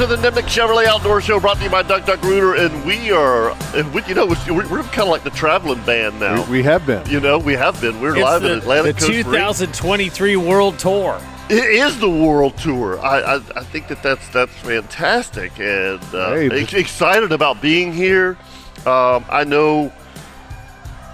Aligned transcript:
To 0.00 0.06
the 0.06 0.16
Nimnicht 0.16 0.48
Chevrolet 0.48 0.86
Outdoor 0.86 1.20
Show 1.20 1.38
brought 1.38 1.58
to 1.58 1.64
you 1.64 1.68
by 1.68 1.82
Duck 1.82 2.06
Duck 2.06 2.22
Rooter. 2.22 2.54
And 2.54 2.86
we 2.86 3.10
are, 3.10 3.50
and 3.76 3.92
we, 3.92 4.02
you 4.06 4.14
know, 4.14 4.24
we're, 4.24 4.66
we're 4.66 4.82
kind 4.84 5.00
of 5.00 5.08
like 5.08 5.24
the 5.24 5.30
traveling 5.30 5.82
band 5.82 6.18
now. 6.18 6.42
We, 6.46 6.52
we 6.52 6.62
have 6.62 6.86
been. 6.86 7.06
you 7.06 7.20
know, 7.20 7.38
we 7.38 7.52
have 7.52 7.78
been. 7.82 8.00
We're 8.00 8.16
It's 8.16 8.22
live 8.22 8.40
the, 8.40 8.52
in 8.54 8.58
Atlantic 8.60 8.96
the 8.96 9.00
Coast 9.00 9.12
Marine. 9.12 9.24
2023 9.24 10.36
World 10.36 10.78
Tour. 10.78 11.20
It 11.50 11.64
is 11.66 12.00
the 12.00 12.08
world 12.08 12.56
tour. 12.56 12.98
I, 12.98 13.20
I, 13.20 13.34
I 13.56 13.64
think 13.64 13.88
that 13.88 14.02
that's 14.02 14.26
that's 14.30 14.54
fantastic, 14.60 15.60
and 15.60 16.02
uh, 16.14 16.32
Hey, 16.34 16.62
ex- 16.62 16.72
excited 16.72 17.30
about 17.30 17.60
being 17.60 17.92
here. 17.92 18.38
Um, 18.86 19.26
I 19.28 19.44
know 19.46 19.92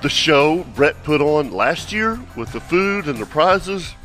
the 0.00 0.08
show 0.08 0.62
Brett 0.76 1.02
put 1.02 1.20
on 1.20 1.50
last 1.50 1.90
year 1.90 2.20
with 2.36 2.52
the 2.52 2.60
food 2.60 3.08
and 3.08 3.18
the 3.18 3.26
prizes, 3.26 3.96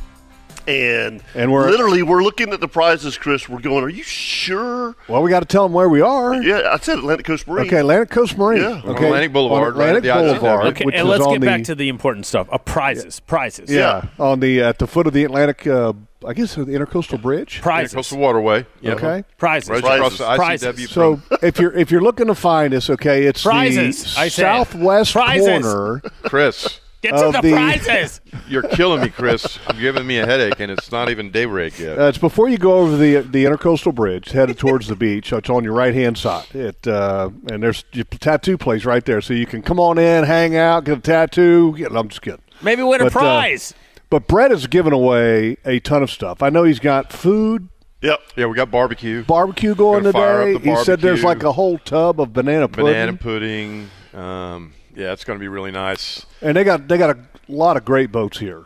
and 0.66 1.22
And 1.34 1.52
we're- 1.52 1.70
literally 1.70 2.02
we're 2.02 2.22
looking 2.22 2.52
at 2.52 2.60
the 2.60 2.68
prizes, 2.68 3.16
Chris. 3.18 3.48
We're 3.48 3.60
going, 3.60 3.84
are 3.84 3.88
you 3.88 4.02
sure? 4.02 4.94
Well, 5.08 5.22
we 5.22 5.30
got 5.30 5.40
to 5.40 5.46
tell 5.46 5.64
them 5.64 5.72
where 5.72 5.88
we 5.88 6.00
are. 6.00 6.34
Yeah, 6.42 6.70
I 6.72 6.78
said 6.78 6.98
Atlantic 6.98 7.26
Coast 7.26 7.46
Marine. 7.46 7.66
Okay, 7.66 7.78
Atlantic 7.78 8.10
Coast 8.10 8.36
Marine. 8.38 8.62
Yeah. 8.62 8.82
Okay, 8.84 9.06
Atlantic 9.06 9.32
Boulevard, 9.32 9.72
On 9.74 9.78
right 9.78 9.88
at 9.90 9.96
Atlantic 9.96 10.02
the 10.04 10.08
ICW. 10.08 10.40
Boulevard. 10.40 10.66
Okay, 10.66 10.84
which 10.84 10.94
and 10.94 11.08
let's 11.08 11.26
get 11.26 11.40
the, 11.40 11.46
back 11.46 11.62
to 11.64 11.74
the 11.74 11.88
important 11.88 12.26
stuff. 12.26 12.48
Uh, 12.52 12.58
prizes, 12.58 13.20
prizes, 13.20 13.70
yeah, 13.70 14.06
on 14.18 14.40
the 14.40 14.60
at 14.62 14.78
the 14.78 14.86
foot 14.86 15.06
of 15.06 15.12
the 15.12 15.24
Atlantic. 15.24 15.66
Uh, 15.66 15.92
I 16.24 16.34
guess 16.34 16.54
the 16.54 16.64
Intercoastal 16.66 17.20
Bridge. 17.20 17.60
prizes, 17.62 17.94
Coastal 17.94 18.18
Waterway. 18.18 18.64
Yep. 18.80 18.96
Okay. 18.98 19.24
prizes, 19.38 19.68
Right 19.70 19.82
Prizes. 19.82 20.18
Prizes. 20.20 20.90
So 20.90 21.20
if 21.42 21.58
you're 21.58 21.72
if 21.76 21.90
you're 21.90 22.00
looking 22.00 22.28
to 22.28 22.34
find 22.36 22.72
us, 22.74 22.88
okay, 22.90 23.24
it's 23.24 23.42
Prizes, 23.42 24.14
the 24.14 24.20
I 24.20 24.28
southwest 24.28 25.12
Prizes. 25.14 25.64
corner. 25.64 26.00
Chris, 26.22 26.78
Get 27.02 27.18
to 27.18 27.32
the, 27.32 27.40
the- 27.42 27.52
prizes. 27.52 28.20
you're 28.48 28.62
killing 28.62 29.00
me, 29.02 29.08
Chris. 29.10 29.58
You're 29.74 29.92
giving 29.92 30.06
me 30.06 30.18
a 30.18 30.24
headache, 30.26 30.60
and 30.60 30.70
it's 30.70 30.90
not 30.92 31.10
even 31.10 31.30
daybreak 31.32 31.78
yet. 31.78 31.98
Uh, 31.98 32.04
it's 32.04 32.16
before 32.18 32.48
you 32.48 32.58
go 32.58 32.74
over 32.78 32.96
the 32.96 33.16
the 33.20 33.44
Intercoastal 33.44 33.94
Bridge, 33.94 34.30
headed 34.30 34.56
towards 34.56 34.86
the 34.86 34.94
beach. 34.96 35.32
It's 35.32 35.50
on 35.50 35.64
your 35.64 35.72
right 35.74 35.94
hand 35.94 36.16
side. 36.16 36.46
It 36.54 36.86
uh, 36.86 37.30
and 37.50 37.62
there's 37.62 37.84
your 37.92 38.04
tattoo 38.04 38.56
place 38.56 38.84
right 38.84 39.04
there, 39.04 39.20
so 39.20 39.34
you 39.34 39.46
can 39.46 39.62
come 39.62 39.80
on 39.80 39.98
in, 39.98 40.24
hang 40.24 40.56
out, 40.56 40.84
get 40.84 40.98
a 40.98 41.00
tattoo. 41.00 41.74
Get, 41.76 41.90
I'm 41.92 42.08
just 42.08 42.22
kidding. 42.22 42.40
Maybe 42.62 42.82
win 42.84 43.00
a 43.00 43.04
But, 43.04 43.16
uh, 43.16 43.18
prize. 43.18 43.74
But 44.08 44.28
Brett 44.28 44.50
has 44.52 44.66
given 44.68 44.92
away 44.92 45.56
a 45.64 45.80
ton 45.80 46.02
of 46.02 46.10
stuff. 46.10 46.42
I 46.42 46.50
know 46.50 46.62
he's 46.64 46.78
got 46.78 47.12
food, 47.12 47.68
Yep. 48.02 48.20
yeah, 48.36 48.46
we 48.46 48.54
got 48.54 48.70
barbecue, 48.70 49.24
barbecue 49.24 49.74
going 49.74 50.02
Gonna 50.02 50.12
fire 50.12 50.44
today. 50.44 50.54
up 50.56 50.62
the 50.62 50.70
He 50.76 50.84
said 50.84 51.00
there's 51.00 51.24
like 51.24 51.42
a 51.42 51.50
whole 51.52 51.78
tub 51.78 52.20
of 52.20 52.32
banana 52.32 52.68
pudding, 52.68 52.92
banana 52.92 53.16
pudding. 53.16 53.90
Um, 54.14 54.74
yeah, 54.94 55.12
it's 55.12 55.24
going 55.24 55.38
to 55.38 55.40
be 55.40 55.48
really 55.48 55.70
nice. 55.70 56.24
and 56.40 56.56
they 56.56 56.64
got 56.64 56.88
they 56.88 56.98
got 56.98 57.16
a 57.16 57.18
lot 57.48 57.76
of 57.76 57.84
great 57.84 58.12
boats 58.12 58.38
here. 58.38 58.64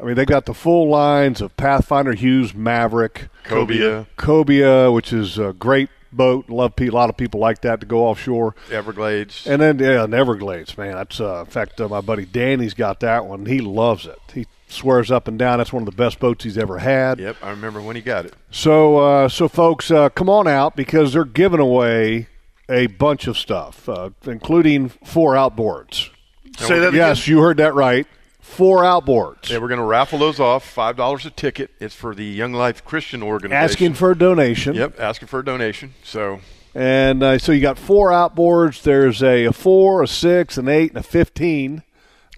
I 0.00 0.04
mean, 0.04 0.16
they 0.16 0.24
got 0.24 0.46
the 0.46 0.54
full 0.54 0.88
lines 0.88 1.40
of 1.40 1.56
Pathfinder, 1.56 2.14
Hewes, 2.14 2.52
Maverick, 2.52 3.28
Cobia, 3.44 4.06
Cobia, 4.16 4.92
which 4.92 5.12
is 5.12 5.38
a 5.38 5.52
great 5.52 5.88
boat. 6.12 6.48
Love 6.48 6.72
a 6.80 6.90
lot 6.90 7.10
of 7.10 7.16
people 7.16 7.38
like 7.40 7.60
that 7.62 7.80
to 7.80 7.86
go 7.86 8.06
offshore. 8.06 8.54
Everglades. 8.70 9.46
And 9.46 9.62
then 9.62 9.78
yeah, 9.78 10.04
and 10.04 10.14
Everglades, 10.14 10.76
man. 10.76 10.94
That's 10.94 11.20
uh, 11.20 11.40
in 11.40 11.46
fact 11.46 11.80
uh, 11.80 11.88
my 11.88 12.00
buddy 12.00 12.24
Danny's 12.24 12.74
got 12.74 13.00
that 13.00 13.26
one. 13.26 13.46
He 13.46 13.60
loves 13.60 14.06
it. 14.06 14.18
He 14.32 14.46
swears 14.66 15.10
up 15.10 15.28
and 15.28 15.38
down 15.38 15.58
that's 15.58 15.72
one 15.72 15.82
of 15.82 15.86
the 15.86 15.96
best 15.96 16.18
boats 16.18 16.42
he's 16.44 16.58
ever 16.58 16.78
had. 16.78 17.20
Yep, 17.20 17.36
I 17.42 17.50
remember 17.50 17.80
when 17.80 17.94
he 17.96 18.02
got 18.02 18.24
it. 18.26 18.34
So, 18.50 18.96
uh, 18.98 19.28
so 19.28 19.48
folks, 19.48 19.90
uh, 19.90 20.08
come 20.08 20.28
on 20.28 20.48
out 20.48 20.74
because 20.74 21.12
they're 21.12 21.24
giving 21.24 21.60
away 21.60 22.26
a 22.68 22.86
bunch 22.86 23.26
of 23.26 23.36
stuff, 23.36 23.88
uh, 23.88 24.10
including 24.26 24.88
four 24.88 25.34
outboards. 25.34 26.10
Say 26.56 26.78
that 26.78 26.94
Yes, 26.94 27.26
you 27.26 27.40
heard 27.40 27.56
that 27.58 27.74
right. 27.74 28.06
Four 28.40 28.82
outboards. 28.82 29.48
Yeah, 29.48 29.58
we're 29.58 29.68
going 29.68 29.80
to 29.80 29.84
raffle 29.86 30.18
those 30.18 30.38
off. 30.38 30.64
Five 30.64 30.96
dollars 30.96 31.26
a 31.26 31.30
ticket. 31.30 31.70
It's 31.80 31.94
for 31.94 32.14
the 32.14 32.24
Young 32.24 32.52
Life 32.52 32.84
Christian 32.84 33.22
organization. 33.22 33.64
Asking 33.64 33.94
for 33.94 34.12
a 34.12 34.18
donation. 34.18 34.74
Yep, 34.74 35.00
asking 35.00 35.28
for 35.28 35.40
a 35.40 35.44
donation. 35.44 35.94
So 36.04 36.40
And 36.74 37.22
uh, 37.22 37.38
so 37.38 37.52
you 37.52 37.60
got 37.60 37.78
four 37.78 38.10
outboards. 38.10 38.82
There's 38.82 39.22
a, 39.22 39.46
a 39.46 39.52
four, 39.52 40.02
a 40.02 40.06
six, 40.06 40.56
an 40.58 40.68
eight, 40.68 40.90
and 40.90 40.98
a 40.98 41.02
fifteen. 41.02 41.82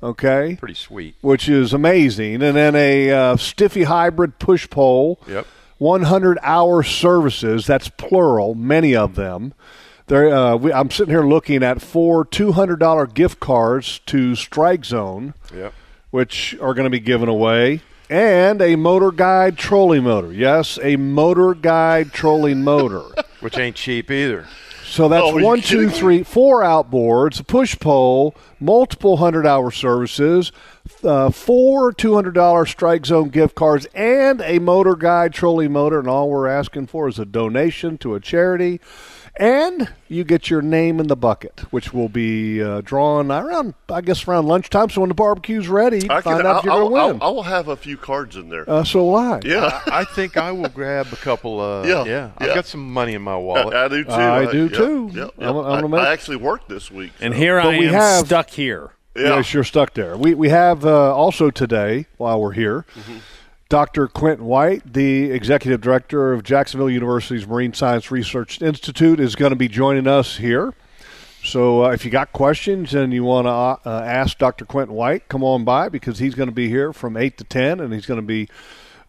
Okay, 0.02 0.56
pretty 0.58 0.74
sweet. 0.74 1.16
which 1.22 1.48
is 1.48 1.72
amazing. 1.74 2.42
And 2.42 2.56
then 2.56 2.74
a 2.76 3.10
uh, 3.10 3.36
Stiffy 3.36 3.82
hybrid 3.84 4.38
push 4.38 4.68
pole. 4.70 5.20
Yep. 5.26 5.46
100 5.78 6.38
hour 6.42 6.82
services. 6.82 7.66
That's 7.66 7.90
plural. 7.90 8.54
Many 8.54 8.96
of 8.96 9.14
them. 9.14 9.52
There, 10.08 10.32
uh, 10.32 10.56
we, 10.56 10.72
I'm 10.72 10.90
sitting 10.90 11.12
here 11.12 11.24
looking 11.24 11.62
at 11.64 11.82
four 11.82 12.24
$200 12.24 13.12
gift 13.12 13.40
cards 13.40 13.98
to 14.06 14.36
Strike 14.36 14.84
Zone, 14.84 15.34
Yep. 15.54 15.72
which 16.10 16.54
are 16.60 16.74
going 16.74 16.84
to 16.84 16.90
be 16.90 17.00
given 17.00 17.28
away, 17.28 17.80
and 18.08 18.62
a 18.62 18.76
Motor 18.76 19.10
Guide 19.10 19.58
trolling 19.58 20.04
motor. 20.04 20.32
Yes, 20.32 20.78
a 20.80 20.94
Motor 20.96 21.54
Guide 21.54 22.12
trolling 22.12 22.62
motor. 22.62 23.02
Which 23.40 23.58
ain't 23.58 23.76
cheap 23.76 24.10
either. 24.10 24.46
So 24.84 25.08
that's 25.08 25.22
Oh, 25.24 25.34
are 25.36 25.40
you 25.40 25.44
one, 25.44 25.60
two, 25.60 25.90
kidding 25.90 26.08
me? 26.08 26.22
four 26.22 26.62
outboards, 26.62 27.38
a 27.38 27.44
push 27.44 27.78
pole, 27.78 28.34
multiple 28.58 29.18
hundred 29.18 29.46
hour 29.46 29.70
services, 29.70 30.52
uh, 31.04 31.30
four 31.30 31.92
two 31.92 32.14
hundred 32.14 32.32
dollar 32.32 32.64
Strike 32.64 33.04
Zone 33.06 33.28
gift 33.28 33.54
cards, 33.54 33.86
and 33.94 34.40
a 34.40 34.58
Motor 34.58 34.96
Guide 34.96 35.34
trolley 35.34 35.68
motor. 35.68 35.98
And 35.98 36.08
all 36.08 36.30
we're 36.30 36.46
asking 36.48 36.86
for 36.86 37.08
is 37.08 37.18
a 37.18 37.26
donation 37.26 37.98
to 37.98 38.14
a 38.14 38.20
charity. 38.20 38.80
And 39.38 39.92
you 40.08 40.24
get 40.24 40.48
your 40.48 40.62
name 40.62 40.98
in 40.98 41.08
the 41.08 41.16
bucket, 41.16 41.60
which 41.70 41.92
will 41.92 42.08
be 42.08 42.62
uh, 42.62 42.80
drawn 42.80 43.30
around, 43.30 43.74
I 43.90 44.00
guess, 44.00 44.26
around 44.26 44.46
lunchtime. 44.46 44.88
So 44.88 45.02
when 45.02 45.08
the 45.08 45.14
barbecue's 45.14 45.68
ready, 45.68 46.08
I 46.08 46.22
find 46.22 46.38
can, 46.38 46.46
out 46.46 46.58
if 46.60 46.64
you're 46.64 46.72
I'll, 46.72 46.88
going 46.88 47.08
to 47.08 47.12
win. 47.14 47.22
I'll, 47.22 47.36
I'll 47.38 47.42
have 47.42 47.68
a 47.68 47.76
few 47.76 47.98
cards 47.98 48.36
in 48.36 48.48
there. 48.48 48.68
uh, 48.68 48.82
so 48.82 49.04
will 49.04 49.16
I. 49.16 49.40
yeah. 49.44 49.82
I 49.86 50.04
think 50.04 50.38
I 50.38 50.52
will 50.52 50.70
grab 50.70 51.08
a 51.12 51.16
couple. 51.16 51.60
Uh, 51.60 51.82
Yeah, 51.84 52.04
yeah, 52.04 52.04
yeah. 52.06 52.30
I've 52.38 52.54
got 52.54 52.64
some 52.66 52.90
money 52.92 53.12
in 53.12 53.20
my 53.22 53.34
I, 53.34 53.36
wallet. 53.36 53.74
I 53.74 53.88
do 53.88 54.04
too. 54.04 54.10
I 54.10 54.50
do 54.50 54.62
yep, 54.64 54.72
too. 54.72 55.10
Yep, 55.12 55.30
I'm- 55.38 55.56
I'm 55.56 55.94
I, 55.94 55.98
I 56.06 56.12
actually 56.12 56.36
worked 56.38 56.68
this 56.70 56.90
week. 56.90 57.12
And 57.20 57.34
here 57.34 57.60
But 57.60 57.74
I 57.74 57.78
we 57.78 57.88
am 57.88 57.92
have- 57.92 58.26
stuck 58.26 58.48
here. 58.48 58.92
yeah. 59.14 59.36
Yes, 59.36 59.52
you're 59.52 59.64
stuck 59.64 59.92
there. 59.92 60.16
We 60.16 60.34
we 60.34 60.48
have 60.48 60.86
uh, 60.86 61.14
also 61.14 61.50
today 61.50 62.06
while 62.16 62.40
we're 62.40 62.52
here, 62.52 62.84
Dr. 63.68 64.06
Quinton 64.06 64.46
White, 64.46 64.92
the 64.92 65.32
executive 65.32 65.80
director 65.80 66.32
of 66.32 66.44
Jacksonville 66.44 66.88
University's 66.88 67.46
Marine 67.48 67.74
Science 67.74 68.12
Research 68.12 68.62
Institute, 68.62 69.18
is 69.18 69.34
going 69.34 69.50
to 69.50 69.56
be 69.56 69.66
joining 69.66 70.06
us 70.06 70.36
here. 70.36 70.72
So 71.42 71.84
uh, 71.84 71.90
if 71.90 72.04
you 72.04 72.10
got 72.12 72.32
questions 72.32 72.94
and 72.94 73.12
you 73.12 73.24
want 73.24 73.46
to 73.46 73.50
uh, 73.50 73.76
uh, 73.84 74.02
ask 74.04 74.38
Dr. 74.38 74.64
Quinton 74.64 74.94
White, 74.94 75.26
come 75.28 75.42
on 75.42 75.64
by 75.64 75.88
because 75.88 76.20
he's 76.20 76.36
going 76.36 76.48
to 76.48 76.54
be 76.54 76.68
here 76.68 76.92
from 76.92 77.16
eight 77.16 77.38
to 77.38 77.44
ten, 77.44 77.80
and 77.80 77.92
he's 77.92 78.06
going 78.06 78.20
to 78.20 78.26
be. 78.26 78.48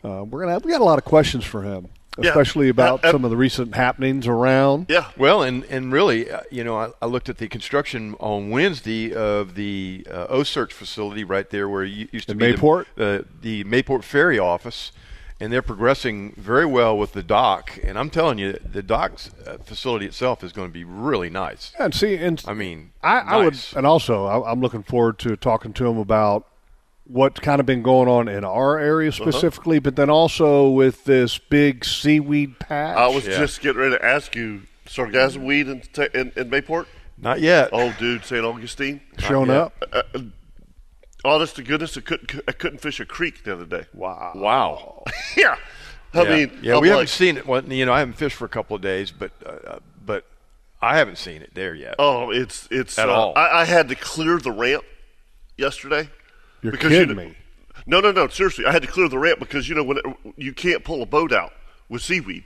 Uh, 0.04 0.24
we're 0.24 0.42
gonna 0.42 0.54
have, 0.54 0.64
we 0.64 0.72
got 0.72 0.82
a 0.82 0.84
lot 0.84 1.00
of 1.00 1.06
questions 1.06 1.44
for 1.44 1.64
him, 1.64 1.88
Yeah. 2.20 2.30
especially 2.30 2.70
about 2.70 3.04
Uh, 3.04 3.10
uh, 3.10 3.12
some 3.12 3.24
of 3.26 3.32
the 3.32 3.38
recent 3.38 3.76
happenings 3.76 4.28
around. 4.28 4.88
Yeah. 4.90 5.08
Well, 5.18 5.44
and 5.44 5.64
and 5.66 5.92
really, 5.92 6.32
uh, 6.32 6.42
you 6.52 6.64
know, 6.64 6.78
I, 6.78 6.90
I 7.02 7.06
looked 7.06 7.30
at 7.30 7.38
the 7.38 7.48
construction 7.48 8.16
on 8.20 8.50
Wednesday 8.50 9.14
of 9.14 9.56
the 9.56 10.06
uh, 10.10 10.26
O 10.30 10.44
Search 10.44 10.74
facility 10.74 11.24
right 11.24 11.50
there 11.50 11.68
where 11.70 11.84
you 11.84 12.08
used 12.12 12.28
to 12.28 12.32
In 12.34 12.38
be 12.38 12.52
the- 12.52 12.58
Mayport? 12.58 12.86
the, 12.96 13.26
the 13.42 13.64
Mayport 13.66 14.04
Ferry 14.04 14.40
office, 14.40 14.92
and 15.40 15.54
they're 15.54 15.62
progressing 15.62 16.34
very 16.38 16.66
well 16.66 16.98
with 16.98 17.14
the 17.14 17.22
dock. 17.22 17.78
And 17.84 18.00
I'm 18.00 18.10
telling 18.10 18.40
you, 18.40 18.54
the 18.54 18.82
dock's 18.82 19.30
uh, 19.46 19.58
facility 19.64 20.08
itself 20.08 20.44
is 20.44 20.52
going 20.52 20.70
to 20.70 20.74
be 20.74 20.84
really 20.84 21.30
nice. 21.30 21.74
And 21.78 21.94
see, 21.94 22.16
and 22.16 22.44
I 22.48 22.54
mean, 22.56 22.92
I, 23.04 23.20
I 23.20 23.44
would, 23.44 23.58
and 23.76 23.86
also 23.86 24.26
I, 24.26 24.52
I'm 24.52 24.62
looking 24.62 24.82
forward 24.84 25.20
to 25.20 25.36
talking 25.38 25.74
to 25.74 25.86
him 25.88 25.98
about 26.00 26.48
what's 27.08 27.40
kind 27.40 27.60
of 27.60 27.66
been 27.66 27.82
going 27.82 28.10
on 28.10 28.28
in 28.28 28.44
our 28.44 28.78
area 28.78 29.10
Uh-huh. 29.10 29.30
specifically, 29.32 29.80
but 29.80 29.96
then 29.96 30.10
also 30.10 30.70
with 30.70 31.06
this 31.06 31.38
big 31.38 31.86
seaweed 31.86 32.60
patch. 32.60 32.98
I 32.98 33.08
was 33.08 33.26
Yeah. 33.26 33.38
just 33.40 33.62
getting 33.62 33.82
ready 33.82 33.98
to 33.98 34.04
ask 34.06 34.36
you, 34.36 34.64
sargassum 34.86 35.46
weed 35.46 35.68
in, 35.68 35.82
in, 36.14 36.32
in 36.36 36.50
Mayport? 36.50 36.86
Not 37.18 37.40
yet. 37.40 37.70
Oh, 37.72 37.94
dude, 37.98 38.26
St. 38.26 38.44
Augustine. 38.46 39.02
showing 39.20 39.50
up. 39.50 39.74
Uh, 39.92 40.04
uh, 40.14 40.20
honest 41.26 41.56
to 41.56 41.64
goodness, 41.64 41.98
I 41.98 42.02
couldn't 42.02 42.42
I 42.48 42.52
couldn't 42.52 42.80
fish 42.80 43.00
a 43.00 43.06
creek 43.06 43.44
the 43.44 43.54
other 43.54 43.66
day. 43.66 43.86
Wow. 43.94 44.34
Wow. 44.36 45.04
yeah, 45.38 45.56
I 46.14 46.22
yeah. 46.24 46.30
mean, 46.30 46.60
yeah, 46.62 46.76
I'm 46.76 46.82
we 46.82 46.90
like, 46.90 46.96
haven't 46.96 47.10
seen 47.10 47.38
it. 47.38 47.48
Well, 47.48 47.64
you 47.64 47.86
know, 47.86 47.94
I 47.94 48.00
haven't 48.00 48.16
fished 48.18 48.36
for 48.36 48.46
a 48.46 48.50
couple 48.50 48.76
of 48.76 48.82
days, 48.82 49.12
but 49.12 49.32
uh, 49.46 49.80
but 50.06 50.26
I 50.82 50.98
haven't 50.98 51.18
seen 51.18 51.42
it 51.42 51.52
there 51.56 51.74
yet. 51.74 51.96
Oh, 52.00 52.30
it's 52.32 52.68
it's. 52.70 53.00
At 53.00 53.10
uh, 53.10 53.14
all. 53.14 53.34
I, 53.36 53.62
I 53.62 53.66
had 53.66 53.90
to 53.90 53.96
clear 53.96 54.38
the 54.38 54.52
ramp 54.52 54.84
yesterday. 55.58 56.10
You're 56.68 56.72
because 56.74 56.90
kidding 56.92 57.10
you 57.10 57.16
know- 57.16 57.30
me. 57.30 57.36
No, 57.90 58.02
no, 58.02 58.12
no. 58.12 58.28
Seriously, 58.28 58.66
I 58.66 58.72
had 58.74 58.82
to 58.82 58.88
clear 58.88 59.08
the 59.08 59.18
ramp 59.18 59.40
because 59.40 59.70
you 59.70 59.76
know 59.76 59.84
when 59.84 59.98
it, 59.98 60.06
you 60.36 60.52
can't 60.54 60.84
pull 60.84 61.02
a 61.02 61.06
boat 61.06 61.32
out 61.32 61.54
with 61.88 62.02
seaweed, 62.02 62.44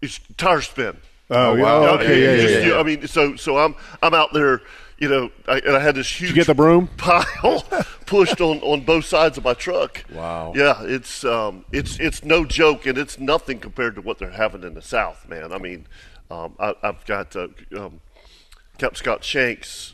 it's 0.00 0.18
tire 0.38 0.62
spin. 0.62 0.96
Oh, 1.28 1.54
yeah, 1.56 1.62
wow. 1.62 1.84
Okay, 1.96 2.18
you 2.20 2.24
yeah, 2.24 2.36
just- 2.36 2.54
yeah, 2.54 2.68
yeah. 2.74 2.78
I 2.78 2.82
mean, 2.82 3.06
so 3.06 3.36
so 3.36 3.58
I'm 3.58 3.74
I'm 4.02 4.14
out 4.14 4.32
there, 4.32 4.62
you 4.96 5.08
know, 5.10 5.30
I, 5.46 5.58
and 5.58 5.76
I 5.76 5.80
had 5.80 5.94
this 5.96 6.08
huge 6.08 6.30
you 6.30 6.36
get 6.36 6.46
the 6.46 6.54
broom? 6.54 6.86
pile 6.96 7.64
pushed 8.06 8.40
on, 8.40 8.60
on 8.60 8.82
both 8.82 9.04
sides 9.04 9.36
of 9.36 9.44
my 9.44 9.52
truck. 9.52 10.04
Wow. 10.10 10.54
Yeah, 10.56 10.80
it's 10.84 11.22
um 11.24 11.66
it's 11.70 11.98
it's 12.00 12.24
no 12.24 12.46
joke, 12.46 12.86
and 12.86 12.96
it's 12.96 13.18
nothing 13.18 13.58
compared 13.58 13.94
to 13.96 14.00
what 14.00 14.18
they're 14.18 14.30
having 14.30 14.62
in 14.62 14.72
the 14.72 14.80
South, 14.82 15.28
man. 15.28 15.52
I 15.52 15.58
mean, 15.58 15.86
um, 16.30 16.54
I, 16.58 16.72
I've 16.82 17.04
got 17.04 17.36
uh, 17.36 17.48
um, 17.76 18.00
Captain 18.78 18.94
Scott 18.96 19.22
Shanks' 19.22 19.92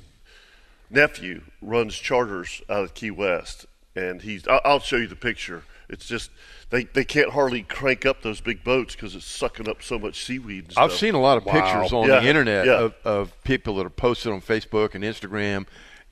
nephew 0.92 1.42
runs 1.60 1.94
charters 1.96 2.62
out 2.68 2.84
of 2.84 2.94
Key 2.94 3.10
West, 3.10 3.66
and 3.96 4.22
he's. 4.22 4.46
I'll, 4.46 4.60
I'll 4.64 4.80
show 4.80 4.96
you 4.96 5.06
the 5.08 5.16
picture. 5.16 5.64
It's 5.88 6.06
just 6.06 6.30
they, 6.70 6.84
they 6.84 7.04
can't 7.04 7.30
hardly 7.30 7.62
crank 7.62 8.06
up 8.06 8.22
those 8.22 8.40
big 8.40 8.64
boats 8.64 8.94
because 8.94 9.14
it's 9.14 9.26
sucking 9.26 9.68
up 9.68 9.82
so 9.82 9.98
much 9.98 10.24
seaweed. 10.24 10.68
And 10.68 10.78
I've 10.78 10.92
seen 10.92 11.14
a 11.14 11.20
lot 11.20 11.36
of 11.36 11.44
pictures 11.44 11.92
on 11.92 12.08
Yeah, 12.08 12.20
the 12.20 12.28
internet 12.28 12.66
yeah. 12.66 12.78
of, 12.80 12.94
of 13.04 13.44
people 13.44 13.76
that 13.76 13.86
are 13.86 13.90
posted 13.90 14.32
on 14.32 14.40
Facebook 14.40 14.94
and 14.94 15.04
Instagram, 15.04 15.66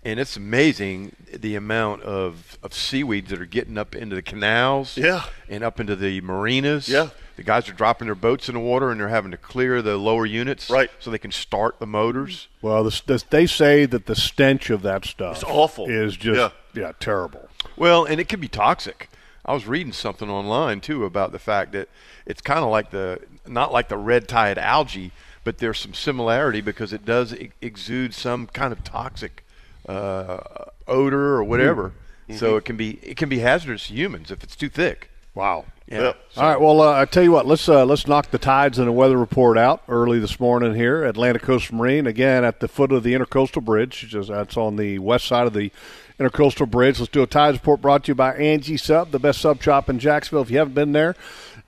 and 0.05 0.21
it's 0.21 0.37
amazing 0.37 1.17
the 1.33 1.55
amount 1.55 2.03
of, 2.03 2.59
of 2.63 2.75
seaweeds 2.75 3.31
that 3.31 3.41
are 3.41 3.47
getting 3.47 3.79
up 3.79 3.95
into 3.97 4.15
the 4.17 4.23
canals 4.23 4.99
Yeah. 4.99 5.25
and 5.49 5.65
up 5.65 5.81
into 5.81 5.97
the 5.97 6.21
marinas. 6.21 6.89
Yeah. 6.89 7.09
The 7.41 7.45
guys 7.45 7.71
are 7.71 7.73
dropping 7.73 8.07
their 8.07 8.15
boats 8.15 8.51
in 8.51 8.55
the 8.55 8.61
water 8.61 8.91
and 8.91 9.01
they're 9.01 9.09
having 9.09 9.31
to 9.31 9.39
clear 9.39 9.81
the 9.81 9.97
lower 9.97 10.27
units 10.27 10.69
Right. 10.69 10.91
so 10.99 11.11
they 11.11 11.17
can 11.17 11.33
start 11.33 11.79
the 11.79 11.87
motors. 11.87 12.49
Well, 12.61 12.85
the, 12.85 13.01
the, 13.07 13.25
they 13.31 13.47
say 13.47 13.87
that 13.87 14.05
the 14.05 14.15
stench 14.15 14.69
of 14.69 14.83
that 14.83 15.07
stuff 15.07 15.37
It's 15.37 15.45
awful. 15.45 15.87
is 15.89 16.19
just 16.19 16.37
Yeah. 16.75 16.83
yeah 16.83 16.93
terrible. 17.01 17.49
Well, 17.79 18.05
and 18.05 18.21
it 18.21 18.29
can 18.29 18.41
be 18.41 18.49
toxic. 18.49 19.09
I 19.47 19.55
was 19.55 19.67
reading 19.67 19.95
something 19.95 20.29
online 20.29 20.83
too 20.83 21.07
about 21.07 21.33
the 21.33 21.39
fact 21.39 21.73
that 21.73 21.89
it's 22.27 22.43
kind 22.43 22.59
of 22.61 22.69
like 22.69 22.91
the 22.91 23.21
not 23.47 23.73
like 23.73 23.89
the 23.89 23.97
red 23.97 24.29
tide 24.29 24.59
algae, 24.59 25.11
but 25.43 25.57
there's 25.57 25.79
some 25.79 25.95
similarity 25.95 26.61
because 26.61 26.93
it 26.93 27.07
does 27.07 27.33
e- 27.33 27.53
exude 27.63 28.13
some 28.13 28.49
kind 28.49 28.71
of 28.71 28.85
toxic 28.85 29.47
uh, 29.89 30.41
odor 30.87 31.37
or 31.37 31.43
whatever. 31.45 31.93
So 32.37 32.57
it 32.57 32.67
can 32.67 32.77
be 32.77 32.99
it 33.03 33.17
can 33.17 33.31
be 33.31 33.39
hazardous 33.39 33.87
to 33.87 33.95
humans 33.95 34.31
if 34.31 34.45
it's 34.45 34.55
too 34.55 34.69
thick. 34.69 35.11
Wow. 35.35 35.65
Yeah. 35.91 36.01
Yeah. 36.03 36.13
All 36.37 36.49
right. 36.49 36.61
Well, 36.61 36.81
uh, 36.81 37.01
I 37.01 37.05
tell 37.05 37.25
you 37.25 37.33
what. 37.33 37.47
Let's 37.47 37.69
uh, 37.69 37.85
let's 37.85 38.07
knock 38.07 38.31
the 38.31 38.39
tides 38.39 38.79
and 38.79 38.87
the 38.87 38.93
weather 38.93 39.19
report 39.19 39.59
out 39.59 39.83
early 39.89 40.21
this 40.21 40.39
morning 40.39 40.75
here. 40.75 41.05
Atlantic 41.05 41.43
Coast 41.43 41.73
Marine 41.73 42.07
again 42.07 42.45
at 42.45 42.61
the 42.61 42.69
foot 42.69 42.93
of 42.93 43.03
the 43.03 43.13
Intercoastal 43.13 43.65
Bridge. 43.65 44.07
Just 44.09 44.29
that's 44.29 44.57
on 44.57 44.77
the 44.77 45.01
west 45.01 45.27
side 45.27 45.49
of 45.49 45.53
the 45.53 45.73
Intercoastal 46.21 46.71
Bridge. 46.71 47.01
Let's 47.01 47.11
do 47.11 47.23
a 47.23 47.27
tides 47.27 47.59
report 47.59 47.81
brought 47.81 48.05
to 48.05 48.13
you 48.13 48.15
by 48.15 48.35
Angie 48.37 48.77
Sub, 48.77 49.11
the 49.11 49.19
best 49.19 49.41
sub 49.41 49.61
shop 49.63 49.91
in 49.91 49.99
Jacksonville. 49.99 50.43
If 50.43 50.51
you 50.51 50.59
haven't 50.59 50.75
been 50.75 50.93
there, 50.93 51.17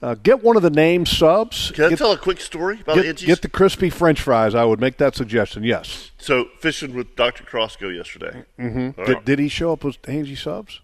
uh, 0.02 0.14
get 0.14 0.42
one 0.42 0.56
of 0.56 0.62
the 0.62 0.70
name 0.70 1.06
subs. 1.06 1.72
Can 1.72 1.84
I 1.84 1.88
get, 1.90 1.98
tell 1.98 2.12
a 2.12 2.18
quick 2.18 2.40
story 2.40 2.80
about 2.80 2.96
get, 2.96 3.06
Angie's? 3.06 3.26
get 3.26 3.42
the 3.42 3.48
crispy 3.48 3.90
French 3.90 4.20
fries. 4.20 4.54
I 4.54 4.64
would 4.64 4.80
make 4.80 4.98
that 4.98 5.16
suggestion. 5.16 5.64
Yes. 5.64 6.10
so 6.18 6.46
fishing 6.60 6.94
with 6.94 7.16
Dr. 7.16 7.44
Crosco 7.44 7.94
yesterday. 7.94 8.44
Mm-hmm. 8.58 9.04
Did, 9.04 9.24
did 9.24 9.38
he 9.38 9.48
show 9.48 9.72
up 9.72 9.82
with 9.82 9.98
Angie 10.08 10.36
subs? 10.36 10.80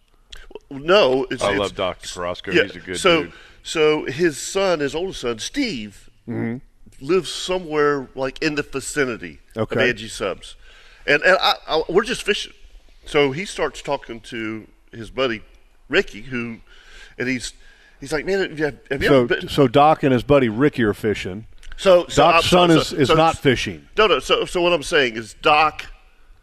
No, 0.70 1.26
it's, 1.30 1.42
I 1.42 1.52
it's, 1.52 1.60
love 1.60 1.74
Dr. 1.74 2.08
Carrasco. 2.08 2.50
Yeah, 2.50 2.64
He's 2.64 2.76
a 2.76 2.80
good 2.80 2.98
so, 2.98 3.22
dude. 3.24 3.32
So 3.62 4.04
his 4.04 4.38
son, 4.38 4.80
his 4.80 4.94
oldest 4.94 5.20
son, 5.20 5.38
Steve, 5.38 6.10
mm-hmm. 6.28 6.58
lives 7.04 7.30
somewhere 7.30 8.08
like 8.14 8.42
in 8.42 8.54
the 8.54 8.62
vicinity 8.62 9.40
of 9.56 9.72
Okay. 9.72 9.88
Angie 9.90 10.08
Subs, 10.08 10.56
and 11.06 11.22
and 11.22 11.38
I, 11.40 11.54
I, 11.66 11.82
we're 11.88 12.04
just 12.04 12.22
fishing. 12.22 12.52
So 13.06 13.32
he 13.32 13.44
starts 13.44 13.80
talking 13.82 14.20
to 14.22 14.66
his 14.92 15.10
buddy 15.10 15.42
Ricky, 15.88 16.22
who, 16.22 16.58
and 17.18 17.28
he's 17.28 17.54
he's 18.00 18.12
like, 18.12 18.26
man, 18.26 18.56
have 18.56 18.78
have 18.90 19.02
you 19.02 19.08
So, 19.08 19.16
ever 19.18 19.26
been? 19.26 19.48
so 19.48 19.68
Doc 19.68 20.02
and 20.02 20.12
his 20.12 20.22
buddy 20.22 20.48
Ricky 20.48 20.82
are 20.82 20.94
fishing. 20.94 21.46
So, 21.78 22.06
so 22.08 22.24
I'm 22.24 22.32
Doc's 22.32 22.46
son 22.50 22.70
so- 22.70 22.78
is, 22.78 22.92
is 22.92 23.08
not 23.08 23.38
fishing. 23.38 23.88
No, 23.96 24.06
no. 24.06 24.18
So, 24.18 24.44
so 24.44 24.60
what 24.60 24.72
I'm 24.72 24.82
saying 24.82 25.16
is 25.16 25.34
Doc, 25.34 25.86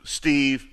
Steve, 0.03 0.65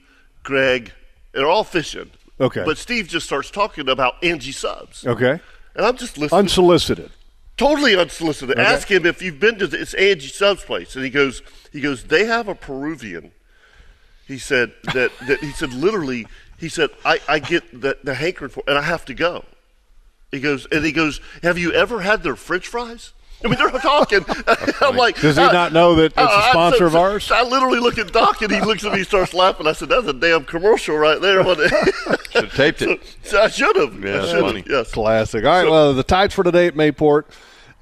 Greg, 0.44 0.92
they're 1.32 1.48
all 1.48 1.64
fishing. 1.64 2.10
Okay. 2.42 2.64
But 2.64 2.76
Steve 2.76 3.08
just 3.08 3.24
starts 3.24 3.50
talking 3.50 3.88
about 3.88 4.22
Angie 4.22 4.52
Subs, 4.52 5.06
Okay. 5.06 5.40
and 5.76 5.86
I'm 5.86 5.96
just 5.96 6.18
listening. 6.18 6.40
Unsolicited. 6.40 7.10
totally 7.56 7.96
unsolicited. 7.96 8.58
Ask 8.58 8.90
him 8.90 9.06
if 9.06 9.22
you've 9.22 9.38
been 9.38 9.58
to 9.58 9.66
this 9.68 9.94
Angie 9.94 10.26
Subs 10.28 10.64
place, 10.64 10.96
and 10.96 11.04
he 11.04 11.10
goes, 11.10 11.40
he 11.72 11.80
goes, 11.80 12.04
they 12.04 12.24
have 12.24 12.48
a 12.48 12.54
Peruvian. 12.54 13.30
He 14.26 14.38
said 14.38 14.72
that, 14.94 15.12
that 15.28 15.38
he 15.40 15.52
said 15.52 15.72
literally, 15.72 16.26
he 16.58 16.68
said 16.68 16.90
I, 17.04 17.20
I 17.28 17.38
get 17.38 17.80
the, 17.80 17.96
the 18.02 18.14
hankering 18.14 18.50
for, 18.50 18.62
and 18.66 18.76
I 18.76 18.82
have 18.82 19.04
to 19.06 19.14
go. 19.14 19.44
He 20.32 20.40
goes, 20.40 20.66
and 20.66 20.84
he 20.84 20.92
goes, 20.92 21.20
have 21.42 21.58
you 21.58 21.72
ever 21.72 22.00
had 22.00 22.22
their 22.24 22.36
French 22.36 22.66
fries? 22.66 23.12
I 23.44 23.48
mean, 23.48 23.58
they're 23.58 23.70
talking. 23.80 24.24
I'm 24.80 24.96
like, 24.96 25.20
Does 25.20 25.36
he 25.36 25.42
uh, 25.42 25.50
not 25.52 25.72
know 25.72 25.94
that 25.96 26.04
it's 26.06 26.16
a 26.16 26.22
uh, 26.22 26.26
I- 26.28 26.50
sponsor 26.50 26.78
so- 26.78 26.86
of 26.86 26.92
so- 26.92 27.00
ours? 27.00 27.30
I 27.30 27.42
literally 27.42 27.80
look 27.80 27.98
at 27.98 28.12
Doc, 28.12 28.40
and 28.42 28.52
he 28.52 28.60
looks 28.60 28.84
at 28.84 28.92
me, 28.92 28.98
he 28.98 29.04
starts 29.04 29.34
laughing. 29.34 29.66
I 29.66 29.72
said, 29.72 29.88
that's 29.88 30.06
a 30.06 30.12
damn 30.12 30.44
commercial 30.44 30.96
right 30.96 31.20
there. 31.20 31.42
Should 31.44 32.44
have 32.44 32.54
taped 32.54 32.82
it. 32.82 33.00
so 33.24 33.40
I 33.42 33.48
should 33.48 33.76
have. 33.76 33.94
Yeah, 34.02 34.18
that's 34.18 34.32
funny. 34.32 34.60
have. 34.60 34.68
Yes. 34.68 34.92
Classic. 34.92 35.44
All 35.44 35.50
right. 35.50 35.68
well, 35.70 35.92
the 35.92 36.02
tides 36.02 36.32
for 36.34 36.42
today 36.42 36.66
at 36.66 36.74
Mayport 36.74 37.24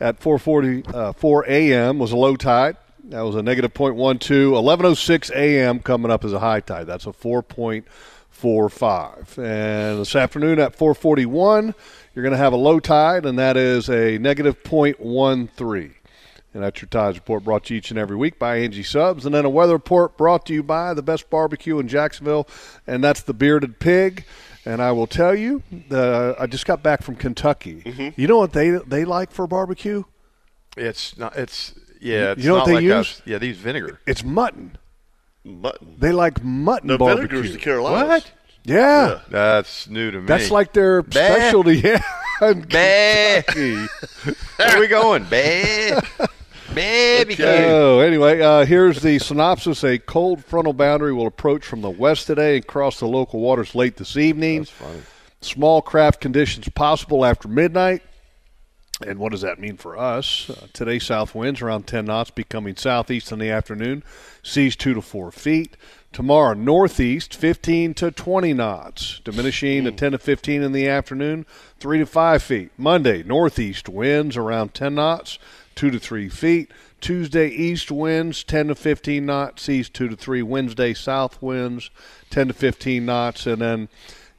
at 0.00 0.18
4:44 0.20 1.46
a.m. 1.46 1.98
was 2.00 2.10
a 2.12 2.16
low 2.16 2.34
tide. 2.36 2.76
That 3.04 3.20
was 3.22 3.34
a 3.36 3.42
negative 3.42 3.72
0.12. 3.74 4.18
11:06 4.20 5.30
a.m. 5.34 5.78
coming 5.80 6.10
up 6.10 6.24
as 6.24 6.32
a 6.32 6.40
high 6.40 6.58
tide. 6.60 6.86
That's 6.88 7.06
a 7.06 7.12
4.45. 7.12 9.38
And 9.38 10.00
this 10.00 10.16
afternoon 10.16 10.58
at 10.58 10.76
4:41, 10.76 11.74
you're 12.20 12.28
going 12.28 12.38
to 12.38 12.44
have 12.44 12.52
a 12.52 12.56
low 12.56 12.78
tide, 12.80 13.24
and 13.24 13.38
that 13.38 13.56
is 13.56 13.88
a 13.88 14.18
negative 14.18 14.62
0.13. 14.62 15.92
And 16.52 16.62
that's 16.62 16.82
your 16.82 16.88
Tides 16.88 17.16
Report 17.16 17.44
brought 17.44 17.64
to 17.64 17.74
you 17.74 17.78
each 17.78 17.90
and 17.90 17.98
every 17.98 18.16
week 18.16 18.38
by 18.38 18.56
Angie 18.58 18.82
Subs. 18.82 19.24
And 19.24 19.34
then 19.34 19.46
a 19.46 19.48
weather 19.48 19.72
report 19.72 20.18
brought 20.18 20.44
to 20.46 20.52
you 20.52 20.62
by 20.62 20.92
the 20.92 21.00
best 21.02 21.30
barbecue 21.30 21.78
in 21.78 21.88
Jacksonville, 21.88 22.46
and 22.86 23.02
that's 23.02 23.22
the 23.22 23.32
Bearded 23.32 23.78
Pig. 23.78 24.26
And 24.66 24.82
I 24.82 24.92
will 24.92 25.06
tell 25.06 25.34
you, 25.34 25.62
the, 25.88 26.36
I 26.38 26.46
just 26.46 26.66
got 26.66 26.82
back 26.82 27.02
from 27.02 27.16
Kentucky. 27.16 27.80
Mm-hmm. 27.82 28.20
You 28.20 28.28
know 28.28 28.36
what 28.36 28.52
they 28.52 28.70
they 28.70 29.06
like 29.06 29.30
for 29.30 29.46
barbecue? 29.46 30.02
It's 30.76 31.16
not. 31.16 31.36
It's 31.36 31.72
yeah. 32.02 32.32
It's 32.32 32.42
You 32.42 32.50
know 32.50 32.56
not 32.56 32.62
what 32.62 32.66
they 32.66 32.74
like 32.74 32.84
use? 32.84 32.92
us. 32.92 33.22
Yeah, 33.24 33.38
they 33.38 33.46
use 33.46 33.56
vinegar. 33.56 33.98
It's 34.06 34.22
mutton. 34.22 34.76
Mutton. 35.44 35.94
They 35.98 36.12
like 36.12 36.44
mutton 36.44 36.88
No, 36.88 36.98
barbecue. 36.98 37.28
vinegar's 37.28 37.52
the 37.54 37.58
Carolinas. 37.58 38.08
What? 38.24 38.32
Yeah. 38.64 39.08
Yeah. 39.08 39.20
That's 39.30 39.88
new 39.88 40.10
to 40.10 40.20
me. 40.20 40.26
That's 40.26 40.50
like 40.50 40.72
their 40.72 41.02
Bah. 41.02 41.10
specialty. 41.10 41.80
Yeah. 41.84 42.02
in 42.50 42.60
Bah. 42.62 43.42
Kentucky. 43.52 43.86
Where 44.56 44.76
are 44.76 44.80
we 44.80 44.88
going? 44.88 45.24
Bah. 45.24 46.00
Barbecue. 46.74 47.44
Oh, 47.44 47.98
anyway, 47.98 48.40
uh, 48.40 48.64
here's 48.64 49.02
the 49.02 49.18
synopsis. 49.18 49.82
A 49.84 49.98
cold 49.98 50.44
frontal 50.44 50.72
boundary 50.72 51.12
will 51.12 51.26
approach 51.26 51.64
from 51.66 51.80
the 51.82 51.90
west 51.90 52.28
today 52.28 52.56
and 52.56 52.66
cross 52.66 53.00
the 53.00 53.06
local 53.06 53.40
waters 53.40 53.74
late 53.74 53.96
this 53.96 54.16
evening. 54.16 54.58
That's 54.60 54.70
funny. 54.70 55.00
Small 55.40 55.82
craft 55.82 56.20
conditions 56.20 56.68
possible 56.70 57.24
after 57.24 57.48
midnight. 57.48 58.02
And 59.04 59.18
what 59.18 59.32
does 59.32 59.40
that 59.40 59.58
mean 59.58 59.76
for 59.78 59.98
us? 59.98 60.48
Uh, 60.50 60.66
today, 60.74 60.98
south 60.98 61.34
winds 61.34 61.60
around 61.62 61.86
10 61.86 62.04
knots, 62.04 62.30
becoming 62.30 62.76
southeast 62.76 63.32
in 63.32 63.38
the 63.38 63.50
afternoon, 63.50 64.04
seas 64.42 64.76
2 64.76 64.94
to 64.94 65.00
4 65.02 65.32
feet. 65.32 65.76
Tomorrow, 66.12 66.54
northeast, 66.54 67.36
15 67.36 67.94
to 67.94 68.10
20 68.10 68.52
knots, 68.52 69.20
diminishing 69.22 69.84
to 69.84 69.92
10 69.92 70.10
to 70.10 70.18
15 70.18 70.60
in 70.60 70.72
the 70.72 70.88
afternoon, 70.88 71.46
3 71.78 71.98
to 71.98 72.06
5 72.06 72.42
feet. 72.42 72.72
Monday, 72.76 73.22
northeast 73.22 73.88
winds 73.88 74.36
around 74.36 74.74
10 74.74 74.96
knots, 74.96 75.38
2 75.76 75.92
to 75.92 76.00
3 76.00 76.28
feet. 76.28 76.72
Tuesday, 77.00 77.48
east 77.48 77.92
winds 77.92 78.42
10 78.42 78.68
to 78.68 78.74
15 78.74 79.24
knots, 79.24 79.62
seas 79.62 79.88
2 79.88 80.08
to 80.08 80.16
3. 80.16 80.42
Wednesday, 80.42 80.94
south 80.94 81.40
winds 81.40 81.90
10 82.30 82.48
to 82.48 82.54
15 82.54 83.06
knots. 83.06 83.46
And 83.46 83.62
then, 83.62 83.80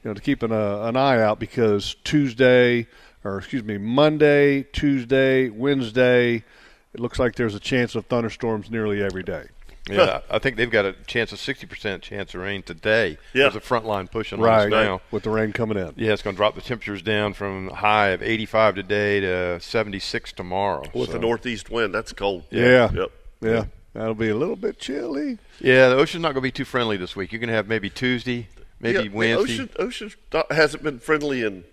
you 0.04 0.10
know, 0.10 0.14
to 0.14 0.20
keep 0.20 0.42
an, 0.42 0.52
uh, 0.52 0.82
an 0.82 0.96
eye 0.96 1.22
out 1.22 1.38
because 1.38 1.96
Tuesday, 2.04 2.86
or 3.24 3.38
excuse 3.38 3.64
me, 3.64 3.78
Monday, 3.78 4.64
Tuesday, 4.74 5.48
Wednesday, 5.48 6.44
it 6.92 7.00
looks 7.00 7.18
like 7.18 7.36
there's 7.36 7.54
a 7.54 7.60
chance 7.60 7.94
of 7.94 8.04
thunderstorms 8.04 8.70
nearly 8.70 9.02
every 9.02 9.22
day. 9.22 9.46
Yeah, 9.90 10.20
I 10.30 10.38
think 10.38 10.56
they've 10.56 10.70
got 10.70 10.84
a 10.84 10.92
chance 11.06 11.32
of 11.32 11.38
60% 11.40 12.02
chance 12.02 12.34
of 12.34 12.40
rain 12.40 12.62
today. 12.62 13.18
Yeah. 13.34 13.44
There's 13.44 13.56
a 13.56 13.60
front 13.60 13.84
line 13.84 14.06
pushing 14.06 14.38
on 14.38 14.44
Right. 14.44 14.66
us 14.66 14.70
now. 14.70 15.00
With 15.10 15.24
the 15.24 15.30
rain 15.30 15.52
coming 15.52 15.76
in. 15.76 15.92
Yeah, 15.96 16.12
it's 16.12 16.22
going 16.22 16.36
to 16.36 16.38
drop 16.38 16.54
the 16.54 16.60
temperatures 16.60 17.02
down 17.02 17.32
from 17.34 17.68
a 17.70 17.74
high 17.74 18.08
of 18.10 18.22
85 18.22 18.76
today 18.76 19.18
to 19.20 19.58
76 19.60 20.32
tomorrow. 20.32 20.84
With 20.94 21.08
So- 21.08 21.14
the 21.14 21.18
northeast 21.18 21.68
wind, 21.68 21.92
that's 21.94 22.12
cold. 22.12 22.44
Yeah. 22.50 22.90
Yep. 22.92 23.10
Yeah. 23.40 23.64
That'll 23.94 24.14
be 24.14 24.28
a 24.28 24.36
little 24.36 24.56
bit 24.56 24.78
chilly. 24.78 25.38
Yeah, 25.60 25.88
the 25.88 25.96
ocean's 25.96 26.22
not 26.22 26.28
going 26.28 26.42
to 26.42 26.48
be 26.48 26.52
too 26.52 26.64
friendly 26.64 26.96
this 26.96 27.16
week. 27.16 27.32
You're 27.32 27.40
going 27.40 27.48
to 27.50 27.54
have 27.54 27.66
maybe 27.68 27.90
Tuesday, 27.90 28.48
maybe 28.80 28.98
Yeah, 28.98 29.02
the 29.02 29.08
Wednesday. 29.10 29.52
Ocean, 29.54 29.68
ocean 29.78 30.12
hasn't 30.50 30.82
been 30.84 30.98
friendly 31.00 31.42
in 31.42 31.64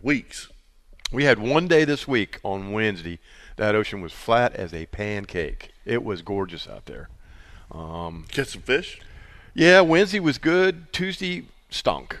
weeks. 0.00 0.48
We 1.12 1.24
had 1.24 1.38
one 1.38 1.66
day 1.68 1.84
this 1.84 2.06
week 2.08 2.38
on 2.42 2.72
Wednesday 2.72 3.18
that 3.56 3.74
ocean 3.74 4.00
was 4.00 4.12
flat 4.12 4.54
as 4.54 4.72
a 4.72 4.86
pancake. 4.86 5.72
It 5.84 6.02
was 6.04 6.22
gorgeous 6.22 6.68
out 6.68 6.86
there. 6.86 7.08
Um, 7.72 8.24
Get 8.32 8.48
some 8.48 8.62
fish. 8.62 9.00
yeah, 9.54 9.80
Wednesday 9.80 10.20
was 10.20 10.38
good. 10.38 10.92
Tuesday 10.92 11.44
stunk. 11.70 12.18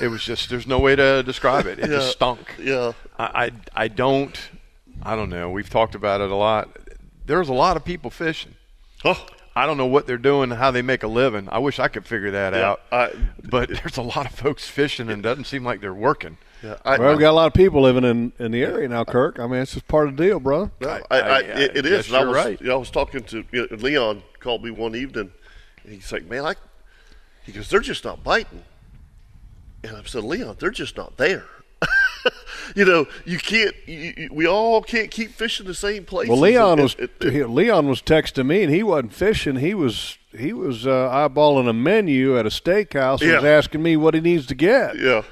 It 0.00 0.08
was 0.08 0.24
just 0.24 0.50
there's 0.50 0.66
no 0.66 0.80
way 0.80 0.96
to 0.96 1.22
describe 1.22 1.66
it. 1.66 1.78
It 1.78 1.88
Yeah. 1.90 1.96
just 1.98 2.12
stunk. 2.12 2.40
Yeah. 2.58 2.92
I, 3.18 3.24
I 3.74 3.84
I 3.84 3.88
don't 3.88 4.36
I 5.02 5.14
don't 5.14 5.30
know. 5.30 5.50
We've 5.50 5.70
talked 5.70 5.94
about 5.94 6.20
it 6.20 6.30
a 6.30 6.34
lot. 6.34 6.76
There's 7.26 7.48
a 7.48 7.52
lot 7.52 7.76
of 7.76 7.84
people 7.84 8.10
fishing. 8.10 8.56
Oh, 9.04 9.24
I 9.54 9.66
don't 9.66 9.76
know 9.76 9.86
what 9.86 10.06
they're 10.08 10.18
doing, 10.18 10.50
how 10.50 10.70
they 10.72 10.82
make 10.82 11.02
a 11.04 11.08
living. 11.08 11.48
I 11.50 11.58
wish 11.58 11.78
I 11.78 11.86
could 11.88 12.04
figure 12.04 12.32
that 12.32 12.52
Yeah, 12.54 12.70
out. 12.70 12.80
I- 12.90 13.12
but 13.48 13.68
there's 13.68 13.96
a 13.96 14.02
lot 14.02 14.26
of 14.26 14.32
folks 14.32 14.66
fishing, 14.68 15.08
and 15.08 15.20
it 15.20 15.22
doesn't 15.22 15.44
seem 15.44 15.64
like 15.64 15.80
they're 15.80 15.94
working. 15.94 16.36
yeah. 16.62 16.76
I, 16.84 16.98
Well, 16.98 17.14
we 17.14 17.20
got 17.20 17.30
a 17.30 17.32
lot 17.32 17.46
of 17.46 17.54
people 17.54 17.82
living 17.82 18.04
in, 18.04 18.32
in 18.38 18.50
the 18.52 18.62
area 18.62 18.88
now, 18.88 19.04
Kirk. 19.04 19.38
I 19.38 19.46
mean, 19.46 19.60
it's 19.62 19.72
just 19.74 19.86
part 19.88 20.08
of 20.08 20.16
the 20.16 20.24
deal, 20.24 20.40
brother. 20.40 20.70
No, 20.80 20.88
I- 20.88 21.02
I, 21.10 21.18
I, 21.20 21.36
I- 21.36 21.38
it, 21.40 21.76
it 21.76 21.86
I 21.86 21.88
And 21.88 22.14
I 22.16 22.18
you're 22.20 22.28
was, 22.28 22.36
right. 22.36 22.60
you 22.60 22.66
know, 22.68 22.74
I 22.74 22.78
was 22.78 22.90
talking 22.90 23.22
to 23.24 23.44
you 23.52 23.68
know, 23.70 23.76
Leon. 23.76 24.22
Called 24.40 24.64
me 24.64 24.70
one 24.70 24.94
evening, 24.96 25.30
and 25.84 25.92
he's 25.92 26.10
like, 26.10 26.24
"Man, 26.24 26.44
I," 26.44 26.54
he 27.44 27.52
goes, 27.52 27.68
"They're 27.68 27.80
just 27.80 28.04
not 28.04 28.24
biting." 28.24 28.64
And 29.84 29.96
I 29.96 30.02
said, 30.04 30.24
"Leon, 30.24 30.56
they're 30.58 30.70
just 30.70 30.96
not 30.96 31.16
there." 31.18 31.44
you 32.76 32.84
know, 32.84 33.06
you 33.24 33.38
can't. 33.38 33.74
You, 33.86 34.14
you, 34.16 34.28
we 34.32 34.46
all 34.46 34.82
can't 34.82 35.10
keep 35.10 35.30
fishing 35.32 35.66
the 35.66 35.74
same 35.74 36.04
places. 36.04 36.30
Well, 36.30 36.40
Leon 36.40 36.72
And- 36.72 36.82
was 36.82 36.94
and- 36.98 37.08
and- 37.20 37.32
he- 37.32 37.44
Leon 37.44 37.86
was 37.88 38.00
texting 38.02 38.46
me, 38.46 38.62
and 38.62 38.72
he 38.72 38.82
wasn't 38.82 39.12
fishing. 39.14 39.56
He 39.56 39.74
was 39.74 40.16
he 40.36 40.52
was 40.52 40.86
uh, 40.86 40.90
eyeballing 40.90 41.68
a 41.68 41.72
menu 41.72 42.38
at 42.38 42.46
a 42.46 42.50
steakhouse. 42.50 43.20
and 43.22 43.32
was 43.34 43.44
asking 43.44 43.82
me 43.82 43.96
what 43.96 44.14
he 44.14 44.20
needs 44.20 44.46
to 44.46 44.54
get. 44.54 44.98
yeah. 44.98 45.22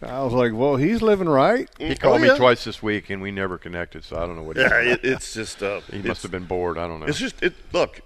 I 0.00 0.22
was 0.22 0.32
like, 0.32 0.52
"Well, 0.54 0.76
he's 0.76 1.02
living 1.02 1.28
right." 1.28 1.68
He 1.78 1.94
called 1.96 2.20
Oh, 2.20 2.22
me 2.32 2.36
twice 2.36 2.64
this 2.64 2.82
week, 2.82 3.10
and 3.10 3.20
we 3.20 3.30
never 3.32 3.58
connected, 3.58 4.04
so 4.04 4.16
I 4.16 4.20
don't 4.26 4.36
know 4.36 4.42
what 4.42 4.56
he 4.56 4.62
Yeah, 4.62 4.78
it, 4.80 5.00
it's 5.02 5.34
just. 5.34 5.62
Uh, 5.62 5.80
He 5.90 5.98
it's- 5.98 6.04
must 6.04 6.22
have 6.22 6.30
been 6.30 6.44
bored. 6.44 6.78
I 6.78 6.86
don't 6.86 7.00
know. 7.00 7.06
It's 7.06 7.18
just 7.18 7.42
it. 7.42 7.54
Look, 7.72 8.00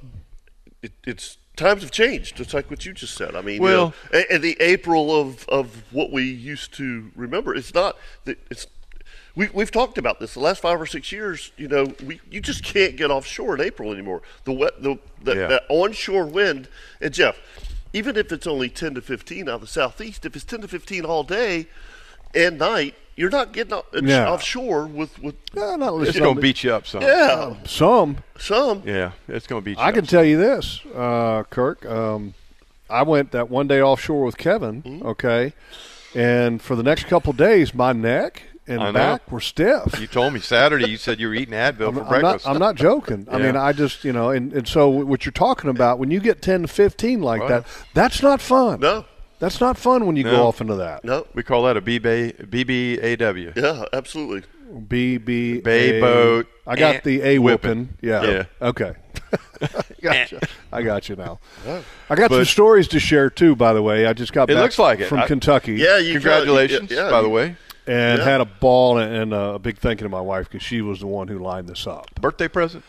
it, 0.82 0.92
it's 1.06 1.36
times 1.56 1.82
have 1.82 1.90
changed. 1.90 2.36
Just 2.36 2.54
like 2.54 2.70
what 2.70 2.86
you 2.86 2.94
just 2.94 3.14
said. 3.14 3.36
I 3.36 3.42
mean, 3.42 3.56
you 3.56 3.62
Well- 3.62 3.86
know, 4.12 4.18
and, 4.18 4.26
and 4.30 4.42
the 4.42 4.56
April 4.60 5.14
of 5.14 5.46
of 5.50 5.82
what 5.90 6.10
we 6.10 6.22
used 6.24 6.72
to 6.74 7.10
remember. 7.14 7.54
It's 7.54 7.74
not 7.74 7.96
that 8.24 8.38
it's. 8.50 8.66
We, 9.34 9.48
we've 9.54 9.70
talked 9.70 9.96
about 9.96 10.20
this 10.20 10.34
the 10.34 10.40
last 10.40 10.60
five 10.60 10.78
or 10.80 10.84
six 10.86 11.10
years. 11.10 11.52
You 11.56 11.68
know, 11.68 11.94
we 12.04 12.20
you 12.30 12.40
just 12.40 12.62
can't 12.64 12.96
get 12.96 13.10
offshore 13.10 13.54
in 13.54 13.60
April 13.62 13.90
anymore. 13.92 14.22
The 14.44 14.52
wet 14.52 14.82
the 14.82 14.98
the, 15.22 15.34
Yeah. 15.34 15.46
that 15.48 15.62
onshore 15.70 16.26
wind. 16.26 16.68
And 17.00 17.12
Jeff, 17.14 17.38
even 17.92 18.16
if 18.16 18.32
it's 18.32 18.46
only 18.46 18.68
ten 18.68 18.94
to 18.94 19.00
fifteen 19.00 19.48
out 19.48 19.56
of 19.56 19.60
the 19.62 19.66
southeast, 19.66 20.24
if 20.26 20.34
it's 20.36 20.44
ten 20.44 20.60
to 20.60 20.68
fifteen 20.68 21.04
all 21.04 21.22
day 21.24 21.66
and 22.34 22.58
night, 22.58 22.94
you're 23.16 23.30
not 23.30 23.52
getting 23.52 23.74
off, 23.74 23.84
Yeah. 23.92 24.30
offshore 24.30 24.86
with 24.86 25.18
with 25.22 25.34
No, 25.54 25.76
not 25.76 25.94
it's 26.02 26.18
going 26.18 26.34
to- 26.34 26.40
to 26.40 26.40
beat 26.40 26.64
you 26.64 26.72
up 26.74 26.86
some. 26.86 27.02
yeah 27.02 27.54
some. 27.66 28.18
some 28.38 28.82
Yeah, 28.86 29.12
it's 29.28 29.46
going 29.46 29.60
to 29.62 29.64
beat 29.64 29.76
you 29.78 29.82
I 29.84 29.88
up 29.88 29.94
can 29.94 30.04
some. 30.06 30.10
tell 30.18 30.24
you 30.24 30.38
this, 30.38 30.80
uh, 30.94 31.42
Kirk. 31.50 31.84
Um, 31.86 32.34
I 32.88 33.02
went 33.02 33.30
that 33.32 33.50
one 33.50 33.66
day 33.68 33.80
offshore 33.82 34.24
with 34.24 34.36
Kevin. 34.38 34.82
Mm-hmm. 34.82 35.06
Okay, 35.06 35.52
and 36.14 36.60
for 36.62 36.74
the 36.76 36.82
next 36.82 37.04
couple 37.06 37.32
days, 37.32 37.74
my 37.74 37.92
neck 37.92 38.42
and 38.68 38.80
I 38.82 38.86
know. 38.86 38.92
back 38.92 39.30
were 39.32 39.40
stiff. 39.40 39.98
You 40.00 40.06
told 40.06 40.32
me 40.34 40.40
Saturday 40.40 40.88
you 40.88 40.96
said 40.96 41.18
you 41.20 41.28
were 41.28 41.34
eating 41.34 41.54
Advil 41.54 41.88
I'm, 41.88 41.94
for 41.94 42.02
I'm 42.02 42.08
breakfast. 42.08 42.46
not. 42.46 42.52
I'm 42.54 42.58
not 42.60 42.74
joking. 42.76 43.26
I 43.30 43.38
mean, 43.38 43.56
I 43.56 43.72
just 43.72 44.04
you 44.04 44.12
know, 44.12 44.30
and, 44.30 44.52
and 44.52 44.66
so 44.68 44.88
what 44.88 45.24
you're 45.24 45.32
talking 45.32 45.68
about 45.70 45.98
when 45.98 46.10
you 46.10 46.20
get 46.20 46.40
10 46.42 46.62
to 46.62 46.68
15 46.68 47.20
like 47.22 47.42
Oh, 47.42 47.48
that, 47.48 47.66
that's 47.94 48.22
not 48.22 48.40
fun. 48.40 48.80
no 48.80 49.04
That's 49.40 49.60
not 49.60 49.76
fun 49.76 50.06
when 50.06 50.14
you 50.16 50.22
go 50.24 50.46
off 50.46 50.60
into 50.60 50.76
that. 50.76 51.04
no 51.04 51.26
We 51.34 51.42
call 51.42 51.64
that 51.64 51.76
a 51.76 51.82
BBA, 51.82 52.48
BBAW. 52.48 53.56
yeah 53.56 53.84
absolutely. 53.92 54.42
B 54.88 55.18
B 55.18 55.60
Bay 55.60 56.00
boat, 56.00 56.46
I 56.66 56.76
got 56.76 56.94
eh, 56.96 57.00
the 57.04 57.22
A 57.22 57.38
whipping. 57.38 57.70
whooping. 57.88 57.98
Yeah. 58.00 58.22
Yeah. 58.24 58.44
Okay. 58.62 58.94
gotcha. 60.00 60.40
I 60.72 60.82
got 60.82 61.08
you 61.08 61.16
now. 61.16 61.40
I 62.08 62.14
got 62.14 62.30
some 62.30 62.44
stories 62.46 62.88
to 62.88 63.00
share 63.00 63.28
too. 63.28 63.54
By 63.54 63.72
the 63.74 63.82
way, 63.82 64.06
I 64.06 64.12
just 64.14 64.32
got 64.32 64.48
It 64.50 64.54
back 64.54 64.62
looks 64.62 64.78
like 64.78 65.00
it. 65.00 65.08
from 65.08 65.18
I- 65.20 65.26
Kentucky. 65.26 65.74
Yeah, 65.74 65.98
you 65.98 66.12
Congratulations, 66.14 66.90
yeah, 66.90 67.10
by 67.10 67.18
you- 67.18 67.22
the 67.24 67.28
way. 67.28 67.56
And 67.86 68.18
Yeah. 68.18 68.24
had 68.24 68.40
a 68.40 68.44
ball 68.44 68.98
and, 68.98 69.32
a 69.32 69.58
big 69.58 69.78
thank 69.78 70.00
you 70.00 70.04
to 70.04 70.08
my 70.10 70.20
wife 70.20 70.48
because 70.50 70.62
she 70.64 70.80
was 70.80 71.00
the 71.00 71.06
one 71.06 71.28
who 71.28 71.38
lined 71.38 71.68
this 71.68 71.86
up. 71.86 72.08
Birthday 72.20 72.48
present? 72.48 72.84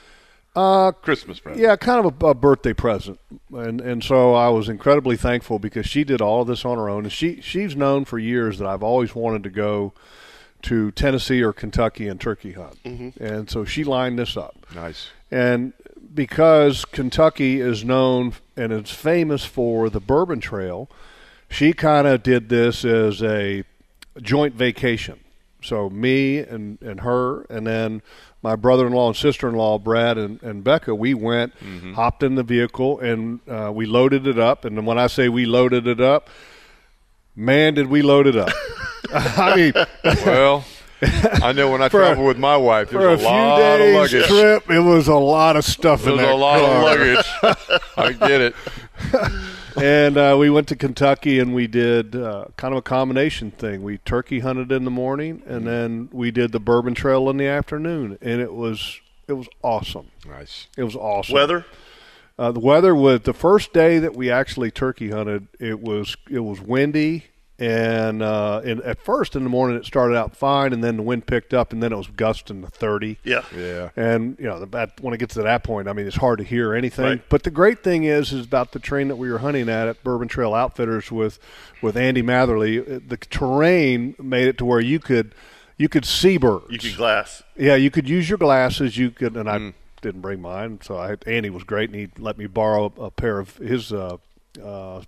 Uh, 0.56 0.92
Christmas 0.92 1.40
present. 1.40 1.62
Yeah, 1.64 1.76
kind 1.76 2.06
of 2.06 2.22
a, 2.22 2.28
a 2.28 2.34
birthday 2.36 2.74
present, 2.74 3.20
and 3.52 3.82
and 3.82 4.04
so 4.04 4.36
I 4.36 4.50
was 4.50 4.70
incredibly 4.70 5.18
thankful 5.18 5.58
because 5.58 5.88
she 5.88 6.04
did 6.04 6.22
all 6.22 6.42
of 6.42 6.48
this 6.48 6.64
on 6.64 6.78
her 6.78 6.90
own, 6.90 7.06
and 7.06 7.12
she 7.12 7.42
she's 7.42 7.76
known 7.76 8.06
for 8.06 8.20
years 8.20 8.60
that 8.60 8.68
I've 8.68 8.84
always 8.84 9.16
wanted 9.16 9.42
to 9.46 9.50
go 9.50 9.94
to 10.64 10.92
Tennessee 10.92 11.42
or 11.42 11.54
Kentucky 11.54 12.08
and 12.08 12.22
turkey 12.22 12.52
hunt, 12.52 12.78
and 13.20 13.50
so 13.50 13.66
she 13.66 13.84
lined 13.84 14.20
this 14.20 14.38
up, 14.38 14.56
Nice. 14.76 15.08
and 15.32 15.74
because 16.14 16.86
Kentucky 16.86 17.60
is 17.60 17.84
known 17.84 18.34
and 18.56 18.72
it's 18.72 18.92
famous 18.92 19.44
for 19.46 19.90
the 19.90 20.00
Bourbon 20.00 20.40
Trail, 20.40 20.88
she 21.50 21.74
kind 21.74 22.06
of 22.06 22.22
did 22.22 22.50
this 22.50 22.86
as 22.86 23.24
a 23.24 23.64
joint 24.22 24.56
vacation. 24.56 25.20
So 25.62 25.90
me 25.90 26.40
and, 26.40 26.78
and 26.82 27.00
her, 27.02 27.44
and 27.50 27.66
then 27.66 28.02
my 28.42 28.56
brother-in-law 28.58 29.08
and 29.08 29.16
sister-in-law, 29.16 29.80
Brad 29.80 30.18
and, 30.18 30.42
and 30.44 30.62
Becca, 30.64 30.94
we 30.94 31.14
went, 31.14 31.54
hopped 31.96 32.22
in 32.24 32.36
the 32.36 32.44
vehicle, 32.44 33.00
and 33.00 33.40
uh, 33.50 33.72
we 33.74 33.86
loaded 33.86 34.28
it 34.28 34.38
up. 34.38 34.66
And 34.66 34.78
then 34.78 34.86
when 34.86 34.98
I 35.00 35.08
say 35.08 35.30
we 35.30 35.46
loaded 35.46 35.88
it 35.88 36.02
up, 36.02 36.30
man, 37.36 37.76
did 37.76 37.88
we 37.88 38.02
load 38.02 38.28
it 38.28 38.36
up! 38.36 38.50
I 39.14 39.56
mean, 39.56 39.74
Well, 40.26 40.66
I 41.02 41.54
know 41.54 41.72
when 41.72 41.82
I 41.82 41.86
a- 41.88 41.90
travel 41.90 42.26
with 42.26 42.38
my 42.38 42.58
wife, 42.58 42.90
for 42.90 42.98
a 42.98 43.02
there's 43.02 43.22
a 43.22 43.26
lot 43.26 43.62
of 43.62 43.78
days 43.80 43.96
luggage. 43.96 44.28
trip, 44.28 44.70
it 44.70 44.80
was 44.80 45.08
a 45.08 45.16
lot 45.16 45.56
of 45.56 45.64
stuff 45.64 46.02
in 46.06 46.18
There's 46.18 46.28
that 46.28 46.34
a 46.34 46.36
lot 46.36 46.60
car. 46.60 46.76
of 46.76 46.84
luggage. 46.84 47.78
I 47.98 48.12
get 48.28 48.42
it. 48.42 48.56
and 49.78 50.18
uh, 50.18 50.36
we 50.40 50.50
went 50.50 50.68
to 50.70 50.76
Kentucky 50.76 51.40
and 51.40 51.54
we 51.54 51.68
did 51.68 52.16
uh, 52.16 52.46
kind 52.58 52.74
of 52.74 52.80
a 52.80 52.82
combination 52.82 53.52
thing. 53.52 53.84
We 53.84 53.98
turkey 54.00 54.40
hunted 54.40 54.72
in 54.72 54.86
the 54.86 54.92
morning, 54.92 55.44
and 55.46 55.66
then 55.66 56.10
we 56.12 56.32
did 56.32 56.52
the 56.52 56.60
Bourbon 56.60 56.94
Trail 56.94 57.30
in 57.30 57.38
the 57.38 57.48
afternoon, 57.48 58.18
and 58.22 58.42
it 58.42 58.54
was 58.54 59.00
it 59.28 59.34
was 59.34 59.48
awesome. 59.62 60.12
Nice. 60.28 60.68
It 60.78 60.84
was 60.84 60.96
awesome. 60.96 61.34
Weather. 61.34 61.66
Uh, 62.38 62.52
the 62.52 62.60
weather 62.60 62.96
was 62.96 63.22
the 63.22 63.34
first 63.34 63.74
day 63.74 64.00
that 64.00 64.16
we 64.16 64.32
actually 64.32 64.72
turkey 64.72 65.12
hunted. 65.12 65.48
It 65.60 65.80
was 65.80 66.18
it 66.30 66.40
was 66.40 66.60
windy, 66.62 67.26
and 67.60 68.22
uh, 68.24 68.62
and 68.66 68.82
at 68.82 69.00
first 69.00 69.36
in 69.36 69.44
the 69.44 69.50
morning 69.50 69.78
it 69.78 69.86
started 69.86 70.16
out 70.18 70.36
fine, 70.36 70.74
and 70.74 70.84
then 70.84 70.98
the 70.98 71.04
wind 71.04 71.26
picked 71.28 71.54
up, 71.54 71.72
and 71.72 71.82
then 71.84 71.94
it 71.94 71.96
was 71.96 72.08
gusting 72.08 72.62
to 72.64 72.68
thirty. 72.68 73.20
Yeah. 73.24 73.44
Yeah. 73.56 73.90
And 73.96 74.38
you 74.40 74.46
know, 74.46 74.64
the, 74.66 74.78
at, 74.78 75.00
when 75.02 75.14
it 75.14 75.18
gets 75.20 75.36
to 75.36 75.44
that 75.44 75.64
point, 75.64 75.88
I 75.88 75.94
mean, 75.94 76.08
it's 76.08 76.16
hard 76.16 76.40
to 76.40 76.44
hear 76.44 76.74
anything. 76.74 77.06
Right. 77.06 77.22
But 77.30 77.44
the 77.44 77.52
great 77.52 77.84
thing 77.84 78.04
is, 78.06 78.34
is 78.34 78.46
about 78.46 78.72
the 78.72 78.80
train 78.80 79.08
that 79.10 79.16
we 79.18 79.32
were 79.32 79.38
hunting 79.40 79.70
at 79.70 79.88
at 79.88 80.04
Bourbon 80.04 80.28
Trail 80.28 80.54
Outfitters 80.54 81.12
with, 81.12 81.40
with 81.82 81.96
Andy 81.96 82.24
Matherly. 82.24 82.80
uh, 82.80 83.00
The 83.08 83.18
terrain 83.18 84.16
made 84.22 84.48
it 84.48 84.58
to 84.58 84.66
where 84.66 84.80
you 84.80 85.00
could, 85.00 85.36
you 85.78 85.88
could 85.90 86.06
see 86.06 86.38
birds. 86.38 86.66
You 86.70 86.80
could 86.80 86.96
glass. 86.98 87.44
yeah, 87.56 87.76
you 87.76 87.92
could 87.92 88.10
use 88.10 88.28
your 88.30 88.38
glasses. 88.40 88.98
You 88.98 89.12
could, 89.12 89.36
and 89.38 89.50
I 89.50 89.58
Mm. 89.60 89.74
didn't 90.02 90.22
bring 90.22 90.42
mine, 90.42 90.80
so 90.82 90.98
I, 90.98 91.16
Andy 91.28 91.50
was 91.50 91.64
great, 91.64 91.90
and 91.90 91.98
he 92.00 92.10
let 92.18 92.38
me 92.38 92.46
borrow 92.48 92.92
a, 92.98 93.04
a 93.04 93.12
pair 93.12 93.40
of 93.40 93.56
his 93.58 93.94
uh, 93.94 94.18
uh, 94.64 95.02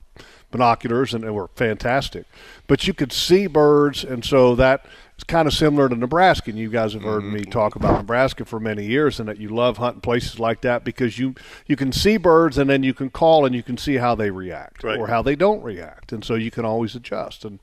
binoculars, 0.52 1.14
and 1.14 1.24
they 1.24 1.30
were 1.30 1.50
fantastic. 1.56 2.26
But 2.68 2.88
you 2.88 2.94
could 2.94 3.12
see 3.12 3.48
birds, 3.48 4.04
and 4.04 4.24
so 4.24 4.56
that 4.56 4.86
is 5.18 5.24
kind 5.24 5.48
of 5.48 5.54
similar 5.54 5.90
to 5.90 5.96
Nebraska. 5.96 6.50
And 6.52 6.60
you 6.60 6.70
guys 6.70 6.94
have 6.94 7.04
heard 7.04 7.24
me 7.24 7.44
talk 7.44 7.76
about 7.76 7.98
Nebraska 7.98 8.46
for 8.46 8.60
many 8.60 8.86
years, 8.86 9.20
and 9.20 9.28
that 9.30 9.38
you 9.40 9.50
love 9.50 9.78
hunting 9.78 10.02
places 10.02 10.40
like 10.40 10.62
that 10.62 10.84
because 10.84 11.20
you 11.20 11.36
you 11.68 11.76
can 11.76 11.92
see 11.92 12.18
birds, 12.18 12.58
and 12.58 12.70
then 12.70 12.84
you 12.84 12.94
can 12.94 13.10
call, 13.10 13.46
and 13.46 13.54
you 13.54 13.64
can 13.64 13.78
see 13.78 13.96
how 13.96 14.16
they 14.16 14.32
react 14.32 14.84
Right. 14.84 14.98
or 15.00 15.08
how 15.08 15.22
they 15.22 15.36
don't 15.36 15.62
react, 15.64 16.12
and 16.12 16.24
so 16.24 16.36
you 16.36 16.52
can 16.52 16.66
always 16.66 16.96
adjust. 16.96 17.44
And 17.46 17.60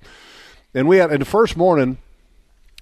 and 0.75 0.87
we 0.89 0.99
had 0.99 1.11
in 1.13 1.19
the 1.21 1.25
first 1.27 1.57
morning. 1.57 1.99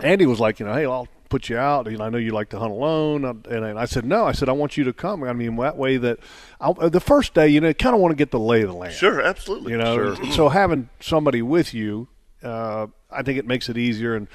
Andy 0.02 0.24
was 0.24 0.40
like, 0.40 0.58
you 0.58 0.64
know, 0.64 0.72
hey, 0.72 0.86
I'll 0.86 1.08
put 1.30 1.48
you 1.48 1.56
out. 1.56 1.90
You 1.90 1.96
know, 1.96 2.04
I 2.04 2.10
know 2.10 2.18
you 2.18 2.32
like 2.32 2.50
to 2.50 2.58
hunt 2.58 2.72
alone, 2.72 3.24
and 3.24 3.46
and 3.46 3.78
I 3.78 3.86
said, 3.86 4.04
no. 4.04 4.26
I 4.26 4.32
said, 4.32 4.50
I 4.50 4.52
want 4.52 4.76
you 4.76 4.84
to 4.84 4.92
come. 4.92 5.24
I 5.24 5.32
mean, 5.32 5.56
that 5.56 5.78
way 5.78 5.96
that 5.96 6.18
I'll, 6.60 6.74
the 6.74 7.00
first 7.00 7.32
day, 7.32 7.48
you 7.48 7.60
know, 7.62 7.72
kind 7.72 7.94
of 7.94 8.00
want 8.02 8.12
to 8.12 8.16
get 8.16 8.30
the 8.30 8.38
lay 8.38 8.60
of 8.60 8.68
the 8.68 8.74
land. 8.74 8.92
Sure, 8.92 9.22
absolutely. 9.22 9.72
You 9.72 9.78
know, 9.78 10.14
so 10.32 10.50
having 10.50 10.90
somebody 11.00 11.40
with 11.40 11.72
you, 11.72 12.08
uh, 12.42 12.88
I 13.10 13.22
think 13.22 13.38
it 13.38 13.46
makes 13.46 13.70
it 13.70 13.78
easier. 13.78 14.14
And 14.14 14.28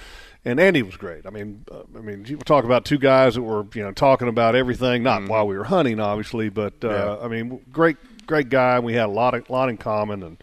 and 0.44 0.60
Andy 0.60 0.82
was 0.84 0.96
great. 0.96 1.26
I 1.26 1.30
mean, 1.30 1.66
uh, 1.72 1.84
I 1.96 2.02
mean, 2.02 2.26
you 2.28 2.38
talk 2.38 2.64
about 2.66 2.86
two 2.86 2.98
guys 2.98 3.36
that 3.36 3.42
were 3.42 3.66
you 3.74 3.84
know 3.84 3.92
talking 3.92 4.28
about 4.28 4.56
everything, 4.56 5.04
not 5.04 5.28
while 5.28 5.46
we 5.46 5.58
were 5.58 5.64
hunting, 5.66 6.00
obviously, 6.00 6.50
but 6.50 6.74
uh, 6.84 6.90
Yeah. 6.90 7.18
I 7.22 7.28
mean, 7.28 7.62
great 7.72 7.98
great 8.26 8.50
guy. 8.50 8.80
We 8.80 8.94
had 8.94 9.06
a 9.06 9.12
lot 9.12 9.34
of 9.34 9.50
lot 9.50 9.70
in 9.70 9.78
common, 9.78 10.24
and 10.24 10.38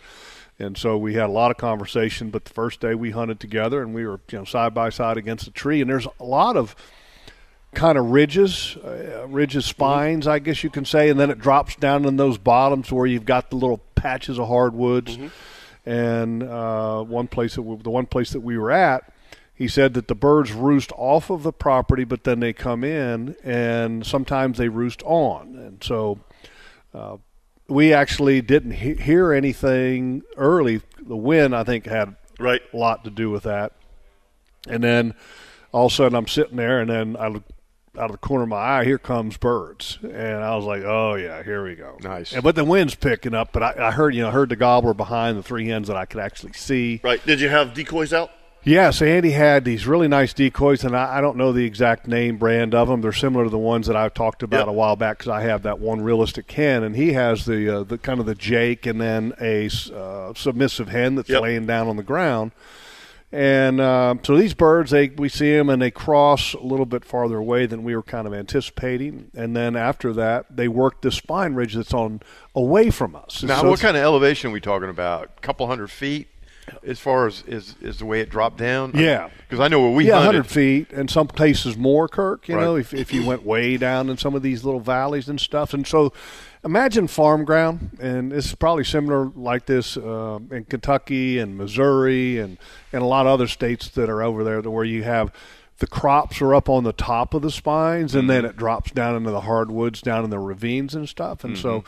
and 0.59 0.77
so 0.77 0.97
we 0.97 1.15
had 1.15 1.25
a 1.25 1.33
lot 1.33 1.51
of 1.51 1.57
conversation. 1.57 2.31
But 2.31 2.45
the 2.45 2.55
first 2.55 2.81
day 2.81 2.95
we 2.95 3.11
hunted 3.11 3.41
together, 3.41 3.83
and 3.83 3.95
we 3.95 4.07
were 4.07 4.21
you 4.31 4.39
know 4.39 4.45
side 4.45 4.75
by 4.75 4.91
side 4.91 5.17
against 5.17 5.47
a 5.47 5.51
tree, 5.51 5.81
and 5.81 5.91
there's 5.91 6.07
a 6.21 6.25
lot 6.25 6.57
of 6.57 6.77
kind 7.75 7.97
of 7.97 8.11
ridges, 8.11 8.77
uh, 8.85 9.27
ridges, 9.29 9.65
spines, 9.65 10.27
I 10.27 10.39
guess 10.39 10.63
you 10.63 10.71
can 10.71 10.85
say, 10.85 11.09
and 11.09 11.19
then 11.19 11.31
it 11.31 11.39
drops 11.39 11.75
down 11.77 12.05
in 12.05 12.17
those 12.17 12.39
bottoms 12.39 12.93
where 12.93 13.07
you've 13.07 13.25
got 13.25 13.51
the 13.51 13.57
little 13.57 13.79
patches 13.95 14.39
of 14.39 14.49
hardwoods. 14.49 15.19
And 15.85 16.43
uh, 16.43 17.03
one 17.03 17.29
place 17.29 17.55
that 17.57 17.63
we, 17.63 17.77
the 17.77 17.91
one 17.91 18.07
place 18.07 18.31
that 18.31 18.41
we 18.41 18.57
were 18.57 18.71
at, 18.71 19.13
he 19.55 19.69
said 19.69 19.95
that 19.95 20.07
the 20.07 20.15
birds 20.15 20.53
roost 20.53 20.93
off 20.97 21.31
of 21.31 21.43
the 21.43 21.53
property, 21.53 22.05
but 22.05 22.25
then 22.25 22.41
they 22.41 22.53
come 22.53 22.85
in, 22.85 23.37
and 23.43 24.07
sometimes 24.07 24.59
they 24.59 24.69
roost 24.69 25.03
on, 25.05 25.57
and 25.57 25.83
so. 25.83 26.19
Uh, 26.95 27.17
we 27.73 27.93
actually 27.93 28.41
didn't 28.43 28.73
he- 28.73 28.95
hear 28.95 29.33
anything 29.33 30.23
early. 30.37 30.83
The 31.01 31.17
wind, 31.17 31.55
I 31.57 31.65
think, 31.65 31.87
had 31.87 32.17
Right. 32.39 32.61
a 32.73 32.77
lot 32.77 33.05
to 33.05 33.11
do 33.11 33.31
with 33.31 33.45
that. 33.45 33.73
And 34.69 34.83
then 34.83 35.15
all 35.73 35.87
of 35.87 35.93
a 35.93 35.95
sudden, 35.95 36.15
I'm 36.17 36.29
sitting 36.29 36.57
there, 36.57 36.81
and 36.81 36.91
then 36.91 37.17
I 37.19 37.29
look 37.29 37.45
out 37.99 38.07
of 38.07 38.13
the 38.13 38.19
corner 38.19 38.45
of 38.45 38.49
my 38.49 38.57
eye, 38.57 38.85
here 38.85 38.97
comes 38.99 39.37
birds, 39.37 39.99
and 40.03 40.43
I 40.43 40.57
was 40.57 40.65
like, 40.65 40.83
"Oh 40.83 41.15
yeah, 41.15 41.43
here 41.43 41.63
we 41.63 41.75
go." 41.75 41.99
Nice. 42.03 42.33
And, 42.33 42.43
but 42.43 42.55
the 42.55 42.65
wind's 42.65 42.95
picking 42.95 43.35
up, 43.35 43.53
but 43.53 43.63
I, 43.63 43.89
I 43.89 43.91
heard, 43.91 44.15
you 44.15 44.23
know, 44.23 44.31
heard 44.31 44.49
the 44.49 44.57
gobbler 44.57 44.95
behind 44.95 45.37
the 45.37 45.43
three 45.43 45.67
hens 45.69 45.89
that 45.89 45.97
I 45.97 46.07
could 46.07 46.21
actually 46.21 46.55
see. 46.55 47.01
Right. 47.05 47.25
Did 47.27 47.39
you 47.41 47.51
have 47.51 47.75
decoys 47.75 48.13
out? 48.15 48.31
Yes, 48.65 49.03
Andy 49.03 49.33
had 49.33 49.65
these 49.65 49.89
really 49.89 50.07
nice 50.07 50.33
decoys, 50.33 50.85
and 50.85 50.97
I, 50.97 51.19
I 51.19 51.21
don't 51.21 51.37
know 51.37 51.53
the 51.53 51.65
exact 51.65 52.07
name 52.07 52.37
brand 52.37 52.77
of 52.77 52.87
them. 52.87 53.01
They're 53.01 53.13
similar 53.13 53.43
to 53.45 53.51
the 53.51 53.59
ones 53.59 53.89
that 53.89 53.97
I 53.97 54.09
talked 54.09 54.45
about 54.45 54.61
Yep. 54.61 54.69
a 54.69 54.73
while 54.73 54.95
back 54.95 55.19
because 55.19 55.31
I 55.33 55.41
have 55.43 55.65
that 55.65 55.81
one 55.81 56.01
realistic 56.01 56.51
hen, 56.53 56.85
and 56.85 56.95
he 56.95 57.13
has 57.15 57.45
the 57.45 57.81
uh, 57.81 57.83
the 57.83 57.99
kind 57.99 58.21
of 58.21 58.27
the 58.27 58.37
Jake, 58.37 58.87
and 58.87 59.01
then 59.01 59.33
a 59.41 59.69
uh, 59.93 60.33
submissive 60.35 60.89
hen 60.89 61.17
that's 61.17 61.29
Yep. 61.29 61.43
laying 61.43 61.67
down 61.67 61.89
on 61.89 61.97
the 61.97 62.05
ground. 62.05 62.53
And 63.35 63.81
um, 63.81 64.21
so 64.23 64.37
these 64.37 64.53
birds, 64.55 64.91
they 64.91 65.09
we 65.09 65.29
see 65.31 65.57
them 65.57 65.71
and 65.71 65.81
they 65.81 65.91
cross 65.91 66.53
a 66.53 66.61
little 66.61 66.85
bit 66.85 67.03
farther 67.03 67.39
away 67.39 67.65
than 67.65 67.83
we 67.83 67.97
were 67.97 68.03
kind 68.03 68.27
of 68.27 68.35
anticipating. 68.35 69.31
And 69.35 69.57
then 69.57 69.75
after 69.75 70.13
that, 70.13 70.55
they 70.55 70.69
work 70.69 71.01
this 71.01 71.15
spine 71.17 71.55
ridge 71.55 71.75
that's 71.75 71.95
on 71.95 72.21
away 72.55 72.91
from 72.91 73.17
us. 73.17 73.43
Now, 73.43 73.63
So 73.63 73.71
what 73.71 73.81
kind 73.81 73.97
of 73.97 74.03
elevation 74.03 74.51
are 74.51 74.53
we 74.53 74.61
talking 74.61 74.91
about? 74.91 75.31
A 75.39 75.41
couple 75.41 75.67
hundred 75.67 75.91
feet, 75.91 76.29
as 76.85 76.99
far 77.01 77.27
as 77.27 77.43
is 77.47 77.75
is 77.81 77.99
the 77.99 78.07
way 78.07 78.21
it 78.21 78.31
dropped 78.31 78.59
down? 78.59 78.93
Yeah. 78.95 79.29
because 79.41 79.61
I 79.61 79.69
know 79.69 79.81
where 79.81 79.91
we 79.91 80.07
yeah, 80.07 80.17
100 80.17 80.47
feet, 80.47 80.93
and 80.93 81.11
some 81.11 81.27
places 81.27 81.77
more, 81.77 82.09
Kirk, 82.09 82.49
you 82.49 82.57
Right. 82.57 82.63
know, 82.65 82.77
if, 82.77 82.95
if 82.95 83.13
you 83.13 83.27
went 83.27 83.45
way 83.45 83.77
down 83.77 84.09
in 84.09 84.17
some 84.17 84.35
of 84.35 84.43
these 84.43 84.65
little 84.65 84.81
valleys 84.81 85.29
and 85.29 85.41
stuff. 85.41 85.75
And 85.75 85.87
so 85.87 86.13
imagine 86.65 87.07
farm 87.09 87.45
ground, 87.45 87.99
and 88.01 88.33
it's 88.33 88.55
probably 88.55 88.85
similar 88.85 89.27
like 89.35 89.67
this 89.67 89.97
uh, 89.97 90.39
in 90.51 90.65
Kentucky 90.65 91.39
and 91.39 91.57
Missouri 91.59 92.39
and, 92.39 92.59
and 92.93 93.03
a 93.03 93.07
lot 93.07 93.27
of 93.27 93.33
other 93.33 93.49
states 93.49 93.89
that 93.91 94.09
are 94.09 94.23
over 94.23 94.45
there 94.45 94.61
where 94.63 94.85
you 94.85 95.03
have 95.03 95.33
the 95.79 95.87
crops 95.89 96.41
are 96.41 96.55
up 96.55 96.69
on 96.69 96.85
the 96.85 96.93
top 96.93 97.35
of 97.35 97.43
the 97.43 97.51
spines, 97.51 98.15
and 98.15 98.31
then 98.31 98.45
it 98.45 98.57
drops 98.57 98.93
down 98.93 99.17
into 99.17 99.33
the 99.33 99.41
hardwoods, 99.41 100.01
down 100.01 100.23
in 100.23 100.31
the 100.31 100.39
ravines 100.39 100.95
and 100.95 101.09
stuff. 101.09 101.43
And 101.43 101.59
so 101.59 101.83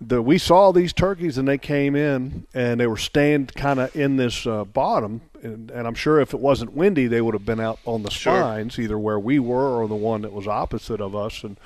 the, 0.00 0.20
we 0.20 0.38
saw 0.38 0.72
these 0.72 0.92
turkeys 0.92 1.38
and 1.38 1.46
they 1.46 1.58
came 1.58 1.94
in 1.94 2.46
and 2.52 2.80
they 2.80 2.86
were 2.86 2.96
staying 2.96 3.46
kind 3.46 3.80
of 3.80 3.94
in 3.96 4.16
this 4.16 4.46
uh, 4.46 4.64
bottom 4.64 5.20
and, 5.42 5.70
and 5.70 5.86
i'm 5.86 5.94
sure 5.94 6.20
if 6.20 6.34
it 6.34 6.40
wasn't 6.40 6.72
windy 6.72 7.06
they 7.06 7.20
would 7.20 7.34
have 7.34 7.46
been 7.46 7.60
out 7.60 7.78
on 7.84 8.02
the 8.02 8.10
Sure. 8.10 8.38
spines 8.38 8.78
either 8.78 8.98
where 8.98 9.18
we 9.18 9.38
were 9.38 9.80
or 9.80 9.86
the 9.88 9.94
one 9.94 10.22
that 10.22 10.32
was 10.32 10.46
opposite 10.46 11.00
of 11.00 11.14
us 11.14 11.44
and 11.44 11.56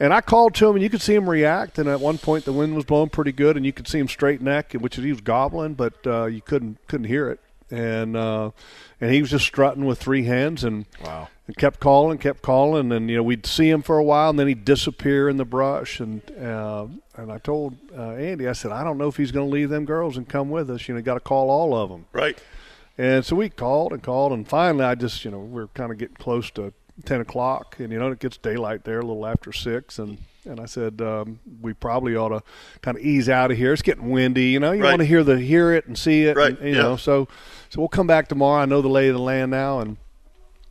and 0.00 0.12
I 0.12 0.22
called 0.22 0.54
to 0.56 0.68
him, 0.68 0.74
and 0.74 0.82
you 0.82 0.90
could 0.90 1.00
see 1.00 1.14
him 1.14 1.30
react. 1.30 1.78
And 1.78 1.88
at 1.88 2.00
one 2.00 2.18
point, 2.18 2.44
the 2.44 2.52
wind 2.52 2.74
was 2.74 2.84
blowing 2.84 3.10
pretty 3.10 3.30
good, 3.30 3.56
and 3.56 3.64
you 3.64 3.72
could 3.72 3.86
see 3.86 4.00
him 4.00 4.08
straight 4.08 4.40
neck, 4.42 4.72
which 4.72 4.96
he 4.96 5.10
was 5.10 5.20
gobbling, 5.20 5.74
but 5.74 5.94
uh, 6.04 6.24
you 6.24 6.40
couldn't 6.40 6.78
couldn't 6.88 7.06
hear 7.06 7.30
it. 7.30 7.38
And 7.70 8.16
uh, 8.16 8.50
and 9.04 9.12
he 9.12 9.20
was 9.20 9.30
just 9.30 9.44
strutting 9.44 9.84
with 9.84 9.98
three 9.98 10.24
hens, 10.24 10.64
and 10.64 10.86
Wow. 11.04 11.28
and 11.46 11.56
kept 11.56 11.78
calling, 11.78 12.16
kept 12.16 12.40
calling, 12.40 12.90
and 12.90 13.10
you 13.10 13.16
know 13.16 13.22
we'd 13.22 13.44
see 13.44 13.68
him 13.68 13.82
for 13.82 13.98
a 13.98 14.02
while, 14.02 14.30
and 14.30 14.38
then 14.38 14.46
he'd 14.48 14.64
disappear 14.64 15.28
in 15.28 15.36
the 15.36 15.44
brush. 15.44 16.00
And 16.00 16.22
uh, 16.40 16.86
and 17.16 17.30
I 17.30 17.38
told 17.38 17.76
uh, 17.96 18.12
Andy, 18.12 18.48
I 18.48 18.52
said, 18.54 18.72
I 18.72 18.82
don't 18.82 18.96
know 18.98 19.08
if 19.08 19.16
he's 19.16 19.30
going 19.30 19.46
to 19.46 19.52
leave 19.52 19.68
them 19.68 19.84
girls 19.84 20.16
and 20.16 20.28
come 20.28 20.48
with 20.50 20.70
us. 20.70 20.88
You 20.88 20.94
know, 20.94 21.02
got 21.02 21.14
to 21.14 21.20
call 21.20 21.50
all 21.50 21.74
of 21.76 21.90
them. 21.90 22.06
Right. 22.12 22.38
And 22.96 23.24
so 23.24 23.36
we 23.36 23.48
called 23.50 23.92
and 23.92 24.02
called, 24.02 24.32
and 24.32 24.48
finally, 24.48 24.84
I 24.84 24.94
just, 24.94 25.24
you 25.24 25.30
know, 25.30 25.40
we 25.40 25.60
are 25.62 25.66
kind 25.68 25.90
of 25.92 25.98
getting 25.98 26.16
close 26.16 26.50
to 26.52 26.72
ten 27.04 27.20
o'clock, 27.20 27.76
and 27.78 27.92
you 27.92 27.98
know, 27.98 28.10
it 28.10 28.20
gets 28.20 28.36
daylight 28.38 28.84
there 28.84 29.00
a 29.00 29.04
little 29.04 29.26
after 29.26 29.52
six, 29.52 29.98
and 29.98 30.18
and 30.44 30.60
I 30.60 30.66
said 30.66 31.00
um, 31.00 31.38
we 31.60 31.72
probably 31.74 32.16
ought 32.16 32.28
to 32.30 32.42
kind 32.82 32.96
of 32.96 33.02
ease 33.02 33.28
out 33.28 33.50
of 33.50 33.56
here. 33.56 33.72
It's 33.72 33.82
getting 33.82 34.10
windy, 34.10 34.46
you 34.50 34.60
know. 34.60 34.72
You 34.72 34.82
Right. 34.82 34.90
want 34.90 35.00
to 35.00 35.06
hear 35.06 35.24
the 35.24 35.38
hear 35.38 35.72
it 35.72 35.86
and 35.86 35.96
see 35.98 36.24
it, 36.24 36.36
Right, 36.36 36.58
and, 36.58 36.68
you 36.68 36.74
yeah. 36.76 36.82
know. 36.82 36.96
So 36.96 37.28
so 37.70 37.80
we'll 37.80 37.88
come 37.88 38.06
back 38.06 38.28
tomorrow. 38.28 38.62
I 38.62 38.66
know 38.66 38.82
the 38.82 38.88
lay 38.88 39.08
of 39.08 39.14
the 39.14 39.22
land 39.22 39.50
now, 39.50 39.80
and 39.80 39.96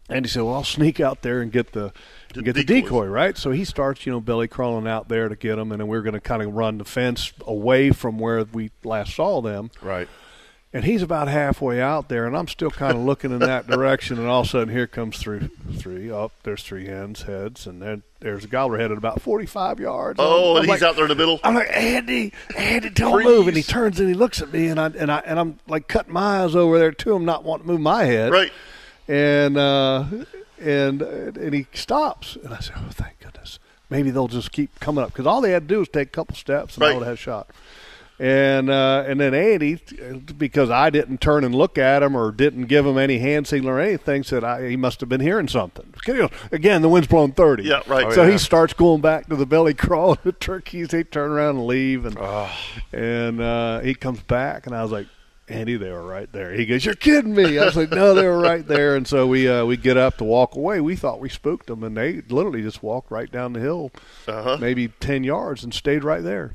Andy 0.09 0.29
said, 0.29 0.43
"Well, 0.43 0.55
I'll 0.55 0.63
sneak 0.63 0.99
out 0.99 1.21
there 1.21 1.41
and 1.41 1.51
get 1.51 1.71
the." 1.73 1.91
The 2.33 2.41
get 2.41 2.55
the 2.55 2.63
decoy 2.63 3.05
right, 3.05 3.38
so 3.38 3.51
he 3.51 3.63
starts, 3.63 4.07
you 4.07 4.12
know, 4.12 4.19
belly 4.19 4.47
crawling 4.47 4.88
out 4.88 5.07
there 5.07 5.29
to 5.29 5.36
get 5.36 5.57
them, 5.57 5.71
and 5.71 5.79
then 5.79 5.88
we're 5.88 6.01
going 6.01 6.15
to 6.15 6.19
kind 6.19 6.41
of 6.41 6.51
run 6.55 6.79
the 6.79 6.83
fence 6.83 7.31
away 7.45 7.91
from 7.91 8.17
where 8.17 8.43
we 8.43 8.71
last 8.83 9.13
saw 9.15 9.39
them, 9.39 9.69
Right. 9.83 10.07
And 10.73 10.83
he's 10.83 11.01
about 11.03 11.27
halfway 11.27 11.79
out 11.81 12.09
there, 12.09 12.25
and 12.25 12.36
I'm 12.36 12.47
still 12.47 12.71
kind 12.71 12.97
of 12.97 13.03
looking 13.03 13.31
in 13.31 13.39
that 13.39 13.67
direction, 13.67 14.17
and 14.17 14.27
all 14.27 14.41
of 14.41 14.47
a 14.47 14.49
sudden 14.49 14.69
here 14.73 14.88
comes 14.88 15.17
three, 15.17 15.49
three 15.77 16.09
up. 16.12 16.31
There's 16.43 16.63
three 16.63 16.88
hens 16.88 17.21
heads, 17.23 17.67
and 17.67 17.81
then 17.81 18.01
there's 18.19 18.43
a 18.43 18.47
gobbler 18.47 18.79
head 18.79 18.91
at 18.91 18.97
about 18.97 19.21
45 19.21 19.79
yards. 19.79 20.19
Oh, 20.21 20.51
I'm 20.51 20.57
and 20.57 20.65
he's 20.71 20.81
like, 20.81 20.89
out 20.89 20.95
there 20.95 21.05
in 21.05 21.09
the 21.09 21.15
middle. 21.15 21.39
I'm 21.43 21.53
like 21.55 21.69
Andy, 21.71 22.33
Andy, 22.57 22.89
don't 22.89 23.13
Freeze. 23.13 23.25
move, 23.25 23.47
and 23.47 23.55
he 23.55 23.62
turns 23.63 23.99
and 23.99 24.09
he 24.09 24.15
looks 24.15 24.41
at 24.41 24.51
me, 24.51 24.67
and 24.67 24.79
I 24.79 24.88
and 24.88 25.12
I 25.12 25.19
and 25.19 25.39
I'm 25.39 25.59
like 25.67 25.88
cutting 25.88 26.13
my 26.13 26.41
eyes 26.43 26.55
over 26.55 26.79
there 26.79 26.91
to 26.91 27.15
him, 27.15 27.23
not 27.25 27.43
wanting 27.43 27.67
to 27.67 27.71
move 27.73 27.81
my 27.81 28.05
head, 28.05 28.31
Right. 28.31 28.51
and 29.07 29.57
uh, 29.57 30.05
and 30.59 31.01
and 31.01 31.53
he 31.53 31.67
stops, 31.73 32.36
and 32.43 32.53
I 32.53 32.59
said, 32.59 32.75
"Oh, 32.77 32.89
thank 32.91 33.19
goodness! 33.19 33.59
Maybe 33.89 34.09
they'll 34.09 34.27
just 34.27 34.51
keep 34.51 34.79
coming 34.79 35.03
up 35.03 35.12
because 35.12 35.27
all 35.27 35.41
they 35.41 35.51
had 35.51 35.67
to 35.67 35.75
do 35.75 35.79
was 35.79 35.89
take 35.89 36.07
a 36.07 36.12
couple 36.12 36.36
steps, 36.36 36.75
and 36.77 36.83
I 36.83 36.93
would 36.93 36.99
have 37.03 37.09
had 37.09 37.19
shot." 37.19 37.47
And 38.19 38.69
uh, 38.69 39.04
and 39.08 39.19
then 39.19 39.34
Andy, 39.34 39.80
because 40.38 40.69
I 40.69 40.91
didn't 40.91 41.19
turn 41.19 41.43
and 41.43 41.54
look 41.54 41.78
at 41.80 42.04
him 42.04 42.15
or 42.15 42.32
didn't 42.32 42.65
give 42.65 42.86
him 42.86 42.97
any 42.97 43.17
hand 43.17 43.47
signal 43.47 43.71
or 43.71 43.80
anything, 43.80 44.23
said 44.23 44.43
I, 44.43 44.69
he 44.69 44.78
must 44.78 44.99
have 44.99 45.10
been 45.10 45.19
hearing 45.19 45.47
something. 45.47 45.91
Again, 46.52 46.82
the 46.84 46.89
wind's 46.89 47.08
blowing 47.08 47.32
thirty. 47.32 47.63
Yeah, 47.63 47.82
right. 47.88 48.06
Oh, 48.06 48.12
so 48.12 48.23
yeah. 48.23 48.32
he 48.32 48.38
starts 48.38 48.73
going 48.73 49.02
back 49.02 49.28
to 49.30 49.36
the 49.36 49.47
belly 49.47 49.73
crawl. 49.73 50.15
The 50.23 50.32
turkeys 50.32 50.89
they 50.89 51.04
turn 51.04 51.32
around 51.32 51.58
and 51.58 51.65
leave, 51.67 52.06
and 52.06 52.17
and 52.93 53.41
uh, 53.41 53.80
he 53.80 53.95
comes 53.95 54.21
back, 54.21 54.67
and 54.67 54.76
I 54.76 54.84
was 54.84 54.91
like, 54.91 55.08
Andy, 55.49 55.76
they 55.76 55.91
were 55.91 56.06
right 56.06 56.32
there. 56.32 56.54
He 56.54 56.65
goes, 56.67 56.86
"You're 56.86 56.93
kidding 56.95 57.34
me!" 57.36 57.58
I 57.58 57.65
was 57.65 57.76
like, 57.76 57.89
"No, 57.89 58.13
they 58.13 58.28
were 58.28 58.39
right 58.39 58.65
there." 58.65 58.95
And 58.95 59.08
so 59.08 59.26
we 59.28 59.49
uh, 59.49 59.65
we 59.65 59.76
get 59.76 59.97
up 59.97 60.17
to 60.17 60.23
walk 60.23 60.56
away. 60.56 60.80
We 60.82 60.95
thought 60.95 61.19
we 61.19 61.30
spooked 61.30 61.65
them, 61.65 61.84
and 61.84 61.97
they 61.97 62.21
literally 62.30 62.62
just 62.62 62.84
walked 62.84 63.10
right 63.12 63.30
down 63.30 63.54
the 63.54 63.60
hill, 63.60 63.91
Uh-huh. 64.28 64.58
maybe 64.62 64.88
ten 64.88 65.23
yards, 65.23 65.63
and 65.63 65.73
stayed 65.73 66.04
right 66.04 66.23
there. 66.23 66.54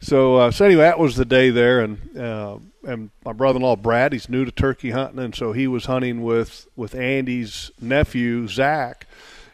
So 0.00 0.36
uh, 0.36 0.50
so 0.50 0.64
anyway, 0.64 0.82
that 0.82 0.98
was 0.98 1.16
the 1.16 1.24
day 1.24 1.50
there, 1.50 1.80
and 1.80 2.16
uh, 2.18 2.58
and 2.86 3.10
my 3.24 3.32
brother-in-law 3.32 3.76
Brad, 3.76 4.12
he's 4.12 4.28
new 4.28 4.44
to 4.44 4.52
turkey 4.52 4.90
hunting, 4.90 5.18
and 5.18 5.34
so 5.34 5.52
he 5.52 5.66
was 5.66 5.86
hunting 5.86 6.22
with 6.22 6.66
with 6.76 6.94
Andy's 6.94 7.70
nephew 7.80 8.46
Zach, 8.46 9.06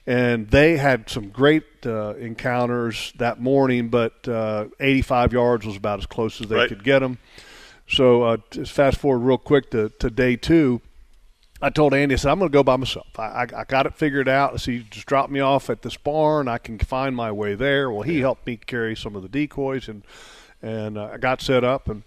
and 0.06 0.48
they 0.50 0.76
had 0.78 1.08
some 1.08 1.28
great 1.28 1.64
uh, 1.86 2.14
encounters 2.14 3.12
that 3.18 3.40
morning, 3.40 3.88
but 3.88 4.26
uh, 4.28 4.66
85 4.80 5.32
yards 5.32 5.64
was 5.64 5.76
about 5.76 6.00
as 6.00 6.06
close 6.06 6.40
as 6.40 6.48
they 6.48 6.56
Right. 6.56 6.68
could 6.68 6.84
get 6.84 6.98
them. 6.98 7.18
So 7.88 8.22
uh, 8.22 8.36
just 8.50 8.72
fast 8.72 8.98
forward 8.98 9.18
real 9.26 9.38
quick 9.38 9.70
to, 9.70 9.90
to 10.00 10.10
day 10.10 10.36
two. 10.36 10.80
I 11.62 11.70
told 11.70 11.94
Andy, 11.94 12.14
I 12.14 12.16
said, 12.16 12.32
I'm 12.32 12.40
going 12.40 12.50
to 12.50 12.52
go 12.52 12.64
by 12.64 12.76
myself. 12.76 13.06
I, 13.16 13.22
I, 13.22 13.42
I 13.58 13.64
got 13.64 13.86
it 13.86 13.94
figured 13.94 14.28
out. 14.28 14.60
So 14.60 14.72
you 14.72 14.80
just 14.90 15.06
drop 15.06 15.30
me 15.30 15.38
off 15.38 15.70
at 15.70 15.82
this 15.82 15.96
barn. 15.96 16.48
I 16.48 16.58
can 16.58 16.78
find 16.78 17.14
my 17.14 17.30
way 17.30 17.54
there. 17.54 17.88
Well, 17.90 18.02
he 18.02 18.18
helped 18.18 18.46
me 18.46 18.56
carry 18.56 18.96
some 18.96 19.14
of 19.14 19.22
the 19.22 19.28
decoys 19.28 19.88
and 19.88 20.02
and 20.60 20.98
uh, 20.98 21.10
I 21.14 21.18
got 21.18 21.40
set 21.40 21.64
up 21.64 21.88
and. 21.88 22.02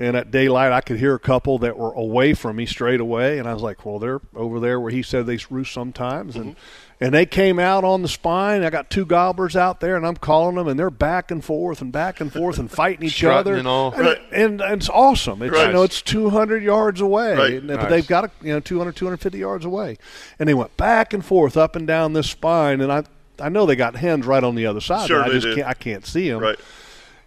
And 0.00 0.16
at 0.16 0.30
daylight, 0.30 0.70
I 0.70 0.80
could 0.80 1.00
hear 1.00 1.16
a 1.16 1.18
couple 1.18 1.58
that 1.58 1.76
were 1.76 1.92
away 1.92 2.32
from 2.32 2.54
me 2.54 2.66
straight 2.66 3.00
away, 3.00 3.40
and 3.40 3.48
I 3.48 3.52
was 3.52 3.64
like, 3.64 3.84
"Well, 3.84 3.98
they're 3.98 4.20
over 4.32 4.60
there 4.60 4.78
where 4.78 4.92
he 4.92 5.02
said 5.02 5.26
they 5.26 5.40
roost 5.50 5.72
sometimes." 5.72 6.36
And 6.36 6.54
and 7.00 7.14
they 7.14 7.26
came 7.26 7.58
out 7.58 7.84
on 7.84 8.02
the 8.02 8.08
spine. 8.08 8.64
I 8.64 8.70
got 8.70 8.90
two 8.90 9.06
gobblers 9.06 9.54
out 9.56 9.80
there, 9.80 9.96
and 9.96 10.06
I'm 10.06 10.16
calling 10.16 10.56
them, 10.56 10.66
and 10.68 10.78
they're 10.78 10.90
back 10.90 11.30
and 11.30 11.44
forth 11.44 11.80
and 11.80 11.92
back 11.92 12.20
and 12.20 12.32
forth 12.32 12.58
and 12.58 12.70
fighting 12.70 13.06
each 13.06 13.14
Strutting 13.14 13.38
other. 13.38 13.54
and 13.56 13.68
all. 13.68 13.92
And, 13.92 14.04
Right. 14.06 14.18
and, 14.32 14.60
and 14.60 14.80
it's 14.80 14.88
awesome. 14.88 15.42
It's 15.42 15.52
Right. 15.54 15.68
you 15.68 15.72
know 15.72 15.82
it's 15.82 16.02
200 16.02 16.62
yards 16.62 17.00
away, 17.00 17.34
Right. 17.36 17.52
and- 17.54 17.68
but 17.68 17.80
Nice. 17.82 17.90
they've 17.90 18.06
got 18.08 18.24
a, 18.24 18.30
you 18.42 18.52
know 18.52 18.60
200 18.60 18.96
250 18.96 19.38
yards 19.38 19.64
away, 19.64 19.96
and 20.38 20.48
they 20.48 20.54
went 20.54 20.76
back 20.76 21.12
and 21.14 21.24
forth 21.24 21.56
up 21.56 21.76
and 21.76 21.86
down 21.86 22.12
this 22.14 22.28
spine, 22.30 22.80
and 22.80 22.92
I 22.92 23.04
I 23.40 23.48
know 23.48 23.66
they 23.66 23.76
got 23.76 23.94
hens 23.94 24.26
right 24.26 24.42
on 24.42 24.56
the 24.56 24.66
other 24.66 24.80
side. 24.80 25.06
Sure 25.06 25.20
but 25.22 25.30
I 25.30 25.32
just 25.34 25.46
did. 25.46 25.54
can't 25.56 25.68
I 25.68 25.74
can't 25.74 26.04
see 26.04 26.28
them. 26.28 26.40
Right. 26.40 26.58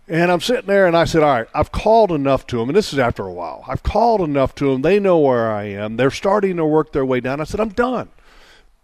And 0.09 0.29
I'm 0.29 0.41
sitting 0.41 0.65
there 0.65 0.85
and 0.87 0.97
I 0.97 1.05
said, 1.05 1.23
All 1.23 1.29
right, 1.33 1.47
I've 1.55 1.71
called 1.71 2.11
enough 2.11 2.45
to 2.47 2.57
them. 2.57 2.67
And 2.67 2.75
this 2.75 2.91
is 2.91 2.99
after 2.99 3.23
a 3.25 3.31
while. 3.31 3.63
I've 3.65 3.81
called 3.83 4.19
enough 4.19 4.53
to 4.55 4.73
them. 4.73 4.81
They 4.81 4.99
know 4.99 5.17
where 5.19 5.49
I 5.49 5.63
am. 5.65 5.95
They're 5.95 6.11
starting 6.11 6.57
to 6.57 6.65
work 6.65 6.91
their 6.91 7.05
way 7.05 7.21
down. 7.21 7.39
I 7.39 7.45
said, 7.45 7.61
I'm 7.61 7.69
done. 7.69 8.09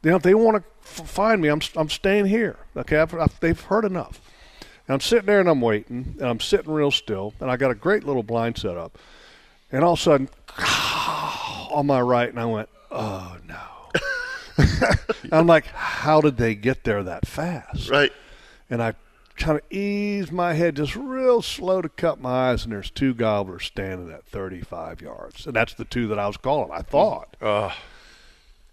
You 0.03 0.11
know, 0.11 0.15
if 0.17 0.23
they 0.23 0.33
want 0.35 0.55
to 0.57 0.63
f- 0.63 0.76
find 0.87 1.41
me, 1.41 1.47
I'm, 1.49 1.61
I'm 1.75 1.89
staying 1.89 2.25
here. 2.25 2.57
Okay. 2.75 2.97
I've, 2.97 3.13
I've, 3.13 3.39
they've 3.39 3.59
heard 3.59 3.85
enough. 3.85 4.21
And 4.87 4.93
I'm 4.93 5.01
sitting 5.01 5.25
there 5.25 5.39
and 5.39 5.49
I'm 5.49 5.61
waiting. 5.61 6.15
And 6.19 6.27
I'm 6.27 6.39
sitting 6.39 6.71
real 6.71 6.91
still. 6.91 7.33
And 7.39 7.51
I 7.51 7.57
got 7.57 7.71
a 7.71 7.75
great 7.75 8.03
little 8.03 8.23
blind 8.23 8.57
set 8.57 8.77
up. 8.77 8.97
And 9.71 9.83
all 9.83 9.93
of 9.93 9.99
a 9.99 10.01
sudden, 10.01 10.29
on 11.71 11.85
my 11.87 11.99
right, 12.01 12.29
and 12.29 12.39
I 12.39 12.45
went, 12.45 12.69
Oh, 12.89 13.35
no. 13.47 13.57
I'm 15.31 15.45
like, 15.47 15.65
How 15.67 16.21
did 16.21 16.37
they 16.37 16.55
get 16.55 16.83
there 16.83 17.03
that 17.03 17.27
fast? 17.27 17.89
Right. 17.89 18.11
and 18.69 18.81
I 18.81 18.93
kind 19.35 19.59
of 19.59 19.71
ease 19.71 20.31
my 20.31 20.53
head 20.53 20.75
just 20.77 20.95
real 20.95 21.41
slow 21.43 21.79
to 21.81 21.89
cut 21.89 22.19
my 22.19 22.49
eyes, 22.49 22.63
and 22.63 22.71
there's 22.73 22.89
two 22.89 23.13
gobblers 23.13 23.65
standing 23.65 24.11
at 24.11 24.23
35 24.25 24.99
yards, 25.01 25.45
and 25.45 25.55
that's 25.55 25.75
the 25.75 25.85
two 25.85 26.07
that 26.07 26.17
I 26.17 26.25
was 26.25 26.37
calling. 26.37 26.71
I 26.71 26.81
thought, 26.81 27.35
Uh, 27.39 27.71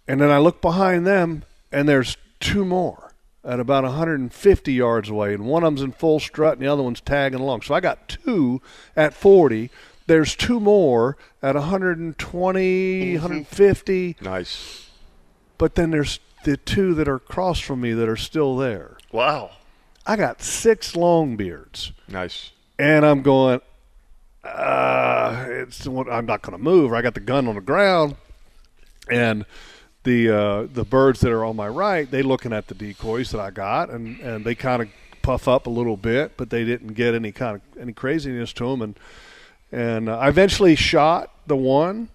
and 0.07 0.19
then 0.19 0.31
I 0.31 0.39
look 0.39 0.61
behind 0.61 1.05
them, 1.05 1.43
and 1.71 1.87
there's 1.87 2.17
two 2.39 2.65
more 2.65 3.13
at 3.43 3.59
about 3.59 3.83
150 3.83 4.73
yards 4.73 5.09
away, 5.09 5.33
and 5.33 5.45
one 5.45 5.63
of 5.63 5.67
them's 5.67 5.81
in 5.81 5.91
full 5.91 6.19
strut, 6.19 6.53
and 6.53 6.61
the 6.65 6.71
other 6.71 6.83
one's 6.83 7.01
tagging 7.01 7.39
along. 7.39 7.61
So 7.61 7.73
I 7.75 7.79
got 7.79 8.07
two 8.07 8.61
at 8.95 9.13
40. 9.13 9.69
There's 10.07 10.35
two 10.35 10.59
more 10.59 11.17
at 11.41 11.55
120, 11.55 13.13
150, 13.13 14.17
nice. 14.21 14.89
but 15.57 15.75
then 15.75 15.91
there's 15.91 16.19
the 16.43 16.57
two 16.57 16.93
that 16.95 17.07
are 17.07 17.15
across 17.15 17.59
from 17.59 17.81
me 17.81 17.93
that 17.93 18.07
are 18.07 18.15
still 18.17 18.55
there. 18.55 18.97
Wow. 19.11 19.51
I 20.05 20.15
got 20.15 20.41
six 20.43 20.95
long 20.95 21.35
beards. 21.35 21.91
Nice. 22.07 22.51
and 22.77 23.05
I'm 23.05 23.21
going. 23.23 23.61
Uh, 24.43 25.45
it's 25.49 25.87
I'm 25.87 26.25
not 26.27 26.43
going 26.43 26.55
to 26.55 26.63
move. 26.63 26.93
I 26.93 27.01
got 27.01 27.15
the 27.15 27.19
gun 27.19 27.47
on 27.47 27.55
the 27.55 27.61
ground, 27.61 28.15
and 29.09 29.43
the 30.05 30.29
uh, 30.29 30.67
the 30.73 30.85
birds 30.85 31.19
that 31.19 31.31
are 31.33 31.43
on 31.43 31.55
my 31.57 31.67
right, 31.67 32.09
they 32.09 32.21
looking 32.23 32.53
at 32.53 32.67
the 32.67 32.75
decoys 32.75 33.31
that 33.31 33.41
I 33.41 33.51
got, 33.51 33.89
and, 33.89 34.19
and 34.21 34.45
they 34.45 34.55
kind 34.55 34.81
of 34.81 34.87
puff 35.21 35.47
up 35.47 35.67
a 35.67 35.69
little 35.69 35.97
bit, 35.97 36.37
but 36.37 36.49
they 36.49 36.63
didn't 36.63 36.93
get 36.93 37.13
any 37.13 37.31
kind 37.33 37.55
of 37.55 37.61
any 37.81 37.91
craziness 37.91 38.53
to 38.53 38.69
them, 38.69 38.81
and 38.81 38.99
and 39.71 40.07
uh, 40.09 40.17
I 40.17 40.29
eventually 40.29 40.75
shot 40.75 41.31
the 41.47 41.55
one, 41.57 42.09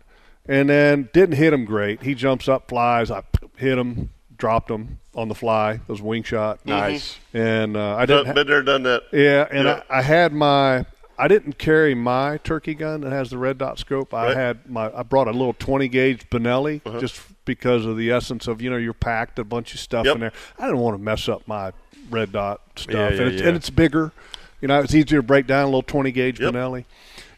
and 0.46 0.70
then 0.70 1.09
didn't 1.12 1.37
hit 1.37 1.53
him 1.53 1.64
great. 1.66 2.03
He 2.03 2.14
jumps 2.14 2.48
up, 2.48 2.68
flies. 2.68 3.11
I 3.11 3.22
hit 3.57 3.76
him, 3.76 4.11
dropped 4.37 4.70
him 4.70 4.98
on 5.14 5.29
the 5.29 5.35
fly. 5.35 5.72
It 5.72 5.88
was 5.88 6.00
a 6.00 6.05
wing 6.05 6.22
shot. 6.22 6.61
Nice. 6.64 7.18
And 7.35 7.76
uh, 7.76 7.96
I 7.96 8.07
didn't. 8.07 8.26
Done, 8.26 8.35
been 8.37 8.46
there, 8.46 8.62
done 8.62 8.83
that. 8.85 9.03
Yeah, 9.12 9.46
and 9.50 9.66
Yeah. 9.66 9.83
I, 9.90 9.98
I 9.98 10.03
had 10.03 10.33
my. 10.33 10.87
I 11.18 11.29
didn't 11.29 11.59
carry 11.59 11.94
my 11.94 12.38
turkey 12.38 12.72
gun 12.74 13.03
that 13.03 13.11
has 13.12 13.29
the 13.29 13.37
red 13.37 13.59
dot 13.59 13.79
scope. 13.79 14.14
I 14.14 14.33
had 14.35 14.70
my. 14.70 14.90
I 14.96 15.03
brought 15.03 15.29
a 15.29 15.33
little 15.33 15.53
twenty 15.53 15.87
gauge 15.88 16.31
Benelli 16.31 16.81
Uh-huh. 16.87 16.98
just 16.98 17.20
because 17.44 17.85
of 17.87 17.96
the 17.96 18.11
essence 18.11 18.46
of 18.46 18.61
you 18.62 18.70
know 18.70 18.76
you're 18.76 18.92
packed 18.92 19.38
a 19.38 19.44
bunch 19.44 19.74
of 19.74 19.81
stuff 19.81 20.07
Yep. 20.07 20.14
in 20.16 20.20
there. 20.20 20.33
I 20.59 20.66
didn't 20.66 20.79
want 20.81 20.96
to 20.96 21.03
mess 21.03 21.29
up 21.29 21.46
my 21.48 21.72
red 22.11 22.33
dot 22.33 22.61
stuff, 22.76 22.94
Yeah, 22.94 23.09
yeah, 23.11 23.20
and, 23.22 23.33
it's, 23.33 23.42
yeah. 23.42 23.48
and 23.48 23.57
it's 23.57 23.70
bigger. 23.70 24.12
You 24.61 24.68
know, 24.68 24.81
it's 24.81 24.94
easier 24.94 25.18
to 25.20 25.22
break 25.22 25.46
down 25.46 25.62
a 25.62 25.66
little 25.66 25.83
twenty 25.83 26.12
gauge 26.12 26.38
Yep. 26.40 26.53
Benelli. 26.55 26.85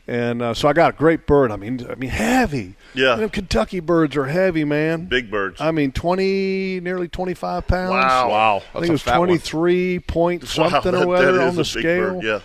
And 0.09 0.43
uh, 0.43 0.53
so 0.53 0.67
I 0.69 0.73
got 0.73 0.95
a 0.95 0.97
great 0.97 1.29
bird. 1.29 1.53
I 1.53 1.57
mean, 1.57 1.87
I 1.89 1.95
mean 1.95 2.11
heavy. 2.11 2.75
Yeah. 2.93 3.15
Them 3.15 3.31
Kentucky 3.31 3.79
birds 3.79 4.17
are 4.17 4.27
heavy, 4.27 4.65
man. 4.65 5.05
Big 5.07 5.31
birds. 5.31 5.61
I 5.61 5.71
mean, 5.71 5.93
twenty, 5.93 6.81
nearly 6.81 7.07
twenty-five 7.07 7.69
pounds. 7.69 7.91
Wow. 7.91 8.29
Wow. 8.29 8.57
I 8.57 8.81
think 8.81 8.87
a 8.87 8.89
it 8.89 8.91
was 8.91 9.03
fat 9.03 9.19
one. 9.21 9.29
twenty-three 9.29 10.01
point 10.01 10.43
Wow, 10.43 10.49
something 10.69 10.91
that- 10.93 11.05
or 11.05 11.07
whatever 11.07 11.41
on 11.43 11.55
the 11.55 11.65
scale. 11.65 12.15
bird, 12.15 12.25
Yeah. 12.25 12.41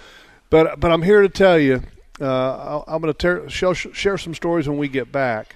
But 0.51 0.79
but 0.79 0.91
I'm 0.91 1.01
here 1.01 1.23
to 1.23 1.29
tell 1.29 1.57
you, 1.57 1.81
uh, 2.21 2.81
I'm 2.87 3.01
going 3.01 3.13
to 3.13 3.49
share, 3.49 3.73
share 3.73 4.17
some 4.19 4.35
stories 4.35 4.69
when 4.69 4.77
we 4.77 4.87
get 4.87 5.11
back. 5.11 5.55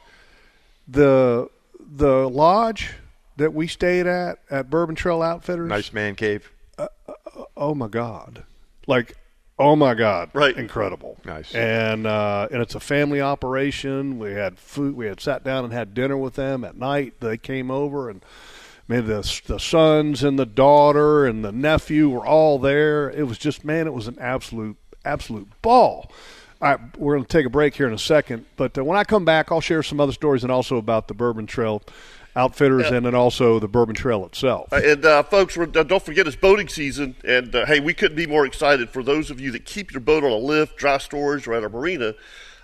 The 0.88 1.50
the 1.92 2.30
lodge 2.30 2.94
that 3.38 3.54
we 3.54 3.68
stayed 3.68 4.08
at 4.08 4.40
at 4.50 4.70
Bourbon 4.70 4.96
Trail 4.96 5.22
Outfitters. 5.22 5.70
Nice 5.70 5.94
man 5.94 6.16
cave. 6.16 6.52
Oh 7.58 7.76
my 7.76 7.88
God! 7.88 8.44
Like 8.88 9.16
oh 9.60 9.76
my 9.76 9.94
God! 9.94 10.30
Right. 10.34 10.58
Incredible. 10.58 11.18
Nice. 11.26 11.54
And 11.54 12.08
uh, 12.08 12.48
and 12.52 12.62
it's 12.62 12.76
a 12.76 12.80
family 12.80 13.22
operation. 13.22 14.18
We 14.18 14.32
had 14.32 14.58
food. 14.58 14.96
We 14.96 15.06
had 15.06 15.20
sat 15.20 15.44
down 15.44 15.66
and 15.66 15.74
had 15.74 15.94
dinner 15.94 16.18
with 16.18 16.36
them 16.36 16.64
at 16.64 16.78
night. 16.78 17.20
They 17.20 17.38
came 17.38 17.70
over 17.70 18.10
and. 18.10 18.24
Man, 18.88 19.06
the 19.06 19.42
the 19.46 19.60
sons 19.60 20.22
and 20.22 20.38
the 20.38 20.46
daughter 20.46 21.26
and 21.26 21.46
the 21.46 21.52
nephew 21.54 22.10
were 22.10 22.26
all 22.26 22.60
there. 22.60 23.10
It 23.10 23.24
was 23.24 23.38
just 23.38 23.64
man, 23.64 23.88
it 23.88 23.94
was 23.94 24.08
an 24.08 24.18
absolute 24.20 24.76
absolute 25.06 25.48
ball. 25.62 26.12
All 26.62 26.70
right, 26.70 26.98
we're 26.98 27.16
going 27.16 27.26
to 27.26 27.28
take 27.28 27.48
a 27.48 27.50
break 27.50 27.74
here 27.74 27.88
in 27.88 27.94
a 27.94 27.98
second, 27.98 28.46
but 28.56 28.78
uh, 28.78 28.84
when 28.84 28.96
I 28.96 29.04
come 29.04 29.26
back, 29.26 29.52
I'll 29.52 29.62
share 29.62 29.82
some 29.82 30.00
other 30.00 30.12
stories 30.12 30.44
and 30.44 30.52
also 30.52 30.78
about 30.78 31.08
the 31.08 31.16
Bourbon 31.16 31.48
Trail 31.48 31.82
outfitters 32.36 32.92
and 32.92 33.04
then 33.04 33.16
also 33.16 33.58
the 33.58 33.68
Bourbon 33.68 33.96
Trail 33.96 34.24
itself. 34.28 34.72
Uh, 34.72 34.80
And 34.84 35.04
uh, 35.04 35.24
folks, 35.24 35.58
uh, 35.58 35.66
don't 35.66 36.04
forget 36.04 36.28
it's 36.28 36.36
boating 36.36 36.68
season. 36.68 37.16
And 37.26 37.56
uh, 37.56 37.66
hey, 37.66 37.80
we 37.80 37.96
couldn't 37.96 38.16
be 38.16 38.28
more 38.28 38.46
excited 38.46 38.92
for 38.92 39.02
those 39.02 39.32
of 39.32 39.42
you 39.42 39.52
that 39.54 39.66
keep 39.66 39.92
your 39.92 40.02
boat 40.02 40.24
on 40.24 40.32
a 40.32 40.38
lift, 40.38 40.78
dry 40.78 41.00
storage, 41.00 41.48
or 41.48 41.56
at 41.56 41.64
a 41.64 41.70
marina. 41.70 42.14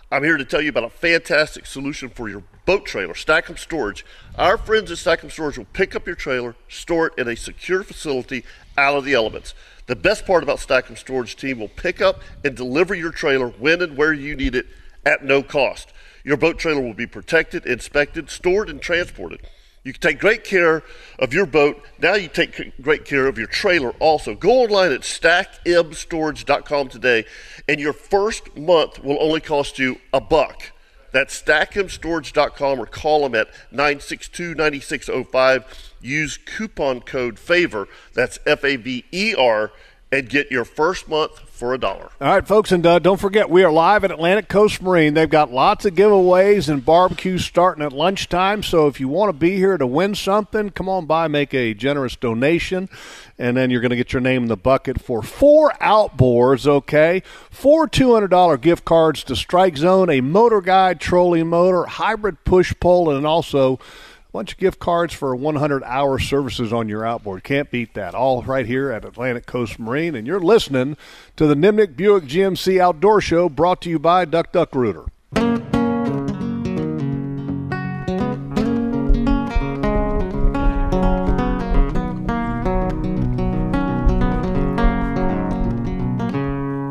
I'm 0.10 0.24
here 0.24 0.38
to 0.38 0.46
tell 0.46 0.62
you 0.62 0.70
about 0.70 0.86
a 0.86 0.90
fantastic 0.90 1.66
solution 1.66 2.08
for 2.08 2.30
your 2.30 2.42
boat 2.66 2.86
trailer, 2.86 3.14
Stackham 3.14 3.58
Storage. 3.58 4.06
Our 4.38 4.58
friends 4.58 4.90
at 4.90 5.00
Stackham 5.00 5.30
Storage 5.30 5.58
will 5.58 5.66
pick 5.74 5.98
up 5.98 6.08
your 6.08 6.16
trailer, 6.16 6.56
store 6.70 7.08
it 7.08 7.14
in 7.18 7.28
a 7.28 7.36
secure 7.36 7.84
facility 7.84 8.46
out 8.78 8.96
of 8.96 9.04
the 9.04 9.14
elements. 9.14 9.54
The 9.88 9.98
best 9.98 10.26
part 10.26 10.44
about 10.44 10.62
Stackham 10.62 10.96
Storage 10.96 11.36
team 11.36 11.60
will 11.60 11.68
pick 11.68 12.02
up 12.02 12.22
and 12.46 12.56
deliver 12.56 12.96
your 12.96 13.12
trailer 13.12 13.50
when 13.50 13.82
and 13.82 13.98
where 13.98 14.14
you 14.14 14.34
need 14.38 14.56
it 14.56 14.68
at 15.06 15.26
no 15.26 15.44
cost. 15.44 15.92
Your 16.24 16.38
boat 16.38 16.58
trailer 16.58 16.82
will 16.82 16.94
be 16.94 17.08
protected, 17.08 17.66
inspected, 17.66 18.30
stored, 18.30 18.70
and 18.70 18.82
transported. 18.82 19.42
You 19.88 19.94
can 19.94 20.02
take 20.02 20.20
great 20.20 20.44
care 20.44 20.84
of 21.18 21.34
your 21.34 21.46
boat. 21.46 21.82
Now 21.98 22.16
you 22.16 22.28
take 22.28 22.74
great 22.82 23.06
care 23.06 23.26
of 23.26 23.38
your 23.38 23.48
trailer 23.48 23.92
also. 24.02 24.36
Go 24.36 24.64
online 24.64 24.92
at 24.92 25.00
stackmstorage.com 25.00 26.90
today, 26.90 27.24
and 27.70 27.80
your 27.80 27.94
first 27.94 28.58
month 28.58 29.02
will 29.02 29.16
only 29.22 29.40
cost 29.40 29.80
you 29.80 30.02
a 30.12 30.20
buck. 30.20 30.74
That's 31.14 31.42
stackmstorage.com 31.42 32.82
or 32.82 32.86
call 32.86 33.22
them 33.22 33.36
at 33.36 33.48
962 33.72 34.56
9605. 34.56 35.94
Use 36.02 36.38
coupon 36.38 37.00
code 37.00 37.40
FAVER, 37.40 37.88
that's 38.14 38.40
F 38.46 38.66
A 38.66 38.76
V 38.76 39.06
E 39.14 39.36
R, 39.36 39.72
and 40.12 40.30
get 40.30 40.52
your 40.52 40.64
first 40.64 41.10
month 41.10 41.40
for 41.58 41.74
a 41.74 41.78
dollar. 41.78 42.10
All 42.22 42.28
right, 42.30 42.48
folks, 42.48 42.72
and 42.72 42.86
uh, 42.86 43.00
don't 43.00 43.20
forget, 43.20 43.50
we 43.50 43.64
are 43.64 43.72
live 43.72 44.04
at 44.04 44.12
Atlantic 44.12 44.48
Coast 44.48 44.82
Marine. 44.82 45.16
They've 45.16 45.30
got 45.30 45.52
lots 45.52 45.86
of 45.86 45.96
giveaways 45.96 46.70
and 46.70 46.86
barbecues 46.86 47.44
starting 47.44 47.84
at 47.84 47.92
lunchtime. 47.92 48.64
So 48.64 48.88
if 48.88 49.00
you 49.00 49.08
want 49.08 49.30
to 49.30 49.34
be 49.34 49.56
here 49.58 49.78
to 49.78 49.88
win 49.88 50.16
something, 50.16 50.70
come 50.70 50.88
on 50.88 51.08
by, 51.08 51.28
make 51.28 51.54
a 51.54 51.74
generous 51.74 52.16
donation, 52.16 52.90
and 53.38 53.58
then 53.58 53.70
you're 53.70 53.82
going 53.82 53.90
to 53.90 53.98
get 53.98 54.14
your 54.14 54.22
name 54.22 54.44
in 54.44 54.50
the 54.50 54.56
bucket 54.56 55.02
for 55.02 55.22
four 55.24 55.72
outboards, 55.82 56.68
okay? 56.68 57.24
Four 57.50 57.88
$200 57.88 58.62
gift 58.62 58.86
cards 58.86 59.24
to 59.26 59.36
Strike 59.36 59.78
Zone, 59.78 60.10
a 60.10 60.22
motor 60.22 60.62
guide, 60.62 61.02
trolling 61.02 61.48
motor, 61.48 61.86
hybrid 61.86 62.44
push 62.44 62.74
pole, 62.80 63.10
and 63.10 63.26
also 63.26 63.80
bunch 64.38 64.52
of 64.52 64.60
gift 64.60 64.78
cards 64.78 65.16
for 65.16 65.36
100 65.36 65.84
hour 65.84 66.20
services 66.20 66.72
on 66.72 66.88
your 66.88 67.04
outboard. 67.04 67.44
Can't 67.44 67.72
beat 67.72 67.96
that. 67.96 68.14
All 68.14 68.44
right 68.44 68.68
here 68.68 68.92
at 68.92 69.04
Atlantic 69.04 69.48
Coast 69.48 69.80
Marine. 69.80 70.14
And 70.14 70.28
you're 70.28 70.40
listening 70.40 70.96
to 71.38 71.48
the 71.48 71.56
Nimnicht 71.56 71.96
Buick 71.96 72.26
GMC 72.26 72.80
Outdoor 72.80 73.20
Show 73.20 73.50
brought 73.50 73.82
to 73.82 73.90
you 73.90 73.98
by 73.98 74.26
Duck 74.26 74.52
Duck 74.52 74.76
Rooter. 74.76 75.06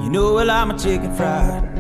You 0.03 0.11
know 0.11 0.35
well 0.35 0.51
I'm 0.51 0.73
a 0.73 0.77
chicken 0.77 1.15
fried 1.15 1.76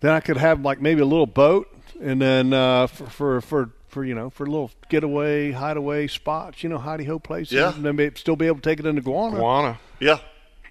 then 0.00 0.12
I 0.12 0.20
could 0.20 0.36
have 0.36 0.60
like 0.60 0.80
maybe 0.80 1.00
a 1.00 1.04
little 1.06 1.26
boat, 1.26 1.74
and 2.00 2.20
then 2.20 2.52
uh, 2.52 2.86
for, 2.86 3.06
for 3.06 3.40
for 3.40 3.70
for 3.88 4.04
you 4.04 4.14
know 4.14 4.30
for 4.30 4.46
little 4.46 4.70
getaway, 4.88 5.50
hideaway 5.50 6.06
spots, 6.06 6.62
you 6.62 6.68
know, 6.68 6.78
hidey 6.78 7.06
ho 7.06 7.18
places, 7.18 7.52
Yeah. 7.54 7.74
and 7.74 7.84
then 7.84 7.96
be, 7.96 8.10
still 8.14 8.36
be 8.36 8.46
able 8.46 8.56
to 8.58 8.62
take 8.62 8.78
it 8.78 8.86
into 8.86 9.02
Guana, 9.02 9.36
Guana. 9.38 9.78
Yeah. 9.98 10.18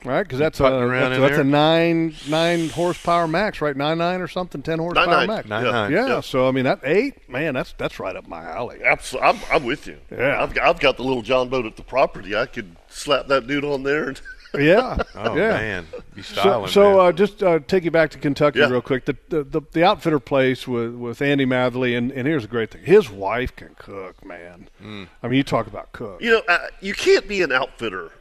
Right? 0.03 0.23
Because 0.23 0.39
that's 0.39 0.59
a 0.59 0.65
around 0.65 1.11
that's, 1.11 1.21
that's 1.21 1.37
a 1.39 1.43
nine 1.43 2.15
nine 2.27 2.69
horsepower 2.69 3.27
max, 3.27 3.61
right? 3.61 3.75
Nine 3.75 3.97
nine 3.97 4.21
or 4.21 4.27
something, 4.27 4.61
ten 4.61 4.79
horsepower 4.79 5.05
nine. 5.07 5.27
max. 5.27 5.47
Nine 5.47 5.65
Yeah. 5.65 5.71
nine. 5.71 5.91
Yeah, 5.91 6.07
Yeah. 6.07 6.19
so 6.21 6.47
I 6.47 6.51
mean 6.51 6.65
that 6.65 6.79
eight, 6.83 7.29
man, 7.29 7.53
that's 7.53 7.73
that's 7.77 7.99
right 7.99 8.15
up 8.15 8.27
my 8.27 8.43
alley. 8.43 8.79
Absolutely. 8.83 9.29
I'm, 9.29 9.39
I'm 9.51 9.63
with 9.65 9.87
you. 9.87 9.97
Yeah. 10.11 10.41
I've 10.41 10.53
got, 10.53 10.67
I've 10.67 10.79
got 10.79 10.97
the 10.97 11.03
little 11.03 11.21
John 11.23 11.49
boat 11.49 11.65
at 11.65 11.75
the 11.75 11.83
property. 11.83 12.35
I 12.35 12.45
could 12.45 12.75
slap 12.89 13.27
that 13.27 13.47
dude 13.47 13.63
on 13.65 13.83
there. 13.83 14.09
And 14.09 14.21
Yeah. 14.59 14.97
Oh 15.15 15.33
yeah. 15.37 15.51
man, 15.51 15.87
be 16.13 16.21
So, 16.23 16.33
styling. 16.41 16.67
so 16.71 16.97
man. 16.97 16.99
uh, 16.99 17.11
just 17.13 17.41
uh, 17.41 17.59
take 17.67 17.85
you 17.85 17.91
back 17.91 18.09
to 18.11 18.17
Kentucky 18.17 18.59
Yeah. 18.59 18.67
real 18.67 18.81
quick. 18.81 19.05
The, 19.05 19.15
the 19.29 19.43
the 19.45 19.61
the 19.71 19.83
outfitter 19.85 20.19
place 20.19 20.67
with 20.67 20.93
with 20.93 21.21
Andy 21.21 21.45
Matherly, 21.45 21.97
and, 21.97 22.11
and 22.11 22.27
here's 22.27 22.43
a 22.43 22.49
great 22.49 22.69
thing: 22.71 22.83
his 22.83 23.09
wife 23.09 23.55
can 23.55 23.75
cook, 23.79 24.25
man. 24.25 24.67
Mm. 24.83 25.07
I 25.23 25.27
mean, 25.29 25.37
you 25.37 25.43
talk 25.45 25.67
about 25.67 25.93
cook. 25.93 26.21
you 26.21 26.31
know, 26.31 26.41
uh, 26.49 26.67
you 26.81 26.93
can't 26.93 27.29
be 27.29 27.41
an 27.43 27.53
outfitter 27.53 28.11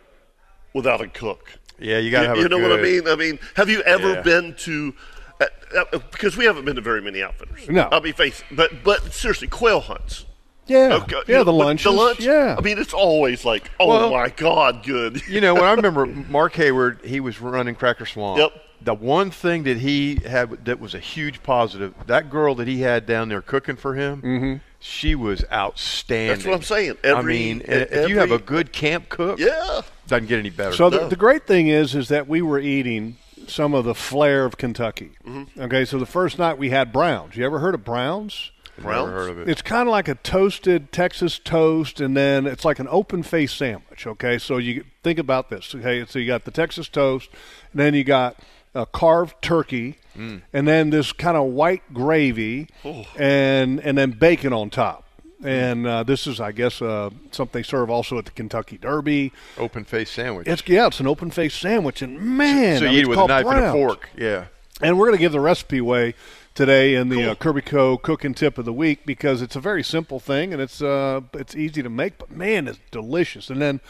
without 0.73 1.01
a 1.01 1.09
cook. 1.09 1.59
Yeah, 1.81 1.99
you 1.99 2.11
got 2.11 2.21
to 2.21 2.23
You, 2.25 2.29
have. 2.29 2.39
you 2.39 2.49
know 2.49 2.59
what 2.69 2.79
I 2.79 2.83
mean? 2.83 3.09
I 3.09 3.17
mean, 3.17 3.39
have 3.57 3.69
you 3.69 3.81
ever 3.83 4.15
Yeah. 4.15 4.23
been 4.23 4.55
to? 4.59 4.95
Uh, 5.41 5.47
uh, 5.93 5.99
because 6.13 6.37
we 6.37 6.45
haven't 6.45 6.65
been 6.67 6.77
to 6.77 6.83
very 6.83 7.01
many 7.01 7.23
outfitters. 7.23 7.69
No. 7.69 7.89
I'll 7.91 8.01
be 8.01 8.13
face, 8.13 8.43
but 8.51 8.85
but 8.85 9.13
seriously, 9.13 9.49
quail 9.49 9.81
hunts. 9.81 10.27
Yeah, 10.67 10.99
Okay, 11.03 11.17
you 11.17 11.23
yeah, 11.27 11.37
know, 11.39 11.45
the 11.45 11.53
lunch, 11.53 11.83
The 11.83 11.91
lunch. 11.91 12.21
yeah. 12.21 12.55
I 12.57 12.61
mean, 12.61 12.79
it's 12.79 12.95
always 12.95 13.45
like, 13.45 13.71
oh 13.81 13.89
Well- 13.89 14.11
my 14.13 14.29
god, 14.29 14.85
good. 14.85 15.27
You 15.27 15.41
know, 15.41 15.55
when 15.55 15.65
I 15.65 15.73
remember 15.75 16.07
Mark 16.07 16.53
Hayward, 16.55 17.01
he 17.05 17.19
was 17.19 17.41
running 17.41 17.75
Cracker 17.75 18.07
Swamp. 18.07 18.39
Yep. 18.39 18.53
The 18.83 18.95
one 18.95 19.31
thing 19.31 19.65
that 19.65 19.79
he 19.79 20.21
had 20.25 20.65
that 20.67 20.79
was 20.79 20.95
a 20.95 20.99
huge 21.01 21.43
positive, 21.43 21.93
that 22.07 22.31
girl 22.31 22.55
that 22.57 22.69
he 22.69 22.81
had 22.83 23.05
down 23.07 23.29
there 23.29 23.43
cooking 23.43 23.77
for 23.77 23.95
him, 23.95 24.23
Mm-hmm. 24.23 24.55
She 24.81 25.15
was 25.15 25.45
outstanding. 25.53 26.29
That's 26.37 26.45
what 26.47 26.55
I'm 26.55 26.63
saying. 26.63 26.97
I 27.05 27.09
Every- 27.09 27.33
mean, 27.35 27.63
if 27.67 28.09
you 28.09 28.19
have 28.19 28.33
a 28.33 28.39
good 28.39 28.73
camp 28.73 29.09
cook, 29.09 29.39
yeah. 29.39 29.83
doesn't 30.07 30.27
get 30.27 30.39
any 30.39 30.51
better. 30.51 30.75
So 30.75 30.91
the, 30.91 31.01
No. 31.03 31.09
the 31.09 31.17
great 31.17 31.47
thing 31.47 31.69
is, 31.69 31.95
is 31.95 32.09
that 32.09 32.27
we 32.27 32.41
were 32.43 32.59
eating 32.59 33.17
some 33.47 33.75
of 33.75 33.85
the 33.85 33.95
flair 33.95 34.45
of 34.45 34.57
Kentucky. 34.57 35.11
Mm-hmm. 35.27 35.61
Okay, 35.63 35.85
so 35.85 35.99
the 35.99 36.07
first 36.07 36.39
night 36.39 36.57
we 36.59 36.71
had 36.71 36.93
Browns. 36.93 37.37
You 37.37 37.45
ever 37.45 37.59
heard 37.59 37.75
of 37.75 37.85
Browns? 37.85 38.53
Never 38.79 38.89
Browns? 38.89 39.11
heard 39.11 39.31
of 39.31 39.39
it. 39.41 39.49
It's 39.49 39.63
kind 39.63 39.89
of 39.89 39.93
like 39.93 40.09
a 40.09 40.15
toasted 40.17 40.93
Texas 40.93 41.39
toast, 41.39 42.01
and 42.01 42.17
then 42.17 42.47
it's 42.47 42.65
like 42.65 42.79
an 42.79 42.89
open 42.91 43.23
face 43.23 43.53
sandwich. 43.53 44.07
Okay, 44.07 44.39
so 44.39 44.57
you 44.59 44.85
think 45.03 45.19
about 45.19 45.51
this. 45.51 45.75
Okay, 45.75 46.05
so 46.07 46.19
you 46.19 46.27
got 46.27 46.45
the 46.45 46.51
Texas 46.51 46.89
toast, 46.89 47.29
and 47.73 47.81
then 47.81 47.93
you 47.95 48.05
got 48.05 48.39
a 48.75 48.87
carved 48.87 49.41
turkey, 49.43 49.97
Mm. 50.19 50.43
and 50.53 50.67
then 50.67 50.91
this 50.91 51.13
kind 51.13 51.37
of 51.37 51.45
white 51.53 51.83
gravy, 51.95 52.67
and 53.17 53.81
and 53.81 53.97
then 53.97 54.11
bacon 54.11 54.53
on 54.53 54.71
top. 54.71 55.05
And 55.43 55.87
uh, 55.87 56.03
this 56.03 56.27
is, 56.27 56.39
I 56.41 56.53
guess, 56.53 56.83
uh, 56.83 57.09
something 57.31 57.61
they 57.61 57.63
serve 57.63 57.89
also 57.89 58.19
at 58.19 58.27
the 58.27 58.31
Kentucky 58.33 58.77
Derby. 58.77 59.33
Open 59.57 59.85
face 59.85 60.11
sandwich. 60.11 60.47
It's 60.49 60.63
yeah, 60.67 60.87
it's 60.89 61.01
an 61.01 61.07
open 61.07 61.31
face 61.31 61.55
sandwich, 61.55 62.03
and 62.03 62.21
man, 62.21 62.81
so 62.81 62.87
I 62.87 62.91
you 62.91 62.99
eat 62.99 63.03
it 63.05 63.09
with 63.09 63.19
a 63.21 63.27
knife 63.27 63.47
and 63.47 63.65
a 63.67 63.73
fork. 63.73 64.11
Yeah. 64.17 64.47
And 64.83 64.99
we're 64.99 65.07
going 65.07 65.17
to 65.17 65.21
give 65.21 65.33
the 65.33 65.41
recipe 65.41 65.79
away 65.79 66.15
today 66.55 66.95
in 66.95 67.09
the 67.11 67.31
uh, 67.31 67.35
Kirbyco 67.37 68.01
cooking 68.03 68.35
tip 68.35 68.59
of 68.59 68.65
the 68.65 68.73
week 68.73 69.07
because 69.07 69.41
it's 69.43 69.55
a 69.57 69.61
very 69.61 69.83
simple 69.85 70.19
thing 70.21 70.53
and 70.53 70.61
it's 70.61 70.81
uh, 70.83 71.21
it's 71.35 71.55
easy 71.55 71.83
to 71.83 71.89
make, 71.91 72.19
but 72.19 72.31
man, 72.31 72.67
it's 72.67 72.79
delicious. 72.91 73.49
And 73.51 73.61
then 73.63 73.81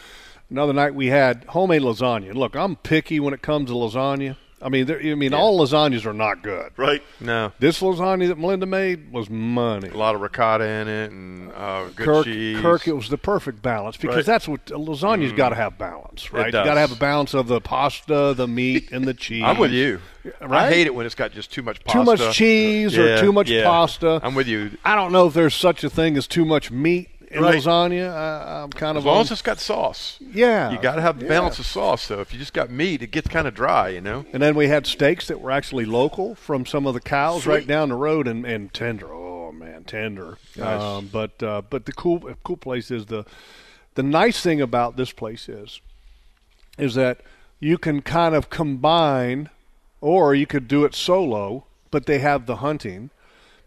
another 0.50 0.72
night 0.72 0.94
we 0.94 1.06
had 1.06 1.44
homemade 1.48 1.82
lasagna. 1.82 2.34
Look, 2.34 2.54
I'm 2.56 2.76
picky 2.76 3.18
when 3.20 3.32
it 3.34 3.40
comes 3.42 3.70
to 3.70 3.74
lasagna. 3.74 4.36
I 4.62 4.68
mean, 4.68 4.86
there, 4.86 5.00
I 5.00 5.14
mean, 5.14 5.32
all 5.32 5.58
lasagnas 5.58 6.04
are 6.04 6.12
not 6.12 6.42
good. 6.42 6.72
Right. 6.76 7.02
No. 7.18 7.52
This 7.58 7.80
lasagna 7.80 8.28
that 8.28 8.38
Melinda 8.38 8.66
made 8.66 9.10
was 9.10 9.30
money. 9.30 9.88
A 9.88 9.96
lot 9.96 10.14
of 10.14 10.20
ricotta 10.20 10.64
in 10.66 10.86
it 10.88 11.10
and 11.10 11.50
uh, 11.52 11.84
good 11.96 12.04
Kirk, 12.06 12.24
cheese. 12.26 12.60
Kirk, 12.60 12.86
it 12.86 12.92
was 12.92 13.08
the 13.08 13.16
perfect 13.18 13.62
balance 13.62 13.96
because 13.96 14.16
Right. 14.16 14.26
that's 14.26 14.46
what 14.46 14.64
lasagna's 14.66 15.32
got 15.32 15.50
to 15.50 15.54
have 15.56 15.78
balance, 15.78 16.32
right? 16.32 16.46
You 16.46 16.52
does. 16.52 16.66
got 16.66 16.74
to 16.74 16.80
have 16.80 16.92
a 16.92 16.96
balance 16.96 17.32
of 17.32 17.46
the 17.48 17.60
pasta, 17.60 18.34
the 18.36 18.46
meat, 18.46 18.92
and 18.92 19.06
the 19.06 19.14
cheese. 19.24 19.44
I'm 19.44 19.58
with 19.58 19.72
you. 19.72 20.00
Right? 20.40 20.66
I 20.66 20.68
hate 20.68 20.86
it 20.86 20.94
when 20.94 21.06
it's 21.06 21.14
got 21.14 21.32
just 21.32 21.50
too 21.50 21.62
much 21.62 21.82
pasta. 21.82 21.98
Too 21.98 22.04
much 22.04 22.36
cheese 22.36 22.98
or 22.98 23.18
too 23.18 23.32
much 23.32 23.48
yeah. 23.48 23.64
pasta. 23.64 24.20
I'm 24.22 24.34
with 24.34 24.46
you. 24.48 24.72
I 24.84 24.94
don't 24.94 25.12
know 25.12 25.26
if 25.28 25.32
there's 25.34 25.54
such 25.54 25.82
a 25.84 25.88
thing 25.90 26.18
as 26.18 26.26
too 26.26 26.44
much 26.44 26.70
meat 26.70 27.08
in 27.30 27.42
Right. 27.42 27.62
lasagna. 27.62 28.12
I, 28.12 28.62
I'm 28.62 28.70
kind 28.70 28.96
As 28.98 29.02
of 29.02 29.06
long 29.06 29.16
on- 29.16 29.20
as 29.22 29.30
it's 29.30 29.42
got 29.42 29.60
sauce. 29.60 30.18
yeah. 30.20 30.70
You 30.72 30.78
got 30.80 30.96
to 30.96 31.00
have 31.02 31.18
the 31.18 31.26
yeah. 31.26 31.30
balance 31.30 31.58
of 31.58 31.66
sauce, 31.66 32.08
though. 32.08 32.20
If 32.20 32.32
you 32.32 32.38
just 32.38 32.52
got 32.52 32.70
meat, 32.70 33.02
it 33.02 33.10
gets 33.12 33.28
kind 33.28 33.46
of 33.46 33.54
dry, 33.54 33.88
you 33.90 34.00
know? 34.00 34.26
And 34.32 34.42
then 34.42 34.54
we 34.56 34.66
had 34.68 34.86
steaks 34.86 35.26
that 35.28 35.40
were 35.40 35.50
actually 35.52 35.84
local 35.84 36.34
from 36.34 36.66
some 36.66 36.86
of 36.86 36.94
the 36.94 37.00
cows 37.00 37.46
right 37.46 37.66
down 37.66 37.90
the 37.90 37.94
road, 37.94 38.26
and, 38.26 38.44
and 38.44 38.74
tender. 38.74 39.12
Oh 39.12 39.52
man, 39.52 39.84
tender. 39.84 40.38
Nice. 40.56 40.80
Um, 40.82 41.08
but 41.12 41.42
uh, 41.42 41.62
but 41.68 41.86
the 41.86 41.92
cool 41.92 42.20
cool 42.44 42.56
place 42.56 42.90
is 42.90 43.06
the 43.06 43.24
the 43.94 44.02
nice 44.02 44.40
thing 44.42 44.60
about 44.60 44.96
this 44.96 45.12
place 45.12 45.48
is 45.48 45.80
is 46.78 46.94
that 46.94 47.20
you 47.60 47.76
can 47.78 48.00
kind 48.02 48.34
of 48.34 48.48
combine, 48.50 49.50
or 50.00 50.34
you 50.34 50.46
could 50.46 50.66
do 50.66 50.84
it 50.84 50.94
solo, 50.94 51.64
but 51.90 52.06
they 52.06 52.18
have 52.18 52.46
the 52.46 52.56
hunting. 52.56 53.10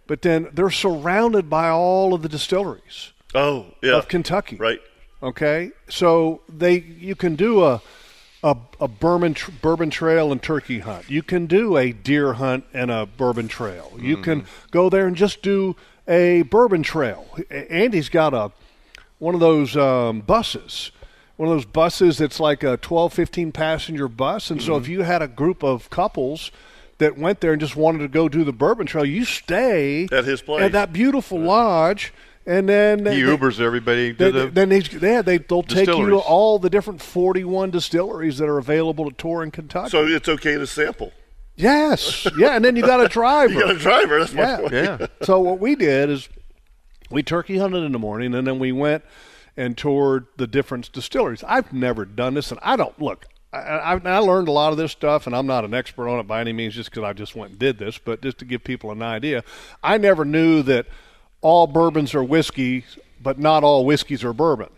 But 0.08 0.22
then 0.22 0.50
they're 0.52 0.70
surrounded 0.70 1.50
by 1.50 1.70
all 1.70 2.14
of 2.14 2.24
the 2.24 2.30
distilleries 2.30 3.13
Oh, 3.36 3.66
yeah. 3.82 3.98
of 3.98 4.08
Kentucky. 4.08 4.56
Right. 4.58 4.80
Okay, 5.22 5.72
so 5.90 6.42
they 6.50 6.80
you 6.80 7.16
can 7.16 7.36
do 7.36 7.64
a 7.64 7.82
a, 8.44 8.58
a 8.82 8.88
bourbon 8.90 9.34
tr- 9.34 9.52
bourbon 9.62 9.90
trail 9.90 10.32
and 10.34 10.42
turkey 10.44 10.80
hunt. 10.80 11.10
You 11.10 11.24
can 11.24 11.46
do 11.46 11.78
a 11.78 11.94
deer 11.94 12.34
hunt 12.34 12.66
and 12.74 12.92
a 12.92 13.06
bourbon 13.06 13.48
trail. 13.48 13.94
You 13.98 14.18
can 14.18 14.46
go 14.72 14.90
there 14.90 15.08
and 15.08 15.16
just 15.16 15.42
do 15.42 15.78
a 16.10 16.42
bourbon 16.42 16.84
trail. 16.84 17.26
Andy's 17.50 18.10
got 18.10 18.34
a 18.34 18.52
one 19.20 19.34
of 19.34 19.40
those 19.40 19.78
um, 19.78 20.20
buses, 20.20 20.92
one 21.38 21.48
of 21.48 21.56
those 21.56 21.66
buses 21.66 22.18
that's 22.18 22.42
like 22.42 22.62
a 22.64 22.76
12, 22.76 23.14
15 23.14 23.54
passenger 23.54 24.10
bus. 24.10 24.52
And 24.52 24.62
so 24.62 24.76
if 24.76 24.90
you 24.90 25.04
had 25.04 25.22
a 25.22 25.28
group 25.30 25.64
of 25.64 25.90
couples 25.90 26.52
that 26.98 27.18
went 27.18 27.40
there 27.40 27.54
and 27.54 27.62
just 27.62 27.78
wanted 27.78 28.00
to 28.00 28.10
go 28.10 28.28
do 28.28 28.44
the 28.44 28.52
bourbon 28.52 28.86
trail, 28.86 29.06
you 29.06 29.24
stay 29.24 30.10
At 30.12 30.26
his 30.26 30.42
place. 30.42 30.64
at 30.64 30.74
that 30.74 30.92
beautiful 30.92 31.40
lodge 31.40 32.14
and 32.46 32.68
then 32.68 33.00
He 33.00 33.04
they- 33.06 33.20
Ubers 33.22 33.60
everybody 33.60 34.12
They, 34.12 34.32
the. 34.32 34.48
then 34.48 34.70
they, 34.70 34.80
yeah, 34.80 35.22
they 35.22 35.38
they'll 35.38 35.64
take 35.64 35.88
you 35.88 36.10
to 36.10 36.18
all 36.18 36.60
the 36.60 36.70
different 36.70 37.02
41 37.02 37.72
distilleries 37.72 38.38
that 38.40 38.48
are 38.50 38.58
available 38.58 39.10
to 39.10 39.16
tour 39.16 39.44
in 39.44 39.52
Kentucky. 39.52 39.90
So 39.90 40.06
it's 40.06 40.28
okay 40.30 40.56
to 40.56 40.68
sample. 40.68 41.12
yes, 41.56 42.28
yeah, 42.38 42.56
and 42.56 42.66
then 42.66 42.76
you 42.76 42.82
got 42.82 43.00
a 43.04 43.08
driver. 43.10 43.54
You 43.54 43.60
got 43.62 43.76
a 43.76 43.80
driver. 43.80 44.20
That's 44.20 44.34
my 44.34 44.42
Yeah. 44.42 44.58
point. 44.58 44.74
yeah. 44.74 45.08
so 45.22 45.40
what 45.40 45.60
we 45.60 45.76
did 45.76 46.10
is 46.10 46.28
we 47.10 47.22
turkey 47.24 47.58
hunted 47.58 47.84
in 47.84 47.92
the 47.92 48.00
morning 48.00 48.34
and 48.34 48.46
then 48.48 48.58
we 48.60 48.72
went 48.72 49.04
and 49.56 49.78
toured 49.78 50.26
the 50.38 50.48
different 50.48 50.92
distilleries 50.94 51.44
i've 51.48 51.72
never 51.72 52.06
done 52.06 52.34
this 52.34 52.50
and 52.50 52.60
i 52.64 52.76
don't 52.76 53.00
look 53.00 53.26
I, 53.52 53.58
I, 53.60 54.02
I 54.04 54.18
learned 54.18 54.48
a 54.48 54.52
lot 54.52 54.72
of 54.72 54.78
this 54.80 54.92
stuff 54.94 55.28
and 55.28 55.36
i'm 55.36 55.46
not 55.46 55.64
an 55.64 55.76
expert 55.76 56.10
on 56.10 56.20
it 56.20 56.24
by 56.26 56.42
any 56.42 56.54
means 56.54 56.74
just 56.74 56.90
because 56.90 57.04
i 57.04 57.14
just 57.14 57.36
went 57.36 57.52
and 57.52 57.60
did 57.60 57.78
this 57.78 58.00
but 58.00 58.24
just 58.24 58.40
to 58.40 58.46
give 58.46 58.64
people 58.64 58.90
an 58.90 59.04
idea 59.04 59.44
i 59.84 60.00
never 60.00 60.26
knew 60.26 60.64
that 60.64 60.88
all 61.44 61.68
bourbons 61.68 62.16
are 62.16 62.24
whiskey 62.24 62.84
but 63.22 63.38
not 63.38 63.64
all 63.64 63.86
whiskeys 63.86 64.24
are 64.24 64.34
bourbon 64.34 64.70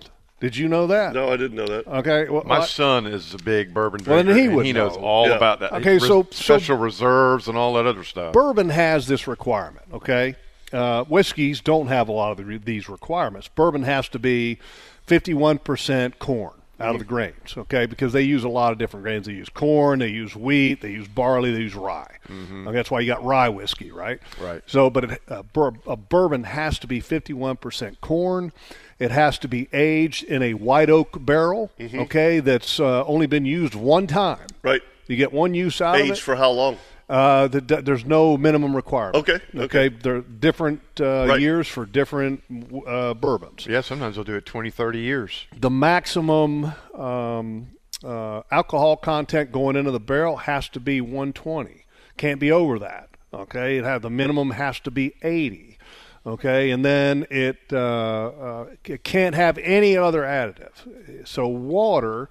did 0.42 0.58
you 0.58 0.68
know 0.68 0.86
that 0.88 1.14
No, 1.14 1.32
I 1.32 1.38
didn't 1.38 1.56
know 1.56 1.66
that. 1.68 1.88
okay 1.88 2.28
well, 2.30 2.44
My 2.46 2.58
I- 2.60 2.66
son 2.66 3.06
is 3.08 3.34
a 3.34 3.38
big 3.38 3.74
bourbon 3.74 4.02
Well, 4.06 4.18
drinker. 4.18 4.34
then 4.34 4.38
he 4.42 4.48
and 4.48 4.56
would 4.58 4.66
he 4.66 4.74
knows 4.74 4.98
know. 4.98 5.04
all 5.04 5.28
Yeah. 5.30 5.36
about 5.36 5.62
that. 5.62 5.72
Okay, 5.76 5.94
Res- 5.94 6.02
so- 6.08 6.24
so- 6.24 6.28
special 6.32 6.78
reserves 6.78 7.48
and 7.48 7.58
all 7.58 7.74
that 7.76 7.86
other 7.88 8.04
stuff. 8.04 8.34
bourbon 8.34 8.70
has 8.70 9.08
this 9.08 9.28
requirement. 9.28 9.86
Okay, 9.94 10.36
uh, 10.74 11.06
whiskeys 11.06 11.62
don't 11.62 11.88
have 11.88 12.10
a 12.10 12.12
lot 12.12 12.38
of 12.38 12.46
the, 12.46 12.58
these 12.58 12.90
requirements. 12.90 13.48
Bourbon 13.48 13.84
has 13.84 14.10
to 14.10 14.20
be 14.20 14.60
51% 15.08 16.20
corn 16.20 16.54
out 16.80 16.96
of 16.96 17.00
the 17.00 17.06
grains. 17.06 17.56
Okay, 17.58 17.86
because 17.86 18.14
they 18.14 18.22
use 18.22 18.44
a 18.44 18.50
lot 18.50 18.72
of 18.72 18.78
different 18.78 19.04
grains. 19.04 19.26
They 19.26 19.34
use 19.34 19.50
corn, 19.50 20.00
they 20.00 20.10
use 20.10 20.36
wheat, 20.36 20.82
they 20.82 20.92
use 20.92 21.08
barley, 21.08 21.52
they 21.52 21.60
use 21.62 21.76
rye. 21.76 22.18
Okay, 22.30 22.72
that's 22.72 22.92
why 22.92 23.00
you 23.00 23.08
got 23.08 23.24
rye 23.24 23.50
whiskey, 23.50 23.92
right? 23.92 24.20
Right. 24.42 24.62
So, 24.66 24.90
but 24.90 25.04
it, 25.06 25.22
a, 25.28 25.44
bur- 25.44 25.80
a 25.88 25.96
bourbon 25.96 26.44
has 26.44 26.78
to 26.80 26.88
be 26.88 27.02
51% 27.02 28.02
corn. 28.02 28.52
It 29.00 29.12
has 29.12 29.38
to 29.40 29.48
be 29.48 29.68
aged 29.74 30.24
in 30.24 30.42
a 30.42 30.54
white 30.54 30.90
oak 30.90 31.26
barrel. 31.26 31.72
Okay, 31.80 32.40
that's 32.40 32.80
uh, 32.80 33.06
only 33.06 33.28
been 33.28 33.46
used 33.46 33.76
one 33.76 34.08
time. 34.08 34.48
Right. 34.64 34.82
You 35.08 35.16
get 35.18 35.32
one 35.32 35.54
use 35.54 35.82
out 35.82 35.96
of 35.96 36.02
Age 36.02 36.12
it. 36.12 36.18
for 36.18 36.36
how 36.36 36.50
long? 36.52 36.78
Uh, 37.08 37.48
the, 37.48 37.62
there's 37.62 38.04
no 38.06 38.36
minimum 38.38 38.76
requirement. 38.76 39.16
Okay, 39.18 39.40
okay. 39.56 39.90
There 39.90 40.16
are 40.18 40.22
different 40.22 40.82
uh, 41.00 41.28
Right. 41.30 41.40
years 41.40 41.68
for 41.68 41.86
different 41.86 42.42
uh, 42.88 43.14
bourbons. 43.14 43.68
yeah, 43.68 43.82
sometimes 43.82 44.16
they'll 44.16 44.24
do 44.24 44.36
it 44.36 44.46
20, 44.46 44.72
30 44.72 45.00
years. 45.00 45.46
The 45.56 45.70
maximum 45.70 46.74
um, 46.98 47.68
uh, 48.04 48.42
alcohol 48.52 48.98
content 48.98 49.52
going 49.52 49.76
into 49.76 49.92
the 49.92 50.00
barrel 50.00 50.38
has 50.38 50.68
to 50.70 50.80
be 50.80 51.00
120. 51.00 51.86
Can't 52.18 52.40
be 52.40 52.52
over 52.52 52.80
that. 52.80 53.10
Okay, 53.34 53.78
it 53.78 53.84
has 53.84 54.02
the 54.02 54.10
minimum 54.10 54.52
has 54.52 54.80
to 54.82 54.92
be 54.92 55.14
80. 55.22 55.78
Okay, 56.26 56.72
and 56.72 56.84
then 56.84 57.28
it 57.30 57.58
uh, 57.72 57.78
uh, 57.78 58.66
it 58.84 59.04
can't 59.04 59.36
have 59.36 59.60
any 59.60 59.96
other 59.96 60.24
additive. 60.24 61.28
So 61.28 61.48
water 61.48 62.30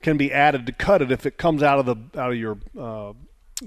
can 0.00 0.16
be 0.16 0.32
added 0.32 0.66
to 0.66 0.72
cut 0.72 1.02
it 1.02 1.10
if 1.10 1.26
it 1.26 1.38
comes 1.38 1.60
out 1.62 1.80
of 1.80 1.86
the 1.86 1.96
out 2.20 2.30
of 2.32 2.36
your 2.38 2.58
uh, 2.78 3.14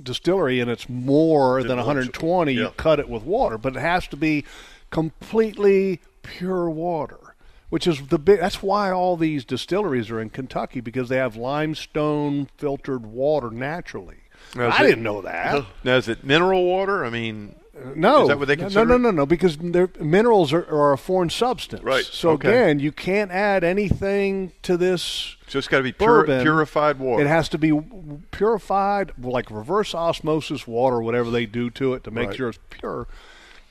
distillery 0.03 0.59
and 0.59 0.69
it's 0.69 0.87
more 0.89 1.63
than 1.63 1.77
120. 1.77 2.53
You 2.53 2.69
cut 2.77 2.99
it 2.99 3.09
with 3.09 3.23
water, 3.23 3.57
but 3.57 3.75
it 3.75 3.79
has 3.79 4.07
to 4.09 4.17
be 4.17 4.45
completely 4.89 5.99
pure 6.23 6.69
water, 6.69 7.35
which 7.69 7.85
is 7.87 8.07
the 8.07 8.17
big. 8.19 8.39
That's 8.39 8.61
why 8.63 8.91
all 8.91 9.17
these 9.17 9.45
distilleries 9.45 10.09
are 10.09 10.19
in 10.19 10.29
Kentucky 10.29 10.79
because 10.81 11.09
they 11.09 11.17
have 11.17 11.35
limestone 11.35 12.47
filtered 12.57 13.05
water 13.05 13.51
naturally. 13.51 14.17
Now, 14.55 14.69
I 14.69 14.83
it- 14.83 14.87
didn't 14.87 15.03
know 15.03 15.21
that. 15.21 15.65
Now, 15.83 15.95
is 15.97 16.07
it 16.07 16.23
mineral 16.23 16.65
water? 16.65 17.03
I 17.05 17.09
mean, 17.09 17.55
No, 17.95 18.21
Is 18.23 18.27
that 18.29 18.39
what 18.39 18.47
they 18.47 18.55
no, 18.55 18.63
consider 18.63 18.85
No, 18.85 18.97
no, 18.97 19.11
no, 19.11 19.17
no, 19.17 19.25
because 19.25 19.59
minerals 19.59 20.53
are, 20.53 20.65
are 20.69 20.93
a 20.93 20.97
foreign 20.97 21.29
substance. 21.29 21.83
Right. 21.83 22.05
So 22.05 22.31
Okay. 22.31 22.47
again, 22.47 22.79
you 22.79 22.91
can't 22.91 23.31
add 23.31 23.63
anything 23.65 24.53
to 24.63 24.77
this 24.77 25.35
so 25.47 25.59
it's 25.59 25.67
got 25.67 25.77
to 25.77 25.83
be 25.83 25.91
pure, 25.91 26.23
purified 26.23 26.97
water. 26.99 27.23
It 27.23 27.27
has 27.27 27.49
to 27.49 27.57
be 27.57 27.77
purified, 28.31 29.11
like 29.21 29.51
reverse 29.51 29.93
osmosis 29.93 30.65
water, 30.65 31.01
whatever 31.01 31.29
they 31.29 31.45
do 31.45 31.69
to 31.71 31.93
it 31.93 32.03
to 32.05 32.11
make 32.11 32.29
Right. 32.29 32.35
sure 32.37 32.49
it's 32.49 32.59
pure. 32.69 33.07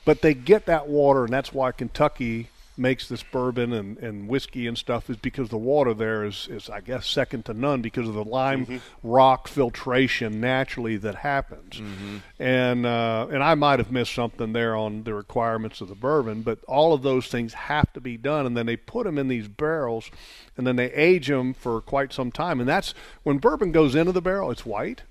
But 0.05 0.21
they 0.21 0.33
get 0.33 0.67
that 0.67 0.87
water, 0.87 1.25
and 1.25 1.33
that's 1.33 1.51
why 1.51 1.71
Kentucky 1.71 2.49
makes 2.77 3.07
this 3.07 3.23
bourbon 3.23 3.71
and, 3.71 3.97
and 3.99 4.27
whiskey 4.27 4.67
and 4.67 4.77
stuff 4.77 5.09
is 5.09 5.17
because 5.17 5.49
the 5.49 5.57
water 5.57 5.93
there 5.93 6.25
is, 6.25 6.47
is 6.49 6.69
I 6.69 6.81
guess 6.81 7.07
second 7.07 7.45
to 7.45 7.53
none 7.53 7.81
because 7.81 8.07
of 8.07 8.13
the 8.13 8.23
lime 8.23 8.65
Mm-hmm. 8.65 8.77
rock 9.03 9.47
filtration 9.47 10.39
naturally 10.39 10.97
that 10.97 11.15
happens. 11.15 11.75
Mm-hmm. 11.75 12.17
And 12.39 12.85
uh, 12.85 13.27
and 13.31 13.43
I 13.43 13.55
might 13.55 13.79
have 13.79 13.91
missed 13.91 14.13
something 14.13 14.53
there 14.53 14.75
on 14.75 15.03
the 15.03 15.13
requirements 15.13 15.81
of 15.81 15.87
the 15.87 15.95
bourbon, 15.95 16.41
but 16.41 16.59
all 16.67 16.93
of 16.93 17.01
those 17.01 17.27
things 17.27 17.53
have 17.53 17.91
to 17.93 18.01
be 18.01 18.17
done, 18.17 18.45
and 18.45 18.55
then 18.55 18.65
they 18.65 18.75
put 18.77 19.05
them 19.05 19.17
in 19.17 19.27
these 19.27 19.47
barrels, 19.47 20.09
and 20.57 20.65
then 20.65 20.75
they 20.75 20.91
age 20.93 21.27
them 21.27 21.53
for 21.53 21.81
quite 21.81 22.11
some 22.13 22.31
time, 22.31 22.59
and 22.59 22.67
that's 22.67 22.93
when 23.23 23.37
bourbon 23.37 23.71
goes 23.71 23.95
into 23.95 24.11
the 24.11 24.21
barrel, 24.21 24.51
it's 24.51 24.65
white, 24.65 25.03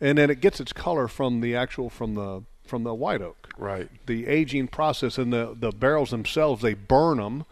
and 0.00 0.16
then 0.18 0.30
it 0.30 0.40
gets 0.40 0.60
its 0.60 0.72
color 0.72 1.08
from 1.08 1.40
the 1.40 1.54
actual 1.54 1.88
from 1.90 2.14
the 2.14 2.42
from 2.70 2.84
the 2.84 2.94
white 2.94 3.20
oak 3.20 3.48
Right. 3.58 3.90
the 4.06 4.26
aging 4.26 4.68
process 4.68 5.18
and 5.18 5.30
the, 5.32 5.54
the 5.58 5.70
barrels 5.72 6.10
themselves 6.10 6.62
they 6.62 6.72
burn 6.74 7.18
them 7.18 7.44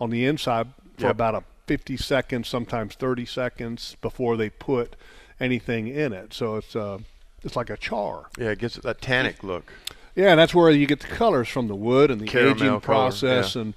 on 0.00 0.10
the 0.10 0.26
inside 0.26 0.66
for 0.98 1.04
Yep. 1.06 1.10
about 1.12 1.34
a 1.36 1.44
50 1.66 1.96
seconds 1.96 2.48
sometimes 2.48 2.94
30 2.94 3.24
seconds 3.24 3.96
before 4.02 4.36
they 4.36 4.50
put 4.50 4.96
anything 5.40 5.86
in 5.88 6.12
it 6.12 6.34
so 6.34 6.56
it's 6.56 6.76
uh 6.76 6.98
it's 7.42 7.56
like 7.56 7.70
a 7.70 7.76
char 7.76 8.26
yeah, 8.38 8.50
it 8.50 8.58
gives 8.58 8.76
it 8.76 8.82
that 8.82 9.00
tannic 9.00 9.42
look. 9.42 9.72
yeah 10.14 10.30
and 10.30 10.38
that's 10.38 10.54
where 10.54 10.70
you 10.70 10.86
get 10.86 11.00
the 11.00 11.06
colors 11.08 11.48
from 11.48 11.66
the 11.68 11.74
wood 11.74 12.10
and 12.10 12.20
the 12.20 12.26
Caramel 12.26 12.54
aging 12.54 12.66
color, 12.68 12.80
process 12.80 13.54
yeah. 13.56 13.62
and 13.62 13.74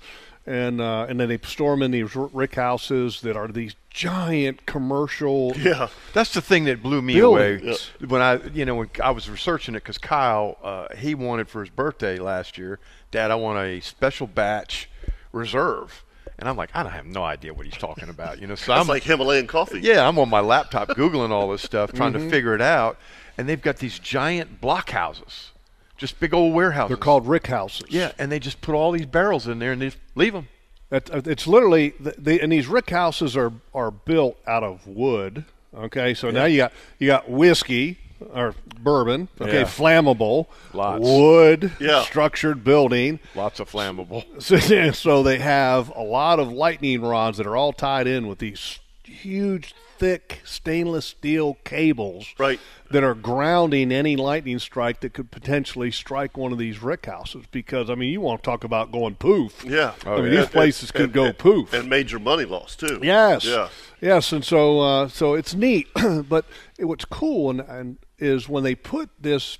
and 0.47 0.81
uh, 0.81 1.05
and 1.09 1.19
then 1.19 1.29
they 1.29 1.37
store 1.39 1.73
them 1.73 1.83
in 1.83 1.91
these 1.91 2.15
r- 2.15 2.29
rick 2.33 2.55
houses 2.55 3.21
that 3.21 3.35
are 3.35 3.47
these 3.49 3.75
giant 3.89 4.65
commercial 4.65 5.51
Yeah. 5.57 5.89
That's 6.13 6.33
the 6.33 6.41
thing 6.41 6.63
that 6.65 6.81
blew 6.81 7.01
me 7.01 7.15
Buildings. 7.15 7.91
away 7.99 8.07
when 8.07 8.21
I, 8.21 8.39
you 8.53 8.63
know, 8.65 8.75
when 8.75 8.89
I 9.03 9.11
was 9.11 9.29
researching 9.29 9.75
it 9.75 9.79
because 9.83 9.97
Kyle, 9.97 10.57
uh, 10.63 10.87
he 10.95 11.13
wanted 11.15 11.49
for 11.49 11.59
his 11.61 11.69
birthday 11.69 12.17
last 12.17 12.57
year, 12.57 12.79
Dad, 13.11 13.29
I 13.31 13.35
want 13.35 13.59
a 13.59 13.79
special 13.81 14.25
batch 14.27 14.89
reserve, 15.31 16.03
and 16.39 16.47
I'm 16.47 16.55
like, 16.55 16.69
I 16.75 16.87
have 16.87 17.05
no 17.05 17.23
idea 17.23 17.53
what 17.53 17.65
he's 17.65 17.77
talking 17.77 18.09
about, 18.09 18.39
you 18.39 18.47
know. 18.47 18.55
So 18.55 18.73
I'm 18.73 18.87
like 18.87 19.03
Himalayan 19.03 19.47
coffee. 19.47 19.79
yeah, 19.81 20.07
I'm 20.07 20.17
on 20.19 20.29
my 20.29 20.39
laptop 20.39 20.89
googling 20.89 21.31
all 21.31 21.49
this 21.49 21.61
stuff, 21.63 21.91
trying 21.91 22.13
Mm-hmm. 22.13 22.23
to 22.25 22.29
figure 22.29 22.53
it 22.55 22.61
out, 22.61 22.97
and 23.37 23.49
they've 23.49 23.61
got 23.61 23.77
these 23.77 23.99
giant 23.99 24.61
block 24.61 24.91
houses, 24.91 25.51
just 25.97 26.19
big 26.19 26.33
old 26.33 26.53
warehouses. 26.53 26.89
they're 26.89 26.97
called 26.97 27.27
rick 27.27 27.47
houses 27.47 27.83
yeah, 27.89 28.11
and 28.19 28.31
they 28.31 28.39
just 28.39 28.61
put 28.61 28.75
all 28.75 28.91
these 28.91 29.05
barrels 29.05 29.47
in 29.47 29.59
there 29.59 29.71
and 29.71 29.81
they 29.81 29.91
leave 30.15 30.33
them. 30.33 30.47
Uh, 30.91 30.99
it's 31.25 31.45
literally 31.47 31.93
the, 31.99 32.13
the, 32.17 32.41
and 32.41 32.51
these 32.51 32.67
rick 32.67 32.89
houses 32.89 33.35
are 33.35 33.51
are 33.73 33.91
built 33.91 34.37
out 34.47 34.63
of 34.63 34.85
wood. 34.87 35.43
Okay, 35.75 36.13
so 36.13 36.31
now 36.31 36.45
you 36.45 36.57
got 36.57 36.71
you 36.97 37.07
got 37.07 37.29
whiskey 37.29 37.97
or 38.33 38.55
bourbon. 38.79 39.27
Okay, 39.39 39.59
Yeah. 39.59 39.63
flammable, 39.65 40.47
Lots. 40.73 41.01
wood, 41.03 41.71
Yeah. 41.79 42.03
structured 42.03 42.63
building. 42.63 43.19
Lots 43.35 43.59
of 43.59 43.69
flammable. 43.69 44.23
So, 44.41 44.91
so 44.91 45.23
they 45.23 45.37
have 45.39 45.89
a 45.95 46.01
lot 46.01 46.39
of 46.39 46.51
lightning 46.51 47.01
rods 47.01 47.37
that 47.37 47.45
are 47.45 47.55
all 47.55 47.73
tied 47.73 48.07
in 48.07 48.27
with 48.27 48.39
these 48.39 48.79
huge, 49.03 49.75
thick 49.97 50.41
stainless 50.43 51.05
steel 51.05 51.57
cables. 51.63 52.33
Right. 52.37 52.59
That 52.89 53.03
are 53.03 53.15
grounding 53.15 53.91
any 53.91 54.15
lightning 54.15 54.59
strike 54.59 55.01
that 55.01 55.13
could 55.13 55.29
potentially 55.29 55.91
strike 55.91 56.37
one 56.37 56.53
of 56.53 56.57
these 56.57 56.81
rick 56.81 57.05
houses. 57.05 57.45
Because 57.51 57.89
I 57.89 57.95
mean, 57.95 58.11
you 58.13 58.21
want 58.21 58.41
to 58.43 58.45
talk 58.49 58.63
about 58.63 58.91
going 58.91 59.15
poof? 59.15 59.65
Yeah. 59.65 59.93
I 60.05 60.21
mean, 60.21 60.31
yeah. 60.31 60.41
these 60.41 60.49
places 60.49 60.91
could 60.91 61.05
And- 61.05 61.13
go 61.13 61.25
and- 61.25 61.37
poof. 61.37 61.73
And 61.73 61.89
major 61.89 62.17
money 62.19 62.45
loss, 62.45 62.75
too. 62.75 62.99
Yes. 63.03 63.43
Yeah. 63.45 63.69
Yes, 63.99 64.31
and 64.31 64.45
so 64.45 64.79
uh, 64.79 65.07
so 65.07 65.33
it's 65.33 65.55
neat, 65.55 65.87
but 66.29 66.45
it, 66.77 66.85
what's 66.85 67.03
cool 67.05 67.49
and, 67.49 67.59
and 67.61 67.97
is 68.19 68.47
when 68.47 68.63
they 68.63 68.75
put 68.75 69.09
this 69.19 69.57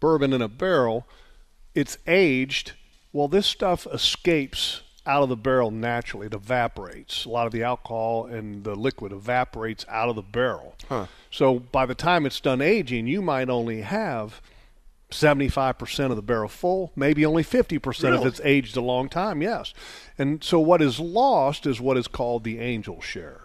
bourbon 0.00 0.32
in 0.32 0.40
a 0.40 0.48
barrel, 0.48 1.06
it's 1.74 1.98
aged. 2.06 2.72
Well, 3.12 3.28
this 3.28 3.46
stuff 3.46 3.86
escapes 3.92 4.82
out 5.06 5.22
of 5.22 5.28
the 5.28 5.36
barrel 5.36 5.70
naturally. 5.70 6.26
It 6.26 6.34
evaporates. 6.34 7.24
A 7.24 7.28
lot 7.28 7.46
of 7.46 7.52
the 7.52 7.62
alcohol 7.62 8.26
and 8.26 8.64
the 8.64 8.74
liquid 8.74 9.12
evaporates 9.12 9.84
out 9.88 10.08
of 10.08 10.16
the 10.16 10.22
barrel. 10.22 10.74
So 11.30 11.58
by 11.58 11.86
the 11.86 11.94
time 11.94 12.26
it's 12.26 12.40
done 12.40 12.60
aging, 12.60 13.06
you 13.06 13.22
might 13.22 13.48
only 13.48 13.82
have 13.82 14.40
75% 15.10 16.10
of 16.10 16.16
the 16.16 16.22
barrel 16.22 16.48
full, 16.48 16.92
maybe 16.96 17.24
only 17.24 17.44
50% 17.44 18.20
if 18.20 18.26
it's 18.26 18.40
aged 18.44 18.76
a 18.76 18.80
long 18.80 19.08
time, 19.08 19.42
yes. 19.42 19.72
And 20.18 20.42
so 20.42 20.58
what 20.58 20.82
is 20.82 20.98
lost 20.98 21.66
is 21.66 21.80
what 21.80 21.96
is 21.96 22.08
called 22.08 22.44
the 22.44 22.58
angel 22.58 23.00
share. 23.00 23.42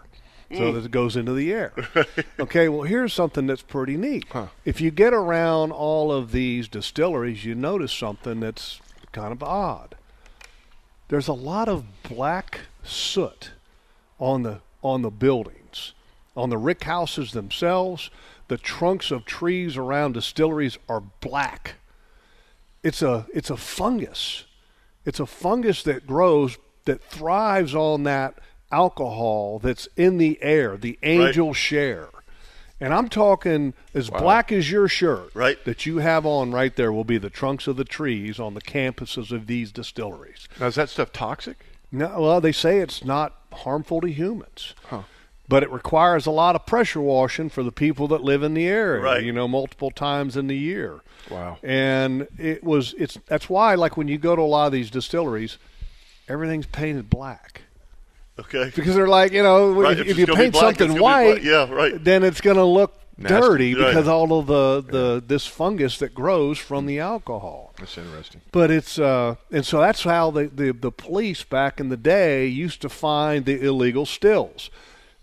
So 0.50 0.60
mm. 0.60 0.74
that 0.74 0.86
it 0.86 0.90
goes 0.90 1.14
into 1.14 1.34
the 1.34 1.52
air. 1.52 1.74
okay, 2.40 2.70
well, 2.70 2.84
here's 2.84 3.12
something 3.12 3.46
that's 3.46 3.60
pretty 3.60 3.98
neat. 3.98 4.24
If 4.64 4.80
you 4.80 4.90
get 4.90 5.12
around 5.12 5.72
all 5.72 6.10
of 6.10 6.32
these 6.32 6.68
distilleries, 6.68 7.44
you 7.44 7.54
notice 7.54 7.92
something 7.92 8.40
that's 8.40 8.80
kind 9.12 9.30
of 9.30 9.42
odd. 9.42 9.97
There's 11.08 11.28
a 11.28 11.32
lot 11.32 11.68
of 11.68 11.84
black 12.02 12.60
soot 12.82 13.50
on 14.18 14.42
the 14.42 14.60
on 14.82 15.02
the 15.02 15.10
buildings, 15.10 15.92
on 16.36 16.50
the 16.50 16.58
rick 16.58 16.84
houses 16.84 17.32
themselves. 17.32 18.10
The 18.48 18.58
trunks 18.58 19.10
of 19.10 19.24
trees 19.24 19.76
around 19.76 20.12
distilleries 20.12 20.78
are 20.88 21.00
black. 21.00 21.74
It's 22.82 23.02
a 23.02 23.26
it's 23.34 23.50
a 23.50 23.56
fungus. 23.56 24.44
It's 25.04 25.20
a 25.20 25.26
fungus 25.26 25.82
that 25.84 26.06
grows 26.06 26.58
that 26.84 27.02
thrives 27.02 27.74
on 27.74 28.02
that 28.04 28.38
alcohol 28.70 29.58
that's 29.58 29.88
in 29.96 30.18
the 30.18 30.38
air, 30.42 30.76
the 30.76 30.98
angel 31.02 31.54
share. 31.54 32.08
And 32.80 32.94
I'm 32.94 33.08
talking 33.08 33.74
as 33.92 34.08
black 34.08 34.52
as 34.52 34.70
your 34.70 34.86
shirt 34.86 35.30
Right. 35.34 35.62
that 35.64 35.84
you 35.84 35.98
have 35.98 36.24
on 36.24 36.52
right 36.52 36.74
there 36.76 36.92
will 36.92 37.04
be 37.04 37.18
the 37.18 37.30
trunks 37.30 37.66
of 37.66 37.76
the 37.76 37.84
trees 37.84 38.38
on 38.38 38.54
the 38.54 38.60
campuses 38.60 39.32
of 39.32 39.46
these 39.48 39.72
distilleries. 39.72 40.48
Now, 40.60 40.66
is 40.66 40.76
that 40.76 40.88
stuff 40.88 41.12
toxic? 41.12 41.56
No, 41.90 42.20
well, 42.20 42.40
they 42.40 42.52
say 42.52 42.78
it's 42.78 43.04
not 43.04 43.34
harmful 43.52 44.00
to 44.02 44.08
humans. 44.08 44.74
But 45.50 45.62
it 45.62 45.70
requires 45.72 46.26
a 46.26 46.30
lot 46.30 46.54
of 46.54 46.66
pressure 46.66 47.00
washing 47.00 47.48
for 47.48 47.62
the 47.62 47.72
people 47.72 48.06
that 48.08 48.22
live 48.22 48.42
in 48.42 48.52
the 48.52 48.66
area, 48.66 49.00
Right. 49.02 49.24
you 49.24 49.32
know, 49.32 49.48
multiple 49.48 49.90
times 49.90 50.36
in 50.36 50.46
the 50.46 50.56
year. 50.58 51.00
Wow. 51.30 51.56
And 51.62 52.28
it 52.38 52.62
was 52.62 52.94
it's 52.98 53.16
that's 53.26 53.48
why 53.48 53.74
like 53.74 53.96
when 53.96 54.08
you 54.08 54.18
go 54.18 54.36
to 54.36 54.42
a 54.42 54.44
lot 54.44 54.66
of 54.66 54.72
these 54.72 54.90
distilleries, 54.90 55.56
everything's 56.28 56.66
painted 56.66 57.08
black. 57.08 57.62
Okay. 58.40 58.72
Because 58.74 58.94
they're 58.94 59.08
like, 59.08 59.32
you 59.32 59.42
know, 59.42 59.72
Right, 59.72 59.98
if, 59.98 60.06
if 60.06 60.18
if 60.18 60.28
you 60.28 60.34
paint 60.34 60.52
black, 60.52 60.78
something 60.78 61.00
white. 61.00 61.42
Yeah, 61.42 61.68
right. 61.70 62.02
then 62.02 62.22
it's 62.22 62.40
going 62.40 62.56
to 62.56 62.64
look 62.64 62.94
Nasty. 63.16 63.34
dirty 63.40 63.74
Right. 63.74 63.88
because 63.88 64.06
all 64.06 64.38
of 64.38 64.46
the, 64.46 64.80
the 64.92 65.24
this 65.26 65.44
fungus 65.46 65.98
that 65.98 66.14
grows 66.14 66.56
from 66.58 66.86
the 66.86 67.00
alcohol. 67.00 67.72
That's 67.78 67.98
interesting. 67.98 68.40
But 68.52 68.70
it's 68.70 68.96
uh, 68.98 69.34
and 69.50 69.66
so 69.66 69.80
that's 69.80 70.04
how 70.04 70.30
the, 70.30 70.46
the 70.46 70.70
the 70.72 70.92
police 70.92 71.42
back 71.42 71.80
in 71.80 71.88
the 71.88 71.96
day 71.96 72.46
used 72.46 72.80
to 72.82 72.88
find 72.88 73.44
the 73.44 73.60
illegal 73.60 74.06
stills. 74.06 74.70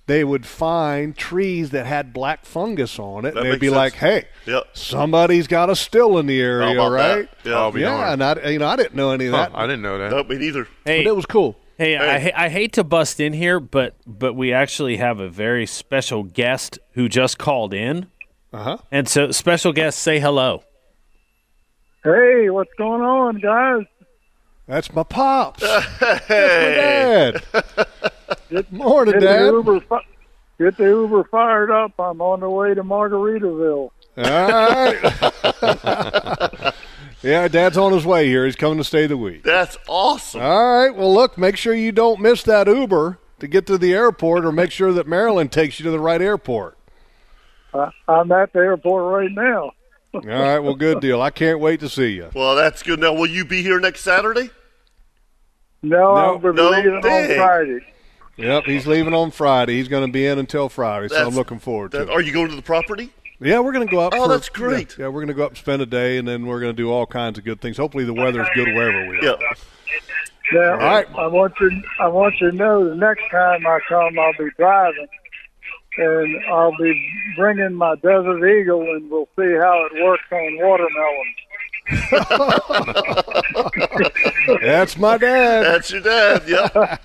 They 0.07 0.23
would 0.23 0.45
find 0.45 1.17
trees 1.17 1.71
that 1.71 1.87
had 1.87 2.13
black 2.13 2.45
fungus 2.45 2.99
on 2.99 3.25
it, 3.25 3.33
That 3.33 3.43
and 3.43 3.51
they'd 3.53 3.59
be 3.59 3.67
sense. 3.67 3.75
like, 3.77 3.93
"Hey, 3.93 4.25
Yep. 4.45 4.65
somebody's 4.77 5.47
got 5.47 5.71
a 5.71 5.75
still 5.75 6.19
in 6.19 6.27
the 6.27 6.39
How 6.39 6.45
area, 6.45 6.71
about 6.73 6.89
that? 6.91 7.15
right?" 7.15 7.29
Yeah. 7.43 7.53
I'll 7.53 7.71
be 7.71 7.79
yeah, 7.81 7.87
darned. 7.97 8.21
and 8.21 8.39
I, 8.45 8.49
you 8.51 8.59
know, 8.59 8.67
I 8.67 8.75
didn't 8.75 8.93
know 8.95 9.11
any 9.11 9.25
of 9.27 9.33
Huh, 9.33 9.49
that, 9.51 9.57
I 9.57 9.65
didn't 9.65 9.81
know 9.81 9.97
that. 9.97 10.11
No, 10.11 10.23
me 10.23 10.37
neither. 10.37 10.67
Hey, 10.85 11.03
but 11.03 11.09
it 11.09 11.15
was 11.15 11.25
cool. 11.25 11.55
Hey, 11.77 11.97
I, 11.97 12.19
Hey. 12.19 12.31
ha- 12.31 12.43
I 12.45 12.49
hate 12.49 12.73
to 12.73 12.83
bust 12.83 13.19
in 13.19 13.33
here, 13.33 13.59
but 13.59 13.95
but 14.05 14.33
we 14.33 14.51
actually 14.53 14.97
have 14.97 15.19
a 15.19 15.29
very 15.29 15.65
special 15.65 16.23
guest 16.23 16.79
who 16.93 17.07
just 17.09 17.37
called 17.37 17.73
in, 17.73 18.07
Uh 18.53 18.63
huh. 18.63 18.77
and 18.91 19.07
so 19.07 19.31
special 19.31 19.71
guest, 19.73 19.99
say 19.99 20.19
hello. 20.19 20.63
Hey, 22.03 22.49
what's 22.49 22.73
going 22.77 23.01
on, 23.01 23.39
guys? 23.39 23.85
That's 24.67 24.91
my 24.93 25.03
pops. 25.03 25.61
That's 25.61 26.01
my 26.01 26.21
dad. 26.27 27.43
Morning, 28.71 29.13
Get 29.13 29.19
the 29.21 29.25
Dad. 29.25 29.45
Uber, 29.51 29.79
fi- 29.81 30.05
get 30.59 30.77
the 30.77 30.83
Uber 30.85 31.23
fired 31.25 31.71
up. 31.71 31.93
I'm 31.99 32.21
on 32.21 32.39
the 32.41 32.49
way 32.49 32.73
to 32.73 32.83
Margaritaville. 32.83 33.89
All 34.17 34.23
right. 34.23 35.01
yeah, 37.25 37.47
Dad's 37.47 37.77
on 37.77 37.91
his 37.91 38.05
way 38.05 38.27
here. 38.27 38.45
He's 38.45 38.55
coming 38.55 38.77
to 38.77 38.83
stay 38.83 39.07
the 39.07 39.17
week. 39.17 39.43
That's 39.43 39.77
awesome. 39.87 40.41
All 40.41 40.73
right. 40.77 40.95
Well, 40.95 41.13
look, 41.13 41.37
make 41.37 41.57
sure 41.57 41.73
you 41.73 41.91
don't 41.91 42.19
miss 42.21 42.43
that 42.43 42.67
Uber 42.67 43.19
to 43.39 43.47
get 43.47 43.65
to 43.67 43.77
the 43.77 43.93
airport, 43.93 44.45
or 44.45 44.51
make 44.51 44.71
sure 44.71 44.93
that 44.93 45.07
Maryland 45.07 45.51
takes 45.51 45.79
you 45.79 45.83
to 45.85 45.91
the 45.91 45.99
right 45.99 46.21
airport. 46.21 46.77
I, 47.73 47.89
I'm 48.07 48.31
at 48.31 48.53
the 48.53 48.59
airport 48.59 49.13
right 49.21 49.31
now. 49.31 49.71
All 50.13 50.21
right. 50.21 50.59
Well, 50.59 50.75
good 50.75 51.01
deal. 51.01 51.21
I 51.21 51.29
can't 51.29 51.59
wait 51.59 51.81
to 51.81 51.89
see 51.89 52.11
you. 52.13 52.29
Well, 52.33 52.55
that's 52.55 52.81
good. 52.83 52.99
Now, 53.01 53.13
will 53.13 53.27
you 53.27 53.43
be 53.43 53.61
here 53.61 53.79
next 53.81 54.01
Saturday? 54.01 54.49
No, 55.81 55.97
No, 56.15 56.35
I'm 56.35 56.41
going 56.41 56.55
no, 56.55 56.69
leaving 56.69 57.01
dang. 57.01 57.31
on 57.31 57.37
Friday. 57.37 57.79
Yep, 58.37 58.63
he's 58.65 58.85
leaving 58.87 59.13
on 59.13 59.31
Friday. 59.31 59.73
He's 59.77 59.87
going 59.87 60.05
to 60.05 60.11
be 60.11 60.25
in 60.25 60.39
until 60.39 60.67
Friday, 60.67 61.07
so 61.09 61.25
I'm 61.27 61.35
looking 61.35 61.59
forward 61.59 61.91
to 61.91 61.99
That- 61.99 62.03
it. 62.09 62.09
are 62.09 62.21
you 62.21 62.33
going 62.33 62.49
to 62.49 62.55
the 62.55 62.61
property? 62.61 63.11
Yeah, 63.39 63.59
we're 63.59 63.73
going 63.73 63.85
to 63.87 63.91
go 63.91 63.99
up. 63.99 64.13
Oh, 64.15 64.23
for- 64.23 64.29
that's 64.29 64.47
great. 64.49 64.97
Yeah, 64.97 65.05
yeah, 65.05 65.09
we're 65.09 65.19
going 65.21 65.27
to 65.27 65.33
go 65.33 65.43
up 65.43 65.49
and 65.51 65.57
spend 65.57 65.81
a 65.81 65.85
day, 65.85 66.17
and 66.17 66.25
then 66.27 66.45
we're 66.45 66.59
going 66.61 66.73
to 66.75 66.81
do 66.81 66.89
all 66.91 67.05
kinds 67.05 67.37
of 67.37 67.43
good 67.43 67.59
things. 67.61 67.75
Hopefully, 67.77 68.05
the 68.05 68.13
weather's 68.13 68.47
good 68.55 68.69
wherever 68.73 69.09
we 69.09 69.17
are. 69.19 69.23
Yeah. 69.23 69.35
Now, 70.53 70.71
All 70.73 70.77
right. 70.77 71.07
I 71.17 71.27
want 71.27 71.53
you. 71.59 71.83
I 71.99 72.07
want 72.07 72.35
you 72.39 72.51
to 72.51 72.55
know 72.55 72.87
the 72.87 72.95
next 72.95 73.23
time 73.31 73.65
I 73.65 73.79
come, 73.89 74.17
I'll 74.19 74.31
be 74.37 74.47
driving, 74.57 75.07
and 75.97 76.45
I'll 76.45 76.77
be 76.77 77.11
bringing 77.35 77.73
my 77.73 77.95
Desert 77.95 78.47
Eagle, 78.47 78.81
and 78.81 79.09
we'll 79.09 79.27
see 79.35 79.53
how 79.55 79.87
it 79.91 80.03
works 80.03 80.23
on 80.31 80.57
watermelon. 80.61 81.33
That's 84.61 84.97
my 84.97 85.17
dad. 85.17 85.63
That's 85.63 85.91
your 85.91 86.01
dad. 86.01 86.43
Yeah. 86.47 86.95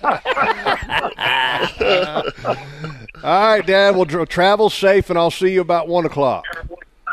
All 3.23 3.41
right, 3.57 3.65
Dad. 3.65 3.95
Well, 3.95 4.05
dr- 4.05 4.27
travel 4.29 4.69
safe, 4.69 5.09
and 5.09 5.19
I'll 5.19 5.31
see 5.31 5.51
you 5.53 5.61
about 5.61 5.87
one 5.87 6.05
o'clock. 6.05 6.45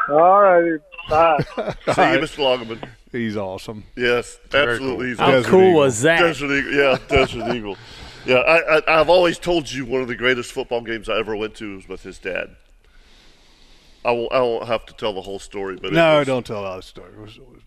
All 0.08 0.40
righty, 0.40 0.78
bye. 1.10 1.38
See 1.56 1.56
you, 1.56 2.18
Mr. 2.18 2.38
Loggeman. 2.38 2.88
He's 3.12 3.36
awesome. 3.36 3.84
Yes, 3.96 4.38
absolutely. 4.54 5.08
He's 5.08 5.18
How 5.18 5.30
Desert 5.32 5.50
cool 5.50 5.60
Eagle. 5.68 5.80
was 5.80 6.02
that? 6.02 6.20
Desert 6.20 6.50
Eagle. 6.50 6.72
Yeah, 6.72 6.98
Desert 7.08 7.54
Eagle. 7.54 7.76
Yeah, 8.24 8.36
I, 8.36 8.78
I, 8.78 9.00
I've 9.00 9.08
always 9.10 9.38
told 9.38 9.70
you 9.70 9.84
one 9.84 10.00
of 10.02 10.08
the 10.08 10.16
greatest 10.16 10.52
football 10.52 10.80
games 10.82 11.08
I 11.08 11.18
ever 11.18 11.36
went 11.36 11.54
to 11.56 11.76
was 11.76 11.88
with 11.88 12.02
his 12.02 12.18
dad. 12.18 12.56
I 14.04 14.12
won't, 14.12 14.32
I 14.32 14.40
won't 14.40 14.66
have 14.68 14.86
to 14.86 14.92
tell 14.94 15.12
the 15.12 15.20
whole 15.20 15.38
story, 15.40 15.76
but 15.76 15.92
No, 15.92 16.18
was- 16.18 16.26
don't 16.26 16.46
tell 16.46 16.62
that 16.62 16.84
story. 16.84 17.10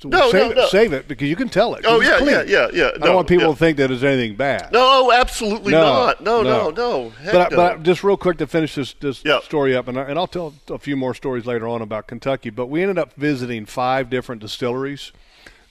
No, 0.03 0.31
save 0.31 0.33
no, 0.33 0.49
it. 0.51 0.55
no. 0.57 0.67
Save 0.67 0.93
it 0.93 1.07
because 1.07 1.27
you 1.29 1.35
can 1.35 1.49
tell 1.49 1.75
it. 1.75 1.83
Oh 1.85 2.01
it's 2.01 2.09
yeah, 2.09 2.19
yeah, 2.23 2.43
yeah, 2.47 2.67
yeah. 2.73 2.91
I 2.95 2.97
don't 3.05 3.15
want 3.15 3.27
people 3.27 3.45
yeah. 3.47 3.51
to 3.53 3.57
think 3.59 3.77
that 3.77 3.87
there's 3.89 4.03
anything 4.03 4.35
bad. 4.35 4.71
No, 4.71 5.11
absolutely 5.11 5.73
No, 5.73 5.81
not. 5.83 6.21
No, 6.21 6.41
no. 6.41 6.69
no, 6.69 6.71
no. 6.71 7.13
But, 7.25 7.35
I- 7.53 7.55
but 7.55 7.71
I- 7.73 7.77
just 7.77 8.03
real 8.03 8.17
quick 8.17 8.37
to 8.39 8.47
finish 8.47 8.73
this, 8.75 8.93
this 8.93 9.21
Yeah. 9.23 9.41
story 9.41 9.75
up, 9.75 9.87
and, 9.87 9.99
I, 9.99 10.03
and 10.03 10.17
I'll 10.17 10.25
tell 10.27 10.53
a 10.69 10.79
few 10.79 10.95
more 10.97 11.13
stories 11.13 11.45
later 11.45 11.67
on 11.67 11.81
about 11.81 12.07
Kentucky. 12.07 12.49
But 12.49 12.67
we 12.67 12.81
ended 12.81 12.97
up 12.97 13.13
visiting 13.15 13.65
five 13.65 14.09
different 14.09 14.41
distilleries. 14.41 15.11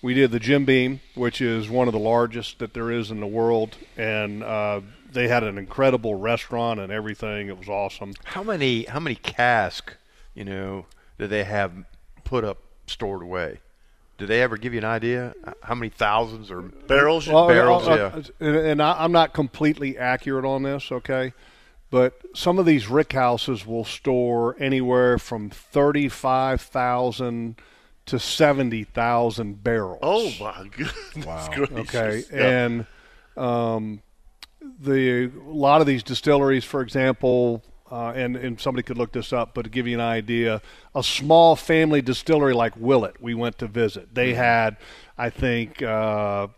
We 0.02 0.14
did 0.14 0.30
the 0.30 0.38
Jim 0.40 0.64
Beam, 0.64 1.00
which 1.14 1.40
is 1.40 1.68
one 1.68 1.88
of 1.88 1.92
the 1.92 1.98
largest 2.00 2.58
that 2.60 2.72
there 2.72 2.90
is 2.90 3.10
in 3.10 3.20
the 3.20 3.26
world, 3.26 3.76
and 3.98 4.42
uh, 4.42 4.80
they 5.12 5.28
had 5.28 5.42
an 5.42 5.58
incredible 5.58 6.14
restaurant 6.14 6.80
and 6.80 6.90
everything. 6.92 7.48
It 7.48 7.58
was 7.58 7.68
awesome. 7.68 8.14
How 8.24 8.42
many 8.42 8.84
how 8.84 9.00
many 9.00 9.16
cask, 9.16 9.96
you 10.34 10.44
know, 10.44 10.86
do 11.18 11.26
they 11.26 11.44
have 11.44 11.72
put 12.24 12.44
up 12.44 12.58
stored 12.86 13.22
away? 13.22 13.60
Did 14.18 14.28
they 14.28 14.42
ever 14.42 14.56
give 14.58 14.74
you 14.74 14.78
an 14.78 14.84
idea 14.84 15.34
how 15.62 15.74
many 15.74 15.88
thousands 15.88 16.50
or 16.50 16.60
barrels. 16.60 17.26
Well, 17.26 17.48
Barrels, 17.48 17.88
uh, 17.88 17.94
yeah. 17.94 18.20
uh, 18.20 18.22
and, 18.48 18.56
and 18.56 18.82
I, 18.82 19.02
I'm 19.02 19.12
not 19.12 19.32
completely 19.32 19.96
accurate 19.96 20.44
on 20.44 20.62
this, 20.62 20.92
okay? 20.92 21.32
But 21.90 22.20
some 22.34 22.58
of 22.58 22.66
these 22.66 22.86
rick 22.86 23.14
houses 23.14 23.64
will 23.66 23.84
store 23.84 24.56
anywhere 24.60 25.18
from 25.18 25.48
thirty-five 25.50 26.60
thousand 26.60 27.56
to 28.06 28.18
seventy 28.18 28.84
thousand 28.84 29.64
barrels. 29.64 29.98
oh 30.02 30.30
my 30.38 30.68
goodness 30.76 31.48
gracious. 31.48 31.94
okay, 31.94 32.22
Yeah. 32.32 32.46
and 32.64 32.86
um, 33.36 34.02
the 34.80 35.24
a 35.34 35.50
lot 35.50 35.80
of 35.80 35.86
these 35.86 36.02
distilleries, 36.02 36.64
for 36.64 36.82
example, 36.82 37.62
uh, 37.90 38.12
and 38.14 38.36
and 38.36 38.60
somebody 38.60 38.82
could 38.82 38.98
look 38.98 39.12
this 39.12 39.32
up, 39.32 39.54
but 39.54 39.62
to 39.62 39.70
give 39.70 39.86
you 39.86 39.94
an 39.94 40.00
idea, 40.00 40.62
a 40.94 41.02
small 41.02 41.56
family 41.56 42.02
distillery 42.02 42.54
like 42.54 42.74
Willett, 42.76 43.20
we 43.20 43.34
went 43.34 43.58
to 43.58 43.66
visit. 43.66 44.14
They 44.14 44.34
had, 44.34 44.76
I 45.18 45.30
think. 45.30 45.82
Uh, 45.82 46.48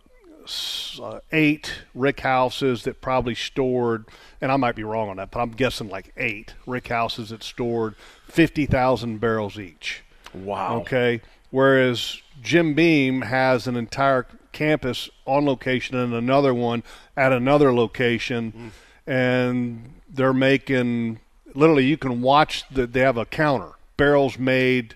uh, 1.00 1.20
eight 1.30 1.84
rick 1.94 2.20
houses 2.20 2.82
that 2.82 3.00
probably 3.00 3.34
stored, 3.34 4.04
and 4.40 4.50
I 4.50 4.56
might 4.56 4.74
be 4.74 4.82
wrong 4.82 5.08
on 5.08 5.16
that, 5.18 5.30
but 5.30 5.40
I'm 5.40 5.52
guessing 5.52 5.88
like 5.88 6.12
eight 6.16 6.54
rick 6.66 6.88
houses 6.88 7.30
that 7.30 7.42
stored 7.42 7.94
50,000 8.28 9.20
barrels 9.20 9.58
each. 9.58 10.02
wow? 10.34 10.80
Okay. 10.80 11.20
Whereas 11.50 12.20
Jim 12.42 12.74
Beam 12.74 13.22
has 13.22 13.66
an 13.66 13.76
entire 13.76 14.26
campus 14.52 15.10
on 15.26 15.44
location 15.44 15.96
and 15.96 16.14
another 16.14 16.54
one 16.54 16.82
at 17.16 17.32
another 17.32 17.72
location, 17.72 18.72
and 19.06 19.94
they're 20.12 20.32
making 20.32 21.20
literally 21.54 21.84
you 21.84 21.96
can 21.96 22.22
watch 22.22 22.64
that 22.70 22.92
they 22.92 23.00
have 23.00 23.16
a 23.16 23.24
counter 23.24 23.72
barrels 23.96 24.38
made 24.38 24.94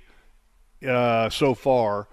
uh, 0.86 1.28
so 1.30 1.54
far 1.54 2.06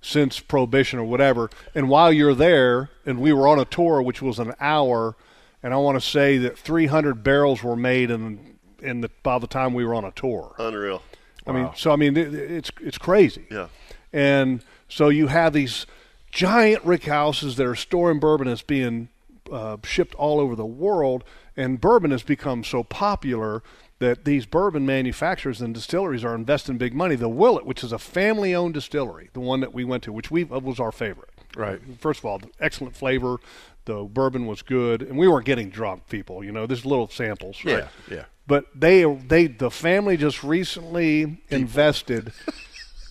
since 0.00 0.38
prohibition 0.38 0.98
or 0.98 1.04
whatever. 1.04 1.50
And 1.74 1.88
while 1.88 2.12
you're 2.12 2.34
there, 2.34 2.90
and 3.06 3.20
we 3.20 3.32
were 3.32 3.48
on 3.48 3.58
a 3.58 3.64
tour 3.64 4.02
which 4.02 4.20
was 4.20 4.38
an 4.38 4.52
hour, 4.60 5.16
and 5.62 5.72
I 5.72 5.78
want 5.78 5.96
to 5.96 6.06
say 6.06 6.36
that 6.38 6.58
300 6.58 7.24
barrels 7.24 7.62
were 7.62 7.76
made 7.76 8.10
in 8.10 8.58
in 8.80 9.00
the 9.00 9.10
by 9.22 9.38
the 9.38 9.46
time 9.46 9.72
we 9.72 9.84
were 9.84 9.94
on 9.94 10.04
a 10.04 10.10
tour. 10.10 10.54
unreal. 10.58 11.02
I 11.46 11.52
mean, 11.52 11.70
so 11.74 11.90
I 11.90 11.96
mean, 11.96 12.16
it, 12.16 12.34
it's 12.34 12.70
it's 12.80 12.98
crazy. 12.98 13.46
Yeah. 13.50 13.68
And 14.12 14.62
so 14.88 15.08
you 15.08 15.26
have 15.28 15.52
these 15.52 15.86
giant 16.30 16.84
rick 16.84 17.04
houses 17.04 17.56
that 17.56 17.66
are 17.66 17.74
storing 17.74 18.20
bourbon 18.20 18.46
that's 18.46 18.62
being 18.62 19.08
uh, 19.50 19.78
shipped 19.84 20.14
all 20.14 20.40
over 20.40 20.54
the 20.54 20.66
world, 20.66 21.24
and 21.56 21.80
bourbon 21.80 22.10
has 22.10 22.22
become 22.22 22.64
so 22.64 22.82
popular 22.84 23.62
that 24.00 24.24
these 24.24 24.44
bourbon 24.44 24.84
manufacturers 24.84 25.60
and 25.60 25.72
distilleries 25.74 26.24
are 26.24 26.34
investing 26.34 26.76
big 26.78 26.94
money. 26.94 27.14
The 27.14 27.28
Willett, 27.28 27.64
which 27.64 27.84
is 27.84 27.92
a 27.92 27.98
family-owned 27.98 28.74
distillery, 28.74 29.30
the 29.32 29.40
one 29.40 29.60
that 29.60 29.72
we 29.72 29.84
went 29.84 30.02
to, 30.04 30.12
which 30.12 30.30
we 30.30 30.42
uh, 30.44 30.58
was 30.58 30.80
our 30.80 30.90
favorite. 30.92 31.30
Right. 31.56 31.80
First 32.00 32.18
of 32.20 32.24
all, 32.26 32.40
excellent 32.60 32.96
flavor. 32.96 33.36
The 33.84 34.02
bourbon 34.02 34.46
was 34.46 34.62
good, 34.62 35.02
and 35.02 35.16
we 35.18 35.28
weren't 35.28 35.44
getting 35.46 35.68
drunk, 35.70 36.08
people. 36.08 36.42
You 36.42 36.50
know, 36.52 36.66
there's 36.66 36.84
little 36.84 37.08
samples. 37.08 37.58
Yeah, 37.64 37.74
right? 37.74 37.84
yeah. 38.10 38.24
But 38.46 38.66
they 38.74 39.04
they 39.04 39.46
the 39.46 39.70
family 39.70 40.16
just 40.16 40.42
recently 40.42 41.40
invested 41.50 42.32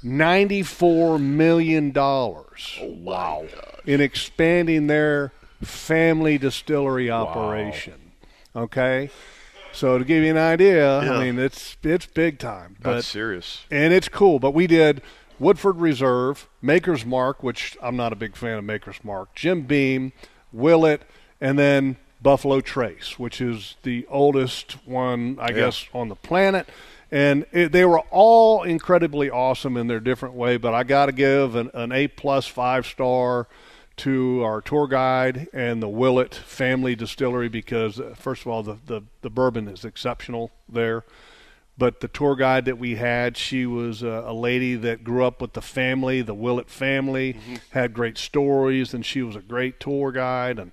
$94 0.03 1.21
million 1.21 1.93
Oh, 1.97 2.49
wow. 2.81 3.45
in 3.85 4.01
expanding 4.01 4.87
their 4.87 5.31
family 5.61 6.37
distillery 6.37 7.09
operation. 7.09 8.02
Okay? 8.55 9.09
So 9.71 9.97
to 9.97 10.05
give 10.05 10.23
you 10.23 10.29
an 10.31 10.37
idea, 10.37 11.03
Yeah. 11.03 11.13
I 11.13 11.23
mean 11.23 11.39
it's 11.39 11.77
it's 11.83 12.05
big 12.05 12.37
time. 12.39 12.75
But 12.81 12.95
That's 12.95 13.07
serious. 13.07 13.65
and 13.71 13.93
it's 13.93 14.07
cool. 14.09 14.39
But 14.39 14.51
we 14.53 14.67
did 14.67 15.01
Woodford 15.39 15.77
Reserve, 15.77 16.47
Maker's 16.61 17.05
Mark, 17.05 17.41
which 17.41 17.75
I'm 17.81 17.95
not 17.95 18.13
a 18.13 18.15
big 18.15 18.35
fan 18.35 18.57
of 18.59 18.63
Maker's 18.63 19.03
Mark, 19.03 19.33
Jim 19.33 19.63
Beam, 19.63 20.13
Willett, 20.51 21.01
and 21.41 21.57
then 21.57 21.97
Buffalo 22.21 22.61
Trace, 22.61 23.17
which 23.19 23.41
is 23.41 23.75
the 23.83 24.05
oldest 24.09 24.73
one, 24.85 25.37
I 25.41 25.51
guess, 25.51 25.85
on 25.93 26.07
the 26.07 26.15
planet. 26.15 26.69
And 27.11 27.45
it, 27.51 27.71
they 27.71 27.83
were 27.85 27.99
all 28.11 28.63
incredibly 28.63 29.29
awesome 29.29 29.75
in 29.75 29.87
their 29.87 29.99
different 29.99 30.35
way. 30.35 30.57
But 30.57 30.73
I 30.73 30.83
got 30.83 31.07
to 31.07 31.11
give 31.11 31.55
an, 31.55 31.69
an 31.73 31.91
A 31.91 32.07
plus 32.07 32.47
five 32.47 32.85
star 32.85 33.47
to 33.97 34.41
our 34.43 34.61
tour 34.61 34.87
guide 34.87 35.47
and 35.53 35.81
the 35.81 35.87
Willett 35.87 36.33
Family 36.33 36.95
Distillery 36.95 37.49
because, 37.49 37.99
uh, 37.99 38.15
first 38.17 38.41
of 38.41 38.47
all, 38.47 38.63
the, 38.63 38.77
the, 38.85 39.01
the 39.21 39.29
bourbon 39.29 39.67
is 39.67 39.85
exceptional 39.85 40.51
there. 40.67 41.03
But 41.77 42.01
the 42.01 42.07
tour 42.07 42.35
guide 42.35 42.65
that 42.65 42.77
we 42.77 42.95
had, 42.95 43.35
she 43.35 43.65
was 43.65 44.03
a, 44.03 44.25
a 44.27 44.33
lady 44.33 44.75
that 44.75 45.03
grew 45.03 45.25
up 45.25 45.41
with 45.41 45.53
the 45.53 45.61
family, 45.61 46.21
the 46.21 46.35
Willett 46.35 46.69
family, 46.69 47.37
had 47.71 47.93
great 47.93 48.17
stories, 48.17 48.93
and 48.93 49.03
she 49.03 49.23
was 49.23 49.35
a 49.35 49.41
great 49.41 49.79
tour 49.79 50.11
guide 50.11 50.59
and 50.59 50.71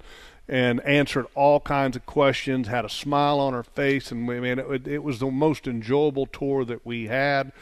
and 0.50 0.80
answered 0.80 1.26
all 1.36 1.60
kinds 1.60 1.96
of 1.96 2.04
questions, 2.06 2.66
had 2.66 2.84
a 2.84 2.88
smile 2.88 3.38
on 3.38 3.52
her 3.52 3.62
face, 3.62 4.10
and 4.10 4.26
we, 4.26 4.40
man, 4.40 4.58
it, 4.58 4.88
it 4.88 4.98
was 4.98 5.20
the 5.20 5.30
most 5.30 5.68
enjoyable 5.68 6.26
tour 6.26 6.64
that 6.64 6.84
we 6.84 7.06
had, 7.06 7.52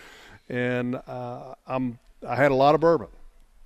and 0.48 0.96
uh, 1.06 1.54
I'm 1.66 1.98
I 2.26 2.34
had 2.34 2.50
a 2.50 2.54
lot 2.54 2.74
of 2.74 2.80
bourbon. 2.80 3.08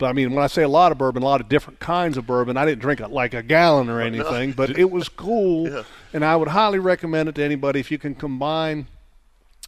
But 0.02 0.08
I 0.08 0.14
mean, 0.14 0.32
when 0.34 0.42
I 0.42 0.48
say 0.48 0.64
a 0.64 0.68
lot 0.68 0.90
of 0.90 0.98
bourbon, 0.98 1.22
a 1.22 1.26
lot 1.26 1.40
of 1.40 1.48
different 1.48 1.78
kinds 1.78 2.16
of 2.16 2.26
bourbon. 2.26 2.56
I 2.56 2.64
didn't 2.64 2.80
drink 2.80 2.98
it 2.98 3.12
like 3.12 3.34
a 3.34 3.42
gallon 3.42 3.88
or 3.88 4.02
oh, 4.02 4.04
anything, 4.04 4.50
but 4.50 4.76
it 4.76 4.90
was 4.90 5.08
cool, 5.08 5.84
and 6.12 6.24
I 6.24 6.34
would 6.34 6.48
highly 6.48 6.80
recommend 6.80 7.28
it 7.28 7.36
to 7.36 7.44
anybody. 7.44 7.78
If 7.78 7.92
you 7.92 7.98
can 7.98 8.16
combine 8.16 8.88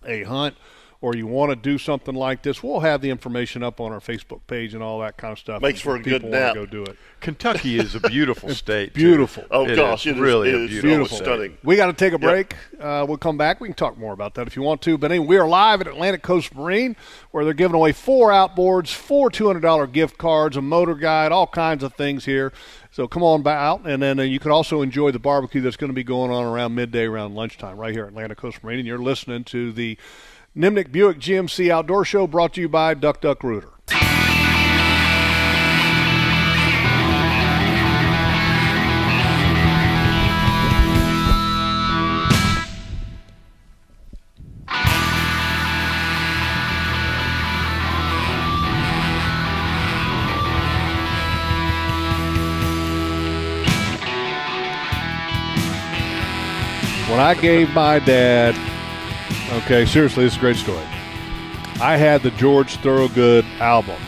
a 0.04 0.24
hunt 0.24 0.56
or 1.00 1.14
you 1.16 1.26
want 1.26 1.50
to 1.50 1.56
do 1.56 1.76
something 1.78 2.14
like 2.14 2.42
this, 2.42 2.62
we'll 2.62 2.80
have 2.80 3.00
the 3.00 3.10
information 3.10 3.62
up 3.62 3.80
on 3.80 3.92
our 3.92 4.00
Facebook 4.00 4.40
page 4.46 4.74
and 4.74 4.82
all 4.82 5.00
that 5.00 5.16
kind 5.16 5.32
of 5.32 5.38
stuff. 5.38 5.60
Makes 5.62 5.80
for 5.80 5.96
a 5.96 6.02
good 6.02 6.22
people 6.22 6.30
nap. 6.30 6.54
Go 6.54 6.64
do 6.66 6.82
it. 6.82 6.96
Kentucky 7.20 7.78
is 7.78 7.94
a 7.94 8.00
beautiful 8.00 8.48
state. 8.54 8.94
too. 8.94 9.00
Beautiful. 9.00 9.44
Oh 9.50 9.66
It 9.66 9.76
gosh, 9.76 10.06
is 10.06 10.12
it 10.12 10.16
is 10.16 10.20
really 10.20 10.48
it 10.50 10.54
a 10.54 10.58
is 10.64 10.70
beautiful, 10.70 10.90
Beautiful. 10.90 11.16
stunning. 11.18 11.58
We 11.62 11.76
got 11.76 11.86
to 11.86 11.92
take 11.92 12.12
a 12.12 12.18
break. 12.18 12.54
Uh, 12.80 13.04
we'll 13.08 13.18
come 13.18 13.36
back. 13.36 13.60
We 13.60 13.68
can 13.68 13.74
talk 13.74 13.98
more 13.98 14.12
about 14.12 14.34
that 14.34 14.46
if 14.46 14.56
you 14.56 14.62
want 14.62 14.80
to. 14.82 14.96
But 14.98 15.10
anyway, 15.10 15.26
we 15.26 15.36
are 15.38 15.46
live 15.48 15.80
at 15.80 15.86
Atlantic 15.86 16.22
Coast 16.22 16.54
Marine, 16.54 16.96
where 17.32 17.44
they're 17.44 17.54
giving 17.54 17.74
away 17.74 17.92
four 17.92 18.30
outboards, 18.30 18.92
four 18.92 19.30
two 19.30 19.46
hundred 19.46 19.60
dollar 19.60 19.86
gift 19.86 20.18
cards, 20.18 20.56
a 20.56 20.62
motor 20.62 20.94
guide, 20.94 21.32
all 21.32 21.46
kinds 21.46 21.82
of 21.82 21.94
things 21.94 22.24
here. 22.24 22.52
So 22.90 23.08
come 23.08 23.24
on 23.24 23.44
out, 23.48 23.86
and 23.88 24.00
then 24.00 24.20
uh, 24.20 24.22
you 24.22 24.38
can 24.38 24.52
also 24.52 24.80
enjoy 24.80 25.10
the 25.10 25.18
barbecue 25.18 25.60
that's 25.60 25.76
going 25.76 25.90
to 25.90 25.94
be 25.94 26.04
going 26.04 26.30
on 26.30 26.44
around 26.44 26.76
midday, 26.76 27.04
around 27.06 27.34
lunchtime, 27.34 27.76
right 27.76 27.92
here 27.92 28.04
at 28.04 28.10
Atlantic 28.10 28.38
Coast 28.38 28.62
Marine. 28.62 28.78
And 28.78 28.86
you're 28.86 28.98
listening 28.98 29.42
to 29.44 29.72
the 29.72 29.98
Nimnicht 30.56 30.92
Buick 30.92 31.18
GMC 31.18 31.68
Outdoor 31.68 32.04
Show, 32.04 32.28
brought 32.28 32.52
to 32.54 32.60
you 32.60 32.68
by 32.68 32.94
Duck 32.94 33.20
Duck 33.20 33.42
Rooter. 33.42 33.70
When 57.10 57.20
I 57.20 57.34
gave 57.34 57.70
my 57.70 57.98
dad, 57.98 58.54
okay, 59.62 59.84
seriously, 59.86 60.24
this 60.24 60.32
is 60.34 60.38
a 60.38 60.40
great 60.40 60.56
story. 60.56 60.84
I 61.80 61.96
had 61.96 62.22
the 62.22 62.30
George 62.32 62.76
Thorogood 62.76 63.44
album, 63.58 64.00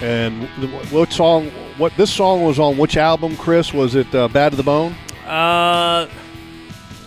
and 0.00 0.44
what 0.90 1.12
song? 1.12 1.50
What 1.76 1.96
this 1.96 2.12
song 2.12 2.42
was 2.44 2.58
on? 2.58 2.76
Which 2.76 2.96
album, 2.96 3.36
Chris? 3.36 3.72
Was 3.72 3.94
it 3.94 4.14
uh, 4.14 4.28
"Bad 4.28 4.50
to 4.50 4.56
the 4.56 4.62
Bone"? 4.62 4.94
Uh, 5.26 6.06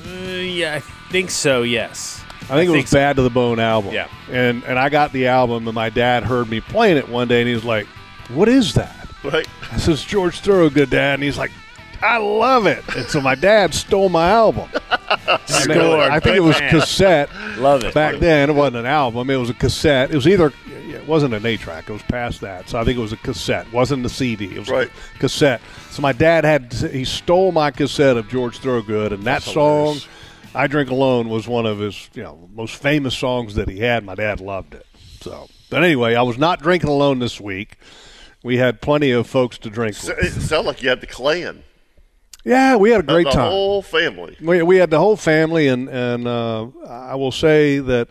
uh, 0.06 0.10
yeah, 0.10 0.76
I 0.76 0.80
think 1.12 1.30
so. 1.32 1.62
Yes. 1.64 2.24
I 2.44 2.56
think 2.56 2.70
it 2.70 2.76
was 2.76 2.90
so. 2.90 2.98
"Bad 2.98 3.16
to 3.16 3.22
the 3.22 3.30
Bone" 3.30 3.60
album. 3.60 3.94
Yeah. 3.94 4.08
and 4.30 4.64
and 4.66 4.78
I 4.78 4.90
got 4.90 5.14
the 5.14 5.28
album, 5.28 5.68
and 5.68 5.76
my 5.76 5.90
dad 5.90 6.24
heard 6.24 6.50
me 6.50 6.60
playing 6.60 6.98
it 6.98 7.08
one 7.08 7.28
day, 7.28 7.40
and 7.42 7.48
he 7.48 7.56
was 7.56 7.64
like, 7.66 7.86
"What 8.30 8.50
is 8.50 8.74
that?" 8.74 9.08
Right? 9.24 9.48
I 9.72 9.78
says, 9.78 10.04
"George 10.04 10.42
Thorogood, 10.42 10.90
Dad," 10.90 11.16
and 11.16 11.24
he's 11.24 11.38
like. 11.38 11.52
I 12.04 12.18
love 12.18 12.66
it. 12.68 12.84
And 12.95 13.06
so 13.08 13.22
my 13.22 13.36
dad 13.36 13.74
stole 13.74 14.10
my 14.10 14.30
album. 14.30 14.70
Uh, 15.26 15.38
Score. 15.45 16.01
I 16.01 16.20
think 16.20 16.36
it 16.38 16.41
was 16.41 16.60
Man. 16.60 16.70
cassette. 16.72 17.30
Love 17.58 17.84
it. 17.84 17.93
Back 17.93 18.18
then, 18.20 18.49
it 18.49 18.54
wasn't 18.54 18.78
an 18.78 18.86
album; 18.88 19.30
it 19.30 19.36
was 19.38 19.49
a 19.49 19.54
cassette. 19.54 20.12
It 20.12 20.16
was 20.16 20.28
either 20.28 20.51
it 20.68 21.08
wasn't 21.08 21.34
an 21.36 21.45
eight 21.45 21.60
track; 21.62 21.88
it 21.88 21.93
was 21.93 22.01
past 22.01 22.41
that. 22.41 22.68
So 22.68 22.80
I 22.80 22.84
think 22.84 22.97
it 22.97 23.01
was 23.01 23.14
a 23.14 23.18
cassette. 23.18 23.68
It 23.68 23.74
wasn't 23.74 24.06
a 24.06 24.10
CD. 24.10 24.45
It 24.47 24.60
was 24.60 24.70
Right. 24.70 24.89
a 25.16 25.20
cassette. 25.20 25.62
So 25.91 26.01
my 26.01 26.12
dad 26.14 26.43
had 26.45 26.74
he 26.74 27.06
stole 27.06 27.51
my 27.51 27.70
cassette 27.72 28.18
of 28.18 28.28
George 28.28 28.58
Thorogood, 28.58 29.14
and 29.14 29.24
that 29.24 29.43
song, 29.43 29.97
"I 30.56 30.68
Drink 30.68 30.89
Alone," 30.89 31.30
was 31.30 31.47
one 31.47 31.66
of 31.68 31.80
his 31.80 32.10
you 32.16 32.24
know 32.24 32.49
most 32.54 32.76
famous 32.76 33.16
songs 33.16 33.54
that 33.56 33.70
he 33.70 33.80
had. 33.80 34.04
My 34.04 34.16
dad 34.16 34.41
loved 34.41 34.74
it. 34.74 34.86
So, 35.22 35.47
but 35.70 35.84
anyway, 35.84 36.16
I 36.16 36.24
was 36.24 36.38
not 36.39 36.62
drinking 36.62 36.89
alone 36.89 37.20
this 37.20 37.39
week. 37.39 37.78
We 38.43 38.58
had 38.58 38.82
plenty 38.82 39.12
of 39.12 39.28
folks 39.28 39.58
to 39.60 39.70
drink 39.70 39.95
So 39.95 40.14
with. 40.16 40.36
It 40.38 40.41
sounded 40.41 40.68
like 40.68 40.82
you 40.82 40.89
had 40.89 41.01
the 41.01 41.08
clan. 41.08 41.64
Yeah, 42.44 42.76
we 42.76 42.91
had 42.91 43.02
a 43.02 43.04
great 43.04 43.26
the 43.26 43.32
time. 43.32 43.52
whole 43.52 43.82
family. 43.82 44.38
We, 44.41 44.62
we 44.64 44.78
had 44.78 44.89
the 44.89 45.00
whole 45.00 45.16
family, 45.16 45.68
and 45.68 45.88
and 45.89 46.28
uh, 46.28 46.68
I 46.88 47.16
will 47.16 47.32
say 47.32 47.80
that 47.80 48.10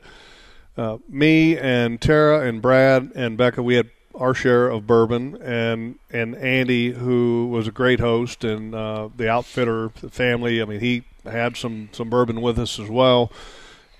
uh, 0.76 0.98
me 1.08 1.58
and 1.58 2.00
Tara 2.00 2.46
and 2.46 2.62
Brad 2.62 3.12
and 3.14 3.36
Becca, 3.36 3.62
we 3.62 3.74
had 3.74 3.90
our 4.14 4.34
share 4.34 4.68
of 4.68 4.86
bourbon, 4.86 5.40
and 5.42 5.98
and 6.10 6.34
Andy, 6.36 6.92
who 6.92 7.48
was 7.48 7.66
a 7.66 7.72
great 7.72 8.00
host, 8.00 8.44
and 8.44 8.74
uh, 8.74 9.08
the 9.14 9.28
outfitter 9.28 9.90
the 10.00 10.08
family. 10.08 10.62
I 10.62 10.64
mean, 10.64 10.80
he 10.80 11.04
had 11.24 11.56
some 11.56 11.90
some 11.92 12.08
bourbon 12.08 12.40
with 12.40 12.58
us 12.58 12.78
as 12.78 12.88
well. 12.88 13.30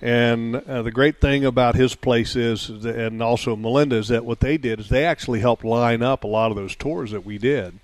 And 0.01 0.57
uh, 0.57 0.81
the 0.81 0.91
great 0.91 1.21
thing 1.21 1.45
about 1.45 1.75
his 1.75 1.95
place 1.95 2.35
is, 2.35 2.67
and 2.69 3.23
also 3.23 3.55
Melinda, 3.55 3.95
is 3.95 4.09
that 4.09 4.25
what 4.25 4.41
they 4.41 4.57
did 4.57 4.81
is 4.81 4.89
they 4.89 5.05
actually 5.05 5.39
helped 5.39 5.63
line 5.63 6.03
up 6.03 6.25
a 6.25 6.27
lot 6.27 6.51
of 6.51 6.57
those 6.57 6.75
tours 6.75 7.11
that 7.11 7.25
we 7.25 7.37
did. 7.37 7.79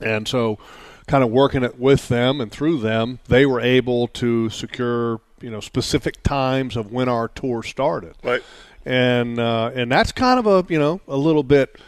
And 0.00 0.26
so, 0.26 0.58
kind 1.06 1.22
of 1.22 1.30
working 1.30 1.62
it 1.62 1.78
with 1.78 2.08
them 2.08 2.40
and 2.40 2.50
through 2.50 2.78
them, 2.78 3.20
they 3.28 3.46
were 3.46 3.60
able 3.60 4.08
to 4.08 4.50
secure 4.50 5.20
you 5.40 5.50
know 5.50 5.60
specific 5.60 6.22
times 6.22 6.76
of 6.76 6.92
when 6.92 7.08
our 7.08 7.28
tour 7.28 7.62
started. 7.62 8.14
Right. 8.22 8.42
And 8.84 9.38
uh, 9.38 9.72
and 9.74 9.90
that's 9.90 10.12
kind 10.12 10.38
of 10.38 10.46
a 10.46 10.72
you 10.72 10.78
know 10.78 11.00
a 11.08 11.16
little 11.16 11.42
bit 11.42 11.80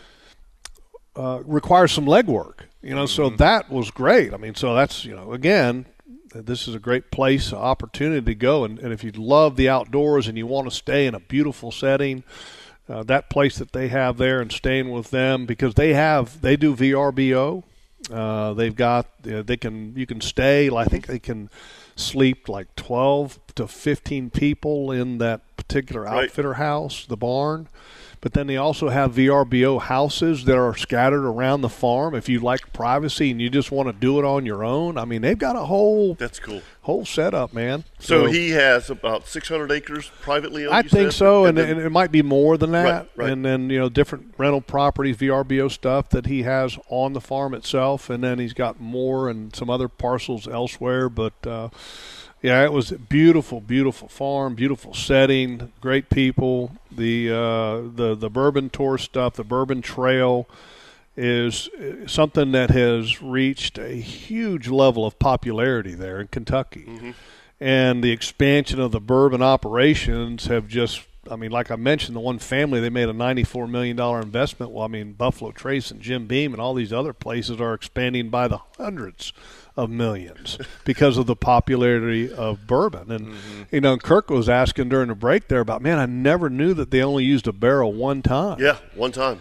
uh, 1.16 1.42
requires 1.44 1.92
some 1.92 2.06
legwork. 2.06 2.60
You 2.82 2.94
know, 2.94 3.06
so 3.06 3.28
that 3.30 3.70
was 3.70 3.90
great. 3.90 4.32
I 4.32 4.36
mean, 4.36 4.54
so 4.54 4.74
that's 4.74 5.04
you 5.04 5.14
know 5.14 5.32
again. 5.32 5.86
This 6.34 6.68
is 6.68 6.74
a 6.74 6.78
great 6.78 7.10
place, 7.10 7.54
opportunity 7.54 8.20
to 8.20 8.34
go, 8.34 8.62
and, 8.62 8.78
and 8.78 8.92
if 8.92 9.02
you 9.02 9.10
love 9.12 9.56
the 9.56 9.70
outdoors 9.70 10.28
and 10.28 10.36
you 10.36 10.46
want 10.46 10.68
to 10.68 10.70
stay 10.70 11.06
in 11.06 11.14
a 11.14 11.20
beautiful 11.20 11.72
setting, 11.72 12.22
uh, 12.86 13.02
that 13.04 13.30
place 13.30 13.56
that 13.56 13.72
they 13.72 13.88
have 13.88 14.18
there 14.18 14.42
and 14.42 14.52
staying 14.52 14.90
with 14.90 15.10
them 15.10 15.46
because 15.46 15.74
they 15.74 15.94
have 15.94 16.42
they 16.42 16.54
do 16.54 16.76
VRBO. 16.76 17.64
Uh, 18.10 18.54
they've 18.54 18.76
got 18.76 19.06
uh, 19.30 19.42
they 19.42 19.56
can 19.56 19.94
you 19.96 20.06
can 20.06 20.20
stay. 20.20 20.70
I 20.70 20.84
think 20.84 21.06
they 21.06 21.18
can 21.18 21.50
sleep 21.96 22.48
like 22.48 22.74
twelve 22.76 23.38
to 23.56 23.66
fifteen 23.66 24.30
people 24.30 24.90
in 24.92 25.18
that 25.18 25.40
particular 25.56 26.02
Right. 26.02 26.24
outfitter 26.24 26.54
house, 26.54 27.04
the 27.06 27.16
barn. 27.16 27.68
But 28.20 28.32
then 28.32 28.46
they 28.48 28.56
also 28.56 28.88
have 28.88 29.14
VRBO 29.14 29.80
houses 29.80 30.44
that 30.46 30.56
are 30.58 30.76
scattered 30.76 31.24
around 31.24 31.60
the 31.60 31.68
farm. 31.68 32.14
If 32.14 32.28
you 32.28 32.40
like 32.40 32.72
privacy 32.72 33.30
and 33.30 33.40
you 33.40 33.48
just 33.48 33.70
want 33.70 33.88
to 33.88 33.92
do 33.92 34.18
it 34.18 34.24
on 34.24 34.44
your 34.44 34.64
own, 34.64 34.98
I 34.98 35.04
mean 35.04 35.22
they've 35.22 35.38
got 35.38 35.54
a 35.54 35.66
whole 35.66 36.14
That's 36.14 36.40
cool. 36.40 36.62
whole 36.82 37.04
setup, 37.04 37.52
man. 37.52 37.84
So, 38.00 38.26
he 38.26 38.50
has 38.50 38.90
about 38.90 39.28
600 39.28 39.70
acres 39.70 40.10
privately 40.20 40.66
owned. 40.66 40.74
I 40.74 40.82
think 40.82 41.12
said? 41.12 41.18
so, 41.18 41.44
and, 41.44 41.56
then- 41.56 41.70
and 41.70 41.80
it 41.80 41.90
might 41.90 42.10
be 42.10 42.22
more 42.22 42.56
than 42.56 42.72
that. 42.72 42.84
Right, 42.84 43.10
right. 43.16 43.30
And 43.30 43.44
then 43.44 43.70
you 43.70 43.78
know 43.78 43.88
different 43.88 44.34
rental 44.36 44.60
properties, 44.62 45.16
VRBO 45.18 45.70
stuff 45.70 46.08
that 46.10 46.26
he 46.26 46.42
has 46.42 46.76
on 46.88 47.12
the 47.12 47.20
farm 47.20 47.54
itself, 47.54 48.10
and 48.10 48.22
then 48.24 48.38
he's 48.40 48.52
got 48.54 48.80
more 48.80 49.28
and 49.28 49.54
some 49.54 49.70
other 49.70 49.88
parcels 49.88 50.48
elsewhere. 50.48 51.08
But 51.08 51.34
uh, 51.46 51.68
yeah, 52.42 52.62
it 52.64 52.72
was 52.72 52.92
a 52.92 52.98
beautiful, 52.98 53.60
beautiful 53.60 54.08
farm, 54.08 54.54
beautiful 54.54 54.94
setting, 54.94 55.72
great 55.80 56.08
people. 56.08 56.72
The 56.90 57.30
uh, 57.30 57.80
the 57.94 58.16
the 58.18 58.30
bourbon 58.30 58.70
tour 58.70 58.96
stuff, 58.98 59.34
the 59.34 59.44
bourbon 59.44 59.82
trail 59.82 60.48
is 61.16 61.68
uh, 61.68 62.06
something 62.06 62.52
that 62.52 62.70
has 62.70 63.20
reached 63.20 63.76
a 63.76 63.94
huge 63.94 64.68
level 64.68 65.04
of 65.04 65.18
popularity 65.18 65.94
there 65.94 66.20
in 66.20 66.28
Kentucky. 66.28 67.14
And 67.60 68.04
the 68.04 68.12
expansion 68.12 68.78
of 68.78 68.92
the 68.92 69.00
bourbon 69.00 69.42
operations 69.42 70.46
have 70.46 70.68
just, 70.68 71.02
I 71.28 71.34
mean, 71.34 71.50
like 71.50 71.72
I 71.72 71.76
mentioned, 71.76 72.14
the 72.14 72.20
one 72.20 72.38
family 72.38 72.78
they 72.78 72.88
made 72.88 73.08
a 73.08 73.12
$94 73.12 73.68
million 73.68 73.98
investment. 73.98 74.70
Well, 74.70 74.84
I 74.84 74.86
mean, 74.86 75.14
Buffalo 75.14 75.50
Trace 75.50 75.90
and 75.90 76.00
Jim 76.00 76.28
Beam 76.28 76.52
and 76.52 76.62
all 76.62 76.72
these 76.72 76.92
other 76.92 77.12
places 77.12 77.60
are 77.60 77.74
expanding 77.74 78.28
by 78.30 78.46
the 78.46 78.60
hundreds 78.76 79.32
of 79.78 79.88
millions 79.88 80.58
because 80.84 81.16
of 81.16 81.26
the 81.26 81.36
popularity 81.36 82.30
of 82.30 82.66
bourbon. 82.66 83.12
And 83.12 83.28
mm-hmm. 83.28 83.62
you 83.70 83.80
know, 83.80 83.96
Kirk 83.96 84.28
was 84.28 84.48
asking 84.48 84.88
during 84.88 85.08
the 85.08 85.14
break 85.14 85.46
there 85.46 85.60
about, 85.60 85.82
man, 85.82 85.98
I 85.98 86.06
never 86.06 86.50
knew 86.50 86.74
that 86.74 86.90
they 86.90 87.00
only 87.00 87.24
used 87.24 87.46
a 87.46 87.52
barrel 87.52 87.92
one 87.92 88.20
time. 88.20 88.58
Yeah, 88.60 88.78
one 88.94 89.12
time. 89.12 89.40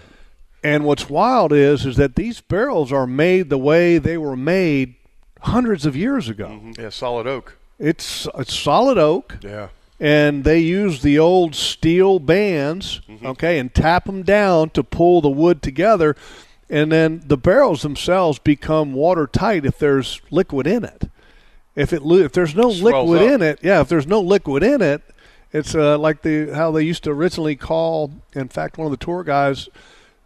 And 0.63 0.85
what's 0.85 1.09
wild 1.09 1.51
is 1.51 1.85
is 1.85 1.95
that 1.97 2.15
these 2.15 2.39
barrels 2.39 2.91
are 2.91 3.07
made 3.07 3.49
the 3.49 3.57
way 3.57 3.97
they 3.97 4.17
were 4.17 4.37
made 4.37 4.95
hundreds 5.41 5.85
of 5.87 5.95
years 5.95 6.29
ago. 6.29 6.47
Mm-hmm. 6.49 6.81
Yeah, 6.81 6.89
solid 6.89 7.25
oak. 7.25 7.57
It's 7.79 8.27
it's 8.37 8.55
solid 8.55 8.97
oak 8.97 9.37
Yeah. 9.41 9.69
and 9.99 10.43
they 10.43 10.59
use 10.59 11.01
the 11.01 11.17
old 11.17 11.55
steel 11.55 12.19
bands, 12.19 13.01
mm-hmm. 13.09 13.25
okay, 13.25 13.57
and 13.57 13.73
tap 13.73 14.05
them 14.05 14.21
down 14.23 14.69
to 14.71 14.83
pull 14.83 15.21
the 15.21 15.29
wood 15.29 15.61
together, 15.61 16.15
and 16.69 16.91
then 16.91 17.23
the 17.25 17.37
barrels 17.37 17.81
themselves 17.81 18.39
become 18.39 18.93
watertight 18.93 19.65
if 19.65 19.79
there's 19.79 20.21
liquid 20.31 20.67
in 20.67 20.83
it. 20.83 21.09
If 21.75 21.93
it 21.93 22.01
if 22.03 22.31
there's 22.31 22.55
no 22.55 22.69
liquid 22.69 23.21
in 23.21 23.41
it, 23.41 23.59
yeah, 23.61 23.81
if 23.81 23.89
there's 23.89 24.07
no 24.07 24.19
liquid 24.19 24.63
in 24.63 24.81
it, 24.81 25.01
it's 25.53 25.75
uh, 25.75 25.97
like 25.97 26.23
the 26.23 26.51
how 26.53 26.71
they 26.71 26.83
used 26.83 27.03
to 27.03 27.11
originally 27.11 27.55
call. 27.55 28.11
In 28.33 28.49
fact, 28.49 28.77
one 28.77 28.85
of 28.85 28.91
the 28.91 29.03
tour 29.03 29.23
guys 29.23 29.69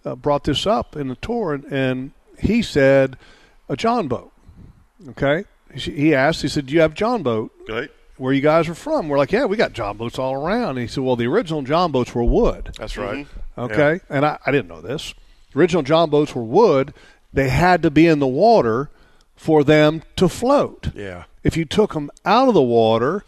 uh, 0.05 0.15
brought 0.15 0.45
this 0.45 0.65
up 0.65 0.95
in 0.95 1.09
the 1.09 1.15
tour, 1.15 1.53
and, 1.53 1.65
and 1.65 2.11
he 2.39 2.61
said 2.61 3.17
a 3.67 3.75
John 3.75 4.07
boat. 4.07 4.31
Okay, 5.09 5.43
he 5.73 6.15
asked. 6.15 6.41
He 6.41 6.47
said, 6.47 6.67
"Do 6.67 6.73
you 6.73 6.81
have 6.81 6.93
John 6.93 7.21
boat?" 7.21 7.51
Right? 7.67 7.91
where 8.21 8.33
you 8.33 8.41
guys 8.41 8.69
are 8.69 8.75
from. 8.75 9.09
We're 9.09 9.17
like, 9.17 9.31
yeah, 9.31 9.45
we 9.45 9.57
got 9.57 9.73
John 9.73 9.97
boats 9.97 10.19
all 10.19 10.35
around. 10.35 10.69
And 10.69 10.79
he 10.79 10.87
said, 10.87 11.03
well, 11.03 11.15
the 11.15 11.25
original 11.25 11.63
John 11.63 11.91
boats 11.91 12.13
were 12.13 12.23
wood. 12.23 12.71
That's 12.77 12.95
right. 12.95 13.25
Okay, 13.57 13.99
and 14.09 14.23
I, 14.23 14.37
I 14.45 14.51
didn't 14.51 14.67
know 14.67 14.79
this. 14.79 15.15
The 15.51 15.59
original 15.59 15.83
John 15.83 16.09
boats 16.09 16.33
were 16.35 16.43
wood. 16.43 16.93
They 17.33 17.49
had 17.49 17.81
to 17.83 17.91
be 17.91 18.07
in 18.07 18.19
the 18.19 18.27
water 18.27 18.89
for 19.35 19.63
them 19.63 20.03
to 20.17 20.27
float. 20.29 20.89
Yeah. 20.95 21.23
If 21.43 21.57
you 21.57 21.65
took 21.65 21.93
them 21.93 22.11
out 22.25 22.47
of 22.47 22.53
the 22.53 22.61
water, 22.61 23.23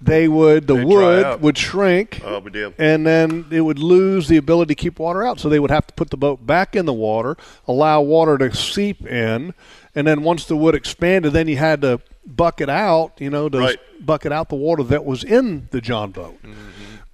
they 0.00 0.28
would 0.28 0.66
the 0.66 0.74
They'd 0.76 0.84
wood 0.84 1.40
would 1.40 1.58
shrink. 1.58 2.20
Oh. 2.24 2.42
And 2.78 3.06
then 3.06 3.46
it 3.50 3.60
would 3.60 3.78
lose 3.78 4.28
the 4.28 4.36
ability 4.36 4.74
to 4.74 4.80
keep 4.80 4.98
water 4.98 5.24
out. 5.24 5.38
So 5.40 5.48
they 5.48 5.60
would 5.60 5.70
have 5.70 5.86
to 5.86 5.94
put 5.94 6.10
the 6.10 6.16
boat 6.16 6.46
back 6.46 6.74
in 6.74 6.86
the 6.86 6.92
water, 6.92 7.36
allow 7.68 8.00
water 8.00 8.38
to 8.38 8.54
seep 8.54 9.06
in, 9.06 9.54
and 9.94 10.06
then 10.06 10.22
once 10.22 10.44
the 10.44 10.56
wood 10.56 10.74
expanded, 10.74 11.32
then 11.32 11.48
you 11.48 11.56
had 11.56 11.82
to 11.82 12.00
bucket 12.26 12.68
out, 12.68 13.12
you 13.18 13.30
know, 13.30 13.48
to 13.48 13.58
Right. 13.58 13.78
bucket 14.04 14.32
out 14.32 14.48
the 14.48 14.56
water 14.56 14.82
that 14.82 15.04
was 15.04 15.22
in 15.22 15.68
the 15.70 15.80
John 15.80 16.10
boat. 16.10 16.38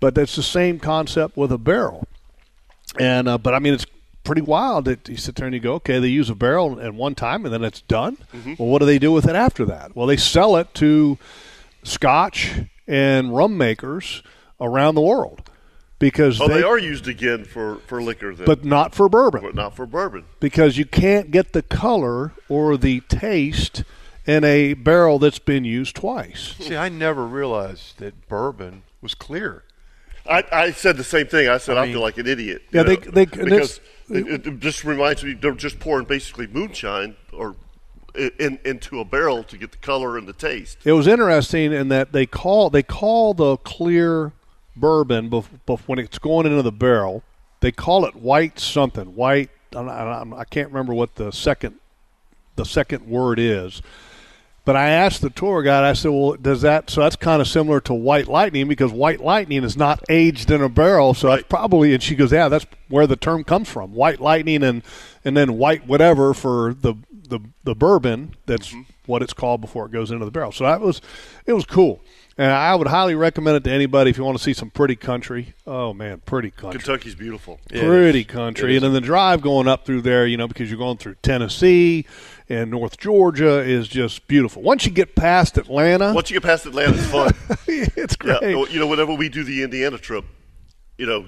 But 0.01 0.15
that's 0.15 0.35
the 0.35 0.43
same 0.43 0.79
concept 0.79 1.37
with 1.37 1.53
a 1.53 1.59
barrel. 1.59 2.07
And 2.99 3.29
uh, 3.29 3.39
but 3.39 3.55
I 3.55 3.59
mean, 3.59 3.75
it's 3.75 3.87
pretty 4.25 4.43
wild 4.43 4.85
that 4.85 5.09
you 5.09 5.17
sit 5.17 5.35
there 5.37 5.47
and 5.47 5.55
you 5.55 5.61
go, 5.61 5.75
okay, 5.75 5.99
they 5.99 6.09
use 6.09 6.31
a 6.31 6.35
barrel 6.35 6.81
at 6.81 6.95
one 6.95 7.15
time 7.15 7.45
and 7.45 7.53
then 7.53 7.65
it's 7.65 7.81
done. 7.83 8.17
Well, 8.59 8.69
what 8.69 8.79
do 8.79 8.87
they 8.87 8.99
do 8.99 9.11
with 9.13 9.27
it 9.29 9.35
after 9.35 9.65
that? 9.67 9.97
Well, 9.97 10.07
they 10.07 10.17
sell 10.17 10.57
it 10.57 10.73
to 10.75 11.19
Scotch 11.83 12.53
and 12.87 13.35
rum 13.35 13.57
makers 13.57 14.23
around 14.61 14.95
the 14.95 15.01
world 15.01 15.51
because 15.99 16.41
Oh, 16.41 16.49
they, 16.49 16.63
are 16.63 16.79
used 16.79 17.09
again 17.09 17.45
for, 17.45 17.77
for 17.87 18.03
liquor 18.03 18.35
then. 18.35 18.47
but 18.47 18.65
not 18.65 18.95
for 18.95 19.09
bourbon 19.09 19.43
but 19.43 19.55
not 19.55 19.75
for 19.75 19.87
bourbon. 19.87 20.25
because 20.41 20.77
you 20.79 20.85
can't 20.85 21.31
get 21.31 21.53
the 21.53 21.63
color 21.63 22.33
or 22.49 22.77
the 22.77 23.01
taste 23.09 23.83
in 24.27 24.45
a 24.45 24.75
barrel 24.75 25.19
that's 25.19 25.39
been 25.41 25.65
used 25.65 25.97
twice. 25.97 26.55
See, 26.61 26.77
I 26.77 26.89
never 26.89 27.25
realized 27.27 27.99
that 27.99 28.29
bourbon 28.29 28.83
was 29.01 29.15
clear. 29.15 29.65
I, 30.29 30.45
I 30.53 30.71
said 30.73 30.97
the 30.97 31.05
same 31.05 31.27
thing. 31.27 31.49
I 31.49 31.59
said 31.59 31.77
I, 31.77 31.83
I 31.83 31.93
feel 31.93 32.01
like 32.01 32.19
an 32.19 32.27
idiot. 32.27 32.63
Yeah, 32.73 32.83
they- 32.85 32.97
they- 32.97 33.25
because 33.27 33.81
it, 34.09 34.47
it 34.47 34.61
just 34.61 34.85
reminds 34.85 35.25
me 35.25 35.35
they're 35.35 35.53
just 35.53 35.81
pouring 35.81 36.07
basically 36.07 36.47
moonshine 36.47 37.17
or 37.33 37.57
in, 38.15 38.59
into 38.65 39.01
a 39.01 39.05
barrel 39.05 39.43
to 39.45 39.57
get 39.57 39.73
the 39.73 39.79
color 39.79 40.19
and 40.19 40.29
the 40.29 40.33
taste. 40.35 40.79
It 40.85 40.93
was 40.93 41.07
interesting 41.07 41.73
in 41.73 41.89
that 41.89 42.13
they 42.13 42.27
call 42.27 42.69
they 42.71 42.83
call 42.83 43.35
the 43.35 43.57
clear 43.59 44.33
bourbon 44.77 45.31
bef- 45.31 45.47
bef- 45.67 45.81
when 45.87 45.99
it's 45.99 46.19
going 46.19 46.47
into 46.47 46.63
the 46.63 46.73
barrel. 46.73 47.23
They 47.61 47.73
call 47.73 48.05
it 48.05 48.15
white 48.15 48.59
something 48.59 49.15
white. 49.15 49.51
I'm 49.75 49.89
I'm- 49.89 50.35
I 50.35 50.45
can't 50.45 50.69
remember 50.69 50.93
what 50.95 51.15
the 51.15 51.31
second 51.33 51.77
the 52.57 52.65
second 52.65 53.07
word 53.07 53.39
is. 53.39 53.81
But 54.65 54.77
I 54.77 54.91
asked 54.91 55.23
the 55.23 55.31
tour 55.31 55.63
guide. 55.63 55.83
I 55.83 55.93
said, 55.93 56.13
"Well, 56.13 56.35
does 56.35 56.63
that? 56.63 56.89
So 56.89 57.01
that's 57.01 57.17
kind 57.17 57.43
of 57.43 57.49
similar 57.49 57.81
to 57.83 57.95
white 57.95 58.29
lightning 58.29 58.69
because 58.69 58.93
white 58.93 59.21
lightning 59.21 59.65
is 59.65 59.77
not 59.77 60.03
aged 60.09 60.51
in 60.51 60.63
a 60.63 60.69
barrel. 60.69 61.15
So 61.15 61.29
that's 61.29 61.43
probably." 61.49 61.93
And 61.93 62.03
she 62.03 62.15
goes, 62.15 62.33
"Yeah, 62.33 62.49
that's 62.49 62.67
where 62.89 63.07
the 63.07 63.17
term 63.17 63.43
comes 63.43 63.69
from. 63.69 63.93
White 63.93 64.21
lightning 64.21 64.63
and 64.63 64.83
and 65.25 65.37
then 65.37 65.59
white 65.59 65.87
whatever 65.87 66.33
for 66.33 66.75
the 66.75 66.95
the 67.11 67.41
the 67.65 67.75
bourbon. 67.75 68.37
That's 68.47 68.69
mm-hmm. 68.69 68.83
what 69.07 69.23
it's 69.23 69.33
called 69.33 69.61
before 69.61 69.87
it 69.87 69.93
goes 69.93 70.13
into 70.13 70.25
the 70.25 70.31
barrel. 70.31 70.53
So 70.53 70.65
that 70.65 70.81
was 70.81 71.01
it 71.45 71.55
was 71.55 71.67
cool." 71.67 72.01
And 72.39 72.51
I 72.51 72.75
would 72.75 72.87
highly 72.87 73.15
recommend 73.15 73.59
it 73.59 73.65
to 73.65 73.71
anybody 73.71 74.09
if 74.09 74.17
you 74.17 74.25
want 74.25 74.39
to 74.39 74.43
see 74.43 74.55
some 74.55 74.71
pretty 74.71 74.97
country. 74.97 75.55
Oh 75.67 75.93
man, 75.93 76.23
pretty 76.25 76.51
country 76.51 76.81
Kentucky's 76.81 77.15
beautiful. 77.15 77.61
pretty 77.69 78.25
country. 78.25 78.75
And 78.75 78.85
then 78.85 78.95
the 78.95 79.03
drive 79.03 79.43
going 79.43 79.69
up 79.69 79.85
through 79.85 80.01
there, 80.03 80.27
you 80.27 80.39
know, 80.39 80.49
because 80.49 80.71
you're 80.71 80.79
going 80.79 80.97
through 80.97 81.17
Tennessee 81.23 82.07
and 82.49 82.71
North 82.71 82.99
Georgia 82.99 83.61
is 83.61 83.89
just 83.89 84.27
beautiful. 84.29 84.63
Once 84.63 84.85
you 84.85 84.93
get 84.93 85.15
past 85.15 85.59
Atlanta, 85.59 86.13
Once 86.13 86.31
you 86.31 86.37
get 86.41 86.47
past 86.47 86.67
Atlanta, 86.67 86.95
it's 86.95 87.07
fun. 87.07 87.33
it's 87.67 88.17
yeah, 88.25 88.39
great. 88.41 88.71
you 88.71 88.79
know, 88.79 88.87
whenever 88.87 89.15
we 89.15 89.29
do 89.29 89.45
the 89.45 89.63
Indiana 89.63 89.99
trip, 89.99 90.25
you 90.99 91.07
know, 91.07 91.27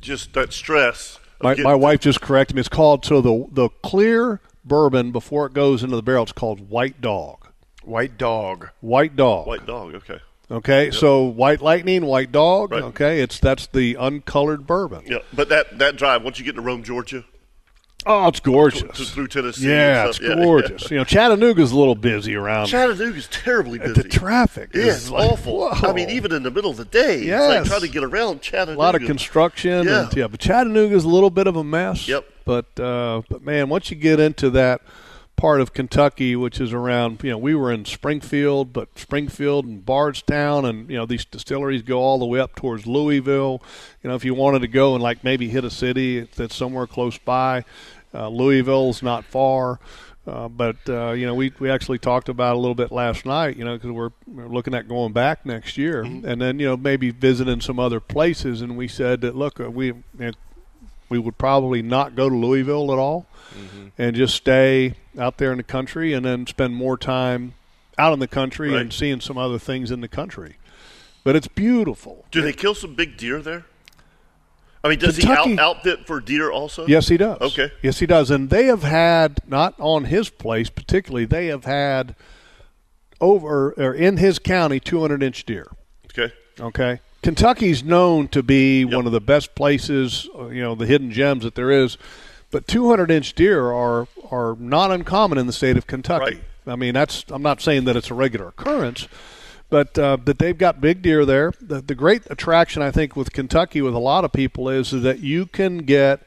just 0.00 0.32
that 0.34 0.52
stress. 0.52 1.18
My, 1.40 1.54
my 1.54 1.74
wife 1.74 2.00
just 2.00 2.20
corrected 2.20 2.56
me. 2.56 2.60
It's 2.60 2.68
called 2.68 3.04
so 3.04 3.20
the 3.20 3.46
the 3.50 3.68
clear 3.82 4.40
bourbon 4.64 5.12
before 5.12 5.46
it 5.46 5.52
goes 5.52 5.82
into 5.82 5.96
the 5.96 6.02
barrel. 6.02 6.24
It's 6.24 6.32
called 6.32 6.68
White 6.68 7.00
Dog. 7.00 7.48
White 7.84 8.18
dog. 8.18 8.68
White 8.80 9.16
Dog. 9.16 9.46
White 9.46 9.66
dog. 9.66 9.94
Okay. 9.94 10.20
Okay, 10.50 10.90
so 10.90 11.24
White 11.24 11.60
Lightning, 11.60 12.06
White 12.06 12.32
Dog. 12.32 12.72
Right. 12.72 12.82
Okay, 12.84 13.20
it's 13.20 13.38
that's 13.38 13.66
the 13.66 13.96
uncolored 13.96 14.66
bourbon. 14.66 15.04
Yeah, 15.06 15.18
but 15.32 15.50
that 15.50 15.78
that 15.78 15.96
drive 15.96 16.22
once 16.22 16.38
you 16.38 16.44
get 16.44 16.54
to 16.54 16.62
Rome, 16.62 16.82
Georgia, 16.82 17.24
Oh, 18.06 18.28
it's 18.28 18.40
gorgeous. 18.40 19.10
through 19.10 19.26
Tennessee, 19.26 19.68
Yeah, 19.68 20.06
it's 20.08 20.16
stuff, 20.16 20.28
yeah, 20.30 20.42
gorgeous. 20.42 20.90
You 20.90 20.98
know, 20.98 21.04
Chattanooga's 21.04 21.72
a 21.72 21.76
little 21.78 21.96
busy 21.96 22.34
around. 22.36 22.66
Chattanooga's 22.68 23.26
terribly 23.28 23.78
busy. 23.78 23.92
the 24.02 24.08
traffic 24.08 24.70
Yeah, 24.72 24.84
is 24.84 24.96
it's 24.96 25.10
like, 25.10 25.30
awful. 25.32 25.58
whoa. 25.58 25.70
I 25.72 25.92
mean, 25.92 26.08
even 26.08 26.32
in 26.32 26.42
the 26.44 26.50
middle 26.50 26.70
of 26.70 26.76
the 26.76 26.84
day, 26.86 27.16
it's 27.16 27.26
Yes. 27.26 27.48
like 27.48 27.64
trying 27.64 27.80
to 27.80 27.88
get 27.88 28.04
around 28.04 28.40
Chattanooga. 28.40 28.78
a 28.78 28.80
lot 28.80 28.94
of 28.94 29.02
construction. 29.02 29.86
Yeah. 29.86 30.04
and, 30.04 30.16
yeah, 30.16 30.26
but 30.28 30.40
Chattanooga's 30.40 31.04
a 31.04 31.08
little 31.08 31.30
bit 31.30 31.46
of 31.48 31.56
a 31.56 31.64
mess. 31.64 32.08
Yep. 32.08 32.24
But 32.44 32.80
uh, 32.80 33.22
but 33.28 33.42
man, 33.42 33.68
once 33.68 33.90
you 33.90 33.96
get 33.96 34.20
into 34.20 34.48
that 34.50 34.80
part 35.38 35.60
of 35.60 35.72
Kentucky, 35.72 36.36
which 36.36 36.60
is 36.60 36.72
around, 36.74 37.22
you 37.22 37.30
know, 37.30 37.38
we 37.38 37.54
were 37.54 37.72
in 37.72 37.84
Springfield, 37.84 38.72
but 38.72 38.98
Springfield 38.98 39.64
and 39.64 39.86
Bardstown, 39.86 40.66
and 40.66 40.90
you 40.90 40.96
know 40.96 41.06
these 41.06 41.24
distilleries 41.24 41.82
go 41.82 42.00
all 42.00 42.18
the 42.18 42.26
way 42.26 42.40
up 42.40 42.54
towards 42.56 42.86
Louisville. 42.86 43.62
You 44.02 44.10
know, 44.10 44.16
if 44.16 44.24
you 44.24 44.34
wanted 44.34 44.58
to 44.60 44.68
go 44.68 44.94
and 44.94 45.02
like 45.02 45.24
maybe 45.24 45.48
hit 45.48 45.64
a 45.64 45.70
city 45.70 46.20
that's 46.20 46.54
somewhere 46.54 46.86
close 46.86 47.16
by, 47.16 47.64
uh, 48.12 48.28
Louisville's 48.28 49.02
not 49.02 49.24
far. 49.24 49.78
Uh, 50.26 50.48
but 50.48 50.76
uh, 50.88 51.12
you 51.12 51.24
know, 51.24 51.34
we, 51.34 51.52
we 51.58 51.70
actually 51.70 51.98
talked 51.98 52.28
about 52.28 52.54
a 52.54 52.58
little 52.58 52.74
bit 52.74 52.92
last 52.92 53.24
night. 53.24 53.56
You 53.56 53.64
know, 53.64 53.76
because 53.76 53.92
we're, 53.92 54.10
we're 54.26 54.48
looking 54.48 54.74
at 54.74 54.88
going 54.88 55.12
back 55.12 55.46
next 55.46 55.78
year, 55.78 56.02
and 56.02 56.40
then 56.40 56.58
you 56.58 56.66
know 56.66 56.76
maybe 56.76 57.10
visiting 57.10 57.62
some 57.62 57.78
other 57.78 58.00
places. 58.00 58.60
And 58.60 58.76
we 58.76 58.88
said 58.88 59.22
that 59.22 59.36
look, 59.36 59.58
uh, 59.60 59.70
we 59.70 59.86
you 59.86 60.02
know, 60.18 60.32
we 61.08 61.18
would 61.18 61.38
probably 61.38 61.80
not 61.80 62.14
go 62.16 62.28
to 62.28 62.34
Louisville 62.34 62.92
at 62.92 62.98
all, 62.98 63.26
and 63.96 64.16
just 64.16 64.34
stay 64.34 64.94
out 65.18 65.38
there 65.38 65.50
in 65.50 65.58
the 65.58 65.64
country, 65.64 66.12
and 66.12 66.24
then 66.24 66.46
spend 66.46 66.74
more 66.74 66.96
time 66.96 67.54
out 67.98 68.12
in 68.12 68.20
the 68.20 68.28
country 68.28 68.74
and 68.76 68.92
seeing 68.92 69.20
some 69.20 69.36
other 69.36 69.58
things 69.58 69.90
in 69.90 70.00
the 70.00 70.08
country. 70.08 70.56
But 71.24 71.36
it's 71.36 71.48
beautiful. 71.48 72.24
Do 72.30 72.40
they 72.40 72.52
kill 72.52 72.74
some 72.74 72.94
big 72.94 73.16
deer 73.16 73.42
there? 73.42 73.66
I 74.84 74.88
mean, 74.88 74.98
does 75.00 75.18
Kentucky- 75.18 75.50
he 75.50 75.58
out, 75.58 75.76
outfit 75.76 76.06
for 76.06 76.20
deer 76.20 76.50
also? 76.50 76.86
Yes, 76.86 77.08
he 77.08 77.16
does. 77.16 77.40
Okay. 77.40 77.72
Yes, 77.82 77.98
he 77.98 78.06
does. 78.06 78.30
And 78.30 78.48
they 78.48 78.66
have 78.66 78.84
had 78.84 79.40
not 79.46 79.74
on 79.78 80.04
his 80.04 80.30
place 80.30 80.70
particularly. 80.70 81.24
They 81.24 81.46
have 81.46 81.64
had 81.64 82.14
over 83.20 83.72
or 83.72 83.92
in 83.92 84.18
his 84.18 84.38
county 84.38 84.78
200 84.78 85.22
inch 85.22 85.44
deer. 85.44 85.68
Okay. 86.06 86.32
Okay. 86.60 87.00
Kentucky's 87.22 87.82
known 87.82 88.28
to 88.28 88.42
be 88.42 88.84
one 88.84 89.04
of 89.04 89.12
the 89.12 89.20
best 89.20 89.56
places, 89.56 90.28
uh, 90.38 90.46
you 90.46 90.62
know, 90.62 90.76
the 90.76 90.86
hidden 90.86 91.10
gems 91.10 91.42
that 91.42 91.56
there 91.56 91.70
is. 91.70 91.98
But 92.50 92.66
200 92.66 93.10
inch 93.10 93.34
deer 93.34 93.70
are 93.70 94.08
are 94.30 94.56
not 94.58 94.90
uncommon 94.90 95.38
in 95.38 95.46
the 95.46 95.52
state 95.52 95.76
of 95.76 95.86
Kentucky. 95.86 96.24
Right. 96.36 96.42
I 96.66 96.76
mean, 96.76 96.94
that's 96.94 97.24
I'm 97.28 97.42
not 97.42 97.60
saying 97.60 97.84
that 97.84 97.96
it's 97.96 98.10
a 98.10 98.14
regular 98.14 98.48
occurrence, 98.48 99.08
but 99.70 99.98
uh, 99.98 100.16
that 100.24 100.38
they've 100.38 100.56
got 100.56 100.80
big 100.80 101.02
deer 101.02 101.24
there. 101.24 101.52
The, 101.60 101.80
the 101.80 101.94
great 101.94 102.22
attraction 102.30 102.82
I 102.82 102.90
think 102.90 103.16
with 103.16 103.32
Kentucky 103.32 103.80
with 103.82 103.94
a 103.94 103.98
lot 103.98 104.24
of 104.24 104.32
people 104.32 104.68
is, 104.68 104.92
is 104.92 105.02
that 105.02 105.20
you 105.20 105.46
can 105.46 105.78
get 105.78 106.26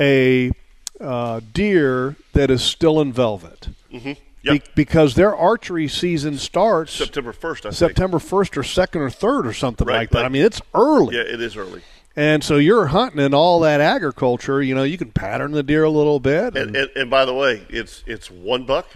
a 0.00 0.52
uh, 1.00 1.40
deer 1.52 2.16
that 2.32 2.50
is 2.50 2.62
still 2.62 3.00
in 3.00 3.12
velvet. 3.12 3.68
Yep. 3.90 4.18
be- 4.44 4.62
because 4.74 5.14
their 5.16 5.34
archery 5.34 5.88
season 5.88 6.38
starts 6.38 6.92
September 6.92 7.32
first, 7.32 7.66
I. 7.66 7.70
September 7.70 8.18
1st 8.18 8.56
or 8.56 8.62
2nd 8.62 8.96
or 8.96 9.08
3rd 9.10 9.46
or 9.46 9.52
something 9.52 9.86
Right, 9.86 9.96
like 9.98 10.10
that. 10.10 10.18
like- 10.18 10.26
I 10.26 10.28
mean, 10.28 10.42
it's 10.44 10.60
early. 10.74 11.16
Yeah, 11.16 11.22
it 11.22 11.40
is 11.40 11.56
early. 11.56 11.82
And 12.18 12.42
so 12.42 12.56
you're 12.56 12.86
hunting 12.86 13.20
and 13.20 13.32
all 13.32 13.60
that 13.60 13.80
agriculture, 13.80 14.60
you 14.60 14.74
know, 14.74 14.82
you 14.82 14.98
can 14.98 15.12
pattern 15.12 15.52
the 15.52 15.62
deer 15.62 15.84
a 15.84 15.90
little 15.90 16.18
bit. 16.18 16.56
And, 16.56 16.74
and 16.74 16.90
and 16.96 17.08
by 17.08 17.24
the 17.24 17.32
way, 17.32 17.64
it's 17.70 18.02
it's 18.08 18.28
one 18.28 18.66
buck. 18.66 18.88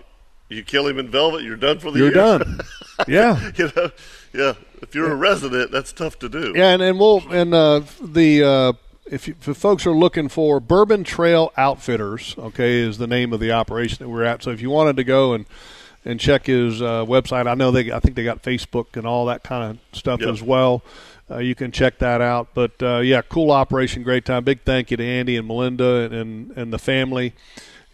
You 0.49 0.65
kill 0.65 0.89
him 0.89 0.99
in 0.99 1.09
velvet, 1.09 1.45
you're 1.45 1.55
done 1.57 1.79
for 1.79 1.93
the 1.93 2.01
year. 2.01 2.07
you're 2.07 2.15
done. 2.15 2.61
yeah. 3.07 3.53
you 3.57 3.71
know, 3.77 3.91
yeah. 4.35 4.55
If 4.83 4.97
you're 4.97 5.13
a 5.13 5.15
resident, 5.15 5.71
that's 5.71 5.93
tough 5.93 6.19
to 6.19 6.29
do. 6.29 6.53
Yeah, 6.57 6.71
and, 6.71 6.83
and 6.83 6.99
we'll 6.99 7.23
and 7.33 7.55
uh, 7.55 7.83
the 8.01 8.43
uh, 8.43 8.73
if, 9.07 9.29
you, 9.29 9.37
if 9.47 9.57
folks 9.57 9.87
are 9.87 9.93
looking 9.93 10.29
for 10.29 10.59
Bourbon 10.59 11.05
Trail 11.05 11.53
Outfitters, 11.57 12.35
okay, 12.37 12.81
is 12.81 12.99
the 12.99 13.07
name 13.07 13.33
of 13.33 13.39
the 13.39 13.53
operation 13.53 13.99
that 14.01 14.09
we're 14.09 14.25
at. 14.25 14.43
So 14.43 14.51
if 14.51 14.61
you 14.61 14.69
wanted 14.69 14.97
to 14.97 15.05
go 15.05 15.33
and 15.33 15.47
and 16.05 16.19
check 16.19 16.47
his 16.47 16.83
uh, 16.83 17.05
website, 17.05 17.47
I 17.47 17.55
know 17.55 17.71
they 17.71 17.93
I 17.93 18.01
think 18.01 18.17
they 18.17 18.25
got 18.25 18.43
Facebook 18.43 18.97
and 18.97 19.07
all 19.07 19.27
that 19.27 19.45
kind 19.45 19.71
of 19.71 19.97
stuff 19.97 20.21
Yep. 20.23 20.29
as 20.29 20.43
well. 20.43 20.83
Uh, 21.33 21.39
you 21.39 21.55
can 21.55 21.73
check 21.73 21.99
that 21.99 22.21
out. 22.21 22.49
But 22.55 22.83
uh, 22.83 22.99
yeah, 22.99 23.23
cool 23.23 23.51
operation, 23.51 24.03
great 24.03 24.25
time. 24.25 24.45
Big 24.45 24.63
thank 24.63 24.91
you 24.91 24.97
to 24.97 25.05
Andy 25.05 25.37
and 25.37 25.47
Melinda 25.47 26.11
and 26.13 26.51
and 26.57 26.73
the 26.73 26.79
family. 26.79 27.35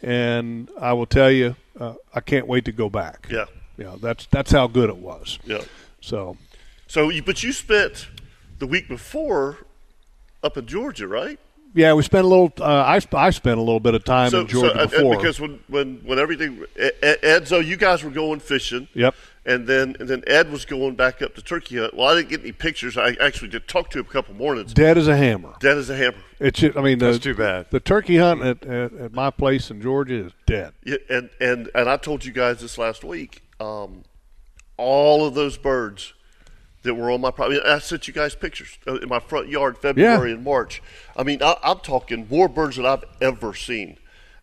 And 0.03 0.69
I 0.81 0.93
will 0.93 1.07
tell 1.07 1.31
you, 1.31 1.57
uh, 1.79 1.95
I 2.15 2.21
can't 2.21 2.47
wait 2.47 2.65
to 2.67 2.73
go 2.73 2.89
back. 2.89 3.27
Yeah, 3.31 3.47
Yeah, 3.77 3.97
that's 4.01 4.27
that's 4.27 4.53
how 4.53 4.67
good 4.67 4.89
it 4.91 4.99
was. 4.99 5.39
yeah. 5.45 5.63
So 6.01 6.37
So, 6.87 7.11
you, 7.11 7.23
but 7.23 7.43
you 7.43 7.53
spent 7.53 8.09
the 8.59 8.67
week 8.67 8.89
before 8.89 9.59
up 10.43 10.57
in 10.57 10.67
Georgia, 10.67 11.09
right? 11.09 11.39
Yeah, 11.75 11.93
we 11.95 12.03
spent 12.03 12.25
a 12.25 12.29
little. 12.29 12.53
Uh, 12.59 12.65
I 12.65 13.01
I 13.13 13.31
spent 13.31 13.59
a 13.59 13.63
little 13.63 13.81
bit 13.81 13.95
of 13.95 14.05
time 14.05 14.31
so, 14.31 14.41
in 14.41 14.47
Georgia 14.47 14.71
so, 14.71 14.81
uh, 14.81 14.83
uh, 14.83 14.87
before. 14.87 15.17
because 15.17 15.41
when 15.41 15.61
when 15.69 15.97
when 16.05 16.19
everything 16.19 16.65
Edzo, 16.77 17.65
you 17.65 17.77
guys 17.77 18.03
were 18.03 18.11
going 18.11 18.41
fishing. 18.41 18.89
Yep. 18.95 19.15
And 19.49 19.67
then 19.67 19.97
and 19.99 20.07
then 20.09 20.23
Ed 20.27 20.51
was 20.53 20.65
going 20.67 20.95
back 20.95 21.23
up 21.23 21.35
to 21.37 21.43
Turkey 21.43 21.79
Hunt. 21.79 21.95
Well, 21.95 22.07
I 22.09 22.17
didn't 22.17 22.29
get 22.29 22.41
any 22.43 22.53
pictures. 22.53 22.99
I 22.99 23.13
actually 23.21 23.49
did 23.49 23.67
talk 23.67 23.89
to 23.91 23.99
him 23.99 24.05
a 24.07 24.13
couple 24.13 24.35
mornings. 24.35 24.75
dead 24.75 24.99
as 24.99 25.09
a 25.09 25.17
hammer. 25.17 25.55
Dead 25.59 25.79
as 25.79 25.89
a 25.89 25.97
hammer. 25.97 26.19
It's. 26.39 26.63
I 26.63 26.69
mean, 26.83 26.99
the, 26.99 27.07
That's 27.07 27.19
too 27.19 27.35
bad. 27.35 27.67
The 27.71 27.81
turkey 27.81 28.19
hunt 28.19 28.43
at, 28.43 28.65
at, 28.67 28.93
at 28.93 29.13
my 29.15 29.31
place 29.31 29.71
in 29.71 29.81
Georgia 29.81 30.27
is 30.27 30.33
dead. 30.47 30.75
Yeah, 30.85 30.97
and 31.09 31.31
and 31.41 31.71
and 31.75 31.89
I 31.89 31.97
told 31.97 32.27
you 32.27 32.33
guys 32.33 32.61
this 32.61 32.77
last 32.77 33.03
week. 33.05 33.43
Um, 33.59 34.03
all 34.77 35.27
of 35.27 35.35
those 35.35 35.57
birds 35.57 36.13
that 36.83 36.95
were 36.95 37.11
on 37.11 37.21
my 37.23 37.31
property. 37.31 37.59
I 37.61 37.79
sent 37.79 38.07
you 38.07 38.13
guys 38.15 38.35
pictures 38.35 38.79
uh, 38.87 38.97
in 38.97 39.09
my 39.09 39.19
front 39.19 39.49
yard, 39.49 39.79
February 39.79 40.29
Yeah. 40.31 40.35
and 40.37 40.45
March. 40.45 40.83
I 41.17 41.23
mean, 41.23 41.43
I, 41.43 41.57
I'm 41.63 41.79
talking 41.81 42.27
more 42.31 42.49
birds 42.49 42.77
than 42.77 42.87
I've 42.87 43.05
ever 43.21 43.55
seen, 43.55 43.97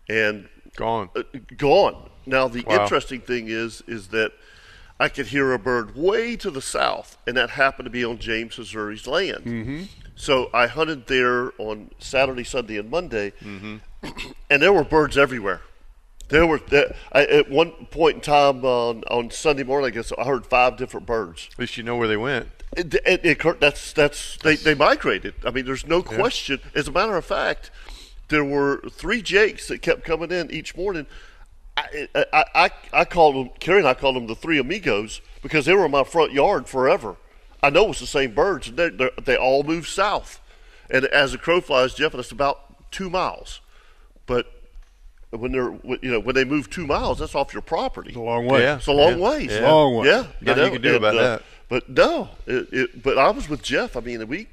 and 0.10 0.49
Gone. 0.76 1.10
uh, 1.16 1.24
gone. 1.58 2.10
Now 2.26 2.47
the 2.47 2.64
Wow. 2.66 2.82
interesting 2.84 3.22
thing 3.22 3.47
is, 3.49 3.84
is 3.88 4.08
that 4.10 4.32
I 4.99 5.09
could 5.09 5.27
hear 5.27 5.51
a 5.51 5.59
bird 5.59 5.95
way 5.95 6.35
to 6.37 6.49
the 6.49 6.61
south, 6.61 7.17
and 7.27 7.35
that 7.35 7.51
happened 7.51 7.85
to 7.85 7.89
be 7.89 8.05
on 8.05 8.17
James 8.17 8.57
Missouri's 8.57 9.07
land. 9.07 9.43
Mm-hmm. 9.43 9.83
So 10.15 10.49
I 10.53 10.67
hunted 10.67 11.07
there 11.07 11.51
on 11.57 11.91
Saturday, 11.99 12.45
Sunday, 12.45 12.77
and 12.77 12.89
Monday, 12.89 13.33
Mm-hmm. 13.41 13.77
and 14.49 14.61
there 14.61 14.71
were 14.71 14.83
birds 14.83 15.17
everywhere. 15.17 15.61
There 16.29 16.45
were 16.45 16.59
there, 16.59 16.95
I, 17.11 17.25
at 17.25 17.49
one 17.49 17.71
point 17.91 18.15
in 18.15 18.21
time 18.21 18.65
on, 18.65 19.03
on 19.11 19.29
Sunday 19.29 19.63
morning, 19.63 19.87
I 19.87 19.89
guess 19.91 20.11
I 20.17 20.23
heard 20.23 20.45
five 20.45 20.77
different 20.77 21.05
birds. 21.05 21.49
At 21.53 21.59
least 21.59 21.77
you 21.77 21.83
know 21.83 21.95
where 21.95 22.07
they 22.07 22.17
went. 22.17 22.49
It, 22.75 22.93
it, 23.05 23.23
it, 23.23 23.59
that's 23.59 23.93
that's 23.93 24.37
they, 24.37 24.55
they 24.55 24.73
migrated. 24.73 25.35
I 25.45 25.51
mean, 25.51 25.65
there's 25.65 25.85
no 25.85 26.01
question. 26.01 26.59
As 26.73 26.87
a 26.87 26.91
matter 26.91 27.15
of 27.15 27.25
fact, 27.25 27.69
there 28.29 28.43
were 28.43 28.81
three 28.89 29.21
jakes 29.21 29.67
that 29.67 29.81
kept 29.81 30.03
coming 30.03 30.31
in 30.31 30.51
each 30.51 30.75
morning. 30.75 31.05
I 31.78 32.07
I, 32.34 32.45
I, 32.55 32.69
I 32.93 33.05
called 33.05 33.36
them. 33.36 33.49
Kerry 33.59 33.80
and 33.80 33.88
I 33.88 33.93
called 33.93 34.15
them 34.15 34.28
the 34.28 34.36
three 34.36 34.57
amigos 34.59 35.21
because 35.41 35.65
they 35.65 35.73
were 35.73 35.86
in 35.86 35.91
my 35.91 36.03
front 36.03 36.32
yard 36.34 36.67
forever. 36.67 37.17
I 37.61 37.69
know 37.69 37.89
it's 37.91 37.99
the 37.99 38.07
same 38.07 38.34
birds, 38.34 38.67
and 38.69 38.78
they 38.78 38.89
they 38.89 39.09
they 39.23 39.36
all 39.38 39.63
move 39.63 39.88
south. 39.88 40.39
And 40.89 41.05
as 41.05 41.32
the 41.32 41.38
crow 41.38 41.61
flies, 41.61 41.93
Jeff, 41.95 42.13
it's 42.15 42.32
about 42.32 42.91
two 42.91 43.09
miles. 43.09 43.59
But 44.28 44.51
when 45.32 45.51
they're 45.51 45.73
you 46.01 46.11
know 46.11 46.19
when 46.19 46.36
they 46.36 46.45
move 46.45 46.69
two 46.69 46.86
miles, 46.88 47.19
that's 47.19 47.36
off 47.36 47.53
your 47.53 47.61
property. 47.63 48.09
It's 48.09 48.17
a 48.17 48.21
long 48.21 48.45
way. 48.45 48.61
Yeah. 48.61 48.78
It's 48.78 48.88
a 48.88 48.91
long 48.93 49.19
Yeah. 49.19 49.30
ways. 49.30 49.51
Yeah. 49.51 49.69
Long 49.71 49.95
way. 49.97 50.07
Yeah, 50.07 50.28
Nothing 50.41 50.63
you 50.65 50.71
can 50.71 50.82
do 50.82 50.95
about 50.95 51.15
that. 51.15 51.41
But 51.67 51.89
no, 51.89 52.30
it, 52.45 52.67
it, 52.71 53.03
but 53.03 53.17
I 53.17 53.32
was 53.32 53.49
with 53.49 53.61
Jeff. 53.63 53.97
I 53.97 53.99
mean, 53.99 54.26
we. 54.28 54.47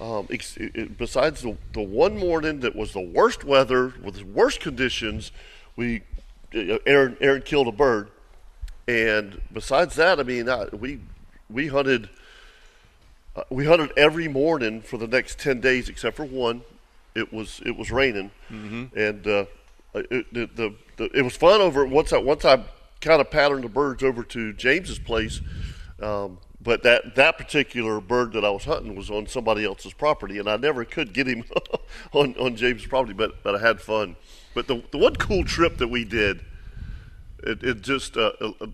Um, 0.00 0.26
ex- 0.30 0.56
it, 0.56 0.72
it- 0.74 0.98
besides 0.98 1.42
the, 1.42 1.56
the 1.72 1.80
one 1.80 2.18
morning 2.18 2.60
that 2.60 2.74
was 2.76 2.92
the 2.92 3.00
worst 3.00 3.44
weather 3.44 3.94
with 4.02 4.16
the 4.16 4.24
worst 4.24 4.60
conditions, 4.60 5.30
we 5.76 5.98
uh, 5.98 6.13
Aaron 6.54 7.16
Aaron 7.20 7.42
killed 7.42 7.68
a 7.68 7.72
bird, 7.72 8.08
and 8.86 9.40
besides 9.52 9.96
that, 9.96 10.20
I 10.20 10.22
mean, 10.22 10.48
I, 10.48 10.66
we 10.66 11.00
we 11.50 11.66
hunted 11.68 12.08
uh, 13.36 13.42
we 13.50 13.66
hunted 13.66 13.92
every 13.96 14.28
morning 14.28 14.80
for 14.80 14.96
the 14.98 15.06
next 15.08 15.38
ten 15.38 15.60
days 15.60 15.88
except 15.88 16.16
for 16.16 16.24
one. 16.24 16.62
It 17.14 17.32
was 17.32 17.60
it 17.64 17.76
was 17.76 17.90
raining, 17.90 18.30
and 18.96 19.26
uh, 19.26 19.44
it, 19.94 20.32
the, 20.32 20.48
the, 20.54 20.74
the 20.96 21.04
it 21.18 21.22
was 21.22 21.36
fun 21.36 21.60
over 21.60 21.86
once 21.86 22.12
I 22.12 22.18
once 22.18 22.44
I 22.44 22.64
kind 23.00 23.20
of 23.20 23.30
patterned 23.30 23.64
the 23.64 23.68
birds 23.68 24.02
over 24.02 24.22
to 24.24 24.52
James's 24.52 24.98
place. 24.98 25.40
Um, 26.00 26.38
but 26.60 26.82
that, 26.82 27.14
that 27.16 27.36
particular 27.36 28.00
bird 28.00 28.32
that 28.32 28.44
I 28.44 28.48
was 28.48 28.64
hunting 28.64 28.96
was 28.96 29.10
on 29.10 29.26
somebody 29.26 29.64
else's 29.66 29.92
property, 29.92 30.38
and 30.38 30.48
I 30.48 30.56
never 30.56 30.84
could 30.86 31.12
get 31.12 31.26
him 31.26 31.44
on, 32.12 32.34
on 32.36 32.56
James's 32.56 32.86
property. 32.86 33.12
But 33.12 33.42
but 33.42 33.54
I 33.54 33.58
had 33.58 33.80
fun. 33.80 34.16
But 34.54 34.68
the 34.68 34.82
the 34.90 34.98
one 34.98 35.16
cool 35.16 35.44
trip 35.44 35.78
that 35.78 35.88
we 35.88 36.04
did, 36.04 36.40
it, 37.42 37.62
it 37.62 37.82
just 37.82 38.16
uh, 38.16 38.32
uh, 38.40 38.52
uh, 38.60 38.66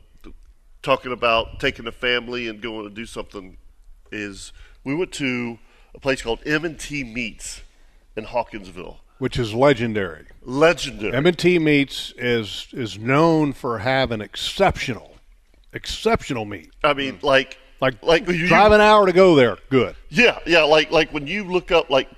talking 0.83 1.12
about 1.12 1.59
taking 1.61 1.87
a 1.87 1.93
family 1.93 2.49
and 2.49 2.61
going 2.61 2.89
to 2.89 2.95
do 2.95 3.07
something 3.07 3.57
is 4.12 4.53
we 4.85 4.95
went 4.95 5.12
to 5.12 5.59
a 5.95 6.01
place 6.01 6.22
called 6.22 6.41
M&T 6.47 7.05
Meats 7.05 7.62
in 8.16 8.24
Hawkinsville. 8.24 9.01
which 9.18 9.39
is 9.39 9.53
legendary. 9.55 10.26
Legendary. 10.43 11.14
M&T 11.14 11.59
Meats 11.59 12.12
is 12.16 12.68
is 12.72 12.99
known 12.99 13.53
for 13.53 13.78
having 13.81 14.20
exceptional, 14.20 15.16
exceptional 15.72 16.45
meat. 16.45 16.70
I 16.85 16.95
mean, 16.95 17.18
like 17.22 17.59
Like, 17.81 18.03
like 18.03 18.28
you, 18.28 18.47
drive 18.47 18.72
an 18.72 18.81
hour 18.81 19.07
to 19.07 19.12
go 19.12 19.35
there, 19.35 19.57
good. 19.70 19.97
Yeah, 20.11 20.39
yeah, 20.47 20.62
like 20.62 20.91
like 20.91 21.12
when 21.12 21.26
you 21.26 21.45
look 21.45 21.70
up 21.70 21.89
like 21.91 22.09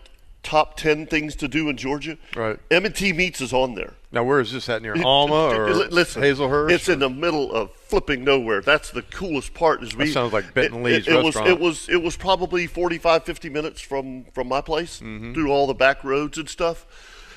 top 0.43 0.76
ten 0.76 1.07
things 1.07 1.36
to 1.36 1.49
do 1.49 1.68
in 1.68 1.76
Georgia, 1.76 2.18
Right. 2.34 2.59
M&T 2.70 3.12
Meats 3.12 3.40
is 3.40 3.53
on 3.53 3.74
there. 3.74 3.95
Now, 4.11 4.24
where 4.24 4.40
is 4.40 4.53
this 4.53 4.68
at? 4.68 4.82
Near 4.82 4.95
Alma 5.03 5.34
or 5.57 5.68
L- 5.68 5.88
listen, 5.90 6.20
Hazlehurst? 6.22 6.70
It's 6.70 6.88
in 6.88 6.99
the 6.99 7.09
middle 7.09 7.51
of 7.53 7.70
flipping 7.72 8.24
nowhere. 8.24 8.61
That's 8.61 8.90
the 8.90 9.03
coolest 9.03 9.55
part. 9.55 9.82
Is 9.82 9.97
we 9.97 10.11
sounds 10.12 10.32
like 10.32 10.53
Benton 10.53 10.80
it- 10.80 10.84
Lee's 10.84 11.09
it, 11.09 11.14
it 11.14 11.16
was 11.24 11.34
restaurant. 11.36 11.49
it 11.49 11.61
was 11.61 11.88
it 11.88 12.03
was 12.03 12.16
probably 12.16 12.66
45, 12.66 13.24
50 13.24 13.49
minutes 13.49 13.80
from 13.80 14.24
from 14.34 14.49
my 14.49 14.61
place 14.61 15.01
Mm-hmm. 15.01 15.32
through 15.32 15.51
all 15.51 15.66
the 15.66 15.74
back 15.74 16.05
roads 16.05 16.36
and 16.36 16.49
stuff. 16.49 16.84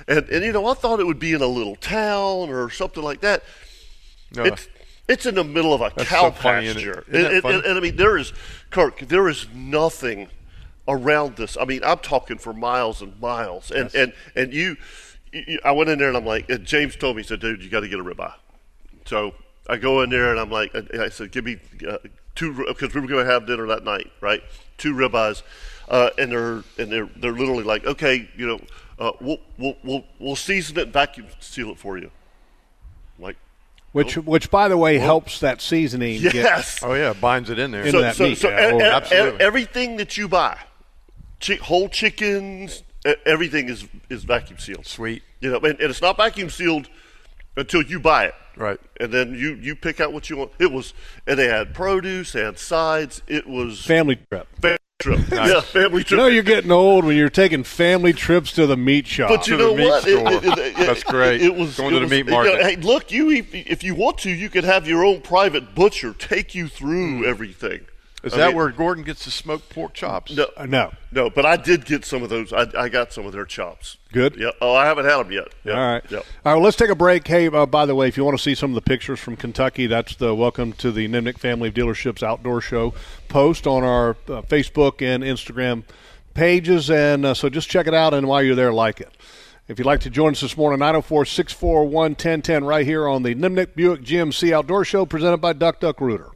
And 0.07 0.27
and 0.29 0.43
you 0.43 0.51
know 0.51 0.65
I 0.67 0.73
thought 0.73 0.99
it 0.99 1.05
would 1.07 1.19
be 1.19 1.31
in 1.33 1.41
a 1.41 1.47
little 1.47 1.75
town 1.77 2.49
or 2.49 2.69
something 2.69 3.03
like 3.03 3.21
that. 3.21 3.43
No. 4.35 4.43
It's 4.43 4.67
it's 5.07 5.25
in 5.25 5.35
the 5.35 5.43
middle 5.45 5.73
of 5.73 5.79
a 5.81 5.93
That's 5.95 6.09
cow 6.09 6.21
so 6.23 6.27
it? 6.29 6.35
pasture, 6.35 7.05
that 7.07 7.41
funny? 7.43 7.55
and- 7.57 7.65
and 7.65 7.77
I 7.77 7.81
mean 7.81 7.95
there 7.95 8.17
is 8.17 8.33
Kirk. 8.71 8.99
There 8.99 9.29
is 9.29 9.45
nothing 9.53 10.27
around 10.87 11.35
this. 11.37 11.57
I 11.57 11.65
mean 11.65 11.83
I'm 11.83 11.99
talking 11.99 12.37
for 12.37 12.53
miles 12.53 13.01
and 13.01 13.19
miles, 13.19 13.71
and 13.71 13.93
and 13.95 14.13
and 14.35 14.53
you, 14.53 14.77
you. 15.31 15.59
I 15.63 15.71
went 15.71 15.89
in 15.89 15.99
there 15.99 16.07
and 16.09 16.17
I'm 16.17 16.25
like, 16.25 16.49
and 16.49 16.65
James 16.65 16.95
told 16.95 17.15
me, 17.15 17.23
he 17.23 17.27
said, 17.27 17.39
"Dude, 17.39 17.63
you 17.63 17.69
got 17.69 17.81
to 17.81 17.87
get 17.87 17.99
a 17.99 18.03
ribeye." 18.03 18.33
So 19.05 19.33
I 19.67 19.77
go 19.77 20.01
in 20.01 20.09
there 20.09 20.31
and 20.31 20.39
I'm 20.39 20.49
like, 20.51 20.73
and 20.73 20.89
I 21.01 21.09
said, 21.09 21.31
"Give 21.31 21.45
me 21.45 21.57
uh, 21.87 21.97
two 22.35 22.53
because 22.67 22.93
we 22.93 23.01
were 23.01 23.07
going 23.07 23.25
to 23.25 23.31
have 23.31 23.45
dinner 23.47 23.67
that 23.67 23.83
night, 23.83 24.11
right? 24.21 24.41
Two 24.77 24.93
ribeyes." 24.93 25.41
Uh, 25.87 26.09
and 26.17 26.31
they're 26.31 26.63
and 26.79 26.91
they're 26.91 27.09
they're 27.17 27.31
literally 27.33 27.63
like, 27.63 27.85
okay, 27.85 28.27
you 28.35 28.47
know, 28.47 28.59
uh, 28.99 29.11
we'll 29.21 29.37
we'll 29.59 29.75
we'll 29.83 30.03
we'll 30.19 30.35
season 30.35 30.77
it, 30.79 30.83
and 30.83 30.93
vacuum 30.93 31.27
seal 31.39 31.69
it 31.69 31.77
for 31.77 31.95
you. 31.97 32.09
I'm 33.17 33.23
like, 33.23 33.37
Which, 33.91 34.17
which 34.17 34.49
by 34.49 34.67
the 34.67 34.77
way, 34.77 34.97
helps 34.97 35.39
that 35.41 35.61
seasoning. 35.61 36.21
get- 36.21 36.33
yes, 36.33 36.79
oh 36.81 36.93
yeah, 36.95 37.13
binds 37.13 37.51
it 37.51 37.59
in 37.59 37.69
there. 37.69 37.83
Into 37.85 37.99
that 38.01 38.19
meat, 38.19 38.37
so 38.39 38.49
yeah. 38.49 38.69
e- 38.69 38.73
Oh, 38.73 38.79
e- 38.79 38.83
absolutely. 38.83 39.41
everything 39.41 39.97
that 39.97 40.17
you 40.17 40.27
buy, 40.27 40.57
chi- 41.39 41.55
whole 41.55 41.89
chickens, 41.89 42.83
e- 43.07 43.13
everything 43.25 43.69
is 43.69 43.85
is 44.09 44.23
vacuum 44.23 44.59
sealed. 44.59 44.85
Sweet. 44.85 45.23
You 45.41 45.51
know, 45.51 45.57
and, 45.57 45.79
and 45.79 45.89
it's 45.89 46.01
not 46.01 46.17
vacuum 46.17 46.49
sealed 46.49 46.87
until 47.57 47.81
you 47.83 47.99
buy 47.99 48.25
it. 48.25 48.35
Right. 48.57 48.79
And 48.99 49.11
then 49.13 49.33
you 49.35 49.55
you 49.55 49.75
pick 49.75 49.99
out 49.99 50.13
what 50.13 50.29
you 50.29 50.37
want. 50.37 50.51
It 50.59 50.71
was, 50.71 50.93
and 51.27 51.37
they 51.37 51.47
had 51.47 51.73
produce, 51.73 52.31
they 52.33 52.41
had 52.43 52.57
sides. 52.59 53.21
It 53.27 53.47
was 53.47 53.83
Family 53.85 54.17
trip. 54.29 54.47
family 54.61 54.77
trip. 54.99 55.19
Yeah, 55.31 55.59
family 55.61 55.97
You 55.99 56.03
trip. 56.05 56.17
know 56.17 56.27
you're 56.27 56.41
getting 56.41 56.71
old 56.71 57.03
when 57.03 57.17
you're 57.17 57.29
taking 57.29 57.63
family 57.65 58.13
trips 58.13 58.53
to 58.53 58.65
the 58.65 58.77
meat 58.77 59.05
shop. 59.07 59.29
But 59.29 59.45
you 59.47 59.57
to 59.57 59.63
the 59.63 59.69
know 59.69 59.75
meat 59.75 59.87
what? 59.87 60.03
store. 60.03 60.85
That's 60.85 61.03
great. 61.03 61.41
It, 61.41 61.53
was 61.53 61.75
Going 61.77 61.89
it 61.89 61.91
to 61.91 61.95
the 61.99 62.01
was- 62.05 62.11
meat 62.11 62.17
you 62.19 62.23
know, 62.25 62.31
market. 62.31 62.61
hey, 62.63 62.75
look, 62.77 63.11
you 63.11 63.29
if, 63.29 63.53
if 63.53 63.83
you 63.83 63.93
want 63.93 64.19
to, 64.19 64.31
you 64.31 64.49
could 64.49 64.63
have 64.63 64.87
your 64.87 65.03
own 65.03 65.19
private 65.21 65.75
butcher 65.75 66.13
take 66.17 66.55
you 66.55 66.69
through 66.69 67.17
Hmm. 67.19 67.25
everything. 67.25 67.81
Is 68.25 68.33
I 68.33 68.37
that 68.37 68.47
mean- 68.47 68.55
where 68.57 68.69
Gordon 68.69 69.03
gets 69.03 69.23
the 69.25 69.31
smoked 69.31 69.69
pork 69.69 69.93
chops? 69.93 70.35
No, 70.35 70.47
Uh, 70.57 70.65
no. 70.65 70.91
no, 71.11 71.29
but 71.29 71.45
I 71.45 71.57
did 71.57 71.85
get 71.85 72.03
some 72.03 72.23
of 72.23 72.29
those. 72.29 72.51
I, 72.51 72.67
I 72.77 72.89
got 72.89 73.13
some 73.13 73.25
of 73.25 73.31
their 73.31 73.45
chops. 73.45 73.97
Good. 74.11 74.35
Yeah. 74.37 74.49
Oh, 74.59 74.73
I 74.73 74.85
haven't 74.85 75.05
had 75.05 75.17
them 75.17 75.31
yet. 75.31 75.49
Yeah. 75.63 75.73
All 75.73 75.93
right. 75.93 76.03
Yeah. 76.09 76.17
All 76.17 76.23
right. 76.45 76.53
Well, 76.55 76.61
let's 76.61 76.75
take 76.77 76.89
a 76.89 76.95
break. 76.95 77.27
Hey, 77.27 77.47
uh, 77.47 77.65
by 77.67 77.85
the 77.85 77.93
way, 77.95 78.07
if 78.07 78.17
you 78.17 78.25
want 78.25 78.35
to 78.37 78.41
see 78.43 78.55
some 78.55 78.71
of 78.71 78.75
the 78.75 78.81
pictures 78.81 79.19
from 79.19 79.35
Kentucky, 79.35 79.85
that's 79.87 80.15
the 80.15 80.33
Welcome 80.33 80.73
to 80.73 80.91
the 80.91 81.07
Nimnicht 81.07 81.37
Family 81.37 81.69
of 81.69 81.75
Dealerships 81.75 82.23
Outdoor 82.23 82.61
Show 82.61 82.93
post 83.27 83.67
on 83.67 83.83
our 83.83 84.11
uh, 84.27 84.41
Facebook 84.41 85.01
and 85.01 85.23
Instagram 85.23 85.83
pages. 86.33 86.89
And 86.89 87.25
uh, 87.25 87.33
so 87.33 87.49
just 87.49 87.69
check 87.69 87.87
it 87.87 87.93
out, 87.93 88.13
and 88.13 88.27
while 88.27 88.41
you're 88.41 88.55
there, 88.55 88.73
like 88.73 89.01
it. 89.01 89.11
If 89.67 89.79
you'd 89.79 89.85
like 89.85 90.01
to 90.01 90.09
join 90.11 90.31
us 90.33 90.41
this 90.41 90.55
morning, 90.57 90.79
904 90.79 91.25
641 91.25 91.91
1010, 92.11 92.63
right 92.63 92.85
here 92.85 93.07
on 93.07 93.23
the 93.23 93.33
Nimnicht 93.33 93.75
Buick 93.75 94.01
GMC 94.01 94.51
Outdoor 94.51 94.85
Show 94.85 95.05
presented 95.05 95.37
by 95.37 95.53
Duck 95.53 95.79
Duck 95.79 95.99
Rooter. 96.01 96.29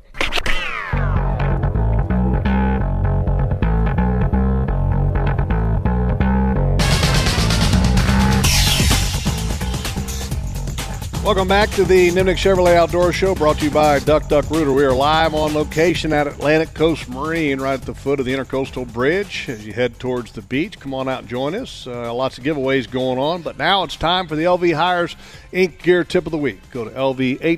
Welcome 11.23 11.49
back 11.49 11.69
to 11.71 11.83
the 11.83 12.09
Nimnicht 12.11 12.37
Chevrolet 12.37 12.75
Outdoor 12.75 13.11
Show 13.11 13.35
brought 13.35 13.57
to 13.59 13.65
you 13.65 13.71
by 13.71 13.99
Duck 13.99 14.29
Duck 14.29 14.49
Rooter. 14.49 14.71
We 14.71 14.85
are 14.85 14.93
live 14.93 15.35
on 15.35 15.53
location 15.53 16.13
at 16.13 16.27
Atlantic 16.27 16.73
Coast 16.73 17.09
Marine 17.09 17.59
right 17.59 17.73
at 17.73 17.81
the 17.81 17.93
foot 17.93 18.21
of 18.21 18.25
the 18.25 18.33
Intercoastal 18.33 18.91
Bridge 18.91 19.47
as 19.49 19.67
you 19.67 19.73
head 19.73 19.99
towards 19.99 20.31
the 20.31 20.41
beach. 20.41 20.79
Come 20.79 20.93
on 20.93 21.09
out 21.09 21.19
and 21.19 21.27
join 21.27 21.55
us. 21.55 21.85
Uh, 21.85 22.11
lots 22.13 22.37
of 22.37 22.45
giveaways 22.45 22.89
going 22.89 23.19
on, 23.19 23.41
but 23.41 23.57
now 23.57 23.83
it's 23.83 23.97
time 23.97 24.27
for 24.27 24.37
the 24.37 24.45
LV 24.45 24.73
Hiers 24.73 25.17
Inc. 25.51 25.83
Gear 25.83 26.05
Tip 26.05 26.25
of 26.25 26.31
the 26.31 26.37
Week. 26.37 26.61
Go 26.71 26.85
to 26.85 26.91
lvhiers.com 26.91 27.55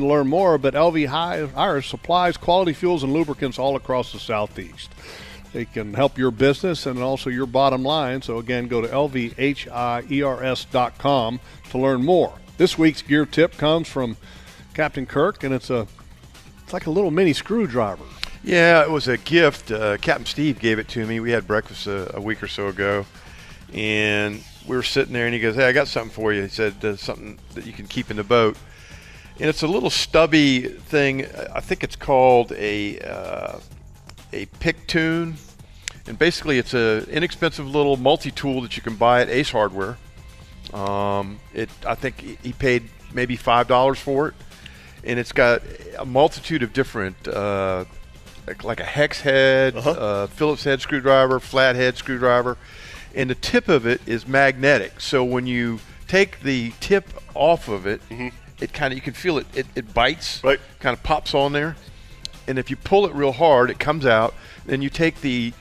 to 0.00 0.04
learn 0.04 0.26
more, 0.26 0.58
but 0.58 0.74
LV 0.74 1.06
Hiers 1.54 1.86
supplies 1.86 2.36
quality 2.36 2.72
fuels 2.72 3.04
and 3.04 3.12
lubricants 3.12 3.60
all 3.60 3.76
across 3.76 4.12
the 4.12 4.18
Southeast. 4.18 4.90
They 5.52 5.64
can 5.66 5.94
help 5.94 6.16
your 6.16 6.30
business 6.30 6.86
and 6.86 6.98
also 7.00 7.28
your 7.28 7.46
bottom 7.46 7.82
line. 7.82 8.22
So 8.22 8.38
again, 8.38 8.68
go 8.68 8.80
to 8.80 8.88
lvhiers.com 8.88 10.10
to 11.70 11.78
learn 11.78 12.04
more. 12.04 12.32
This 12.56 12.78
week's 12.78 13.02
gear 13.02 13.26
tip 13.26 13.56
comes 13.58 13.88
from 13.88 14.16
Captain 14.74 15.04
Kirk, 15.06 15.44
and 15.44 15.54
it's 15.54 15.68
a 15.70 15.86
it's 16.62 16.72
like 16.72 16.86
a 16.86 16.90
little 16.90 17.10
mini 17.10 17.32
screwdriver. 17.32 18.04
Yeah, 18.42 18.82
it 18.82 18.90
was 18.90 19.08
a 19.08 19.18
gift. 19.18 19.70
Uh, 19.70 19.98
Captain 19.98 20.26
Steve 20.26 20.58
gave 20.58 20.78
it 20.78 20.88
to 20.88 21.06
me. 21.06 21.20
We 21.20 21.30
had 21.30 21.46
breakfast 21.46 21.86
a, 21.86 22.16
a 22.16 22.20
week 22.20 22.42
or 22.42 22.48
so 22.48 22.68
ago, 22.68 23.06
and 23.72 24.42
we 24.66 24.74
were 24.76 24.82
sitting 24.82 25.12
there, 25.12 25.26
and 25.26 25.34
he 25.34 25.40
goes, 25.40 25.54
"Hey, 25.54 25.66
I 25.66 25.72
got 25.72 25.88
something 25.88 26.12
for 26.12 26.32
you." 26.32 26.42
He 26.42 26.48
said, 26.48 26.84
uh, 26.84 26.96
"Something 26.96 27.38
that 27.54 27.66
you 27.66 27.72
can 27.72 27.86
keep 27.86 28.10
in 28.10 28.16
the 28.16 28.24
boat." 28.24 28.56
And 29.38 29.48
it's 29.48 29.62
a 29.62 29.66
little 29.66 29.90
stubby 29.90 30.60
thing. 30.62 31.26
I 31.54 31.60
think 31.60 31.82
it's 31.82 31.96
called 31.96 32.52
a 32.52 32.98
uh, 33.00 33.58
a 34.32 34.46
PicQuic, 34.46 35.34
and 36.06 36.18
basically 36.18 36.58
it's 36.58 36.74
an 36.74 37.04
inexpensive 37.10 37.66
little 37.66 37.96
multi-tool 37.96 38.60
that 38.62 38.76
you 38.76 38.82
can 38.82 38.96
buy 38.96 39.20
at 39.22 39.28
Ace 39.28 39.50
Hardware. 39.50 39.96
Um, 40.72 41.38
it 41.54 41.68
I 41.86 41.94
think 41.94 42.20
he- 42.42 42.52
paid 42.52 42.84
maybe 43.12 43.36
five 43.36 43.68
dollars 43.68 43.98
for 43.98 44.28
it, 44.28 44.34
and 45.04 45.18
it's 45.18 45.32
got 45.32 45.62
a 45.98 46.04
multitude 46.06 46.62
of 46.62 46.72
different, 46.72 47.28
uh, 47.28 47.84
like, 48.46 48.64
like 48.64 48.80
a 48.80 48.84
hex 48.84 49.20
head, 49.20 49.76
uh 49.76 50.26
Phillips 50.28 50.64
head 50.64 50.80
screwdriver, 50.80 51.38
flat 51.40 51.76
head 51.76 51.96
screwdriver, 51.96 52.56
and 53.14 53.28
the 53.28 53.34
tip 53.34 53.68
of 53.68 53.86
it 53.86 54.00
is 54.06 54.26
magnetic. 54.26 55.00
So 55.00 55.22
when 55.24 55.46
you 55.46 55.78
take 56.08 56.40
the 56.40 56.72
tip 56.80 57.08
off 57.34 57.68
of 57.68 57.86
it, 57.86 58.00
it 58.60 58.72
kind 58.72 58.92
of 58.92 58.96
you 58.96 59.02
can 59.02 59.12
feel 59.14 59.38
it, 59.38 59.46
it. 59.54 59.66
It 59.74 59.92
bites, 59.92 60.42
Right. 60.42 60.60
Kind 60.80 60.96
of 60.96 61.02
pops 61.02 61.34
on 61.34 61.52
there, 61.52 61.76
and 62.46 62.58
if 62.58 62.70
you 62.70 62.76
pull 62.76 63.06
it 63.06 63.14
real 63.14 63.32
hard, 63.32 63.70
it 63.70 63.78
comes 63.78 64.06
out. 64.06 64.34
Then 64.64 64.82
you 64.82 64.90
take 64.90 65.20
the 65.20 65.52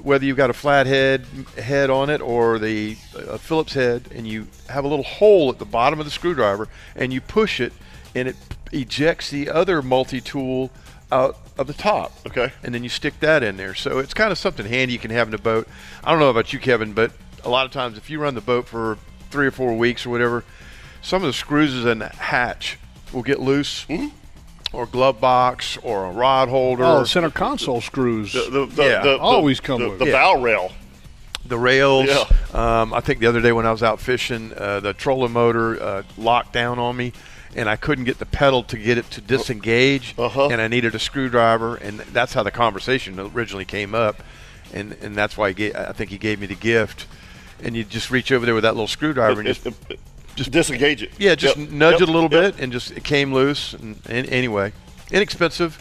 whether 0.00 0.24
you've 0.24 0.36
got 0.36 0.50
a 0.50 0.54
flat 0.54 0.86
head 0.86 1.26
head 1.58 1.90
on 1.90 2.10
it 2.10 2.20
or 2.20 2.58
the 2.58 2.96
uh, 3.16 3.36
Phillips 3.36 3.74
head, 3.74 4.08
and 4.14 4.26
you 4.26 4.46
have 4.68 4.84
a 4.84 4.88
little 4.88 5.04
hole 5.04 5.50
at 5.50 5.58
the 5.58 5.64
bottom 5.64 5.98
of 5.98 6.04
the 6.04 6.10
screwdriver, 6.10 6.68
and 6.96 7.12
you 7.12 7.20
push 7.20 7.60
it, 7.60 7.72
and 8.14 8.28
it 8.28 8.36
ejects 8.72 9.30
the 9.30 9.50
other 9.50 9.82
multi-tool 9.82 10.70
out 11.10 11.36
of 11.58 11.66
the 11.66 11.74
top. 11.74 12.12
Okay. 12.26 12.52
And 12.62 12.74
then 12.74 12.82
you 12.82 12.88
stick 12.88 13.20
that 13.20 13.42
in 13.42 13.56
there. 13.58 13.74
So 13.74 13.98
it's 13.98 14.14
kind 14.14 14.32
of 14.32 14.38
something 14.38 14.66
handy 14.66 14.94
you 14.94 14.98
can 14.98 15.10
have 15.10 15.28
in 15.28 15.34
a 15.34 15.38
boat. 15.38 15.68
I 16.02 16.10
don't 16.10 16.20
know 16.20 16.30
about 16.30 16.52
you, 16.52 16.58
Kevin, 16.58 16.94
but 16.94 17.12
a 17.44 17.50
lot 17.50 17.66
of 17.66 17.72
times 17.72 17.98
if 17.98 18.08
you 18.08 18.18
run 18.18 18.34
the 18.34 18.40
boat 18.40 18.66
for 18.66 18.98
three 19.30 19.46
or 19.46 19.50
four 19.50 19.74
weeks 19.74 20.06
or 20.06 20.10
whatever, 20.10 20.44
some 21.02 21.22
of 21.22 21.26
the 21.26 21.32
screws 21.32 21.84
in 21.84 21.98
the 21.98 22.08
hatch 22.08 22.78
will 23.12 23.22
get 23.22 23.40
loose. 23.40 23.86
Or 24.72 24.86
glove 24.86 25.20
box, 25.20 25.76
or 25.82 26.06
a 26.06 26.10
rod 26.12 26.48
holder, 26.48 26.84
Oh, 26.84 27.04
center 27.04 27.30
console 27.30 27.80
screws. 27.82 28.32
The, 28.32 28.48
the, 28.50 28.66
the, 28.66 28.82
Yeah. 28.84 29.02
the, 29.02 29.18
Always 29.18 29.60
come 29.60 29.82
the, 29.82 29.88
with 29.90 29.98
the 29.98 30.06
it. 30.06 30.12
bow 30.12 30.40
rail. 30.40 30.72
the 31.44 31.58
rails. 31.58 32.06
Yeah. 32.08 32.24
Um, 32.80 32.94
I 32.94 33.00
think 33.00 33.18
the 33.20 33.26
other 33.26 33.40
day 33.42 33.52
when 33.52 33.66
I 33.66 33.70
was 33.72 33.82
out 33.82 34.00
fishing, 34.00 34.52
uh, 34.56 34.80
the 34.80 34.94
trolling 34.94 35.32
motor 35.32 35.82
uh, 35.82 36.02
locked 36.16 36.54
down 36.54 36.78
on 36.78 36.96
me, 36.96 37.12
and 37.54 37.68
I 37.68 37.76
couldn't 37.76 38.04
get 38.04 38.18
the 38.18 38.24
pedal 38.26 38.62
to 38.64 38.78
get 38.78 38.96
it 38.96 39.10
to 39.10 39.20
disengage, 39.20 40.14
Uh-huh. 40.16 40.48
and 40.48 40.60
I 40.62 40.68
needed 40.68 40.94
a 40.94 40.98
screwdriver, 40.98 41.74
and 41.76 42.00
that's 42.00 42.32
how 42.32 42.42
the 42.42 42.50
conversation 42.50 43.18
originally 43.20 43.66
came 43.66 43.94
up, 43.94 44.22
and 44.72 44.96
and 45.02 45.14
that's 45.14 45.36
why 45.36 45.48
he 45.48 45.54
gave, 45.54 45.76
I 45.76 45.92
think 45.92 46.08
he 46.10 46.16
gave 46.16 46.40
me 46.40 46.46
the 46.46 46.54
gift, 46.54 47.06
and 47.62 47.76
you 47.76 47.84
just 47.84 48.10
reach 48.10 48.32
over 48.32 48.46
there 48.46 48.54
with 48.54 48.62
that 48.64 48.72
little 48.74 48.88
screwdriver 48.88 49.40
and 49.40 49.48
It- 49.48 49.52
just. 49.62 49.66
it- 49.66 49.74
it- 49.90 50.00
just 50.36 50.50
disengage 50.50 51.02
it. 51.02 51.10
Yeah, 51.18 51.34
just 51.34 51.56
Yep. 51.56 51.70
nudge 51.70 51.92
Yep. 51.94 52.02
it 52.02 52.08
a 52.08 52.12
little 52.12 52.32
Yep. 52.32 52.56
bit, 52.56 52.62
and 52.62 52.72
just 52.72 52.90
it 52.92 53.04
came 53.04 53.32
loose. 53.32 53.74
And, 53.74 54.00
and 54.08 54.28
anyway, 54.28 54.72
inexpensive. 55.10 55.78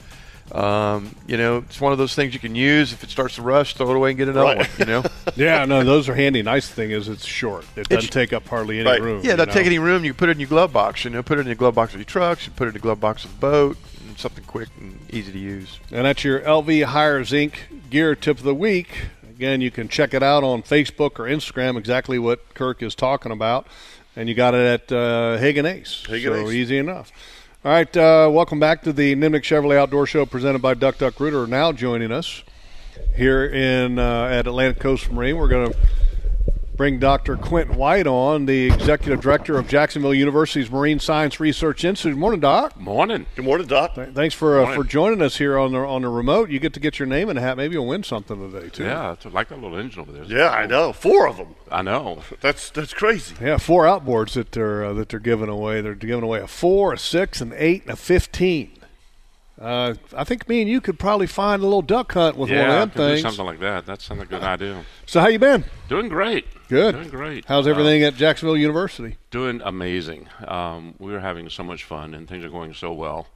Um, 0.52 1.16
you 1.28 1.38
know, 1.38 1.60
it's 1.60 1.80
one 1.80 1.94
of 1.94 1.98
those 1.98 2.14
things 2.14 2.34
you 2.34 2.40
can 2.42 2.56
use. 2.56 2.92
If 2.92 3.06
it 3.06 3.10
starts 3.10 3.36
to 3.36 3.42
rust, 3.42 3.78
throw 3.78 3.90
it 3.92 3.96
away 3.96 4.10
and 4.10 4.18
get 4.18 4.28
another 4.28 4.44
Right. 4.48 4.58
one. 4.58 4.68
You 4.80 4.86
know. 4.86 5.04
yeah, 5.38 5.64
no, 5.64 5.84
those 5.86 6.10
are 6.10 6.16
handy. 6.16 6.42
Nice 6.42 6.68
thing 6.68 6.92
is 6.92 7.08
it's 7.08 7.26
short. 7.26 7.64
It 7.78 7.88
doesn't 7.88 8.10
It's- 8.10 8.10
take 8.10 8.34
up 8.34 8.48
hardly 8.50 8.80
any 8.82 8.90
Right. 8.90 9.02
room. 9.02 9.22
Yeah, 9.24 9.32
you 9.32 9.38
that 9.38 9.48
know? 9.48 9.54
take 9.54 9.66
any 9.66 9.80
room. 9.80 10.04
You 10.04 10.14
put 10.14 10.28
it 10.28 10.34
in 10.34 10.40
your 10.42 10.50
glove 10.50 10.74
box. 10.74 11.06
You 11.06 11.10
know, 11.12 11.24
put 11.24 11.38
it 11.38 11.42
in 11.42 11.48
your 11.48 11.56
glove 11.56 11.76
box 11.76 11.94
of 11.94 12.00
your 12.02 12.06
trucks. 12.06 12.46
You 12.48 12.52
put 12.54 12.66
it 12.66 12.70
in 12.70 12.74
the 12.74 12.80
glove 12.80 13.00
box 13.00 13.24
of 13.24 13.32
the 13.32 13.38
boat. 13.38 13.78
And 14.06 14.20
something 14.20 14.44
quick 14.44 14.68
and 14.78 15.00
easy 15.10 15.32
to 15.32 15.40
use. 15.40 15.80
And 15.90 16.06
that's 16.06 16.26
your 16.26 16.42
LV 16.42 16.84
Hiers 16.84 17.32
Inc. 17.32 17.54
Gear 17.90 18.14
Tip 18.14 18.40
of 18.40 18.44
the 18.44 18.54
Week. 18.56 18.90
Again, 19.30 19.62
you 19.62 19.72
can 19.72 19.88
check 19.88 20.14
it 20.14 20.22
out 20.22 20.44
on 20.44 20.62
Facebook 20.64 21.18
or 21.18 21.24
Instagram, 21.30 21.78
exactly 21.78 22.20
what 22.20 22.54
Kirk 22.54 22.84
is 22.84 22.94
talking 22.94 23.32
about. 23.32 23.68
And 24.16 24.28
you 24.28 24.36
got 24.36 24.54
it 24.54 24.92
at 24.92 24.92
uh, 24.92 25.38
Hagan 25.38 25.66
Ace. 25.66 26.04
Hagan 26.06 26.34
so 26.34 26.48
Ace. 26.48 26.54
easy 26.54 26.78
enough. 26.78 27.12
All 27.64 27.72
right, 27.72 27.96
uh, 27.96 28.30
welcome 28.32 28.60
back 28.60 28.82
to 28.84 28.92
the 28.92 29.16
Nimnicht 29.16 29.44
Chevrolet 29.44 29.78
Outdoor 29.78 30.06
Show 30.06 30.26
presented 30.26 30.62
by 30.62 30.74
Duck 30.74 30.98
Duck 30.98 31.20
Rooter. 31.20 31.48
Now 31.48 31.72
joining 31.72 32.12
us 32.12 32.44
here 33.16 33.46
in 33.46 34.00
uh, 34.00 34.26
at 34.26 34.48
Atlantic 34.48 34.80
Coast 34.80 35.12
Marine, 35.12 35.38
we're 35.38 35.48
going 35.48 35.72
to 35.72 35.78
bring 36.76 37.00
Dr. 37.00 37.38
Quinton 37.38 37.76
White 37.78 38.08
on, 38.08 38.46
the 38.46 38.72
executive 38.72 39.22
director 39.22 39.58
of 39.58 39.68
Jacksonville 39.68 40.14
University's 40.14 40.70
Marine 40.72 41.00
Science 41.00 41.40
Research 41.40 41.84
Institute. 41.84 42.18
Morning, 42.18 42.40
Doc. 42.40 42.76
Morning. 42.80 43.26
Good 43.36 43.46
morning, 43.46 43.68
Doc. 43.68 43.96
Th- 43.96 44.10
Thanks 44.10 44.34
for 44.34 44.62
uh, 44.64 44.76
for 44.76 44.84
joining 44.84 45.22
us 45.22 45.38
here 45.38 45.58
on 45.58 45.74
the 45.74 45.80
on 45.80 46.02
the 46.02 46.10
remote. 46.10 46.50
You 46.50 46.60
get 46.60 46.74
to 46.74 46.80
get 46.80 47.00
your 47.00 47.08
name 47.08 47.30
in 47.30 47.38
a 47.38 47.42
hat. 47.42 47.58
Maybe 47.58 47.74
you'll 47.74 47.88
win 47.88 48.04
something 48.04 48.52
today 48.52 48.70
too. 48.70 48.86
Yeah, 48.86 49.16
I 49.24 49.30
like 49.30 49.50
that 49.50 49.62
little 49.62 49.78
engine 49.78 50.02
over 50.02 50.12
there. 50.12 50.24
Yeah, 50.24 50.50
I 50.50 50.66
know. 50.66 50.94
Four 50.94 51.28
of 51.28 51.38
them. 51.38 51.56
I 51.72 51.82
know. 51.82 52.24
That's 52.42 52.70
that's 52.70 52.94
crazy. 52.94 53.36
Yeah, 53.42 53.58
four 53.58 53.84
outboards 53.86 54.34
that 54.34 54.52
they're 54.52 54.84
uh, 54.84 54.94
that 54.94 55.10
they're 55.10 55.20
giving 55.20 55.50
away. 55.50 55.82
They're 55.82 55.96
giving 55.96 56.24
away 56.24 56.40
a 56.40 56.48
four, 56.48 56.94
a 56.94 56.98
six, 56.98 57.42
an 57.42 57.54
eight, 57.56 57.84
and 57.84 57.92
a 57.92 57.96
fifteen. 57.96 58.72
Uh, 59.62 59.94
I 60.18 60.24
think 60.24 60.50
me 60.50 60.62
and 60.62 60.70
you 60.70 60.82
could 60.82 60.98
probably 60.98 61.28
find 61.28 61.62
a 61.62 61.66
little 61.66 61.84
duck 61.84 62.12
hunt 62.14 62.36
with 62.36 62.50
yeah, 62.50 62.62
one 62.62 62.70
I 62.70 62.82
of 62.82 62.92
could 62.94 63.00
them 63.02 63.08
do 63.10 63.14
things. 63.14 63.22
something 63.22 63.46
like 63.46 63.60
that. 63.60 63.86
That 63.86 64.02
sounds 64.02 64.20
like 64.20 64.28
a 64.30 64.32
good 64.32 64.44
idea. 64.44 64.84
So 65.06 65.20
how 65.22 65.28
you 65.28 65.38
been? 65.40 65.64
Doing 65.88 66.10
great. 66.10 66.46
Good. 66.68 66.96
Doing 66.96 67.10
great. 67.10 67.46
How's 67.46 67.68
Uh, 67.68 67.70
everything 67.72 68.02
at 68.04 68.16
Jacksonville 68.16 68.58
University? 68.58 69.18
doing 69.30 69.62
amazing. 69.64 70.28
Um, 70.48 70.96
we 71.00 71.14
are 71.14 71.20
having 71.20 71.48
so 71.50 71.64
much 71.64 71.84
fun, 71.84 72.14
and 72.16 72.28
things 72.28 72.44
are 72.44 72.50
going 72.50 72.74
so 72.74 72.92
well. 72.92 73.28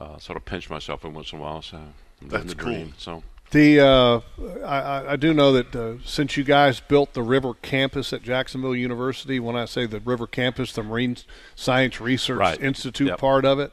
Uh, 0.00 0.18
sort 0.18 0.36
of 0.36 0.44
pinch 0.44 0.68
myself 0.68 1.00
every 1.04 1.14
once 1.14 1.32
in 1.32 1.38
a 1.38 1.42
while. 1.42 1.62
So 1.62 1.78
I'm 1.78 2.28
That's 2.28 2.46
the 2.46 2.54
cool. 2.56 2.72
dream. 2.72 2.94
So 2.98 3.22
The 3.50 3.80
uh, 3.80 4.20
I, 4.66 4.78
I- 4.80 5.12
I 5.12 5.16
do 5.16 5.32
know 5.32 5.52
that 5.52 5.74
uh, 5.76 5.94
since 6.04 6.36
you 6.36 6.42
guys 6.44 6.80
built 6.80 7.14
the 7.14 7.22
River 7.22 7.54
Campus 7.62 8.12
at 8.12 8.22
Jacksonville 8.22 8.74
University, 8.74 9.38
when 9.40 9.54
I 9.56 9.64
say 9.66 9.86
the 9.86 10.00
River 10.00 10.26
Campus, 10.26 10.72
the 10.72 10.82
Marine 10.82 11.16
Science 11.54 12.00
Research 12.00 12.38
Right. 12.38 12.60
Institute 12.60 13.08
Yep. 13.08 13.18
part 13.18 13.44
of 13.44 13.60
it, 13.60 13.72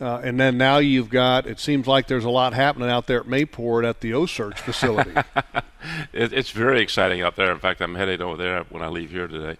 uh, 0.00 0.20
and 0.22 0.38
then 0.38 0.58
now 0.58 0.78
you've 0.78 1.08
got. 1.08 1.46
It 1.46 1.58
seems 1.58 1.86
like 1.86 2.06
there's 2.06 2.24
a 2.24 2.30
lot 2.30 2.52
happening 2.52 2.90
out 2.90 3.06
there 3.06 3.20
at 3.20 3.26
Mayport 3.26 3.88
at 3.88 4.00
the 4.00 4.12
OCEARCH 4.12 4.58
facility. 4.58 5.12
it, 6.12 6.32
it's 6.32 6.50
very 6.50 6.82
exciting 6.82 7.22
out 7.22 7.36
there. 7.36 7.50
In 7.50 7.58
fact, 7.58 7.80
I'm 7.80 7.94
headed 7.94 8.20
over 8.20 8.36
there 8.36 8.64
when 8.64 8.82
I 8.82 8.88
leave 8.88 9.10
here 9.10 9.26
today. 9.26 9.58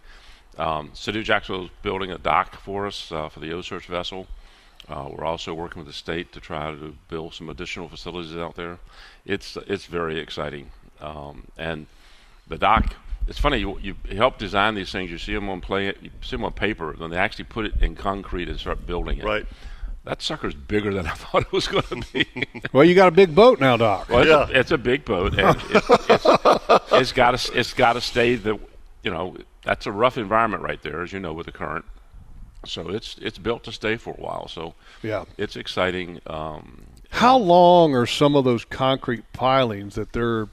Um, 0.59 0.91
Sadu 0.93 1.23
Jacksonville 1.23 1.65
is 1.65 1.71
building 1.83 2.11
a 2.11 2.19
dock 2.19 2.57
for 2.61 2.87
us 2.87 3.11
uh, 3.13 3.29
for 3.29 3.41
the 3.41 3.51
OCEARCH 3.51 3.87
vessel. 3.87 4.27
Uh, 4.89 5.09
we're 5.11 5.25
also 5.25 5.53
working 5.53 5.81
with 5.81 5.87
the 5.87 5.93
state 5.93 6.33
to 6.33 6.41
try 6.41 6.71
to 6.71 6.95
build 7.09 7.35
some 7.35 7.49
additional 7.49 7.89
facilities 7.89 8.37
out 8.37 8.55
there. 8.55 8.79
It's 9.25 9.57
it's 9.67 9.87
very 9.87 10.19
exciting, 10.19 10.71
um, 11.01 11.45
and 11.57 11.87
the 12.47 12.59
dock. 12.59 12.95
It's 13.27 13.41
funny 13.41 13.59
you, 13.59 13.77
you 13.81 13.97
help 14.17 14.39
design 14.39 14.77
these 14.77 14.93
things. 14.93 15.11
You 15.11 15.19
see 15.19 15.35
them 15.35 15.49
on 15.49 15.61
play, 15.61 15.87
you 16.01 16.11
see 16.23 16.37
them 16.37 16.45
on 16.45 16.53
paper, 16.53 16.95
then 16.97 17.11
they 17.11 17.17
actually 17.17 17.47
put 17.47 17.67
it 17.67 17.83
in 17.83 17.97
concrete 17.97 18.49
and 18.49 18.61
start 18.61 18.87
building 18.87 19.19
it. 19.19 19.25
Right. 19.25 19.47
That 20.07 20.23
sucker's 20.23 20.55
bigger 20.55 20.95
than 20.95 21.07
I 21.07 21.11
thought 21.15 21.43
it 21.43 21.53
was 21.53 21.69
going 21.69 21.83
to 21.85 22.13
be. 22.13 22.27
Well, 22.73 22.85
you 22.85 22.95
got 22.95 23.09
a 23.09 23.13
big 23.13 23.35
boat 23.35 23.61
now, 23.61 23.77
Doc. 23.77 24.09
Well, 24.09 24.21
it's, 24.21 24.29
Yeah. 24.29 24.49
a, 24.57 24.61
it's 24.61 24.71
a 24.71 24.79
big 24.79 25.05
boat, 25.05 25.39
and 25.39 25.57
it, 25.57 25.83
it's, 26.09 26.93
it's 26.93 27.13
got 27.13 27.39
to 27.39 27.59
it's 27.59 27.75
got 27.75 27.93
to 27.95 28.01
stay 28.01 28.37
the 28.37 28.59
you 29.03 29.11
know 29.11 29.37
that's 29.65 29.85
a 29.87 29.93
rough 29.93 30.17
environment 30.17 30.63
right 30.63 30.81
there, 30.83 31.03
as 31.03 31.13
you 31.13 31.21
know, 31.21 31.33
with 31.33 31.47
the 31.47 31.53
current. 31.53 31.85
So 32.65 32.89
it's 32.89 33.17
it's 33.21 33.39
built 33.39 33.63
to 33.65 33.73
stay 33.73 33.97
for 33.97 34.11
a 34.11 34.21
while. 34.21 34.49
So 34.49 34.75
Yeah. 35.03 35.25
it's 35.37 35.57
exciting. 35.57 36.21
Um, 36.27 36.83
How 37.11 37.37
long 37.37 37.95
are 37.95 38.07
some 38.07 38.35
of 38.35 38.45
those 38.45 38.65
concrete 38.65 39.25
pilings 39.33 39.95
that 39.97 40.13
they're 40.13 40.49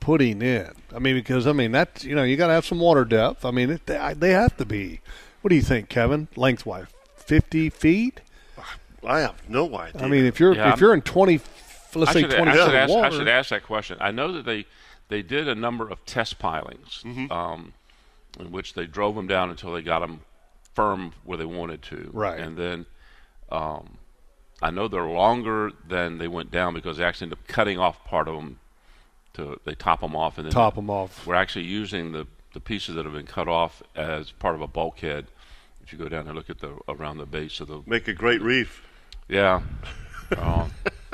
putting 0.00 0.40
in? 0.42 0.70
I 0.94 0.98
mean, 0.98 1.14
because 1.16 1.46
I 1.46 1.52
mean 1.52 1.72
that's 1.72 2.04
you 2.04 2.14
know 2.14 2.22
you 2.22 2.36
got 2.36 2.46
to 2.48 2.54
have 2.54 2.64
some 2.66 2.80
water 2.80 3.04
depth. 3.04 3.44
I 3.44 3.50
mean, 3.50 3.70
it, 3.70 3.86
they, 3.86 4.14
they 4.16 4.30
have 4.30 4.56
to 4.58 4.64
be. 4.64 5.00
What 5.42 5.48
do 5.50 5.56
you 5.56 5.62
think, 5.62 5.88
Kevin? 5.90 6.28
Lengthwise, 6.36 6.86
fifty 7.16 7.68
feet. 7.70 8.20
I 9.06 9.20
have 9.20 9.48
no 9.48 9.76
idea. 9.76 10.02
I 10.02 10.08
mean, 10.08 10.24
if 10.24 10.40
you're 10.40 10.54
Yeah, 10.54 10.72
if 10.72 10.80
you're 10.80 10.94
in 10.94 11.02
twenty, 11.02 11.40
let's 11.94 12.10
I 12.10 12.14
say 12.14 12.20
should, 12.22 12.30
twenty 12.30 12.50
I, 12.50 12.54
feet 12.54 12.60
should 12.60 12.68
of 12.68 12.74
ask, 12.74 12.92
I 12.92 13.10
should 13.10 13.28
ask 13.28 13.50
that 13.50 13.62
question. 13.64 13.96
I 14.00 14.10
know 14.10 14.32
that 14.32 14.44
they 14.44 14.66
they 15.08 15.22
did 15.22 15.48
a 15.48 15.54
number 15.54 15.88
of 15.88 16.04
test 16.06 16.38
pilings, 16.38 17.02
Mm-hmm. 17.04 17.30
um, 17.32 17.72
in 18.40 18.50
which 18.50 18.74
they 18.74 18.86
drove 18.86 19.14
them 19.14 19.26
down 19.26 19.50
until 19.50 19.72
they 19.72 19.82
got 19.82 20.00
them 20.00 20.20
firm 20.74 21.12
where 21.24 21.38
they 21.38 21.44
wanted 21.44 21.82
to. 21.82 22.10
Right. 22.12 22.38
And 22.40 22.56
then 22.56 22.86
um, 23.50 23.98
I 24.60 24.70
know 24.70 24.88
they're 24.88 25.04
longer 25.04 25.70
than 25.86 26.18
they 26.18 26.26
went 26.28 26.50
down 26.50 26.74
because 26.74 26.96
they 26.96 27.04
actually 27.04 27.26
end 27.26 27.32
up 27.34 27.46
cutting 27.46 27.78
off 27.78 28.04
part 28.04 28.28
of 28.28 28.34
them. 28.34 28.58
To 29.34 29.58
they 29.64 29.74
top 29.74 30.00
them 30.00 30.14
off 30.14 30.38
and 30.38 30.46
then 30.46 30.52
them 30.76 30.88
off. 30.90 31.26
We're 31.26 31.34
actually 31.34 31.64
using 31.64 32.12
the 32.12 32.26
the 32.52 32.60
pieces 32.60 32.94
that 32.94 33.04
have 33.04 33.14
been 33.14 33.26
cut 33.26 33.48
off 33.48 33.82
as 33.96 34.30
part 34.30 34.54
of 34.54 34.60
a 34.60 34.68
bulkhead. 34.68 35.26
If 35.82 35.92
you 35.92 35.98
go 35.98 36.08
down 36.08 36.26
and 36.28 36.36
look 36.36 36.48
at 36.48 36.60
the 36.60 36.78
around 36.88 37.18
the 37.18 37.26
base 37.26 37.58
of 37.60 37.66
the 37.66 37.82
Make 37.84 38.06
a 38.06 38.12
great 38.14 38.40
reef. 38.40 38.82
Yeah. 39.28 39.62
Um, 40.36 40.70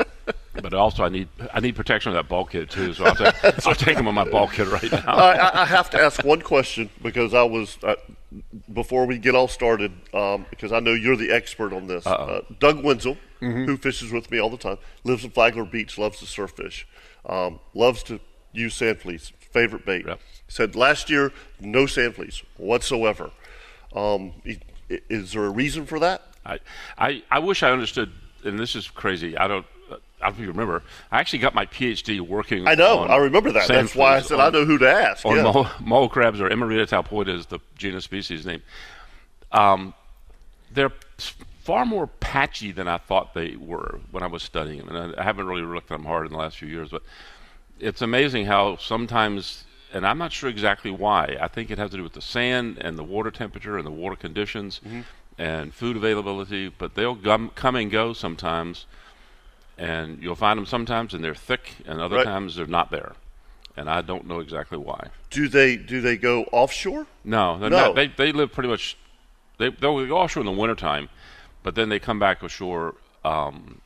but 0.63 0.75
also, 0.75 1.05
I 1.05 1.09
need 1.09 1.29
I 1.53 1.61
need 1.61 1.77
protection 1.77 2.11
of 2.11 2.17
that 2.17 2.29
bulkhead 2.29 2.71
too. 2.71 2.93
So 2.95 3.05
I'll 3.05 3.15
take 3.15 3.35
I'll 3.67 3.75
take 3.75 3.97
them 3.97 4.09
on 4.09 4.15
my 4.15 4.25
bulkhead 4.29 4.69
right 4.69 4.91
now. 4.91 5.05
I, 5.07 5.33
I- 5.37 5.63
I 5.63 5.65
have 5.67 5.91
to 5.91 6.01
ask 6.01 6.25
one 6.25 6.43
question 6.43 6.91
because 7.03 7.35
I 7.35 7.43
was 7.43 7.79
uh, 7.83 7.95
before 8.73 9.07
we 9.07 9.19
get 9.19 9.35
all 9.35 9.49
started 9.49 9.93
um, 10.15 10.47
because 10.51 10.73
I 10.73 10.81
know 10.81 10.93
you're 10.93 11.17
the 11.17 11.31
expert 11.33 11.73
on 11.73 11.87
this. 11.87 12.07
Uh, 12.07 12.43
Doug 12.59 12.83
Wenzel, 12.85 13.17
who 13.41 13.77
fishes 13.77 14.13
with 14.13 14.31
me 14.31 14.39
all 14.39 14.51
the 14.51 14.57
time, 14.59 14.79
lives 15.05 15.25
in 15.25 15.31
Flagler 15.31 15.65
Beach, 15.65 15.97
loves 15.99 16.19
to 16.21 16.27
surf 16.27 16.53
fish, 16.53 16.87
um, 17.27 17.59
loves 17.75 18.03
to 18.05 18.21
use 18.53 18.75
sand 18.75 18.99
fleas, 19.01 19.33
favorite 19.53 19.85
bait. 19.87 20.05
Yep. 20.07 20.21
Said 20.49 20.75
last 20.77 21.09
year 21.11 21.33
no 21.61 21.87
sand 21.87 22.17
fleas 22.17 22.43
whatsoever. 22.57 23.31
Um, 23.95 24.33
i- 24.47 24.59
i- 24.91 25.01
is 25.09 25.33
there 25.33 25.45
a 25.47 25.51
reason 25.51 25.87
for 25.87 25.99
that? 26.01 26.23
I, 26.45 26.59
I 26.99 27.23
I 27.31 27.39
wish 27.39 27.63
I 27.63 27.71
understood. 27.71 28.11
And 28.45 28.59
this 28.59 28.75
is 28.75 28.89
crazy. 28.89 29.37
I 29.37 29.47
don't. 29.49 29.67
I 30.23 30.31
don't 30.31 30.39
you 30.39 30.49
remember. 30.49 30.83
I 31.11 31.19
actually 31.21 31.39
got 31.41 31.55
my 31.55 31.67
PhD 31.67 32.21
working. 32.21 32.67
I 32.69 32.75
know. 32.75 33.01
I 33.05 33.17
remember 33.17 33.53
that. 33.53 33.69
That's 33.69 33.95
why 33.95 34.17
I 34.17 34.21
said 34.21 34.39
on- 34.41 34.55
I 34.55 34.59
know 34.59 34.65
who 34.65 34.79
to 34.79 34.89
ask. 34.91 35.25
on 35.25 35.37
yeah. 35.37 35.43
mole, 35.43 35.67
mole 35.81 36.09
crabs 36.09 36.41
or 36.41 36.49
Emerita 36.51 36.87
talpoida 36.89 37.29
is 37.29 37.47
the 37.47 37.59
genus 37.77 38.05
species 38.05 38.45
name. 38.47 38.63
Um, 39.53 39.95
they're 40.73 40.93
far 41.63 41.85
more 41.85 42.07
patchy 42.07 42.73
than 42.73 42.89
I 42.89 42.99
thought 42.99 43.35
they 43.35 43.57
were 43.57 44.01
when 44.11 44.23
I 44.23 44.27
was 44.27 44.43
studying 44.43 44.79
them, 44.79 44.95
and 44.95 45.15
I, 45.17 45.21
I 45.21 45.25
haven't 45.25 45.47
really 45.47 45.63
looked 45.63 45.91
at 45.91 45.97
them 45.97 46.05
hard 46.07 46.27
in 46.27 46.33
the 46.33 46.39
last 46.39 46.57
few 46.59 46.69
years. 46.69 46.91
But 46.91 47.03
it's 47.79 48.03
amazing 48.03 48.47
how 48.47 48.77
sometimes, 48.77 49.65
and 49.93 50.07
I'm 50.07 50.19
not 50.19 50.33
sure 50.33 50.49
exactly 50.51 50.91
why. 50.91 51.37
I 51.41 51.49
think 51.49 51.71
it 51.71 51.79
has 51.79 51.91
to 51.91 51.97
do 51.97 52.03
with 52.03 52.13
the 52.13 52.23
sand 52.23 52.79
and 52.81 52.99
the 52.99 53.05
water 53.05 53.31
temperature 53.31 53.77
and 53.77 53.87
the 53.87 53.91
water 53.91 54.17
conditions 54.17 54.81
Mm-hmm. 54.87 55.01
And 55.41 55.73
food 55.73 55.97
availability. 55.97 56.69
But 56.69 56.95
they'll 56.95 57.15
gum, 57.15 57.51
come 57.55 57.75
and 57.75 57.91
go 57.91 58.13
sometimes, 58.13 58.85
and 59.79 60.23
you'll 60.23 60.37
find 60.37 60.59
them 60.59 60.67
sometimes 60.67 61.15
and 61.15 61.25
they're 61.25 61.35
thick, 61.35 61.77
and 61.87 62.01
other 62.01 62.17
Right. 62.17 62.27
times 62.27 62.57
they're 62.57 62.67
not 62.67 62.91
there. 62.91 63.13
And 63.77 63.89
I 63.89 64.03
don't 64.03 64.27
know 64.27 64.41
exactly 64.41 64.77
why. 64.77 65.09
Do 65.31 65.49
they 65.49 65.77
do 65.77 66.01
they 66.03 66.17
go 66.19 66.43
offshore? 66.53 67.07
No, 67.25 67.59
they're 67.59 67.71
No. 67.71 67.87
Not, 67.87 67.95
they 67.95 68.09
they 68.09 68.33
live 68.33 68.53
pretty 68.53 68.69
much. 68.69 68.97
They 69.59 69.71
they'll 69.71 70.07
go 70.07 70.19
offshore 70.19 70.43
in 70.43 70.47
the 70.47 70.53
wintertime, 70.61 71.09
but 71.63 71.75
then 71.75 71.89
they 71.89 71.99
come 71.99 72.19
back 72.19 72.43
ashore 72.43 72.97
um, 73.25 73.81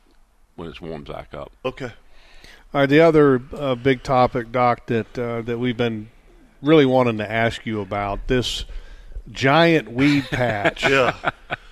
when 0.55 0.67
it's 0.67 0.81
warms 0.81 1.07
back 1.09 1.33
up. 1.33 1.51
Okay. 1.63 1.91
All 2.73 2.81
right, 2.81 2.89
the 2.89 2.99
other 2.99 3.41
uh, 3.53 3.75
big 3.75 4.03
topic, 4.03 4.51
Doc, 4.51 4.87
that 4.87 5.17
uh, 5.17 5.41
that 5.43 5.57
we've 5.59 5.77
been 5.77 6.09
really 6.61 6.85
wanting 6.85 7.17
to 7.19 7.31
ask 7.31 7.65
you 7.65 7.79
about 7.79 8.27
this 8.27 8.65
giant 9.31 9.91
weed 9.91 10.25
patch 10.31 10.83
Yeah. 10.87 11.15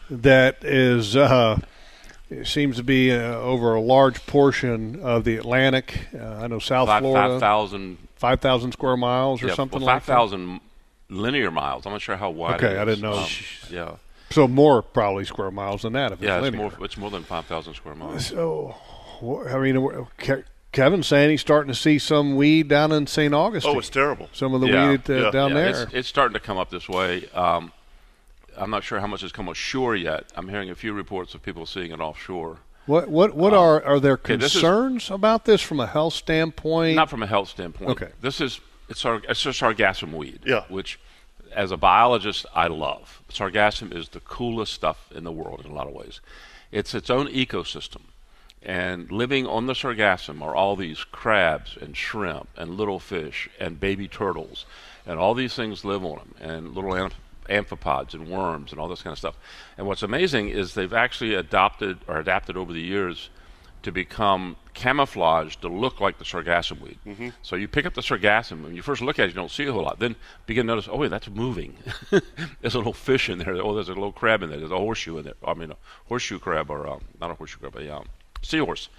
that 0.10 0.64
is 0.64 1.16
uh, 1.16 1.60
seems 2.44 2.78
to 2.78 2.84
be 2.84 3.12
uh, 3.12 3.36
over 3.36 3.76
a 3.76 3.82
large 3.82 4.26
portion 4.26 5.00
of 5.02 5.24
the 5.24 5.38
Atlantic. 5.38 6.08
Uh, 6.18 6.24
I 6.42 6.48
know 6.48 6.60
South 6.60 6.88
Five 6.88 7.02
Florida, 7.02 7.34
five 7.34 7.40
thousand 7.40 7.98
five 8.16 8.40
thousand 8.42 8.72
square 8.72 8.98
miles 8.98 9.44
or 9.44 9.48
yeah, 9.48 9.54
something 9.56 9.80
well, 9.80 9.88
like 9.88 10.02
five 10.02 10.06
that. 10.08 10.14
thousand 10.14 10.62
linear 11.10 11.52
miles. 11.52 11.86
I'm 11.86 11.92
not 11.92 12.02
sure 12.02 12.16
how 12.18 12.30
wide. 12.32 12.64
Okay, 12.64 12.78
I 12.78 12.86
didn't 12.86 13.02
know. 13.02 13.14
Um, 13.20 13.28
yeah, 13.70 13.96
So 14.32 14.48
more 14.48 14.82
probably 14.82 15.26
square 15.26 15.52
miles 15.52 15.84
than 15.84 15.94
that. 15.94 16.12
If 16.14 16.22
yeah, 16.22 16.38
it's 16.40 16.48
it's 16.48 16.58
more 16.58 16.74
it's 16.82 16.98
more 16.98 17.12
than 17.12 17.24
five 17.24 17.46
thousand 17.46 17.76
square 17.76 17.96
miles. 17.96 18.26
So, 18.28 18.76
I 19.50 19.58
mean, 19.60 19.76
Kevin's 20.74 21.08
saying 21.08 21.30
he's 21.30 21.42
starting 21.42 21.72
to 21.72 21.80
see 21.80 21.98
some 22.00 22.36
weed 22.36 22.68
down 22.68 22.92
in 22.92 23.08
St. 23.08 23.34
Augustine. 23.34 23.76
Oh, 23.76 23.80
it's 23.80 23.90
terrible. 23.90 24.28
some 24.34 24.54
of 24.54 24.62
the 24.62 24.68
Yeah, 24.68 24.90
weed 24.90 25.10
uh, 25.10 25.14
yeah, 25.14 25.32
down 25.32 25.50
yeah, 25.50 25.56
there. 25.56 25.84
It's, 25.84 25.94
it's 25.94 26.08
starting 26.10 26.34
to 26.34 26.40
come 26.40 26.58
up 26.58 26.70
this 26.70 26.90
way. 26.90 27.28
Um, 27.34 27.72
I'm 28.58 28.70
not 28.70 28.84
sure 28.84 29.00
how 29.00 29.08
much 29.08 29.22
has 29.22 29.32
come 29.32 29.48
ashore 29.48 29.96
yet. 29.96 30.26
I'm 30.36 30.50
hearing 30.50 30.70
a 30.70 30.76
few 30.76 30.94
reports 30.94 31.34
of 31.34 31.42
people 31.42 31.66
seeing 31.66 31.92
it 31.92 32.00
offshore. 32.00 32.58
What 32.86 33.08
what 33.08 33.34
what 33.34 33.54
are 33.54 33.82
are 33.84 34.00
there 34.00 34.14
okay, 34.14 34.36
this 34.36 34.56
is- 34.56 34.62
concerns 34.62 35.10
about 35.10 35.46
this 35.46 35.62
from 35.62 35.80
a 35.80 35.88
health 35.88 36.14
standpoint? 36.14 36.98
Not 36.98 37.10
from 37.10 37.24
a 37.24 37.28
health 37.28 37.48
standpoint. 37.50 37.92
Okay. 37.92 38.10
This 38.22 38.42
is 38.42 38.60
it's 38.90 39.06
our 39.06 39.22
it's 39.30 39.46
a 39.46 39.50
sargassum 39.50 40.12
weed. 40.14 40.42
Yeah. 40.46 40.66
Which, 40.68 41.00
as 41.56 41.72
a 41.72 41.78
biologist, 41.78 42.46
I 42.54 42.68
love. 42.68 43.22
Sargassum 43.32 43.96
is 43.96 44.10
the 44.10 44.20
coolest 44.20 44.74
stuff 44.74 45.10
in 45.16 45.24
the 45.24 45.32
world 45.32 45.62
in 45.64 45.72
a 45.72 45.74
lot 45.74 45.88
of 45.88 45.94
ways. 45.94 46.20
It's 46.72 46.94
its 46.94 47.10
own 47.10 47.28
ecosystem, 47.28 48.02
and 48.66 49.12
living 49.12 49.46
on 49.46 49.66
the 49.68 49.74
sargassum 49.74 50.42
are 50.42 50.56
all 50.56 50.76
these 50.76 51.04
crabs 51.04 51.78
and 51.80 51.96
shrimp 51.96 52.48
and 52.56 52.78
little 52.78 53.00
fish 53.00 53.50
and 53.60 53.80
baby 53.80 54.08
turtles, 54.08 54.66
and 55.06 55.20
all 55.20 55.34
these 55.34 55.56
things 55.56 55.84
live 55.84 56.04
on 56.04 56.18
them, 56.18 56.36
and 56.40 56.74
little 56.74 56.92
amph- 56.92 57.14
amphipods 57.50 58.14
and 58.14 58.30
worms 58.30 58.72
and 58.72 58.80
all 58.80 58.88
this 58.88 59.02
kind 59.02 59.12
of 59.12 59.18
stuff. 59.18 59.36
And 59.78 59.86
what's 59.86 60.04
amazing 60.04 60.50
is 60.50 60.74
they've 60.74 60.94
actually 60.94 61.34
adopted 61.34 62.00
or 62.08 62.18
adapted 62.18 62.56
over 62.56 62.72
the 62.72 62.82
years 62.82 63.30
to 63.84 63.92
become 63.92 64.56
camouflaged 64.74 65.62
to 65.62 65.68
look 65.68 66.00
like 66.00 66.18
the 66.18 66.24
sargassum 66.24 66.80
weed. 66.80 66.98
So 67.42 67.58
you 67.58 67.68
pick 67.68 67.86
up 67.86 67.94
the 67.94 68.02
sargassum, 68.02 68.64
when 68.64 68.76
you 68.76 68.82
first 68.82 69.02
look 69.02 69.20
at 69.20 69.26
it, 69.26 69.30
you 69.30 69.36
don't 69.36 69.52
see 69.52 69.66
a 69.66 69.74
whole 69.74 69.84
lot. 69.84 70.00
Then 70.00 70.16
begin 70.46 70.68
to 70.68 70.74
notice, 70.74 70.88
oh, 70.90 70.96
wait, 70.96 71.10
that's 71.10 71.30
moving. 71.30 71.76
there's 72.62 72.76
a 72.76 72.78
little 72.78 72.94
fish 72.94 73.30
in 73.30 73.40
there. 73.40 73.56
Oh, 73.56 73.76
there's 73.76 73.90
a 73.90 73.94
little 73.94 74.14
crab 74.14 74.42
in 74.42 74.50
there. 74.50 74.60
There's 74.60 74.72
a 74.72 74.78
horseshoe 74.78 75.18
in 75.18 75.26
there. 75.26 75.34
I 75.46 75.54
mean, 75.54 75.72
a 75.72 75.78
horseshoe 76.08 76.40
crab 76.40 76.70
or 76.70 76.88
um, 76.88 77.04
not 77.20 77.30
a 77.30 77.34
horseshoe 77.34 77.60
crab, 77.60 77.76
a 77.76 77.94
um, 77.94 78.06
seahorse. 78.44 78.90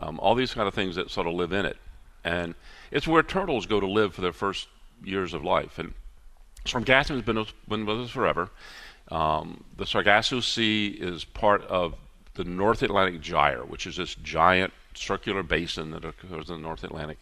Um, 0.00 0.18
all 0.20 0.34
these 0.34 0.54
kind 0.54 0.66
of 0.66 0.74
things 0.74 0.96
that 0.96 1.10
sort 1.10 1.26
of 1.26 1.34
live 1.34 1.52
in 1.52 1.66
it. 1.66 1.76
And 2.24 2.54
it's 2.90 3.06
where 3.06 3.22
turtles 3.22 3.66
go 3.66 3.80
to 3.80 3.86
live 3.86 4.14
for 4.14 4.22
their 4.22 4.32
first 4.32 4.68
years 5.04 5.34
of 5.34 5.44
life. 5.44 5.78
And 5.78 5.92
Sargassum 6.64 7.16
has 7.16 7.22
been, 7.22 7.44
been 7.68 7.86
with 7.86 8.00
us 8.00 8.10
forever. 8.10 8.50
Um, 9.10 9.64
the 9.76 9.86
Sargasso 9.86 10.40
Sea 10.40 10.88
is 10.88 11.24
part 11.24 11.62
of 11.66 11.94
the 12.34 12.44
North 12.44 12.82
Atlantic 12.82 13.20
Gyre, 13.20 13.64
which 13.64 13.86
is 13.86 13.96
this 13.96 14.14
giant 14.16 14.72
circular 14.94 15.42
basin 15.42 15.90
that 15.90 16.04
occurs 16.04 16.48
in 16.48 16.56
the 16.56 16.62
North 16.62 16.84
Atlantic. 16.84 17.18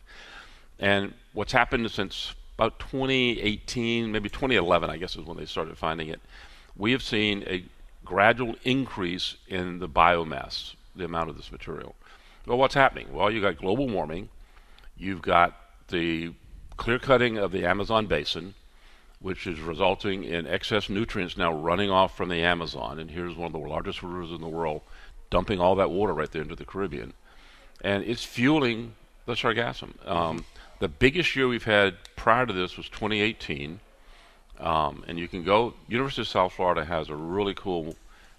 And 0.78 1.14
what's 1.32 1.52
happened 1.52 1.90
since 1.90 2.34
about 2.56 2.78
2018, 2.78 4.10
maybe 4.12 4.28
2011, 4.28 4.90
I 4.90 4.96
guess 4.96 5.16
is 5.16 5.24
when 5.24 5.36
they 5.36 5.46
started 5.46 5.76
finding 5.76 6.08
it, 6.08 6.20
we 6.76 6.92
have 6.92 7.02
seen 7.02 7.44
a 7.46 7.64
gradual 8.04 8.56
increase 8.64 9.36
in 9.48 9.78
the 9.78 9.88
biomass, 9.88 10.74
the 10.94 11.04
amount 11.04 11.30
of 11.30 11.36
this 11.36 11.52
material. 11.52 11.94
Well, 12.46 12.58
what's 12.58 12.74
happening? 12.74 13.12
Well, 13.12 13.30
you've 13.30 13.42
got 13.42 13.56
global 13.56 13.88
warming, 13.88 14.28
you've 14.96 15.22
got 15.22 15.56
the 15.88 16.32
clear 16.76 16.98
cutting 16.98 17.38
of 17.38 17.52
the 17.52 17.64
Amazon 17.64 18.06
basin, 18.06 18.54
which 19.20 19.46
is 19.46 19.60
resulting 19.60 20.24
in 20.24 20.46
excess 20.46 20.88
nutrients 20.88 21.36
now 21.36 21.52
running 21.52 21.90
off 21.90 22.16
from 22.16 22.28
the 22.28 22.42
Amazon. 22.42 22.98
And 22.98 23.10
here's 23.10 23.36
one 23.36 23.46
of 23.46 23.52
the 23.52 23.68
largest 23.68 24.02
rivers 24.02 24.30
in 24.30 24.40
the 24.40 24.48
world, 24.48 24.82
dumping 25.30 25.60
all 25.60 25.76
that 25.76 25.90
water 25.90 26.12
right 26.12 26.30
there 26.30 26.42
into 26.42 26.56
the 26.56 26.64
Caribbean. 26.64 27.12
And 27.82 28.02
it's 28.04 28.24
fueling 28.24 28.94
the 29.26 29.34
sargassum. 29.34 29.92
Um, 30.08 30.44
the 30.80 30.88
biggest 30.88 31.36
year 31.36 31.46
we've 31.46 31.64
had 31.64 31.94
prior 32.16 32.46
to 32.46 32.52
this 32.52 32.76
was 32.76 32.88
2018. 32.88 33.78
Um, 34.58 35.04
and 35.06 35.18
you 35.18 35.28
can 35.28 35.44
go, 35.44 35.74
University 35.88 36.22
of 36.22 36.28
South 36.28 36.52
Florida 36.52 36.84
has 36.84 37.08
a 37.08 37.16
really 37.16 37.54
cool 37.54 37.94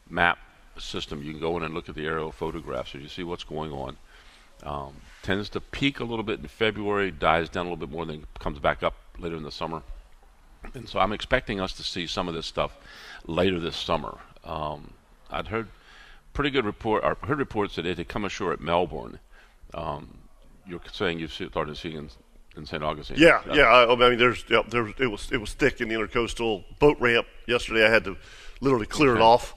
map 0.09 0.37
system. 0.77 1.23
You 1.23 1.31
can 1.31 1.41
go 1.41 1.57
in 1.57 1.63
and 1.63 1.73
look 1.73 1.89
at 1.89 1.95
the 1.95 2.05
aerial 2.05 2.31
photographs 2.31 2.93
and 2.93 3.03
you 3.03 3.09
see 3.09 3.23
what's 3.23 3.43
going 3.43 3.71
on. 3.71 3.97
Um, 4.63 4.95
tends 5.21 5.49
to 5.49 5.61
peak 5.61 5.99
a 5.99 6.03
little 6.03 6.23
bit 6.23 6.39
in 6.39 6.47
February, 6.47 7.11
dies 7.11 7.49
down 7.49 7.65
a 7.65 7.69
little 7.69 7.85
bit 7.87 7.91
more, 7.93 8.05
then 8.05 8.25
comes 8.39 8.59
back 8.59 8.81
up 8.81 8.95
later 9.17 9.35
in 9.35 9.43
the 9.43 9.51
summer. 9.51 9.81
And 10.73 10.87
so 10.87 10.99
I'm 10.99 11.11
expecting 11.11 11.59
us 11.59 11.73
to 11.73 11.83
see 11.83 12.07
some 12.07 12.27
of 12.27 12.33
this 12.33 12.45
stuff 12.45 12.77
later 13.27 13.59
this 13.59 13.75
summer. 13.75 14.17
Um, 14.45 14.93
I'd 15.29 15.47
heard 15.47 15.67
pretty 16.33 16.49
good 16.49 16.65
report. 16.65 17.03
Or 17.03 17.17
heard 17.27 17.39
reports 17.39 17.75
that 17.75 17.85
it 17.85 17.97
had 17.97 18.07
come 18.07 18.23
ashore 18.23 18.53
at 18.53 18.61
Melbourne. 18.61 19.19
Um, 19.73 20.17
you're 20.65 20.79
saying 20.91 21.19
you've 21.19 21.33
started 21.33 21.75
seeing 21.75 21.97
in, 21.97 22.09
in 22.55 22.65
St. 22.65 22.81
Augustine. 22.81 23.17
Yeah, 23.19 23.41
yeah. 23.51 23.63
I, 23.63 23.91
I 23.91 23.95
mean, 23.95 24.17
there's, 24.17 24.45
yeah, 24.49 24.61
there, 24.69 24.87
it 24.97 25.07
was, 25.07 25.29
it 25.31 25.37
was 25.37 25.53
thick 25.53 25.81
in 25.81 25.89
the 25.89 25.95
intercoastal 25.95 26.63
boat 26.79 26.97
ramp 27.01 27.27
yesterday. 27.47 27.85
I 27.85 27.89
had 27.89 28.05
to 28.05 28.15
literally 28.61 28.85
clear 28.85 29.15
it 29.15 29.21
off 29.21 29.55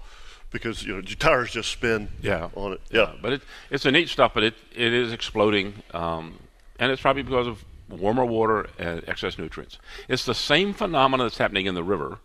because 0.63 0.85
you 0.85 0.93
know 0.95 1.01
your 1.01 1.17
tires 1.17 1.53
just 1.53 1.71
spin. 1.71 2.09
Yeah. 2.23 2.49
on 2.55 2.73
it. 2.73 2.81
Yeah, 2.91 3.13
but 3.21 3.33
it, 3.35 3.43
it's 3.71 3.85
a 3.87 3.91
neat 3.91 4.09
stuff. 4.09 4.33
But 4.35 4.45
it, 4.45 4.55
it 4.75 4.93
is 4.93 5.13
exploding, 5.13 5.75
um, 5.93 6.39
and 6.79 6.91
it's 6.91 7.03
probably 7.03 7.23
because 7.23 7.47
of 7.47 7.65
warmer 7.89 8.25
water 8.25 8.69
and 8.79 9.03
excess 9.09 9.39
nutrients. 9.39 9.79
It's 10.09 10.25
the 10.25 10.35
same 10.35 10.73
phenomenon 10.73 11.27
that's 11.27 11.39
happening 11.39 11.67
in 11.67 11.75
the 11.75 11.85
river, 11.85 12.19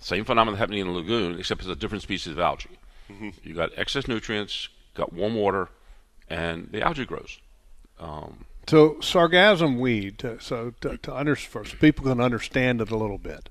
same 0.00 0.24
phenomenon 0.24 0.54
that's 0.54 0.60
happening 0.60 0.80
in 0.80 0.86
the 0.88 0.92
lagoon, 0.92 1.38
except 1.38 1.60
it's 1.60 1.70
a 1.70 1.76
different 1.76 2.02
species 2.02 2.32
of 2.32 2.38
algae. 2.40 2.78
You 3.42 3.54
got 3.54 3.70
excess 3.76 4.06
nutrients, 4.06 4.68
got 4.94 5.12
warm 5.14 5.34
water, 5.34 5.68
and 6.28 6.68
the 6.72 6.82
algae 6.82 7.06
grows. 7.06 7.38
Um, 7.98 8.44
So 8.66 8.96
sargassum 9.00 9.78
weed. 9.78 10.18
To, 10.18 10.38
so 10.40 10.74
to, 10.82 10.98
to 10.98 11.16
under, 11.16 11.34
so 11.34 11.62
people 11.80 12.04
can 12.04 12.20
understand 12.20 12.80
it 12.82 12.90
a 12.90 12.96
little 12.96 13.16
bit. 13.16 13.48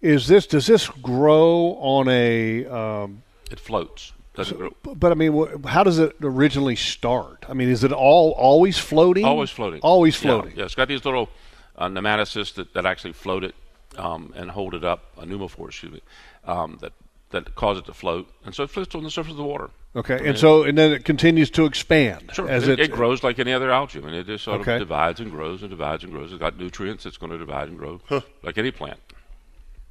Is 0.00 0.28
this 0.28 0.46
does 0.46 0.66
this 0.66 0.88
grow 0.88 1.76
on 1.80 2.08
a? 2.08 2.66
Um, 2.66 3.22
it 3.50 3.58
floats. 3.60 4.12
Grow. 4.56 4.70
but 4.84 5.10
I 5.10 5.16
mean, 5.16 5.64
how 5.64 5.82
does 5.82 5.98
it 5.98 6.14
originally 6.22 6.76
start? 6.76 7.44
I 7.48 7.54
mean, 7.54 7.68
is 7.68 7.82
it 7.82 7.90
all 7.90 8.30
always 8.38 8.78
floating? 8.78 9.24
Always 9.24 9.50
floating. 9.50 9.80
Always 9.80 10.14
floating. 10.14 10.52
Yeah, 10.56 10.64
it's 10.66 10.76
got 10.76 10.86
these 10.86 11.04
little 11.04 11.28
uh, 11.76 11.88
nematocysts 11.88 12.54
that, 12.54 12.72
that 12.74 12.86
actually 12.86 13.14
float 13.14 13.42
it 13.42 13.56
um, 13.96 14.32
and 14.36 14.52
hold 14.52 14.74
it 14.74 14.84
up, 14.84 15.06
a 15.18 15.26
pneumophore, 15.26 15.70
excuse 15.70 15.90
me, 15.92 16.02
um, 16.44 16.78
that, 16.82 16.92
that 17.30 17.52
cause 17.56 17.78
it 17.78 17.86
to 17.86 17.92
float. 17.92 18.30
And 18.44 18.54
so 18.54 18.62
it 18.62 18.70
floats 18.70 18.94
on 18.94 19.02
the 19.02 19.10
surface 19.10 19.32
of 19.32 19.38
the 19.38 19.42
water. 19.42 19.70
Okay, 19.96 20.28
and 20.28 20.38
so 20.38 20.62
and 20.62 20.78
then 20.78 20.92
it 20.92 21.04
continues 21.04 21.50
to 21.50 21.64
expand 21.64 22.30
Sure. 22.32 22.48
as 22.48 22.68
it, 22.68 22.78
it, 22.78 22.90
it 22.90 22.92
grows 22.92 23.24
like 23.24 23.40
any 23.40 23.52
other 23.52 23.72
algae. 23.72 23.98
I 23.98 24.02
mean, 24.02 24.14
it 24.14 24.26
just 24.26 24.44
sort 24.44 24.60
Okay. 24.60 24.74
of 24.74 24.78
divides 24.80 25.18
and 25.18 25.32
grows 25.32 25.62
and 25.62 25.70
divides 25.70 26.04
and 26.04 26.12
grows. 26.12 26.30
It's 26.30 26.38
got 26.38 26.56
nutrients. 26.56 27.06
It's 27.06 27.16
going 27.16 27.32
to 27.32 27.38
divide 27.38 27.66
and 27.68 27.76
grow 27.76 28.00
like 28.44 28.56
any 28.56 28.70
plant. 28.70 29.00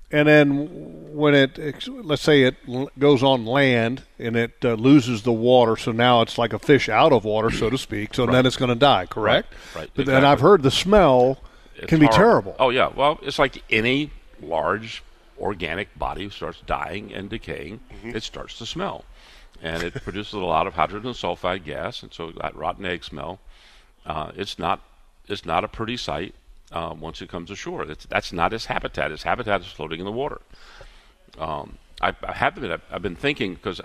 And 0.09 0.27
then 0.27 1.13
when 1.13 1.35
it, 1.35 1.85
let's 1.87 2.21
say 2.21 2.43
it 2.43 2.55
goes 2.97 3.23
on 3.23 3.45
land 3.45 4.03
and 4.17 4.37
it 4.37 4.53
uh, 4.63 4.73
loses 4.75 5.23
the 5.23 5.33
water, 5.33 5.75
so 5.75 5.91
now 5.91 6.21
it's 6.21 6.37
like 6.37 6.53
a 6.53 6.59
fish 6.59 6.87
out 6.87 7.11
of 7.11 7.25
water, 7.25 7.51
so 7.51 7.69
to 7.69 7.77
speak. 7.77 8.13
So 8.13 8.25
then 8.25 8.45
it's 8.45 8.55
going 8.55 8.69
to 8.69 8.75
die, 8.75 9.05
correct? 9.05 9.53
right, 9.75 9.89
But 9.93 10.05
then 10.05 10.23
I've 10.23 10.39
heard 10.39 10.63
the 10.63 10.71
smell 10.71 11.39
It's 11.75 11.87
can 11.87 11.99
be 11.99 12.05
horrible. 12.05 12.53
terrible. 12.53 12.55
Oh 12.59 12.69
yeah. 12.69 12.87
Well, 12.87 13.19
it's 13.21 13.37
like 13.37 13.61
any 13.69 14.11
large 14.41 15.03
organic 15.39 15.97
body 15.99 16.29
starts 16.29 16.61
dying 16.65 17.13
and 17.13 17.29
decaying. 17.29 17.81
Mm-hmm. 17.91 18.15
It 18.15 18.23
starts 18.23 18.57
to 18.59 18.65
smell, 18.65 19.03
and 19.61 19.83
it 19.83 19.93
produces 20.03 20.33
a 20.33 20.39
lot 20.39 20.67
of 20.67 20.75
hydrogen 20.75 21.11
sulfide 21.11 21.65
gas, 21.65 22.01
and 22.01 22.13
so 22.13 22.31
that 22.31 22.55
rotten 22.55 22.85
egg 22.85 23.03
smell. 23.03 23.39
Uh, 24.05 24.31
it's 24.37 24.57
not. 24.57 24.81
It's 25.27 25.45
not 25.45 25.65
a 25.65 25.67
pretty 25.67 25.97
sight 25.97 26.33
uh, 26.71 26.93
once 26.99 27.21
it 27.21 27.29
comes 27.29 27.49
ashore. 27.51 27.83
It's, 27.83 28.05
that's 28.05 28.31
not 28.33 28.53
its 28.53 28.65
habitat. 28.65 29.11
Its 29.11 29.23
habitat 29.23 29.61
is 29.61 29.67
floating 29.67 29.99
in 29.99 30.05
the 30.05 30.11
water. 30.11 30.41
Um, 31.37 31.77
I, 32.01 32.13
I 32.23 32.33
have 32.33 32.55
to 32.55 32.61
admit, 32.61 32.71
I've, 32.89 32.95
I've 32.95 33.01
been 33.01 33.15
thinking 33.15 33.53
because 33.55 33.81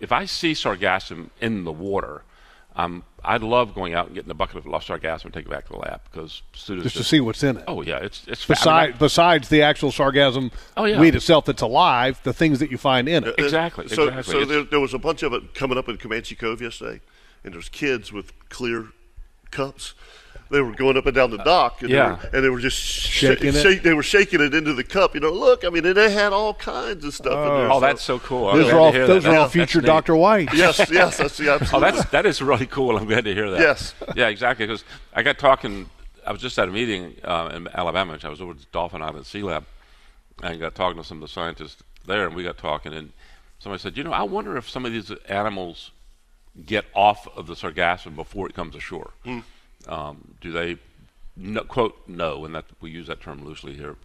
if 0.00 0.12
I 0.12 0.24
see 0.24 0.52
sargassum 0.52 1.30
in 1.40 1.64
the 1.64 1.72
water, 1.72 2.22
um, 2.74 3.04
I'd 3.22 3.42
love 3.42 3.74
going 3.74 3.92
out 3.94 4.06
and 4.06 4.14
getting 4.14 4.30
a 4.30 4.34
bucket 4.34 4.56
of 4.56 4.66
lost 4.66 4.88
sargassum 4.88 5.26
and 5.26 5.34
take 5.34 5.44
it 5.44 5.50
back 5.50 5.66
to 5.66 5.72
the 5.74 5.78
lab 5.78 6.00
because 6.10 6.42
students 6.54 6.84
just 6.84 6.96
to 6.96 7.04
see 7.04 7.20
what's 7.20 7.42
in 7.42 7.58
it. 7.58 7.64
Oh 7.68 7.82
yeah, 7.82 7.98
it's 7.98 8.24
it's 8.26 8.42
fa- 8.42 8.54
I 8.54 8.56
mean, 8.86 8.92
Besides, 8.92 8.98
besides 8.98 9.48
the 9.50 9.62
actual 9.62 9.90
sargassum 9.90 10.50
Oh, 10.76 10.86
yeah. 10.86 10.98
weed 10.98 11.14
itself 11.14 11.44
that's 11.44 11.60
alive, 11.62 12.18
the 12.24 12.32
things 12.32 12.60
that 12.60 12.70
you 12.70 12.78
find 12.78 13.08
in 13.08 13.24
it. 13.24 13.34
Exactly, 13.38 13.88
So, 13.88 14.08
exactly. 14.08 14.32
so 14.32 14.44
there, 14.46 14.62
there 14.64 14.80
was 14.80 14.94
a 14.94 14.98
bunch 14.98 15.22
of 15.22 15.32
it 15.34 15.54
coming 15.54 15.76
up 15.76 15.88
in 15.88 15.98
Comanche 15.98 16.34
Cove 16.34 16.62
yesterday, 16.62 17.00
and 17.44 17.52
there's 17.52 17.68
kids 17.68 18.10
with 18.12 18.32
clear 18.48 18.86
cups. 19.50 19.92
They 20.52 20.60
were 20.60 20.72
going 20.72 20.96
up 20.98 21.06
and 21.06 21.14
down 21.14 21.30
the 21.30 21.38
dock, 21.38 21.80
and, 21.80 21.90
Yeah. 21.90 22.04
they, 22.04 22.10
were, 22.28 22.36
and 22.36 22.44
they 22.44 22.48
were 22.50 22.60
just 22.60 22.76
sh- 22.76 23.08
Shaking 23.08 23.48
it? 23.48 23.62
shake- 23.62 23.82
they 23.82 23.94
were 23.94 24.02
shaking 24.02 24.40
it 24.42 24.52
into 24.54 24.74
the 24.74 24.84
cup. 24.84 25.14
You 25.14 25.20
know, 25.22 25.30
look, 25.32 25.64
I 25.64 25.70
mean, 25.70 25.84
and 25.86 25.96
they 25.96 26.10
had 26.12 26.32
all 26.34 26.52
kinds 26.54 27.04
of 27.06 27.14
stuff 27.14 27.32
in 27.32 27.54
there. 27.54 27.72
Oh, 27.72 27.80
that's 27.80 28.02
so 28.02 28.18
cool. 28.18 28.50
I'm 28.50 28.58
Those 28.58 28.70
are 28.72 28.78
all 28.78 28.92
those 28.92 29.24
that. 29.24 29.32
are 29.32 29.38
all 29.38 29.48
future. 29.48 29.80
Doctor 29.80 30.14
White. 30.14 30.50
yes, 30.54 30.78
yes, 30.90 31.16
that's 31.16 31.38
the 31.38 31.48
Oh, 31.72 31.80
that's 31.80 32.04
that 32.10 32.26
is 32.26 32.42
really 32.42 32.66
cool. 32.66 32.96
I'm 32.98 33.06
glad 33.06 33.24
to 33.24 33.34
hear 33.34 33.50
that. 33.50 33.60
Yes. 33.60 33.94
Yeah, 34.14 34.28
exactly. 34.28 34.66
Because 34.66 34.84
I 35.14 35.22
got 35.22 35.38
talking. 35.38 35.88
I 36.26 36.30
was 36.32 36.40
just 36.42 36.58
at 36.58 36.68
a 36.68 36.70
meeting 36.70 37.16
uh, 37.24 37.50
in 37.54 37.66
Alabama. 37.74 38.12
Which 38.12 38.24
I 38.24 38.28
was 38.28 38.40
over 38.42 38.52
at 38.52 38.70
Dauphin 38.72 39.00
Island 39.02 39.24
Sea 39.26 39.42
Lab, 39.42 39.64
and 40.42 40.60
got 40.60 40.74
talking 40.74 41.00
to 41.00 41.04
some 41.08 41.16
of 41.16 41.22
the 41.22 41.32
scientists 41.32 41.82
there, 42.06 42.26
and 42.26 42.36
we 42.36 42.42
got 42.44 42.58
talking, 42.58 42.92
and 42.92 43.12
somebody 43.58 43.80
said, 43.80 43.96
you 43.96 44.04
know, 44.04 44.12
I 44.12 44.22
wonder 44.22 44.56
if 44.58 44.68
some 44.68 44.84
of 44.84 44.92
these 44.92 45.10
animals 45.28 45.92
get 46.66 46.84
off 46.94 47.26
of 47.36 47.46
the 47.46 47.54
sargassum 47.54 48.14
before 48.14 48.46
it 48.46 48.54
comes 48.54 48.76
ashore. 48.76 49.12
Um, 49.88 50.34
do 50.40 50.52
they, 50.52 50.76
no, 51.36 51.62
quote, 51.62 51.96
no, 52.06 52.44
and 52.44 52.54
that 52.54 52.64
we 52.80 52.90
use 52.90 53.06
that 53.08 53.20
term 53.20 53.44
loosely 53.44 53.74
here, 53.74 53.96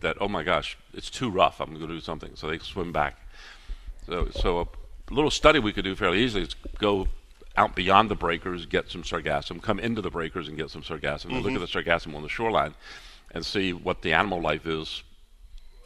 that, 0.00 0.16
oh 0.20 0.28
my 0.28 0.42
gosh, 0.42 0.76
it's 0.94 1.10
too 1.10 1.30
rough, 1.30 1.60
I'm 1.60 1.68
going 1.74 1.80
to 1.80 1.86
do 1.86 2.00
something. 2.00 2.32
So 2.34 2.48
they 2.48 2.58
swim 2.58 2.92
back. 2.92 3.16
So, 4.06 4.28
so 4.30 4.60
a 4.60 5.14
little 5.14 5.30
study 5.30 5.58
we 5.58 5.72
could 5.72 5.84
do 5.84 5.94
fairly 5.94 6.18
easily 6.20 6.44
is 6.44 6.54
go 6.78 7.08
out 7.56 7.74
beyond 7.74 8.10
the 8.10 8.14
breakers, 8.14 8.66
get 8.66 8.88
some 8.90 9.02
sargassum, 9.02 9.60
come 9.62 9.78
into 9.80 10.00
the 10.00 10.10
breakers 10.10 10.48
and 10.48 10.56
get 10.56 10.70
some 10.70 10.82
sargassum, 10.82 11.26
and 11.26 11.42
look 11.44 11.52
at 11.52 11.60
the 11.60 11.66
sargassum 11.66 12.14
on 12.14 12.22
the 12.22 12.28
shoreline 12.28 12.74
and 13.34 13.44
see 13.44 13.72
what 13.72 14.02
the 14.02 14.12
animal 14.12 14.40
life 14.40 14.66
is 14.66 15.02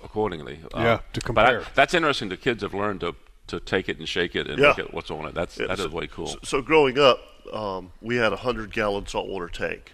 accordingly. 0.04 0.60
Uh, 0.74 0.80
Yeah, 0.80 0.98
to 1.14 1.32
But 1.32 1.44
I- 1.46 1.52
compare. 1.52 1.64
that's 1.74 1.94
interesting. 1.94 2.28
The 2.28 2.36
kids 2.36 2.62
have 2.62 2.74
learned 2.74 3.00
to, 3.00 3.14
to 3.48 3.58
take 3.60 3.88
it 3.88 3.98
and 3.98 4.08
shake 4.08 4.36
it 4.36 4.46
and 4.48 4.58
Yeah. 4.58 4.68
look 4.68 4.78
at 4.78 4.94
what's 4.94 5.10
on 5.10 5.26
it. 5.26 5.34
That's, 5.34 5.56
that 5.56 5.70
is 5.72 5.78
so, 5.80 5.88
way 5.88 6.06
cool. 6.06 6.26
So, 6.28 6.38
so 6.44 6.62
growing 6.62 6.98
up, 6.98 7.18
um, 7.52 7.92
we 8.00 8.16
had 8.16 8.32
a 8.32 8.36
hundred 8.36 8.72
gallon 8.72 9.06
saltwater 9.06 9.48
tank, 9.48 9.92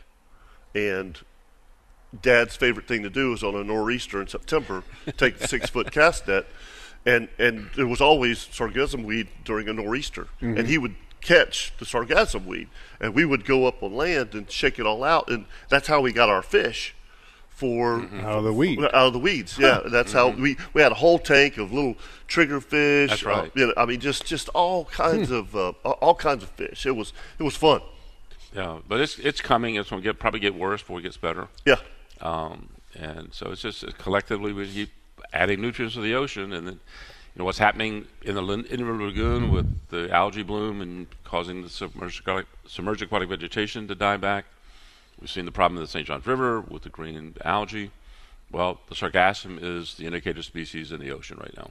and 0.74 1.18
Dad's 2.22 2.56
favorite 2.56 2.88
thing 2.88 3.02
to 3.02 3.10
do 3.10 3.30
was 3.30 3.42
on 3.44 3.54
a 3.54 3.62
nor'easter 3.64 4.20
in 4.20 4.28
September, 4.28 4.82
take 5.16 5.38
the 5.38 5.46
six 5.48 5.68
foot 5.70 5.90
cast 5.92 6.26
net, 6.28 6.46
and 7.06 7.28
and 7.38 7.70
there 7.76 7.86
was 7.86 8.00
always 8.00 8.38
sargassum 8.46 9.04
weed 9.04 9.28
during 9.44 9.68
a 9.68 9.72
nor'easter, 9.72 10.28
Mm-hmm. 10.40 10.56
and 10.58 10.68
he 10.68 10.78
would 10.78 10.94
catch 11.20 11.72
the 11.78 11.84
sargassum 11.84 12.46
weed, 12.46 12.68
and 13.00 13.14
we 13.14 13.24
would 13.24 13.44
go 13.44 13.66
up 13.66 13.82
on 13.82 13.94
land 13.94 14.34
and 14.34 14.50
shake 14.50 14.78
it 14.78 14.86
all 14.86 15.02
out, 15.04 15.28
and 15.30 15.44
that's 15.68 15.88
how 15.88 16.00
we 16.00 16.12
got 16.12 16.28
our 16.28 16.42
fish. 16.42 16.94
For 17.58 18.00
Out 18.00 18.38
of 18.38 18.44
the 18.44 18.52
weed. 18.52 18.78
out 18.78 18.94
of 18.94 19.12
the 19.12 19.18
weeds, 19.18 19.58
yeah. 19.58 19.80
That's 19.90 20.12
how 20.12 20.28
we 20.28 20.56
we 20.74 20.80
had 20.80 20.92
a 20.92 20.94
whole 20.94 21.18
tank 21.18 21.58
of 21.58 21.72
little 21.72 21.96
triggerfish. 22.28 23.08
That's 23.08 23.26
uh, 23.26 23.28
right. 23.28 23.52
you 23.54 23.66
know, 23.66 23.74
I 23.76 23.84
mean, 23.84 23.98
just 23.98 24.24
just 24.26 24.48
all 24.50 24.84
kinds 24.84 25.30
of 25.32 25.56
uh, 25.56 25.70
all 25.84 26.14
kinds 26.14 26.44
of 26.44 26.50
fish. 26.50 26.86
It 26.86 26.92
was 26.94 27.12
it 27.38 27.42
was 27.42 27.56
fun. 27.56 27.80
Yeah, 28.54 28.78
but 28.86 29.00
it's 29.00 29.18
it's 29.18 29.40
coming. 29.40 29.74
It's 29.74 29.90
going 29.90 30.00
to 30.02 30.08
get 30.08 30.20
probably 30.20 30.38
get 30.40 30.54
worse 30.54 30.82
before 30.82 31.00
it 31.00 31.02
gets 31.02 31.16
better. 31.16 31.48
Yeah, 31.66 31.76
Um, 32.20 32.68
and 32.94 33.34
so 33.34 33.50
it's 33.50 33.62
just 33.62 33.82
uh, 33.84 33.90
collectively 33.98 34.52
we 34.52 34.66
keep 34.72 34.90
adding 35.32 35.60
nutrients 35.60 35.94
to 35.96 36.00
the 36.00 36.14
ocean, 36.14 36.52
and 36.52 36.64
then 36.66 36.74
you 36.74 37.38
know 37.40 37.44
what's 37.44 37.58
happening 37.58 38.06
in 38.22 38.36
the 38.36 38.42
lin- 38.42 38.66
in 38.66 38.86
the 38.86 38.92
lagoon 39.04 39.50
with 39.50 39.66
the 39.88 40.10
algae 40.12 40.44
bloom 40.44 40.80
and 40.80 41.08
causing 41.24 41.62
the 41.62 41.68
submerged 41.68 42.20
aquatic, 42.20 42.46
submerged 42.66 43.02
aquatic 43.02 43.28
vegetation 43.28 43.88
to 43.88 43.94
die 43.96 44.16
back. 44.16 44.44
We've 45.20 45.30
seen 45.30 45.44
the 45.44 45.52
problem 45.52 45.78
in 45.78 45.84
the 45.84 45.88
St. 45.90 46.06
Johns 46.06 46.26
River 46.26 46.60
with 46.60 46.82
the 46.82 46.90
green 46.90 47.34
algae. 47.44 47.90
Well, 48.50 48.80
the 48.88 48.94
sargassum 48.94 49.58
is 49.60 49.94
the 49.94 50.06
indicator 50.06 50.42
species 50.42 50.92
in 50.92 51.00
the 51.00 51.10
ocean 51.10 51.38
right 51.38 51.54
now. 51.56 51.70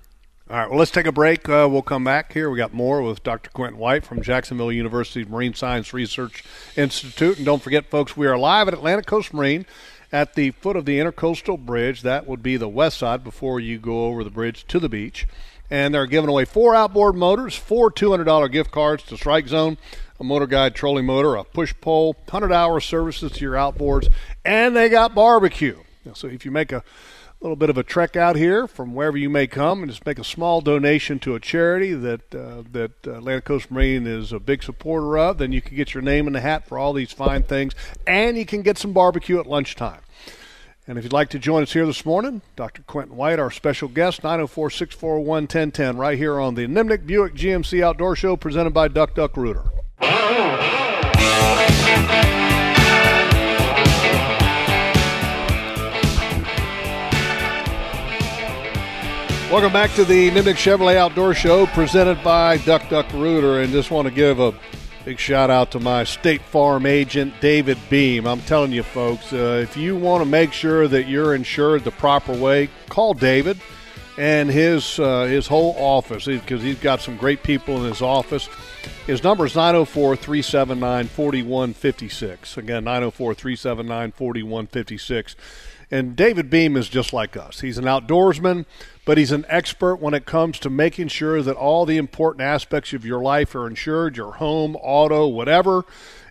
All 0.49 0.57
right, 0.57 0.69
well, 0.69 0.79
let's 0.79 0.91
take 0.91 1.05
a 1.05 1.11
break. 1.11 1.49
Uh, 1.49 1.67
we'll 1.69 1.81
come 1.81 2.05
back 2.05 2.31
here. 2.31 2.49
We 2.49 2.57
got 2.57 2.73
more 2.73 3.01
with 3.01 3.21
Dr. 3.21 3.49
Quinton 3.49 3.77
White 3.77 4.05
from 4.05 4.21
Jacksonville 4.21 4.71
University's 4.71 5.27
Marine 5.27 5.53
Science 5.53 5.93
Research 5.93 6.43
Institute. 6.77 7.35
And 7.35 7.45
don't 7.45 7.61
forget, 7.61 7.89
folks, 7.89 8.15
we 8.15 8.27
are 8.27 8.37
live 8.37 8.69
at 8.69 8.73
Atlantic 8.73 9.07
Coast 9.07 9.33
Marine 9.33 9.65
at 10.09 10.35
the 10.35 10.51
foot 10.51 10.77
of 10.77 10.85
the 10.85 10.99
Intercoastal 10.99 11.59
Bridge. 11.59 12.01
That 12.03 12.27
would 12.27 12.41
be 12.41 12.55
the 12.55 12.69
west 12.69 12.99
side 12.99 13.25
before 13.25 13.59
you 13.59 13.77
go 13.77 14.05
over 14.05 14.23
the 14.23 14.29
bridge 14.29 14.65
to 14.67 14.79
the 14.79 14.87
beach. 14.87 15.27
And 15.69 15.93
they're 15.93 16.05
giving 16.05 16.29
away 16.29 16.45
four 16.45 16.73
outboard 16.73 17.15
motors, 17.15 17.55
four 17.55 17.91
$200 17.91 18.49
gift 18.49 18.71
cards 18.71 19.03
to 19.03 19.17
Strike 19.17 19.49
Zone, 19.49 19.77
a 20.19 20.23
motor 20.23 20.47
guide 20.47 20.75
trolling 20.75 21.05
motor, 21.05 21.35
a 21.35 21.43
push 21.43 21.73
pole, 21.81 22.13
100 22.25 22.51
hour 22.51 22.79
services 22.79 23.31
to 23.33 23.41
your 23.41 23.53
outboards, 23.53 24.11
and 24.43 24.75
they 24.75 24.89
got 24.89 25.13
barbecue. 25.13 25.77
So 26.13 26.27
if 26.27 26.45
you 26.45 26.51
make 26.51 26.71
a 26.71 26.83
little 27.41 27.55
bit 27.55 27.69
of 27.69 27.77
a 27.77 27.83
trek 27.83 28.15
out 28.15 28.35
here 28.35 28.67
from 28.67 28.95
wherever 28.95 29.17
you 29.17 29.29
may 29.29 29.45
come 29.45 29.83
and 29.83 29.91
just 29.91 30.05
make 30.05 30.17
a 30.17 30.23
small 30.23 30.61
donation 30.61 31.19
to 31.19 31.35
a 31.35 31.39
charity 31.39 31.93
that 31.93 32.33
uh, 32.33 32.63
that 32.71 32.91
uh, 33.05 33.17
Atlantic 33.17 33.45
Coast 33.45 33.69
Marine 33.69 34.07
is 34.07 34.31
a 34.31 34.39
big 34.39 34.63
supporter 34.63 35.17
of, 35.17 35.37
then 35.37 35.51
you 35.51 35.61
can 35.61 35.75
get 35.75 35.93
your 35.93 36.01
name 36.01 36.25
in 36.27 36.33
the 36.33 36.41
hat 36.41 36.67
for 36.67 36.77
all 36.77 36.93
these 36.93 37.11
fine 37.11 37.43
things, 37.43 37.73
and 38.07 38.37
you 38.37 38.45
can 38.45 38.61
get 38.61 38.77
some 38.77 38.93
barbecue 38.93 39.39
at 39.39 39.45
lunchtime. 39.45 40.01
And 40.87 40.97
if 40.97 41.03
you'd 41.03 41.13
like 41.13 41.29
to 41.31 41.39
join 41.39 41.63
us 41.63 41.73
here 41.73 41.85
this 41.85 42.05
morning, 42.05 42.41
Dr. 42.55 42.81
Quinton 42.83 43.17
White, 43.17 43.39
our 43.39 43.51
special 43.51 43.89
guest, 43.89 44.23
904 44.23 44.69
641 44.69 45.27
1010, 45.43 45.97
right 45.97 46.17
here 46.17 46.39
on 46.39 46.55
the 46.55 46.65
Nimnicht 46.65 47.05
Buick 47.05 47.33
GMC 47.33 47.83
Outdoor 47.83 48.15
Show 48.15 48.37
presented 48.37 48.73
by 48.73 48.87
Duck 48.87 49.13
Duck 49.13 49.35
Rooter. 49.35 49.65
Welcome 59.49 59.71
back 59.71 59.93
to 59.95 60.03
the 60.03 60.29
Nimnicht 60.31 60.57
Chevrolet 60.57 60.97
Outdoor 60.97 61.33
Show 61.33 61.67
presented 61.67 62.21
by 62.23 62.57
Duck 62.57 62.89
Duck 62.89 63.11
Rooter. 63.13 63.61
And 63.61 63.71
just 63.71 63.91
want 63.91 64.07
to 64.07 64.13
give 64.13 64.39
a 64.39 64.53
big 65.05 65.17
shout 65.17 65.49
out 65.49 65.71
to 65.71 65.79
my 65.79 66.03
State 66.03 66.41
Farm 66.41 66.85
agent, 66.85 67.33
David 67.39 67.77
Beam. 67.89 68.27
I'm 68.27 68.41
telling 68.41 68.73
you, 68.73 68.83
folks, 68.83 69.31
uh, 69.31 69.61
if 69.63 69.77
you 69.77 69.95
want 69.95 70.21
to 70.21 70.29
make 70.29 70.51
sure 70.51 70.87
that 70.89 71.07
you're 71.07 71.33
insured 71.33 71.85
the 71.85 71.91
proper 71.91 72.33
way, 72.33 72.69
call 72.89 73.13
David 73.13 73.57
and 74.17 74.49
his 74.49 74.99
uh, 74.99 75.23
his 75.23 75.47
whole 75.47 75.75
office 75.77 76.25
because 76.25 76.63
he's 76.63 76.79
got 76.79 77.01
some 77.01 77.17
great 77.17 77.43
people 77.43 77.77
in 77.77 77.83
his 77.83 78.01
office. 78.01 78.49
His 79.05 79.23
number 79.23 79.45
is 79.45 79.55
904 79.55 80.15
379 80.15 81.07
4156. 81.07 82.57
Again, 82.57 82.83
904 82.83 83.33
379 83.35 84.11
4156. 84.11 85.35
And 85.89 86.17
David 86.17 86.49
Beam 86.49 86.75
is 86.75 86.89
just 86.89 87.13
like 87.13 87.37
us. 87.37 87.61
He's 87.61 87.77
an 87.77 87.85
outdoorsman, 87.85 88.65
but 89.05 89.17
he's 89.17 89.31
an 89.31 89.45
expert 89.47 89.95
when 89.97 90.13
it 90.13 90.25
comes 90.25 90.59
to 90.59 90.69
making 90.69 91.07
sure 91.07 91.41
that 91.41 91.55
all 91.55 91.85
the 91.85 91.95
important 91.95 92.41
aspects 92.41 92.91
of 92.91 93.05
your 93.05 93.21
life 93.21 93.55
are 93.55 93.67
insured 93.67 94.17
your 94.17 94.33
home, 94.33 94.75
auto, 94.75 95.27
whatever. 95.27 95.85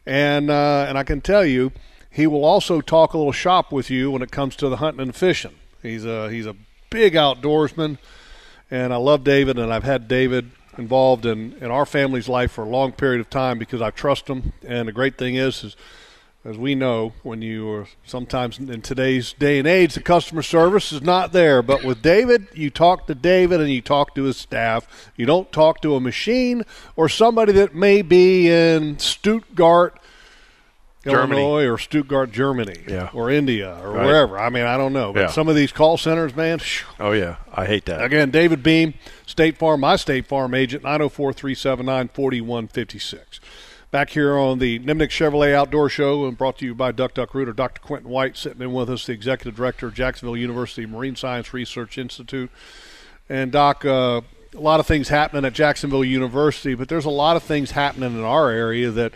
And, 0.05 0.51
uh, 0.51 0.85
and 0.87 0.99
I 0.99 1.05
can 1.05 1.23
tell 1.23 1.47
you, 1.47 1.73
he 2.11 2.27
will 2.27 2.45
also 2.45 2.83
talk 2.83 3.15
a 3.15 3.19
little 3.19 3.33
shop 3.33 3.73
with 3.73 3.89
you 3.89 4.11
when 4.11 4.21
it 4.21 4.31
comes 4.31 4.57
to 4.57 4.69
the 4.69 4.77
hunting 4.77 5.01
and 5.01 5.17
fishing. 5.17 5.55
He's 5.83 6.05
a, 6.05 6.31
he's 6.31 6.47
a 6.47 6.57
big 6.91 7.15
outdoorsman, 7.15 7.99
and 8.71 8.93
I 8.93 8.97
love 8.97 9.25
David, 9.25 9.59
and 9.59 9.73
I've 9.73 9.85
had 9.85 10.09
David 10.09 10.51
involved 10.79 11.25
in, 11.25 11.55
in 11.61 11.71
our 11.71 11.87
family's 11.87 12.29
life 12.29 12.53
for 12.53 12.65
a 12.65 12.69
long 12.69 12.93
period 12.93 13.21
of 13.21 13.31
time 13.31 13.59
because 13.59 13.81
I 13.81 13.91
trust 13.91 14.29
him. 14.29 14.53
And 14.67 14.89
the 14.89 14.93
great 14.93 15.17
thing 15.17 15.37
is, 15.37 15.65
is 15.65 15.77
as 16.47 16.57
we 16.57 16.77
know, 16.77 17.13
when 17.25 17.43
you 17.43 17.69
are 17.71 17.89
sometimes 18.05 18.61
in 18.61 18.81
today's 18.81 19.33
day 19.33 19.59
and 19.59 19.67
age, 19.67 19.95
the 19.95 20.01
customer 20.01 20.43
service 20.43 20.93
is 20.93 21.03
not 21.03 21.33
there. 21.33 21.61
But 21.61 21.83
with 21.83 22.03
David, 22.03 22.47
you 22.55 22.71
talk 22.71 23.09
to 23.09 23.17
David 23.17 23.61
and 23.61 23.69
you 23.69 23.81
talk 23.81 24.15
to 24.15 24.23
his 24.23 24.37
staff. 24.37 25.11
You 25.17 25.27
don't 25.27 25.51
talk 25.51 25.81
to 25.83 25.97
a 25.97 26.01
machine 26.01 26.63
or 26.95 27.09
somebody 27.09 27.53
that 27.55 27.75
may 27.75 28.01
be 28.01 28.49
in 28.49 28.97
Stuttgart, 29.01 29.99
Germany. 31.13 31.41
Illinois, 31.41 31.67
or 31.67 31.79
Stuttgart, 31.79 32.31
Germany, 32.33 32.77
Yeah. 32.89 33.09
or 33.13 33.31
India, 33.31 33.77
or 33.83 33.93
Right. 33.93 34.07
wherever. 34.07 34.39
I 34.39 34.49
mean, 34.51 34.65
I 34.65 34.77
don't 34.77 34.93
know. 34.93 35.13
But 35.13 35.21
Yeah. 35.21 35.27
some 35.29 35.49
of 35.49 35.55
these 35.57 35.73
call 35.73 35.97
centers, 35.97 36.35
man, 36.37 36.59
phew, 36.59 36.87
Oh 37.01 37.13
yeah, 37.13 37.37
I 37.53 37.67
hate 37.67 37.85
that. 37.87 38.03
Again, 38.05 38.31
David 38.31 38.63
Beam, 38.63 38.95
State 39.27 39.59
Farm, 39.59 39.81
my 39.81 39.97
State 39.97 40.27
Farm 40.27 40.55
agent, 40.55 40.83
904 40.85 41.33
379 41.33 42.09
4156. 42.13 43.41
Back 43.93 44.11
here 44.11 44.37
on 44.37 44.59
the 44.59 44.79
Nimnicht 44.81 45.11
Chevrolet 45.11 45.55
Outdoor 45.55 45.89
Show 45.89 46.27
and 46.27 46.37
brought 46.37 46.59
to 46.59 46.65
you 46.67 46.75
by 46.75 46.91
Duck 46.93 47.15
Duck 47.15 47.35
Rooter. 47.35 47.53
Dr. 47.53 47.81
Quinton 47.81 48.11
White 48.11 48.37
sitting 48.37 48.61
in 48.61 48.73
with 48.73 48.91
us, 48.91 49.07
the 49.07 49.13
Executive 49.13 49.55
Director 49.57 49.87
of 49.87 49.95
Jacksonville 49.95 50.37
University 50.37 50.87
Marine 50.87 51.15
Science 51.17 51.55
Research 51.55 51.97
Institute. 51.97 52.51
And, 53.29 53.53
Doc, 53.53 53.85
uh, 53.85 54.21
a 54.55 54.61
lot 54.61 54.81
of 54.81 54.87
things 54.87 55.09
happening 55.09 55.45
at 55.45 55.53
Jacksonville 55.53 56.05
University, 56.05 56.75
but 56.75 56.89
there's 56.89 57.05
a 57.05 57.11
lot 57.11 57.37
of 57.37 57.43
things 57.43 57.73
happening 57.73 58.13
in 58.13 58.25
our 58.25 58.51
area 58.51 58.91
that 58.91 59.13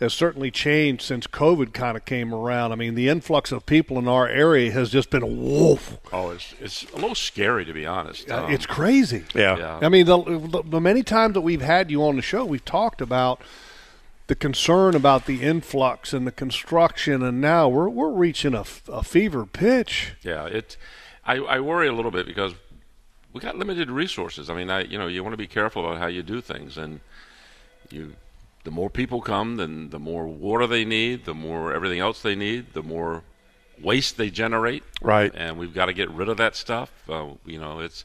has 0.00 0.14
certainly 0.14 0.50
changed 0.50 1.02
since 1.02 1.26
COVID 1.26 1.74
kind 1.74 1.96
of 1.96 2.06
came 2.06 2.34
around. 2.34 2.72
I 2.72 2.74
mean, 2.74 2.94
the 2.94 3.08
influx 3.08 3.52
of 3.52 3.66
people 3.66 3.98
in 3.98 4.08
our 4.08 4.26
area 4.26 4.72
has 4.72 4.90
just 4.90 5.10
been 5.10 5.42
woof. 5.42 5.98
Oh, 6.10 6.30
it's 6.30 6.54
it's 6.58 6.90
a 6.92 6.96
little 6.96 7.14
scary 7.14 7.66
to 7.66 7.72
be 7.72 7.84
honest. 7.84 8.30
Um, 8.30 8.50
it's 8.50 8.66
crazy. 8.66 9.24
Yeah. 9.34 9.58
Yeah. 9.58 9.78
I 9.82 9.90
mean, 9.90 10.06
the, 10.06 10.18
the, 10.22 10.62
the 10.64 10.80
many 10.80 11.02
times 11.02 11.34
that 11.34 11.42
we've 11.42 11.60
had 11.60 11.90
you 11.90 12.02
on 12.02 12.16
the 12.16 12.22
show, 12.22 12.44
we've 12.46 12.64
talked 12.64 13.02
about 13.02 13.42
the 14.26 14.34
concern 14.34 14.94
about 14.94 15.26
the 15.26 15.42
influx 15.42 16.12
and 16.12 16.26
the 16.26 16.32
construction, 16.32 17.22
and 17.22 17.40
now 17.40 17.68
we're 17.68 17.88
we're 17.88 18.12
reaching 18.12 18.54
a 18.54 18.64
fever 18.64 19.44
pitch. 19.44 20.14
Yeah, 20.22 20.46
it. 20.46 20.76
I, 21.26 21.36
I 21.36 21.60
worry 21.60 21.88
a 21.88 21.92
little 21.92 22.10
bit 22.10 22.26
because 22.26 22.54
we 23.32 23.40
got 23.40 23.58
limited 23.58 23.90
resources. 23.90 24.48
I 24.48 24.54
mean, 24.54 24.70
I 24.70 24.84
you 24.84 24.98
know 24.98 25.08
you 25.08 25.22
want 25.22 25.34
to 25.34 25.36
be 25.36 25.46
careful 25.46 25.84
about 25.84 25.98
how 25.98 26.06
you 26.06 26.22
do 26.22 26.40
things, 26.40 26.78
and 26.78 27.00
you 27.90 28.14
the 28.64 28.70
more 28.70 28.90
people 28.90 29.20
come, 29.20 29.56
then 29.56 29.90
the 29.90 29.98
more 29.98 30.26
water 30.26 30.66
they 30.66 30.84
need, 30.84 31.24
the 31.24 31.34
more 31.34 31.72
everything 31.72 31.98
else 31.98 32.20
they 32.22 32.34
need, 32.34 32.72
the 32.74 32.82
more 32.82 33.22
waste 33.82 34.16
they 34.16 34.30
generate. 34.30 34.82
Right. 35.00 35.32
And 35.34 35.58
we've 35.58 35.74
got 35.74 35.86
to 35.86 35.92
get 35.92 36.10
rid 36.10 36.28
of 36.28 36.36
that 36.36 36.56
stuff. 36.56 36.90
Uh, 37.08 37.28
you 37.46 37.58
know, 37.58 37.80
it's 37.80 38.04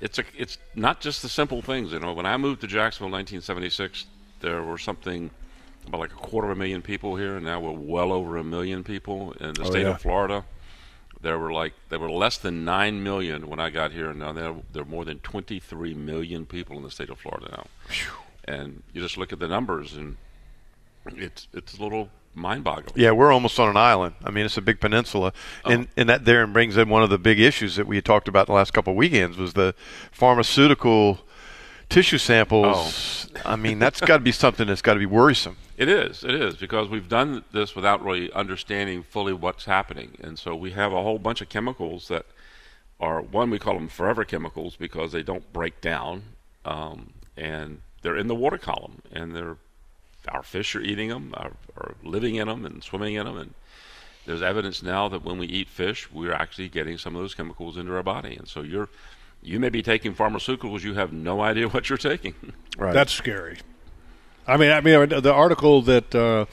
it's 0.00 0.18
a 0.18 0.24
it's 0.36 0.58
not 0.74 1.00
just 1.00 1.22
the 1.22 1.28
simple 1.28 1.62
things. 1.62 1.92
You 1.92 2.00
know, 2.00 2.12
when 2.12 2.26
I 2.26 2.36
moved 2.36 2.60
to 2.62 2.66
Jacksonville 2.66 3.08
in 3.08 3.12
1976, 3.12 4.06
there 4.40 4.62
were 4.62 4.78
something 4.78 5.30
about 5.86 6.00
like 6.00 6.12
a 6.12 6.16
quarter 6.16 6.50
of 6.50 6.56
a 6.56 6.58
million 6.58 6.82
people 6.82 7.16
here, 7.16 7.36
and 7.36 7.44
now 7.44 7.60
we're 7.60 7.72
well 7.72 8.12
over 8.12 8.36
a 8.36 8.44
million 8.44 8.84
people 8.84 9.32
in 9.40 9.54
the 9.54 9.64
state 9.64 9.82
yeah. 9.82 9.90
of 9.90 10.02
Florida. 10.02 10.44
There 11.22 11.38
were 11.38 11.52
like 11.52 11.74
there 11.88 11.98
were 11.98 12.10
less 12.10 12.38
than 12.38 12.64
nine 12.64 13.02
million 13.02 13.48
when 13.48 13.60
I 13.60 13.70
got 13.70 13.92
here, 13.92 14.10
and 14.10 14.18
now 14.18 14.32
there 14.32 14.54
there 14.72 14.82
are 14.82 14.86
more 14.86 15.04
than 15.04 15.18
23 15.20 15.94
million 15.94 16.46
people 16.46 16.76
in 16.76 16.82
the 16.82 16.90
state 16.90 17.10
of 17.10 17.18
Florida 17.18 17.48
now. 17.50 17.66
And 18.44 18.82
you 18.92 19.00
just 19.00 19.16
look 19.16 19.32
at 19.32 19.38
the 19.38 19.48
numbers, 19.48 19.94
and 19.94 20.16
it's 21.06 21.48
it's 21.52 21.78
a 21.78 21.82
little 21.82 22.08
mind-boggling. 22.34 22.94
Yeah, 22.94 23.10
we're 23.10 23.32
almost 23.32 23.58
on 23.58 23.68
an 23.68 23.76
island. 23.76 24.14
I 24.24 24.30
mean, 24.30 24.44
it's 24.46 24.56
a 24.56 24.62
big 24.62 24.80
peninsula, 24.80 25.32
and 25.64 25.88
and 25.96 26.08
that 26.08 26.24
there 26.24 26.42
and 26.42 26.52
brings 26.52 26.76
in 26.76 26.88
one 26.88 27.02
of 27.02 27.10
the 27.10 27.18
big 27.18 27.40
issues 27.40 27.76
that 27.76 27.86
we 27.86 28.00
talked 28.00 28.28
about 28.28 28.46
the 28.46 28.52
last 28.52 28.72
couple 28.72 28.92
of 28.92 28.96
weekends 28.96 29.36
was 29.36 29.54
the 29.54 29.74
pharmaceutical 30.12 31.20
tissue 31.88 32.18
samples. 32.18 33.28
I 33.44 33.56
mean, 33.56 33.78
that's 33.78 34.00
got 34.00 34.18
to 34.18 34.22
be 34.22 34.32
something 34.32 34.66
that's 34.66 34.82
got 34.82 34.94
to 34.94 35.00
be 35.00 35.06
worrisome. 35.06 35.56
It 35.76 35.88
is. 35.88 36.24
It 36.24 36.34
is 36.34 36.56
because 36.56 36.88
we've 36.88 37.08
done 37.08 37.44
this 37.52 37.74
without 37.74 38.04
really 38.04 38.32
understanding 38.32 39.02
fully 39.02 39.32
what's 39.32 39.64
happening, 39.64 40.16
and 40.22 40.38
so 40.38 40.54
we 40.54 40.72
have 40.72 40.92
a 40.92 41.02
whole 41.02 41.18
bunch 41.18 41.40
of 41.40 41.48
chemicals 41.48 42.08
that 42.08 42.26
are 43.00 43.22
one 43.22 43.50
we 43.50 43.58
call 43.58 43.74
them 43.74 43.88
forever 43.88 44.24
chemicals 44.24 44.76
because 44.76 45.12
they 45.12 45.22
don't 45.22 45.52
break 45.52 45.80
down, 45.80 46.22
um, 46.64 47.14
and 47.36 47.80
they're 48.02 48.16
in 48.16 48.26
the 48.28 48.34
water 48.34 48.58
column, 48.58 49.02
and 49.12 49.34
they're 49.34 49.56
our 50.28 50.42
fish 50.42 50.76
are 50.76 50.82
eating 50.82 51.08
them, 51.08 51.32
are, 51.36 51.52
are 51.78 51.94
living 52.04 52.34
in 52.34 52.46
them, 52.48 52.66
and 52.66 52.84
swimming 52.84 53.14
in 53.14 53.24
them, 53.24 53.38
and 53.38 53.54
there's 54.26 54.42
evidence 54.42 54.82
now 54.82 55.08
that 55.08 55.24
when 55.24 55.38
we 55.38 55.46
eat 55.46 55.68
fish, 55.68 56.10
we're 56.12 56.32
actually 56.32 56.68
getting 56.68 56.98
some 56.98 57.16
of 57.16 57.22
those 57.22 57.34
chemicals 57.34 57.76
into 57.78 57.94
our 57.94 58.02
body, 58.02 58.36
and 58.36 58.46
so 58.46 58.60
you're 58.62 58.88
you 59.42 59.58
may 59.58 59.70
be 59.70 59.82
taking 59.82 60.14
pharmaceuticals, 60.14 60.82
you 60.82 60.92
have 60.94 61.12
no 61.14 61.40
idea 61.40 61.66
what 61.68 61.88
you're 61.88 61.98
taking. 61.98 62.34
Right. 62.78 62.94
That's 62.94 63.12
scary. 63.12 63.58
I 64.46 64.56
mean, 64.56 64.70
I 64.70 64.80
mean, 64.80 65.08
the 65.08 65.32
article 65.34 65.82
that, 65.82 66.14
uh, 66.14 66.46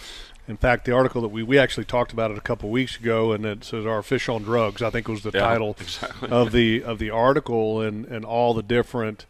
in 0.48 0.58
fact, 0.58 0.84
the 0.84 0.92
article 0.92 1.22
that 1.22 1.30
we, 1.30 1.42
we 1.42 1.58
actually 1.58 1.86
talked 1.86 2.12
about 2.12 2.32
it 2.32 2.38
a 2.38 2.42
couple 2.42 2.68
of 2.68 2.74
weeks 2.74 2.98
ago, 2.98 3.32
and 3.32 3.46
it 3.46 3.64
says 3.64 3.86
"Our 3.86 4.02
Fish 4.04 4.28
on 4.28 4.44
Drugs." 4.44 4.82
I 4.82 4.90
think 4.90 5.08
was 5.08 5.24
the 5.24 5.32
Yeah, 5.34 5.42
title 5.42 5.76
exactly. 5.80 6.30
of 6.30 6.52
the 6.52 6.84
of 6.84 7.00
the 7.00 7.12
article, 7.12 7.82
and 7.82 8.06
and 8.08 8.26
all 8.26 8.54
the 8.54 8.64
different 8.64 9.26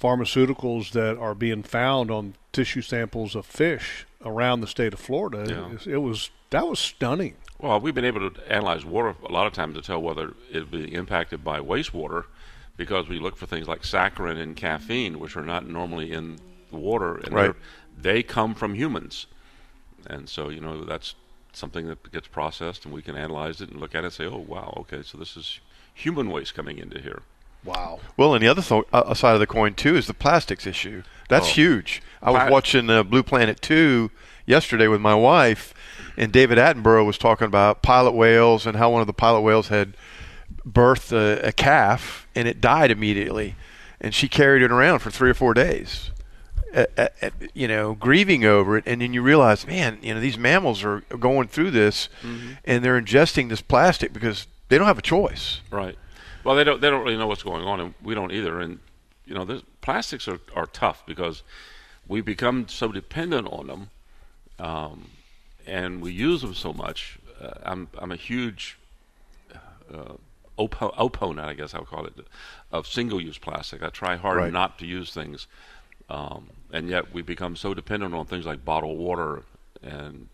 pharmaceuticals 0.00 0.90
that 0.92 1.16
are 1.18 1.34
being 1.34 1.62
found 1.62 2.10
on 2.10 2.34
tissue 2.52 2.82
samples 2.82 3.34
of 3.34 3.46
fish 3.46 4.06
around 4.24 4.60
the 4.60 4.66
state 4.66 4.92
of 4.92 5.00
Florida. 5.00 5.44
Yeah. 5.48 5.66
It, 5.66 5.72
was- 5.72 5.86
it 5.86 5.96
was 6.02 6.30
that 6.50 6.66
was 6.66 6.78
stunning. 6.78 7.34
Well, 7.58 7.80
we've 7.80 7.94
been 7.94 8.04
able 8.04 8.30
to 8.30 8.52
analyze 8.52 8.84
water 8.84 9.16
a 9.26 9.32
lot 9.32 9.46
of 9.46 9.52
times 9.54 9.74
to 9.76 9.82
tell 9.82 10.00
whether 10.00 10.34
it's 10.50 10.68
being 10.70 10.90
impacted 10.90 11.42
by 11.42 11.58
wastewater 11.60 12.24
because 12.76 13.08
we 13.08 13.18
look 13.18 13.36
for 13.36 13.46
things 13.46 13.66
like 13.66 13.80
saccharin 13.82 14.36
and 14.38 14.54
caffeine, 14.54 15.18
which 15.18 15.36
are 15.36 15.42
not 15.42 15.66
normally 15.66 16.12
in 16.12 16.38
the 16.70 16.76
water, 16.76 17.16
and 17.16 17.32
Right. 17.32 17.54
they 17.96 18.22
come 18.22 18.54
from 18.54 18.74
humans. 18.74 19.26
And 20.06 20.28
so, 20.28 20.50
you 20.50 20.60
know, 20.60 20.84
that's 20.84 21.14
something 21.54 21.88
that 21.88 22.12
gets 22.12 22.28
processed, 22.28 22.84
and 22.84 22.92
we 22.92 23.00
can 23.00 23.16
analyze 23.16 23.62
it 23.62 23.70
and 23.70 23.80
look 23.80 23.94
at 23.94 24.04
it 24.04 24.08
and 24.08 24.12
say, 24.12 24.26
oh, 24.26 24.44
wow, 24.46 24.74
okay, 24.80 25.02
so 25.02 25.16
this 25.16 25.34
is 25.38 25.58
human 25.94 26.28
waste 26.28 26.54
coming 26.54 26.76
into 26.76 27.00
here. 27.00 27.22
Wow. 27.64 28.00
Well, 28.16 28.34
and 28.34 28.42
the 28.42 28.48
other 28.48 28.62
th- 28.62 28.84
uh, 28.92 29.14
side 29.14 29.34
of 29.34 29.40
the 29.40 29.46
coin 29.46 29.74
too 29.74 29.96
is 29.96 30.06
the 30.06 30.14
plastics 30.14 30.66
issue. 30.66 31.02
That's 31.28 31.46
Oh. 31.48 31.52
huge. 31.52 32.02
I 32.22 32.30
was 32.30 32.50
watching 32.50 32.88
uh, 32.90 33.02
Blue 33.02 33.22
Planet 33.22 33.60
two 33.60 34.10
yesterday 34.46 34.86
with 34.88 35.00
my 35.00 35.14
wife, 35.14 35.74
and 36.16 36.32
David 36.32 36.58
Attenborough 36.58 37.04
was 37.06 37.18
talking 37.18 37.46
about 37.46 37.82
pilot 37.82 38.12
whales 38.12 38.66
and 38.66 38.76
how 38.76 38.90
one 38.90 39.00
of 39.00 39.06
the 39.06 39.12
pilot 39.12 39.40
whales 39.40 39.68
had 39.68 39.94
birthed 40.68 41.12
a, 41.12 41.48
a 41.48 41.52
calf 41.52 42.26
and 42.34 42.46
it 42.48 42.60
died 42.60 42.90
immediately, 42.90 43.54
and 44.00 44.14
she 44.14 44.28
carried 44.28 44.62
it 44.62 44.70
around 44.70 45.00
for 45.00 45.10
three 45.10 45.30
or 45.30 45.34
four 45.34 45.54
days. 45.54 46.10
uh, 46.74 46.84
uh, 46.98 47.08
uh, 47.22 47.30
you 47.54 47.66
know, 47.66 47.94
grieving 47.94 48.44
over 48.44 48.76
it, 48.76 48.84
and 48.86 49.00
then 49.00 49.14
you 49.14 49.22
realize, 49.22 49.66
man, 49.66 49.98
you 50.02 50.12
know, 50.12 50.20
these 50.20 50.36
mammals 50.36 50.84
are 50.84 51.00
going 51.18 51.48
through 51.48 51.70
this, 51.70 52.08
and 52.64 52.84
they're 52.84 53.00
ingesting 53.00 53.48
this 53.48 53.62
plastic 53.62 54.12
because 54.12 54.46
they 54.68 54.76
don't 54.76 54.86
have 54.86 54.98
a 54.98 55.02
choice. 55.02 55.60
Right. 55.70 55.96
Well, 56.46 56.54
they 56.54 56.62
don't 56.62 56.80
they 56.80 56.90
don't 56.90 57.02
really 57.04 57.16
know 57.16 57.26
what's 57.26 57.42
going 57.42 57.64
on, 57.64 57.80
and 57.80 57.94
we 58.00 58.14
don't 58.14 58.30
either. 58.30 58.60
And 58.60 58.78
you 59.24 59.34
know, 59.34 59.44
this, 59.44 59.62
plastics 59.80 60.28
are, 60.28 60.38
are 60.54 60.66
tough 60.66 61.04
because 61.04 61.42
we 62.06 62.20
become 62.20 62.68
so 62.68 62.92
dependent 62.92 63.48
on 63.50 63.66
them, 63.66 63.90
um, 64.60 65.10
and 65.66 66.00
we 66.00 66.12
use 66.12 66.42
them 66.42 66.54
so 66.54 66.72
much. 66.72 67.18
Uh, 67.42 67.50
I'm 67.64 67.88
I'm 67.98 68.12
a 68.12 68.16
huge 68.16 68.78
uh, 69.92 70.12
oppo- 70.56 70.94
opponent, 70.96 71.48
I 71.48 71.54
guess 71.54 71.74
I'll 71.74 71.84
call 71.84 72.06
it, 72.06 72.14
of 72.70 72.86
single-use 72.86 73.38
plastic. 73.38 73.82
I 73.82 73.88
try 73.88 74.14
hard 74.14 74.36
Right. 74.36 74.52
not 74.52 74.78
to 74.78 74.86
use 74.86 75.12
things, 75.12 75.48
um, 76.08 76.50
and 76.72 76.88
yet 76.88 77.12
we 77.12 77.22
become 77.22 77.56
so 77.56 77.74
dependent 77.74 78.14
on 78.14 78.24
things 78.26 78.46
like 78.46 78.64
bottled 78.64 78.98
water 78.98 79.42
and 79.82 80.28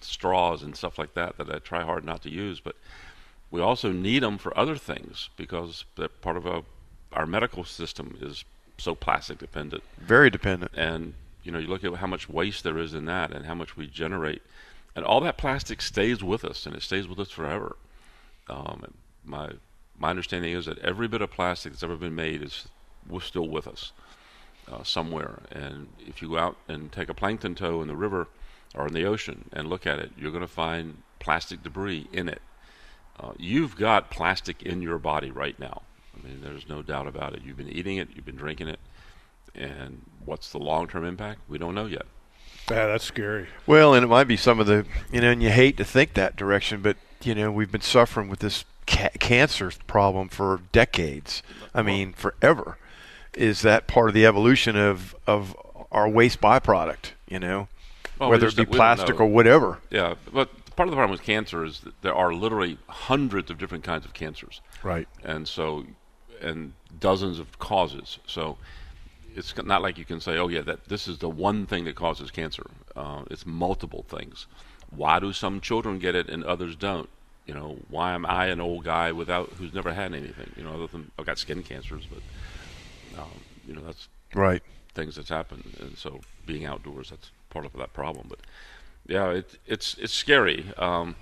straws 0.00 0.62
and 0.62 0.76
stuff 0.76 0.96
like 0.96 1.14
that 1.14 1.36
that 1.38 1.52
I 1.52 1.58
try 1.58 1.82
hard 1.82 2.04
not 2.04 2.22
to 2.22 2.30
use. 2.30 2.60
But 2.60 2.76
we 3.50 3.60
also 3.60 3.90
need 3.92 4.22
them 4.22 4.38
for 4.38 4.56
other 4.58 4.76
things 4.76 5.30
because 5.36 5.84
they're 5.96 6.08
part 6.08 6.36
of 6.36 6.46
a 6.46 6.62
our 7.12 7.26
medical 7.26 7.64
system 7.64 8.18
is 8.20 8.44
so 8.76 8.94
plastic 8.94 9.38
dependent, 9.38 9.82
Very 9.98 10.28
dependent. 10.30 10.72
and 10.76 11.14
you 11.42 11.50
know, 11.50 11.58
you 11.58 11.66
look 11.66 11.82
at 11.84 11.94
how 11.94 12.06
much 12.06 12.28
waste 12.28 12.62
there 12.64 12.76
is 12.78 12.92
in 12.92 13.06
that, 13.06 13.32
and 13.32 13.46
how 13.46 13.54
much 13.54 13.76
we 13.76 13.86
generate, 13.86 14.42
and 14.94 15.04
all 15.04 15.20
that 15.20 15.38
plastic 15.38 15.80
stays 15.80 16.22
with 16.22 16.44
us, 16.44 16.66
and 16.66 16.76
it 16.76 16.82
stays 16.82 17.08
with 17.08 17.18
us 17.18 17.30
forever. 17.30 17.76
Um, 18.48 18.92
my 19.24 19.52
my 19.98 20.10
understanding 20.10 20.52
is 20.52 20.66
that 20.66 20.78
every 20.78 21.08
bit 21.08 21.22
of 21.22 21.30
plastic 21.30 21.72
that's 21.72 21.82
ever 21.82 21.96
been 21.96 22.14
made 22.14 22.42
is 22.42 22.68
was 23.08 23.24
still 23.24 23.48
with 23.48 23.66
us 23.66 23.92
uh, 24.70 24.82
somewhere. 24.82 25.40
And 25.50 25.88
if 26.06 26.20
you 26.22 26.28
go 26.28 26.38
out 26.38 26.56
and 26.68 26.92
take 26.92 27.08
a 27.08 27.14
plankton 27.14 27.54
tow 27.54 27.80
in 27.82 27.88
the 27.88 27.96
river 27.96 28.28
or 28.74 28.86
in 28.86 28.92
the 28.92 29.04
ocean 29.06 29.48
and 29.52 29.68
look 29.68 29.86
at 29.86 29.98
it, 29.98 30.12
you're 30.16 30.30
going 30.30 30.42
to 30.42 30.46
find 30.46 31.02
plastic 31.18 31.62
debris 31.62 32.06
in 32.12 32.28
it. 32.28 32.42
Uh, 33.20 33.32
you've 33.36 33.76
got 33.76 34.10
plastic 34.10 34.62
in 34.62 34.80
your 34.82 34.98
body 34.98 35.30
right 35.30 35.58
now. 35.58 35.82
I 36.16 36.26
mean, 36.26 36.40
there's 36.42 36.68
no 36.68 36.82
doubt 36.82 37.06
about 37.06 37.34
it. 37.34 37.42
You've 37.44 37.56
been 37.56 37.68
eating 37.68 37.96
it, 37.96 38.08
you've 38.14 38.24
been 38.26 38.36
drinking 38.36 38.68
it, 38.68 38.78
and 39.54 40.02
what's 40.24 40.50
the 40.52 40.58
long-term 40.58 41.04
impact? 41.04 41.40
We 41.48 41.58
don't 41.58 41.74
know 41.74 41.86
yet. 41.86 42.06
Yeah, 42.70 42.86
that's 42.86 43.04
scary. 43.04 43.46
Well, 43.66 43.94
and 43.94 44.04
it 44.04 44.08
might 44.08 44.24
be 44.28 44.36
some 44.36 44.60
of 44.60 44.66
the, 44.66 44.84
you 45.12 45.20
know, 45.20 45.30
and 45.30 45.42
you 45.42 45.50
hate 45.50 45.76
to 45.78 45.84
think 45.84 46.14
that 46.14 46.36
direction, 46.36 46.82
but 46.82 46.96
you 47.22 47.34
know, 47.34 47.50
we've 47.50 47.72
been 47.72 47.80
suffering 47.80 48.28
with 48.28 48.38
this 48.40 48.64
ca- 48.86 49.08
cancer 49.18 49.72
problem 49.86 50.28
for 50.28 50.60
decades. 50.70 51.42
I 51.74 51.82
mean, 51.82 52.12
forever. 52.12 52.78
Is 53.34 53.62
that 53.62 53.86
part 53.88 54.08
of 54.08 54.14
the 54.14 54.24
evolution 54.26 54.76
of 54.76 55.16
of 55.26 55.56
our 55.90 56.08
waste 56.08 56.40
byproduct? 56.40 57.12
You 57.28 57.38
know, 57.40 57.68
Well, 58.18 58.30
whether 58.30 58.46
it 58.46 58.50
be 58.56 58.64
don't- 58.64 58.68
we 58.72 58.72
don't 58.72 58.76
plastic 58.78 59.20
or 59.20 59.26
whatever. 59.26 59.78
Yeah, 59.90 60.14
but 60.32 60.50
part 60.78 60.86
of 60.86 60.92
the 60.92 60.96
problem 60.96 61.10
with 61.10 61.22
cancer 61.22 61.64
is 61.64 61.80
that 61.80 62.00
there 62.02 62.14
are 62.14 62.32
literally 62.32 62.78
hundreds 62.88 63.50
of 63.50 63.58
different 63.58 63.82
kinds 63.82 64.04
of 64.04 64.14
cancers. 64.14 64.60
Right. 64.84 65.08
and 65.24 65.48
so 65.48 65.84
and 66.40 66.74
dozens 67.00 67.40
of 67.40 67.58
causes. 67.58 68.20
So 68.28 68.58
it's 69.34 69.52
not 69.56 69.82
like 69.82 69.98
you 69.98 70.04
can 70.04 70.20
say, 70.20 70.38
"Oh 70.38 70.46
yeah, 70.46 70.60
that 70.62 70.84
this 70.88 71.08
is 71.08 71.18
the 71.18 71.28
one 71.28 71.66
thing 71.66 71.84
that 71.86 71.96
causes 71.96 72.30
cancer." 72.30 72.64
Uh, 72.94 73.24
it's 73.28 73.44
multiple 73.44 74.04
things. 74.08 74.46
Why 74.90 75.18
do 75.18 75.32
some 75.32 75.60
children 75.60 75.98
get 75.98 76.14
it 76.14 76.28
and 76.28 76.44
others 76.44 76.76
don't? 76.76 77.08
You 77.44 77.54
know, 77.54 77.78
why 77.88 78.12
am 78.12 78.24
I 78.24 78.46
an 78.46 78.60
old 78.60 78.84
guy 78.84 79.10
without 79.10 79.48
who's 79.58 79.74
never 79.74 79.92
had 79.94 80.14
anything? 80.14 80.52
You 80.56 80.62
know, 80.62 80.74
other 80.74 80.86
than 80.86 81.10
I've 81.18 81.26
got 81.26 81.38
skin 81.38 81.64
cancers, 81.64 82.06
but 82.06 82.22
um, 83.20 83.40
you 83.66 83.74
know 83.74 83.82
that's 83.84 84.06
Right. 84.32 84.62
things 84.94 85.16
that's 85.16 85.28
happened, 85.40 85.64
and 85.80 85.98
so 85.98 86.20
being 86.46 86.64
outdoors 86.64 87.10
that's 87.10 87.32
part 87.50 87.66
of 87.66 87.72
that 87.72 87.92
problem. 87.92 88.26
But 88.28 88.38
yeah, 89.08 89.30
it, 89.30 89.58
it's 89.66 89.94
it's 89.94 90.12
scary. 90.12 90.66
Um, 90.76 91.16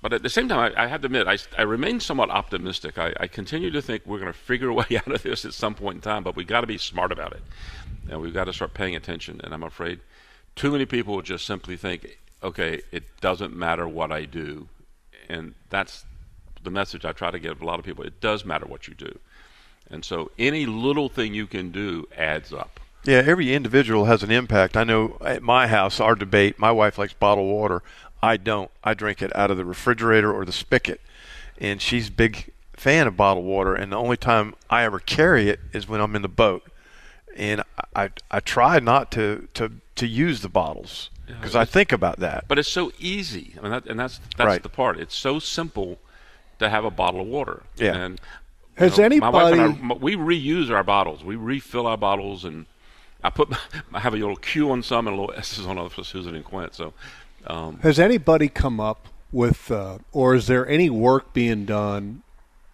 but 0.00 0.12
at 0.12 0.24
the 0.24 0.30
same 0.30 0.48
time, 0.48 0.72
I, 0.76 0.84
I 0.84 0.86
have 0.88 1.02
to 1.02 1.06
admit, 1.06 1.28
I, 1.28 1.38
I 1.56 1.62
remain 1.62 2.00
somewhat 2.00 2.28
optimistic. 2.28 2.98
I, 2.98 3.14
I 3.20 3.28
continue 3.28 3.70
to 3.70 3.80
think 3.80 4.02
we're 4.04 4.18
going 4.18 4.32
to 4.32 4.38
figure 4.38 4.68
a 4.68 4.74
way 4.74 4.86
out 4.96 5.12
of 5.12 5.22
this 5.22 5.44
at 5.44 5.54
some 5.54 5.74
point 5.74 5.96
in 5.96 6.00
time, 6.00 6.24
but 6.24 6.34
we've 6.34 6.46
got 6.46 6.62
to 6.62 6.66
be 6.66 6.78
smart 6.78 7.12
about 7.12 7.32
it, 7.32 7.42
and 8.10 8.20
we've 8.20 8.34
got 8.34 8.44
to 8.44 8.52
start 8.52 8.74
paying 8.74 8.96
attention. 8.96 9.40
And 9.44 9.54
I'm 9.54 9.62
afraid 9.62 10.00
too 10.56 10.72
many 10.72 10.86
people 10.86 11.22
just 11.22 11.46
simply 11.46 11.76
think, 11.76 12.18
okay, 12.42 12.82
it 12.90 13.04
doesn't 13.20 13.54
matter 13.54 13.86
what 13.86 14.10
I 14.10 14.24
do, 14.24 14.68
and 15.28 15.54
that's 15.70 16.04
the 16.64 16.70
message 16.70 17.04
I 17.04 17.12
try 17.12 17.30
to 17.30 17.38
give 17.38 17.62
a 17.62 17.64
lot 17.64 17.78
of 17.78 17.84
people. 17.84 18.04
It 18.04 18.20
does 18.20 18.44
matter 18.44 18.66
what 18.66 18.88
you 18.88 18.94
do, 18.94 19.18
and 19.88 20.04
so 20.04 20.32
any 20.38 20.66
little 20.66 21.08
thing 21.08 21.32
you 21.32 21.46
can 21.46 21.70
do 21.70 22.08
adds 22.16 22.52
up. 22.52 22.80
Yeah, 23.04 23.22
every 23.26 23.52
individual 23.52 24.04
has 24.04 24.22
an 24.22 24.30
impact. 24.30 24.76
I 24.76 24.84
know 24.84 25.16
at 25.24 25.42
my 25.42 25.66
house, 25.66 25.98
our 26.00 26.14
debate, 26.14 26.58
my 26.58 26.70
wife 26.70 26.98
likes 26.98 27.12
bottled 27.12 27.50
water. 27.50 27.82
I 28.22 28.36
don't. 28.36 28.70
I 28.84 28.94
drink 28.94 29.20
it 29.22 29.34
out 29.36 29.50
of 29.50 29.56
the 29.56 29.64
refrigerator 29.64 30.32
or 30.32 30.44
the 30.44 30.52
spigot. 30.52 31.00
And 31.58 31.82
she's 31.82 32.08
a 32.08 32.12
big 32.12 32.52
fan 32.74 33.06
of 33.08 33.16
bottled 33.16 33.44
water. 33.44 33.74
And 33.74 33.90
the 33.92 33.96
only 33.96 34.16
time 34.16 34.54
I 34.70 34.84
ever 34.84 35.00
carry 35.00 35.48
it 35.48 35.58
is 35.72 35.88
when 35.88 36.00
I'm 36.00 36.14
in 36.14 36.22
the 36.22 36.28
boat. 36.28 36.62
And 37.36 37.62
I, 37.96 38.10
I 38.30 38.40
try 38.40 38.78
not 38.78 39.10
to, 39.12 39.48
to, 39.54 39.72
to 39.96 40.06
use 40.06 40.42
the 40.42 40.48
bottles 40.48 41.10
because 41.26 41.56
I 41.56 41.64
think 41.64 41.90
about 41.92 42.18
that. 42.20 42.44
But 42.46 42.58
it's 42.58 42.68
so 42.68 42.92
easy. 43.00 43.54
I 43.58 43.62
mean, 43.62 43.70
that, 43.72 43.86
and 43.86 43.98
that's 43.98 44.20
that's 44.36 44.46
Right. 44.46 44.62
the 44.62 44.68
part. 44.68 44.98
It's 45.00 45.16
so 45.16 45.38
simple 45.38 45.98
to 46.58 46.68
have 46.68 46.84
a 46.84 46.90
bottle 46.90 47.20
of 47.22 47.26
water. 47.26 47.62
Yeah. 47.76 47.94
And 47.96 48.20
Has 48.74 48.98
you 48.98 49.08
know, 49.08 49.16
my 49.16 49.28
wife 49.30 49.52
and 49.52 49.60
I, 49.60 49.64
anybody- 49.64 50.00
we 50.00 50.14
reuse 50.16 50.70
our 50.70 50.84
bottles. 50.84 51.24
We 51.24 51.36
refill 51.36 51.86
our 51.86 51.96
bottles, 51.96 52.44
and 52.44 52.66
I 53.22 53.30
put 53.30 53.52
I 53.92 54.00
have 54.00 54.14
a 54.14 54.16
little 54.16 54.36
Q 54.36 54.70
on 54.70 54.82
some 54.82 55.06
and 55.06 55.16
a 55.16 55.20
little 55.20 55.34
S's 55.36 55.66
on 55.66 55.78
others 55.78 55.92
for 55.92 56.04
Susan 56.04 56.34
and 56.34 56.44
Quint. 56.44 56.74
So 56.74 56.92
um, 57.46 57.78
Has 57.80 57.98
anybody 57.98 58.48
come 58.48 58.80
up 58.80 59.08
with, 59.30 59.70
uh, 59.70 59.98
or 60.12 60.34
is 60.34 60.46
there 60.46 60.68
any 60.68 60.90
work 60.90 61.32
being 61.32 61.64
done 61.64 62.22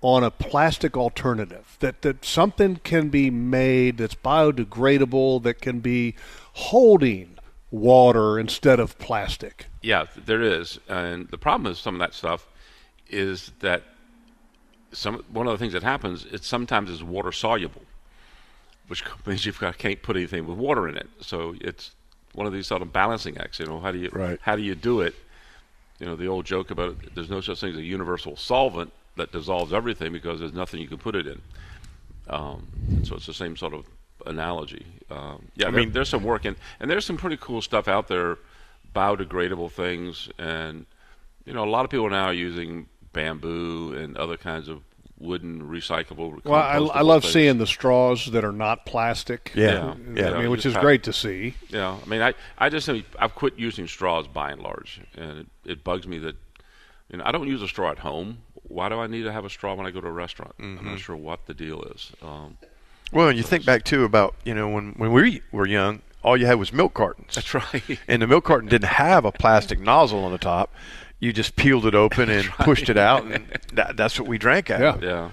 on 0.01 0.23
a 0.23 0.31
plastic 0.31 0.97
alternative 0.97 1.77
that 1.81 2.03
that 2.03 2.25
something 2.25 2.77
can 2.85 3.09
be 3.09 3.31
made 3.31 3.99
that's 3.99 4.15
biodegradable 4.15 5.43
that 5.43 5.61
can 5.61 5.81
be 5.81 6.15
holding 6.55 7.37
water 7.71 8.39
instead 8.39 8.81
of 8.81 8.99
plastic? 8.99 9.67
yeah, 9.83 10.07
there 10.17 10.43
is. 10.43 10.79
And 10.89 11.29
the 11.29 11.39
problem 11.39 11.71
is 11.71 11.79
some 11.79 11.95
of 11.95 12.01
that 12.01 12.15
stuff 12.15 12.47
is 13.09 13.53
that 13.61 13.83
some 14.93 15.25
one 15.31 15.47
of 15.47 15.53
the 15.53 15.59
things 15.59 15.73
that 15.73 15.83
happens 15.83 16.27
it 16.27 16.45
sometimes 16.45 16.91
is 16.91 17.03
water 17.03 17.33
soluble, 17.33 17.83
which 18.89 19.05
means 19.27 19.47
you've 19.47 19.59
got 19.61 19.79
can't 19.79 20.03
put 20.03 20.17
anything 20.17 20.47
with 20.47 20.59
water 20.59 20.89
in 20.89 20.97
it. 20.97 21.09
So 21.21 21.55
it's 21.61 21.93
one 22.35 22.47
of 22.47 22.53
these 22.53 22.67
sort 22.67 22.83
of 22.83 22.93
balancing 22.93 23.39
acts. 23.39 23.59
You 23.61 23.67
know, 23.67 23.81
how 23.81 23.93
do 23.93 23.99
you 23.99 24.11
Right. 24.13 24.39
how 24.43 24.57
do 24.57 24.63
you 24.63 24.75
do 24.75 25.01
it? 25.01 25.15
You 26.01 26.07
know, 26.07 26.17
the 26.17 26.27
old 26.27 26.45
joke 26.47 26.71
about 26.71 26.91
it, 26.93 27.15
there's 27.15 27.31
no 27.31 27.41
such 27.41 27.61
thing 27.61 27.71
as 27.73 27.77
a 27.77 27.83
universal 27.83 28.37
solvent 28.37 28.93
that 29.17 29.33
dissolves 29.33 29.73
everything 29.73 30.13
because 30.13 30.39
there's 30.39 30.53
nothing 30.53 30.81
you 30.81 30.87
can 30.87 30.99
put 30.99 31.17
it 31.17 31.27
in. 31.27 31.41
Um, 32.29 32.69
so 33.03 33.17
it's 33.17 33.27
the 33.27 33.35
same 33.35 33.57
sort 33.57 33.75
of 33.75 33.85
analogy. 34.27 34.85
Um, 35.11 35.47
yeah, 35.57 35.67
I 35.67 35.71
mean, 35.71 35.93
there's 35.93 36.09
some 36.09 36.23
work 36.23 36.45
in, 36.45 36.57
and 36.79 36.91
there's 36.91 37.05
some 37.05 37.17
pretty 37.17 37.37
cool 37.41 37.63
stuff 37.63 37.89
out 37.89 38.07
there, 38.09 38.39
biodegradable 38.95 39.73
things, 39.73 40.29
and 40.39 40.87
you 41.45 41.53
know, 41.53 41.65
a 41.65 41.71
lot 41.71 41.85
of 41.85 41.91
people 41.91 42.11
now 42.11 42.27
are 42.27 42.33
using 42.35 42.87
bamboo 43.13 43.95
and 43.95 44.17
other 44.17 44.37
kinds 44.37 44.69
of 44.69 44.83
wooden 45.19 45.63
recyclable. 45.63 46.45
Well, 46.45 46.55
I, 46.55 46.77
I 46.99 47.01
love 47.03 47.23
things. 47.23 47.33
seeing 47.33 47.59
the 47.59 47.67
straws 47.67 48.27
that 48.27 48.45
are 48.45 48.53
not 48.53 48.87
plastic. 48.87 49.53
Yeah, 49.55 49.95
yeah. 50.15 50.31
I 50.33 50.41
mean, 50.43 50.51
which 50.51 50.65
is 50.67 50.75
have- 50.75 50.83
great 50.83 51.03
to 51.05 51.13
see. 51.13 51.55
Yeah, 51.69 51.97
I 52.05 52.09
mean, 52.09 52.23
I, 52.23 52.35
I 52.57 52.69
just 52.69 52.89
I've 53.19 53.35
quit 53.35 53.59
using 53.59 53.87
straws 53.89 54.29
by 54.29 54.51
and 54.53 54.63
large, 54.63 55.01
and 55.17 55.41
it, 55.41 55.47
it 55.65 55.85
bugs 55.85 56.07
me 56.07 56.19
that 56.19 56.37
you 57.11 57.19
know 57.19 57.25
I 57.27 57.33
don't 57.33 57.49
use 57.49 57.63
a 57.63 57.69
straw 57.69 57.91
at 57.91 57.99
home. 58.01 58.39
Why 58.65 58.89
do 58.89 58.97
I 59.01 59.07
need 59.07 59.23
to 59.23 59.33
have 59.33 59.45
a 59.45 59.51
straw 59.51 59.75
when 59.75 59.87
I 59.87 59.91
go 59.91 60.01
to 60.01 60.07
a 60.09 60.13
restaurant? 60.13 60.53
I'm 60.59 60.77
Mm-hmm. 60.79 60.91
not 60.91 61.01
sure 61.01 61.17
what 61.17 61.47
the 61.47 61.55
deal 61.55 61.83
is. 61.85 62.13
Um, 62.23 62.59
Well, 63.13 63.29
and 63.29 63.37
you 63.39 63.43
think 63.43 63.65
back 63.65 63.85
too 63.85 64.05
about 64.05 64.35
you 64.45 64.55
know 64.55 64.69
when 64.69 64.93
when 64.99 65.13
we 65.13 65.41
were 65.51 65.67
young, 65.67 66.03
all 66.23 66.37
you 66.37 66.47
had 66.47 66.59
was 66.59 66.73
milk 66.73 66.95
cartons. 66.95 67.35
that's 67.35 67.55
right. 67.55 67.99
and 68.07 68.21
the 68.23 68.27
milk 68.27 68.45
carton 68.45 68.69
didn't 68.69 68.89
have 68.91 69.25
a 69.25 69.33
plastic 69.33 69.81
nozzle 69.81 70.23
on 70.25 70.33
the 70.33 70.39
top. 70.39 70.73
You 71.21 71.33
just 71.33 71.57
peeled 71.57 71.87
it 71.87 71.95
open 71.95 72.31
and 72.37 72.47
pushed 72.49 72.89
it 72.89 72.97
out, 72.97 73.25
and 73.25 73.47
that, 73.73 73.97
that's 73.97 74.19
what 74.19 74.29
we 74.29 74.39
drank 74.39 74.71
out. 74.71 74.81
Yeah. 74.81 74.95
of. 74.95 75.03
yeah. 75.03 75.31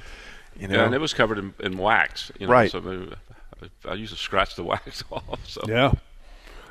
You 0.57 0.68
know, 0.70 0.76
Yeah, 0.76 0.86
and 0.86 0.94
it 0.95 1.02
was 1.02 1.14
covered 1.14 1.38
in, 1.38 1.53
in 1.60 1.78
wax. 1.78 2.32
You 2.40 2.48
know, 2.48 2.53
Right. 2.53 2.72
So 2.72 2.80
maybe 2.82 3.14
I, 3.62 3.91
I 3.91 3.94
used 3.95 4.14
to 4.14 4.20
scratch 4.20 4.56
the 4.56 4.64
wax 4.72 5.03
off. 5.12 5.45
So 5.45 5.62
Yeah. 5.68 5.91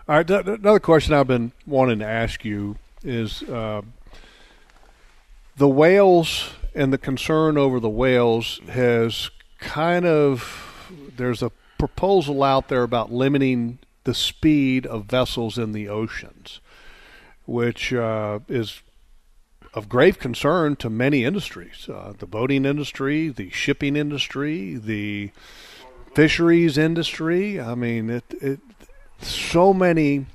All 0.08 0.16
right. 0.16 0.26
th- 0.26 0.44
th- 0.44 0.58
another 0.58 0.80
question 0.80 1.14
I've 1.14 1.26
been 1.26 1.52
wanting 1.66 1.98
to 1.98 2.06
ask 2.06 2.44
you 2.44 2.76
is 3.02 3.42
uh, 3.42 3.82
the 5.56 5.68
whales 5.68 6.50
and 6.74 6.92
the 6.92 6.98
concern 6.98 7.56
over 7.58 7.78
the 7.78 7.90
whales 7.90 8.60
has 8.68 9.30
kind 9.58 10.04
of 10.06 10.90
there's 11.16 11.42
a 11.42 11.50
proposal 11.78 12.42
out 12.42 12.68
there 12.68 12.82
about 12.82 13.12
limiting 13.12 13.78
the 14.04 14.14
speed 14.14 14.86
of 14.86 15.04
vessels 15.04 15.58
in 15.58 15.72
the 15.72 15.88
oceans, 15.88 16.60
which 17.46 17.92
uh, 17.92 18.40
is 18.48 18.82
of 19.74 19.88
grave 19.88 20.18
concern 20.18 20.76
to 20.76 20.88
many 20.88 21.24
industries 21.24 21.88
uh, 21.88 22.14
the 22.18 22.26
boating 22.26 22.64
industry, 22.64 23.28
the 23.28 23.50
shipping 23.50 23.96
industry, 23.96 24.76
the 24.76 25.30
fisheries 26.14 26.78
industry. 26.78 27.60
I 27.60 27.74
mean, 27.74 28.08
it, 28.08 28.24
it 28.40 28.60
so 29.20 29.74
many 29.74 30.26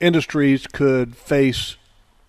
industries 0.00 0.66
could 0.66 1.16
face 1.16 1.76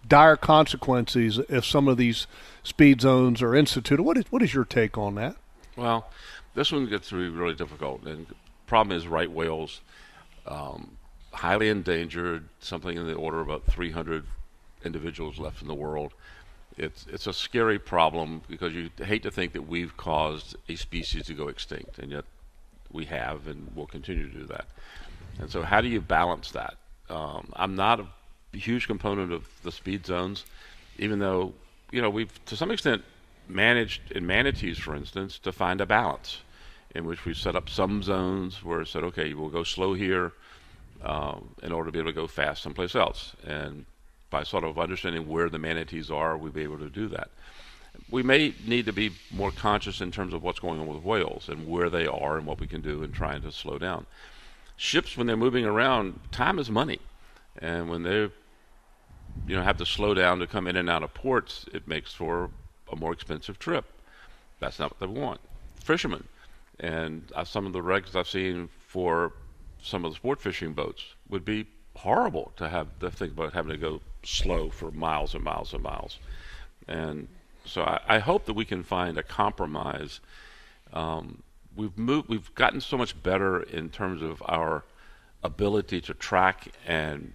dire 0.08 0.36
consequences 0.36 1.40
if 1.48 1.66
some 1.66 1.88
of 1.88 1.98
these 1.98 2.28
speed 2.64 3.02
zones 3.02 3.42
are 3.42 3.56
instituted. 3.56 4.04
What 4.04 4.18
is 4.18 4.26
what 4.30 4.42
is 4.42 4.54
your 4.54 4.66
take 4.66 4.98
on 4.98 5.16
that? 5.16 5.38
Well, 5.78 6.10
this 6.54 6.72
one 6.72 6.88
gets 6.88 7.10
to 7.10 7.16
be 7.16 7.30
really 7.30 7.56
difficult. 7.56 8.04
And 8.04 8.28
the 8.28 8.36
problem 8.68 8.98
is 8.98 9.08
right 9.08 9.32
whales, 9.32 9.82
um, 10.46 10.98
highly 11.32 11.70
endangered, 11.70 12.50
something 12.60 12.98
in 12.98 13.08
the 13.08 13.14
order 13.14 13.40
of 13.40 13.48
about 13.48 13.66
300 13.66 14.26
individuals 14.86 15.40
left 15.40 15.62
in 15.62 15.68
the 15.68 15.76
world. 15.76 16.14
It's 16.78 17.06
it's 17.12 17.28
a 17.28 17.34
scary 17.34 17.80
problem 17.80 18.42
because 18.50 18.74
you 18.74 18.90
hate 18.98 19.24
to 19.24 19.32
think 19.32 19.54
that 19.54 19.68
we've 19.68 19.96
caused 19.98 20.56
a 20.70 20.76
species 20.76 21.26
to 21.26 21.34
go 21.34 21.48
extinct, 21.50 22.00
and 22.00 22.12
yet 22.12 22.26
we 22.92 23.06
have, 23.06 23.48
and 23.48 23.76
will 23.76 23.88
continue 23.88 24.30
to 24.30 24.38
do 24.40 24.46
that. 24.46 24.66
And 25.40 25.50
so, 25.50 25.64
how 25.64 25.82
do 25.82 25.88
you 25.88 26.02
balance 26.02 26.52
that? 26.52 26.76
Um, 27.10 27.52
I'm 27.56 27.76
not 27.76 28.00
a 28.00 28.58
huge 28.58 28.88
component 28.88 29.32
of 29.34 29.48
the 29.64 29.72
speed 29.72 30.06
zones, 30.06 30.46
even 30.98 31.20
though 31.20 31.54
you 31.92 32.02
know 32.02 32.10
we've 32.10 32.46
to 32.46 32.56
some 32.56 32.72
extent 32.72 33.04
managed 33.48 34.12
in 34.12 34.26
manatees, 34.26 34.78
for 34.78 34.96
instance, 34.96 35.40
to 35.40 35.52
find 35.52 35.82
a 35.82 35.86
balance. 35.86 36.40
in 36.96 37.06
which 37.06 37.26
we've 37.26 37.38
set 37.38 37.56
up 37.56 37.70
some 37.70 38.04
zones 38.04 38.64
where 38.64 38.82
it 38.82 38.88
said, 38.88 39.04
okay, 39.04 39.34
we'll 39.34 39.50
go 39.50 39.64
slow 39.64 39.94
here 39.94 40.34
um, 41.04 41.50
in 41.64 41.72
order 41.72 41.88
to 41.88 41.92
be 41.92 42.00
able 42.00 42.10
to 42.10 42.16
go 42.16 42.28
fast 42.28 42.62
someplace 42.62 42.96
else. 42.96 43.34
And 43.46 43.86
by 44.32 44.42
sort 44.42 44.64
of 44.64 44.80
understanding 44.80 45.28
where 45.28 45.50
the 45.50 45.60
manatees 45.60 46.10
are, 46.10 46.36
we'll 46.36 46.52
be 46.52 46.64
able 46.64 46.80
to 46.80 46.90
do 46.90 47.08
that. 47.10 47.30
We 48.10 48.24
may 48.24 48.56
need 48.66 48.88
to 48.88 48.94
be 48.94 49.12
more 49.30 49.52
conscious 49.52 50.02
in 50.02 50.12
terms 50.12 50.34
of 50.34 50.42
what's 50.42 50.60
going 50.60 50.80
on 50.80 50.88
with 50.88 51.04
whales 51.04 51.50
and 51.50 51.68
where 51.68 51.90
they 51.90 52.08
are 52.08 52.38
and 52.38 52.48
what 52.48 52.60
we 52.60 52.66
can 52.66 52.82
do 52.82 53.04
in 53.04 53.12
trying 53.12 53.44
to 53.44 53.52
slow 53.52 53.78
down. 53.78 54.08
Ships, 54.78 55.16
when 55.16 55.28
they're 55.28 55.38
moving 55.38 55.66
around, 55.66 56.20
time 56.32 56.58
is 56.58 56.72
money, 56.72 57.00
and 57.60 57.90
when 57.90 58.02
they, 58.04 58.32
you 59.46 59.56
know, 59.56 59.62
have 59.62 59.78
to 59.78 59.86
slow 59.86 60.14
down 60.14 60.40
to 60.40 60.48
come 60.48 60.66
in 60.68 60.76
and 60.78 60.90
out 60.90 61.04
of 61.04 61.14
ports, 61.14 61.66
it 61.74 61.88
makes 61.88 62.14
for 62.14 62.50
a 62.92 62.96
more 62.96 63.12
expensive 63.12 63.60
trip. 63.60 63.86
That's 64.60 64.80
not 64.80 64.92
what 64.92 65.00
they 65.00 65.22
want. 65.22 65.42
Fishermen, 65.76 66.24
and 66.80 67.32
some 67.44 67.66
of 67.66 67.74
the 67.74 67.82
regs 67.82 68.16
I've 68.16 68.28
seen 68.28 68.70
for 68.88 69.34
some 69.82 70.06
of 70.06 70.12
the 70.12 70.16
sport 70.16 70.42
fishing 70.42 70.74
boats 70.74 71.04
would 71.28 71.44
be 71.44 71.68
horrible 71.98 72.54
to 72.56 72.70
have 72.70 72.88
to 73.00 73.12
think 73.12 73.34
about 73.34 73.54
having 73.54 73.72
to 73.72 73.78
go 73.78 74.02
slow 74.24 74.70
for 74.70 74.92
miles 74.92 75.34
and 75.34 75.44
miles 75.44 75.74
and 75.74 75.84
miles. 75.84 76.20
And 76.88 77.28
so 77.66 77.84
I, 77.84 78.00
I 78.08 78.20
hope 78.20 78.46
that 78.46 78.54
we 78.54 78.66
can 78.66 78.84
find 78.84 79.18
a 79.18 79.24
compromise. 79.24 80.20
Um, 80.94 81.44
we've 81.76 81.98
moved, 81.98 82.30
we've 82.30 82.54
gotten 82.56 82.82
so 82.82 82.98
much 82.98 83.22
better 83.22 83.62
in 83.62 83.90
terms 83.90 84.22
of 84.22 84.42
our 84.48 84.84
ability 85.44 86.02
to 86.02 86.14
track 86.14 86.68
and 86.86 87.34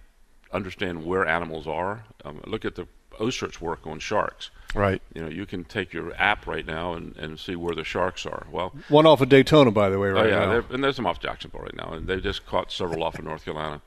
understand 0.51 1.05
where 1.05 1.27
animals 1.27 1.67
are. 1.67 2.03
Um, 2.23 2.41
look 2.45 2.65
at 2.65 2.75
the 2.75 2.87
OCEARCH 3.19 3.59
work 3.61 3.85
on 3.85 3.99
sharks. 3.99 4.51
Right. 4.75 5.01
You 5.13 5.21
know, 5.23 5.29
you 5.29 5.45
can 5.45 5.63
take 5.63 5.93
your 5.93 6.13
app 6.17 6.45
right 6.45 6.65
now 6.65 6.93
and, 6.93 7.15
and 7.17 7.39
see 7.39 7.55
where 7.55 7.73
the 7.73 7.83
sharks 7.83 8.25
are. 8.25 8.45
Well, 8.51 8.73
One 8.89 9.05
off 9.05 9.21
of 9.21 9.29
Daytona, 9.29 9.71
by 9.71 9.89
the 9.89 9.97
way, 9.97 10.09
right 10.09 10.25
oh 10.25 10.29
yeah, 10.29 10.45
now. 10.45 10.63
and 10.69 10.83
there's 10.83 10.95
some 10.97 11.07
off 11.07 11.19
Jacksonville 11.19 11.61
right 11.61 11.75
now, 11.75 11.93
and 11.93 12.07
they 12.07 12.19
just 12.19 12.45
caught 12.45 12.71
several 12.71 13.03
off 13.03 13.17
of 13.17 13.25
North 13.25 13.43
Carolina. 13.43 13.81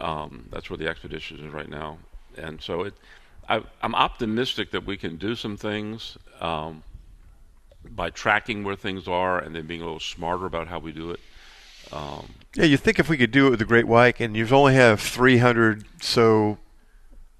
Um, 0.00 0.46
that's 0.50 0.70
where 0.70 0.76
the 0.76 0.88
expedition 0.88 1.44
is 1.44 1.52
right 1.52 1.68
now, 1.68 1.98
and 2.38 2.60
so 2.62 2.82
it. 2.82 2.94
I, 3.48 3.62
I'm 3.82 3.94
optimistic 3.94 4.72
that 4.72 4.84
we 4.84 4.96
can 4.96 5.16
do 5.16 5.34
some 5.34 5.56
things 5.56 6.18
um, 6.40 6.82
by 7.90 8.10
tracking 8.10 8.62
where 8.62 8.76
things 8.76 9.08
are 9.08 9.38
and 9.38 9.54
then 9.54 9.66
being 9.66 9.80
a 9.80 9.84
little 9.84 10.00
smarter 10.00 10.44
about 10.44 10.68
how 10.68 10.78
we 10.78 10.92
do 10.92 11.10
it. 11.10 11.20
Um, 11.92 12.28
Yeah, 12.54 12.64
you 12.64 12.76
think 12.76 12.98
if 12.98 13.08
we 13.08 13.16
could 13.16 13.30
do 13.30 13.46
it 13.46 13.50
with 13.50 13.58
the 13.58 13.64
Great 13.64 13.86
White, 13.86 14.20
and 14.20 14.36
you 14.36 14.46
only 14.50 14.74
have 14.74 15.00
300 15.00 15.84
so 16.02 16.58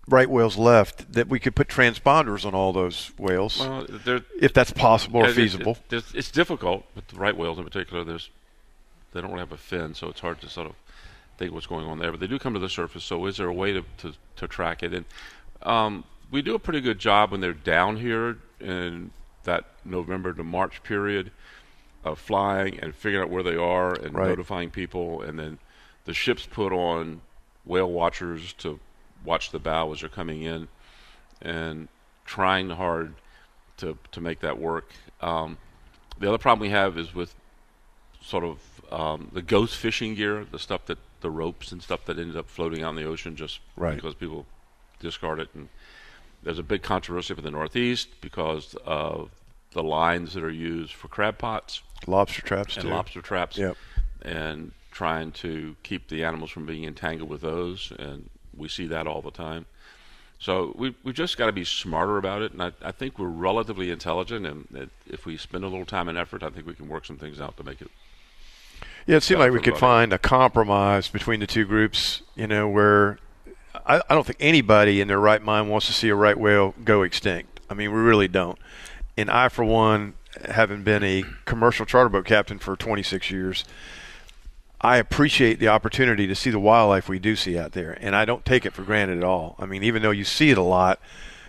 right 0.08 0.30
whales 0.30 0.56
left, 0.56 1.12
that 1.12 1.28
we 1.28 1.38
could 1.38 1.54
put 1.54 1.68
transponders 1.68 2.46
on 2.46 2.54
all 2.54 2.72
those 2.72 3.12
whales, 3.18 3.58
well, 3.60 3.84
there, 3.88 4.22
if 4.40 4.54
that's 4.54 4.72
possible 4.72 5.20
or 5.20 5.26
it- 5.26 5.30
it- 5.32 5.34
feasible. 5.34 5.76
it- 5.90 6.04
it's, 6.14 6.30
difficult 6.30 6.86
with 6.94 7.06
the 7.08 7.16
right 7.16 7.36
whales 7.36 7.58
in 7.58 7.64
particular. 7.64 8.02
There's 8.04 8.30
they 9.12 9.20
don't 9.20 9.30
really 9.30 9.40
have 9.40 9.52
a 9.52 9.58
fin, 9.58 9.94
so 9.94 10.08
it's 10.08 10.20
hard 10.20 10.40
to 10.40 10.48
sort 10.48 10.66
of 10.68 10.74
think 11.38 11.52
what's 11.52 11.66
going 11.66 11.86
on 11.86 11.98
there. 11.98 12.10
But 12.10 12.20
they 12.20 12.26
do 12.26 12.38
come 12.38 12.54
to 12.54 12.60
the 12.60 12.68
surface. 12.68 13.04
So 13.04 13.24
is 13.26 13.36
there 13.38 13.46
a 13.48 13.52
way 13.52 13.72
to 13.72 13.84
to, 13.98 14.12
to 14.36 14.48
track 14.48 14.82
it? 14.82 14.92
And 14.92 15.04
um, 15.62 16.04
we 16.30 16.42
do 16.42 16.54
a 16.54 16.58
pretty 16.58 16.80
good 16.80 16.98
job 16.98 17.30
when 17.30 17.40
they're 17.40 17.52
down 17.52 17.96
here 17.96 18.38
in 18.60 19.10
that 19.44 19.64
November 19.84 20.32
to 20.34 20.44
March 20.44 20.82
period 20.82 21.30
of 22.04 22.18
flying 22.18 22.78
and 22.80 22.94
figuring 22.94 23.24
out 23.24 23.30
where 23.30 23.42
they 23.42 23.56
are 23.56 23.94
and 23.94 24.14
Right. 24.14 24.28
notifying 24.28 24.70
people, 24.70 25.22
and 25.22 25.38
then 25.38 25.58
the 26.04 26.14
ships 26.14 26.46
put 26.46 26.72
on 26.72 27.20
whale 27.64 27.90
watchers 27.90 28.52
to 28.54 28.78
watch 29.24 29.50
the 29.50 29.58
bow 29.58 29.92
as 29.92 30.00
they're 30.00 30.08
coming 30.08 30.42
in, 30.42 30.68
and 31.40 31.88
trying 32.24 32.70
hard 32.70 33.14
to 33.78 33.96
to 34.12 34.20
make 34.20 34.40
that 34.40 34.58
work. 34.58 34.92
Um, 35.20 35.56
the 36.18 36.28
other 36.28 36.38
problem 36.38 36.60
we 36.60 36.70
have 36.70 36.98
is 36.98 37.14
with 37.14 37.34
sort 38.20 38.44
of 38.44 38.58
um, 38.90 39.30
the 39.32 39.42
ghost 39.42 39.76
fishing 39.76 40.14
gear, 40.14 40.44
the 40.50 40.58
stuff 40.58 40.84
that 40.86 40.98
the 41.20 41.30
ropes 41.30 41.72
and 41.72 41.82
stuff 41.82 42.04
that 42.06 42.18
ended 42.18 42.36
up 42.36 42.48
floating 42.48 42.82
out 42.82 42.90
in 42.90 42.96
the 42.96 43.04
ocean 43.04 43.36
just 43.36 43.60
Right. 43.76 43.94
because 43.96 44.14
people 44.14 44.46
discard 45.00 45.40
it. 45.40 45.48
And 45.54 45.68
there's 46.42 46.58
a 46.58 46.62
big 46.62 46.82
controversy 46.82 47.34
in 47.36 47.42
the 47.42 47.50
Northeast 47.50 48.08
because 48.20 48.74
of 48.84 49.30
the 49.72 49.82
lines 49.82 50.34
that 50.34 50.42
are 50.42 50.50
used 50.50 50.92
for 50.94 51.08
crab 51.08 51.38
pots 51.38 51.82
Lobster 52.06 52.42
traps 52.42 52.76
and 52.76 52.84
too. 52.84 52.90
lobster 52.90 53.20
traps, 53.20 53.58
Yep. 53.58 53.76
and 54.22 54.72
trying 54.90 55.32
to 55.32 55.76
keep 55.82 56.08
the 56.08 56.24
animals 56.24 56.50
from 56.50 56.64
being 56.64 56.84
entangled 56.84 57.28
with 57.28 57.40
those. 57.40 57.92
And 57.98 58.30
we 58.56 58.68
see 58.68 58.86
that 58.86 59.06
all 59.06 59.20
the 59.20 59.30
time. 59.30 59.66
So 60.40 60.72
we 60.76 60.94
we 61.02 61.12
just 61.12 61.36
got 61.36 61.46
to 61.46 61.52
be 61.52 61.64
smarter 61.64 62.16
about 62.16 62.42
it, 62.42 62.52
and 62.52 62.62
I, 62.62 62.70
I 62.80 62.92
think 62.92 63.18
we're 63.18 63.26
relatively 63.26 63.90
intelligent, 63.90 64.46
and 64.46 64.88
if 65.08 65.26
we 65.26 65.36
spend 65.36 65.64
a 65.64 65.68
little 65.68 65.84
time 65.84 66.08
and 66.08 66.16
effort, 66.16 66.44
I 66.44 66.50
think 66.50 66.64
we 66.64 66.74
can 66.74 66.88
work 66.88 67.04
some 67.04 67.16
things 67.16 67.40
out 67.40 67.56
to 67.56 67.64
make 67.64 67.82
it. 67.82 67.90
Yeah, 69.08 69.16
it 69.16 69.22
seemed 69.22 69.40
like 69.40 69.52
we 69.52 69.60
could 69.60 69.78
find 69.78 70.12
a 70.12 70.18
compromise 70.18 71.08
between 71.08 71.40
the 71.40 71.46
two 71.46 71.64
groups, 71.64 72.20
you 72.36 72.46
know, 72.46 72.68
where 72.68 73.18
I, 73.86 74.02
I 74.06 74.14
don't 74.14 74.26
think 74.26 74.36
anybody 74.38 75.00
in 75.00 75.08
their 75.08 75.18
right 75.18 75.40
mind 75.40 75.70
wants 75.70 75.86
to 75.86 75.94
see 75.94 76.10
a 76.10 76.14
right 76.14 76.38
whale 76.38 76.74
go 76.84 77.00
extinct. 77.04 77.58
I 77.70 77.74
mean, 77.74 77.90
we 77.90 78.00
really 78.00 78.28
don't. 78.28 78.58
And 79.16 79.30
I, 79.30 79.48
for 79.48 79.64
one, 79.64 80.12
having 80.50 80.82
been 80.82 81.02
a 81.02 81.24
commercial 81.46 81.86
charter 81.86 82.10
boat 82.10 82.26
captain 82.26 82.58
for 82.58 82.76
26 82.76 83.30
years, 83.30 83.64
I 84.82 84.98
appreciate 84.98 85.58
the 85.58 85.68
opportunity 85.68 86.26
to 86.26 86.34
see 86.34 86.50
the 86.50 86.60
wildlife 86.60 87.08
we 87.08 87.18
do 87.18 87.34
see 87.34 87.58
out 87.58 87.72
there, 87.72 87.96
and 88.02 88.14
I 88.14 88.26
don't 88.26 88.44
take 88.44 88.66
it 88.66 88.74
for 88.74 88.82
granted 88.82 89.16
at 89.16 89.24
all. 89.24 89.56
I 89.58 89.64
mean, 89.64 89.84
even 89.84 90.02
though 90.02 90.10
you 90.10 90.24
see 90.24 90.50
it 90.50 90.58
a 90.58 90.62
lot, 90.62 91.00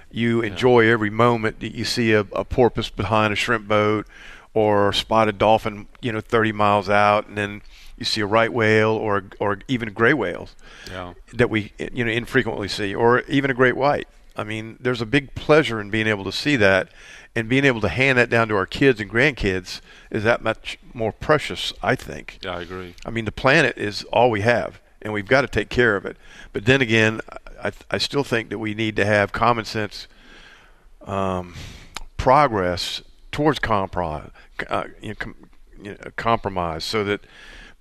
you 0.09 0.39
enjoy 0.39 0.87
every 0.87 1.09
moment 1.09 1.59
that 1.59 1.75
you 1.75 1.83
see 1.83 2.13
a, 2.13 2.21
a 2.21 2.45
porpoise 2.45 2.89
behind 2.89 3.33
a 3.33 3.35
shrimp 3.35 3.67
boat 3.67 4.07
or 4.53 4.89
a 4.89 4.93
spotted 4.93 5.37
dolphin, 5.37 5.87
you 6.01 6.11
know, 6.11 6.21
30 6.21 6.51
miles 6.53 6.89
out, 6.89 7.27
and 7.27 7.37
then 7.37 7.61
you 7.97 8.05
see 8.05 8.21
a 8.21 8.25
right 8.25 8.51
whale 8.51 8.91
or 8.91 9.25
or 9.39 9.59
even 9.67 9.91
gray 9.93 10.13
whales 10.13 10.55
Yeah. 10.89 11.13
that 11.33 11.49
we 11.49 11.73
you 11.93 12.05
know 12.05 12.11
infrequently 12.11 12.67
see, 12.67 12.95
or 12.95 13.21
even 13.21 13.51
a 13.51 13.53
great 13.53 13.75
white. 13.75 14.07
I 14.35 14.43
mean, 14.45 14.77
there's 14.79 15.01
a 15.01 15.05
big 15.05 15.35
pleasure 15.35 15.81
in 15.81 15.89
being 15.89 16.07
able 16.07 16.23
to 16.23 16.31
see 16.31 16.55
that, 16.55 16.87
and 17.35 17.49
being 17.49 17.65
able 17.65 17.81
to 17.81 17.89
hand 17.89 18.17
that 18.17 18.29
down 18.29 18.47
to 18.47 18.55
our 18.55 18.65
kids 18.65 19.01
and 19.01 19.09
grandkids 19.11 19.81
is 20.09 20.23
that 20.23 20.41
much 20.41 20.79
more 20.93 21.11
precious, 21.11 21.73
I 21.83 21.95
think. 21.95 22.39
Yeah, 22.41 22.55
I 22.55 22.61
agree. 22.61 22.95
I 23.05 23.09
mean, 23.11 23.25
the 23.25 23.33
planet 23.33 23.77
is 23.77 24.03
all 24.05 24.31
we 24.31 24.41
have, 24.41 24.79
and 25.01 25.11
we've 25.11 25.27
got 25.27 25.41
to 25.41 25.47
take 25.47 25.67
care 25.69 25.97
of 25.97 26.05
it. 26.05 26.15
But 26.53 26.63
then 26.65 26.81
again, 26.81 27.19
I, 27.61 27.71
I 27.91 27.97
still 27.97 28.23
think 28.23 28.49
that 28.49 28.59
we 28.59 28.73
need 28.73 28.95
to 28.95 29.05
have 29.05 29.33
common 29.33 29.65
sense 29.65 30.07
um, 31.01 31.53
progress 32.15 33.01
towards 33.39 33.59
compromise, 33.59 34.31
uh, 34.69 34.83
you 35.01 35.09
know, 35.09 35.15
com, 35.15 35.35
you 35.81 35.91
know, 35.91 35.97
compromise, 36.17 36.83
so 36.83 37.05
that 37.05 37.21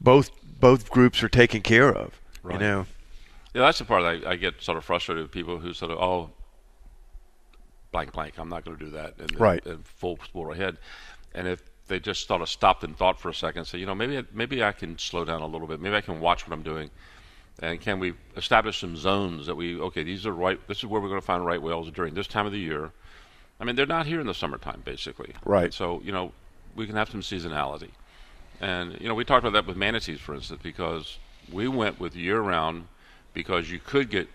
both 0.00 0.30
both 0.60 0.88
groups 0.88 1.20
are 1.20 1.28
taken 1.28 1.60
care 1.62 1.92
of. 1.92 2.20
You 2.48 2.58
know, 2.58 2.86
Yeah, 3.54 3.62
that's 3.62 3.78
the 3.80 3.84
part 3.84 4.02
that 4.02 4.26
I, 4.28 4.32
I 4.32 4.36
get 4.36 4.62
sort 4.62 4.78
of 4.78 4.84
frustrated 4.84 5.24
with 5.24 5.32
people 5.32 5.58
who 5.58 5.72
sort 5.72 5.90
of, 5.90 5.98
oh, 5.98 6.30
blank, 7.90 8.12
blank, 8.12 8.34
I'm 8.38 8.48
not 8.48 8.64
going 8.64 8.78
to 8.78 8.84
do 8.84 8.90
that. 8.92 9.14
And, 9.18 9.38
Right. 9.40 9.64
and 9.66 9.84
full 9.84 10.18
sport 10.24 10.56
ahead. 10.56 10.78
And 11.34 11.48
if 11.48 11.60
they 11.88 11.98
just 11.98 12.28
sort 12.28 12.40
of 12.40 12.48
stopped 12.48 12.84
and 12.84 12.96
thought 12.96 13.18
for 13.18 13.28
a 13.28 13.34
second, 13.34 13.64
say, 13.64 13.78
you 13.78 13.86
know, 13.86 13.94
maybe 13.96 14.18
I- 14.18 14.24
maybe 14.32 14.62
I 14.62 14.70
can 14.72 14.96
slow 14.98 15.24
down 15.24 15.42
a 15.42 15.46
little 15.46 15.66
bit. 15.66 15.80
Maybe 15.80 15.96
I 15.96 16.00
can 16.00 16.20
watch 16.20 16.46
what 16.46 16.54
I'm 16.54 16.62
doing. 16.62 16.88
And 17.60 17.80
can 17.80 17.98
we 17.98 18.14
establish 18.36 18.78
some 18.78 18.96
zones 18.96 19.46
that 19.46 19.56
we, 19.56 19.78
okay, 19.80 20.04
these 20.04 20.24
are 20.24 20.32
right, 20.32 20.58
this 20.68 20.78
is 20.78 20.86
where 20.86 21.00
we're 21.00 21.08
going 21.08 21.20
to 21.20 21.26
find 21.26 21.44
right 21.44 21.60
whales 21.60 21.90
during 21.90 22.14
this 22.14 22.28
time 22.28 22.46
of 22.46 22.52
the 22.52 22.60
year. 22.60 22.92
I 23.60 23.64
mean, 23.64 23.76
they're 23.76 23.86
not 23.86 24.06
here 24.06 24.20
in 24.20 24.26
the 24.26 24.34
summertime, 24.34 24.82
basically. 24.84 25.34
Right. 25.44 25.74
So, 25.74 26.00
you 26.04 26.12
know, 26.12 26.32
we 26.76 26.86
can 26.86 26.96
have 26.96 27.10
some 27.10 27.22
seasonality. 27.22 27.90
And, 28.60 29.00
you 29.00 29.08
know, 29.08 29.14
we 29.14 29.24
talked 29.24 29.44
about 29.44 29.52
that 29.54 29.66
with 29.66 29.76
manatees, 29.76 30.20
for 30.20 30.34
instance, 30.34 30.60
because 30.62 31.18
we 31.52 31.68
went 31.68 31.98
with 31.98 32.14
year 32.14 32.40
round 32.40 32.86
because 33.34 33.70
you 33.70 33.78
could 33.78 34.10
get 34.10 34.28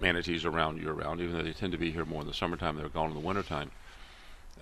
manatees 0.00 0.44
around 0.44 0.80
year 0.80 0.92
round, 0.92 1.20
even 1.20 1.36
though 1.36 1.42
they 1.42 1.52
tend 1.52 1.72
to 1.72 1.78
be 1.78 1.90
here 1.90 2.04
more 2.04 2.20
in 2.22 2.26
the 2.26 2.34
summertime. 2.34 2.76
They're 2.76 2.88
gone 2.88 3.08
in 3.08 3.14
the 3.14 3.20
wintertime. 3.20 3.70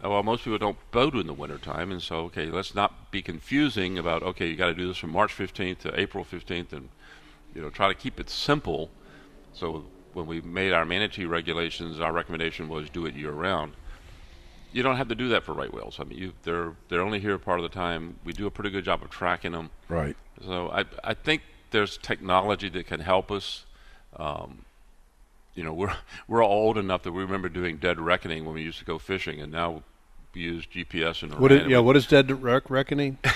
Uh, 0.03 0.11
Well, 0.11 0.23
most 0.23 0.45
people 0.45 0.59
don't 0.59 0.79
boat 0.91 1.15
in 1.15 1.27
the 1.27 1.35
wintertime, 1.35 1.91
and 1.91 2.03
so, 2.03 2.17
okay, 2.25 2.47
let's 2.47 2.75
not 2.75 3.11
be 3.11 3.23
confusing 3.23 3.99
about, 3.99 4.23
okay, 4.23 4.49
you 4.49 4.57
got 4.57 4.67
to 4.67 4.75
do 4.75 4.89
this 4.89 4.99
from 4.99 5.11
March 5.11 5.37
15th 5.37 5.79
to 5.81 5.99
April 5.99 6.25
15th, 6.25 6.73
and, 6.73 6.89
you 7.55 7.63
know, 7.63 7.71
try 7.71 7.89
to 7.89 7.95
keep 7.95 8.21
it 8.21 8.31
simple. 8.31 8.91
So 9.53 9.87
when 10.17 10.27
we 10.27 10.41
made 10.41 10.73
our 10.73 10.87
manatee 10.87 11.27
regulations, 11.27 12.01
our 12.01 12.11
recommendation 12.11 12.69
was 12.71 12.89
do 12.89 13.05
it 13.05 13.15
year 13.15 13.33
round. 13.33 13.75
You 14.73 14.83
don't 14.83 14.97
have 14.97 15.09
to 15.09 15.15
do 15.15 15.29
that 15.29 15.45
for 15.45 15.53
right 15.53 15.73
whales. 15.73 15.99
I 16.01 16.05
mean, 16.05 16.19
you, 16.19 16.33
they're 16.43 16.73
they're 16.89 17.03
only 17.03 17.21
here 17.21 17.37
part 17.39 17.61
of 17.61 17.63
the 17.63 17.69
time. 17.69 18.17
We 18.25 18.33
do 18.33 18.47
a 18.47 18.51
pretty 18.51 18.71
good 18.71 18.85
job 18.85 19.03
of 19.03 19.11
tracking 19.11 19.53
them. 19.53 19.71
right? 19.89 20.17
So 20.45 20.71
I 20.71 20.85
I 21.05 21.13
think 21.15 21.43
there's 21.71 21.99
technology 21.99 22.69
that 22.71 22.87
can 22.87 23.01
help 23.01 23.31
us. 23.31 23.65
Um, 24.17 24.65
you 25.55 25.63
know, 25.63 25.75
we're 25.75 25.95
we're 26.29 26.43
all 26.43 26.51
old 26.67 26.79
enough 26.79 27.03
that 27.03 27.13
we 27.13 27.23
remember 27.23 27.49
doing 27.51 27.77
dead 27.77 28.01
reckoning 28.01 28.47
when 28.47 28.55
we 28.55 28.63
used 28.63 28.79
to 28.79 28.85
go 28.87 28.99
fishing, 28.99 29.39
and 29.41 29.53
now 29.53 29.83
we 30.35 30.41
use 30.41 30.67
GPS 30.67 31.23
and 31.23 31.35
What 31.39 31.53
is, 31.53 31.67
yeah, 31.67 31.79
what 31.79 31.97
is 31.97 32.07
dead 32.07 32.43
rec- 32.43 32.71
reckoning? 32.71 33.19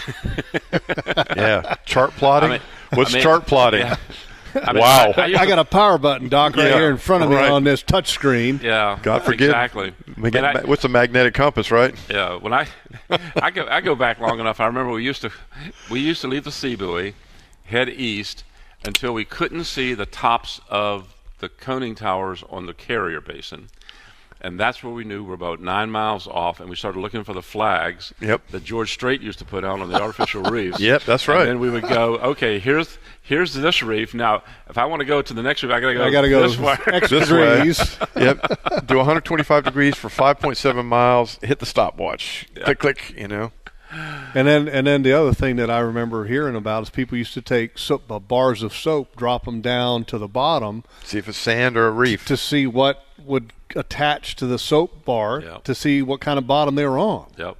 Yeah, 1.36 1.74
chart 1.84 2.10
plotting. 2.12 2.50
I 2.50 2.52
mean- 2.54 2.62
What's 2.94 3.12
I 3.12 3.18
mean, 3.18 3.22
chart 3.22 3.46
plotting? 3.46 3.80
yeah. 3.80 3.96
I 4.62 4.72
mean, 4.72 4.80
Wow. 4.82 5.12
I, 5.16 5.32
I 5.34 5.40
I 5.42 5.46
got 5.46 5.58
a 5.58 5.64
power 5.64 5.98
button, 5.98 6.28
Doc, 6.28 6.56
right 6.56 6.66
Yeah, 6.68 6.74
here 6.76 6.90
in 6.90 6.96
front 6.96 7.24
of 7.24 7.30
me 7.30 7.36
right. 7.36 7.50
on 7.50 7.64
this 7.64 7.82
touch 7.82 8.08
screen. 8.10 8.60
Yeah, 8.62 8.98
God 9.02 9.22
forget. 9.22 9.48
exactly. 9.48 9.92
Get 10.30 10.44
I- 10.44 10.62
what's 10.62 10.84
a 10.84 10.88
magnetic 10.88 11.34
compass, 11.34 11.70
right? 11.70 11.94
Yeah, 12.10 12.36
when 12.36 12.52
I 12.52 12.66
I 13.36 13.50
go 13.50 13.66
I 13.68 13.80
go 13.80 13.94
back 13.94 14.18
long 14.20 14.40
enough. 14.40 14.60
I 14.60 14.66
remember 14.66 14.92
we 14.92 15.04
used 15.04 15.22
to 15.22 15.30
we 15.90 16.00
used 16.00 16.20
to 16.22 16.28
leave 16.28 16.44
the 16.44 16.52
sea 16.52 16.76
buoy, 16.76 17.14
head 17.64 17.88
east 17.88 18.44
until 18.84 19.12
we 19.12 19.24
couldn't 19.24 19.64
see 19.64 19.94
the 19.94 20.06
tops 20.06 20.60
of 20.68 21.14
the 21.38 21.48
coning 21.48 21.94
towers 21.94 22.42
on 22.50 22.66
the 22.66 22.74
carrier 22.74 23.20
basin. 23.20 23.68
And 24.42 24.58
that's 24.58 24.82
where 24.82 24.92
we 24.92 25.04
knew 25.04 25.22
we're 25.22 25.34
about 25.34 25.60
nine 25.60 25.90
miles 25.90 26.26
off, 26.26 26.60
and 26.60 26.70
we 26.70 26.76
started 26.76 26.98
looking 27.00 27.24
for 27.24 27.34
the 27.34 27.42
flags 27.42 28.14
Yep. 28.22 28.48
that 28.52 28.64
George 28.64 28.90
Strait 28.92 29.20
used 29.20 29.38
to 29.40 29.44
put 29.44 29.64
out 29.64 29.80
on 29.80 29.90
the 29.90 30.00
artificial 30.00 30.42
reefs. 30.50 30.80
Yep, 30.80 31.02
that's 31.04 31.28
right. 31.28 31.40
And 31.40 31.48
then 31.48 31.60
we 31.60 31.68
would 31.68 31.82
go, 31.82 32.16
okay, 32.16 32.58
here's 32.58 32.96
here's 33.22 33.52
this 33.52 33.82
reef. 33.82 34.14
Now, 34.14 34.42
if 34.68 34.78
I 34.78 34.86
want 34.86 35.00
to 35.00 35.06
go 35.06 35.20
to 35.20 35.34
the 35.34 35.42
next 35.42 35.62
reef, 35.62 35.70
I 35.72 35.80
got 35.80 35.88
to 35.88 35.94
go. 35.94 36.04
I 36.04 36.10
got 36.10 36.22
to 36.22 36.30
go 36.30 36.40
this 36.48 36.58
way. 36.58 36.76
extra 36.86 37.20
This 37.20 37.30
way. 37.30 37.66
yep. 38.16 38.86
Do 38.86 38.96
125 38.96 39.64
degrees 39.64 39.94
for 39.96 40.08
5.7 40.08 40.84
miles. 40.86 41.38
Hit 41.42 41.58
the 41.58 41.66
stopwatch. 41.66 42.46
Click, 42.64 42.78
click. 42.78 43.14
You 43.16 43.28
know. 43.28 43.52
And 44.34 44.46
then, 44.46 44.68
and 44.68 44.86
then 44.86 45.02
the 45.02 45.12
other 45.12 45.34
thing 45.34 45.56
that 45.56 45.68
I 45.68 45.80
remember 45.80 46.24
hearing 46.26 46.54
about 46.54 46.84
is 46.84 46.90
people 46.90 47.18
used 47.18 47.34
to 47.34 47.42
take 47.42 47.76
soap, 47.76 48.10
uh, 48.10 48.20
bars 48.20 48.62
of 48.62 48.72
soap, 48.72 49.16
drop 49.16 49.44
them 49.46 49.60
down 49.60 50.04
to 50.04 50.16
the 50.16 50.28
bottom 50.28 50.84
See 51.02 51.18
if 51.18 51.28
it's 51.28 51.36
sand 51.36 51.76
or 51.76 51.88
a 51.88 51.90
reef. 51.90 52.24
to 52.26 52.36
see 52.36 52.68
what 52.68 53.04
would 53.18 53.52
attach 53.76 54.36
to 54.36 54.46
the 54.46 54.58
soap 54.58 55.04
bar 55.04 55.40
Yeah. 55.44 55.58
to 55.64 55.74
see 55.74 56.02
what 56.02 56.20
kind 56.20 56.38
of 56.38 56.46
bottom 56.46 56.74
they 56.74 56.86
were 56.86 56.98
on. 56.98 57.26
Yep. 57.38 57.56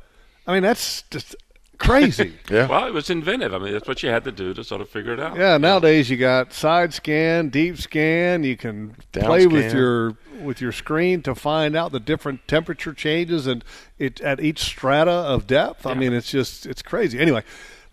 I 0.46 0.52
mean, 0.54 0.62
that's 0.62 1.02
just 1.10 1.36
crazy. 1.78 2.34
Yeah. 2.50 2.66
Well, 2.66 2.86
it 2.86 2.92
was 2.92 3.08
inventive. 3.10 3.54
I 3.54 3.58
mean, 3.58 3.72
that's 3.72 3.86
what 3.86 4.02
you 4.02 4.08
had 4.10 4.24
to 4.24 4.32
do 4.32 4.52
to 4.54 4.64
sort 4.64 4.80
of 4.80 4.88
figure 4.88 5.12
it 5.12 5.20
out. 5.20 5.36
yeah, 5.36 5.56
nowadays 5.56 6.10
you 6.10 6.16
got 6.16 6.52
side 6.52 6.92
scan, 6.92 7.48
deep 7.48 7.78
scan. 7.78 8.42
You 8.44 8.56
can 8.56 8.96
Down 9.12 9.24
play 9.24 9.46
with 9.46 9.72
your 9.72 10.16
with 10.42 10.60
your 10.60 10.72
screen 10.72 11.20
to 11.22 11.34
find 11.34 11.76
out 11.76 11.92
the 11.92 12.00
different 12.00 12.48
temperature 12.48 12.92
changes 12.94 13.46
and 13.46 13.62
it 13.98 14.20
at 14.22 14.40
each 14.40 14.58
strata 14.60 15.10
of 15.12 15.46
depth. 15.46 15.86
I 15.86 15.94
mean, 15.94 16.12
it's 16.12 16.30
just 16.30 16.66
it's 16.66 16.82
crazy. 16.82 17.18
Anyway. 17.18 17.42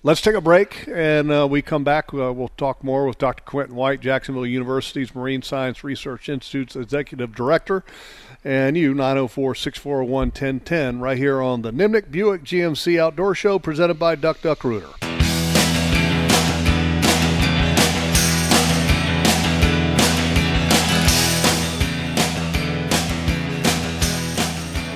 Let's 0.08 0.22
take 0.22 0.36
a 0.36 0.42
break, 0.42 0.88
and 0.88 1.30
uh, 1.30 1.50
we 1.52 1.62
come 1.62 1.84
back. 1.84 2.14
Uh, 2.14 2.32
we'll 2.32 2.52
talk 2.56 2.82
more 2.82 3.06
with 3.06 3.18
Dr. 3.18 3.44
Quinton 3.44 3.76
White, 3.76 4.00
Jacksonville 4.00 4.46
University's 4.46 5.14
Marine 5.14 5.42
Science 5.42 5.84
Research 5.84 6.30
Institute's 6.30 6.78
Executive 6.78 7.36
Director, 7.36 7.84
and 8.42 8.78
you, 8.78 8.94
904 8.94 9.54
641 9.54 10.28
1010, 10.28 11.02
right 11.02 11.18
here 11.18 11.42
on 11.42 11.62
the 11.62 11.74
Nimnicht 11.74 12.10
Buick 12.10 12.46
GMC 12.46 12.98
Outdoor 12.98 13.36
Show 13.36 13.60
presented 13.60 14.00
by 14.00 14.16
Duck 14.16 14.42
Duck 14.42 14.64
Rooter. 14.64 14.88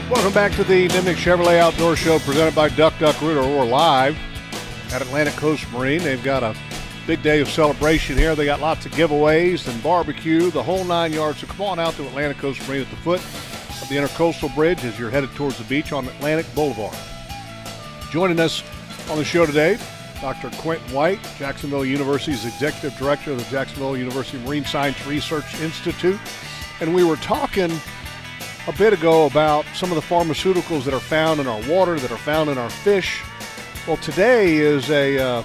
Welcome 0.10 0.34
back 0.34 0.54
to 0.54 0.64
the 0.64 0.88
Nimnicht 0.88 1.16
Chevrolet 1.16 1.60
Outdoor 1.60 1.98
Show 1.98 2.20
presented 2.20 2.56
by 2.56 2.70
Duck 2.70 2.98
Duck 2.98 3.20
Rooter. 3.22 3.42
We're 3.42 3.66
live 3.66 4.18
at 4.94 5.02
Atlantic 5.02 5.36
Coast 5.36 5.70
Marine. 5.72 6.04
They've 6.04 6.24
got 6.24 6.44
a 6.44 6.56
big 7.08 7.24
day 7.24 7.40
of 7.40 7.50
celebration 7.50 8.18
here. 8.18 8.36
They 8.36 8.46
got 8.46 8.60
lots 8.60 8.86
of 8.86 8.92
giveaways 8.92 9.68
and 9.68 9.82
barbecue, 9.82 10.52
the 10.52 10.62
whole 10.62 10.84
nine 10.84 11.14
yards. 11.14 11.40
So 11.40 11.48
come 11.48 11.62
on 11.62 11.80
out 11.80 11.94
to 11.96 12.08
Atlantic 12.08 12.38
Coast 12.38 12.68
Marine 12.68 12.82
at 12.82 12.90
the 12.90 12.98
foot 12.98 13.20
of 13.82 13.90
the 13.90 13.96
Intercoastal 13.96 14.54
Bridge 14.54 14.84
as 14.84 15.00
you're 15.00 15.10
headed 15.10 15.32
towards 15.32 15.58
the 15.58 15.64
beach 15.64 15.92
on 15.92 16.08
Atlantic 16.08 16.46
Boulevard. 16.54 16.96
Joining 18.12 18.40
us 18.40 18.64
on 19.10 19.18
the 19.18 19.24
show 19.24 19.46
today, 19.46 19.78
Dr. 20.20 20.50
Quinton 20.62 20.94
White, 20.94 21.20
Jacksonville 21.40 21.86
University's 21.86 22.46
Executive 22.46 22.98
Director 22.98 23.32
of 23.32 23.38
the 23.38 23.50
Jacksonville 23.50 23.98
University 23.98 24.38
Marine 24.46 24.66
Science 24.66 25.06
Research 25.08 25.60
Institute. 25.62 26.20
And 26.80 26.94
we 26.94 27.04
were 27.04 27.16
talking 27.18 27.72
a 28.68 28.74
bit 28.74 28.94
ago 28.94 29.26
about 29.26 29.66
some 29.74 29.92
of 29.92 29.96
the 29.96 30.02
pharmaceuticals 30.02 30.84
that 30.84 30.94
are 30.94 31.00
found 31.00 31.40
in 31.40 31.48
our 31.48 31.62
water, 31.68 32.00
that 32.00 32.12
are 32.12 32.18
found 32.18 32.50
in 32.50 32.58
our 32.58 32.70
fish. 32.70 33.24
Well, 33.88 33.98
today 33.98 34.58
is 34.58 34.90
a 34.91 35.18
uh, 35.18 35.44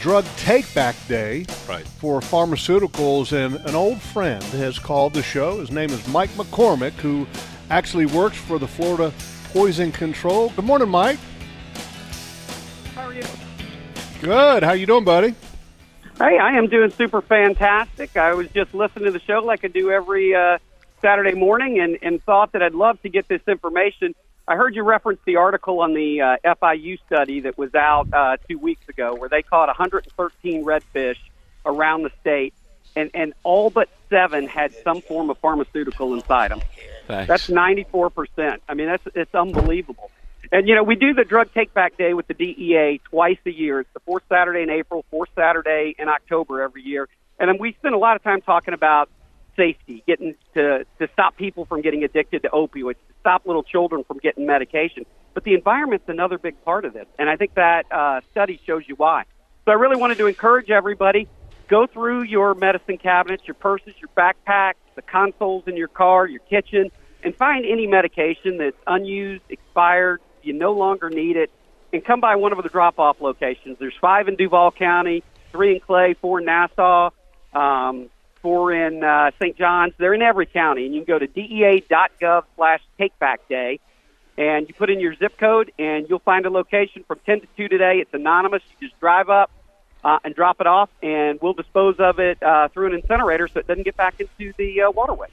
drug 0.00 0.24
take 0.36 0.72
back 0.74 0.94
day 1.08 1.46
Right. 1.66 1.86
for 1.86 2.20
pharmaceuticals, 2.20 3.32
and 3.32 3.56
an 3.66 3.74
old 3.74 4.00
friend 4.00 4.42
has 4.44 4.78
called 4.78 5.14
the 5.14 5.22
show. 5.22 5.60
His 5.60 5.70
name 5.70 5.90
is 5.90 6.06
Mike 6.08 6.28
McCormick, 6.30 6.92
who 6.92 7.26
actually 7.70 8.04
works 8.06 8.36
for 8.36 8.58
the 8.58 8.68
Florida 8.68 9.12
Poison 9.52 9.92
Control. 9.92 10.50
Good 10.50 10.66
morning, 10.66 10.90
Mike. 10.90 11.18
How 12.94 13.06
are 13.08 13.14
you? 13.14 13.22
Good. 14.20 14.62
How 14.62 14.72
you 14.72 14.84
doing, 14.84 15.04
buddy? 15.04 15.34
Hey, 16.18 16.38
I 16.38 16.56
am 16.58 16.68
doing 16.68 16.90
super 16.90 17.22
fantastic. 17.22 18.16
I 18.16 18.34
was 18.34 18.48
just 18.48 18.74
listening 18.74 19.06
to 19.06 19.10
the 19.10 19.20
show 19.20 19.38
like 19.40 19.64
I 19.64 19.68
do 19.68 19.90
every 19.90 20.34
uh, 20.34 20.58
Saturday 21.00 21.34
morning 21.34 21.80
and, 21.80 21.98
and 22.02 22.22
thought 22.22 22.52
that 22.52 22.62
I'd 22.62 22.74
love 22.74 23.00
to 23.02 23.08
get 23.08 23.26
this 23.26 23.40
information. 23.48 24.14
I 24.46 24.56
heard 24.56 24.74
you 24.74 24.82
reference 24.82 25.20
the 25.24 25.36
article 25.36 25.80
on 25.80 25.94
the 25.94 26.20
uh, 26.20 26.36
FIU 26.44 26.98
study 27.06 27.40
that 27.40 27.56
was 27.56 27.74
out 27.74 28.08
uh, 28.12 28.36
two 28.48 28.58
weeks 28.58 28.86
ago 28.88 29.14
where 29.14 29.28
they 29.28 29.42
caught 29.42 29.68
113 29.68 30.64
redfish 30.64 31.16
around 31.64 32.02
the 32.02 32.10
state, 32.20 32.52
and, 32.94 33.10
and 33.14 33.32
all 33.42 33.70
but 33.70 33.88
seven 34.10 34.46
had 34.46 34.74
some 34.84 35.00
form 35.00 35.30
of 35.30 35.38
pharmaceutical 35.38 36.12
inside 36.12 36.50
them. 36.50 36.60
Thanks. 37.06 37.28
That's 37.28 37.48
94%. 37.48 38.60
I 38.68 38.74
mean, 38.74 38.86
that's 38.86 39.06
it's 39.14 39.34
unbelievable. 39.34 40.10
And, 40.52 40.68
you 40.68 40.74
know, 40.74 40.82
we 40.82 40.94
do 40.94 41.14
the 41.14 41.24
drug 41.24 41.52
take 41.54 41.72
back 41.72 41.96
day 41.96 42.12
with 42.12 42.26
the 42.26 42.34
DEA 42.34 43.00
twice 43.04 43.38
a 43.46 43.50
year. 43.50 43.80
It's 43.80 43.92
the 43.94 44.00
fourth 44.00 44.24
Saturday 44.28 44.62
in 44.62 44.70
April, 44.70 45.04
fourth 45.10 45.30
Saturday 45.34 45.94
in 45.98 46.08
October 46.08 46.60
every 46.60 46.82
year. 46.82 47.08
And 47.38 47.48
then 47.48 47.58
we 47.58 47.72
spend 47.72 47.94
a 47.94 47.98
lot 47.98 48.16
of 48.16 48.22
time 48.22 48.42
talking 48.42 48.74
about 48.74 49.08
safety, 49.56 50.02
getting 50.06 50.34
to, 50.54 50.84
to 50.98 51.08
stop 51.12 51.36
people 51.36 51.64
from 51.64 51.80
getting 51.82 52.04
addicted 52.04 52.42
to 52.42 52.48
opioids, 52.48 52.94
to 52.94 53.14
stop 53.20 53.46
little 53.46 53.62
children 53.62 54.04
from 54.04 54.18
getting 54.18 54.46
medication. 54.46 55.04
But 55.32 55.44
the 55.44 55.54
environment's 55.54 56.08
another 56.08 56.38
big 56.38 56.62
part 56.64 56.84
of 56.84 56.92
this. 56.92 57.06
And 57.18 57.28
I 57.28 57.36
think 57.36 57.54
that 57.54 57.90
uh, 57.90 58.20
study 58.30 58.60
shows 58.66 58.82
you 58.86 58.94
why. 58.94 59.24
So 59.64 59.72
I 59.72 59.74
really 59.74 59.96
wanted 59.96 60.18
to 60.18 60.26
encourage 60.26 60.70
everybody 60.70 61.28
go 61.68 61.86
through 61.86 62.22
your 62.22 62.54
medicine 62.54 62.98
cabinets, 62.98 63.42
your 63.46 63.54
purses, 63.54 63.94
your 64.00 64.10
backpacks, 64.16 64.74
the 64.94 65.02
consoles 65.02 65.64
in 65.66 65.76
your 65.76 65.88
car, 65.88 66.26
your 66.26 66.40
kitchen, 66.40 66.90
and 67.22 67.34
find 67.36 67.64
any 67.64 67.86
medication 67.86 68.58
that's 68.58 68.76
unused, 68.86 69.42
expired, 69.48 70.20
you 70.42 70.52
no 70.52 70.72
longer 70.72 71.08
need 71.08 71.36
it, 71.36 71.50
and 71.92 72.04
come 72.04 72.20
by 72.20 72.36
one 72.36 72.52
of 72.52 72.62
the 72.62 72.68
drop 72.68 72.98
off 72.98 73.20
locations. 73.20 73.78
There's 73.78 73.94
five 74.00 74.28
in 74.28 74.36
Duval 74.36 74.72
County, 74.72 75.22
three 75.52 75.74
in 75.74 75.80
Clay, 75.80 76.14
four 76.20 76.40
in 76.40 76.44
Nassau, 76.44 77.10
um, 77.54 78.10
four 78.44 78.72
in 78.72 79.02
uh, 79.02 79.30
St. 79.40 79.56
John's. 79.56 79.94
They're 79.98 80.14
in 80.14 80.22
every 80.22 80.46
county, 80.46 80.84
and 80.84 80.94
you 80.94 81.02
can 81.02 81.14
go 81.14 81.18
to 81.18 81.26
dea.gov 81.26 82.44
slash 82.54 82.80
takeback 83.00 83.38
day 83.48 83.80
and 84.36 84.68
you 84.68 84.74
put 84.74 84.90
in 84.90 85.00
your 85.00 85.14
zip 85.14 85.38
code, 85.38 85.72
and 85.78 86.08
you'll 86.08 86.18
find 86.18 86.44
a 86.46 86.50
location 86.50 87.04
from 87.06 87.20
10 87.24 87.42
to 87.42 87.46
2 87.56 87.68
today. 87.68 87.98
It's 87.98 88.12
anonymous. 88.12 88.62
You 88.80 88.88
just 88.88 88.98
drive 89.00 89.30
up 89.30 89.50
uh, 90.02 90.18
and 90.24 90.34
drop 90.34 90.60
it 90.60 90.66
off, 90.66 90.90
and 91.02 91.38
we'll 91.40 91.52
dispose 91.52 91.96
of 91.98 92.18
it 92.18 92.42
uh, 92.42 92.68
through 92.68 92.88
an 92.88 92.94
incinerator 92.94 93.48
so 93.48 93.60
it 93.60 93.66
doesn't 93.66 93.84
get 93.84 93.96
back 93.96 94.20
into 94.20 94.52
the 94.56 94.82
uh, 94.82 94.90
waterway. 94.90 95.28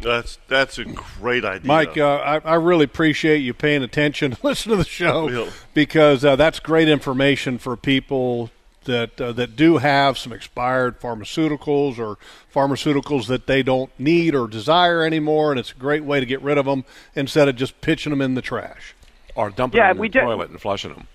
That's 0.00 0.38
that's 0.46 0.78
a 0.78 0.84
great 0.84 1.44
idea, 1.44 1.66
Mike, 1.66 1.96
uh, 1.96 2.16
I, 2.16 2.38
I 2.40 2.54
really 2.56 2.84
appreciate 2.84 3.38
you 3.38 3.54
paying 3.54 3.82
attention, 3.82 4.36
listen 4.42 4.70
to 4.70 4.76
the 4.76 4.84
show, 4.84 5.48
because 5.72 6.22
uh, 6.22 6.36
that's 6.36 6.60
great 6.60 6.88
information 6.88 7.56
for 7.56 7.78
people 7.78 8.50
that 8.86 9.20
uh, 9.20 9.32
that 9.32 9.54
do 9.56 9.76
have 9.76 10.18
some 10.18 10.32
expired 10.32 11.00
pharmaceuticals 11.00 11.98
or 11.98 12.16
pharmaceuticals 12.52 13.26
that 13.28 13.46
they 13.46 13.62
don't 13.62 13.90
need 14.00 14.34
or 14.34 14.48
desire 14.48 15.02
anymore, 15.04 15.50
and 15.52 15.60
it's 15.60 15.70
a 15.72 15.74
great 15.76 16.02
way 16.04 16.18
to 16.20 16.26
get 16.26 16.40
rid 16.42 16.58
of 16.58 16.64
them 16.64 16.84
instead 17.14 17.48
of 17.48 17.56
just 17.56 17.80
pitching 17.80 18.10
them 18.10 18.20
in 18.22 18.34
the 18.34 18.42
trash. 18.42 18.94
or 19.34 19.50
dumping 19.50 19.78
Yeah, 19.78 19.88
them 19.88 19.98
in 19.98 20.00
we 20.00 20.08
the 20.08 20.14
ju- 20.14 20.20
toilet 20.20 20.48
and 20.50 20.60
flushing 20.60 20.94
them. 20.94 21.06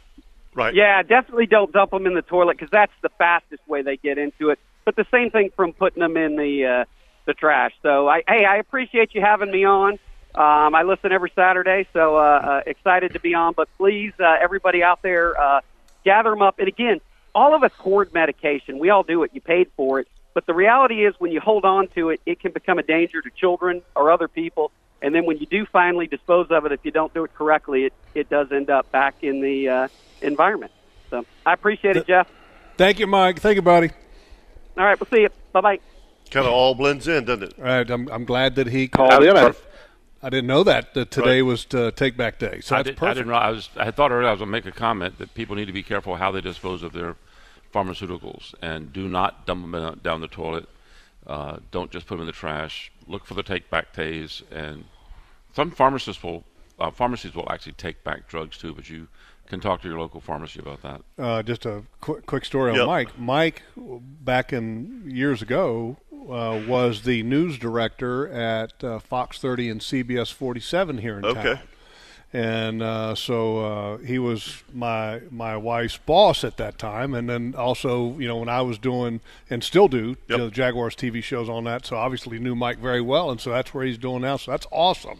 right? 0.53 0.73
Yeah, 0.75 1.01
definitely 1.01 1.47
don't 1.47 1.71
dump 1.71 1.89
them 1.91 2.05
in 2.05 2.13
the 2.13 2.21
toilet 2.21 2.57
because 2.57 2.69
that's 2.71 2.93
the 3.01 3.09
fastest 3.17 3.67
way 3.67 3.81
they 3.81 3.97
get 3.97 4.17
into 4.19 4.49
it. 4.51 4.59
But 4.85 4.95
the 4.95 5.05
same 5.11 5.31
thing 5.31 5.49
from 5.55 5.73
putting 5.73 5.99
them 6.01 6.15
in 6.17 6.35
the 6.35 6.65
uh, 6.65 6.85
the 7.25 7.33
trash. 7.33 7.71
So, 7.83 8.07
I, 8.07 8.21
hey, 8.27 8.45
I 8.45 8.57
appreciate 8.57 9.13
you 9.15 9.21
having 9.21 9.51
me 9.51 9.63
on. 9.65 9.93
Um, 10.33 10.73
I 10.75 10.83
listen 10.83 11.11
every 11.11 11.31
Saturday, 11.35 11.87
so 11.93 12.15
uh, 12.15 12.19
uh, 12.19 12.61
excited 12.65 13.13
to 13.13 13.19
be 13.19 13.33
on. 13.33 13.53
But 13.53 13.67
please, 13.77 14.13
uh, 14.19 14.37
everybody 14.41 14.81
out 14.81 15.01
there, 15.01 15.39
uh, 15.39 15.61
gather 16.05 16.29
them 16.31 16.41
up. 16.41 16.57
And 16.59 16.67
again, 16.67 17.01
all 17.33 17.55
of 17.55 17.63
us 17.63 17.71
hoard 17.77 18.13
medication. 18.13 18.79
We 18.79 18.89
all 18.89 19.03
do 19.03 19.23
it. 19.23 19.31
You 19.33 19.41
paid 19.41 19.69
for 19.75 19.99
it. 19.99 20.07
But 20.33 20.45
the 20.45 20.53
reality 20.53 21.05
is, 21.05 21.13
when 21.19 21.31
you 21.31 21.41
hold 21.41 21.65
on 21.65 21.87
to 21.89 22.09
it, 22.09 22.21
it 22.25 22.39
can 22.39 22.51
become 22.51 22.79
a 22.79 22.83
danger 22.83 23.21
to 23.21 23.29
children 23.29 23.81
or 23.95 24.11
other 24.11 24.27
people. 24.27 24.71
And 25.01 25.13
then 25.13 25.25
when 25.25 25.37
you 25.39 25.45
do 25.45 25.65
finally 25.65 26.07
dispose 26.07 26.47
of 26.51 26.65
it, 26.65 26.71
if 26.71 26.85
you 26.85 26.91
don't 26.91 27.13
do 27.13 27.23
it 27.23 27.33
correctly, 27.33 27.85
it, 27.85 27.93
it 28.13 28.29
does 28.29 28.51
end 28.51 28.69
up 28.69 28.89
back 28.91 29.15
in 29.23 29.41
the 29.41 29.67
uh, 29.67 29.87
environment. 30.21 30.71
So 31.09 31.25
I 31.45 31.53
appreciate 31.53 31.97
it, 31.97 32.07
Jeff. 32.07 32.29
Thank 32.77 32.99
you, 32.99 33.07
Mike. 33.07 33.39
Thank 33.39 33.55
you, 33.55 33.61
buddy. 33.61 33.89
All 34.77 34.85
right, 34.85 34.99
we'll 34.99 35.07
see 35.09 35.21
you. 35.23 35.29
Bye 35.51 35.61
bye. 35.61 35.79
Kind 36.29 36.47
of 36.47 36.53
all 36.53 36.75
blends 36.75 37.07
in, 37.07 37.25
doesn't 37.25 37.43
it? 37.43 37.53
All 37.59 37.65
right, 37.65 37.89
I'm, 37.89 38.07
I'm 38.09 38.23
glad 38.23 38.55
that 38.55 38.67
he 38.67 38.87
called 38.87 39.11
in. 39.23 39.53
I, 40.23 40.29
didn't 40.29 40.47
know 40.47 40.63
that, 40.63 40.93
that 40.93 41.11
today 41.11 41.41
was 41.41 41.65
to 41.65 41.91
Take 41.91 42.15
Back 42.17 42.39
Day. 42.39 42.59
So 42.61 42.75
I, 42.75 42.83
that's 42.83 42.99
did, 42.99 43.05
I 43.07 43.13
didn't. 43.13 43.27
know- 43.29 43.33
I 43.35 43.49
was. 43.51 43.69
I 43.75 43.91
thought 43.91 44.11
earlier 44.11 44.27
I 44.27 44.31
was 44.31 44.39
going 44.39 44.49
to 44.49 44.51
make 44.51 44.65
a 44.65 44.71
comment 44.71 45.17
that 45.19 45.33
people 45.33 45.55
need 45.55 45.65
to 45.65 45.73
be 45.73 45.83
careful 45.83 46.15
how 46.15 46.31
they 46.31 46.41
dispose 46.41 46.83
of 46.83 46.93
their 46.93 47.15
pharmaceuticals 47.73 48.53
and 48.61 48.91
do 48.91 49.07
not 49.07 49.45
dump 49.45 49.71
them 49.71 49.99
down 50.03 50.21
the 50.21 50.27
toilet. 50.27 50.67
Uh, 51.25 51.57
don't 51.71 51.91
just 51.91 52.07
put 52.07 52.15
them 52.15 52.21
in 52.21 52.27
the 52.27 52.33
trash. 52.33 52.91
Look 53.07 53.25
for 53.25 53.33
the 53.33 53.43
take 53.43 53.69
back 53.69 53.93
days, 53.93 54.41
and 54.51 54.85
some 55.53 55.71
pharmacists 55.71 56.21
will 56.23 56.43
uh, 56.79 56.91
pharmacies 56.91 57.35
will 57.35 57.49
actually 57.51 57.73
take 57.73 58.03
back 58.03 58.27
drugs 58.27 58.57
too. 58.57 58.73
But 58.73 58.89
you 58.89 59.07
can 59.47 59.59
talk 59.59 59.81
to 59.81 59.87
your 59.87 59.99
local 59.99 60.19
pharmacy 60.21 60.59
about 60.59 60.81
that. 60.81 61.01
Uh, 61.17 61.43
just 61.43 61.65
a 61.65 61.83
quick, 61.99 62.25
quick 62.25 62.45
story 62.45 62.71
on 62.71 62.77
Yep. 62.77 62.87
Mike. 62.87 63.19
Mike, 63.19 63.61
back 63.75 64.53
in 64.53 65.03
years 65.07 65.41
ago, 65.41 65.97
uh, 66.21 66.61
was 66.67 67.01
the 67.03 67.23
news 67.23 67.57
director 67.57 68.27
at 68.29 68.83
uh, 68.83 68.99
Fox 68.99 69.39
30 69.39 69.69
and 69.69 69.81
CBS 69.81 70.31
47 70.31 70.99
here 70.99 71.17
in 71.19 71.25
Okay. 71.25 71.41
town. 71.55 71.59
And 72.33 72.81
uh, 72.81 73.13
so 73.15 73.59
uh, 73.59 73.97
he 73.97 74.17
was 74.17 74.63
my 74.73 75.19
my 75.31 75.57
wife's 75.57 75.97
boss 75.97 76.45
at 76.45 76.55
that 76.55 76.77
time, 76.77 77.13
and 77.13 77.29
then 77.29 77.53
also, 77.57 78.17
you 78.19 78.27
know, 78.27 78.37
when 78.37 78.47
I 78.47 78.61
was 78.61 78.77
doing 78.77 79.19
and 79.49 79.61
still 79.61 79.89
do 79.89 80.15
you 80.29 80.37
know, 80.37 80.45
the 80.45 80.51
Jaguars 80.51 80.95
TV 80.95 81.21
shows 81.21 81.49
on 81.49 81.65
that, 81.65 81.85
so 81.85 81.97
obviously 81.97 82.39
knew 82.39 82.55
Mike 82.55 82.77
very 82.77 83.01
well, 83.01 83.31
and 83.31 83.41
so 83.41 83.49
that's 83.49 83.73
where 83.73 83.83
he's 83.83 83.97
doing 83.97 84.21
now. 84.21 84.37
So 84.37 84.51
that's 84.51 84.65
awesome. 84.71 85.19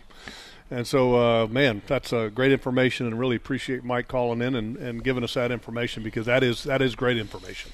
And 0.70 0.88
so, 0.88 1.16
uh, 1.18 1.48
man, 1.48 1.82
that's 1.86 2.14
uh, 2.14 2.30
great 2.34 2.54
information, 2.54 3.06
and 3.08 3.20
really 3.20 3.36
appreciate 3.36 3.84
Mike 3.84 4.08
calling 4.08 4.42
in 4.42 4.56
and, 4.56 4.78
and 4.78 5.04
giving 5.04 5.22
us 5.26 5.34
that 5.34 5.52
information 5.52 6.04
because 6.04 6.28
that 6.28 6.44
is 6.44 6.64
that 6.64 6.82
is 6.82 6.96
great 6.96 7.18
information. 7.18 7.74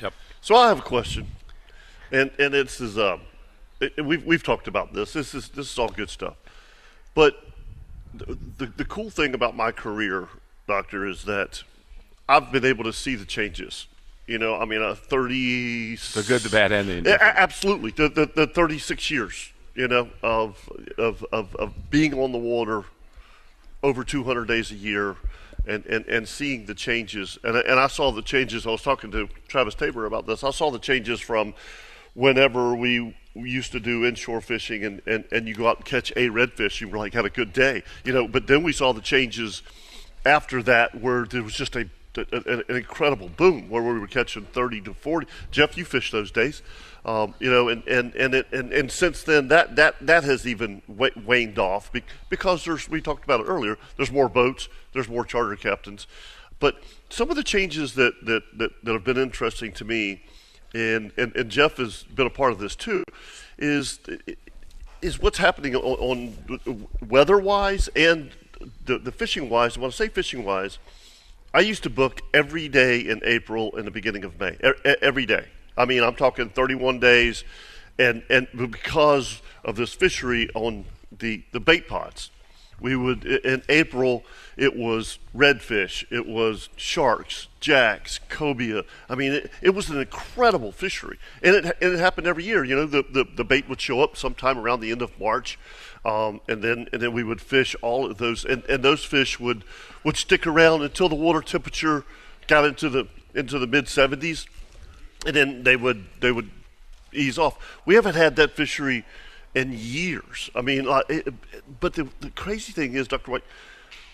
Yep. 0.00 0.12
So 0.40 0.54
I 0.54 0.68
have 0.68 0.78
a 0.78 0.82
question, 0.82 1.26
and 2.12 2.30
and 2.38 2.54
it's 2.54 2.80
is 2.80 2.98
um, 2.98 3.20
it, 3.80 4.04
we've 4.04 4.24
we've 4.24 4.42
talked 4.42 4.68
about 4.68 4.92
this. 4.92 5.12
This 5.12 5.34
is 5.34 5.48
this 5.50 5.70
is 5.70 5.78
all 5.78 5.88
good 5.88 6.10
stuff, 6.10 6.36
but 7.14 7.44
the, 8.12 8.38
the 8.58 8.66
the 8.66 8.84
cool 8.84 9.10
thing 9.10 9.34
about 9.34 9.56
my 9.56 9.72
career, 9.72 10.28
doctor, 10.66 11.06
is 11.06 11.24
that 11.24 11.62
I've 12.28 12.52
been 12.52 12.64
able 12.64 12.84
to 12.84 12.92
see 12.92 13.14
the 13.14 13.24
changes. 13.26 13.86
You 14.26 14.38
know, 14.38 14.56
I 14.56 14.64
mean, 14.64 14.80
a 14.80 14.94
thirty 14.94 15.96
The 15.96 16.24
good, 16.26 16.40
the 16.42 16.50
bad, 16.50 16.72
and 16.72 16.88
the 16.88 16.94
indifferent. 16.94 17.36
absolutely 17.36 17.90
the, 17.90 18.08
the 18.08 18.30
the 18.34 18.46
thirty 18.46 18.78
six 18.78 19.10
years. 19.10 19.50
You 19.74 19.88
know, 19.88 20.08
of 20.22 20.70
of 20.96 21.24
of 21.32 21.54
of 21.56 21.90
being 21.90 22.14
on 22.14 22.32
the 22.32 22.38
water 22.38 22.84
over 23.84 24.02
200 24.02 24.48
days 24.48 24.72
a 24.72 24.74
year 24.74 25.14
and, 25.66 25.84
and, 25.84 26.06
and 26.06 26.26
seeing 26.26 26.64
the 26.64 26.74
changes. 26.74 27.38
And, 27.44 27.54
and 27.56 27.78
I 27.78 27.86
saw 27.86 28.10
the 28.10 28.22
changes. 28.22 28.66
I 28.66 28.70
was 28.70 28.82
talking 28.82 29.10
to 29.12 29.28
Travis 29.46 29.74
Tabor 29.74 30.06
about 30.06 30.26
this. 30.26 30.42
I 30.42 30.50
saw 30.50 30.70
the 30.70 30.78
changes 30.78 31.20
from 31.20 31.54
whenever 32.14 32.74
we 32.74 33.14
used 33.34 33.72
to 33.72 33.80
do 33.80 34.04
inshore 34.04 34.40
fishing 34.40 34.84
and, 34.84 35.02
and, 35.06 35.24
and 35.32 35.48
you 35.48 35.54
go 35.54 35.66
out 35.68 35.78
and 35.78 35.84
catch 35.84 36.10
a 36.12 36.28
redfish, 36.28 36.80
you 36.80 36.88
were 36.88 36.96
like, 36.98 37.12
had 37.14 37.24
a 37.24 37.30
good 37.30 37.52
day. 37.52 37.82
You 38.04 38.12
know, 38.12 38.28
but 38.28 38.46
then 38.46 38.62
we 38.62 38.72
saw 38.72 38.92
the 38.92 39.00
changes 39.00 39.62
after 40.24 40.62
that 40.62 41.00
where 41.00 41.24
there 41.24 41.42
was 41.42 41.54
just 41.54 41.74
a, 41.76 41.88
a- 42.16 42.26
an 42.40 42.62
incredible 42.68 43.28
boom 43.28 43.68
where 43.68 43.82
we 43.82 43.98
were 43.98 44.06
catching 44.06 44.44
30 44.44 44.82
to 44.82 44.94
40. 44.94 45.26
Jeff, 45.50 45.76
you 45.76 45.84
fished 45.84 46.12
those 46.12 46.30
days. 46.30 46.62
Um, 47.04 47.34
you 47.38 47.50
know, 47.50 47.68
and 47.68 47.86
and 47.86 48.14
and, 48.14 48.34
it, 48.34 48.46
and 48.50 48.72
and 48.72 48.90
since 48.90 49.24
then 49.24 49.48
that 49.48 49.76
that 49.76 49.96
that 50.06 50.24
has 50.24 50.46
even 50.46 50.80
wa- 50.88 51.10
waned 51.26 51.58
off 51.58 51.90
because 52.30 52.64
there's 52.64 52.88
we 52.88 53.02
talked 53.02 53.24
about 53.24 53.40
it 53.40 53.44
earlier. 53.46 53.76
There's 53.98 54.10
more 54.10 54.30
boats, 54.30 54.70
there's 54.94 55.06
more 55.06 55.22
charter 55.26 55.54
captains, 55.54 56.06
but 56.60 56.82
some 57.10 57.28
of 57.28 57.36
the 57.36 57.42
changes 57.42 57.92
that 57.96 58.14
that 58.24 58.44
that, 58.56 58.70
that 58.84 58.92
have 58.94 59.04
been 59.04 59.18
interesting 59.18 59.70
to 59.72 59.84
me, 59.84 60.22
and, 60.74 61.12
and 61.16 61.34
and 61.36 61.50
Jeff 61.50 61.76
has 61.76 62.02
been 62.02 62.26
a 62.26 62.30
part 62.30 62.52
of 62.52 62.58
this 62.58 62.76
too, 62.76 63.04
is 63.58 64.00
is 65.00 65.20
what's 65.20 65.38
happening 65.38 65.76
on, 65.76 65.82
on 66.62 66.88
weather 67.06 67.38
wise 67.38 67.88
and 67.94 68.30
the, 68.84 68.98
the 68.98 69.12
fishing 69.12 69.48
wise. 69.48 69.78
When 69.78 69.88
I 69.88 69.90
say 69.90 70.08
fishing 70.08 70.44
wise, 70.44 70.78
I 71.52 71.60
used 71.60 71.82
to 71.84 71.90
book 71.90 72.22
every 72.32 72.68
day 72.68 73.00
in 73.00 73.20
April 73.24 73.74
and 73.76 73.86
the 73.86 73.90
beginning 73.90 74.24
of 74.24 74.40
May. 74.40 74.56
Every 75.02 75.26
day. 75.26 75.46
I 75.76 75.84
mean, 75.84 76.02
I'm 76.02 76.14
talking 76.14 76.48
31 76.48 77.00
days, 77.00 77.44
and 77.98 78.22
and 78.28 78.48
because 78.56 79.42
of 79.64 79.76
this 79.76 79.92
fishery 79.94 80.48
on 80.54 80.84
the 81.16 81.42
the 81.52 81.60
bait 81.60 81.88
pots, 81.88 82.30
we 82.84 82.94
would 82.94 83.24
in 83.24 83.62
April 83.70 84.24
it 84.58 84.76
was 84.76 85.18
redfish, 85.34 86.04
it 86.12 86.26
was 86.26 86.68
sharks, 86.76 87.48
jacks, 87.58 88.20
cobia. 88.28 88.84
I 89.08 89.14
mean, 89.14 89.32
it, 89.32 89.50
it 89.62 89.70
was 89.70 89.88
an 89.88 89.98
incredible 89.98 90.70
fishery, 90.70 91.18
and 91.42 91.56
it 91.56 91.64
and 91.80 91.94
it 91.94 91.98
happened 91.98 92.26
every 92.26 92.44
year. 92.44 92.62
You 92.62 92.76
know, 92.76 92.84
the, 92.84 93.02
the 93.02 93.24
the 93.24 93.42
bait 93.42 93.70
would 93.70 93.80
show 93.80 94.02
up 94.02 94.18
sometime 94.18 94.58
around 94.58 94.80
the 94.80 94.90
end 94.90 95.00
of 95.00 95.18
March. 95.18 95.58
Um, 96.04 96.42
and 96.46 96.62
then 96.62 96.86
and 96.92 97.00
then 97.00 97.14
we 97.14 97.24
would 97.24 97.40
fish 97.40 97.74
all 97.80 98.04
of 98.04 98.18
those 98.18 98.44
and, 98.44 98.62
and 98.64 98.82
those 98.82 99.02
fish 99.02 99.40
would 99.40 99.64
would 100.04 100.18
stick 100.18 100.46
around 100.46 100.82
until 100.82 101.08
the 101.08 101.14
water 101.14 101.40
temperature 101.40 102.04
got 102.46 102.66
into 102.66 102.90
the 102.90 103.08
into 103.34 103.58
the 103.58 103.66
mid 103.66 103.86
70s 103.86 104.46
and 105.24 105.34
then 105.34 105.62
they 105.62 105.76
would 105.76 106.04
they 106.20 106.30
would 106.30 106.50
ease 107.14 107.38
off. 107.38 107.80
We 107.86 107.94
haven't 107.94 108.16
had 108.16 108.36
that 108.36 108.50
fishery 108.50 109.06
in 109.54 109.72
years. 109.72 110.50
I 110.54 110.62
mean, 110.62 110.88
uh, 110.88 111.02
it, 111.08 111.32
but 111.80 111.94
the, 111.94 112.08
the 112.20 112.30
crazy 112.30 112.72
thing 112.72 112.94
is, 112.94 113.08
Dr. 113.08 113.30
White, 113.30 113.44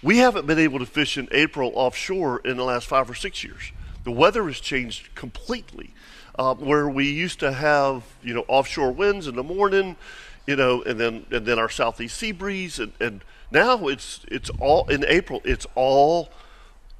we 0.03 0.19
haven't 0.19 0.47
been 0.47 0.59
able 0.59 0.79
to 0.79 0.87
fish 0.87 1.19
in 1.19 1.29
April 1.33 1.73
offshore 1.75 2.41
in 2.45 2.57
the 2.57 2.65
last 2.65 2.87
five 2.87 3.11
or 3.11 3.15
six 3.15 3.45
years. 3.45 3.73
The 4.05 4.11
weather 4.11 4.47
has 4.47 4.61
changed 4.61 5.15
completely. 5.15 5.95
Uh, 6.39 6.55
where 6.55 6.89
we 6.89 7.11
used 7.11 7.41
to 7.41 7.53
have, 7.53 8.03
you 8.23 8.33
know, 8.33 8.45
offshore 8.49 8.93
winds 8.93 9.27
in 9.27 9.35
the 9.35 9.43
morning, 9.43 9.97
you 10.47 10.57
know, 10.57 10.83
and 10.85 10.99
then 10.99 11.27
and 11.31 11.45
then 11.45 11.59
our 11.59 11.69
southeast 11.69 12.17
sea 12.17 12.33
breeze, 12.33 12.79
and, 12.79 12.93
and 12.99 13.21
now 13.51 13.89
it's 13.89 14.25
it's 14.29 14.49
all 14.59 14.89
in 14.89 15.05
April. 15.07 15.43
It's 15.45 15.67
all, 15.75 16.31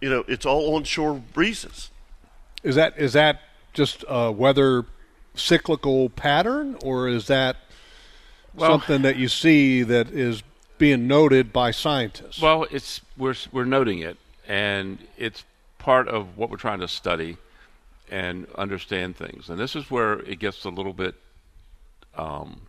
you 0.01 0.11
know, 0.11 0.25
it's 0.29 0.45
all 0.45 0.75
onshore 0.77 1.15
breezes. 1.33 1.91
Is 2.63 2.75
that 2.75 2.99
is 2.99 3.15
that 3.15 3.41
just 3.73 4.05
a 4.09 4.31
weather 4.31 4.85
cyclical 5.35 6.11
pattern, 6.11 6.77
or 6.83 7.09
is 7.09 7.29
that 7.29 7.57
Well- 8.55 8.71
something 8.71 9.03
that 9.03 9.17
you 9.17 9.29
see 9.29 9.83
that 9.83 10.09
is 10.11 10.43
being 10.79 11.07
noted 11.07 11.53
by 11.53 11.71
scientists? 11.71 12.41
Well, 12.41 12.67
it's 12.71 13.03
we're 13.17 13.35
we're 13.53 13.65
noting 13.65 14.01
it, 14.01 14.17
and 14.49 14.99
it's 15.17 15.45
part 15.79 16.09
of 16.09 16.37
what 16.37 16.51
we're 16.51 16.57
trying 16.57 16.81
to 16.81 16.89
study 16.89 17.37
and 18.11 18.47
understand 18.57 19.17
things. 19.17 19.49
And 19.49 19.59
this 19.59 19.77
is 19.77 19.91
where 19.91 20.21
it 20.21 20.39
gets 20.39 20.65
a 20.65 20.71
little 20.71 20.93
bit 20.93 21.15
um, 22.17 22.63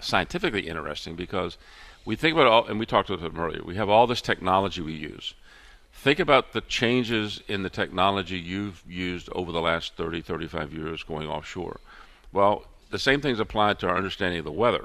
scientifically 0.00 0.68
interesting 0.68 1.14
because 1.14 1.56
we 2.04 2.16
think 2.16 2.34
about 2.34 2.46
all, 2.46 2.66
and 2.66 2.78
we 2.78 2.86
talked 2.86 3.08
about 3.08 3.24
it 3.24 3.38
earlier. 3.38 3.62
We 3.64 3.76
have 3.76 3.88
all 3.88 4.06
this 4.06 4.20
technology 4.20 4.82
we 4.82 4.92
use. 4.92 5.34
Think 5.92 6.18
about 6.18 6.52
the 6.52 6.60
changes 6.60 7.40
in 7.48 7.62
the 7.62 7.70
technology 7.70 8.36
you've 8.36 8.82
used 8.86 9.28
over 9.32 9.52
the 9.52 9.60
last 9.60 9.94
30, 9.96 10.20
35 10.22 10.72
years 10.72 11.02
going 11.04 11.28
offshore. 11.28 11.78
Well, 12.32 12.64
the 12.90 12.98
same 12.98 13.20
things 13.20 13.38
apply 13.38 13.74
to 13.74 13.88
our 13.88 13.96
understanding 13.96 14.40
of 14.40 14.44
the 14.44 14.52
weather 14.52 14.84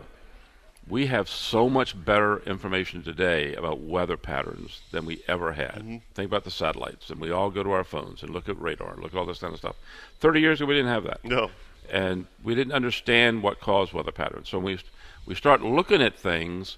we 0.88 1.06
have 1.08 1.30
so 1.30 1.70
much 1.70 2.04
better 2.06 2.40
information 2.40 3.04
today 3.04 3.54
about 3.56 3.80
weather 3.80 4.18
patterns 4.18 4.82
than 4.92 5.06
we 5.06 5.22
ever 5.28 5.52
had. 5.54 5.76
Mm-hmm. 5.80 5.98
Think 6.16 6.28
about 6.28 6.44
the 6.44 6.52
satellites, 6.52 7.10
and 7.10 7.20
we 7.20 7.32
all 7.32 7.50
go 7.52 7.64
to 7.64 7.72
our 7.72 7.84
phones 7.84 8.24
and 8.24 8.32
look 8.32 8.50
at 8.50 8.60
radar 8.60 8.94
and 8.94 9.02
look 9.04 9.14
at 9.14 9.18
all 9.18 9.26
this 9.26 9.40
kind 9.40 9.54
of 9.54 9.60
stuff. 9.60 9.76
Thirty 10.20 10.40
years 10.40 10.60
ago, 10.62 10.68
we 10.68 10.74
didn't 10.76 10.92
have 10.92 11.04
that, 11.04 11.24
No. 11.24 11.52
and 11.92 12.26
we 12.44 12.56
didn't 12.56 12.74
understand 12.74 13.44
what 13.44 13.60
caused 13.60 13.94
weather 13.94 14.12
patterns. 14.12 14.50
So 14.50 14.58
when 14.58 14.66
we 14.66 14.80
we 15.26 15.36
start 15.36 15.62
looking 15.62 16.02
at 16.02 16.18
things, 16.18 16.78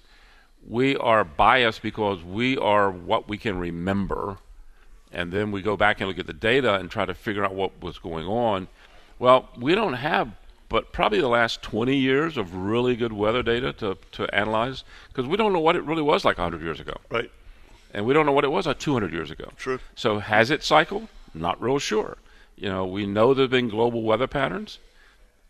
we 0.68 0.96
are 0.96 1.24
biased 1.24 1.80
because 1.80 2.22
we 2.22 2.58
are 2.58 2.90
what 2.90 3.28
we 3.28 3.38
can 3.38 3.58
remember, 3.58 4.36
and 5.10 5.32
then 5.32 5.52
we 5.52 5.62
go 5.62 5.76
back 5.76 6.00
and 6.00 6.08
look 6.08 6.18
at 6.18 6.26
the 6.26 6.32
data 6.34 6.74
and 6.74 6.90
try 6.90 7.06
to 7.06 7.14
figure 7.14 7.44
out 7.44 7.54
what 7.54 7.80
was 7.80 7.98
going 7.98 8.26
on. 8.26 8.68
Well, 9.18 9.48
we 9.56 9.74
don't 9.74 9.94
have 9.94 10.32
but 10.72 10.92
probably 10.92 11.20
the 11.20 11.28
last 11.28 11.62
20 11.62 11.94
years 11.94 12.36
of 12.36 12.54
really 12.54 12.96
good 12.96 13.12
weather 13.12 13.42
data 13.42 13.72
to, 13.74 13.98
to 14.12 14.34
analyze 14.34 14.84
because 15.08 15.26
we 15.26 15.36
don't 15.36 15.52
know 15.52 15.60
what 15.60 15.76
it 15.76 15.84
really 15.84 16.02
was 16.02 16.24
like 16.24 16.38
100 16.38 16.62
years 16.62 16.80
ago. 16.80 16.96
Right. 17.10 17.30
And 17.94 18.06
we 18.06 18.14
don't 18.14 18.24
know 18.24 18.32
what 18.32 18.44
it 18.44 18.50
was 18.50 18.66
like 18.66 18.78
200 18.78 19.12
years 19.12 19.30
ago. 19.30 19.50
True. 19.56 19.78
So 19.94 20.18
has 20.18 20.50
it 20.50 20.64
cycled? 20.64 21.08
Not 21.34 21.60
real 21.62 21.78
sure. 21.78 22.16
You 22.56 22.68
know, 22.68 22.86
we 22.86 23.06
know 23.06 23.34
there 23.34 23.44
have 23.44 23.50
been 23.50 23.68
global 23.68 24.02
weather 24.02 24.26
patterns. 24.26 24.78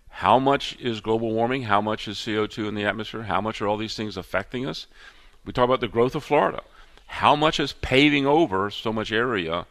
How 0.09 0.39
much 0.39 0.77
is 0.79 1.01
global 1.01 1.33
warming? 1.33 1.63
How 1.63 1.81
much 1.81 2.07
is 2.09 2.19
CO2 2.19 2.69
in 2.69 2.75
the 2.75 2.85
atmosphere? 2.85 3.23
How 3.23 3.41
much 3.41 3.63
are 3.63 3.69
all 3.69 3.77
these 3.77 3.97
things 3.97 4.17
affecting 4.17 4.67
us? 4.67 4.87
We 5.45 5.53
talk 5.53 5.65
about 5.65 5.81
the 5.81 5.89
growth 5.89 6.15
of 6.15 6.25
Florida. 6.25 6.63
How 7.07 7.37
much 7.37 7.61
is 7.61 7.73
paving 7.75 8.27
over 8.27 8.71
so 8.71 8.93
much 8.93 9.13
area 9.13 9.67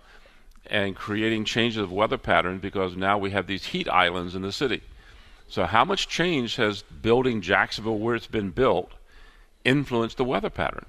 and 0.67 0.95
creating 0.95 1.45
changes 1.45 1.77
of 1.77 1.91
weather 1.91 2.17
patterns 2.17 2.61
because 2.61 2.95
now 2.95 3.17
we 3.17 3.31
have 3.31 3.47
these 3.47 3.65
heat 3.65 3.89
islands 3.89 4.33
in 4.35 4.41
the 4.41 4.51
city? 4.51 4.81
So, 5.51 5.65
how 5.65 5.83
much 5.83 6.07
change 6.07 6.55
has 6.55 6.81
building 6.81 7.41
Jacksonville 7.41 7.97
where 7.97 8.15
it's 8.15 8.25
been 8.25 8.51
built 8.51 8.93
influenced 9.65 10.15
the 10.15 10.23
weather 10.23 10.49
pattern? 10.49 10.85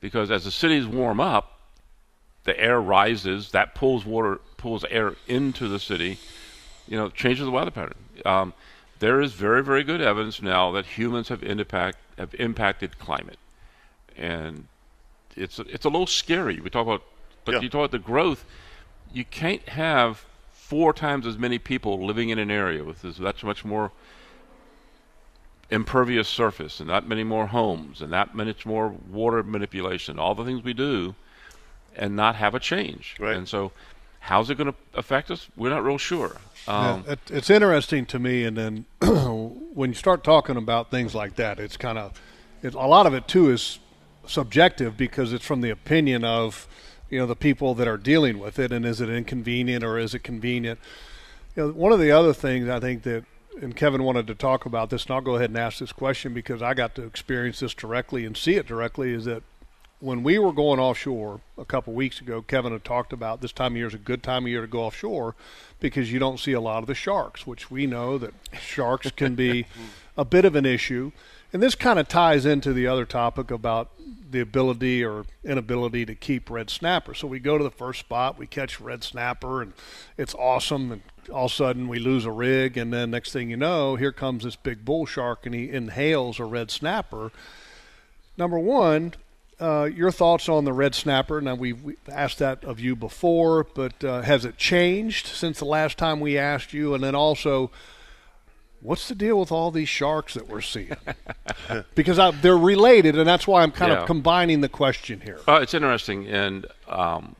Because 0.00 0.32
as 0.32 0.42
the 0.42 0.50
cities 0.50 0.84
warm 0.84 1.20
up, 1.20 1.60
the 2.42 2.58
air 2.58 2.80
rises, 2.80 3.52
that 3.52 3.72
pulls 3.76 4.04
water, 4.04 4.40
pulls 4.56 4.84
air 4.90 5.14
into 5.28 5.68
the 5.68 5.78
city, 5.78 6.18
you 6.88 6.96
know, 6.96 7.08
changes 7.08 7.44
the 7.44 7.52
weather 7.52 7.70
pattern. 7.70 7.94
Um, 8.24 8.52
there 8.98 9.20
is 9.20 9.32
very, 9.32 9.62
very 9.62 9.84
good 9.84 10.00
evidence 10.00 10.42
now 10.42 10.72
that 10.72 10.86
humans 10.86 11.28
have 11.28 11.44
impact 11.44 11.98
have 12.18 12.34
impacted 12.34 12.98
climate, 12.98 13.38
and 14.16 14.66
it's 15.36 15.60
it's 15.60 15.84
a 15.84 15.88
little 15.88 16.08
scary. 16.08 16.58
We 16.58 16.68
talk 16.68 16.84
about, 16.84 17.04
but 17.44 17.54
Yeah. 17.54 17.60
you 17.60 17.68
talk 17.68 17.78
about 17.78 17.90
the 17.92 18.00
growth. 18.00 18.44
You 19.12 19.24
can't 19.24 19.68
have 19.68 20.24
four 20.70 20.92
times 20.92 21.26
as 21.26 21.36
many 21.36 21.58
people 21.58 22.06
living 22.06 22.28
in 22.28 22.38
an 22.38 22.48
area 22.48 22.84
with 22.84 23.02
this, 23.02 23.16
that's 23.16 23.42
much 23.42 23.64
more 23.64 23.90
impervious 25.68 26.28
surface 26.28 26.78
and 26.78 26.88
that 26.88 27.08
many 27.08 27.24
more 27.24 27.48
homes 27.48 28.00
and 28.00 28.12
that 28.12 28.36
much 28.36 28.64
more 28.64 28.94
water 29.10 29.42
manipulation, 29.42 30.16
all 30.16 30.32
the 30.32 30.44
things 30.44 30.62
we 30.62 30.72
do, 30.72 31.16
and 31.96 32.14
not 32.14 32.36
have 32.36 32.54
a 32.54 32.60
change. 32.60 33.16
Right. 33.18 33.36
And 33.36 33.48
so, 33.48 33.72
how's 34.20 34.48
it 34.48 34.58
going 34.58 34.72
to 34.72 34.78
affect 34.94 35.32
us? 35.32 35.48
We're 35.56 35.70
not 35.70 35.82
real 35.82 35.98
sure. 35.98 36.36
Um, 36.68 37.02
Yeah, 37.04 37.14
it, 37.14 37.18
it's 37.30 37.50
interesting 37.50 38.06
to 38.06 38.20
me, 38.20 38.44
and 38.44 38.56
then 38.56 38.84
when 39.74 39.90
you 39.90 39.96
start 39.96 40.22
talking 40.22 40.56
about 40.56 40.92
things 40.92 41.16
like 41.16 41.34
that, 41.34 41.58
it's 41.58 41.76
kind 41.76 41.98
of 41.98 42.20
it, 42.62 42.74
a 42.74 42.86
lot 42.86 43.06
of 43.06 43.14
it 43.14 43.26
too 43.26 43.50
is 43.50 43.80
subjective 44.24 44.96
because 44.96 45.32
it's 45.32 45.44
from 45.44 45.62
the 45.62 45.70
opinion 45.70 46.24
of 46.24 46.68
you 47.10 47.18
know 47.18 47.26
the 47.26 47.36
people 47.36 47.74
that 47.74 47.88
are 47.88 47.96
dealing 47.96 48.38
with 48.38 48.58
it, 48.58 48.72
and 48.72 48.86
is 48.86 49.00
it 49.00 49.10
inconvenient 49.10 49.84
or 49.84 49.98
is 49.98 50.14
it 50.14 50.20
convenient? 50.20 50.78
You 51.56 51.66
know, 51.66 51.72
one 51.72 51.92
of 51.92 51.98
the 51.98 52.10
other 52.10 52.32
things 52.32 52.68
I 52.68 52.80
think 52.80 53.02
that 53.02 53.24
and 53.60 53.76
Kevin 53.76 54.04
wanted 54.04 54.26
to 54.28 54.34
talk 54.34 54.64
about 54.64 54.90
this, 54.90 55.04
and 55.04 55.12
I'll 55.12 55.20
go 55.20 55.36
ahead 55.36 55.50
and 55.50 55.58
ask 55.58 55.78
this 55.78 55.92
question 55.92 56.32
because 56.32 56.62
I 56.62 56.74
got 56.74 56.94
to 56.94 57.02
experience 57.02 57.60
this 57.60 57.74
directly 57.74 58.24
and 58.24 58.36
see 58.36 58.54
it 58.54 58.66
directly. 58.66 59.12
Is 59.12 59.24
that 59.24 59.42
when 59.98 60.22
we 60.22 60.38
were 60.38 60.52
going 60.52 60.80
offshore 60.80 61.40
a 61.58 61.64
couple 61.64 61.92
of 61.92 61.96
weeks 61.96 62.20
ago, 62.20 62.42
Kevin 62.42 62.72
had 62.72 62.84
talked 62.84 63.12
about 63.12 63.40
this 63.40 63.52
time 63.52 63.72
of 63.72 63.76
year 63.76 63.86
is 63.86 63.94
a 63.94 63.98
good 63.98 64.22
time 64.22 64.44
of 64.44 64.48
year 64.48 64.62
to 64.62 64.66
go 64.66 64.84
offshore 64.84 65.34
because 65.78 66.12
you 66.12 66.18
don't 66.18 66.40
see 66.40 66.52
a 66.52 66.60
lot 66.60 66.82
of 66.82 66.86
the 66.86 66.94
sharks, 66.94 67.46
which 67.46 67.70
we 67.70 67.86
know 67.86 68.16
that 68.18 68.32
sharks 68.58 69.10
can 69.10 69.34
be 69.34 69.66
a 70.16 70.24
bit 70.24 70.44
of 70.44 70.56
an 70.56 70.66
issue. 70.66 71.12
And 71.52 71.62
this 71.62 71.74
kind 71.74 71.98
of 71.98 72.08
ties 72.08 72.46
into 72.46 72.72
the 72.72 72.86
other 72.86 73.04
topic 73.04 73.50
about 73.50 73.90
the 74.30 74.40
ability 74.40 75.04
or 75.04 75.24
inability 75.44 76.06
to 76.06 76.14
keep 76.14 76.48
red 76.48 76.70
snapper. 76.70 77.14
So 77.14 77.26
we 77.26 77.40
go 77.40 77.58
to 77.58 77.64
the 77.64 77.70
first 77.70 78.00
spot, 78.00 78.38
we 78.38 78.46
catch 78.46 78.80
red 78.80 79.02
snapper, 79.02 79.60
and 79.60 79.72
it's 80.16 80.34
awesome. 80.34 80.92
And 80.92 81.02
all 81.32 81.46
of 81.46 81.52
a 81.52 81.54
sudden 81.54 81.88
we 81.88 81.98
lose 81.98 82.24
a 82.24 82.30
rig, 82.30 82.76
and 82.76 82.92
then 82.92 83.10
next 83.10 83.32
thing 83.32 83.50
you 83.50 83.56
know, 83.56 83.96
here 83.96 84.12
comes 84.12 84.44
this 84.44 84.54
big 84.54 84.84
bull 84.84 85.06
shark, 85.06 85.46
and 85.46 85.54
he 85.54 85.68
inhales 85.68 86.38
a 86.38 86.44
red 86.44 86.70
snapper. 86.70 87.32
Number 88.36 88.58
one, 88.58 89.14
uh, 89.58 89.90
your 89.92 90.12
thoughts 90.12 90.48
on 90.48 90.64
the 90.64 90.72
red 90.72 90.94
snapper? 90.94 91.40
Now 91.40 91.56
we've, 91.56 91.82
we 91.82 91.96
asked 92.08 92.38
that 92.38 92.64
of 92.64 92.78
you 92.78 92.94
before, 92.94 93.64
but 93.64 94.02
uh, 94.04 94.22
has 94.22 94.44
it 94.44 94.56
changed 94.56 95.26
since 95.26 95.58
the 95.58 95.64
last 95.66 95.98
time 95.98 96.20
we 96.20 96.38
asked 96.38 96.72
you? 96.72 96.94
And 96.94 97.02
then 97.02 97.14
also, 97.14 97.70
what's 98.80 99.08
the 99.08 99.14
deal 99.14 99.38
with 99.38 99.52
all 99.52 99.70
these 99.70 99.88
sharks 99.88 100.34
that 100.34 100.48
we're 100.48 100.60
seeing? 100.60 100.96
because 101.94 102.18
I, 102.18 102.30
they're 102.30 102.56
related, 102.56 103.16
and 103.18 103.26
that's 103.26 103.46
why 103.46 103.62
I'm 103.62 103.72
kind 103.72 103.92
Yeah. 103.92 104.00
of 104.00 104.06
combining 104.06 104.60
the 104.60 104.68
question 104.68 105.20
here. 105.20 105.40
Uh, 105.46 105.60
it's 105.62 105.74
interesting, 105.74 106.26
and 106.26 106.66
um, 106.88 107.36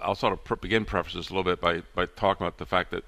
I'll 0.00 0.14
sort 0.14 0.32
of 0.32 0.44
pre- 0.44 0.56
begin 0.60 0.84
preface 0.84 1.14
this 1.14 1.30
a 1.30 1.34
little 1.34 1.44
bit 1.50 1.60
by, 1.60 1.82
by 1.94 2.06
talking 2.06 2.46
about 2.46 2.58
the 2.58 2.66
fact 2.66 2.90
that 2.92 3.04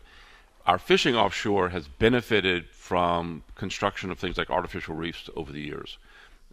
our 0.66 0.78
fishing 0.78 1.16
offshore 1.16 1.70
has 1.70 1.89
benefited 1.89 2.66
from 2.70 3.43
construction 3.55 4.11
of 4.11 4.19
things 4.19 4.36
like 4.36 4.51
artificial 4.51 4.94
reefs 4.94 5.28
over 5.36 5.52
the 5.52 5.61
years. 5.61 5.98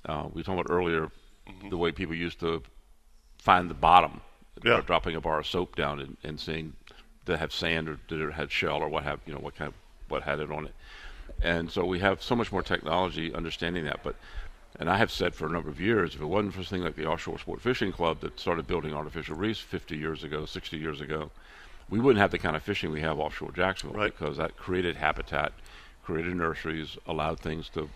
Uh, 0.06 0.28
we 0.34 0.44
talked 0.44 0.60
about 0.60 0.74
earlier 0.74 1.12
the 1.70 1.78
way 1.78 1.92
people 1.92 2.16
used 2.16 2.40
to 2.40 2.62
find 3.38 3.70
the 3.70 3.74
bottom 3.74 4.22
Yeah. 4.64 4.76
by 4.76 4.82
dropping 4.82 5.16
a 5.16 5.22
bar 5.22 5.40
of 5.40 5.48
soap 5.48 5.76
down 5.76 6.00
and, 6.00 6.18
and 6.24 6.40
seeing 6.40 6.74
that 7.26 7.34
it 7.34 7.40
have 7.40 7.52
sand 7.54 7.90
or 7.90 8.00
did 8.08 8.22
it 8.22 8.34
have 8.34 8.52
shell 8.52 8.78
or 8.78 8.88
what 8.88 9.04
have 9.04 9.20
you 9.26 9.34
know 9.34 9.40
what 9.40 9.56
kind 9.56 9.68
of 9.68 9.74
what 10.10 10.24
had 10.24 10.40
it 10.40 10.52
on 10.52 10.66
it. 10.66 10.76
And 11.42 11.70
so 11.72 11.86
we 11.86 12.00
have 12.00 12.22
so 12.24 12.36
much 12.36 12.52
more 12.52 12.64
technology 12.64 13.34
understanding 13.34 13.86
that. 13.86 14.00
But 14.04 14.16
and 14.80 14.90
I 14.90 14.98
have 14.98 15.12
said 15.12 15.34
for 15.34 15.48
a 15.48 15.50
number 15.50 15.70
of 15.70 15.80
years, 15.82 16.16
if 16.16 16.22
it 16.22 16.26
wasn't 16.26 16.54
for 16.54 16.64
something 16.64 16.84
like 16.84 16.96
the 16.96 17.06
Offshore 17.06 17.40
Sport 17.40 17.62
Fishing 17.62 17.92
Club 17.92 18.20
that 18.22 18.40
started 18.40 18.68
building 18.68 18.94
artificial 18.94 19.36
reefs 19.36 19.60
50 19.60 19.98
years 19.98 20.24
ago, 20.24 20.46
60 20.46 20.78
years 20.78 21.02
ago, 21.02 21.32
we 21.90 22.00
wouldn't 22.00 22.20
have 22.22 22.32
the 22.32 22.38
kind 22.38 22.56
of 22.56 22.64
fishing 22.64 22.92
we 22.92 23.02
have 23.02 23.18
offshore 23.18 23.52
Jacksonville 23.52 23.98
Right. 24.00 24.16
because 24.18 24.38
that 24.38 24.58
created 24.58 24.98
habitat, 24.98 25.54
created 26.04 26.36
nurseries, 26.36 26.98
allowed 27.08 27.40
things 27.40 27.70
to 27.70 27.90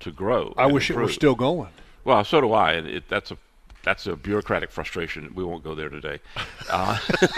to 0.00 0.10
grow. 0.10 0.54
I 0.56 0.66
wish 0.66 0.90
it 0.90 0.96
were 0.96 1.08
still 1.08 1.34
going. 1.34 1.68
Well, 2.04 2.24
so 2.24 2.40
do 2.40 2.52
I, 2.52 2.72
and 2.72 2.86
it, 2.86 3.08
that's 3.10 3.30
a 3.30 3.36
that's 3.82 4.06
a 4.06 4.16
bureaucratic 4.16 4.70
frustration. 4.70 5.32
We 5.34 5.44
won't 5.44 5.64
go 5.64 5.74
there 5.74 5.88
today. 5.88 6.20
Uh, 6.72 6.96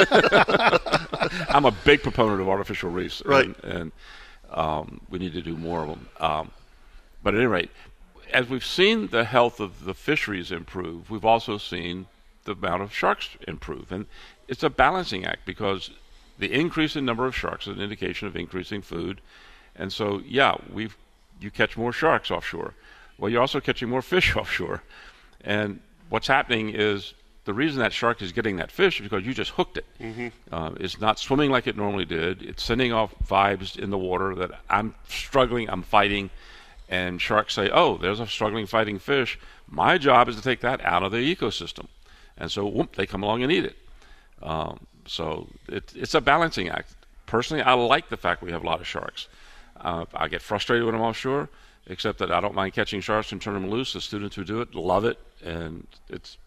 I'm 1.49 1.65
a 1.65 1.71
big 1.71 2.03
proponent 2.03 2.43
of 2.43 2.49
artificial 2.49 2.91
reefs, 2.91 3.23
Right. 3.25 3.47
And, 3.47 3.65
and 3.65 3.93
um, 4.51 5.01
we 5.09 5.19
need 5.19 5.33
to 5.33 5.41
do 5.41 5.57
more 5.57 5.83
of 5.83 5.89
them. 5.89 6.09
Um, 6.21 6.51
but 7.23 7.33
at 7.33 7.39
any 7.39 7.47
rate, 7.47 7.71
as 8.33 8.49
we've 8.49 8.65
seen 8.65 9.09
the 9.09 9.25
health 9.25 9.61
of 9.61 9.85
the 9.85 9.95
fisheries 9.95 10.51
improve, 10.51 11.11
we've 11.11 11.25
also 11.25 11.57
seen 11.57 12.07
the 12.45 12.53
amount 12.53 12.83
of 12.83 12.93
sharks 12.93 13.31
improve, 13.47 13.93
and 13.93 14.07
it's 14.49 14.63
a 14.63 14.71
balancing 14.71 15.25
act 15.25 15.47
because 15.47 15.91
the 16.39 16.53
increase 16.53 16.97
in 16.97 17.05
number 17.05 17.27
of 17.27 17.37
sharks 17.37 17.67
is 17.67 17.77
an 17.77 17.83
indication 17.83 18.27
of 18.27 18.37
increasing 18.37 18.83
food, 18.83 19.21
and 19.77 19.93
so 19.93 20.21
yeah, 20.27 20.57
we've 20.73 20.97
you 21.41 21.51
catch 21.51 21.77
more 21.77 21.93
sharks 21.93 22.31
offshore. 22.31 22.75
Well, 23.19 23.31
you're 23.31 23.41
also 23.41 23.61
catching 23.61 23.89
more 23.89 24.03
fish 24.03 24.35
offshore, 24.37 24.83
and 25.43 25.81
what's 26.13 26.27
happening 26.27 26.69
is 26.75 27.15
the 27.47 27.55
reason 27.55 27.81
that 27.81 27.91
shark 27.91 28.21
is 28.21 28.33
getting 28.33 28.57
that 28.57 28.71
fish 28.71 29.01
is 29.01 29.05
because 29.05 29.25
you 29.25 29.33
just 29.33 29.53
hooked 29.53 29.79
it. 29.79 29.87
Uh, 30.53 30.73
it's 30.79 31.01
not 31.01 31.19
swimming 31.19 31.51
like 31.51 31.67
it 31.67 31.75
normally 31.75 32.05
did. 32.05 32.43
It's 32.43 32.63
sending 32.63 32.93
off 32.93 33.15
vibes 33.27 33.79
in 33.79 33.89
the 33.89 33.97
water 33.97 34.35
that 34.35 34.51
I'm 34.69 34.95
struggling, 35.09 35.71
I'm 35.71 35.83
fighting, 35.83 36.29
and 36.91 37.19
sharks 37.19 37.55
say, 37.55 37.71
"Oh, 37.71 37.97
there's 37.97 38.21
a 38.21 38.27
struggling, 38.27 38.67
fighting 38.67 38.99
fish. 38.99 39.39
My 39.69 39.97
job 39.97 40.29
is 40.29 40.37
to 40.37 40.43
take 40.43 40.61
that 40.61 40.85
out 40.85 41.03
of 41.03 41.13
the 41.13 41.35
ecosystem," 41.35 41.87
and 42.37 42.53
so 42.53 42.67
whoop, 42.67 42.95
they 42.95 43.07
come 43.07 43.23
along 43.23 43.43
and 43.43 43.51
eat 43.51 43.65
it. 43.65 43.77
Um, 44.43 44.87
so 45.07 45.49
it, 45.67 45.93
it's 45.97 46.15
a 46.15 46.21
balancing 46.21 46.69
act. 46.69 46.95
Personally, 47.25 47.63
I 47.63 47.73
like 47.73 48.11
the 48.11 48.19
fact 48.19 48.43
we 48.43 48.53
have 48.53 48.63
a 48.63 48.67
lot 48.67 48.81
of 48.81 48.87
sharks. 48.87 49.29
Uh, 49.81 50.05
I 50.13 50.29
get 50.29 50.43
frustrated 50.43 50.85
when 50.85 50.95
I'm 50.95 51.01
offshore, 51.01 51.49
except 51.87 52.19
that 52.19 52.31
I 52.31 52.41
don't 52.43 52.55
mind 52.55 52.75
catching 52.75 53.01
sharks 53.01 53.33
and 53.33 53.41
turning 53.41 53.63
them 53.63 53.71
loose. 53.71 53.95
The 53.95 54.03
students 54.03 54.37
who 54.37 54.45
do 54.45 54.61
it 54.61 54.75
love 54.75 55.07
it, 55.07 55.19
and 55.43 55.87
it's 56.09 56.39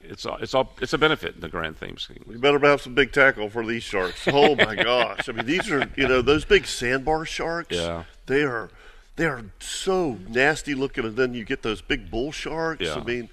it's 0.00 0.26
all, 0.26 0.36
it's 0.38 0.54
all 0.54 0.72
it's 0.80 0.92
a 0.92 0.98
benefit 0.98 1.34
in 1.36 1.40
the 1.40 1.48
grand 1.48 1.78
theme 1.78 1.96
scheme. 1.96 2.24
You 2.28 2.38
better 2.38 2.58
have 2.60 2.80
some 2.80 2.94
big 2.94 3.12
tackle 3.12 3.48
for 3.48 3.64
these 3.64 3.82
sharks. 3.82 4.26
Oh 4.26 4.54
my 4.56 4.74
gosh! 4.82 5.28
I 5.28 5.32
mean, 5.32 5.46
these 5.46 5.70
are 5.70 5.88
you 5.96 6.08
know 6.08 6.22
those 6.22 6.44
big 6.44 6.66
sandbar 6.66 7.24
sharks. 7.24 7.76
Yeah. 7.76 8.04
they 8.26 8.42
are 8.42 8.70
they 9.16 9.26
are 9.26 9.44
so 9.60 10.18
nasty 10.28 10.74
looking, 10.74 11.04
and 11.04 11.16
then 11.16 11.34
you 11.34 11.44
get 11.44 11.62
those 11.62 11.82
big 11.82 12.10
bull 12.10 12.32
sharks. 12.32 12.84
Yeah. 12.84 12.94
I 12.94 13.04
mean, 13.04 13.28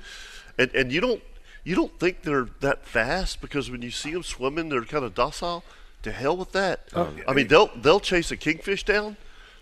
and 0.57 0.73
and 0.75 0.91
you 0.91 1.01
don't 1.01 1.23
you 1.63 1.75
don't 1.75 1.97
think 1.99 2.21
they're 2.21 2.47
that 2.59 2.85
fast 2.85 3.41
because 3.41 3.71
when 3.71 3.81
you 3.81 3.91
see 3.91 4.11
them 4.11 4.23
swimming, 4.23 4.69
they're 4.69 4.83
kind 4.83 5.05
of 5.05 5.15
docile. 5.15 5.63
To 6.03 6.13
hell 6.13 6.37
with 6.37 6.53
that. 6.53 6.87
Oh, 6.95 7.11
I 7.27 7.33
mean, 7.33 7.49
they'll 7.49 7.69
they'll 7.75 7.99
chase 7.99 8.31
a 8.31 8.37
kingfish 8.37 8.85
down 8.85 9.17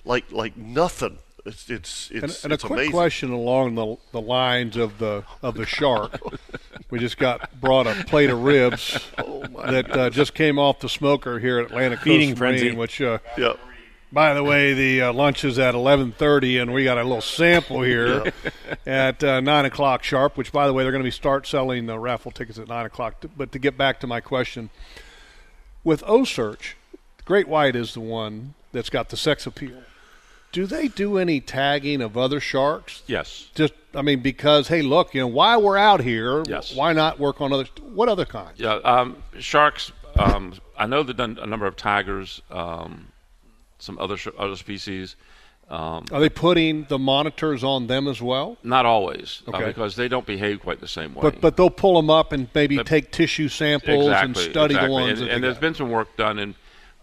like 0.05 0.31
like 0.31 0.55
nothing. 0.55 1.17
It's 1.47 1.69
it's 1.69 2.11
And, 2.11 2.23
it's, 2.25 2.43
and 2.43 2.51
a 2.51 2.55
it's 2.55 2.63
quick 2.63 2.77
amazing. 2.77 2.91
question 2.91 3.31
along 3.31 3.75
the, 3.75 3.97
the 4.11 4.21
lines 4.21 4.77
of 4.77 4.97
the 4.99 5.23
of 5.41 5.55
the 5.55 5.65
shark. 5.65 6.19
we 6.89 6.99
just 6.99 7.17
got 7.17 7.59
brought 7.59 7.87
a 7.87 7.93
plate 8.05 8.29
of 8.29 8.43
ribs 8.43 8.99
Oh 9.17 9.43
my 9.49 9.71
that 9.71 9.91
uh, 9.91 10.09
just 10.09 10.33
came 10.33 10.59
off 10.59 10.79
the 10.79 10.89
smoker 10.89 11.39
here 11.39 11.59
at 11.59 11.67
Atlantic 11.67 11.99
Coast 11.99 12.05
Feeding 12.05 12.29
Marine, 12.29 12.37
frenzy. 12.37 12.71
which 12.75 13.01
uh, 13.01 13.19
Yeah. 13.37 13.53
By 14.09 14.33
the 14.33 14.43
way, 14.43 14.73
the 14.73 15.01
uh, 15.01 15.13
lunch 15.13 15.43
is 15.43 15.59
at 15.59 15.75
11:30, 15.75 16.61
and 16.61 16.73
we 16.73 16.85
got 16.85 16.97
a 16.97 17.03
little 17.03 17.19
sample 17.19 17.81
here 17.81 18.31
at 18.85 19.21
uh, 19.21 19.41
nine 19.41 19.65
o'clock 19.65 20.01
sharp. 20.03 20.37
Which, 20.37 20.53
by 20.53 20.65
the 20.65 20.71
way, 20.73 20.83
they're 20.83 20.93
going 20.93 21.03
to 21.03 21.07
be 21.07 21.11
start 21.11 21.45
selling 21.45 21.87
the 21.87 21.99
raffle 21.99 22.31
tickets 22.31 22.57
at 22.57 22.69
nine 22.69 22.85
o'clock. 22.85 23.21
But 23.35 23.51
to 23.51 23.59
get 23.59 23.77
back 23.77 23.99
to 23.99 24.07
my 24.07 24.21
question, 24.21 24.69
with 25.83 26.03
OCEARCH, 26.03 26.75
Great 27.25 27.49
White 27.49 27.75
is 27.75 27.93
the 27.93 27.99
one 27.99 28.53
that's 28.71 28.89
got 28.89 29.09
the 29.09 29.17
sex 29.17 29.45
appeal. 29.45 29.83
Do 30.51 30.65
they 30.65 30.87
do 30.87 31.17
any 31.17 31.39
tagging 31.39 32.01
of 32.01 32.17
other 32.17 32.39
sharks? 32.39 33.03
Yes. 33.05 33.49
Just, 33.53 33.73
I 33.93 34.01
mean, 34.01 34.21
because 34.21 34.67
hey, 34.67 34.81
look, 34.81 35.13
you 35.13 35.21
know, 35.21 35.27
while 35.27 35.61
we're 35.61 35.77
out 35.77 36.01
here, 36.01 36.43
Yes. 36.47 36.75
why 36.75 36.93
not 36.93 37.19
work 37.19 37.41
on 37.41 37.51
other? 37.53 37.65
What 37.81 38.09
other 38.09 38.25
kind? 38.25 38.51
Yeah, 38.55 38.75
um, 38.83 39.21
sharks. 39.39 39.91
Um, 40.17 40.53
I 40.77 40.87
know 40.87 41.03
they've 41.03 41.15
done 41.15 41.37
a 41.41 41.45
number 41.45 41.67
of 41.67 41.75
tigers, 41.75 42.41
um, 42.49 43.09
some 43.77 43.99
other 43.99 44.17
sh- 44.17 44.29
other 44.37 44.55
species. 44.55 45.15
Um, 45.69 46.05
Are 46.13 46.21
they 46.21 46.29
putting 46.29 46.85
the 46.85 46.97
monitors 46.97 47.61
on 47.61 47.87
them 47.87 48.07
as 48.07 48.21
well? 48.21 48.57
not 48.63 48.85
always, 48.85 49.43
uh, 49.51 49.65
because 49.65 49.97
they 49.97 50.07
don't 50.07 50.25
behave 50.25 50.61
quite 50.61 50.79
the 50.79 50.87
same 50.87 51.13
way. 51.13 51.21
But 51.21 51.41
but 51.41 51.57
they'll 51.57 51.69
pull 51.69 51.97
them 51.97 52.09
up 52.09 52.31
and 52.31 52.47
maybe 52.55 52.77
take 52.83 53.11
tissue 53.11 53.49
samples 53.49 54.07
and 54.07 54.35
study 54.35 54.75
exactly. 54.75 54.87
the 54.87 54.91
ones. 54.91 55.21
And, 55.21 55.29
and 55.29 55.43
there's 55.43 55.55
got. 55.55 55.61
been 55.61 55.75
some 55.75 55.91
work 55.91 56.15
done, 56.15 56.39
and 56.39 56.55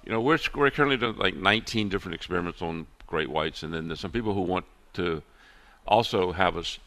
you 0.04 0.12
know 0.12 0.20
we're 0.20 0.38
we're 0.54 0.70
currently 0.70 0.96
doing 0.96 1.16
like 1.18 1.36
19 1.36 1.90
different 1.90 2.14
experiments 2.14 2.62
on 2.62 2.86
great 3.06 3.28
whites, 3.28 3.62
and 3.62 3.72
then 3.72 3.88
there's 3.88 4.00
some 4.00 4.10
people 4.10 4.34
who 4.34 4.42
want 4.42 4.64
to 4.94 5.22
also 5.86 6.32
have 6.32 6.56
us 6.56 6.78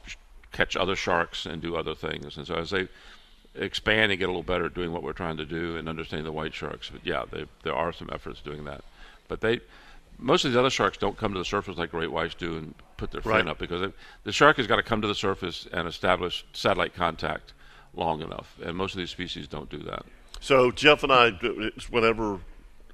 catch 0.52 0.76
other 0.76 0.96
sharks 0.96 1.46
and 1.46 1.62
do 1.62 1.76
other 1.76 1.94
things. 1.94 2.38
And 2.38 2.48
so 2.48 2.56
as 2.56 2.72
they 2.72 2.88
expand 3.56 4.12
and 4.12 4.20
get 4.20 4.26
a 4.26 4.32
little 4.32 4.44
better 4.44 4.66
at 4.66 4.74
doing 4.74 4.92
what 4.92 5.04
we're 5.04 5.14
trying 5.14 5.38
to 5.38 5.46
do 5.46 5.78
and 5.78 5.90
understanding 5.90 6.26
the 6.26 6.32
white 6.32 6.54
sharks, 6.54 6.90
but 6.90 7.06
yeah, 7.06 7.24
they, 7.30 7.46
there 7.64 7.76
are 7.76 7.92
some 7.92 8.10
efforts 8.12 8.42
doing 8.42 8.66
that. 8.66 8.84
But 9.28 9.42
they 9.42 9.60
most 10.20 10.46
of 10.46 10.52
these 10.52 10.58
other 10.58 10.70
sharks 10.70 10.98
don't 10.98 11.18
come 11.18 11.34
to 11.34 11.40
the 11.40 11.46
surface 11.46 11.78
like 11.78 11.92
great 11.92 12.12
whites 12.12 12.34
do 12.34 12.58
and 12.58 12.74
put 12.98 13.12
their 13.12 13.22
fin 13.22 13.48
up 13.48 13.60
because 13.60 13.82
it, 13.82 13.94
the 14.24 14.32
shark 14.32 14.58
has 14.58 14.66
got 14.66 14.78
to 14.78 14.84
come 14.84 15.02
to 15.02 15.08
the 15.08 15.16
surface 15.16 15.68
and 15.72 15.88
establish 15.88 16.46
satellite 16.54 16.96
contact 16.96 17.54
long 17.94 18.22
enough, 18.22 18.58
and 18.64 18.76
most 18.76 18.94
of 18.94 19.00
these 19.00 19.10
species 19.10 19.48
don't 19.48 19.70
do 19.70 19.80
that. 19.80 20.06
So 20.40 20.72
Jeff 20.72 21.04
and 21.04 21.12
I, 21.12 21.32
it's 21.42 21.90
whenever 21.90 22.40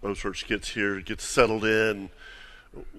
OCEARCH 0.01 0.47
gets 0.47 0.69
here, 0.69 0.99
gets 1.01 1.25
settled 1.25 1.65
in, 1.65 2.09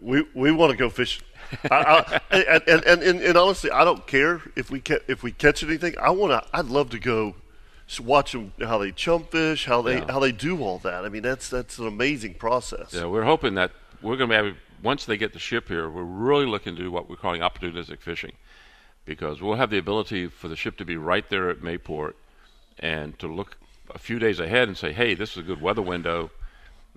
We 0.00 0.24
we 0.34 0.52
want 0.52 0.70
to 0.72 0.76
go 0.76 0.88
fishing. 0.88 1.24
I, 1.70 2.20
I, 2.30 2.36
and, 2.36 2.62
and, 2.68 3.02
and, 3.02 3.20
and, 3.20 3.36
honestly, 3.38 3.70
I 3.70 3.84
don't 3.84 4.06
care 4.06 4.42
if 4.56 4.70
we 4.70 4.80
ca- 4.80 5.00
if 5.08 5.22
we 5.22 5.32
catch 5.32 5.62
anything. 5.62 5.94
I 6.00 6.10
want 6.10 6.32
to. 6.32 6.48
I'd 6.56 6.66
love 6.66 6.90
to 6.90 6.98
go 6.98 7.34
watch 8.00 8.32
them 8.32 8.52
how 8.60 8.78
they 8.78 8.92
chum 8.92 9.24
fish, 9.24 9.66
how 9.66 9.82
they 9.82 9.98
Yeah. 9.98 10.12
how 10.12 10.20
they 10.20 10.32
do 10.32 10.62
all 10.62 10.78
that. 10.78 11.04
I 11.04 11.08
mean, 11.08 11.22
that's 11.22 11.48
that's 11.48 11.78
an 11.78 11.86
amazing 11.86 12.34
process. 12.34 12.92
Yeah, 12.94 13.06
we're 13.06 13.24
hoping 13.24 13.54
that 13.54 13.72
we're 14.02 14.16
going 14.16 14.30
to 14.30 14.52
be 14.52 14.58
once 14.82 15.06
they 15.06 15.16
get 15.16 15.32
the 15.32 15.38
ship 15.38 15.68
here, 15.68 15.88
we're 15.88 16.02
really 16.02 16.46
looking 16.46 16.76
to 16.76 16.82
do 16.82 16.90
what 16.90 17.08
we're 17.08 17.16
calling 17.16 17.40
opportunistic 17.40 18.00
fishing, 18.00 18.32
because 19.06 19.40
we'll 19.40 19.56
have 19.56 19.70
the 19.70 19.78
ability 19.78 20.26
for 20.26 20.48
the 20.48 20.56
ship 20.56 20.76
to 20.76 20.84
be 20.84 20.96
right 20.96 21.28
there 21.30 21.48
at 21.48 21.60
Mayport, 21.60 22.12
and 22.78 23.18
to 23.18 23.26
look 23.26 23.56
a 23.94 23.98
few 23.98 24.18
days 24.18 24.40
ahead 24.40 24.68
and 24.68 24.76
say, 24.76 24.92
hey, 24.92 25.14
this 25.14 25.32
is 25.32 25.38
a 25.38 25.42
good 25.42 25.60
weather 25.60 25.82
window, 25.82 26.30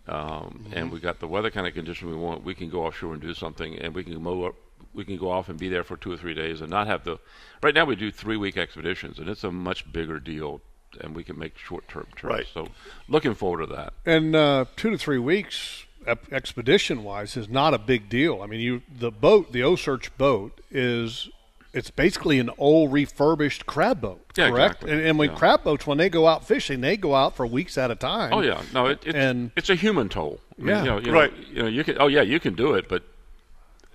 um, 0.08 0.66
and 0.74 0.92
we 0.92 1.00
got 1.00 1.20
the 1.20 1.28
weather 1.28 1.52
kind 1.52 1.68
of 1.68 1.74
condition 1.74 2.10
we 2.10 2.16
want. 2.16 2.44
We 2.44 2.56
can 2.56 2.70
go 2.70 2.86
offshore 2.86 3.14
and 3.14 3.22
do 3.22 3.34
something, 3.34 3.78
and 3.80 3.94
we 3.94 4.04
can 4.04 4.22
mow 4.22 4.44
up. 4.44 4.56
We 4.94 5.06
can 5.06 5.18
go 5.18 5.30
off 5.30 5.50
and 5.50 5.60
be 5.60 5.70
there 5.70 5.84
for 5.84 5.98
two 5.98 6.12
or 6.12 6.18
three 6.18 6.34
days, 6.34 6.62
and 6.62 6.70
not 6.70 6.88
have 6.88 7.04
the. 7.04 7.18
Right 7.62 7.74
now, 7.74 7.86
we 7.86 7.96
do 7.96 8.12
three-week 8.12 8.58
expeditions, 8.58 9.20
and 9.20 9.28
it's 9.28 9.44
a 9.44 9.52
much 9.52 9.92
bigger 9.92 10.20
deal, 10.20 10.62
and 11.02 11.16
we 11.16 11.24
can 11.24 11.38
make 11.38 11.58
short-term 11.58 12.08
trips. 12.16 12.36
Right. 12.36 12.48
So, 12.54 12.68
looking 13.08 13.34
forward 13.34 13.68
to 13.68 13.76
that. 13.76 13.94
And 14.06 14.36
uh, 14.36 14.66
two 14.76 14.90
to 14.92 14.98
three 14.98 15.20
weeks, 15.20 15.86
expedition 16.32 17.04
wise, 17.04 17.36
is 17.36 17.50
not 17.50 17.74
a 17.74 17.78
big 17.78 18.08
deal. 18.08 18.42
I 18.42 18.48
mean, 18.48 18.62
you 18.62 18.82
the 18.90 19.12
boat, 19.12 19.52
the 19.52 19.62
OCEARCH 19.62 20.18
boat, 20.18 20.62
is 20.72 21.30
it's 21.74 21.90
basically 21.92 22.40
an 22.40 22.50
old 22.58 22.92
refurbished 22.92 23.66
crab 23.66 24.02
boat, 24.02 24.26
Yeah, 24.36 24.50
correct? 24.50 24.76
exactly. 24.84 24.92
And, 24.94 25.02
and 25.08 25.20
when 25.20 25.30
Yeah. 25.32 25.36
crab 25.36 25.64
boats, 25.64 25.86
when 25.86 25.98
they 25.98 26.10
go 26.10 26.28
out 26.28 26.48
fishing, 26.48 26.82
they 26.82 26.98
go 26.98 27.14
out 27.16 27.36
for 27.36 27.46
weeks 27.46 27.78
at 27.78 27.92
a 27.92 27.96
time. 27.96 28.34
Oh 28.34 28.42
yeah, 28.42 28.62
no, 28.74 28.88
it, 28.88 29.00
it's 29.06 29.16
And- 29.16 29.52
it's 29.56 29.70
a 29.70 29.76
human 29.76 30.10
toll. 30.10 30.40
I 30.58 30.62
mean, 30.62 30.68
Yeah. 30.70 30.80
you 30.84 30.90
know, 30.90 30.98
you 31.00 31.12
Right. 31.12 31.32
Know, 31.38 31.46
you 31.54 31.62
know, 31.64 31.68
you 31.68 31.84
can. 31.84 31.98
Oh 32.00 32.08
yeah, 32.08 32.22
you 32.24 32.40
can 32.40 32.56
do 32.56 32.74
it, 32.74 32.88
but 32.90 33.04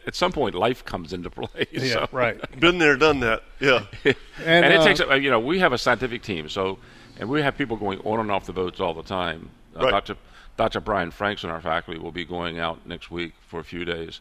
at 0.07 0.15
some 0.15 0.33
point, 0.33 0.55
life 0.55 0.85
comes 0.85 1.13
into 1.13 1.31
play. 1.31 1.67
Yeah, 1.73 1.93
so- 1.93 2.09
right. 2.13 2.39
Been 2.61 2.79
there, 2.79 2.97
done 2.97 3.21
that. 3.21 3.43
Yeah. 3.61 3.85
And, 4.05 4.17
And, 4.65 4.67
it 4.75 4.81
uh, 4.81 4.85
takes. 4.85 5.01
uh, 5.01 5.15
You 5.15 5.31
know, 5.31 5.41
we 5.41 5.59
have 5.61 5.73
a 5.73 5.79
scientific 5.79 6.23
team, 6.23 6.49
so 6.49 6.79
and 7.19 7.29
we 7.29 7.43
have 7.43 7.57
people 7.57 7.77
going 7.77 8.01
on 8.01 8.21
and 8.21 8.31
off 8.31 8.47
the 8.47 8.53
boats 8.53 8.81
all 8.81 8.95
the 8.95 9.03
time. 9.03 9.51
Uh, 9.77 9.85
Right. 9.85 9.91
Dr. 9.91 10.17
Dr. 10.57 10.81
Brian 10.81 11.11
Franks 11.11 11.45
in 11.45 11.51
our 11.51 11.61
faculty 11.61 11.99
will 11.99 12.13
be 12.13 12.25
going 12.25 12.59
out 12.59 12.87
next 12.87 13.11
week 13.11 13.33
for 13.49 13.59
a 13.61 13.65
few 13.65 13.85
days, 13.85 14.21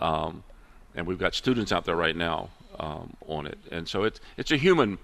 um, 0.00 0.42
and 0.94 1.06
we've 1.06 1.18
got 1.18 1.34
students 1.34 1.72
out 1.72 1.84
there 1.84 1.96
right 1.96 2.14
now 2.16 2.50
um, 2.80 3.16
on 3.26 3.46
it. 3.46 3.58
And 3.70 3.88
so 3.88 4.04
it's 4.04 4.20
it's 4.36 4.50
a 4.50 4.56
human 4.56 4.98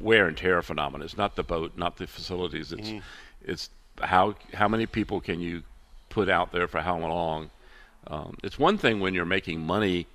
wear 0.00 0.26
and 0.26 0.36
tear 0.36 0.62
phenomenon. 0.62 1.04
It's 1.04 1.16
not 1.16 1.36
the 1.36 1.42
boat, 1.42 1.72
not 1.76 1.96
the 1.96 2.06
facilities. 2.06 2.72
It's 2.72 2.90
it's 3.44 3.70
how 4.00 4.34
how 4.54 4.68
many 4.68 4.86
people 4.86 5.20
can 5.20 5.40
you 5.40 5.62
put 6.08 6.28
out 6.28 6.52
there 6.52 6.66
for 6.68 6.80
how 6.80 6.98
long. 6.98 7.50
Um, 8.08 8.36
it's 8.42 8.58
one 8.58 8.78
thing 8.78 8.98
when 9.00 9.14
you're 9.14 9.24
making 9.24 9.60
money 9.60 10.06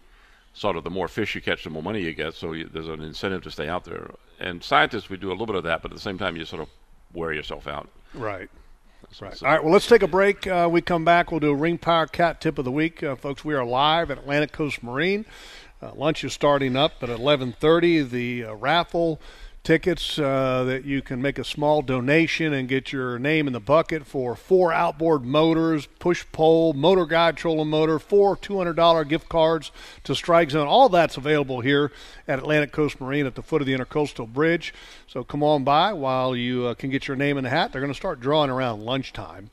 sort 0.54 0.76
of 0.76 0.84
the 0.84 0.90
more 0.90 1.08
fish 1.08 1.36
you 1.36 1.42
catch, 1.42 1.64
the 1.64 1.70
more 1.70 1.84
money 1.84 2.02
you 2.02 2.14
get. 2.14 2.34
So 2.34 2.52
you, 2.54 2.68
there's 2.72 2.88
an 2.88 3.02
incentive 3.02 3.44
to 3.44 3.52
stay 3.52 3.70
out 3.70 3.86
there. 3.86 4.12
And 4.40 4.64
scientists, 4.64 5.10
we 5.10 5.16
do 5.18 5.30
a 5.30 5.32
little 5.34 5.46
bit 5.46 5.56
of 5.56 5.64
that, 5.64 5.82
but 5.82 5.92
at 5.92 5.96
the 5.96 6.02
same 6.02 6.18
time, 6.18 6.36
you 6.36 6.44
sort 6.46 6.62
of 6.64 6.68
wear 7.14 7.32
yourself 7.32 7.68
out. 7.68 7.88
Right. 8.14 8.50
Right. 9.22 9.38
So- 9.38 9.46
All 9.46 9.52
right. 9.54 9.64
Well, 9.64 9.72
let's 9.72 9.88
take 9.88 10.02
a 10.04 10.08
break. 10.08 10.46
Uh, 10.48 10.68
we 10.70 10.82
come 10.82 11.06
back. 11.06 11.32
We'll 11.32 11.40
do 11.40 11.52
a 11.52 11.56
Ring 11.56 11.78
Power 11.78 12.08
Cat 12.08 12.42
Tip 12.42 12.58
of 12.58 12.66
the 12.66 12.72
Week, 12.72 13.02
uh, 13.04 13.16
folks. 13.16 13.46
We 13.46 13.54
are 13.54 13.64
live 13.64 14.12
at 14.12 14.18
Atlantic 14.18 14.52
Coast 14.52 14.84
Marine. 14.84 15.24
Uh, 15.82 15.92
lunch 15.96 16.24
is 16.24 16.34
starting 16.34 16.76
up 16.76 17.04
at 17.04 17.10
11:30. 17.10 18.10
The 18.10 18.46
uh, 18.46 18.54
raffle 18.54 19.22
tickets 19.68 20.18
uh, 20.18 20.64
that 20.64 20.86
you 20.86 21.02
can 21.02 21.22
make 21.22 21.38
a 21.38 21.44
small 21.44 21.82
donation 21.82 22.54
and 22.54 22.70
get 22.70 22.94
your 22.94 23.20
name 23.20 23.48
in 23.48 23.54
the 23.54 23.60
bucket 23.60 24.06
for 24.08 24.34
four 24.34 24.72
outboard 24.72 25.26
motors, 25.26 25.88
push 26.00 26.24
pole, 26.32 26.74
Motorguide 26.74 27.36
trolling 27.36 27.70
motor, 27.70 28.00
four 28.00 28.38
$200 28.38 29.10
gift 29.10 29.28
cards 29.28 29.72
to 30.06 30.16
Strike 30.16 30.52
Zone. 30.52 30.68
All 30.68 30.88
that's 30.88 31.18
available 31.18 31.60
here 31.60 31.92
at 32.30 32.40
Atlantic 32.40 32.72
Coast 32.72 33.02
Marine 33.02 33.26
at 33.26 33.36
the 33.36 33.44
foot 33.44 33.62
of 33.62 33.66
the 33.66 33.74
Intercoastal 33.74 34.32
Bridge. 34.32 34.74
So 35.06 35.26
come 35.26 35.44
on 35.44 35.66
by 35.66 35.92
while 35.92 36.34
you 36.34 36.68
uh, 36.68 36.74
can 36.74 36.90
get 36.90 37.10
your 37.10 37.18
name 37.18 37.38
in 37.38 37.44
the 37.44 37.50
hat. 37.50 37.74
They're 37.74 37.82
going 37.82 37.92
to 37.92 37.98
start 37.98 38.22
drawing 38.22 38.50
around 38.50 38.86
lunchtime 38.86 39.50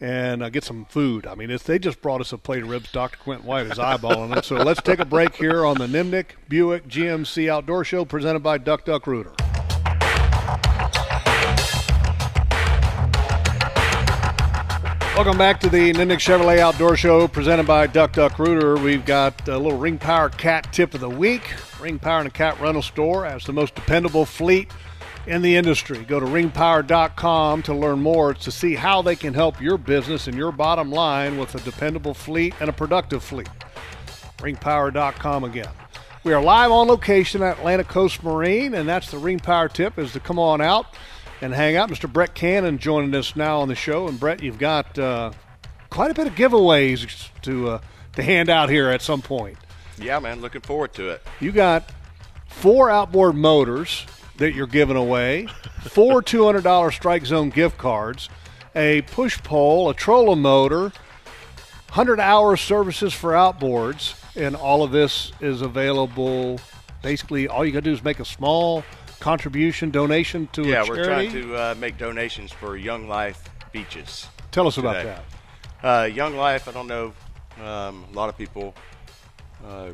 and 0.00 0.42
uh, 0.42 0.50
get 0.50 0.64
some 0.64 0.84
food. 0.86 1.26
I 1.26 1.34
mean, 1.34 1.56
they 1.64 1.78
just 1.78 2.02
brought 2.02 2.20
us 2.20 2.32
a 2.32 2.38
plate 2.38 2.62
of 2.62 2.68
ribs. 2.68 2.92
Dr. 2.92 3.16
Quinton 3.18 3.46
White 3.46 3.66
is 3.66 3.78
eyeballing 3.78 4.36
it. 4.36 4.44
So 4.44 4.56
let's 4.56 4.82
take 4.82 4.98
a 4.98 5.04
break 5.04 5.34
here 5.34 5.64
on 5.64 5.78
the 5.78 5.86
Nimnicht 5.86 6.32
Buick 6.48 6.86
GMC 6.88 7.48
Outdoor 7.48 7.84
Show 7.84 8.04
presented 8.04 8.40
by 8.40 8.58
Duck 8.58 8.84
Duck 8.84 9.06
Rooter. 9.06 9.32
Welcome 15.16 15.38
back 15.38 15.60
to 15.60 15.70
the 15.70 15.94
Nimnicht 15.94 16.20
Chevrolet 16.20 16.58
Outdoor 16.58 16.94
Show 16.94 17.26
presented 17.26 17.66
by 17.66 17.86
Duck 17.86 18.12
Duck 18.12 18.38
Rooter. 18.38 18.76
We've 18.76 19.06
got 19.06 19.48
a 19.48 19.56
little 19.56 19.78
Ring 19.78 19.96
Power 19.96 20.28
Cat 20.28 20.70
tip 20.74 20.92
of 20.92 21.00
the 21.00 21.08
week. 21.08 21.54
Ring 21.80 21.98
Power 21.98 22.18
and 22.20 22.26
the 22.26 22.30
Cat 22.30 22.60
Rental 22.60 22.82
Store 22.82 23.24
has 23.24 23.44
the 23.44 23.54
most 23.54 23.74
dependable 23.74 24.26
fleet 24.26 24.70
in 25.26 25.42
the 25.42 25.56
industry. 25.56 25.98
Go 26.04 26.20
to 26.20 26.26
ringpower.com 26.26 27.62
to 27.64 27.74
learn 27.74 28.00
more 28.00 28.34
to 28.34 28.50
see 28.50 28.74
how 28.74 29.02
they 29.02 29.16
can 29.16 29.34
help 29.34 29.60
your 29.60 29.78
business 29.78 30.26
and 30.26 30.36
your 30.36 30.52
bottom 30.52 30.90
line 30.90 31.38
with 31.38 31.54
a 31.54 31.60
dependable 31.60 32.14
fleet 32.14 32.54
and 32.60 32.70
a 32.70 32.72
productive 32.72 33.22
fleet. 33.22 33.48
Ringpower.com 34.38 35.44
again. 35.44 35.68
We 36.24 36.32
are 36.32 36.42
live 36.42 36.72
on 36.72 36.88
location 36.88 37.42
at 37.42 37.58
Atlantic 37.58 37.88
Coast 37.88 38.22
Marine, 38.22 38.74
and 38.74 38.88
that's 38.88 39.10
the 39.10 39.18
Ring 39.18 39.38
Power 39.38 39.68
tip 39.68 39.98
is 39.98 40.12
to 40.12 40.20
come 40.20 40.38
on 40.38 40.60
out 40.60 40.86
and 41.40 41.52
hang 41.54 41.76
out. 41.76 41.88
Mr. 41.88 42.12
Brett 42.12 42.34
Cannon 42.34 42.78
joining 42.78 43.14
us 43.14 43.36
now 43.36 43.60
on 43.60 43.68
the 43.68 43.74
show, 43.74 44.08
and 44.08 44.18
Brett, 44.18 44.42
you've 44.42 44.58
got 44.58 44.98
uh, 44.98 45.30
quite 45.90 46.10
a 46.10 46.14
bit 46.14 46.26
of 46.26 46.34
giveaways 46.34 47.28
to 47.42 47.68
uh, 47.70 47.80
to 48.14 48.22
hand 48.22 48.48
out 48.48 48.70
here 48.70 48.88
at 48.90 49.02
some 49.02 49.22
point. 49.22 49.56
Yeah, 49.98 50.18
man, 50.18 50.40
looking 50.40 50.62
forward 50.62 50.94
to 50.94 51.10
it. 51.10 51.22
You 51.38 51.52
got 51.52 51.92
four 52.48 52.90
outboard 52.90 53.34
motors 53.36 54.06
that 54.38 54.54
you're 54.54 54.66
giving 54.66 54.96
away, 54.96 55.48
four 55.82 56.22
$200 56.22 56.92
Strike 56.92 57.26
Zone 57.26 57.50
gift 57.50 57.78
cards, 57.78 58.28
a 58.74 59.02
push 59.02 59.38
pole, 59.42 59.88
a 59.88 59.94
trolling 59.94 60.42
motor, 60.42 60.92
100 61.88 62.20
hour 62.20 62.56
services 62.56 63.14
for 63.14 63.32
outboards, 63.32 64.14
and 64.36 64.54
all 64.54 64.82
of 64.82 64.90
this 64.90 65.32
is 65.40 65.62
available. 65.62 66.60
Basically, 67.02 67.48
all 67.48 67.64
you 67.64 67.72
got 67.72 67.78
to 67.84 67.90
do 67.90 67.92
is 67.92 68.04
make 68.04 68.20
a 68.20 68.24
small 68.24 68.84
contribution, 69.20 69.90
donation 69.90 70.48
to 70.52 70.62
yeah, 70.64 70.82
a 70.82 70.88
we're 70.88 71.04
trying 71.04 71.32
to 71.32 71.56
uh, 71.56 71.74
make 71.78 71.96
donations 71.96 72.52
for 72.52 72.76
Young 72.76 73.08
Life 73.08 73.42
Beaches. 73.72 74.28
Tell 74.50 74.66
us 74.66 74.76
about 74.76 75.04
that. 75.04 75.24
Uh, 75.82 76.04
Young 76.04 76.36
Life, 76.36 76.68
I 76.68 76.72
don't 76.72 76.86
know, 76.86 77.12
um, 77.62 78.04
a 78.10 78.14
lot 78.14 78.28
of 78.28 78.36
people 78.36 78.74
uh, 79.66 79.90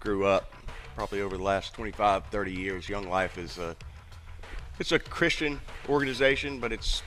grew 0.00 0.26
up 0.26 0.52
probably 0.98 1.20
over 1.22 1.36
the 1.36 1.42
last 1.44 1.74
25, 1.74 2.24
30 2.26 2.52
years. 2.52 2.88
Young 2.88 3.08
Life 3.08 3.38
is 3.38 3.56
a, 3.58 3.76
it's 4.80 4.90
a 4.90 4.98
Christian 4.98 5.60
organization, 5.88 6.58
but 6.58 6.72
it's 6.72 7.02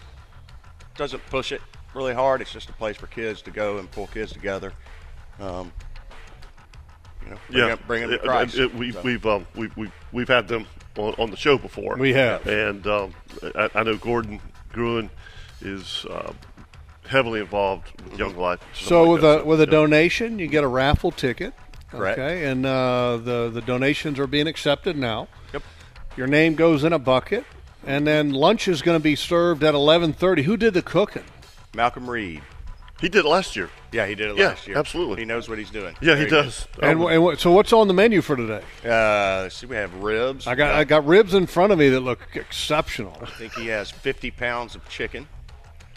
doesn't 0.95 1.21
push 1.25 1.51
it 1.51 1.59
really 1.93 2.13
hard. 2.13 2.39
It's 2.39 2.53
just 2.53 2.69
a 2.69 2.73
place 2.73 2.95
for 2.95 3.07
kids 3.07 3.41
to 3.41 3.51
go 3.51 3.79
and 3.79 3.91
pull 3.91 4.07
kids 4.07 4.31
together. 4.31 4.71
Um, 5.41 5.73
you 7.21 7.31
know, 7.31 7.37
bring, 7.49 7.59
yeah, 7.59 7.67
them, 7.67 7.79
bring 7.85 8.01
them 8.03 8.09
to 8.11 8.15
It- 8.15 8.21
Christ. 8.23 8.57
it- 8.57 8.73
we, 8.73 8.93
So- 8.93 9.01
We've 9.01 9.25
um, 9.25 9.45
we've 9.55 9.75
we've 9.75 9.91
we've 10.13 10.27
had 10.29 10.47
them 10.47 10.67
on, 10.97 11.13
on 11.17 11.29
the 11.29 11.35
show 11.37 11.57
before. 11.57 11.97
We 11.97 12.13
have. 12.13 12.47
and 12.47 12.87
um, 12.87 13.13
I, 13.55 13.69
I 13.75 13.83
know 13.83 13.97
Gordon 13.97 14.39
Gruen 14.71 15.09
is 15.59 16.05
uh, 16.09 16.31
heavily 17.07 17.41
involved 17.41 17.91
with 18.09 18.17
Young 18.17 18.37
Life. 18.37 18.61
stuff 18.73 18.87
So 18.87 19.01
like 19.03 19.11
with 19.11 19.21
that. 19.23 19.41
a 19.41 19.45
with 19.45 19.59
a 19.59 19.65
yeah. 19.65 19.71
donation, 19.71 20.39
you 20.39 20.47
get 20.47 20.63
a 20.63 20.67
raffle 20.67 21.11
ticket. 21.11 21.53
Correct. 21.91 22.17
Okay, 22.19 22.45
and 22.45 22.65
uh, 22.65 23.17
the 23.17 23.49
the 23.53 23.61
donations 23.61 24.17
are 24.19 24.27
being 24.27 24.47
accepted 24.47 24.95
now. 24.97 25.27
Yep. 25.53 25.63
Your 26.17 26.27
name 26.27 26.55
goes 26.55 26.83
in 26.83 26.93
a 26.93 26.99
bucket, 26.99 27.43
and 27.85 28.07
then 28.07 28.31
lunch 28.31 28.67
is 28.67 28.81
going 28.81 28.97
to 28.97 29.03
be 29.03 29.15
served 29.15 29.63
at 29.63 29.73
eleven 29.75 30.13
thirty. 30.13 30.43
Who 30.43 30.57
did 30.57 30.73
the 30.73 30.81
cooking? 30.81 31.23
Malcolm 31.75 32.09
Reed. 32.09 32.41
he 32.99 33.07
did 33.09 33.25
it 33.25 33.27
last 33.29 33.55
year. 33.55 33.69
Yeah, 33.93 34.05
he 34.07 34.15
did 34.15 34.29
it 34.31 34.37
Yeah, 34.37 34.49
last 34.49 34.67
year. 34.67 34.77
absolutely. 34.77 35.21
He 35.21 35.25
knows 35.25 35.47
what 35.49 35.57
he's 35.57 35.69
doing. 35.69 35.95
Yeah, 36.01 36.15
he 36.17 36.25
does. 36.27 36.65
And, 36.81 37.01
and 37.01 37.23
what- 37.23 37.39
so 37.39 37.51
what's 37.51 37.73
on 37.73 37.87
the 37.89 37.93
menu 37.93 38.21
for 38.21 38.35
today? 38.37 38.61
Uh, 38.85 39.49
see, 39.49 39.65
we 39.67 39.75
have 39.75 39.93
ribs. 39.95 40.47
I 40.47 40.55
got 40.55 40.73
I 40.75 40.83
got 40.85 41.05
ribs 41.05 41.33
in 41.33 41.45
front 41.45 41.71
of 41.73 41.79
me 41.79 41.89
that 41.89 41.99
look 42.01 42.19
exceptional. 42.35 43.17
I 43.21 43.25
think 43.25 43.53
he 43.53 43.67
has 43.67 43.91
50 43.91 44.31
pounds 44.31 44.75
of 44.75 44.87
chicken 44.87 45.27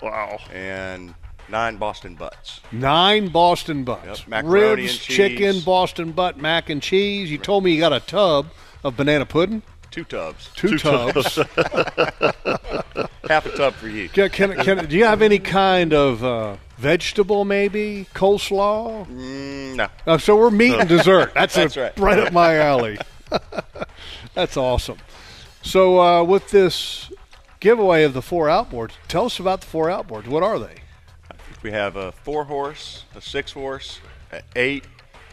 wow. 0.03 0.39
and 0.53 1.15
nine 1.49 1.77
Boston 1.77 2.15
butts. 2.15 2.61
Nine 2.73 3.29
Boston 3.29 3.85
butts, 3.85 4.21
Yep, 4.21 4.29
macaroni 4.29 4.83
ribs, 4.83 4.93
and 4.93 5.01
cheese. 5.01 5.17
chicken, 5.17 5.61
Boston 5.61 6.13
butt, 6.13 6.39
mac 6.39 6.71
and 6.71 6.83
cheese. 6.83 7.31
You 7.31 7.39
told 7.39 7.65
me 7.65 7.73
you 7.73 7.81
got 7.81 7.93
a 7.93 8.01
tub 8.01 8.47
of 8.83 8.97
banana 8.97 9.27
pudding. 9.27 9.63
Two 9.91 10.05
tubs. 10.05 10.51
Two, 10.57 10.77
tubs. 10.77 11.37
Half 13.29 13.47
a 13.47 13.57
tub 13.57 13.75
for 13.75 13.89
you. 13.89 14.09
Can, 14.09 14.29
can, 14.31 14.53
can, 14.57 14.87
do 14.87 14.97
you 14.97 15.05
have 15.05 15.23
any 15.23 15.39
kind 15.39 15.95
of 15.95 16.25
uh, 16.25 16.57
vegetable, 16.79 17.45
maybe 17.45 18.07
coleslaw? 18.15 19.07
Mm, 19.07 19.77
no. 19.77 19.87
Uh, 20.07 20.19
so 20.19 20.37
we're 20.37 20.51
meat 20.51 20.75
and 20.75 20.89
dessert. 20.89 21.33
That's, 21.35 21.55
That's 21.55 21.77
a- 21.77 21.93
right. 21.97 22.19
up 22.19 22.33
my 22.33 22.57
alley. 22.59 22.99
That's 24.35 24.57
awesome. 24.57 24.99
So 25.63 26.01
uh, 26.01 26.25
with 26.25 26.51
this 26.51 27.11
giveaway 27.61 28.03
of 28.03 28.15
the 28.15 28.23
four 28.23 28.47
outboards, 28.49 28.93
tell 29.09 29.27
us 29.27 29.39
about 29.39 29.61
the 29.63 29.67
four 29.69 29.87
outboards. 29.87 30.27
What 30.27 30.43
are 30.43 30.59
they? 30.59 30.75
We 31.65 31.71
have 31.71 31.97
a 31.97 32.13
four 32.13 32.45
horse, 32.45 33.05
a 33.17 33.23
six 33.23 33.51
horse, 33.53 33.99
an 34.31 34.43
eight, 34.55 34.85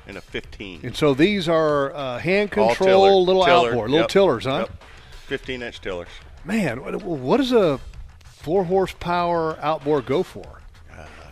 and 0.08 0.16
a 0.18 0.22
15. 0.22 0.80
And 0.82 0.96
so 0.96 1.14
these 1.14 1.50
are 1.50 1.94
uh, 1.94 2.20
hand 2.20 2.52
All 2.58 2.70
control, 2.70 2.88
tiller- 2.88 3.12
little 3.16 3.44
tiller, 3.44 3.68
outboard, 3.70 3.90
little 3.92 4.04
yep, 4.04 4.08
tillers, 4.10 4.46
huh? 4.46 4.60
yep. 4.70 4.84
15 5.28 5.62
inch 5.62 5.82
tillers. 5.82 6.08
Man, 6.46 6.82
what, 6.82 7.04
what 7.04 7.36
does 7.38 7.52
a 7.52 7.82
four 8.24 8.64
horsepower 8.64 9.60
outboard 9.62 10.06
go 10.06 10.24
for? 10.24 10.62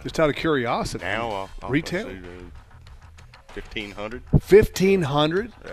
Just 0.04 0.20
out 0.20 0.30
of 0.30 0.36
curiosity. 0.36 1.04
Uh, 1.06 1.08
Now, 1.08 1.30
I'll, 1.30 1.50
I'll 1.64 1.70
retail 1.70 2.08
uh, 2.08 2.12
1500. 3.54 4.22
fifteen 4.42 5.02
hundred. 5.02 5.52
Yeah. 5.66 5.72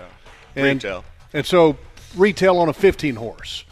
And- 0.55 0.65
Retail. 0.85 1.05
And 1.33 1.45
so 1.45 1.77
retail 2.17 2.59
on 2.59 2.69
a 2.69 2.73
fifteen 2.73 3.17
horse. 3.17 3.65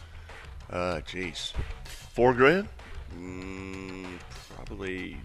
Uh, 0.71 1.01
jeez. 1.07 1.53
Four 1.85 2.35
grand? 2.35 2.69
Mm, 3.17 4.07
probably 4.55 5.17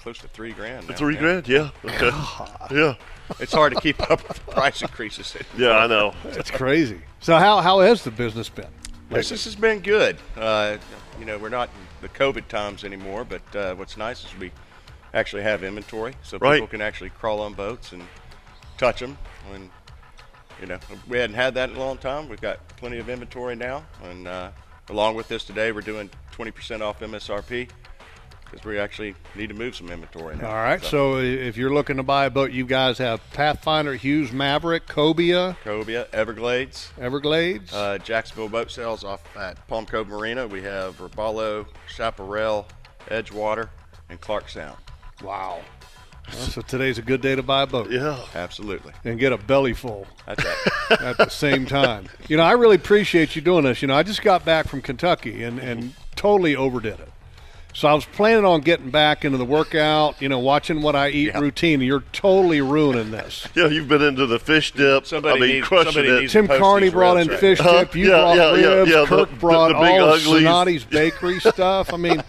close 0.00 0.18
to 0.18 0.28
three 0.28 0.52
grand. 0.52 0.88
Now, 0.88 0.94
Three 0.96 1.14
man. 1.14 1.22
grand? 1.22 1.48
Yeah. 1.48 1.70
Okay. 1.84 2.10
Yeah. 2.74 2.94
It's 3.38 3.52
hard 3.52 3.74
to 3.74 3.80
keep 3.80 4.00
up 4.10 4.26
with 4.26 4.44
the 4.44 4.52
price 4.52 4.82
increases. 4.82 5.36
Yeah, 5.56 5.76
I 5.78 5.86
know. 5.86 6.14
It's 6.24 6.50
crazy. 6.50 7.00
So 7.20 7.36
how 7.36 7.60
how 7.60 7.80
has 7.80 8.02
the 8.02 8.10
business 8.10 8.48
been? 8.48 8.66
Business 9.08 9.44
has 9.44 9.54
been 9.56 9.80
good. 9.80 10.16
Uh, 10.36 10.78
you 11.18 11.24
know, 11.26 11.36
we're 11.38 11.48
not 11.48 11.68
in 11.68 11.86
the 12.02 12.08
COVID 12.08 12.48
times 12.48 12.84
anymore, 12.84 13.24
but 13.24 13.56
uh, 13.56 13.74
what's 13.74 13.96
nice 13.96 14.24
is 14.24 14.36
we 14.38 14.50
actually 15.14 15.42
have 15.42 15.62
inventory, 15.64 16.14
so 16.22 16.38
Right. 16.38 16.54
people 16.54 16.68
can 16.68 16.80
actually 16.80 17.10
crawl 17.10 17.40
on 17.40 17.54
boats 17.54 17.92
and 17.92 18.02
touch 18.78 19.00
them. 19.00 19.18
And 19.52 19.68
you 20.60 20.66
know, 20.66 20.78
we 21.08 21.18
hadn't 21.18 21.36
had 21.36 21.54
that 21.54 21.70
in 21.70 21.76
a 21.76 21.78
long 21.78 21.98
time. 21.98 22.28
We've 22.28 22.40
got 22.40 22.66
plenty 22.76 22.98
of 22.98 23.08
inventory 23.08 23.56
now, 23.56 23.84
and 24.04 24.28
uh, 24.28 24.50
along 24.88 25.14
with 25.16 25.26
this 25.28 25.44
today, 25.44 25.72
we're 25.72 25.80
doing 25.82 26.08
20% 26.32 26.80
off 26.80 27.00
MSRP 27.00 27.68
because 28.50 28.64
we 28.66 28.78
actually 28.78 29.14
need 29.36 29.48
to 29.48 29.54
move 29.54 29.76
some 29.76 29.90
inventory 29.90 30.36
now. 30.36 30.48
All 30.48 30.54
right. 30.54 30.82
So 30.82 31.18
if 31.18 31.56
you're 31.56 31.72
looking 31.72 31.96
to 31.98 32.02
buy 32.02 32.26
a 32.26 32.30
boat, 32.30 32.50
you 32.52 32.64
guys 32.66 32.98
have 32.98 33.20
Pathfinder, 33.32 33.94
Hewes, 33.94 34.32
Maverick, 34.32 34.86
Cobia, 34.86 35.56
Cobia, 35.64 36.06
Everglades, 36.12 36.90
Everglades. 37.00 37.72
Uh, 37.72 37.98
Jacksonville 37.98 38.48
Boat 38.48 38.70
Sales 38.70 39.04
off 39.04 39.22
at 39.36 39.66
Palm 39.68 39.86
Cove 39.86 40.08
Marina. 40.08 40.46
We 40.46 40.62
have 40.62 40.98
Robalo, 40.98 41.66
Chaparral, 41.88 42.66
Edgewater, 43.08 43.68
and 44.08 44.20
Clark 44.20 44.48
Sound. 44.48 44.76
wow. 45.22 45.60
Well, 46.32 46.46
so 46.46 46.60
today's 46.60 46.96
a 46.96 47.02
good 47.02 47.22
day 47.22 47.34
to 47.34 47.42
buy 47.42 47.62
a 47.62 47.66
boat 47.66 47.90
Yeah. 47.90 48.16
Absolutely. 48.36 48.92
and 49.04 49.18
get 49.18 49.32
a 49.32 49.38
belly 49.38 49.72
full. 49.72 50.06
That's 50.26 50.44
right. 50.44 51.00
at 51.00 51.16
the 51.18 51.28
same 51.28 51.66
time. 51.66 52.06
You 52.28 52.36
know, 52.36 52.44
I 52.44 52.52
really 52.52 52.76
appreciate 52.76 53.34
you 53.34 53.42
doing 53.42 53.64
this. 53.64 53.82
You 53.82 53.88
know, 53.88 53.96
I 53.96 54.04
just 54.04 54.22
got 54.22 54.44
back 54.44 54.68
from 54.68 54.80
Kentucky 54.80 55.42
and, 55.42 55.58
and 55.58 55.92
totally 56.14 56.54
overdid 56.54 57.00
it. 57.00 57.08
So 57.72 57.86
I 57.88 57.94
was 57.94 58.04
planning 58.04 58.44
on 58.44 58.60
getting 58.62 58.90
back 58.90 59.24
into 59.24 59.38
the 59.38 59.44
workout, 59.44 60.20
you 60.20 60.28
know, 60.28 60.38
watching 60.40 60.82
what 60.82 60.96
I 60.96 61.08
eat 61.10 61.28
Yeah. 61.28 61.38
routine. 61.38 61.80
You're 61.80 62.02
totally 62.12 62.60
ruining 62.60 63.10
this. 63.10 63.46
Yeah, 63.54 63.66
you've 63.68 63.88
been 63.88 64.02
into 64.02 64.26
the 64.26 64.38
fish 64.38 64.72
dip. 64.72 65.06
Somebody 65.06 65.36
I 65.36 65.40
mean, 65.40 65.50
needs- 65.56 65.66
crushing 65.68 65.92
somebody 65.92 66.08
it. 66.16 66.20
needs- 66.20 66.32
Tim 66.32 66.48
Carney 66.48 66.88
brought 66.90 67.16
in 67.18 67.28
right 67.28 67.38
fish 67.38 67.58
now. 67.60 67.72
dip. 67.80 67.94
You 67.94 68.06
Yeah, 68.10 68.16
brought 68.18 68.36
yeah, 68.36 68.54
yeah, 68.56 68.66
ribs. 68.74 68.90
yeah, 68.90 69.00
the- 69.00 69.06
Kirk 69.06 69.30
the- 69.30 69.36
brought 69.36 69.68
the 69.68 69.74
big 69.74 70.00
all 70.00 70.12
of 70.14 70.20
uglies. 70.20 70.42
Sonati's 70.44 70.84
bakery 70.84 71.40
stuff. 71.40 71.92
I 71.92 71.96
mean, 71.96 72.22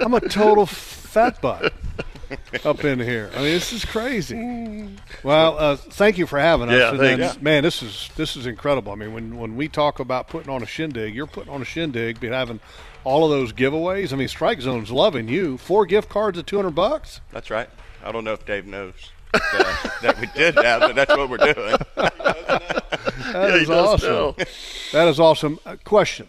I'm 0.00 0.14
a 0.14 0.20
total 0.20 0.66
fat 0.66 1.40
butt 1.40 1.72
up 2.64 2.84
in 2.84 2.98
here. 2.98 3.30
I 3.34 3.36
mean, 3.36 3.44
this 3.46 3.72
is 3.72 3.84
crazy. 3.84 4.88
Well, 5.22 5.58
uh, 5.58 5.76
thank 5.76 6.18
you 6.18 6.26
for 6.26 6.38
having 6.38 6.68
us. 6.68 6.74
Yeah, 6.74 6.90
then, 6.92 7.18
thanks. 7.20 7.42
man, 7.42 7.62
this 7.62 7.82
is 7.82 8.10
this 8.16 8.36
is 8.36 8.46
incredible. 8.46 8.92
I 8.92 8.96
mean, 8.96 9.12
when 9.12 9.38
when 9.38 9.56
we 9.56 9.68
talk 9.68 9.98
about 10.00 10.28
putting 10.28 10.50
on 10.50 10.62
a 10.62 10.66
shindig, 10.66 11.14
you're 11.14 11.26
putting 11.26 11.52
on 11.52 11.62
a 11.62 11.64
shindig, 11.64 12.20
but 12.20 12.30
having 12.30 12.60
all 13.04 13.24
of 13.24 13.30
those 13.30 13.52
giveaways. 13.52 14.12
I 14.12 14.16
mean, 14.16 14.28
Strike 14.28 14.60
Zone's 14.60 14.90
loving 14.90 15.28
you. 15.28 15.56
Four 15.58 15.86
gift 15.86 16.08
cards 16.08 16.38
at 16.38 16.46
200 16.46 16.70
bucks. 16.74 17.20
That's 17.32 17.48
right. 17.50 17.68
I 18.04 18.12
don't 18.12 18.24
know 18.24 18.32
if 18.32 18.44
Dave 18.44 18.66
knows 18.66 18.92
that, 19.32 19.42
uh, 19.54 19.88
that 20.02 20.20
we 20.20 20.26
did 20.34 20.54
that, 20.56 20.80
but 20.80 20.94
that's 20.94 21.16
what 21.16 21.28
we're 21.30 21.38
doing. 21.38 21.76
That 23.28 23.50
Yeah, 23.50 23.56
is 23.56 23.68
awesome. 23.70 24.34
That 24.92 25.08
is 25.08 25.20
awesome. 25.20 25.58
Uh, 25.66 25.76
question: 25.84 26.28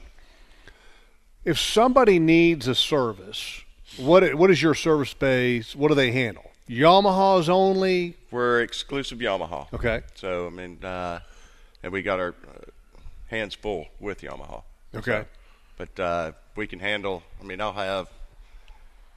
If 1.45 1.57
somebody 1.57 2.19
needs 2.19 2.67
a 2.67 2.75
service, 2.75 3.63
what 3.97 4.35
what 4.35 4.49
is 4.51 4.61
your 4.61 4.75
service 4.75 5.13
base? 5.13 5.75
What 5.75 5.89
do 5.89 5.95
they 5.95 6.11
handle? 6.11 6.49
Yamaha's 6.69 7.49
only. 7.49 8.15
We're 8.29 8.61
exclusive 8.61 9.17
Yamaha. 9.17 9.73
Okay. 9.73 10.01
So, 10.13 10.45
I 10.47 10.49
mean, 10.51 10.83
uh, 10.83 11.19
and 11.81 11.91
we 11.91 12.03
got 12.03 12.19
our 12.19 12.29
uh, 12.29 12.69
hands 13.27 13.55
full 13.55 13.87
with 13.99 14.21
Yamaha. 14.21 14.61
Okay. 14.95 15.25
But 15.77 15.99
uh, 15.99 16.31
we 16.55 16.67
can 16.67 16.79
handle, 16.79 17.23
I 17.41 17.45
mean, 17.45 17.59
I'll 17.59 17.73
have 17.73 18.07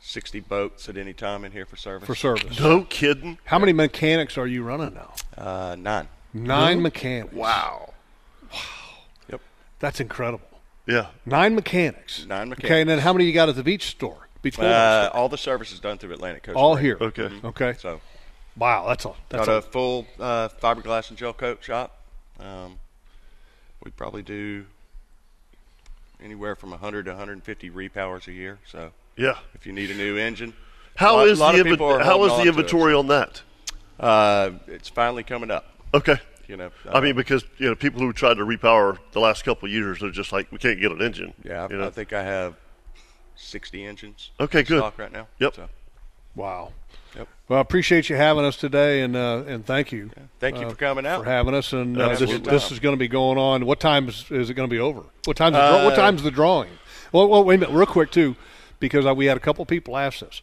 60 0.01 0.41
boats 0.41 0.89
at 0.89 0.97
any 0.97 1.13
time 1.13 1.45
in 1.45 1.53
here 1.53 1.67
for 1.67 1.77
service. 1.77 2.07
For 2.07 2.15
service. 2.15 2.59
No 2.59 2.85
kidding. 2.85 3.39
How 3.45 3.59
many 3.59 3.73
mechanics 3.73 4.39
are 4.39 4.47
you 4.47 4.63
running 4.63 4.95
now? 4.95 5.15
Uh, 5.37 5.77
nine. 5.79 6.09
Nine 6.33 6.81
mechanics. 6.81 7.35
Wow. 7.35 7.93
Wow. 8.51 8.59
Yep. 9.31 9.41
That's 9.81 10.01
incredible. 10.01 10.47
Yeah. 10.87 11.09
Nine 11.27 11.55
mechanics. 11.55 12.25
Nine 12.27 12.49
mechanics. 12.49 12.65
Okay, 12.65 12.81
and 12.81 12.89
then 12.89 13.01
how 13.01 13.13
many 13.13 13.27
you 13.27 13.33
got 13.33 13.49
at 13.51 13.57
the 13.57 13.63
beach 13.63 13.87
store? 13.87 14.22
Beach 14.43 14.57
Boulevard 14.57 14.77
Uh, 14.77 15.07
store? 15.09 15.17
all 15.21 15.29
the 15.29 15.39
service 15.39 15.73
is 15.73 15.81
done 15.81 15.99
through 15.99 16.13
Atlantic 16.13 16.43
Coast. 16.45 16.57
All 16.57 16.75
Marine. 16.75 16.85
here. 16.85 16.97
Okay. 17.01 17.31
Okay. 17.45 17.75
So, 17.79 18.01
Wow, 18.57 18.87
that's 18.89 19.05
a 19.07 19.13
that's 19.31 19.47
got 19.47 19.53
a, 19.53 19.57
a 19.59 19.63
full 19.63 20.07
uh, 20.21 20.49
fiberglass 20.63 21.09
and 21.09 21.17
gel 21.19 21.33
coat 21.33 21.65
shop. 21.65 21.97
Um, 22.39 22.79
we 23.83 23.91
probably 23.93 24.23
do 24.23 24.67
anywhere 26.23 26.55
from 26.55 26.71
100 26.71 27.05
to 27.07 27.13
150 27.13 27.71
repowers 27.71 28.29
a 28.29 28.33
year. 28.33 28.59
So, 28.67 28.93
Yeah. 29.17 29.39
if 29.55 29.67
you 29.67 29.73
need 29.73 29.91
a 29.91 29.95
new 29.95 30.17
engine, 30.19 30.53
How 30.97 31.17
lot- 31.17 31.29
is 31.29 31.39
lot 31.41 31.53
the 31.55 31.61
of 31.63 31.67
people 31.67 31.89
inven- 31.89 32.01
are 32.01 32.05
how 32.05 32.11
holding 32.19 32.27
is 32.27 32.33
on 32.33 32.41
the 32.45 32.49
inventory 32.51 32.95
on 32.95 33.07
that? 33.09 33.43
uh, 33.99 34.51
it's 34.67 34.89
finally 34.89 35.23
coming 35.23 35.51
up. 35.51 35.67
Okay. 35.95 36.17
You 36.49 36.57
know, 36.59 36.71
I 36.91 36.99
uh, 36.99 37.01
mean, 37.01 37.17
because 37.17 37.45
you 37.57 37.69
know, 37.69 37.75
people 37.75 38.01
who 38.01 38.13
tried 38.13 38.35
to 38.35 38.45
repower 38.45 38.99
the 39.13 39.21
last 39.21 39.45
couple 39.45 39.67
of 39.67 39.73
years, 39.73 40.01
they're 40.01 40.11
just 40.11 40.33
like, 40.33 40.51
we 40.53 40.59
can't 40.59 40.79
get 40.81 40.93
an 40.93 41.01
engine. 41.01 41.33
yeah, 41.43 41.67
you 41.71 41.79
know? 41.79 41.87
I 41.87 41.91
think 41.91 42.13
I 42.13 42.23
have 42.23 42.55
60 43.43 43.85
engines. 43.85 44.31
Okay, 44.41 44.61
in 44.61 44.65
good. 44.65 44.79
Stock 44.79 44.99
right 44.99 45.13
now. 45.13 45.27
Yep. 45.39 45.55
So, 45.57 45.69
wow. 46.35 46.73
Yep. 47.17 47.29
Well, 47.49 47.59
I 47.59 47.63
appreciate 47.63 48.09
you 48.09 48.17
having 48.17 48.45
us 48.45 48.57
today, 48.57 49.03
and 49.03 49.15
uh, 49.15 49.43
and 49.47 49.67
thank 49.67 49.93
you. 49.93 50.11
Thank 50.41 50.59
you 50.59 50.67
uh, 50.67 50.71
for 50.71 50.77
coming 50.77 51.05
out. 51.07 51.25
for 51.25 51.29
having 51.31 51.55
us. 51.55 51.73
And 51.75 52.01
uh, 52.01 52.15
this, 52.15 52.41
this 52.41 52.73
is 52.73 52.79
going 52.79 52.95
to 52.95 52.99
be 52.99 53.09
going 53.09 53.37
on. 53.39 53.67
What 53.67 53.81
time 53.81 54.09
is, 54.09 54.25
is 54.31 54.49
it 54.49 54.55
going 54.55 54.69
to 54.69 54.73
be 54.75 54.81
over? 54.81 55.03
What 55.25 55.37
time's 55.37 55.55
the 55.55 55.61
draw, 55.61 55.85
what 55.85 55.93
Uh, 55.93 55.97
time's 55.97 56.23
the 56.23 56.31
drawing? 56.31 56.71
Well, 57.13 57.29
well, 57.29 57.45
wait 57.45 57.57
a 57.57 57.59
minute, 57.59 57.75
real 57.75 57.85
quick 57.87 58.11
too, 58.11 58.37
because 58.81 59.05
uh, 59.05 59.15
we 59.15 59.27
had 59.27 59.37
a 59.37 59.41
couple 59.41 59.67
people 59.67 59.99
ask 59.99 60.23
us. 60.23 60.41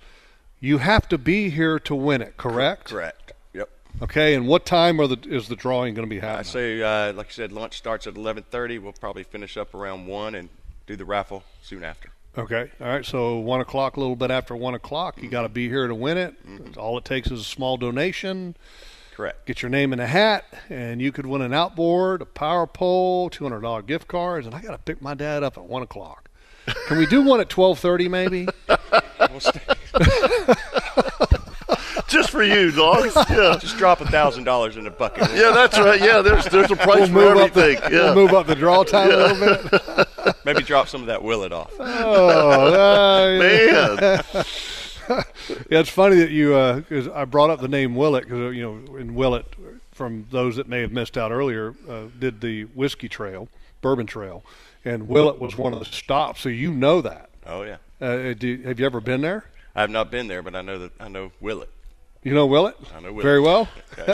You 0.60 0.78
have 0.80 1.10
to 1.10 1.18
be 1.18 1.50
here 1.50 1.80
to 1.80 1.96
win 1.96 2.22
it, 2.22 2.38
correct? 2.38 2.86
Correct. 2.86 3.32
Yep. 3.54 3.70
Okay, 4.04 4.36
and 4.36 4.46
what 4.48 4.66
time 4.68 5.00
are 5.02 5.08
the 5.08 5.18
is 5.28 5.48
the 5.48 5.56
drawing 5.56 5.96
going 5.96 6.08
to 6.08 6.10
be 6.16 6.22
I 6.22 6.26
happening? 6.28 6.44
say, 6.44 6.82
uh, 6.84 7.14
like 7.14 7.28
I 7.28 7.32
said, 7.32 7.52
lunch 7.52 7.78
starts 7.78 8.06
at 8.06 8.14
11:30. 8.14 8.80
We'll 8.80 8.92
probably 8.94 9.24
finish 9.24 9.58
up 9.58 9.74
around 9.74 10.06
one 10.06 10.36
and 10.36 10.50
do 10.86 10.96
the 10.96 11.06
raffle 11.06 11.44
soon 11.64 11.84
after. 11.84 12.10
Okay, 12.38 12.70
all 12.80 12.88
right. 12.88 13.06
So 13.06 13.40
one 13.40 13.60
o'clock, 13.60 13.98
a 13.98 14.00
little 14.00 14.16
bit 14.16 14.32
after 14.32 14.56
one 14.56 14.76
o'clock, 14.76 15.22
you 15.22 15.30
got 15.30 15.42
to 15.42 15.50
be 15.50 15.68
here 15.68 15.88
to 15.88 15.96
win 15.96 16.18
it. 16.18 16.48
Mm-hmm. 16.48 16.80
All 16.80 16.98
it 16.98 17.06
takes 17.06 17.32
is 17.32 17.42
a 17.42 17.44
small 17.44 17.78
donation. 17.78 18.56
Correct. 19.14 19.46
Get 19.46 19.62
your 19.62 19.70
name 19.70 19.92
in 19.92 20.00
a 20.00 20.08
hat, 20.08 20.46
and 20.70 21.02
you 21.02 21.12
could 21.12 21.26
win 21.26 21.42
an 21.42 21.54
outboard, 21.54 22.22
a 22.22 22.26
power 22.26 22.66
pole, 22.66 23.30
two 23.30 23.44
hundred 23.44 23.62
dollar 23.62 23.82
gift 23.82 24.08
cards, 24.08 24.46
and 24.46 24.56
I 24.56 24.62
got 24.62 24.72
to 24.72 24.78
pick 24.78 25.02
my 25.02 25.14
dad 25.14 25.44
up 25.44 25.58
at 25.58 25.66
one 25.66 25.82
o'clock. 25.82 26.30
Can 26.88 27.00
we 27.00 27.06
do 27.06 27.24
one 27.24 27.42
at 27.42 27.50
twelve 27.50 27.80
thirty, 27.80 28.08
maybe? 28.08 28.48
We'll 32.12 32.12
stay- 32.12 32.18
just 32.18 32.30
for 32.32 32.44
you, 32.44 32.72
dogs. 32.72 33.16
Yeah. 33.30 33.58
just 33.60 33.78
drop 33.78 34.02
a 34.02 34.06
thousand 34.08 34.44
dollars 34.44 34.78
in 34.78 34.84
the 34.84 34.90
bucket. 34.92 35.30
Yeah, 35.34 35.52
that's 35.52 35.78
right. 35.80 36.00
Yeah, 36.02 36.22
there's 36.22 36.46
there's 36.46 36.72
a 36.72 36.76
price 36.76 37.08
for 37.08 37.14
move 37.14 37.38
up 37.38 37.54
the, 37.54 37.62
everything. 37.62 37.92
yeah. 37.94 38.14
We'll 38.14 38.16
move 38.28 38.34
up 38.34 38.48
the 38.48 38.56
draw 38.56 38.84
time 38.86 39.12
a 39.12 39.16
little 39.16 39.70
bit. 39.70 40.36
Maybe 40.46 40.62
drop 40.64 40.88
some 40.88 41.02
of 41.02 41.08
that 41.08 41.24
Willett 41.24 41.52
off. 41.52 41.72
Oh, 41.80 43.36
uh, 43.36 43.40
Man. 43.40 44.46
Yeah, 45.70 45.80
it's 45.80 45.90
funny 45.90 46.18
that 46.18 46.30
you 46.30 46.50
because 46.88 47.08
I 47.08 47.26
brought 47.26 47.50
up 47.50 47.62
the 47.62 47.68
name 47.68 47.96
Willett 47.96 48.26
because 48.26 48.56
you 48.56 48.62
know 48.62 48.96
in 48.98 49.16
Willett, 49.16 49.46
from 49.92 50.28
those 50.30 50.56
that 50.58 50.68
may 50.68 50.82
have 50.82 50.92
missed 50.92 51.18
out 51.18 51.32
earlier, 51.32 51.74
uh, 51.90 52.04
did 52.20 52.42
the 52.42 52.64
whiskey 52.66 53.10
trail, 53.10 53.48
bourbon 53.82 54.06
trail, 54.06 54.44
and 54.86 55.08
Willett 55.08 55.40
was 55.40 55.58
one 55.58 55.74
of 55.74 55.80
the 55.80 55.86
stops. 55.86 56.42
So 56.42 56.50
you 56.50 56.72
know 56.72 57.02
that. 57.02 57.30
Oh 57.48 57.64
yeah. 57.64 57.78
Uh, 58.00 58.34
do, 58.34 58.62
have 58.66 58.80
you 58.80 58.86
ever 58.86 59.02
been 59.02 59.22
there? 59.22 59.46
I 59.76 59.82
have 59.82 59.90
not 59.90 60.12
been 60.12 60.28
there, 60.28 60.44
but 60.44 60.56
I 60.56 60.62
know 60.62 60.78
that 60.78 60.92
I 61.00 61.08
know 61.08 61.32
Willett. 61.42 61.70
You 62.24 62.34
know 62.34 62.46
Willett 62.46 62.76
I 62.96 63.00
know 63.00 63.14
Willett. 63.14 63.24
very 63.24 63.40
well. 63.40 63.68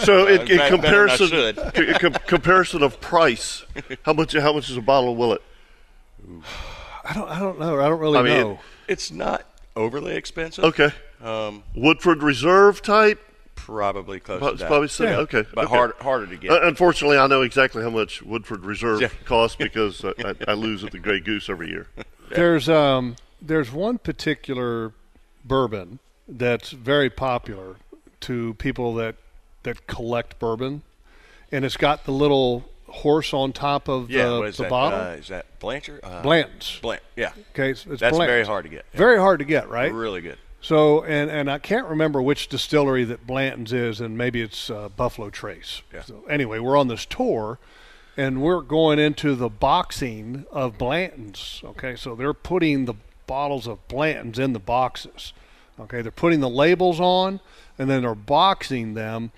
So 0.04 0.28
in, 0.28 0.42
in 0.42 0.48
Better- 0.48 0.48
better 0.48 0.58
than 0.58 0.60
I 0.62 0.70
comparison, 0.70 1.28
should. 1.28 1.56
com- 2.00 2.14
comparison 2.28 2.84
of 2.84 3.02
price, 3.02 3.64
how 4.04 4.14
much 4.14 4.34
how 4.34 4.54
much 4.54 4.70
is 4.70 4.78
a 4.78 4.82
bottle 4.82 5.12
of 5.12 5.18
Willett? 5.18 5.42
I 7.04 7.14
don't. 7.14 7.30
I 7.30 7.40
don't 7.40 7.60
know. 7.60 7.80
I 7.80 7.88
don't 7.90 8.00
really 8.00 8.20
I 8.20 8.24
mean, 8.24 8.34
know. 8.42 8.60
It's 8.88 9.12
not 9.12 9.46
overly 9.76 10.16
expensive. 10.16 10.64
Okay, 10.66 10.90
Um, 11.22 11.64
Woodford 11.76 12.24
Reserve 12.24 12.82
type. 12.82 13.22
probably 13.56 14.20
close 14.20 14.40
Probably, 14.40 14.58
to 14.58 14.64
that. 14.64 14.68
probably 14.68 14.88
say, 14.88 15.06
Yeah. 15.12 15.18
okay, 15.20 15.44
but 15.54 15.66
okay. 15.66 15.76
hard, 15.76 15.94
harder 16.02 16.28
to 16.28 16.38
get. 16.38 16.52
Uh, 16.52 16.60
unfortunately, 16.64 17.18
I 17.18 17.28
know 17.28 17.42
exactly 17.42 17.84
how 17.84 17.90
much 17.90 18.22
Woodford 18.22 18.64
Reserve 18.66 19.02
Yeah. 19.02 19.10
costs 19.26 19.56
because 19.60 20.04
uh, 20.04 20.14
I, 20.20 20.52
I 20.52 20.54
lose 20.54 20.84
at 20.84 20.92
the 20.92 21.00
Grey 21.00 21.20
Goose 21.20 21.50
every 21.50 21.70
year. 21.70 21.88
There's 22.32 22.68
um 22.70 23.16
there's 23.42 23.72
one 23.72 23.98
particular 24.00 24.94
bourbon 25.44 26.00
that's 26.28 26.72
very 26.72 27.10
popular 27.12 27.76
to 28.22 28.54
people 28.56 28.94
that 28.96 29.16
that 29.64 29.88
collect 29.88 30.38
bourbon, 30.40 30.84
and 31.52 31.66
it's 31.66 31.78
got 31.78 32.06
the 32.06 32.12
little 32.12 32.66
horse 32.88 33.34
on 33.34 33.52
top 33.52 33.88
of 33.90 34.10
Yeah, 34.10 34.28
the, 34.28 34.42
the 34.52 34.64
that? 34.64 34.70
bottle. 34.70 35.00
Uh, 35.00 35.12
is 35.14 35.28
that 35.30 35.60
Blanchard? 35.60 36.00
Uh, 36.04 36.22
Blanton's. 36.22 36.80
Blant. 36.82 37.02
Yeah. 37.16 37.32
Okay, 37.52 37.74
so 37.74 37.92
it's 37.92 38.00
That's 38.00 38.16
Blanton's. 38.16 38.28
very 38.28 38.46
hard 38.46 38.64
to 38.66 38.70
get. 38.70 38.86
Yeah. 38.94 38.98
Very 38.98 39.18
hard 39.18 39.40
to 39.40 39.46
get, 39.46 39.68
right? 39.70 39.92
Really 39.92 40.22
good. 40.22 40.38
So, 40.62 41.04
and 41.04 41.30
and 41.30 41.50
I 41.52 41.60
can't 41.60 41.88
remember 41.88 42.22
which 42.22 42.48
distillery 42.48 43.04
that 43.06 43.28
Blanton's 43.28 43.74
is, 43.74 44.02
and 44.02 44.18
maybe 44.18 44.42
it's 44.42 44.70
uh, 44.70 44.90
Buffalo 44.90 45.30
Trace. 45.30 45.82
Yeah. 45.94 46.02
So 46.04 46.24
anyway, 46.30 46.60
we're 46.60 46.78
on 46.78 46.88
this 46.88 47.06
tour, 47.06 47.60
and 48.18 48.42
we're 48.42 48.62
going 48.62 48.98
into 48.98 49.36
the 49.36 49.50
boxing 49.50 50.46
of 50.52 50.78
Blanton's. 50.78 51.62
Okay, 51.64 51.96
so 51.96 52.16
they're 52.16 52.34
putting 52.34 52.86
the 52.86 52.96
bottles 53.28 53.68
of 53.68 53.88
Blanton's 53.88 54.40
in 54.40 54.54
the 54.54 54.60
boxes. 54.60 55.34
Okay, 55.80 56.02
they're 56.02 56.12
putting 56.12 56.40
the 56.40 56.50
labels 56.50 57.00
on, 57.00 57.42
and 57.78 57.90
then 57.90 58.02
they're 58.02 58.16
boxing 58.16 58.94
them. 58.94 59.32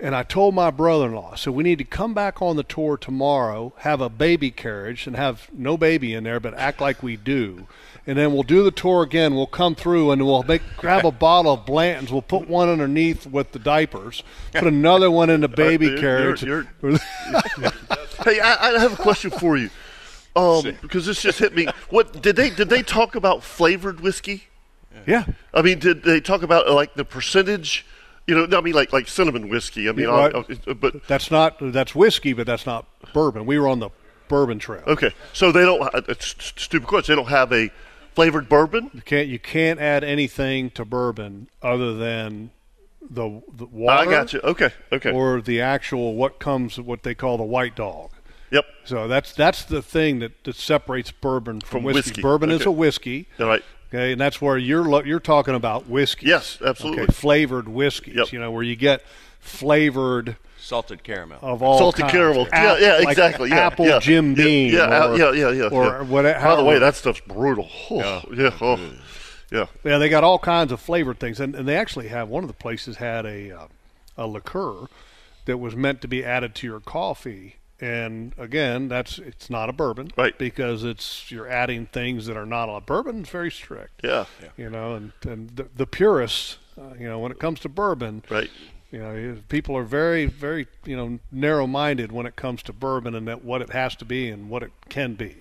And 0.00 0.14
I 0.14 0.24
told 0.24 0.54
my 0.56 0.70
brother-in-law, 0.72 1.36
so 1.36 1.52
we 1.52 1.62
need 1.62 1.78
to 1.78 1.84
come 1.84 2.14
back 2.14 2.42
on 2.42 2.56
the 2.56 2.64
tour 2.64 2.96
tomorrow, 2.96 3.72
have 3.78 4.00
a 4.00 4.08
baby 4.08 4.50
carriage, 4.50 5.06
and 5.06 5.14
have 5.14 5.48
no 5.52 5.76
baby 5.76 6.14
in 6.14 6.24
there, 6.24 6.40
but 6.40 6.52
act 6.54 6.80
like 6.80 7.00
we 7.02 7.16
do. 7.16 7.68
And 8.06 8.18
then 8.18 8.32
we'll 8.34 8.42
do 8.42 8.64
the 8.64 8.72
tour 8.72 9.02
again. 9.04 9.34
We'll 9.36 9.46
come 9.46 9.74
through 9.76 10.10
and 10.10 10.26
we'll 10.26 10.42
make, 10.42 10.62
grab 10.76 11.06
a 11.06 11.12
bottle 11.12 11.52
of 11.54 11.64
Blanton's. 11.64 12.12
We'll 12.12 12.22
put 12.22 12.48
one 12.48 12.68
underneath 12.68 13.24
with 13.26 13.52
the 13.52 13.58
diapers, 13.60 14.24
put 14.52 14.64
another 14.64 15.10
one 15.10 15.30
in 15.30 15.40
the 15.40 15.48
baby 15.66 15.86
You're- 15.86 16.00
carriage. 16.00 16.42
you're- 16.42 16.66
Hey, 18.24 18.40
I, 18.40 18.74
I 18.74 18.78
have 18.80 18.92
a 18.98 19.02
question 19.02 19.30
for 19.30 19.56
you, 19.56 19.70
um, 20.36 20.76
because 20.82 21.06
this 21.06 21.20
just 21.22 21.38
hit 21.38 21.54
me. 21.54 21.66
What 21.90 22.22
did 22.22 22.36
they 22.36 22.48
did 22.48 22.68
they 22.70 22.82
talk 22.82 23.14
about 23.16 23.42
flavored 23.42 24.00
whiskey? 24.00 24.44
Yeah. 25.06 25.24
I 25.52 25.62
mean, 25.62 25.78
did 25.78 26.02
they 26.02 26.20
talk 26.20 26.42
about 26.42 26.68
like 26.70 26.94
the 26.94 27.04
percentage? 27.04 27.84
You 28.26 28.46
know, 28.46 28.56
I 28.58 28.60
mean 28.62 28.74
like 28.74 28.92
like 28.92 29.06
cinnamon 29.08 29.48
whiskey. 29.48 29.88
I 29.88 29.92
mean, 29.92 30.08
I'll- 30.08 30.34
I'll- 30.36 30.74
but 30.74 31.06
That's 31.06 31.30
not 31.30 31.56
that's 31.60 31.94
whiskey, 31.94 32.32
but 32.32 32.46
that's 32.46 32.64
not 32.66 32.86
bourbon. 33.12 33.44
We 33.46 33.58
were 33.58 33.68
on 33.68 33.80
the 33.80 33.90
bourbon 34.28 34.58
trail. 34.58 34.82
okay, 34.86 35.10
so 35.34 35.52
they 35.52 35.62
don't. 35.62 35.82
uh, 35.94 36.00
It's 36.08 36.34
stupid 36.56 36.88
question. 36.88 37.14
They 37.14 37.22
don't 37.22 37.30
have 37.30 37.52
a 37.52 37.70
flavored 38.14 38.48
bourbon. 38.48 38.90
You 38.94 39.02
can't 39.02 39.28
you 39.28 39.38
can't 39.38 39.78
add 39.78 40.04
anything 40.04 40.70
to 40.70 40.84
bourbon 40.86 41.48
other 41.62 41.94
than 41.94 42.50
the 43.10 43.42
the 43.52 43.66
water. 43.66 44.08
I 44.08 44.10
got 44.10 44.32
you. 44.32 44.40
Okay, 44.42 44.70
okay. 44.90 45.12
Or 45.12 45.42
the 45.42 45.60
actual 45.60 46.14
what 46.14 46.38
comes 46.38 46.80
what 46.80 47.02
they 47.02 47.14
call 47.14 47.36
the 47.36 47.42
white 47.44 47.76
dog. 47.76 48.10
yep. 48.50 48.64
So 48.84 49.06
that's 49.06 49.34
that's 49.34 49.64
the 49.64 49.82
thing 49.82 50.20
that, 50.20 50.44
that 50.44 50.56
separates 50.56 51.10
bourbon 51.10 51.60
from, 51.60 51.68
From 51.80 51.82
whiskey. 51.84 51.98
whiskey, 52.10 52.22
Bourbon 52.22 52.50
is 52.50 52.64
a 52.64 52.70
whiskey. 52.70 53.28
All 53.38 53.46
right. 53.48 53.62
Okay, 53.94 54.12
and 54.12 54.20
that's 54.20 54.40
where 54.40 54.58
you're 54.58 54.82
lo- 54.84 55.02
you're 55.04 55.20
talking 55.20 55.54
about 55.54 55.86
whiskey. 55.88 56.26
Yes, 56.26 56.58
absolutely. 56.64 57.04
Okay, 57.04 57.12
flavored 57.12 57.68
whiskeys. 57.68 58.16
Yep. 58.16 58.32
You 58.32 58.40
know 58.40 58.50
where 58.50 58.64
you 58.64 58.74
get 58.74 59.02
flavored 59.38 60.36
Salted 60.58 61.04
caramel. 61.04 61.38
of 61.42 61.62
all 61.62 61.78
Salted 61.78 62.00
kinds. 62.02 62.12
caramel. 62.12 62.48
Ap- 62.50 62.80
yeah, 62.80 62.96
yeah, 62.98 63.04
like 63.04 63.08
exactly. 63.12 63.50
Yeah, 63.50 63.66
apple 63.66 63.86
yeah. 63.86 63.98
Jim 64.00 64.30
Yeah, 64.30 64.44
Beam. 64.44 64.74
Yeah, 64.74 65.06
or, 65.10 65.16
yeah, 65.16 65.32
yeah, 65.32 65.50
yeah. 65.50 65.68
Or 65.68 65.84
yeah. 65.84 66.02
what? 66.02 66.22
By 66.24 66.56
the 66.56 66.64
way, 66.64 66.78
that 66.80 66.96
stuff's 66.96 67.20
brutal. 67.20 67.68
Oh, 67.90 68.22
yeah. 68.32 68.50
oh, 68.60 68.80
yeah. 69.52 69.66
Yeah, 69.84 69.98
they 69.98 70.08
got 70.08 70.24
all 70.24 70.40
kinds 70.40 70.72
of 70.72 70.80
flavored 70.80 71.20
things, 71.20 71.38
and, 71.38 71.54
and 71.54 71.68
they 71.68 71.76
actually 71.76 72.08
have 72.08 72.28
one 72.28 72.42
of 72.42 72.48
the 72.48 72.54
places 72.54 72.96
had 72.96 73.24
a 73.26 73.52
uh, 73.52 73.66
a 74.16 74.26
liqueur 74.26 74.86
that 75.44 75.58
was 75.58 75.76
meant 75.76 76.00
to 76.00 76.08
be 76.08 76.24
added 76.24 76.54
to 76.56 76.66
your 76.66 76.80
coffee, 76.80 77.56
and 77.80 78.34
again, 78.38 78.88
that's 78.88 79.18
it's 79.18 79.50
not 79.50 79.68
a 79.68 79.72
bourbon, 79.72 80.10
Right. 80.16 80.36
Because 80.38 80.84
it's 80.84 81.30
you're 81.30 81.48
adding 81.48 81.86
things 81.86 82.26
that 82.26 82.36
are 82.36 82.46
not 82.46 82.68
a 82.74 82.80
bourbon. 82.80 83.20
It's 83.20 83.30
very 83.30 83.50
strict, 83.50 84.00
Yeah. 84.04 84.26
you 84.56 84.70
know, 84.70 84.94
and 84.94 85.12
and 85.26 85.50
the, 85.56 85.66
the 85.74 85.86
purists, 85.86 86.58
uh, 86.80 86.94
you 86.98 87.08
know, 87.08 87.18
when 87.18 87.32
it 87.32 87.38
comes 87.38 87.60
to 87.60 87.68
bourbon, 87.68 88.22
Right. 88.30 88.50
you 88.90 88.98
know, 89.00 89.36
people 89.48 89.76
are 89.76 89.82
very 89.84 90.26
very 90.26 90.66
you 90.84 90.96
know 90.96 91.18
narrow-minded 91.32 92.12
when 92.12 92.26
it 92.26 92.36
comes 92.36 92.62
to 92.64 92.72
bourbon 92.72 93.14
and 93.14 93.26
that 93.28 93.44
what 93.44 93.60
it 93.62 93.70
has 93.70 93.96
to 93.96 94.04
be 94.04 94.28
and 94.30 94.48
what 94.48 94.62
it 94.62 94.72
can 94.88 95.14
be. 95.14 95.36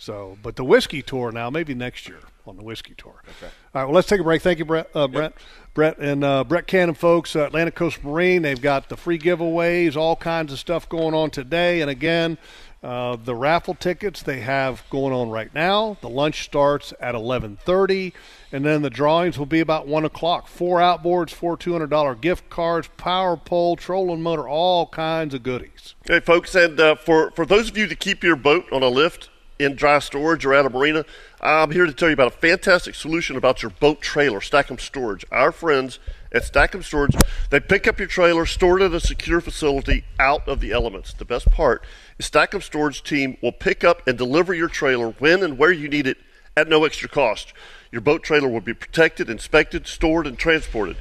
So, 0.00 0.38
but 0.42 0.56
the 0.56 0.64
whiskey 0.64 1.02
tour 1.02 1.30
now, 1.30 1.50
maybe 1.50 1.74
next 1.74 2.08
year 2.08 2.20
on 2.46 2.56
the 2.56 2.62
whiskey 2.64 2.94
tour. 2.96 3.22
Okay. 3.22 3.52
All 3.74 3.82
right. 3.82 3.84
Well, 3.84 3.94
let's 3.94 4.08
take 4.08 4.18
a 4.18 4.24
break. 4.24 4.40
Thank 4.40 4.58
you, 4.58 4.64
Brett. 4.64 4.88
Uh, 4.94 5.06
Brett. 5.06 5.34
Brett 5.74 5.98
and 5.98 6.24
uh, 6.24 6.42
Brett 6.42 6.66
Cannon, 6.66 6.94
folks. 6.94 7.36
Uh, 7.36 7.40
Atlantic 7.40 7.74
Coast 7.74 8.02
Marine. 8.02 8.40
They've 8.40 8.60
got 8.60 8.88
the 8.88 8.96
free 8.96 9.18
giveaways, 9.18 9.96
all 9.96 10.16
kinds 10.16 10.54
of 10.54 10.58
stuff 10.58 10.88
going 10.88 11.12
on 11.12 11.28
today. 11.28 11.82
And 11.82 11.90
again, 11.90 12.38
uh, 12.82 13.16
the 13.16 13.34
raffle 13.34 13.74
tickets 13.74 14.22
they 14.22 14.40
have 14.40 14.82
going 14.88 15.12
on 15.12 15.28
right 15.28 15.54
now. 15.54 15.98
The 16.00 16.08
lunch 16.08 16.44
starts 16.44 16.94
at 16.98 17.14
11:30, 17.14 18.14
and 18.52 18.64
then 18.64 18.80
the 18.80 18.88
drawings 18.88 19.38
will 19.38 19.44
be 19.44 19.60
about 19.60 19.86
one 19.86 20.06
o'clock. 20.06 20.48
Four 20.48 20.78
outboards, 20.78 21.28
four 21.28 21.58
$200 21.58 22.14
gift 22.14 22.48
cards, 22.48 22.88
power 22.96 23.36
pole, 23.36 23.76
trolling 23.76 24.22
motor, 24.22 24.48
all 24.48 24.86
kinds 24.86 25.34
of 25.34 25.42
goodies. 25.42 25.94
Okay, 26.08 26.24
folks, 26.24 26.54
and 26.54 26.80
uh, 26.80 26.94
for 26.94 27.32
for 27.32 27.44
those 27.44 27.68
of 27.68 27.76
you 27.76 27.86
that 27.86 28.00
keep 28.00 28.24
your 28.24 28.36
boat 28.36 28.64
on 28.72 28.82
a 28.82 28.88
lift 28.88 29.28
in 29.60 29.74
dry 29.74 29.98
storage 29.98 30.46
or 30.46 30.54
at 30.54 30.64
a 30.64 30.70
marina, 30.70 31.04
I'm 31.40 31.70
here 31.70 31.86
to 31.86 31.92
tell 31.92 32.08
you 32.08 32.14
about 32.14 32.28
a 32.28 32.36
fantastic 32.36 32.94
solution 32.94 33.36
about 33.36 33.62
your 33.62 33.70
boat 33.70 34.00
trailer, 34.00 34.40
Stackham 34.40 34.78
Storage. 34.78 35.24
Our 35.30 35.52
friends 35.52 35.98
at 36.32 36.44
Stackham 36.44 36.82
Storage, 36.82 37.14
they 37.50 37.60
pick 37.60 37.86
up 37.86 37.98
your 37.98 38.08
trailer, 38.08 38.46
store 38.46 38.80
it 38.80 38.84
at 38.84 38.94
a 38.94 39.00
secure 39.00 39.40
facility 39.40 40.04
out 40.18 40.48
of 40.48 40.60
the 40.60 40.72
elements. 40.72 41.12
The 41.12 41.24
best 41.24 41.50
part 41.50 41.84
is 42.18 42.26
Stackham 42.26 42.62
Storage 42.62 43.02
team 43.02 43.36
will 43.42 43.52
pick 43.52 43.84
up 43.84 44.06
and 44.06 44.16
deliver 44.16 44.54
your 44.54 44.68
trailer 44.68 45.10
when 45.18 45.42
and 45.42 45.58
where 45.58 45.72
you 45.72 45.88
need 45.88 46.06
it 46.06 46.18
at 46.56 46.68
no 46.68 46.84
extra 46.84 47.08
cost. 47.08 47.52
Your 47.92 48.00
boat 48.00 48.22
trailer 48.22 48.48
will 48.48 48.60
be 48.60 48.74
protected, 48.74 49.28
inspected, 49.28 49.86
stored, 49.86 50.26
and 50.26 50.38
transported. 50.38 50.96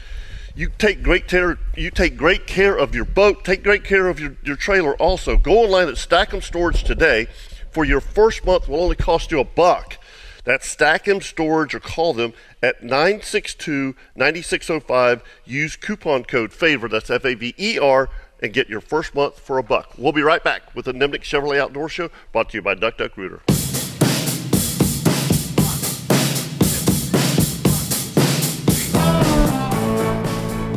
You 0.56 0.70
take 0.78 1.04
great 1.04 1.28
care. 1.28 1.58
You 1.78 1.92
take 1.92 2.18
great 2.18 2.48
care 2.48 2.78
of 2.78 2.94
your 2.94 3.06
boat. 3.06 3.46
Take 3.46 3.64
great 3.64 3.84
care 3.84 4.08
of 4.08 4.20
your, 4.20 4.36
your 4.44 4.56
trailer. 4.56 4.96
Also, 4.96 5.38
go 5.38 5.64
online 5.64 5.88
at 5.88 5.98
Stackham 5.98 6.42
Storage 6.42 6.84
today. 6.84 7.28
For 7.72 7.86
your 7.86 8.02
first 8.02 8.46
month, 8.46 8.68
will 8.68 8.82
only 8.82 8.96
cost 8.96 9.32
you 9.32 9.40
a 9.40 9.44
buck. 9.44 9.98
That's 10.44 10.68
Stackham 10.68 11.22
Storage, 11.22 11.76
or 11.76 11.80
call 11.80 12.14
them 12.14 12.34
at 12.64 12.82
962-9605. 12.82 15.22
Use 15.46 15.76
coupon 15.76 16.24
code 16.24 16.52
FAVER. 16.52 16.88
That's 16.88 17.10
F-A-V-E-R, 17.10 18.10
and 18.42 18.54
get 18.54 18.70
your 18.70 18.82
first 18.82 19.14
month 19.14 19.40
for 19.40 19.58
a 19.58 19.64
buck. 19.64 19.94
We'll 19.98 20.14
be 20.14 20.24
right 20.24 20.44
back 20.44 20.74
with 20.74 20.86
the 20.86 20.94
Nimnicht 20.94 21.24
Chevrolet 21.24 21.60
Outdoor 21.60 21.90
Show, 21.90 22.10
brought 22.32 22.50
to 22.50 22.58
you 22.58 22.62
by 22.62 22.74
Duck 22.74 22.98
Duck 22.98 23.18
Rooter. 23.18 23.42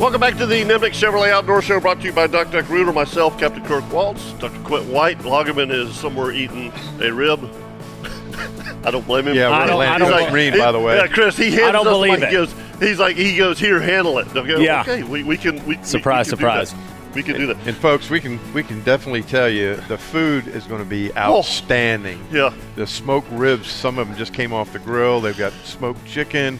Welcome 0.03 0.19
back 0.19 0.35
to 0.39 0.45
the 0.45 0.55
Nimnicht 0.55 0.95
Chevrolet 0.95 1.29
Outdoor 1.29 1.61
Show 1.61 1.79
brought 1.79 2.01
to 2.01 2.03
you 2.03 2.11
by 2.11 2.27
Duck 2.27 2.51
Duck 2.51 2.67
Rooter. 2.67 2.91
Myself, 2.91 3.39
Captain 3.39 3.63
Kirk 3.63 3.89
Waltz, 3.89 4.33
Dr. 4.33 4.59
Quint 4.63 4.85
White. 4.87 5.17
Loggerman 5.19 5.71
is 5.71 5.95
somewhere 5.95 6.33
eating 6.33 6.73
a 6.99 7.09
rib. 7.09 7.39
I 8.83 8.91
don't 8.91 9.07
blame 9.07 9.29
him. 9.29 9.35
Yeah, 9.37 9.47
we're 9.47 9.55
I 9.55 9.65
don't- 9.65 9.79
I 9.81 9.85
Atlantic 9.95 10.07
don't- 10.09 10.19
Coast 10.19 10.31
Marine, 10.33 10.57
by 10.57 10.73
the 10.73 10.79
way. 10.81 10.97
Yeah, 10.97 11.07
Chris, 11.07 11.37
he 11.37 11.51
hands 11.51 11.69
I 11.69 11.71
don't 11.71 11.87
us 11.87 11.93
believe 11.93 12.19
like 12.19 12.23
it. 12.23 12.29
He 12.31 12.35
goes, 12.35 12.53
he's 12.81 12.99
like, 12.99 13.15
he 13.15 13.37
goes, 13.37 13.57
here, 13.57 13.79
handle 13.79 14.19
it. 14.19 14.27
I 14.27 14.45
go, 14.45 14.57
Yeah. 14.57 14.81
Okay, 14.81 15.03
we, 15.03 15.23
we 15.23 15.37
can. 15.37 15.65
We, 15.65 15.77
we- 15.77 15.83
Surprise, 15.85 16.25
we, 16.25 16.31
can 16.31 16.39
do 16.39 16.45
that. 16.47 16.67
surprise. 16.67 17.15
We 17.15 17.23
can 17.23 17.35
do 17.37 17.47
that. 17.47 17.65
And 17.65 17.77
folks, 17.77 18.09
we 18.09 18.19
can 18.19 18.41
we 18.53 18.61
can 18.61 18.83
definitely 18.83 19.23
tell 19.23 19.47
you 19.47 19.77
the 19.87 19.97
food 19.97 20.49
is 20.49 20.65
going 20.65 20.83
to 20.83 20.89
be 20.89 21.13
oh. 21.13 21.37
outstanding. 21.37 22.21
Yeah. 22.29 22.53
The 22.75 22.87
smoked 22.87 23.31
ribs, 23.31 23.71
some 23.71 23.97
of 23.97 24.09
them 24.09 24.17
just 24.17 24.33
came 24.33 24.51
off 24.51 24.73
the 24.73 24.79
grill. 24.79 25.21
They've 25.21 25.37
got 25.37 25.53
smoked 25.63 26.05
chicken. 26.05 26.59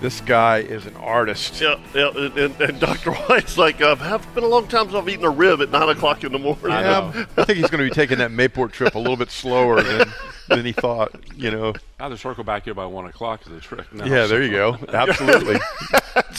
This 0.00 0.22
guy 0.22 0.58
is 0.58 0.86
an 0.86 0.96
artist. 0.96 1.60
Yeah, 1.60 1.78
yeah, 1.94 2.10
and, 2.16 2.38
and, 2.38 2.60
and 2.60 2.80
Dr. 2.80 3.12
White's 3.28 3.58
like, 3.58 3.82
uh, 3.82 3.96
have 3.96 4.34
been 4.34 4.44
a 4.44 4.48
long 4.48 4.66
time 4.66 4.84
since 4.84 4.94
I've 4.94 5.08
eaten 5.10 5.26
a 5.26 5.30
rib 5.30 5.60
at 5.60 5.70
nine 5.70 5.90
o'clock 5.90 6.24
in 6.24 6.32
the 6.32 6.38
morning. 6.38 6.70
Yeah, 6.70 7.26
I 7.36 7.44
think 7.44 7.58
he's 7.58 7.68
going 7.68 7.84
to 7.84 7.90
be 7.90 7.94
taking 7.94 8.16
that 8.18 8.30
Mayport 8.30 8.72
trip 8.72 8.94
a 8.94 8.98
little 8.98 9.18
bit 9.18 9.30
slower 9.30 9.82
than, 9.82 10.10
than 10.48 10.64
he 10.64 10.72
thought. 10.72 11.12
You 11.36 11.50
know. 11.50 11.74
Either 11.98 12.16
circle 12.16 12.44
back 12.44 12.64
here 12.64 12.72
by 12.72 12.86
one 12.86 13.04
o'clock 13.04 13.42
is 13.42 13.52
the 13.52 13.60
trick. 13.60 13.92
Now, 13.92 14.06
Yeah, 14.06 14.26
there 14.26 14.42
you 14.42 14.50
go. 14.50 14.78
Absolutely. 14.88 15.58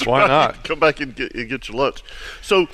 Why 0.05 0.27
not? 0.27 0.63
Come 0.63 0.79
back 0.79 0.99
and 0.99 1.15
get, 1.15 1.35
and 1.35 1.47
get 1.47 1.69
your 1.69 1.77
lunch. 1.77 2.03
So, 2.41 2.67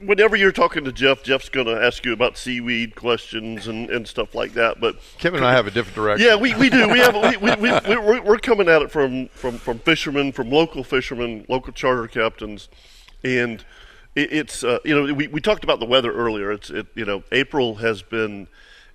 whenever 0.00 0.36
you're 0.36 0.52
talking 0.52 0.84
to 0.84 0.92
Jeff, 0.92 1.22
Jeff's 1.22 1.48
going 1.48 1.66
to 1.66 1.82
ask 1.82 2.04
you 2.04 2.12
about 2.12 2.36
seaweed 2.36 2.94
questions 2.94 3.68
and, 3.68 3.90
and 3.90 4.06
stuff 4.06 4.34
like 4.34 4.52
that. 4.54 4.80
But 4.80 4.96
Kevin 5.18 5.38
and 5.38 5.46
I 5.46 5.52
have 5.52 5.66
a 5.66 5.70
different 5.70 5.96
direction. 5.96 6.26
yeah, 6.26 6.36
we, 6.36 6.54
we 6.54 6.70
do. 6.70 6.88
We 6.88 6.98
have 6.98 7.14
we, 7.14 7.36
we, 7.36 7.54
we, 7.56 7.72
we, 7.72 7.96
we're, 7.96 8.22
we're 8.22 8.38
coming 8.38 8.68
at 8.68 8.82
it 8.82 8.90
from, 8.90 9.28
from, 9.28 9.58
from 9.58 9.78
fishermen, 9.78 10.32
from 10.32 10.50
local 10.50 10.84
fishermen, 10.84 11.46
local 11.48 11.72
charter 11.72 12.06
captains, 12.08 12.68
and 13.24 13.64
it, 14.14 14.32
it's 14.32 14.64
uh, 14.64 14.78
you 14.84 14.94
know 14.94 15.14
we, 15.14 15.28
we 15.28 15.40
talked 15.40 15.64
about 15.64 15.80
the 15.80 15.86
weather 15.86 16.12
earlier. 16.12 16.52
It's 16.52 16.70
it, 16.70 16.86
you 16.94 17.04
know 17.04 17.22
April 17.32 17.76
has 17.76 18.02
been 18.02 18.48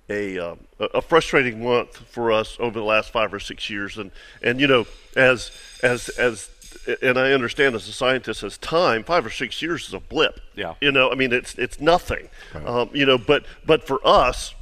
a 0.08 0.38
uh, 0.38 0.56
a 0.78 1.00
frustrating 1.00 1.62
month 1.62 1.96
for 1.96 2.32
us 2.32 2.56
over 2.60 2.78
the 2.78 2.84
last 2.84 3.10
five 3.10 3.32
or 3.32 3.40
six 3.40 3.70
years, 3.70 3.98
and 3.98 4.10
and 4.42 4.60
you 4.60 4.66
know 4.66 4.86
as 5.16 5.50
as 5.82 6.08
as 6.10 6.50
and 7.00 7.18
I 7.18 7.32
understand 7.32 7.74
as 7.74 7.88
a 7.88 7.92
scientist, 7.92 8.42
as 8.42 8.58
time 8.58 9.04
five 9.04 9.24
or 9.24 9.30
six 9.30 9.62
years 9.62 9.88
is 9.88 9.94
a 9.94 10.00
blip. 10.00 10.40
Yeah. 10.54 10.74
you 10.80 10.92
know, 10.92 11.10
I 11.10 11.14
mean 11.14 11.32
it's 11.32 11.54
it's 11.56 11.80
nothing. 11.80 12.28
Um, 12.54 12.90
you 12.92 13.06
know, 13.06 13.18
but 13.18 13.44
but 13.64 13.86
for 13.86 14.00
us, 14.06 14.54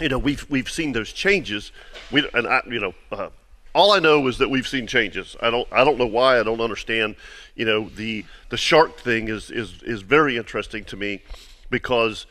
you 0.00 0.08
know, 0.08 0.18
we've 0.18 0.48
we've 0.50 0.70
seen 0.70 0.92
those 0.92 1.12
changes. 1.12 1.72
We 2.10 2.28
and 2.34 2.46
I, 2.46 2.62
you 2.66 2.80
know, 2.80 2.94
uh, 3.12 3.28
all 3.74 3.92
I 3.92 3.98
know 3.98 4.26
is 4.28 4.38
that 4.38 4.50
we've 4.50 4.66
seen 4.66 4.86
changes. 4.86 5.36
I 5.40 5.50
don't 5.50 5.68
I 5.72 5.84
don't 5.84 5.98
know 5.98 6.06
why. 6.06 6.38
I 6.38 6.42
don't 6.42 6.60
understand. 6.60 7.16
You 7.54 7.64
know, 7.64 7.88
the 7.88 8.24
the 8.50 8.56
shark 8.56 8.98
thing 8.98 9.28
is 9.28 9.50
is 9.50 9.82
is 9.82 10.02
very 10.02 10.36
interesting 10.36 10.84
to 10.86 10.96
me 10.96 11.22
because 11.70 12.26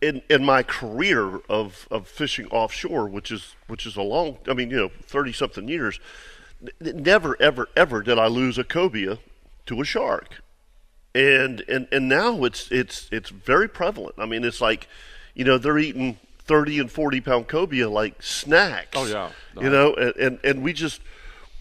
in 0.00 0.22
in 0.28 0.44
my 0.44 0.62
career 0.62 1.40
of 1.48 1.88
of 1.90 2.06
fishing 2.06 2.46
offshore, 2.48 3.08
which 3.08 3.30
is 3.30 3.54
which 3.66 3.86
is 3.86 3.96
a 3.96 4.02
long, 4.02 4.38
I 4.46 4.54
mean, 4.54 4.70
you 4.70 4.76
know, 4.76 4.90
thirty 5.06 5.32
something 5.32 5.68
years, 5.68 5.98
n- 5.98 6.02
never 6.80 7.36
ever 7.40 7.68
ever 7.76 8.02
did 8.02 8.18
I 8.18 8.26
lose 8.26 8.58
a 8.58 8.64
cobia 8.64 9.18
to 9.66 9.80
a 9.80 9.84
shark, 9.84 10.42
and 11.14 11.60
and 11.68 11.88
and 11.92 12.08
now 12.08 12.44
it's 12.44 12.70
it's 12.70 13.08
it's 13.12 13.30
very 13.30 13.68
prevalent. 13.68 14.14
I 14.18 14.26
mean, 14.26 14.44
it's 14.44 14.60
like, 14.60 14.88
you 15.34 15.44
know, 15.44 15.58
they're 15.58 15.78
eating 15.78 16.18
thirty 16.38 16.78
and 16.78 16.90
forty 16.90 17.20
pound 17.20 17.48
cobia 17.48 17.88
like 17.90 18.22
snacks. 18.22 18.96
Oh, 18.96 19.06
yeah. 19.06 19.30
you 19.60 19.70
know, 19.70 19.94
and 19.94 20.16
and, 20.16 20.38
and 20.44 20.62
we 20.62 20.72
just. 20.72 21.00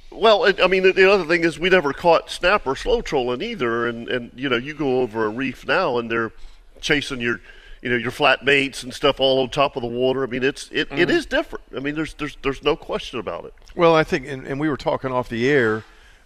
Well, 0.10 0.46
I 0.64 0.68
mean, 0.68 0.84
the- 0.84 0.94
the 0.94 1.12
other 1.12 1.26
thing 1.26 1.44
is 1.44 1.60
we 1.60 1.70
never 1.70 1.92
caught 1.92 2.32
snapper 2.32 2.76
slow 2.78 3.02
trolling 3.02 3.42
either, 3.42 3.86
and 3.88 4.08
and 4.08 4.32
you 4.36 4.48
know, 4.48 4.56
you 4.56 4.74
go 4.74 5.02
over 5.02 5.26
a 5.26 5.30
reef 5.30 5.68
now 5.68 5.98
and 5.98 6.10
they're 6.10 6.32
chasing 6.80 7.20
your, 7.20 7.42
you 7.82 7.90
know, 7.90 7.96
your 7.96 8.12
flat 8.12 8.46
baits 8.46 8.84
and 8.84 8.94
stuff 8.94 9.20
all 9.20 9.42
on 9.42 9.50
top 9.50 9.76
of 9.76 9.82
the 9.82 9.88
water. 9.88 10.24
I 10.24 10.28
mean, 10.28 10.44
it's 10.44 10.70
it, 10.72 10.88
it 10.92 11.10
is 11.10 11.26
different. 11.26 11.66
I 11.76 11.80
mean, 11.80 11.96
there's 11.96 12.14
there's 12.16 12.38
there's 12.42 12.64
no 12.64 12.76
question 12.76 13.20
about 13.20 13.46
it. 13.46 13.54
Well, 13.76 13.96
I 13.96 14.04
think, 14.04 14.28
and, 14.28 14.46
and 14.48 14.60
we 14.60 14.70
were 14.70 14.78
talking 14.78 15.12
off 15.12 15.30
the 15.30 15.50
air, 15.50 15.84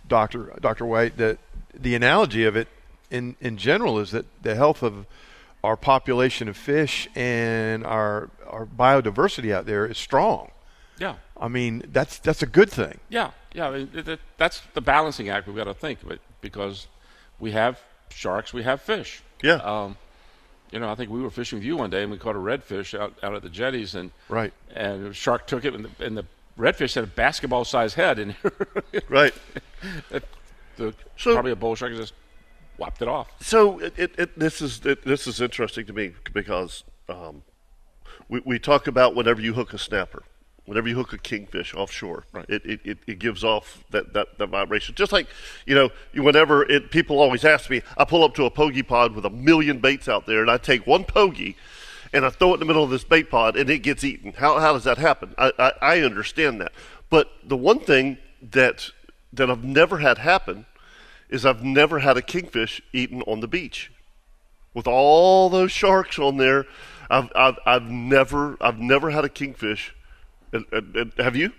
Doctor 0.07 0.53
Doctor 0.61 0.85
White, 0.85 1.17
that 1.17 1.39
the 1.73 1.95
analogy 1.95 2.45
of 2.45 2.55
it 2.55 2.67
in 3.09 3.35
in 3.41 3.57
general 3.57 3.99
is 3.99 4.11
that 4.11 4.25
the 4.41 4.55
health 4.55 4.81
of 4.83 5.05
our 5.63 5.77
population 5.77 6.47
of 6.47 6.57
fish 6.57 7.07
and 7.15 7.85
our 7.85 8.29
our 8.47 8.65
biodiversity 8.65 9.51
out 9.53 9.65
there 9.65 9.85
is 9.85 9.97
strong. 9.97 10.51
Yeah. 10.99 11.15
I 11.39 11.47
mean, 11.47 11.83
that's 11.91 12.19
that's 12.19 12.43
a 12.43 12.45
good 12.45 12.69
thing. 12.69 12.99
Yeah, 13.09 13.31
yeah. 13.53 13.67
I 13.67 13.77
mean, 13.77 13.87
th- 13.87 14.05
th- 14.05 14.19
that's 14.37 14.61
the 14.73 14.81
balancing 14.81 15.29
act 15.29 15.47
we've 15.47 15.55
got 15.55 15.63
to 15.63 15.73
think 15.73 16.03
of 16.03 16.11
it 16.11 16.21
because 16.41 16.87
we 17.39 17.51
have 17.51 17.79
sharks, 18.09 18.53
we 18.53 18.63
have 18.63 18.81
fish. 18.81 19.23
Yeah. 19.41 19.55
Um, 19.55 19.97
you 20.71 20.79
know, 20.79 20.89
I 20.89 20.95
think 20.95 21.09
we 21.11 21.21
were 21.21 21.29
fishing 21.29 21.59
with 21.59 21.65
you 21.65 21.77
one 21.77 21.89
day 21.89 22.03
and 22.03 22.11
we 22.11 22.17
caught 22.17 22.35
a 22.35 22.39
redfish 22.39 22.97
out, 22.99 23.13
out 23.23 23.35
at 23.35 23.41
the 23.43 23.49
jetties, 23.49 23.95
and 23.95 24.11
Right. 24.29 24.53
and 24.73 25.07
a 25.07 25.13
shark 25.13 25.47
took 25.47 25.65
it, 25.65 25.73
and 25.73 25.85
the, 25.85 26.05
and 26.05 26.17
the 26.17 26.25
redfish 26.57 26.95
had 26.95 27.03
a 27.03 27.07
basketball-sized 27.07 27.95
head, 27.95 28.19
and 28.19 28.35
Right. 29.09 29.33
it, 30.09 30.23
the 30.77 30.93
So- 31.17 31.33
probably 31.33 31.51
a 31.51 31.55
bull 31.55 31.75
shark 31.75 31.93
just 31.93 32.13
wiped 32.77 33.01
it 33.01 33.07
off. 33.07 33.29
So 33.41 33.79
it, 33.79 33.93
it, 33.97 34.11
it, 34.17 34.39
this 34.39 34.61
is 34.61 34.85
it, 34.85 35.03
this 35.03 35.27
is 35.27 35.41
interesting 35.41 35.85
to 35.85 35.93
me 35.93 36.13
because 36.33 36.83
um, 37.09 37.43
we, 38.29 38.41
we 38.45 38.57
talk 38.59 38.87
about 38.87 39.13
whenever 39.15 39.41
you 39.41 39.53
hook 39.53 39.73
a 39.73 39.77
snapper, 39.77 40.23
whenever 40.65 40.87
you 40.87 40.95
hook 40.95 41.13
a 41.13 41.17
kingfish 41.17 41.73
offshore, 41.73 42.25
Right. 42.31 42.45
it, 42.49 42.65
it, 42.65 42.79
it, 42.83 42.97
it 43.07 43.19
gives 43.19 43.43
off 43.43 43.83
that, 43.91 44.13
that, 44.13 44.37
that 44.37 44.47
vibration. 44.47 44.95
Just 44.95 45.11
like 45.11 45.27
you 45.65 45.75
know, 45.75 45.89
whenever 46.15 46.63
it, 46.69 46.91
people 46.91 47.19
always 47.19 47.43
ask 47.43 47.69
me, 47.69 47.81
I 47.97 48.05
pull 48.05 48.23
up 48.23 48.35
to 48.35 48.45
a 48.45 48.51
pogey 48.51 48.83
pod 48.83 49.13
with 49.15 49.25
a 49.25 49.29
million 49.29 49.79
baits 49.79 50.07
out 50.07 50.25
there, 50.25 50.41
and 50.41 50.49
I 50.51 50.57
take 50.57 50.85
one 50.87 51.03
pogey. 51.03 51.55
And 52.13 52.25
I 52.25 52.29
throw 52.29 52.49
it 52.51 52.55
in 52.55 52.59
the 52.59 52.65
middle 52.65 52.83
of 52.83 52.89
this 52.89 53.05
bait 53.05 53.29
pod, 53.29 53.55
and 53.55 53.69
it 53.69 53.79
gets 53.83 54.03
eaten. 54.03 54.33
How, 54.33 54.59
how 54.59 54.73
does 54.73 54.83
that 54.83 54.97
happen? 54.97 55.33
I, 55.37 55.53
I, 55.57 55.71
I 55.81 55.99
understand 56.01 56.59
that, 56.59 56.73
but 57.09 57.29
the 57.41 57.55
one 57.55 57.79
thing 57.79 58.17
that 58.51 58.89
that 59.31 59.49
I've 59.49 59.63
never 59.63 59.99
had 59.99 60.17
happen 60.17 60.65
is 61.29 61.45
I've 61.45 61.63
never 61.63 61.99
had 61.99 62.17
a 62.17 62.21
kingfish 62.21 62.81
eaten 62.91 63.21
on 63.21 63.39
the 63.39 63.47
beach. 63.47 63.93
With 64.73 64.87
all 64.87 65.49
those 65.49 65.71
sharks 65.71 66.19
on 66.19 66.35
there, 66.35 66.65
I've 67.09 67.31
I've, 67.33 67.55
I've 67.65 67.83
never 67.89 68.57
I've 68.59 68.79
never 68.79 69.11
had 69.11 69.23
a 69.23 69.29
kingfish. 69.29 69.95
And, 70.53 70.65
and, 70.71 70.95
and 70.95 71.13
have 71.17 71.35
you? 71.35 71.51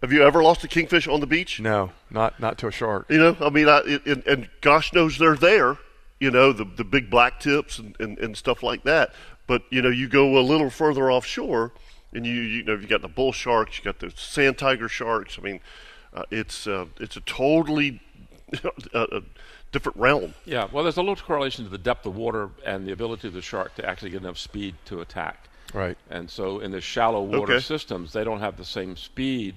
Have 0.00 0.12
you 0.12 0.22
ever 0.22 0.42
lost 0.42 0.64
a 0.64 0.68
kingfish 0.68 1.06
on 1.06 1.20
the 1.20 1.26
beach? 1.26 1.60
No, 1.60 1.92
not 2.10 2.40
not 2.40 2.56
to 2.58 2.68
a 2.68 2.70
shark. 2.70 3.06
You 3.10 3.18
know, 3.18 3.36
I 3.40 3.50
mean, 3.50 3.68
I, 3.68 3.80
it, 3.84 4.06
and, 4.06 4.26
and 4.26 4.48
gosh 4.62 4.92
knows 4.92 5.18
they're 5.18 5.36
there. 5.36 5.76
You 6.18 6.30
know, 6.30 6.52
the 6.52 6.64
the 6.64 6.84
big 6.84 7.10
black 7.10 7.40
tips 7.40 7.78
and, 7.78 7.96
and, 8.00 8.18
and 8.18 8.36
stuff 8.36 8.62
like 8.62 8.82
that. 8.84 9.12
But 9.46 9.62
you 9.70 9.82
know, 9.82 9.90
you 9.90 10.08
go 10.08 10.38
a 10.38 10.40
little 10.40 10.70
further 10.70 11.10
offshore, 11.10 11.72
and 12.14 12.24
you 12.24 12.32
you 12.32 12.64
know 12.64 12.76
you 12.76 12.86
got 12.86 13.02
the 13.02 13.08
bull 13.08 13.32
sharks, 13.32 13.78
you 13.78 13.84
got 13.84 13.98
the 13.98 14.10
sand 14.16 14.56
tiger 14.56 14.88
sharks. 14.88 15.38
I 15.38 15.42
mean, 15.42 15.60
uh, 16.14 16.22
it's 16.30 16.66
uh, 16.66 16.86
it's 16.98 17.16
a 17.16 17.20
totally 17.22 18.00
a, 18.94 19.06
a 19.12 19.22
different 19.70 19.98
realm. 19.98 20.34
Yeah, 20.46 20.68
well, 20.72 20.82
there's 20.82 20.96
a 20.96 21.02
little 21.02 21.16
correlation 21.16 21.64
to 21.64 21.70
the 21.70 21.78
depth 21.78 22.06
of 22.06 22.16
water 22.16 22.50
and 22.64 22.86
the 22.86 22.92
ability 22.92 23.28
of 23.28 23.34
the 23.34 23.42
shark 23.42 23.74
to 23.76 23.86
actually 23.86 24.10
get 24.10 24.22
enough 24.22 24.38
speed 24.38 24.76
to 24.86 25.00
attack. 25.00 25.49
Right. 25.74 25.96
And 26.08 26.28
so 26.30 26.60
in 26.60 26.70
the 26.70 26.80
shallow 26.80 27.22
water 27.22 27.54
Okay. 27.54 27.60
systems, 27.64 28.12
they 28.12 28.24
don't 28.24 28.40
have 28.40 28.56
the 28.56 28.64
same 28.64 28.96
speed 28.96 29.56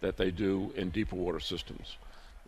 that 0.00 0.16
they 0.16 0.30
do 0.30 0.72
in 0.76 0.90
deeper 0.90 1.16
water 1.16 1.40
systems. 1.40 1.96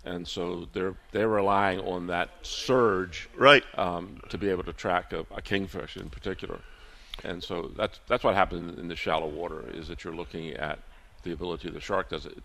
And 0.04 0.26
so 0.26 0.68
they're 0.72 0.94
they're 1.12 1.28
relying 1.28 1.80
on 1.80 2.08
that 2.08 2.30
surge 2.42 3.28
Right. 3.36 3.64
um, 3.78 4.20
to 4.30 4.38
be 4.38 4.48
able 4.48 4.64
to 4.64 4.72
track 4.72 5.12
a, 5.12 5.24
a 5.34 5.42
kingfish 5.42 5.96
in 5.96 6.10
particular. 6.10 6.58
And 7.24 7.42
so 7.42 7.70
that's 7.76 8.00
that's 8.08 8.24
what 8.24 8.34
happens 8.34 8.78
in 8.78 8.88
the 8.88 8.96
shallow 8.96 9.28
water 9.28 9.64
is 9.72 9.88
that 9.88 10.02
you're 10.02 10.14
looking 10.14 10.50
at 10.54 10.78
the 11.22 11.32
ability 11.32 11.68
of 11.68 11.74
the 11.74 11.80
shark 11.80 12.08
does 12.08 12.26
it. 12.26 12.38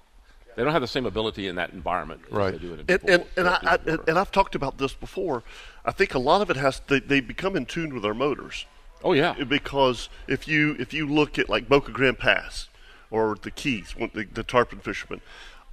They 0.55 0.63
don't 0.63 0.73
have 0.73 0.81
the 0.81 0.87
same 0.87 1.05
ability 1.05 1.47
in 1.47 1.55
that 1.55 1.71
environment 1.71 2.21
as 2.29 2.33
Right. 2.35 2.51
they 2.51 2.59
do 2.59 2.73
in 2.73 2.79
and 2.81 2.99
and, 3.07 3.23
and, 3.37 3.47
I, 3.47 3.53
deeper 3.53 3.65
I, 3.65 3.91
water. 3.91 4.03
and 4.07 4.19
I've 4.19 4.31
talked 4.31 4.55
about 4.55 4.77
this 4.77 4.93
before. 4.93 5.43
I 5.85 5.91
think 5.91 6.13
a 6.13 6.19
lot 6.19 6.41
of 6.41 6.49
it 6.51 6.57
has 6.57 6.81
they, 6.87 6.99
they 6.99 7.21
become 7.21 7.55
in 7.55 7.65
tune 7.65 7.93
with 7.93 8.03
their 8.03 8.13
motors 8.13 8.65
oh 9.03 9.13
yeah, 9.13 9.33
because 9.43 10.09
if 10.27 10.47
you 10.47 10.75
if 10.79 10.93
you 10.93 11.07
look 11.07 11.37
at 11.39 11.49
like 11.49 11.67
Boca 11.67 11.91
Grande 11.91 12.17
Pass 12.17 12.67
or 13.09 13.37
the 13.41 13.51
Keys, 13.51 13.95
the, 13.97 14.25
the 14.31 14.43
tarpon 14.43 14.79
fishermen, 14.79 15.21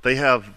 they 0.03 0.15
have 0.17 0.51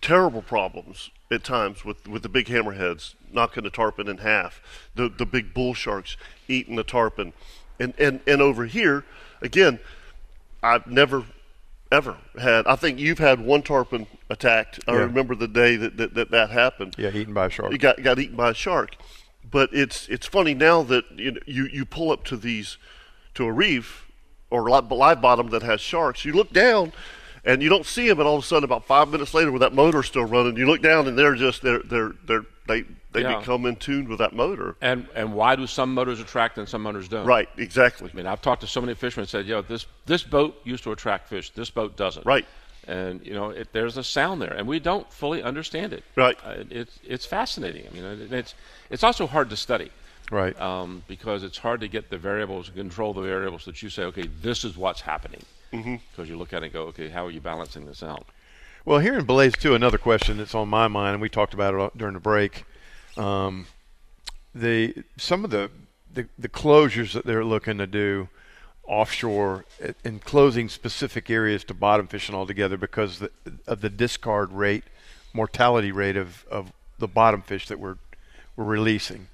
terrible 0.00 0.42
problems 0.42 1.10
at 1.30 1.44
times 1.44 1.84
with, 1.84 2.08
with 2.08 2.22
the 2.22 2.28
big 2.28 2.46
hammerheads 2.46 3.14
knocking 3.32 3.62
the 3.62 3.70
tarpon 3.70 4.08
in 4.08 4.18
half, 4.18 4.60
the 4.94 5.08
the 5.08 5.26
big 5.26 5.54
bull 5.54 5.74
sharks 5.74 6.16
eating 6.48 6.76
the 6.76 6.84
tarpon, 6.84 7.32
and 7.78 7.94
and 7.98 8.20
and 8.26 8.42
over 8.42 8.66
here 8.66 9.04
again, 9.40 9.78
I've 10.62 10.86
never 10.86 11.24
ever 11.92 12.16
had. 12.40 12.66
I 12.66 12.76
think 12.76 12.98
you've 12.98 13.18
had 13.18 13.40
one 13.40 13.62
tarpon 13.62 14.06
attacked. 14.28 14.80
I 14.86 14.92
Yeah. 14.92 14.98
remember 15.00 15.34
the 15.34 15.48
day 15.48 15.76
that 15.76 15.96
that, 15.96 16.14
that, 16.14 16.30
that 16.30 16.50
happened. 16.50 16.94
Yeah, 16.98 17.10
eaten 17.14 17.34
by 17.34 17.46
a 17.46 17.50
shark. 17.50 17.72
You 17.72 17.78
got 17.78 18.02
got 18.02 18.18
eaten 18.18 18.36
by 18.36 18.50
a 18.50 18.54
shark. 18.54 18.96
But 19.48 19.70
it's 19.72 20.08
it's 20.08 20.26
funny 20.26 20.54
now 20.54 20.82
that 20.84 21.04
you 21.16 21.32
know, 21.32 21.40
you 21.46 21.66
you 21.66 21.84
pull 21.84 22.10
up 22.12 22.24
to 22.24 22.36
these 22.36 22.76
to 23.34 23.44
a 23.44 23.52
reef 23.52 24.08
or 24.50 24.68
li- 24.70 24.80
live 24.90 25.20
bottom 25.20 25.50
that 25.50 25.62
has 25.62 25.80
sharks. 25.80 26.24
You 26.24 26.32
look 26.32 26.52
down 26.52 26.92
and 27.44 27.62
you 27.62 27.68
don't 27.68 27.86
see 27.86 28.08
them, 28.08 28.18
and 28.20 28.28
all 28.28 28.36
of 28.36 28.44
a 28.44 28.46
sudden, 28.46 28.64
about 28.64 28.84
five 28.84 29.08
minutes 29.08 29.32
later, 29.32 29.50
with 29.50 29.60
that 29.62 29.72
motor 29.72 30.02
still 30.02 30.24
running, 30.26 30.56
you 30.56 30.66
look 30.66 30.82
down 30.82 31.06
and 31.08 31.16
they're 31.18 31.34
just 31.34 31.62
they're 31.62 31.80
they're 31.80 32.12
they're 32.26 32.44
they 32.68 32.84
they 33.12 33.22
Yeah. 33.22 33.38
become 33.40 33.66
in 33.66 33.74
tune 33.76 34.08
with 34.08 34.18
that 34.18 34.34
motor. 34.34 34.76
and 34.80 35.08
and 35.16 35.32
why 35.34 35.56
do 35.56 35.66
some 35.66 35.94
motors 35.94 36.20
attract 36.20 36.58
and 36.58 36.68
some 36.68 36.82
motors 36.82 37.08
don't? 37.08 37.26
Right, 37.26 37.48
exactly. 37.56 38.10
I 38.12 38.16
mean, 38.16 38.26
I've 38.26 38.42
talked 38.42 38.60
to 38.60 38.66
so 38.68 38.80
many 38.80 38.94
fishermen 38.94 39.22
and 39.22 39.28
said, 39.30 39.46
"Yo, 39.46 39.62
this 39.62 39.86
this 40.06 40.22
boat 40.22 40.60
used 40.64 40.84
to 40.84 40.92
attract 40.92 41.28
fish. 41.28 41.50
This 41.50 41.70
boat 41.70 41.96
doesn't." 41.96 42.24
Right. 42.26 42.46
And 42.90 43.24
you 43.24 43.34
know, 43.34 43.50
it, 43.50 43.68
there's 43.72 43.96
a 43.96 44.02
sound 44.02 44.42
there, 44.42 44.52
and 44.52 44.66
we 44.66 44.80
don't 44.80 45.10
fully 45.12 45.44
understand 45.44 45.92
it. 45.92 46.02
Right. 46.16 46.36
Uh, 46.44 46.64
it's 46.70 46.98
it's 47.04 47.24
fascinating. 47.24 47.86
I 47.88 47.94
mean, 47.94 48.04
it, 48.04 48.32
it's 48.32 48.54
it's 48.90 49.04
also 49.04 49.28
hard 49.28 49.48
to 49.50 49.56
study. 49.56 49.92
Right. 50.30 50.60
Um, 50.60 51.04
because 51.06 51.44
it's 51.44 51.58
hard 51.58 51.80
to 51.82 51.88
get 51.88 52.10
the 52.10 52.18
variables 52.18 52.66
and 52.66 52.76
control 52.76 53.12
the 53.12 53.22
variables 53.22 53.64
that 53.66 53.80
you 53.80 53.90
say, 53.90 54.02
okay, 54.04 54.28
this 54.42 54.64
is 54.64 54.76
what's 54.76 55.02
happening. 55.02 55.42
Mm-hmm. 55.72 55.96
Because 56.10 56.28
you 56.28 56.36
look 56.36 56.52
at 56.52 56.62
it 56.62 56.66
and 56.66 56.72
go, 56.72 56.82
okay, 56.86 57.08
how 57.08 57.26
are 57.26 57.30
you 57.30 57.40
balancing 57.40 57.86
this 57.86 58.02
out? 58.02 58.26
Well, 58.84 58.98
here 58.98 59.16
in 59.18 59.24
Blaze 59.24 59.54
too, 59.54 59.74
another 59.74 59.98
question 59.98 60.38
that's 60.38 60.54
on 60.54 60.68
my 60.68 60.88
mind, 60.88 61.14
and 61.14 61.22
we 61.22 61.28
talked 61.28 61.54
about 61.54 61.74
it 61.74 61.96
during 61.96 62.14
the 62.14 62.20
break. 62.20 62.64
Um, 63.16 63.66
the 64.52 65.04
some 65.16 65.44
of 65.44 65.50
the, 65.50 65.70
the 66.12 66.26
the 66.36 66.48
closures 66.48 67.12
that 67.12 67.24
they're 67.24 67.44
looking 67.44 67.78
to 67.78 67.86
do 67.86 68.28
offshore 68.90 69.64
eh, 69.80 69.92
and 70.04 70.22
closing 70.22 70.68
specific 70.68 71.30
areas 71.30 71.64
to 71.64 71.72
bottom 71.72 72.08
fishing 72.08 72.34
altogether 72.34 72.76
because 72.76 73.22
of 73.66 73.80
the 73.80 73.88
discard 73.88 74.52
rate, 74.52 74.84
mortality 75.32 75.92
rate 75.92 76.16
of, 76.16 76.44
of 76.50 76.72
the 76.98 77.08
bottom 77.08 77.40
fish 77.40 77.68
that 77.68 77.78
we're 77.78 77.96
we're 78.56 78.64
releasing. 78.64 79.28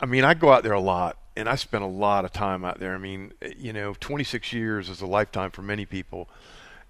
I, 0.00 0.06
mean, 0.06 0.24
I 0.24 0.34
go 0.34 0.52
out 0.52 0.64
there 0.64 0.72
a 0.72 0.80
lot, 0.80 1.16
and 1.36 1.48
I 1.48 1.54
spend 1.54 1.82
a 1.84 1.88
lot 1.88 2.24
of 2.24 2.32
time 2.32 2.64
out 2.64 2.78
there. 2.78 2.94
I 2.94 2.98
mean, 2.98 3.32
eh, 3.40 3.52
you 3.56 3.72
know, 3.72 3.94
26 4.00 4.52
years 4.52 4.88
is 4.88 5.00
a 5.00 5.06
lifetime 5.06 5.50
for 5.50 5.62
many 5.62 5.86
people, 5.86 6.28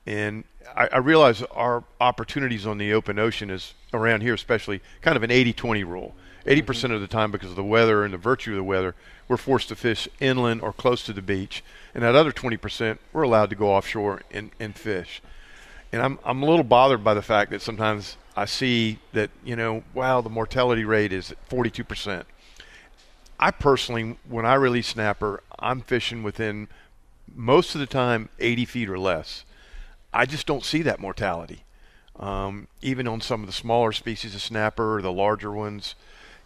and 0.06 0.44
I, 0.74 0.88
I 0.92 0.98
realize 0.98 1.42
our 1.42 1.84
opportunities 2.00 2.66
on 2.66 2.78
the 2.78 2.94
open 2.94 3.18
ocean 3.18 3.50
is 3.50 3.74
around 3.92 4.22
here, 4.22 4.34
especially 4.34 4.80
kind 5.02 5.16
of 5.16 5.22
an 5.22 5.30
80-20 5.30 5.86
rule. 5.86 6.14
80% 6.48 6.92
of 6.92 7.00
the 7.00 7.06
time, 7.06 7.30
because 7.30 7.50
of 7.50 7.56
the 7.56 7.62
weather 7.62 8.04
and 8.04 8.12
the 8.12 8.18
virtue 8.18 8.52
of 8.52 8.56
the 8.56 8.64
weather, 8.64 8.94
we're 9.28 9.36
forced 9.36 9.68
to 9.68 9.76
fish 9.76 10.08
inland 10.18 10.62
or 10.62 10.72
close 10.72 11.04
to 11.04 11.12
the 11.12 11.22
beach, 11.22 11.62
and 11.94 12.02
that 12.02 12.14
other 12.14 12.32
20%, 12.32 12.98
we're 13.12 13.22
allowed 13.22 13.50
to 13.50 13.56
go 13.56 13.68
offshore 13.68 14.22
and, 14.30 14.50
and 14.58 14.74
fish. 14.74 15.20
And 15.92 16.02
I'm 16.02 16.18
I'm 16.24 16.42
a 16.42 16.46
little 16.46 16.64
bothered 16.64 17.02
by 17.02 17.14
the 17.14 17.22
fact 17.22 17.50
that 17.50 17.62
sometimes 17.62 18.16
I 18.36 18.44
see 18.44 18.98
that 19.12 19.30
you 19.42 19.56
know, 19.56 19.84
wow, 19.94 20.20
the 20.20 20.28
mortality 20.28 20.84
rate 20.84 21.12
is 21.12 21.34
42 21.48 21.82
percent. 21.84 22.26
I 23.40 23.50
personally, 23.50 24.18
when 24.28 24.44
I 24.44 24.54
release 24.54 24.88
snapper, 24.88 25.42
I'm 25.58 25.80
fishing 25.80 26.22
within 26.22 26.68
most 27.34 27.74
of 27.74 27.80
the 27.80 27.86
time 27.86 28.28
80 28.38 28.64
feet 28.64 28.90
or 28.90 28.98
less. 28.98 29.44
I 30.12 30.26
just 30.26 30.46
don't 30.46 30.64
see 30.64 30.82
that 30.82 31.00
mortality. 31.00 31.64
Um, 32.18 32.66
even 32.82 33.06
on 33.06 33.20
some 33.20 33.42
of 33.42 33.46
the 33.46 33.52
smaller 33.52 33.92
species 33.92 34.34
of 34.34 34.42
snapper, 34.42 34.96
or 34.96 35.02
the 35.02 35.12
larger 35.12 35.52
ones, 35.52 35.94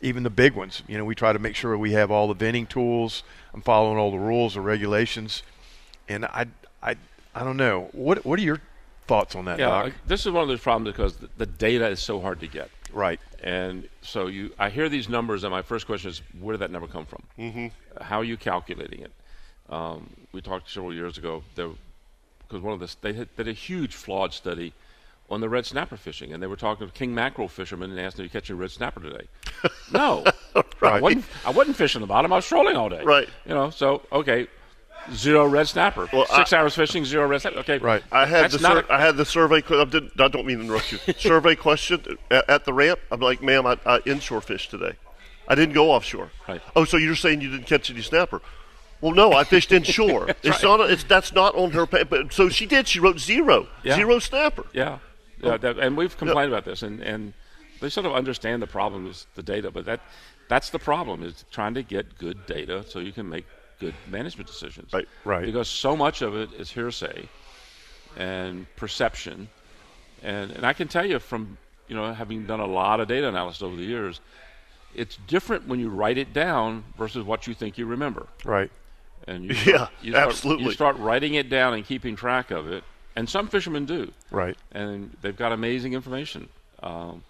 even 0.02 0.24
the 0.24 0.30
big 0.30 0.54
ones. 0.54 0.82
You 0.86 0.98
know, 0.98 1.04
we 1.04 1.14
try 1.14 1.32
to 1.32 1.38
make 1.38 1.56
sure 1.56 1.78
we 1.78 1.92
have 1.92 2.10
all 2.10 2.28
the 2.28 2.34
venting 2.34 2.66
tools. 2.66 3.22
I'm 3.54 3.62
following 3.62 3.98
all 3.98 4.10
the 4.10 4.18
rules 4.18 4.56
or 4.56 4.60
regulations, 4.60 5.42
and 6.08 6.24
I, 6.26 6.46
I, 6.82 6.96
I 7.34 7.44
don't 7.44 7.56
know. 7.56 7.88
What 7.92 8.24
What 8.26 8.38
are 8.38 8.42
your 8.42 8.60
thoughts 9.06 9.34
on 9.34 9.44
that, 9.46 9.58
Yeah, 9.58 9.84
Doc? 9.84 9.92
this 10.06 10.26
is 10.26 10.32
one 10.32 10.42
of 10.42 10.48
those 10.48 10.60
problems 10.60 10.94
because 10.94 11.16
the, 11.36 11.46
data 11.46 11.88
is 11.88 12.00
so 12.00 12.20
hard 12.20 12.40
to 12.40 12.46
get. 12.46 12.70
Right. 12.92 13.20
And 13.42 13.88
so 14.00 14.26
you, 14.26 14.52
I 14.58 14.70
hear 14.70 14.88
these 14.88 15.08
numbers, 15.08 15.44
and 15.44 15.50
my 15.50 15.62
first 15.62 15.86
question 15.86 16.10
is, 16.10 16.22
where 16.40 16.52
did 16.52 16.60
that 16.60 16.70
number 16.70 16.86
come 16.86 17.06
from? 17.06 17.22
Mm-hmm. 17.38 17.66
How 18.02 18.18
are 18.18 18.24
you 18.24 18.36
calculating 18.36 19.00
it? 19.00 19.12
Um, 19.68 20.08
we 20.32 20.40
talked 20.40 20.70
several 20.70 20.94
years 20.94 21.18
ago 21.18 21.42
because 21.54 22.62
one 22.62 22.74
of 22.74 22.80
the 22.80 22.94
they 23.00 23.12
had, 23.14 23.34
did 23.36 23.48
a 23.48 23.52
huge 23.52 23.94
flawed 23.94 24.32
study 24.34 24.72
on 25.32 25.40
the 25.40 25.48
red 25.48 25.66
snapper 25.66 25.96
fishing, 25.96 26.32
and 26.32 26.42
they 26.42 26.46
were 26.46 26.56
talking 26.56 26.86
to 26.86 26.92
king 26.92 27.14
mackerel 27.14 27.48
fishermen 27.48 27.90
and 27.90 27.98
asked 27.98 28.20
"Are 28.20 28.22
you 28.22 28.28
catching 28.28 28.54
a 28.54 28.58
red 28.58 28.70
snapper 28.70 29.00
today?" 29.00 29.26
no, 29.92 30.24
I 30.54 30.62
Right. 30.80 31.02
wasn't. 31.02 31.24
I 31.46 31.50
wasn't 31.50 31.76
fishing 31.76 32.00
the 32.00 32.06
bottom. 32.06 32.32
I 32.32 32.36
was 32.36 32.46
trolling 32.46 32.76
all 32.76 32.88
day. 32.88 33.02
Right. 33.02 33.28
You 33.46 33.54
know. 33.54 33.70
So 33.70 34.02
okay, 34.12 34.46
zero 35.12 35.46
red 35.46 35.68
snapper. 35.68 36.08
Well, 36.12 36.26
Six 36.26 36.52
I- 36.52 36.58
hours 36.58 36.74
fishing, 36.74 37.04
zero 37.04 37.26
red 37.26 37.40
snapper. 37.40 37.58
Okay. 37.60 37.78
Right. 37.78 38.02
I 38.12 38.26
had 38.26 38.50
the 38.50 38.58
sur- 38.58 38.84
a- 38.88 38.92
I 38.92 39.00
had 39.00 39.16
the 39.16 39.24
survey. 39.24 39.56
I, 39.68 39.84
didn't, 39.84 40.20
I 40.20 40.28
don't 40.28 40.46
mean 40.46 40.58
to 40.58 40.64
interrupt 40.64 40.92
you. 40.92 40.98
survey 41.18 41.56
question 41.56 42.18
at, 42.30 42.48
at 42.48 42.64
the 42.64 42.72
ramp. 42.72 43.00
I'm 43.10 43.20
like, 43.20 43.42
ma'am, 43.42 43.66
I, 43.66 43.78
I 43.86 44.00
inshore 44.06 44.40
fish 44.40 44.68
today. 44.68 44.92
I 45.48 45.54
didn't 45.54 45.74
go 45.74 45.90
offshore. 45.90 46.30
Right. 46.48 46.62
Oh, 46.76 46.84
so 46.84 46.96
you're 46.96 47.16
saying 47.16 47.40
you 47.40 47.50
didn't 47.50 47.66
catch 47.66 47.90
any 47.90 48.02
snapper? 48.02 48.40
Well, 49.00 49.12
no, 49.12 49.32
I 49.32 49.42
fished 49.42 49.72
inshore. 49.72 50.28
it's 50.44 50.62
not. 50.62 50.88
It's 50.90 51.02
that's 51.04 51.32
not 51.32 51.54
on 51.56 51.72
her. 51.72 51.86
But 51.86 52.32
so 52.32 52.48
she 52.48 52.66
did. 52.66 52.86
She 52.86 53.00
wrote 53.00 53.18
zero. 53.18 53.66
Yeah. 53.82 53.96
Zero 53.96 54.20
snapper. 54.20 54.64
Yeah, 54.72 54.98
yeah, 55.42 55.52
oh. 55.54 55.58
that, 55.58 55.78
and 55.78 55.96
we've 55.96 56.16
complained 56.16 56.52
about 56.52 56.64
this, 56.64 56.82
and, 56.82 57.00
and 57.00 57.32
they 57.80 57.88
sort 57.88 58.06
of 58.06 58.12
understand 58.12 58.62
the 58.62 58.66
problem 58.66 59.06
is 59.06 59.26
the 59.34 59.42
data, 59.42 59.70
but 59.70 59.84
that 59.86 60.00
that's 60.48 60.70
the 60.70 60.78
problem 60.78 61.22
is 61.22 61.44
trying 61.50 61.74
to 61.74 61.82
get 61.82 62.18
good 62.18 62.46
data 62.46 62.84
so 62.88 62.98
you 62.98 63.12
can 63.12 63.28
make 63.28 63.46
good 63.80 63.94
management 64.08 64.46
decisions. 64.48 64.92
Right, 64.92 65.08
right. 65.24 65.44
Because 65.44 65.68
so 65.68 65.96
much 65.96 66.22
of 66.22 66.36
it 66.36 66.52
is 66.54 66.70
hearsay 66.70 67.28
and 68.16 68.66
perception, 68.76 69.48
and 70.22 70.50
and 70.52 70.64
I 70.66 70.72
can 70.72 70.88
tell 70.88 71.06
you 71.06 71.18
from 71.18 71.58
you 71.88 71.96
know 71.96 72.12
having 72.12 72.46
done 72.46 72.60
a 72.60 72.66
lot 72.66 73.00
of 73.00 73.08
data 73.08 73.28
analysis 73.28 73.62
over 73.62 73.74
the 73.76 73.84
years, 73.84 74.20
it's 74.94 75.16
different 75.26 75.66
when 75.66 75.80
you 75.80 75.88
write 75.88 76.18
it 76.18 76.32
down 76.32 76.84
versus 76.96 77.24
what 77.24 77.46
you 77.46 77.54
think 77.54 77.78
you 77.78 77.86
remember 77.86 78.26
Right. 78.44 78.70
and 79.26 79.44
you 79.44 79.54
Yeah, 79.66 79.88
you 80.02 80.12
start, 80.12 80.28
absolutely. 80.28 80.64
You 80.66 80.72
start 80.72 80.96
writing 80.98 81.34
it 81.34 81.48
down 81.48 81.74
and 81.74 81.84
keeping 81.84 82.14
track 82.16 82.50
of 82.50 82.70
it, 82.70 82.84
and 83.16 83.28
some 83.28 83.48
fishermen 83.48 83.86
do. 83.86 84.12
Right. 84.30 84.56
And 84.72 85.16
they've 85.20 85.36
got 85.36 85.52
amazing 85.52 85.92
information. 85.92 86.48
Um, 86.82 87.22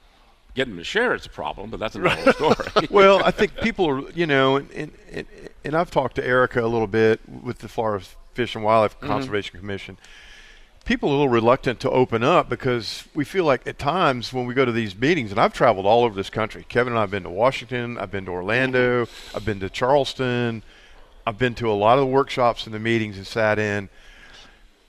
getting 0.55 0.75
them 0.75 0.79
to 0.79 0.85
share 0.85 1.15
it's 1.15 1.27
a 1.27 1.31
problem, 1.31 1.71
but 1.71 1.81
that's 1.81 1.95
another 1.95 2.33
story. 2.33 2.57
well, 2.91 3.23
I 3.25 3.31
think 3.31 3.55
people 3.57 3.89
are, 3.89 4.11
you 4.11 4.27
know, 4.27 4.57
and, 4.57 4.93
and, 5.11 5.27
and, 5.65 5.75
I've 5.75 5.91
talked 5.91 6.17
to 6.17 6.27
Erica 6.27 6.61
a 6.65 6.69
little 6.69 6.87
bit 6.87 7.21
with 7.29 7.59
the 7.59 7.69
Florida 7.69 8.05
Fish 8.35 8.55
and 8.55 8.65
Wildlife 8.65 8.99
Mm-hmm. 8.99 9.07
Conservation 9.07 9.59
Commission. 9.59 9.99
People 10.85 11.11
are 11.11 11.13
a 11.13 11.15
little 11.15 11.29
reluctant 11.29 11.79
to 11.81 11.91
open 11.91 12.25
up 12.25 12.49
because 12.49 13.05
we 13.15 13.25
feel 13.25 13.45
like 13.45 13.67
at 13.69 13.79
times 13.79 14.33
when 14.33 14.47
we 14.47 14.55
go 14.55 14.65
to 14.65 14.73
these 14.73 14.97
meetings, 14.99 15.31
and 15.31 15.41
I've 15.41 15.53
traveled 15.53 15.87
all 15.87 16.03
over 16.03 16.15
this 16.15 16.29
country. 16.29 16.67
Kevin 16.69 16.93
and 16.93 16.99
I 16.99 17.03
have 17.03 17.11
been 17.11 17.23
to 17.23 17.31
Washington, 17.31 17.99
I've 17.99 18.11
been 18.11 18.25
to 18.25 18.33
Orlando, 18.33 19.07
I've 19.33 19.45
been 19.45 19.61
to 19.61 19.71
Charleston, 19.71 20.65
I've 21.25 21.39
been 21.39 21.55
to 21.57 21.71
a 21.71 21.73
lot 21.73 21.99
of 21.99 22.01
the 22.01 22.13
workshops 22.13 22.67
and 22.67 22.75
the 22.75 22.81
meetings 22.81 23.17
and 23.17 23.27
sat 23.27 23.61
in. 23.61 23.91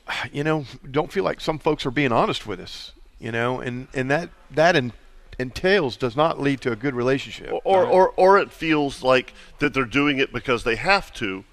You 0.31 0.43
know, 0.43 0.65
don't 0.89 1.11
feel 1.11 1.23
like 1.23 1.39
some 1.41 1.59
folks 1.59 1.85
are 1.85 1.91
being 1.91 2.11
honest 2.11 2.45
with 2.47 2.59
us. 2.59 2.91
You 3.19 3.31
know, 3.31 3.59
and 3.61 3.87
and 3.93 4.11
that 4.11 4.29
that 4.51 4.75
in, 4.75 4.91
entails 5.39 5.95
does 5.97 6.15
not 6.17 6.41
lead 6.41 6.59
to 6.61 6.71
a 6.71 6.75
good 6.75 6.93
relationship. 6.93 7.51
or, 7.63 7.85
or 7.85 8.09
or 8.17 8.37
it 8.37 8.51
feels 8.51 9.01
like 9.01 9.33
that 9.59 9.73
they're 9.73 9.85
doing 9.85 10.19
it 10.19 10.33
because 10.33 10.63
they 10.65 10.75
have 10.75 11.13
to, 11.13 11.45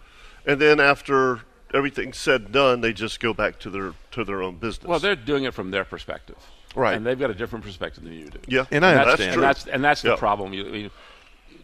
and 0.45 0.61
then 0.61 0.81
after 0.81 1.41
everything's 1.73 2.17
said 2.19 2.41
and 2.43 2.53
done, 2.53 2.81
they 2.81 2.93
just 2.93 3.21
go 3.21 3.33
back 3.33 3.61
to 3.61 3.71
their 3.71 3.95
to 4.11 4.25
their 4.25 4.43
own 4.43 4.57
business. 4.57 4.89
well, 4.89 4.99
they're 4.99 5.15
doing 5.15 5.45
it 5.45 5.55
from 5.55 5.71
their 5.71 5.85
perspective, 5.85 6.37
Right. 6.75 6.97
And 6.97 7.07
they've 7.07 7.19
got 7.19 7.31
a 7.31 7.35
different 7.35 7.65
perspective 7.65 8.03
than 8.03 8.13
you 8.15 8.27
do. 8.27 8.41
yeah, 8.49 8.67
And 8.73 8.85
I 8.85 8.95
that's, 8.95 9.07
that's 9.07 9.21
understand. 9.21 9.35
And 9.35 9.43
that's 9.45 9.67
and 9.67 9.85
that's 9.85 10.03
the 10.03 10.09
Yeah. 10.11 10.17
problem. 10.17 10.53
You, 10.53 10.65
you, 10.75 10.91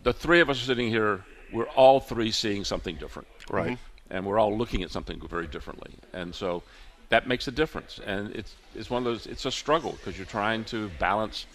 the 0.05 0.13
three 0.13 0.41
of 0.41 0.49
us 0.51 0.63
are 0.63 0.67
sitting 0.67 0.89
here. 0.89 1.25
We're 1.53 1.65
all 1.71 1.99
three 2.01 2.31
seeing 2.31 2.63
something 2.65 2.95
different, 2.97 3.27
Right. 3.51 3.73
Mm-hmm. 3.73 3.83
And 4.11 4.25
we're 4.25 4.39
all 4.39 4.57
looking 4.57 4.83
at 4.83 4.91
something 4.91 5.21
very 5.29 5.47
differently, 5.47 5.95
and 6.13 6.35
so 6.35 6.63
that 7.09 7.27
makes 7.27 7.49
a 7.49 7.51
difference. 7.51 8.01
And 8.05 8.35
it's 8.35 8.55
it's 8.75 8.91
one 8.91 9.01
of 9.01 9.05
those. 9.05 9.27
It's 9.27 9.45
a 9.45 9.51
struggle 9.51 9.93
because 9.93 10.17
you're 10.17 10.27
trying 10.27 10.65
to 10.67 10.91
balance 10.99 11.47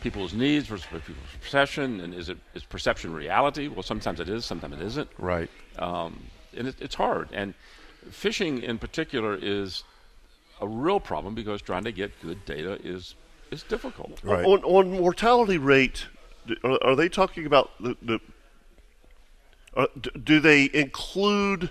people's 0.00 0.34
needs 0.34 0.66
versus 0.66 0.86
people's 0.86 1.16
perception, 1.40 2.00
and 2.00 2.14
is 2.14 2.28
it 2.28 2.38
is 2.54 2.64
perception 2.64 3.12
reality? 3.12 3.68
Well, 3.68 3.82
sometimes 3.82 4.20
it 4.20 4.28
is, 4.28 4.44
sometimes 4.44 4.74
it 4.74 4.82
isn't. 4.82 5.08
Right. 5.18 5.50
um, 5.78 6.18
and 6.56 6.68
it, 6.68 6.76
it's 6.80 6.94
hard. 6.94 7.28
And 7.32 7.54
fishing 8.10 8.62
in 8.62 8.78
particular 8.78 9.38
is 9.40 9.84
a 10.60 10.66
real 10.66 11.00
problem 11.00 11.34
because 11.34 11.60
trying 11.60 11.84
to 11.84 11.92
get 11.92 12.10
good 12.22 12.44
data 12.46 12.78
is 12.84 13.14
is 13.50 13.62
difficult. 13.62 14.20
Right. 14.24 14.44
On, 14.44 14.62
on 14.64 14.90
mortality 14.90 15.58
rate, 15.58 16.06
are, 16.64 16.82
are 16.82 16.96
they 16.96 17.08
talking 17.08 17.46
about 17.46 17.70
the? 17.80 17.96
the 18.02 18.20
uh, 19.76 19.86
d- 20.00 20.10
do 20.22 20.40
they 20.40 20.70
include 20.72 21.70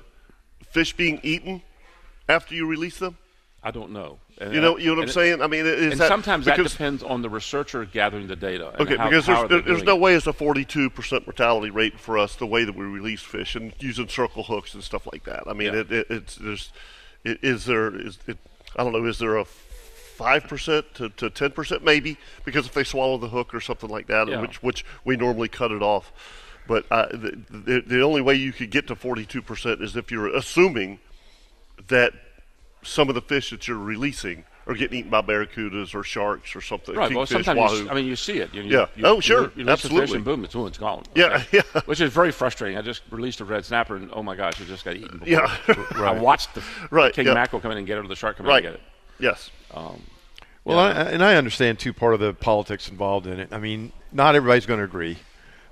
fish 0.69 0.93
being 0.93 1.19
eaten 1.23 1.61
after 2.29 2.55
you 2.55 2.65
release 2.67 2.99
them? 2.99 3.17
I 3.63 3.71
don't 3.71 3.91
know. 3.91 4.19
And 4.39 4.53
You 4.53 4.61
know, 4.61 4.77
you 4.77 4.87
know 4.87 4.95
what 4.95 5.03
I'm 5.03 5.09
it- 5.09 5.13
saying? 5.13 5.41
I 5.41 5.47
mean, 5.47 5.65
is 5.65 5.93
and 5.93 6.01
that 6.01 6.07
sometimes 6.07 6.45
that 6.45 6.57
depends 6.61 7.01
on 7.01 7.21
the 7.23 7.29
researcher 7.29 7.83
gathering 7.85 8.27
the 8.27 8.35
data. 8.35 8.79
Okay, 8.79 8.95
how- 8.95 9.09
because 9.09 9.25
how 9.25 9.47
there's 9.47 9.63
there's 9.65 9.83
no 9.83 9.95
way 9.95 10.13
it's 10.13 10.27
a 10.27 10.33
42% 10.33 11.25
mortality 11.25 11.69
rate 11.71 11.99
for 11.99 12.17
us 12.17 12.35
the 12.35 12.45
way 12.45 12.63
that 12.63 12.75
we 12.75 12.85
release 12.85 13.21
fish 13.21 13.55
and 13.55 13.73
using 13.79 14.07
circle 14.07 14.43
hooks 14.43 14.73
and 14.75 14.83
stuff 14.83 15.07
like 15.11 15.23
that. 15.23 15.43
I 15.47 15.53
mean, 15.53 15.73
Yeah. 15.73 15.79
it, 15.79 15.91
it, 15.91 16.07
it's 16.11 16.35
there's 16.35 16.71
is 17.23 17.65
there 17.65 17.95
is 17.95 18.19
it 18.27 18.37
I 18.75 18.83
don't 18.83 18.93
know 18.93 19.05
is 19.05 19.17
there 19.17 19.37
a 19.37 19.45
five 19.45 20.43
percent 20.47 20.93
to 20.95 21.09
to 21.09 21.29
ten 21.31 21.51
percent 21.51 21.83
maybe 21.83 22.17
because 22.43 22.67
if 22.67 22.73
they 22.73 22.83
swallow 22.83 23.17
the 23.17 23.29
hook 23.29 23.53
or 23.55 23.61
something 23.61 23.89
like 23.89 24.05
that, 24.07 24.27
Yeah. 24.27 24.41
which 24.41 24.61
which 24.61 24.85
we 25.05 25.15
normally 25.17 25.47
cut 25.47 25.71
it 25.71 25.81
off. 25.81 26.11
But 26.67 26.85
uh, 26.91 27.07
the, 27.11 27.37
the 27.49 27.83
the 27.85 28.01
only 28.01 28.21
way 28.21 28.35
you 28.35 28.51
could 28.51 28.71
get 28.71 28.87
to 28.87 28.95
42 28.95 29.41
percent 29.41 29.81
is 29.81 29.95
if 29.95 30.11
you're 30.11 30.27
assuming 30.35 30.99
that 31.87 32.13
some 32.81 33.09
of 33.09 33.15
the 33.15 33.21
fish 33.21 33.49
that 33.51 33.67
you're 33.67 33.77
releasing 33.77 34.43
are 34.67 34.73
getting 34.73 34.97
eaten 34.99 35.11
by 35.11 35.21
barracudas 35.21 35.93
or 35.93 36.03
sharks 36.03 36.55
or 36.55 36.61
something. 36.61 36.95
Right. 36.95 37.11
Well, 37.13 37.25
kingfish, 37.27 37.45
sometimes 37.45 37.71
you, 37.73 37.77
wahoo. 37.77 37.85
s- 37.85 37.91
I 37.91 37.93
mean 37.93 38.05
you 38.07 38.15
see 38.15 38.39
it. 38.39 38.51
You, 38.53 38.63
you, 38.63 38.71
Yeah. 38.79 38.87
You, 38.95 39.05
Oh, 39.05 39.15
you 39.17 39.21
sure. 39.21 39.41
re- 39.43 39.51
You 39.57 39.65
release 39.65 39.81
the 39.83 39.89
fish 39.89 39.97
Absolutely. 39.99 40.15
and 40.15 40.25
boom, 40.25 40.43
it's, 40.43 40.55
oh, 40.55 40.65
it's 40.65 40.77
gone. 40.79 41.03
Yeah, 41.13 41.25
Okay. 41.35 41.61
yeah. 41.75 41.81
Which 41.85 42.01
is 42.01 42.11
very 42.11 42.31
frustrating. 42.31 42.75
I 42.75 42.81
just 42.81 43.03
released 43.11 43.41
a 43.41 43.45
red 43.45 43.63
snapper, 43.63 43.95
and 43.95 44.09
oh 44.11 44.23
my 44.23 44.35
gosh, 44.35 44.59
it 44.59 44.65
just 44.65 44.83
got 44.83 44.95
eaten. 44.95 45.19
Before. 45.19 45.27
Yeah. 45.27 45.85
I 46.03 46.13
watched 46.13 46.55
the 46.55 46.63
Right, 46.89 47.13
king 47.13 47.27
yeah. 47.27 47.35
mackerel 47.35 47.61
come 47.61 47.71
in 47.73 47.77
and 47.77 47.85
get 47.85 47.99
it, 47.99 48.05
or 48.05 48.07
the 48.07 48.15
shark 48.15 48.37
come 48.37 48.47
right. 48.47 48.63
in 48.65 48.71
and 48.71 48.77
get 48.77 48.81
it. 48.83 48.87
Yes. 49.19 49.51
Well, 50.63 50.79
I, 50.79 50.91
and 51.11 51.23
I 51.23 51.35
understand 51.35 51.77
too 51.77 51.93
part 51.93 52.15
of 52.15 52.19
the 52.19 52.33
politics 52.33 52.89
involved 52.89 53.27
in 53.27 53.39
it. 53.39 53.49
I 53.51 53.59
mean, 53.59 53.91
not 54.11 54.33
everybody's 54.33 54.65
going 54.65 54.79
to 54.79 54.83
agree, 54.85 55.17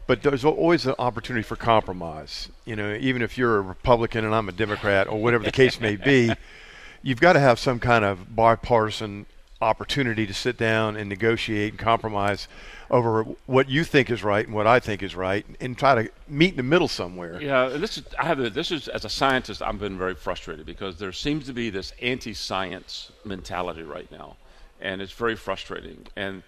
but 0.07 0.21
there's 0.21 0.45
always 0.45 0.85
an 0.85 0.95
opportunity 0.99 1.43
for 1.43 1.55
compromise. 1.55 2.49
You 2.65 2.75
know, 2.75 2.97
even 2.99 3.21
if 3.21 3.37
you're 3.37 3.57
a 3.57 3.61
Republican 3.61 4.25
and 4.25 4.35
I'm 4.35 4.49
a 4.49 4.51
Democrat 4.51 5.07
or 5.07 5.21
whatever 5.21 5.43
the 5.43 5.51
case 5.51 5.79
may 5.79 5.95
be, 5.95 6.33
you've 7.03 7.21
got 7.21 7.33
to 7.33 7.39
have 7.39 7.59
some 7.59 7.79
kind 7.79 8.03
of 8.03 8.35
bipartisan 8.35 9.25
opportunity 9.61 10.27
to 10.27 10.33
sit 10.33 10.57
down 10.57 10.97
and 10.97 11.07
negotiate 11.07 11.71
and 11.71 11.79
compromise 11.79 12.47
over 12.91 13.23
what 13.45 13.69
you 13.69 13.83
think 13.83 14.11
is 14.11 14.23
right 14.23 14.45
and 14.45 14.53
what 14.53 14.67
I 14.67 14.79
think 14.79 15.01
is 15.01 15.15
right, 15.15 15.45
and 15.59 15.77
try 15.77 16.03
to 16.03 16.11
meet 16.27 16.51
in 16.51 16.57
the 16.57 16.63
middle 16.63 16.87
somewhere. 16.87 17.41
Yeah, 17.41 17.69
and 17.69 17.81
this 17.81 17.97
is 17.97 18.03
I 18.19 18.25
have 18.25 18.39
a, 18.39 18.49
this 18.49 18.71
is 18.71 18.87
as 18.87 19.05
a 19.05 19.09
scientist 19.09 19.61
I've 19.61 19.79
been 19.79 19.97
very 19.97 20.15
frustrated 20.15 20.65
because 20.65 20.97
there 20.97 21.11
seems 21.11 21.45
to 21.47 21.53
be 21.53 21.69
this 21.69 21.93
anti-science 22.01 23.11
mentality 23.25 23.83
right 23.83 24.11
now, 24.11 24.35
and 24.81 25.01
it's 25.01 25.13
very 25.13 25.35
frustrating. 25.35 26.05
And 26.15 26.43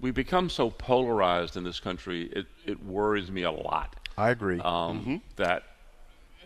we 0.00 0.10
become 0.10 0.48
so 0.50 0.70
polarized 0.70 1.56
in 1.56 1.64
this 1.64 1.80
country. 1.80 2.24
It 2.32 2.46
it 2.66 2.84
worries 2.84 3.30
me 3.30 3.42
a 3.42 3.50
lot. 3.50 3.94
I 4.16 4.30
agree. 4.30 4.60
Um, 4.60 5.22
That, 5.36 5.62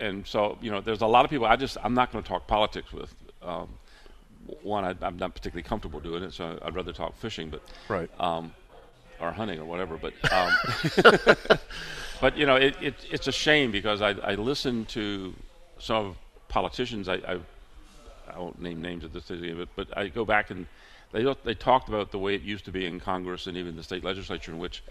and 0.00 0.26
so 0.26 0.58
you 0.60 0.70
know, 0.70 0.80
there's 0.80 1.02
a 1.02 1.06
lot 1.06 1.24
of 1.24 1.30
people. 1.30 1.46
I 1.46 1.56
just 1.56 1.76
I'm 1.82 1.94
not 1.94 2.12
going 2.12 2.22
to 2.22 2.28
talk 2.28 2.46
politics 2.46 2.92
with. 2.92 3.14
Um, 3.42 3.68
one, 4.62 4.84
I, 4.84 4.94
I'm 5.02 5.16
not 5.18 5.34
particularly 5.34 5.62
comfortable 5.62 6.00
doing 6.00 6.22
it, 6.24 6.32
so 6.32 6.58
I'd 6.62 6.74
rather 6.74 6.92
talk 6.92 7.16
fishing. 7.16 7.48
But 7.48 7.62
Right. 7.88 8.10
um, 8.20 8.52
or 9.20 9.30
hunting 9.30 9.60
or 9.60 9.64
whatever. 9.64 9.96
But 9.96 10.14
um, 10.32 10.52
but 12.20 12.36
you 12.36 12.46
know, 12.46 12.56
it, 12.56 12.76
it, 12.80 12.94
it's 13.10 13.28
a 13.28 13.32
shame 13.32 13.70
because 13.70 14.02
I, 14.02 14.10
I 14.10 14.34
listen 14.34 14.84
to 14.86 15.34
some 15.78 16.06
of 16.06 16.16
politicians. 16.48 17.08
I, 17.08 17.14
I 17.14 17.38
I 18.34 18.38
won't 18.38 18.60
name 18.60 18.80
names 18.82 19.04
at 19.04 19.12
this 19.12 19.24
stage, 19.26 19.56
but 19.56 19.68
but 19.76 19.96
I 19.96 20.08
go 20.08 20.24
back 20.24 20.50
and 20.50 20.66
they 21.12 21.34
they 21.44 21.54
talked 21.54 21.88
about 21.88 22.10
the 22.10 22.18
way 22.18 22.34
it 22.34 22.42
used 22.42 22.64
to 22.64 22.72
be 22.72 22.86
in 22.86 23.00
Congress 23.00 23.46
and 23.46 23.56
even 23.56 23.76
the 23.76 23.82
state 23.82 24.04
legislature, 24.04 24.52
in 24.52 24.58
which 24.58 24.82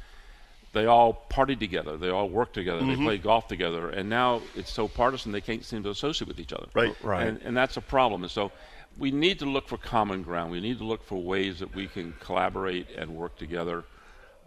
they 0.73 0.85
all 0.85 1.26
partied 1.30 1.60
together, 1.60 1.98
they 1.98 2.10
all 2.10 2.30
worked 2.30 2.53
together, 2.53 2.85
they 2.85 2.95
played 2.95 3.23
golf 3.23 3.48
together, 3.48 3.89
and 3.89 4.10
now 4.10 4.41
it's 4.56 4.72
so 4.72 4.88
partisan 4.88 5.34
they 5.34 5.41
can't 5.41 5.65
seem 5.65 5.84
to 5.84 5.89
associate 5.89 6.30
with 6.30 6.39
each 6.39 6.53
other. 6.53 6.68
Right. 6.73 6.95
Right. 7.03 7.27
And, 7.27 7.41
and 7.41 7.57
that's 7.57 7.76
a 7.76 7.81
problem. 7.81 8.23
And 8.23 8.31
so 8.31 8.52
we 8.98 9.11
need 9.11 9.39
to 9.39 9.45
look 9.45 9.68
for 9.68 9.77
common 9.77 10.23
ground. 10.23 10.52
We 10.52 10.61
need 10.61 10.77
to 10.77 10.85
look 10.85 11.03
for 11.03 11.22
ways 11.22 11.60
that 11.60 11.76
we 11.76 11.88
can 11.88 12.14
collaborate 12.19 12.88
and 12.98 13.15
work 13.15 13.38
together. 13.38 13.84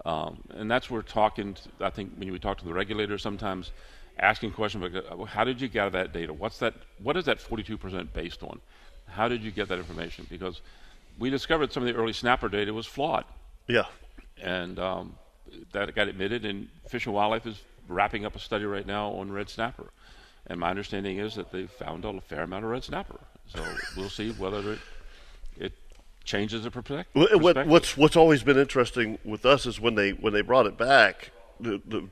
Um, 0.05 0.43
and 0.51 0.71
that's 0.71 0.91
where 0.91 1.03
talking. 1.03 1.55
To, 1.55 1.69
I 1.81 1.91
think 1.91 2.13
when 2.17 2.31
we 2.31 2.39
talk 2.39 2.59
to 2.59 2.65
the 2.65 2.75
regulators, 2.75 3.23
sometimes 3.23 3.73
asking 4.19 4.53
questions 4.53 4.83
like, 4.83 5.05
uh, 5.11 5.25
"How 5.25 5.45
did 5.45 5.61
you 5.61 5.69
gather 5.69 5.91
that 5.91 6.13
data? 6.13 6.33
What's 6.33 6.59
that? 6.59 6.75
What 7.03 7.17
is 7.17 7.25
that 7.25 7.39
42% 7.39 8.13
based 8.13 8.43
on? 8.43 8.61
How 9.07 9.29
did 9.29 9.43
you 9.43 9.51
get 9.51 9.69
that 9.69 9.79
information?" 9.79 10.27
Because 10.29 10.61
we 11.19 11.31
discovered 11.31 11.73
some 11.73 11.83
of 11.87 11.93
the 11.93 11.95
early 12.01 12.13
snapper 12.13 12.49
data 12.49 12.73
was 12.73 12.87
flawed, 12.87 13.25
Yeah. 13.69 13.85
and 14.43 14.79
um, 14.79 15.15
that 15.73 15.95
got 15.95 16.09
admitted. 16.09 16.45
And 16.45 16.69
Fish 16.89 17.07
and 17.07 17.15
Wildlife 17.15 17.47
is 17.47 17.61
wrapping 17.89 18.25
up 18.25 18.35
a 18.35 18.39
study 18.39 18.65
right 18.65 18.87
now 18.87 19.11
on 19.11 19.31
red 19.31 19.49
snapper. 19.49 19.91
And 20.47 20.61
my 20.61 20.71
understanding 20.71 21.19
is 21.19 21.35
that 21.37 21.51
they 21.53 21.67
found 21.67 22.05
a 22.05 22.21
fair 22.21 22.43
amount 22.43 22.65
of 22.65 22.71
red 22.71 22.85
snapper. 22.85 23.19
So 23.47 23.65
we'll 23.97 24.11
see 24.11 24.33
whether 24.33 24.73
it, 24.75 24.79
it 25.59 25.73
changes 26.25 26.65
the 26.65 26.71
perspec- 26.71 27.07
What, 27.13 27.31
what, 27.33 27.55
perspective. 27.55 27.71
what's 27.71 27.97
what's 27.97 28.17
always 28.17 28.43
been 28.43 28.59
interesting 28.59 29.19
with 29.25 29.47
us 29.47 29.67
is 29.67 29.81
when 29.81 29.95
they 29.95 30.11
when 30.11 30.33
they 30.33 30.43
brought 30.43 30.67
it 30.67 30.77
back, 30.77 31.31
the, 31.61 31.81
the 31.87 32.09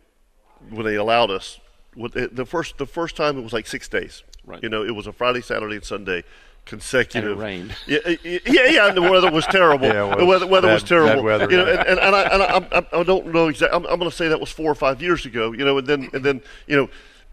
when 0.70 0.84
they 0.86 0.94
allowed 0.94 1.30
us. 1.30 1.58
The 1.94 2.46
first 2.46 2.78
the 2.78 2.86
first 2.86 3.16
time 3.16 3.36
it 3.36 3.42
was 3.42 3.52
like 3.52 3.66
six 3.66 3.86
days. 3.88 4.22
Right. 4.46 4.62
You 4.62 4.68
know, 4.70 4.82
it 4.84 4.94
was 4.94 5.06
a 5.06 5.12
Friday, 5.12 5.40
Saturday, 5.42 5.76
and 5.76 5.84
Sunday 5.84 6.24
consecutive. 6.64 7.32
And 7.32 7.40
it 7.40 7.42
rained. 7.44 7.74
Yeah, 7.86 7.98
yeah, 8.24 8.38
yeah, 8.46 8.66
yeah, 8.66 8.88
and 8.88 8.96
the 8.96 9.02
weather 9.02 9.30
was 9.30 9.46
terrible. 9.46 9.86
Yeah, 9.92 10.12
it 10.12 10.18
the 10.18 10.24
was 10.24 10.40
weather, 10.40 10.46
weather 10.46 10.68
was 10.72 10.82
terrible. 10.82 11.16
bad 11.16 11.24
weather, 11.24 11.50
You 11.50 11.56
know, 11.58 11.66
yeah. 11.66 11.80
and, 11.80 11.88
and, 11.88 11.98
and 12.00 12.14
I 12.16 12.22
and 12.22 12.42
I, 12.42 12.46
I'm- 12.46 12.66
I, 12.92 13.00
I 13.00 13.02
don't 13.02 13.26
know 13.32 13.48
exactly. 13.48 13.76
I'm, 13.76 13.86
I'm 13.86 13.98
going 13.98 14.10
to 14.10 14.16
say 14.16 14.28
that 14.28 14.40
was 14.40 14.50
four 14.50 14.70
or 14.70 14.74
five 14.74 15.02
years 15.02 15.26
ago. 15.26 15.52
You 15.52 15.64
know, 15.64 15.78
and 15.78 15.86
then 15.86 16.08
and 16.12 16.24
then 16.24 16.40
you 16.66 16.76
know, 16.76 16.88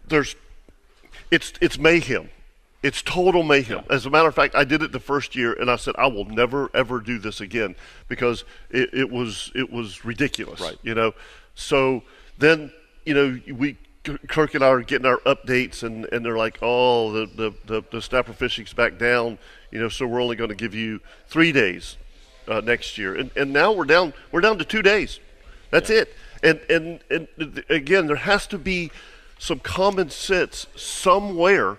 there's 0.07 0.35
it's 1.31 1.53
it's 1.61 1.77
mayhem. 1.77 2.29
It's 2.81 3.01
total 3.01 3.43
mayhem. 3.43 3.83
As 3.89 4.05
a 4.05 4.09
matter 4.09 4.29
of 4.29 4.35
fact, 4.35 4.55
I 4.55 4.63
did 4.63 4.81
it 4.81 4.93
the 4.93 5.01
first 5.01 5.35
year, 5.35 5.51
and 5.53 5.69
I 5.69 5.75
said 5.75 5.95
I 5.97 6.07
will 6.07 6.25
never 6.25 6.69
ever 6.73 6.99
do 7.01 7.19
this 7.19 7.41
again 7.41 7.75
because 8.07 8.45
it, 8.71 8.89
it 8.93 9.09
was 9.11 9.51
it 9.53 9.71
was 9.71 10.05
ridiculous. 10.05 10.61
Right. 10.61 10.77
You 10.81 10.95
know, 10.95 11.13
so 11.55 12.03
then 12.37 12.71
you 13.05 13.13
know 13.13 13.39
we 13.53 13.77
Kirk 14.17 14.55
and 14.55 14.63
I 14.63 14.67
are 14.67 14.81
getting 14.81 15.05
our 15.05 15.19
updates, 15.19 15.83
and, 15.83 16.05
and 16.11 16.25
they're 16.25 16.37
like, 16.37 16.59
oh, 16.61 17.11
the, 17.11 17.25
the, 17.25 17.53
the, 17.65 17.83
the 17.91 18.01
snapper 18.01 18.33
fishing's 18.33 18.73
back 18.73 18.97
down. 18.97 19.37
You 19.71 19.79
know, 19.79 19.89
so 19.89 20.07
we're 20.07 20.21
only 20.21 20.35
going 20.35 20.49
to 20.49 20.55
give 20.55 20.73
you 20.73 20.99
three 21.27 21.51
days 21.51 21.97
uh, 22.47 22.61
next 22.61 22.97
year, 22.97 23.15
and 23.15 23.31
and 23.35 23.53
now 23.53 23.71
we're 23.71 23.85
down 23.85 24.13
we're 24.31 24.41
down 24.41 24.57
to 24.57 24.65
two 24.65 24.81
days. 24.81 25.19
That's 25.69 25.89
it. 25.89 26.13
And, 26.41 26.59
and 26.69 26.99
and 27.09 27.63
again, 27.69 28.07
there 28.07 28.15
has 28.15 28.47
to 28.47 28.57
be 28.57 28.91
some 29.37 29.59
common 29.59 30.09
sense 30.09 30.67
somewhere 30.75 31.77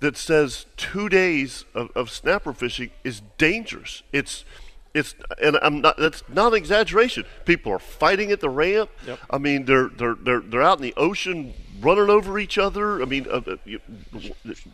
that 0.00 0.16
says 0.16 0.66
two 0.76 1.08
days 1.08 1.64
of, 1.74 1.90
of 1.94 2.10
snapper 2.10 2.52
fishing 2.52 2.90
is 3.02 3.22
dangerous. 3.38 4.02
It's 4.12 4.44
it's 4.92 5.14
and 5.42 5.58
I'm 5.62 5.80
not 5.80 5.96
that's 5.96 6.22
not 6.28 6.52
an 6.52 6.58
exaggeration. 6.58 7.24
People 7.44 7.72
are 7.72 7.78
fighting 7.78 8.30
at 8.30 8.40
the 8.40 8.50
ramp. 8.50 8.90
Yep. 9.06 9.18
I 9.30 9.38
mean, 9.38 9.64
they're 9.64 9.88
they're 9.88 10.14
they're 10.14 10.40
they're 10.40 10.62
out 10.62 10.78
in 10.78 10.82
the 10.82 10.94
ocean 10.96 11.54
running 11.80 12.10
over 12.10 12.38
each 12.38 12.58
other. 12.58 13.02
I 13.02 13.04
mean, 13.04 13.26
uh, 13.30 13.40
uh, 13.46 13.56
you, 13.64 13.80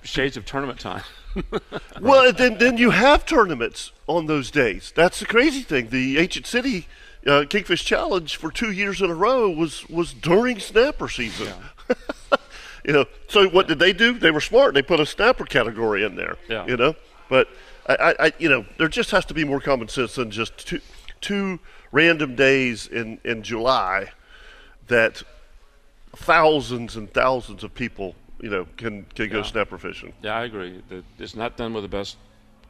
Shades 0.03 0.37
of 0.37 0.45
tournament 0.45 0.81
time. 0.81 1.03
well, 2.01 2.33
then 2.33 2.59
then 2.59 2.77
you 2.77 2.91
have 2.91 3.25
tournaments 3.25 3.93
on 4.07 4.27
those 4.27 4.51
days. 4.51 4.93
That's 4.95 5.21
the 5.21 5.27
crazy 5.27 5.63
thing. 5.63 5.89
The 5.89 6.19
Ancient 6.19 6.47
City 6.47 6.87
uh, 7.27 7.45
Kingfish 7.49 7.85
Challenge 7.85 8.37
for 8.37 8.51
two 8.51 8.71
years 8.71 9.01
in 9.01 9.11
a 9.11 9.15
row 9.15 9.49
was 9.51 9.89
was 9.89 10.13
during 10.13 10.59
snapper 10.59 11.09
season. 11.09 11.53
you 12.85 12.93
know, 12.93 13.05
so 13.29 13.49
what 13.49 13.69
did 13.69 13.79
they 13.79 13.93
do? 13.93 14.19
They 14.19 14.31
were 14.31 14.41
smart. 14.41 14.75
They 14.75 14.83
put 14.83 15.01
a 15.01 15.07
snapper 15.07 15.45
category 15.45 16.05
in 16.05 16.17
there. 16.17 16.37
Yeah. 16.49 16.67
You 16.67 16.77
know, 16.77 16.95
but 17.29 17.49
I, 17.87 17.95
I, 17.95 18.27
I, 18.27 18.33
you 18.39 18.49
know, 18.49 18.65
there 18.79 18.89
just 18.89 19.11
has 19.11 19.25
to 19.27 19.35
be 19.35 19.45
more 19.45 19.61
common 19.61 19.89
sense 19.89 20.15
than 20.15 20.31
just 20.31 20.67
two 20.67 20.81
two 21.21 21.61
random 21.93 22.35
days 22.37 22.87
in 22.87 23.19
in 23.25 23.43
July 23.43 24.13
that 24.89 25.23
thousands 26.17 26.97
and 26.97 27.13
thousands 27.13 27.63
of 27.65 27.75
people, 27.75 28.15
you 28.41 28.51
know, 28.51 28.67
can 28.77 29.05
can 29.15 29.29
go 29.29 29.39
Yeah. 29.39 29.43
snapper 29.45 29.79
fishing. 29.79 30.13
yeah, 30.23 30.35
I 30.37 30.45
agree. 30.45 30.83
It's 31.19 31.35
not 31.37 31.57
done 31.57 31.73
with 31.73 31.85
the 31.85 31.89
best 31.89 32.17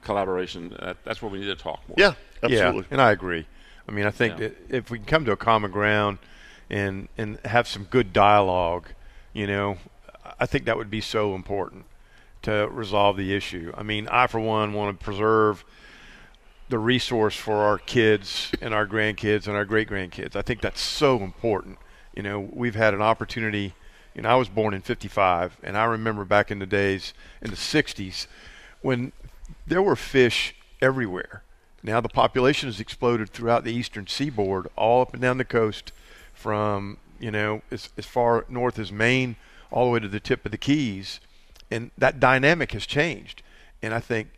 collaboration. 0.02 0.76
That's 1.04 1.20
where 1.22 1.30
we 1.30 1.38
need 1.40 1.46
to 1.46 1.56
talk 1.56 1.80
more. 1.88 1.96
Yeah, 1.98 2.14
absolutely. 2.42 2.82
Yeah, 2.82 2.86
and 2.92 3.00
I 3.00 3.10
agree. 3.12 3.46
I 3.88 3.92
mean, 3.92 4.06
I 4.06 4.10
think 4.10 4.34
Yeah. 4.38 4.48
that 4.48 4.56
if 4.68 4.90
we 4.90 4.98
can 4.98 5.06
come 5.06 5.24
to 5.24 5.32
a 5.32 5.36
common 5.36 5.70
ground 5.70 6.18
and 6.68 7.08
and 7.18 7.38
have 7.44 7.66
some 7.66 7.84
good 7.84 8.12
dialogue, 8.12 8.88
you 9.32 9.46
know, 9.46 9.78
I 10.38 10.46
think 10.46 10.64
that 10.66 10.76
would 10.76 10.90
be 10.90 11.00
so 11.00 11.34
important 11.34 11.86
to 12.42 12.68
resolve 12.70 13.16
the 13.16 13.34
issue. 13.34 13.72
I 13.76 13.82
mean, 13.82 14.08
I 14.08 14.26
for 14.26 14.40
one 14.40 14.72
want 14.72 14.98
to 14.98 15.04
preserve 15.04 15.64
the 16.70 16.78
resource 16.78 17.34
for 17.36 17.56
our 17.64 17.78
kids 17.78 18.52
and 18.62 18.72
our 18.72 18.86
grandkids 18.86 19.46
and 19.48 19.56
our 19.56 19.64
great 19.64 19.88
grandkids. 19.88 20.36
I 20.36 20.42
think 20.42 20.60
that's 20.60 20.80
so 20.80 21.20
important. 21.20 21.78
You 22.14 22.22
know, 22.22 22.40
we've 22.40 22.74
had 22.74 22.94
an 22.94 23.02
opportunity. 23.02 23.74
You 24.14 24.22
know, 24.22 24.30
I 24.30 24.34
was 24.34 24.48
born 24.48 24.74
in 24.74 24.82
'55, 24.82 25.56
and 25.62 25.76
I 25.76 25.84
remember 25.84 26.24
back 26.24 26.50
in 26.50 26.58
the 26.58 26.66
days 26.66 27.14
in 27.40 27.50
the 27.50 27.56
'60s 27.56 28.26
when 28.82 29.12
there 29.66 29.82
were 29.82 29.96
fish 29.96 30.54
everywhere. 30.80 31.42
Now 31.82 32.00
the 32.00 32.08
population 32.08 32.68
has 32.68 32.80
exploded 32.80 33.30
throughout 33.30 33.64
the 33.64 33.72
eastern 33.72 34.06
seaboard, 34.06 34.68
all 34.76 35.02
up 35.02 35.12
and 35.12 35.22
down 35.22 35.38
the 35.38 35.44
coast, 35.44 35.92
from 36.34 36.98
you 37.18 37.30
know 37.30 37.62
as, 37.70 37.90
as 37.96 38.06
far 38.06 38.44
north 38.48 38.78
as 38.78 38.92
Maine, 38.92 39.36
all 39.70 39.86
the 39.86 39.92
way 39.92 40.00
to 40.00 40.08
the 40.08 40.20
tip 40.20 40.44
of 40.44 40.52
the 40.52 40.58
Keys, 40.58 41.20
and 41.70 41.90
that 41.96 42.20
dynamic 42.20 42.72
has 42.72 42.86
changed. 42.86 43.42
And 43.82 43.94
I 43.94 44.00
think 44.00 44.28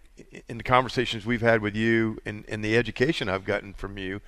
in 0.49 0.59
the 0.59 0.63
conversations 0.63 1.27
we've 1.27 1.43
had 1.43 1.63
with 1.63 1.75
you 1.75 2.19
and, 2.25 2.45
and 2.49 2.65
the 2.65 2.77
education 2.77 3.29
I've 3.29 3.45
gotten 3.45 3.73
from 3.73 3.99
you, 3.99 4.21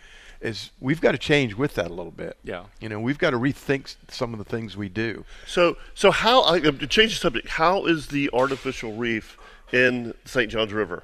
is 0.44 0.70
we've 0.78 1.00
got 1.00 1.12
to 1.12 1.18
change 1.18 1.54
with 1.54 1.74
that 1.74 1.86
a 1.86 1.94
little 1.94 2.12
bit. 2.12 2.36
Yeah. 2.44 2.64
You 2.80 2.88
know, 2.88 3.00
we've 3.00 3.18
got 3.18 3.30
to 3.30 3.38
rethink 3.38 3.96
some 4.08 4.32
of 4.32 4.38
the 4.38 4.44
things 4.44 4.76
we 4.76 4.88
do. 4.88 5.24
So, 5.46 5.76
so 5.94 6.10
how 6.10 6.42
I, 6.42 6.58
uh, 6.58 6.70
to 6.72 6.86
change 6.86 7.14
the 7.14 7.20
subject? 7.20 7.48
How 7.48 7.86
is 7.86 8.08
the 8.08 8.30
artificial 8.32 8.92
reef 8.94 9.38
in 9.72 10.14
St. 10.24 10.50
Johns 10.50 10.72
River? 10.72 11.02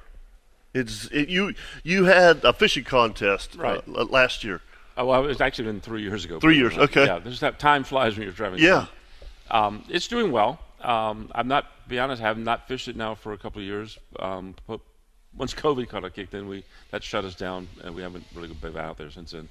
It's 0.73 1.05
it, 1.07 1.27
you. 1.27 1.53
You 1.83 2.05
had 2.05 2.45
a 2.45 2.53
fishing 2.53 2.83
contest 2.85 3.57
uh, 3.59 3.63
Right. 3.63 3.83
l- 3.87 4.05
last 4.05 4.43
year. 4.43 4.61
Oh, 4.95 5.05
well, 5.05 5.25
it's 5.27 5.41
actually 5.41 5.65
been 5.65 5.81
three 5.81 6.01
years 6.03 6.23
ago. 6.23 6.39
Three 6.39 6.53
believe 6.59 6.73
it 6.73 6.77
or 6.77 6.79
years, 6.81 6.95
not. 6.95 6.97
okay. 6.97 7.05
Yeah, 7.07 7.19
there's 7.19 7.39
that 7.41 7.59
time 7.59 7.83
flies 7.83 8.15
when 8.15 8.23
you're 8.23 8.31
driving. 8.33 8.59
Yeah. 8.59 8.85
Um, 9.49 9.83
it's 9.89 10.07
doing 10.07 10.31
well. 10.31 10.59
Um, 10.81 11.29
I'm 11.35 11.47
not, 11.47 11.65
be 11.87 11.99
honest, 11.99 12.21
I 12.21 12.27
have 12.27 12.37
not 12.37 12.67
fished 12.67 12.87
it 12.87 12.95
now 12.95 13.15
for 13.15 13.33
a 13.33 13.37
couple 13.37 13.61
of 13.61 13.67
years. 13.67 13.97
Um, 14.19 14.55
but 14.67 14.79
once 15.37 15.53
COVID 15.53 15.87
kind 15.89 16.05
of 16.05 16.13
kicked 16.13 16.33
in, 16.33 16.47
we 16.47 16.63
that 16.91 17.03
shut 17.03 17.25
us 17.25 17.35
down, 17.35 17.67
and 17.83 17.95
we 17.95 18.01
haven't 18.01 18.25
really 18.35 18.47
been 18.49 18.77
out 18.77 18.97
there 18.97 19.09
since 19.11 19.31
then. 19.31 19.49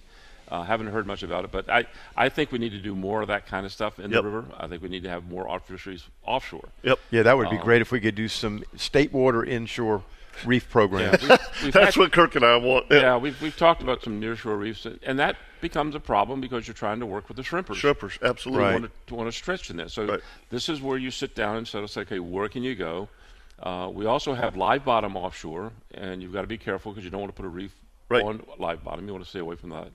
Uh, 0.49 0.65
haven't 0.65 0.89
heard 0.89 1.07
much 1.07 1.23
about 1.23 1.45
it, 1.45 1.53
but 1.53 1.71
I, 1.71 1.85
I 2.17 2.29
think 2.29 2.51
we 2.51 2.59
need 2.59 2.71
to 2.73 2.81
do 2.81 2.93
more 2.97 3.23
of 3.23 3.29
that 3.29 3.47
kind 3.47 3.65
of 3.65 3.71
stuff 3.73 4.01
in 4.01 4.11
Yep. 4.11 4.23
the 4.23 4.29
river. 4.29 4.45
I 4.59 4.67
think 4.67 4.83
we 4.83 4.89
need 4.89 5.05
to 5.05 5.09
have 5.09 5.25
more 5.29 5.47
art 5.49 5.65
fisheries 5.65 6.03
offshore. 6.25 6.69
Yep. 6.83 6.99
Yeah, 7.13 7.23
that 7.23 7.37
would 7.37 7.51
be 7.51 7.57
Um, 7.57 7.63
great 7.63 7.83
if 7.83 7.93
we 7.93 8.01
could 8.01 8.17
do 8.17 8.27
some 8.27 8.65
state 8.77 9.13
water 9.13 9.45
inshore 9.45 10.03
reef 10.45 10.69
programs. 10.69 11.23
We've 11.23 11.29
That's 11.73 11.95
had- 11.95 11.97
what 11.97 12.11
Kirk 12.11 12.35
and 12.35 12.45
I 12.45 12.57
want. 12.57 12.87
Yeah, 12.91 13.17
we've, 13.17 13.41
we've 13.41 13.57
talked 13.57 13.81
about 13.81 14.03
some 14.03 14.21
nearshore 14.21 14.59
reefs, 14.59 14.87
and 15.05 15.21
that 15.21 15.37
becomes 15.61 15.95
a 15.95 16.01
problem 16.01 16.41
because 16.41 16.67
you're 16.67 16.75
trying 16.75 16.99
to 16.99 17.07
work 17.07 17.29
with 17.29 17.37
the 17.37 17.45
shrimpers. 17.45 17.77
Shrimpers, 17.77 18.21
absolutely. 18.21 18.65
Right. 18.65 18.81
want 18.81 18.91
to, 19.07 19.15
want 19.15 19.29
to 19.29 19.33
stretch 19.37 19.71
in 19.71 19.77
this. 19.77 19.93
So 19.93 20.05
Right. 20.07 20.21
this 20.49 20.69
is 20.69 20.83
where 20.83 20.99
you 20.99 21.13
sit 21.13 21.37
down 21.37 21.59
and 21.59 21.69
sort 21.69 21.85
of 21.85 21.91
say, 21.93 22.01
okay, 22.01 22.19
where 22.19 22.49
can 22.49 22.65
you 22.65 22.75
go? 22.75 23.09
Uh, 23.63 23.91
we 23.93 24.07
also 24.07 24.33
have 24.35 24.57
live 24.57 24.85
bottom 24.85 25.17
offshore, 25.17 25.73
and 25.95 26.23
you've 26.23 26.33
got 26.33 26.41
to 26.43 26.47
be 26.47 26.57
careful 26.59 26.93
because 26.93 27.05
you 27.05 27.11
don't 27.11 27.21
want 27.21 27.35
to 27.35 27.37
put 27.37 27.47
a 27.47 27.51
reef 27.51 27.75
Right. 28.09 28.25
on 28.25 28.43
live 28.59 28.83
bottom. 28.83 29.07
You 29.07 29.13
want 29.13 29.23
to 29.25 29.31
stay 29.31 29.39
away 29.39 29.55
from 29.57 29.71
that. 29.71 29.89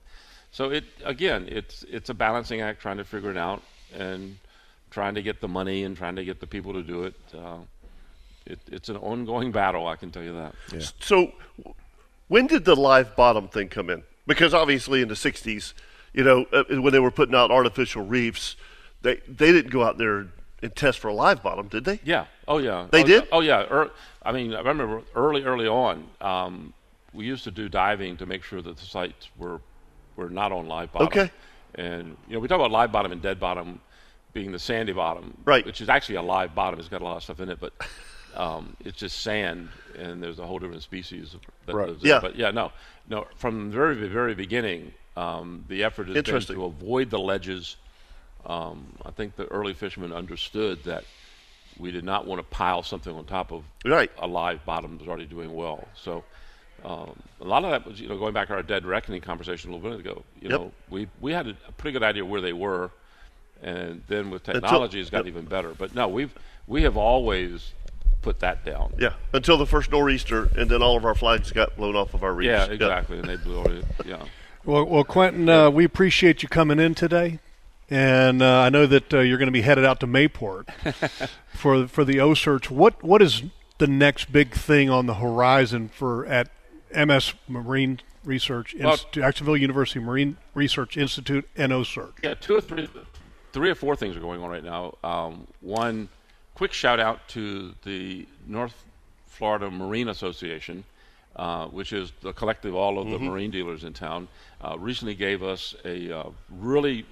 So 0.50 0.70
it 0.70 0.84
again, 1.04 1.46
it's 1.50 1.82
it's 1.82 2.08
a 2.08 2.14
balancing 2.14 2.62
act, 2.62 2.80
trying 2.80 2.96
to 2.96 3.04
figure 3.04 3.30
it 3.30 3.36
out 3.36 3.62
and 3.94 4.38
trying 4.90 5.14
to 5.16 5.22
get 5.22 5.40
the 5.42 5.48
money 5.48 5.84
and 5.84 5.94
trying 5.96 6.16
to 6.16 6.24
get 6.24 6.40
the 6.40 6.46
people 6.46 6.72
to 6.72 6.82
do 6.82 7.02
it. 7.02 7.14
Uh, 7.36 7.58
it 8.46 8.58
it's 8.72 8.88
an 8.88 8.96
ongoing 8.96 9.52
battle, 9.52 9.86
I 9.86 9.96
can 9.96 10.10
tell 10.10 10.22
you 10.22 10.32
that. 10.32 10.54
So, 11.00 11.32
when 12.28 12.46
did 12.46 12.64
the 12.64 12.74
live 12.76 13.14
bottom 13.16 13.48
thing 13.48 13.68
come 13.68 13.90
in? 13.90 14.02
Because 14.26 14.54
obviously 14.54 15.02
in 15.02 15.08
the 15.08 15.14
'60s, 15.14 15.74
you 16.14 16.24
know, 16.24 16.46
uh, 16.52 16.64
when 16.80 16.92
they 16.92 17.00
were 17.00 17.10
putting 17.10 17.34
out 17.34 17.50
artificial 17.50 18.02
reefs, 18.06 18.56
they 19.02 19.16
they 19.28 19.52
didn't 19.52 19.70
go 19.72 19.82
out 19.84 19.98
there 19.98 20.28
and 20.62 20.74
test 20.74 20.98
for 20.98 21.08
a 21.08 21.14
live 21.14 21.42
bottom, 21.42 21.68
did 21.68 21.84
they? 21.84 22.00
Yeah. 22.04 22.26
Oh, 22.48 22.58
yeah. 22.58 22.86
They 22.90 23.02
oh, 23.02 23.06
did? 23.06 23.28
Oh, 23.32 23.40
yeah. 23.40 23.66
Er, 23.70 23.90
I 24.22 24.32
mean, 24.32 24.54
I 24.54 24.58
remember 24.58 25.02
early, 25.14 25.44
early 25.44 25.68
on, 25.68 26.08
um, 26.20 26.72
we 27.12 27.26
used 27.26 27.44
to 27.44 27.50
do 27.50 27.68
diving 27.68 28.16
to 28.18 28.26
make 28.26 28.42
sure 28.42 28.62
that 28.62 28.76
the 28.76 28.84
sites 28.84 29.28
were 29.36 29.60
were 30.16 30.30
not 30.30 30.50
on 30.50 30.66
live 30.66 30.92
bottom. 30.92 31.08
Okay. 31.08 31.30
And 31.74 32.16
you 32.26 32.34
know, 32.34 32.40
we 32.40 32.48
talk 32.48 32.56
about 32.56 32.70
live 32.70 32.90
bottom 32.90 33.12
and 33.12 33.20
dead 33.20 33.38
bottom 33.38 33.80
being 34.32 34.52
the 34.52 34.58
sandy 34.58 34.92
bottom, 34.92 35.36
Right. 35.44 35.64
Which 35.64 35.80
is 35.80 35.88
actually 35.88 36.16
a 36.16 36.22
live 36.22 36.54
bottom. 36.54 36.78
It's 36.78 36.88
got 36.88 37.00
a 37.00 37.04
lot 37.04 37.16
of 37.16 37.22
stuff 37.22 37.40
in 37.40 37.48
it, 37.48 37.58
but 37.60 37.72
um, 38.36 38.76
it's 38.84 38.98
just 38.98 39.20
sand, 39.20 39.68
and 39.98 40.22
there's 40.22 40.38
a 40.38 40.46
whole 40.46 40.58
different 40.58 40.82
species 40.82 41.34
that 41.66 41.74
Right. 41.74 41.88
lives 41.88 42.02
there. 42.02 42.12
Yeah. 42.12 42.20
But 42.20 42.36
yeah, 42.36 42.50
no, 42.50 42.72
no. 43.08 43.26
From 43.36 43.70
the 43.70 43.76
very, 43.76 43.94
very 44.08 44.34
beginning, 44.34 44.92
um, 45.16 45.64
the 45.68 45.84
effort 45.84 46.12
been 46.12 46.22
to 46.22 46.64
avoid 46.64 47.10
the 47.10 47.18
ledges. 47.18 47.76
Um, 48.46 48.86
I 49.04 49.10
think 49.10 49.36
the 49.36 49.46
early 49.46 49.74
fishermen 49.74 50.12
understood 50.12 50.84
that 50.84 51.04
we 51.78 51.90
did 51.90 52.04
not 52.04 52.26
want 52.26 52.38
to 52.38 52.44
pile 52.44 52.82
something 52.82 53.14
on 53.14 53.24
top 53.24 53.52
of 53.52 53.64
Right. 53.84 54.10
a 54.18 54.26
live 54.26 54.64
bottom 54.64 54.96
that's 54.96 55.08
already 55.08 55.26
doing 55.26 55.52
well. 55.54 55.86
So 55.94 56.24
um, 56.84 57.16
a 57.40 57.44
lot 57.44 57.64
of 57.64 57.70
that 57.70 57.86
was, 57.86 58.00
you 58.00 58.08
know, 58.08 58.16
going 58.18 58.32
back 58.32 58.48
to 58.48 58.54
our 58.54 58.62
dead 58.62 58.86
reckoning 58.86 59.20
conversation 59.20 59.70
a 59.70 59.74
little 59.76 59.90
bit 59.90 60.00
ago. 60.00 60.22
You 60.40 60.50
Yep. 60.50 60.60
know, 60.60 60.72
we 60.88 61.08
we 61.20 61.32
had 61.32 61.48
a, 61.48 61.56
a 61.68 61.72
pretty 61.72 61.92
good 61.92 62.02
idea 62.04 62.24
where 62.24 62.40
they 62.40 62.52
were, 62.52 62.90
and 63.62 64.02
then 64.08 64.30
with 64.30 64.44
technology, 64.44 65.00
it's 65.00 65.10
gotten 65.10 65.26
yep. 65.26 65.34
even 65.34 65.46
better. 65.46 65.70
But 65.76 65.94
no, 65.94 66.06
we've 66.08 66.32
we 66.66 66.82
have 66.82 66.96
always 66.96 67.72
put 68.22 68.40
that 68.40 68.64
down. 68.64 68.92
Yeah, 68.98 69.14
until 69.32 69.56
the 69.58 69.66
first 69.66 69.90
nor'easter, 69.90 70.48
and 70.56 70.70
then 70.70 70.82
all 70.82 70.96
of 70.96 71.04
our 71.04 71.14
flags 71.14 71.50
got 71.52 71.76
blown 71.76 71.96
off 71.96 72.14
of 72.14 72.22
our 72.22 72.32
reefs. 72.32 72.46
Yeah, 72.48 72.62
Yep. 72.64 72.70
exactly, 72.72 73.18
and 73.18 73.28
they 73.28 73.36
blew 73.36 73.62
it. 73.64 73.84
Yeah. 74.04 74.24
Well, 74.64 74.84
well, 74.84 75.04
Quinton, 75.04 75.48
uh, 75.48 75.70
we 75.70 75.84
appreciate 75.84 76.42
you 76.42 76.48
coming 76.48 76.78
in 76.80 76.94
today, 76.94 77.38
and 77.90 78.42
uh, 78.42 78.60
I 78.60 78.68
know 78.68 78.86
that 78.86 79.12
uh, 79.14 79.18
you're 79.20 79.38
going 79.38 79.46
to 79.46 79.52
be 79.52 79.62
headed 79.62 79.84
out 79.84 80.00
to 80.00 80.06
Mayport 80.06 80.68
for 81.54 81.86
for 81.86 82.04
the 82.04 82.16
OCEARCH. 82.16 82.70
What 82.70 83.02
what 83.02 83.22
is 83.22 83.44
the 83.78 83.86
next 83.86 84.32
big 84.32 84.52
thing 84.52 84.90
on 84.90 85.06
the 85.06 85.14
horizon 85.14 85.88
for 85.88 86.26
at 86.26 86.48
MS 86.94 87.34
Marine 87.48 88.00
Research 88.24 88.74
Well- 88.78 88.92
Institute, 88.92 89.22
Jacksonville 89.22 89.56
University 89.56 90.00
Marine 90.00 90.36
Research 90.54 90.96
Institute, 90.96 91.48
and 91.56 91.72
OCEARCH? 91.72 92.14
Yeah, 92.22 92.34
two 92.34 92.56
or 92.56 92.60
three, 92.60 92.88
three 93.52 93.70
or 93.70 93.74
four 93.74 93.96
things 93.96 94.16
are 94.16 94.20
going 94.20 94.42
on 94.42 94.50
right 94.50 94.64
now. 94.64 94.94
Um, 95.04 95.46
one, 95.60 96.08
quick 96.54 96.72
shout 96.72 96.98
out 96.98 97.28
to 97.28 97.74
the 97.84 98.26
North 98.46 98.84
Florida 99.26 99.70
Marine 99.70 100.08
Association, 100.08 100.84
uh, 101.36 101.66
which 101.66 101.92
is 101.92 102.12
the 102.22 102.32
collective 102.32 102.72
of 102.72 102.76
all 102.76 102.98
of 102.98 103.08
the 103.10 103.18
marine 103.18 103.50
dealers 103.50 103.84
in 103.84 103.92
town. 103.92 104.26
Uh, 104.60 104.76
recently 104.78 105.14
gave 105.14 105.42
us 105.42 105.74
a 105.84 106.10
uh, 106.10 106.30
really 106.50 107.04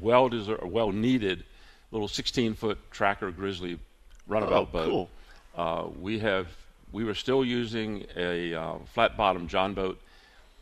well 0.00 0.28
deserved, 0.28 0.64
well 0.64 0.92
needed 0.92 1.44
little 1.90 2.08
16 2.08 2.54
foot 2.54 2.78
tracker 2.90 3.30
grizzly 3.30 3.78
runabout 4.26 4.52
Oh, 4.62 4.66
boat. 4.66 4.88
cool. 4.88 5.10
Uh, 5.56 5.88
we 6.00 6.18
have 6.20 6.48
we 6.92 7.04
were 7.04 7.14
still 7.14 7.44
using 7.44 8.06
a 8.16 8.54
uh, 8.54 8.74
flat 8.92 9.16
bottom 9.16 9.48
John 9.48 9.74
boat 9.74 10.00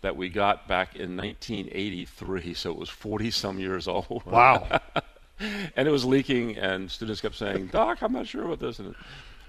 that 0.00 0.16
we 0.16 0.28
got 0.28 0.66
back 0.66 0.96
in 0.96 1.16
1983, 1.16 2.54
so 2.54 2.70
it 2.70 2.76
was 2.76 2.88
40 2.88 3.30
some 3.30 3.58
years 3.58 3.86
old. 3.88 4.22
Wow. 4.26 4.80
and 5.76 5.86
it 5.88 5.90
was 5.90 6.04
leaking, 6.04 6.56
and 6.56 6.90
students 6.90 7.20
kept 7.20 7.34
saying, 7.36 7.68
"Doc, 7.68 8.02
I'm 8.02 8.12
not 8.12 8.26
sure 8.26 8.46
what 8.46 8.60
this." 8.60 8.80
is." 8.80 8.94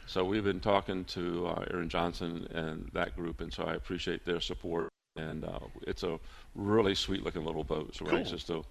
so 0.05 0.23
we've 0.25 0.43
been 0.43 0.59
talking 0.59 1.05
to 1.05 1.47
uh, 1.47 1.65
Aaron 1.71 1.87
Johnson 1.89 2.47
and 2.53 2.89
that 2.93 3.15
group, 3.15 3.39
and 3.41 3.51
so 3.53 3.63
I 3.63 3.73
appreciate 3.75 4.25
their 4.25 4.39
support. 4.41 4.89
And 5.15 5.45
uh, 5.45 5.59
it's 5.83 6.03
a 6.03 6.19
really 6.55 6.95
sweet-looking 6.95 7.45
little 7.45 7.63
boat, 7.63 7.95
so 7.95 8.03
we're 8.05 8.11
Cool. 8.11 8.19
anxious 8.19 8.43
to 8.45 8.65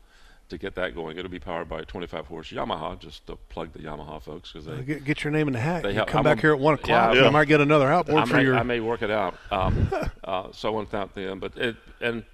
to 0.52 0.58
get 0.58 0.74
that 0.76 0.94
going. 0.94 1.18
It'll 1.18 1.30
be 1.30 1.38
powered 1.38 1.68
by 1.68 1.80
a 1.80 1.84
25 1.84 2.26
horse 2.26 2.50
Yamaha, 2.50 2.98
just 2.98 3.26
to 3.26 3.36
plug 3.48 3.72
the 3.72 3.80
Yamaha 3.80 4.22
folks 4.22 4.52
because 4.52 4.66
they 4.66 4.82
Get, 4.82 5.04
get 5.04 5.24
your 5.24 5.32
name 5.32 5.48
in 5.48 5.54
the 5.54 5.60
hat. 5.60 5.82
They 5.82 5.94
help- 5.94 6.08
come 6.08 6.18
I'm 6.20 6.24
back 6.24 6.38
a- 6.38 6.40
here 6.42 6.52
at 6.52 6.58
one 6.60 6.74
o'clock. 6.74 7.14
Yeah. 7.14 7.24
You 7.24 7.30
might 7.30 7.48
get 7.48 7.60
another 7.60 7.90
outboard 7.90 8.22
I 8.22 8.26
for 8.26 8.36
may, 8.36 8.42
your. 8.42 8.56
I 8.56 8.62
may 8.62 8.80
work 8.80 9.02
it 9.02 9.10
out. 9.10 9.34
Um, 9.50 9.90
uh, 10.24 10.48
so 10.52 10.68
I 10.68 10.72
want 10.72 10.90
to 10.90 10.96
thank 10.96 11.14
them. 11.14 11.40
But 11.40 11.56
it, 11.56 11.76
and 12.00 12.24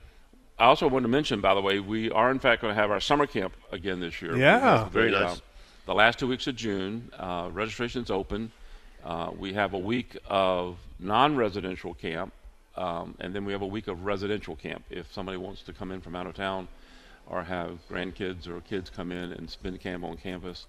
I 0.58 0.64
also 0.64 0.88
wanted 0.88 1.04
to 1.04 1.08
mention, 1.08 1.40
by 1.40 1.54
the 1.54 1.62
way, 1.62 1.80
we 1.80 2.10
are 2.10 2.30
in 2.30 2.38
fact 2.38 2.62
going 2.62 2.74
to 2.74 2.80
have 2.80 2.90
our 2.90 3.00
summer 3.00 3.26
camp 3.26 3.54
again 3.72 4.00
this 4.00 4.20
year. 4.20 4.36
Yeah. 4.36 4.88
Very 4.88 5.10
the, 5.10 5.20
nice. 5.20 5.36
uh, 5.36 5.40
the 5.86 5.94
last 5.94 6.18
two 6.18 6.26
weeks 6.26 6.46
of 6.46 6.56
June, 6.56 7.10
uh, 7.16 7.48
registration's 7.52 8.10
open. 8.10 8.50
Uh, 9.04 9.30
we 9.38 9.52
have 9.54 9.72
a 9.74 9.78
week 9.78 10.16
of 10.28 10.76
non-residential 10.98 11.94
camp, 11.94 12.32
um, 12.76 13.14
and 13.20 13.32
then 13.32 13.44
we 13.44 13.52
have 13.52 13.62
a 13.62 13.66
week 13.66 13.86
of 13.86 14.04
residential 14.04 14.56
camp. 14.56 14.84
If 14.90 15.12
somebody 15.14 15.38
wants 15.38 15.62
to 15.62 15.72
come 15.72 15.92
in 15.92 16.00
from 16.00 16.16
out 16.16 16.26
of 16.26 16.34
town, 16.34 16.66
or 17.28 17.44
have 17.44 17.78
grandkids 17.90 18.48
or 18.48 18.60
kids 18.62 18.90
come 18.90 19.12
in 19.12 19.32
and 19.32 19.48
spend 19.48 19.80
camp 19.80 20.02
on 20.04 20.16
campus, 20.16 20.66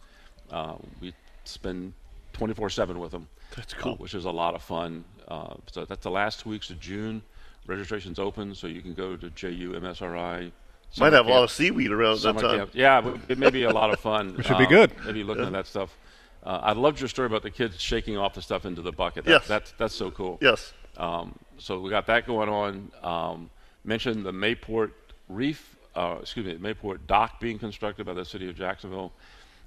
uh, 0.51 0.75
we 1.01 1.13
spend 1.45 1.93
24/7 2.33 2.99
with 2.99 3.11
them. 3.11 3.27
That's 3.55 3.73
cool. 3.73 3.93
uh, 3.93 3.95
which 3.95 4.13
is 4.13 4.25
a 4.25 4.31
lot 4.31 4.53
of 4.55 4.61
fun. 4.61 5.03
Uh, 5.27 5.55
so 5.71 5.85
that's 5.85 6.03
the 6.03 6.11
last 6.11 6.41
two 6.41 6.49
weeks 6.49 6.69
of 6.69 6.79
June. 6.79 7.21
Registration's 7.67 8.19
open, 8.19 8.53
so 8.55 8.67
you 8.67 8.81
can 8.81 8.93
go 8.93 9.15
to 9.15 9.29
JU 9.31 9.73
MSRI. 9.79 10.51
Might 10.97 11.13
have 11.13 11.27
a 11.27 11.29
lot 11.29 11.43
of 11.43 11.51
seaweed 11.51 11.91
around 11.91 12.17
at 12.17 12.21
that 12.35 12.39
time. 12.39 12.57
camp. 12.57 12.71
Yeah, 12.73 13.15
it 13.27 13.37
may 13.37 13.51
be 13.51 13.63
a 13.63 13.69
lot 13.71 13.91
of 13.93 13.99
fun. 13.99 14.35
It 14.39 14.45
should 14.45 14.57
be 14.57 14.65
Uh, 14.65 14.69
good. 14.69 14.91
Maybe 15.05 15.23
looking 15.23 15.45
at 15.45 15.51
that 15.51 15.67
stuff. 15.67 15.95
Uh, 16.43 16.59
I 16.63 16.71
loved 16.71 16.99
your 16.99 17.09
story 17.09 17.27
about 17.27 17.43
the 17.43 17.51
kids 17.51 17.79
shaking 17.79 18.17
off 18.17 18.33
the 18.33 18.41
stuff 18.41 18.65
into 18.65 18.81
the 18.81 18.91
bucket. 18.91 19.25
That, 19.25 19.31
Yes. 19.31 19.47
that's 19.47 19.71
that's 19.77 19.93
so 19.93 20.09
cool. 20.09 20.39
Yes. 20.41 20.73
Um, 20.97 21.37
so 21.59 21.79
we 21.79 21.89
got 21.91 22.07
that 22.07 22.25
going 22.25 22.49
on. 22.49 22.91
Um, 23.03 23.49
mentioned 23.83 24.25
the 24.25 24.31
Mayport 24.31 24.91
Reef, 25.27 25.75
uh, 25.99 26.17
excuse 26.21 26.45
me, 26.45 26.55
Mayport 26.55 26.99
Dock 27.07 27.41
being 27.41 27.59
constructed 27.59 28.05
by 28.05 28.13
the 28.13 28.23
city 28.23 28.47
of 28.49 28.55
Jacksonville, 28.55 29.11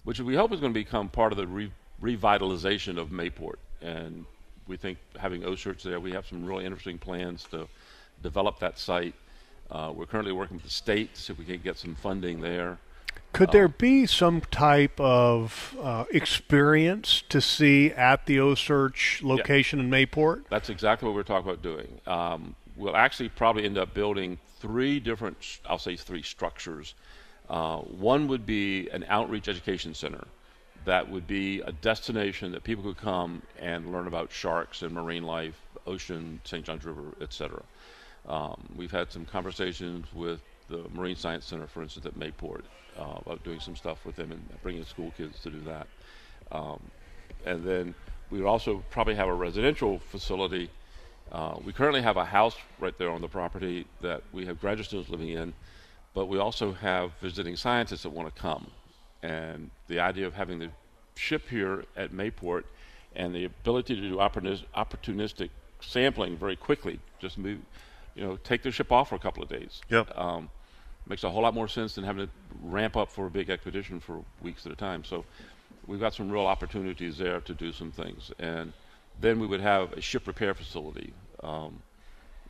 which 0.05 0.19
we 0.19 0.35
hope 0.35 0.51
is 0.53 0.61
going 0.61 0.73
to 0.73 0.81
become 0.81 1.11
part 1.11 1.31
of 1.31 1.37
the 1.37 1.47
re- 1.47 1.71
revitalization 2.03 2.97
of 2.97 3.11
Mayport. 3.11 3.57
And 3.83 4.25
we 4.67 4.79
think 4.79 4.97
having 5.19 5.43
OCEARCH 5.43 5.83
there, 5.83 6.01
we 6.01 6.13
have 6.13 6.27
some 6.27 6.47
really 6.47 6.65
interesting 6.65 6.97
plans 6.97 7.45
to 7.51 7.69
develop 8.23 8.59
that 8.61 8.79
site. 8.79 9.15
Uh, 9.71 9.93
we're 9.95 10.07
currently 10.07 10.33
working 10.33 10.57
with 10.57 10.65
the 10.65 10.71
state 10.71 11.15
to 11.15 11.21
see 11.21 11.33
if 11.35 11.39
we 11.39 11.45
can 11.45 11.59
get 11.59 11.77
some 11.77 11.95
funding 11.97 12.41
there. 12.41 12.79
Could 13.35 13.53
there 13.53 13.69
be 13.69 14.07
some 14.07 14.41
type 14.43 14.99
of 15.01 15.77
uh, 15.83 16.05
experience 16.13 17.23
to 17.29 17.43
see 17.43 17.91
at 17.91 18.25
the 18.25 18.39
OCEARCH 18.39 19.23
location 19.23 19.81
in 19.81 19.91
Mayport? 19.91 20.45
That's 20.49 20.71
exactly 20.71 21.09
what 21.09 21.15
we're 21.15 21.23
talking 21.25 21.51
about 21.51 21.63
doing. 21.63 22.01
Um, 22.07 22.55
we'll 22.83 22.97
actually 22.97 23.29
probably 23.29 23.65
end 23.65 23.79
up 23.79 23.95
building 23.95 24.39
three 24.59 25.01
different, 25.01 25.61
I'll 25.69 25.79
say 25.79 25.97
three 25.97 26.23
structures. 26.23 26.95
Uh, 27.49 27.79
one 27.79 28.29
would 28.29 28.47
be 28.47 28.89
an 28.91 29.05
outreach 29.09 29.49
education 29.49 29.95
center 29.95 30.27
that 30.85 31.09
would 31.09 31.27
be 31.27 31.61
a 31.61 31.73
destination 31.73 32.53
that 32.53 32.65
people 32.65 32.83
could 32.83 32.97
come 32.97 33.43
and 33.61 33.93
learn 33.93 34.07
about 34.07 34.33
sharks 34.33 34.83
and 34.83 34.93
marine 34.93 35.23
life, 35.23 35.61
ocean, 35.87 36.41
St. 36.45 36.65
Johns 36.65 36.85
River, 36.85 37.15
etc. 37.21 37.63
Um, 38.27 38.69
we've 38.77 38.91
had 38.91 39.13
some 39.13 39.25
conversations 39.25 40.07
with 40.13 40.41
the 40.69 40.85
Marine 40.93 41.17
Science 41.17 41.45
Center, 41.45 41.67
for 41.67 41.83
instance, 41.83 42.07
at 42.07 42.19
Mayport, 42.19 42.63
uh, 42.99 43.19
about 43.25 43.45
doing 43.45 43.61
some 43.61 43.77
stuff 43.77 44.05
with 44.05 44.17
them 44.17 44.33
and 44.33 44.63
bringing 44.63 44.85
school 44.85 45.13
kids 45.17 45.41
to 45.41 45.51
do 45.51 45.61
that. 45.61 45.87
Um, 46.51 46.81
and 47.45 47.65
then 47.65 47.95
we 48.31 48.41
would 48.41 48.49
also 48.49 48.83
probably 48.91 49.15
have 49.15 49.29
a 49.29 49.35
residential 49.35 49.99
facility. 49.99 50.71
Uh, 51.33 51.57
we 51.65 51.73
currently 51.73 52.03
have 52.03 52.19
a 52.19 52.25
house 52.25 52.55
right 52.79 52.97
there 52.99 53.11
on 53.11 53.23
the 53.23 53.29
property 53.29 53.87
that 54.03 54.23
we 54.33 54.45
have 54.45 54.61
graduate 54.61 54.87
students 54.87 55.11
living 55.11 55.31
in, 55.31 55.53
but 56.15 56.27
we 56.27 56.39
also 56.39 56.73
have 56.73 57.11
visiting 57.23 57.57
scientists 57.57 58.03
that 58.03 58.11
want 58.11 58.33
to 58.33 58.41
come. 58.41 58.71
And 59.23 59.71
the 59.89 59.99
idea 59.99 60.27
of 60.27 60.35
having 60.35 60.59
the 60.59 60.69
ship 61.15 61.49
here 61.49 61.85
at 61.97 62.13
Mayport 62.13 62.65
and 63.17 63.35
the 63.35 63.47
ability 63.47 63.95
to 63.95 64.01
do 64.01 64.17
opportunistic 64.17 65.49
sampling 65.81 66.37
very 66.37 66.57
quickly, 66.57 67.01
just 67.19 67.39
move, 67.39 67.59
you 68.15 68.23
know, 68.23 68.37
take 68.45 68.63
the 68.63 68.71
ship 68.71 68.93
off 68.93 69.09
for 69.09 69.15
a 69.15 69.19
couple 69.19 69.43
of 69.43 69.49
days. 69.49 69.81
Yep. 69.89 70.17
Um, 70.17 70.51
makes 71.07 71.25
a 71.25 71.31
whole 71.31 71.43
lot 71.43 71.55
more 71.55 71.67
sense 71.67 71.95
than 71.95 72.05
having 72.05 72.27
to 72.27 72.33
ramp 72.63 72.97
up 72.97 73.11
for 73.11 73.27
a 73.27 73.31
big 73.31 73.49
expedition 73.49 74.01
for 74.01 74.23
weeks 74.43 74.67
at 74.67 74.73
a 74.73 74.77
time. 74.77 75.03
So 75.03 75.25
we've 75.87 75.99
got 75.99 76.15
some 76.15 76.31
real 76.31 76.47
opportunities 76.47 77.17
there 77.17 77.41
to 77.41 77.55
do 77.55 77.73
some 77.73 77.91
things. 77.91 78.31
And 78.39 78.73
then 79.21 79.39
we 79.41 79.47
would 79.47 79.61
have 79.61 79.93
a 79.93 80.01
ship 80.01 80.27
repair 80.27 80.55
facility. 80.55 81.13
Um, 81.43 81.83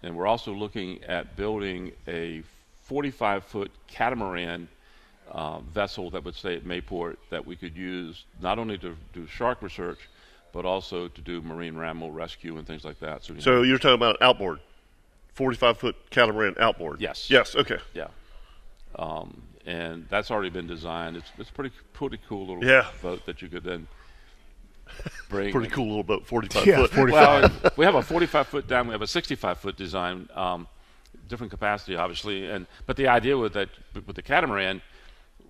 and 0.03 0.17
we're 0.17 0.27
also 0.27 0.53
looking 0.53 1.03
at 1.05 1.37
building 1.37 1.93
a 2.09 2.43
45 2.85 3.45
foot 3.45 3.71
catamaran 3.87 4.69
uh, 5.31 5.61
vessel 5.61 6.11
that 6.11 6.25
would 6.25 6.35
stay 6.35 6.57
at 6.57 6.65
Mayport 6.65 7.17
that 7.31 7.47
we 7.47 7.57
could 7.57 7.77
use 7.77 8.25
not 8.41 8.59
only 8.59 8.77
to 8.79 8.97
do 9.13 9.27
shark 9.27 9.63
research, 9.63 10.09
but 10.53 10.67
also 10.67 11.09
to 11.09 11.21
do 11.21 11.41
marine 11.41 11.75
mammal 11.75 12.11
rescue 12.11 12.59
and 12.59 12.67
things 12.67 12.85
like 12.85 12.99
that. 13.01 13.25
So, 13.25 13.35
we 13.35 13.41
So 13.41 13.63
you're 13.63 13.79
talking 13.79 13.95
about 13.95 14.21
outboard, 14.21 14.61
45 15.35 15.79
foot 15.79 15.97
catamaran 16.11 16.57
outboard. 16.61 17.01
Yes. 17.01 17.31
Yes. 17.31 17.57
Okay. 17.57 17.79
Yeah. 17.95 18.09
Um, 18.97 19.43
and 19.65 20.07
that's 20.11 20.31
already 20.31 20.51
been 20.51 20.67
designed. 20.67 21.17
It's 21.17 21.31
it's 21.39 21.51
pretty 21.51 21.75
pretty 21.95 22.19
cool 22.29 22.47
little 22.47 22.65
Yeah. 22.65 22.87
boat 23.01 23.25
that 23.27 23.41
you 23.41 23.49
could 23.49 23.65
then 23.65 23.87
bring. 25.29 25.53
Pretty 25.53 25.69
cool 25.71 25.87
little 25.89 26.03
boat, 26.03 26.27
45 26.27 26.67
Yeah, 26.67 26.77
foot. 26.77 26.91
45. 26.91 27.63
Well, 27.63 27.73
we 27.77 27.85
have 27.85 27.95
a 27.95 28.03
45 28.03 28.47
foot 28.47 28.69
down. 28.69 28.87
We 28.87 28.93
have 28.93 29.03
a 29.03 29.07
65 29.07 29.59
foot 29.59 29.77
design. 29.77 30.29
Um, 30.35 30.67
different 31.29 31.51
capacity, 31.51 31.97
obviously, 31.97 32.51
and 32.51 32.67
but 32.87 32.97
the 32.97 33.09
idea 33.09 33.37
with 33.37 33.55
that 33.55 33.69
with 34.07 34.17
the 34.17 34.23
catamaran, 34.23 34.83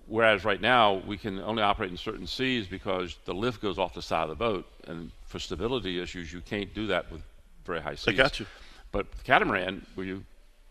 whereas 0.07 0.45
right 0.45 0.61
now 0.61 1.01
we 1.05 1.17
can 1.17 1.39
only 1.39 1.63
operate 1.63 1.91
in 1.91 1.97
certain 1.97 2.27
seas 2.27 2.67
because 2.67 3.17
the 3.25 3.33
lift 3.33 3.61
goes 3.61 3.77
off 3.77 3.93
the 3.93 4.01
side 4.01 4.23
of 4.23 4.29
the 4.29 4.35
boat, 4.35 4.65
and 4.87 5.11
for 5.25 5.39
stability 5.39 6.01
issues, 6.01 6.31
you 6.31 6.41
can't 6.41 6.73
do 6.73 6.87
that 6.87 7.11
with 7.11 7.21
very 7.65 7.81
high 7.81 7.95
seas. 7.95 8.07
I 8.07 8.13
got 8.13 8.39
you. 8.39 8.45
But 8.91 9.11
the 9.11 9.23
catamaran, 9.23 9.85
where 9.95 10.05
you 10.05 10.23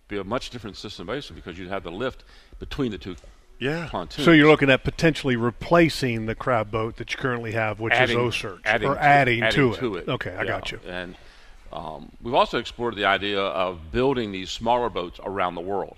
be 0.08 0.18
a 0.18 0.24
much 0.24 0.50
different 0.50 0.76
system 0.76 1.06
basically 1.06 1.36
because 1.36 1.58
you'd 1.58 1.68
have 1.70 1.82
the 1.82 1.90
lift 1.90 2.24
between 2.58 2.90
the 2.90 2.98
two 2.98 3.16
Yeah. 3.62 3.88
pontoons. 3.90 4.24
So 4.24 4.32
you're 4.32 4.48
looking 4.48 4.70
at 4.70 4.82
potentially 4.84 5.36
replacing 5.36 6.26
the 6.26 6.34
crab 6.34 6.70
boat 6.70 6.96
that 6.96 7.12
you 7.12 7.18
currently 7.18 7.52
have, 7.52 7.80
which 7.80 7.92
adding, 7.92 8.18
is 8.18 8.34
OCEARCH, 8.34 8.60
adding 8.64 8.88
or 8.88 8.98
adding, 8.98 9.42
adding 9.42 9.74
to, 9.74 9.94
it. 9.96 10.08
Okay, 10.08 10.34
I 10.34 10.42
Yeah. 10.42 10.44
got 10.44 10.72
you. 10.72 10.80
And 10.86 11.14
um, 11.72 12.10
we've 12.20 12.34
also 12.34 12.58
explored 12.58 12.96
the 12.96 13.04
idea 13.04 13.40
of 13.40 13.92
building 13.92 14.32
these 14.32 14.50
smaller 14.50 14.90
boats 14.90 15.20
around 15.24 15.54
the 15.54 15.60
world, 15.60 15.96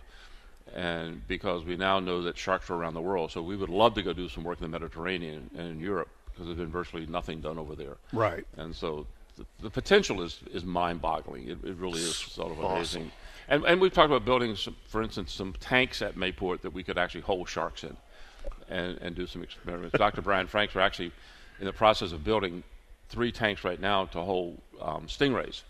and 0.75 1.27
because 1.27 1.65
we 1.65 1.77
now 1.77 2.01
know 2.01 2.23
that 2.23 2.37
sharks 2.37 2.69
are 2.71 2.75
around 2.75 2.95
the 2.95 3.01
world, 3.01 3.33
so 3.33 3.43
we 3.43 3.57
would 3.57 3.71
love 3.71 3.95
to 3.95 4.03
go 4.03 4.13
do 4.13 4.29
some 4.29 4.45
work 4.45 4.59
in 4.59 4.63
the 4.63 4.69
Mediterranean 4.69 5.51
and 5.57 5.69
in 5.69 5.81
Europe 5.81 6.09
because 6.27 6.47
there's 6.47 6.59
been 6.59 6.71
virtually 6.71 7.07
nothing 7.07 7.41
done 7.41 7.59
over 7.59 7.75
there. 7.75 7.97
Right. 8.13 8.45
And 8.57 8.75
so 8.75 9.07
the, 9.37 9.47
the 9.63 9.71
potential 9.71 10.21
is, 10.21 10.41
is 10.53 10.65
mind-boggling. 10.65 11.49
It, 11.49 11.59
it 11.65 11.77
really 11.77 12.01
is 12.01 12.17
sort 12.17 12.53
of 12.53 12.59
amazing. 12.59 13.11
And, 13.49 13.65
and 13.65 13.81
we've 13.81 13.93
talked 13.93 14.11
about 14.11 14.25
building, 14.25 14.57
some, 14.57 14.77
for 14.89 15.03
instance, 15.03 15.33
some 15.33 15.55
tanks 15.61 16.03
at 16.03 16.17
Mayport 16.17 16.63
that 16.63 16.73
we 16.73 16.83
could 16.83 16.99
actually 16.99 17.21
hold 17.23 17.49
sharks 17.49 17.85
in 17.85 17.97
and, 18.69 18.99
and 18.99 19.15
do 19.15 19.27
some 19.27 19.43
experiments. 19.43 19.97
Dr. 19.99 20.23
Bryan 20.23 20.47
Franks 20.47 20.75
are 20.77 20.81
actually 20.81 21.13
in 21.61 21.67
the 21.67 21.73
process 21.73 22.13
of 22.13 22.25
building 22.25 22.63
three 23.09 23.31
tanks 23.33 23.65
right 23.65 23.81
now 23.81 24.07
to 24.07 24.21
hold 24.21 24.61
um, 24.81 25.07
stingrays. 25.07 25.63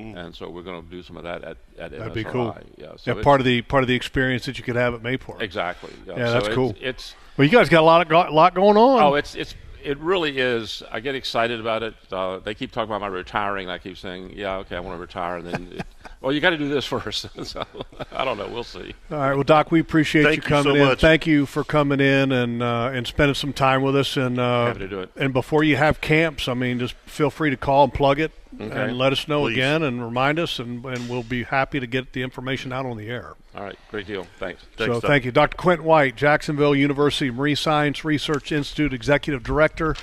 And 0.00 0.32
so 0.32 0.48
we're 0.48 0.62
going 0.62 0.80
to 0.80 0.88
do 0.88 1.02
some 1.02 1.16
of 1.16 1.24
that 1.24 1.42
at, 1.42 1.56
at 1.76 1.90
That'd 1.90 2.14
be 2.14 2.22
cool. 2.22 2.56
Yeah, 2.76 2.92
so 2.96 3.16
yeah, 3.16 3.22
part 3.22 3.40
of 3.40 3.44
the 3.44 3.62
part 3.62 3.82
of 3.82 3.88
the 3.88 3.96
experience 3.96 4.46
that 4.46 4.56
you 4.56 4.62
could 4.62 4.76
have 4.76 4.94
at 4.94 5.02
Mayport. 5.02 5.42
Exactly. 5.42 5.92
Yeah, 6.06 6.14
So 6.14 6.32
that's 6.34 6.36
it's- 6.44 6.54
cool. 6.54 6.76
It's 6.80 7.14
Well, 7.36 7.46
you 7.46 7.50
guys 7.50 7.68
got 7.68 7.80
a 7.80 7.84
lot 7.84 8.06
of 8.08 8.32
lot 8.32 8.54
going 8.54 8.76
on. 8.76 9.02
oh, 9.02 9.14
it's 9.16 9.34
it's 9.34 9.56
it 9.82 9.98
really 9.98 10.38
is. 10.38 10.82
I 10.90 11.00
get 11.00 11.14
excited 11.14 11.60
about 11.60 11.82
it. 11.82 11.94
Uh, 12.10 12.38
they 12.38 12.54
keep 12.54 12.72
talking 12.72 12.90
about 12.90 13.00
my 13.00 13.06
retiring. 13.06 13.66
And 13.66 13.72
I 13.72 13.78
keep 13.78 13.96
saying, 13.96 14.32
yeah, 14.34 14.56
okay, 14.58 14.76
I 14.76 14.80
want 14.80 14.96
to 14.96 15.00
retire. 15.00 15.36
And 15.38 15.46
then, 15.46 15.68
it, 15.72 15.86
well, 16.20 16.32
you 16.32 16.40
got 16.40 16.50
to 16.50 16.58
do 16.58 16.68
this 16.68 16.84
first. 16.86 17.26
so 17.46 17.64
I 18.12 18.24
don't 18.24 18.38
know. 18.38 18.48
We'll 18.48 18.64
see. 18.64 18.94
All 19.10 19.18
right. 19.18 19.34
Well, 19.34 19.44
Doc, 19.44 19.70
we 19.70 19.80
appreciate 19.80 20.24
Thank 20.24 20.36
you 20.36 20.42
you 20.42 20.48
coming 20.48 20.74
so 20.74 20.80
in. 20.80 20.86
much. 20.86 21.00
Thank 21.00 21.26
you 21.26 21.46
for 21.46 21.64
coming 21.64 22.00
in 22.00 22.32
and 22.32 22.62
uh, 22.62 22.90
and 22.92 23.06
spending 23.06 23.34
some 23.34 23.52
time 23.52 23.82
with 23.82 23.96
us. 23.96 24.16
And 24.16 24.38
uh, 24.38 24.66
Happy 24.66 24.80
to 24.80 24.88
do 24.88 25.00
it. 25.00 25.10
And 25.16 25.32
before 25.32 25.64
you 25.64 25.76
have 25.76 26.00
camps, 26.00 26.48
I 26.48 26.54
mean, 26.54 26.78
just 26.78 26.94
feel 27.06 27.30
free 27.30 27.50
to 27.50 27.56
call 27.56 27.84
and 27.84 27.94
plug 27.94 28.20
it 28.20 28.32
Okay. 28.60 28.84
and 28.84 28.96
let 28.96 29.12
us 29.12 29.28
know 29.28 29.42
Please. 29.42 29.54
again 29.54 29.82
and 29.82 30.02
remind 30.02 30.38
us, 30.38 30.58
and, 30.58 30.84
and 30.84 31.08
we'll 31.08 31.22
be 31.22 31.44
happy 31.44 31.80
to 31.80 31.86
get 31.86 32.12
the 32.12 32.22
information 32.22 32.72
out 32.72 32.86
on 32.86 32.96
the 32.96 33.08
air. 33.08 33.34
All 33.54 33.62
right, 33.62 33.78
great 33.90 34.06
deal. 34.06 34.26
Thanks. 34.38 34.62
Thanks, 34.76 34.94
so 34.94 35.00
Doc. 35.00 35.08
thank 35.08 35.24
you, 35.24 35.32
Dr. 35.32 35.56
Quinton 35.56 35.84
White, 35.84 36.16
Jacksonville 36.16 36.74
University 36.74 37.30
Marine 37.30 37.56
Science 37.56 38.04
Research 38.04 38.50
Institute 38.50 38.94
Executive 38.94 39.42
Director. 39.42 39.96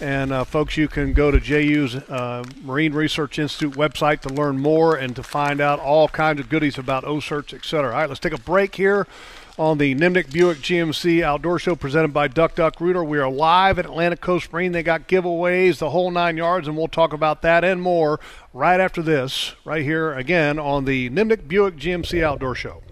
And 0.00 0.32
uh, 0.32 0.44
folks, 0.44 0.76
you 0.76 0.86
can 0.86 1.12
go 1.12 1.32
to 1.32 1.40
JU's 1.40 1.96
uh, 1.96 2.44
Marine 2.62 2.92
Research 2.92 3.38
Institute 3.38 3.74
website 3.74 4.20
to 4.20 4.28
learn 4.28 4.58
more 4.58 4.94
and 4.94 5.16
to 5.16 5.24
find 5.24 5.60
out 5.60 5.80
all 5.80 6.06
kinds 6.06 6.38
of 6.38 6.48
goodies 6.48 6.78
about 6.78 7.04
OCEARCH's, 7.04 7.54
et 7.54 7.64
cetera. 7.64 7.90
All 7.90 7.98
right, 7.98 8.08
let's 8.08 8.20
take 8.20 8.32
a 8.32 8.38
break 8.38 8.76
here 8.76 9.08
on 9.58 9.78
the 9.78 9.94
Nimnicht 9.94 10.32
Buick 10.32 10.58
GMC 10.58 11.22
Outdoor 11.22 11.58
Show 11.58 11.74
presented 11.74 12.14
by 12.14 12.28
Duck 12.28 12.54
Duck 12.54 12.80
Rooter. 12.80 13.02
We 13.02 13.18
are 13.18 13.28
live 13.28 13.78
at 13.78 13.86
Atlantic 13.86 14.20
Coast 14.20 14.52
Marine. 14.52 14.72
They 14.72 14.84
got 14.84 15.08
giveaways, 15.08 15.78
the 15.78 15.90
whole 15.90 16.10
nine 16.12 16.36
yards, 16.36 16.68
and 16.68 16.76
we'll 16.76 16.86
talk 16.86 17.12
about 17.12 17.42
that 17.42 17.64
and 17.64 17.82
more 17.82 18.20
right 18.52 18.80
after 18.80 19.02
this, 19.02 19.56
right 19.64 19.82
here 19.82 20.12
again 20.14 20.58
on 20.58 20.84
the 20.84 21.10
Nimnicht 21.10 21.48
Buick 21.48 21.76
GMC 21.76 22.22
Outdoor 22.22 22.54
Show. 22.54 22.82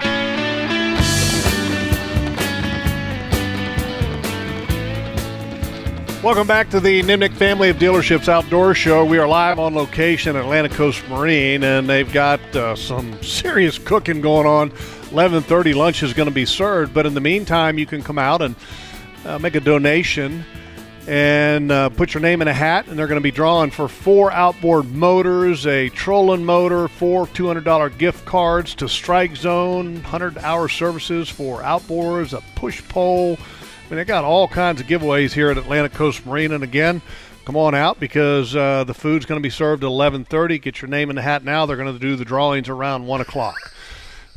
Welcome 6.26 6.48
back 6.48 6.70
to 6.70 6.80
the 6.80 7.02
Nimnicht 7.04 7.34
Family 7.34 7.68
of 7.68 7.76
Dealerships 7.76 8.28
Outdoor 8.28 8.74
Show. 8.74 9.04
We 9.04 9.18
are 9.18 9.28
live 9.28 9.60
on 9.60 9.76
location 9.76 10.34
at 10.34 10.42
Atlantic 10.42 10.72
Coast 10.72 11.08
Marine, 11.08 11.62
and 11.62 11.88
they've 11.88 12.12
got 12.12 12.40
uh, 12.56 12.74
some 12.74 13.22
serious 13.22 13.78
cooking 13.78 14.20
going 14.20 14.44
on. 14.44 14.72
11:30 15.10 15.74
lunch 15.74 16.02
is 16.02 16.12
going 16.12 16.28
to 16.28 16.34
be 16.34 16.46
served, 16.46 16.92
but 16.92 17.06
in 17.06 17.14
the 17.14 17.20
meantime, 17.20 17.78
you 17.78 17.86
can 17.86 18.02
come 18.02 18.18
out 18.18 18.42
and 18.42 18.54
uh, 19.24 19.38
make 19.38 19.54
a 19.54 19.60
donation 19.60 20.44
and 21.06 21.70
uh, 21.70 21.88
put 21.90 22.14
your 22.14 22.20
name 22.20 22.42
in 22.42 22.48
a 22.48 22.52
hat, 22.52 22.88
and 22.88 22.98
they're 22.98 23.06
going 23.06 23.20
to 23.20 23.22
be 23.22 23.30
drawing 23.30 23.70
for 23.70 23.88
four 23.88 24.32
outboard 24.32 24.90
motors, 24.90 25.66
a 25.66 25.88
trolling 25.90 26.44
motor, 26.44 26.88
four 26.88 27.26
$200 27.28 27.96
gift 27.96 28.24
cards 28.24 28.74
to 28.74 28.88
Strike 28.88 29.36
Zone, 29.36 30.00
100-hour 30.00 30.68
services 30.68 31.28
for 31.28 31.60
outboards, 31.60 32.36
a 32.36 32.42
push 32.56 32.82
pole. 32.88 33.38
I 33.38 33.90
mean, 33.90 33.98
they 33.98 34.04
got 34.04 34.24
all 34.24 34.48
kinds 34.48 34.80
of 34.80 34.88
giveaways 34.88 35.32
here 35.32 35.50
at 35.50 35.58
Atlantic 35.58 35.92
Coast 35.92 36.26
Marine, 36.26 36.50
and 36.50 36.64
again, 36.64 37.00
come 37.44 37.56
on 37.56 37.76
out 37.76 38.00
because 38.00 38.56
uh, 38.56 38.82
the 38.82 38.94
food's 38.94 39.26
going 39.26 39.40
to 39.40 39.46
be 39.46 39.50
served 39.50 39.84
at 39.84 39.88
11:30. 39.88 40.60
Get 40.60 40.82
your 40.82 40.88
name 40.88 41.08
in 41.08 41.14
the 41.14 41.22
hat 41.22 41.44
now. 41.44 41.66
They're 41.66 41.76
going 41.76 41.92
to 41.92 42.00
do 42.00 42.16
the 42.16 42.24
drawings 42.24 42.68
around 42.68 43.06
one 43.06 43.20
o'clock. 43.20 43.54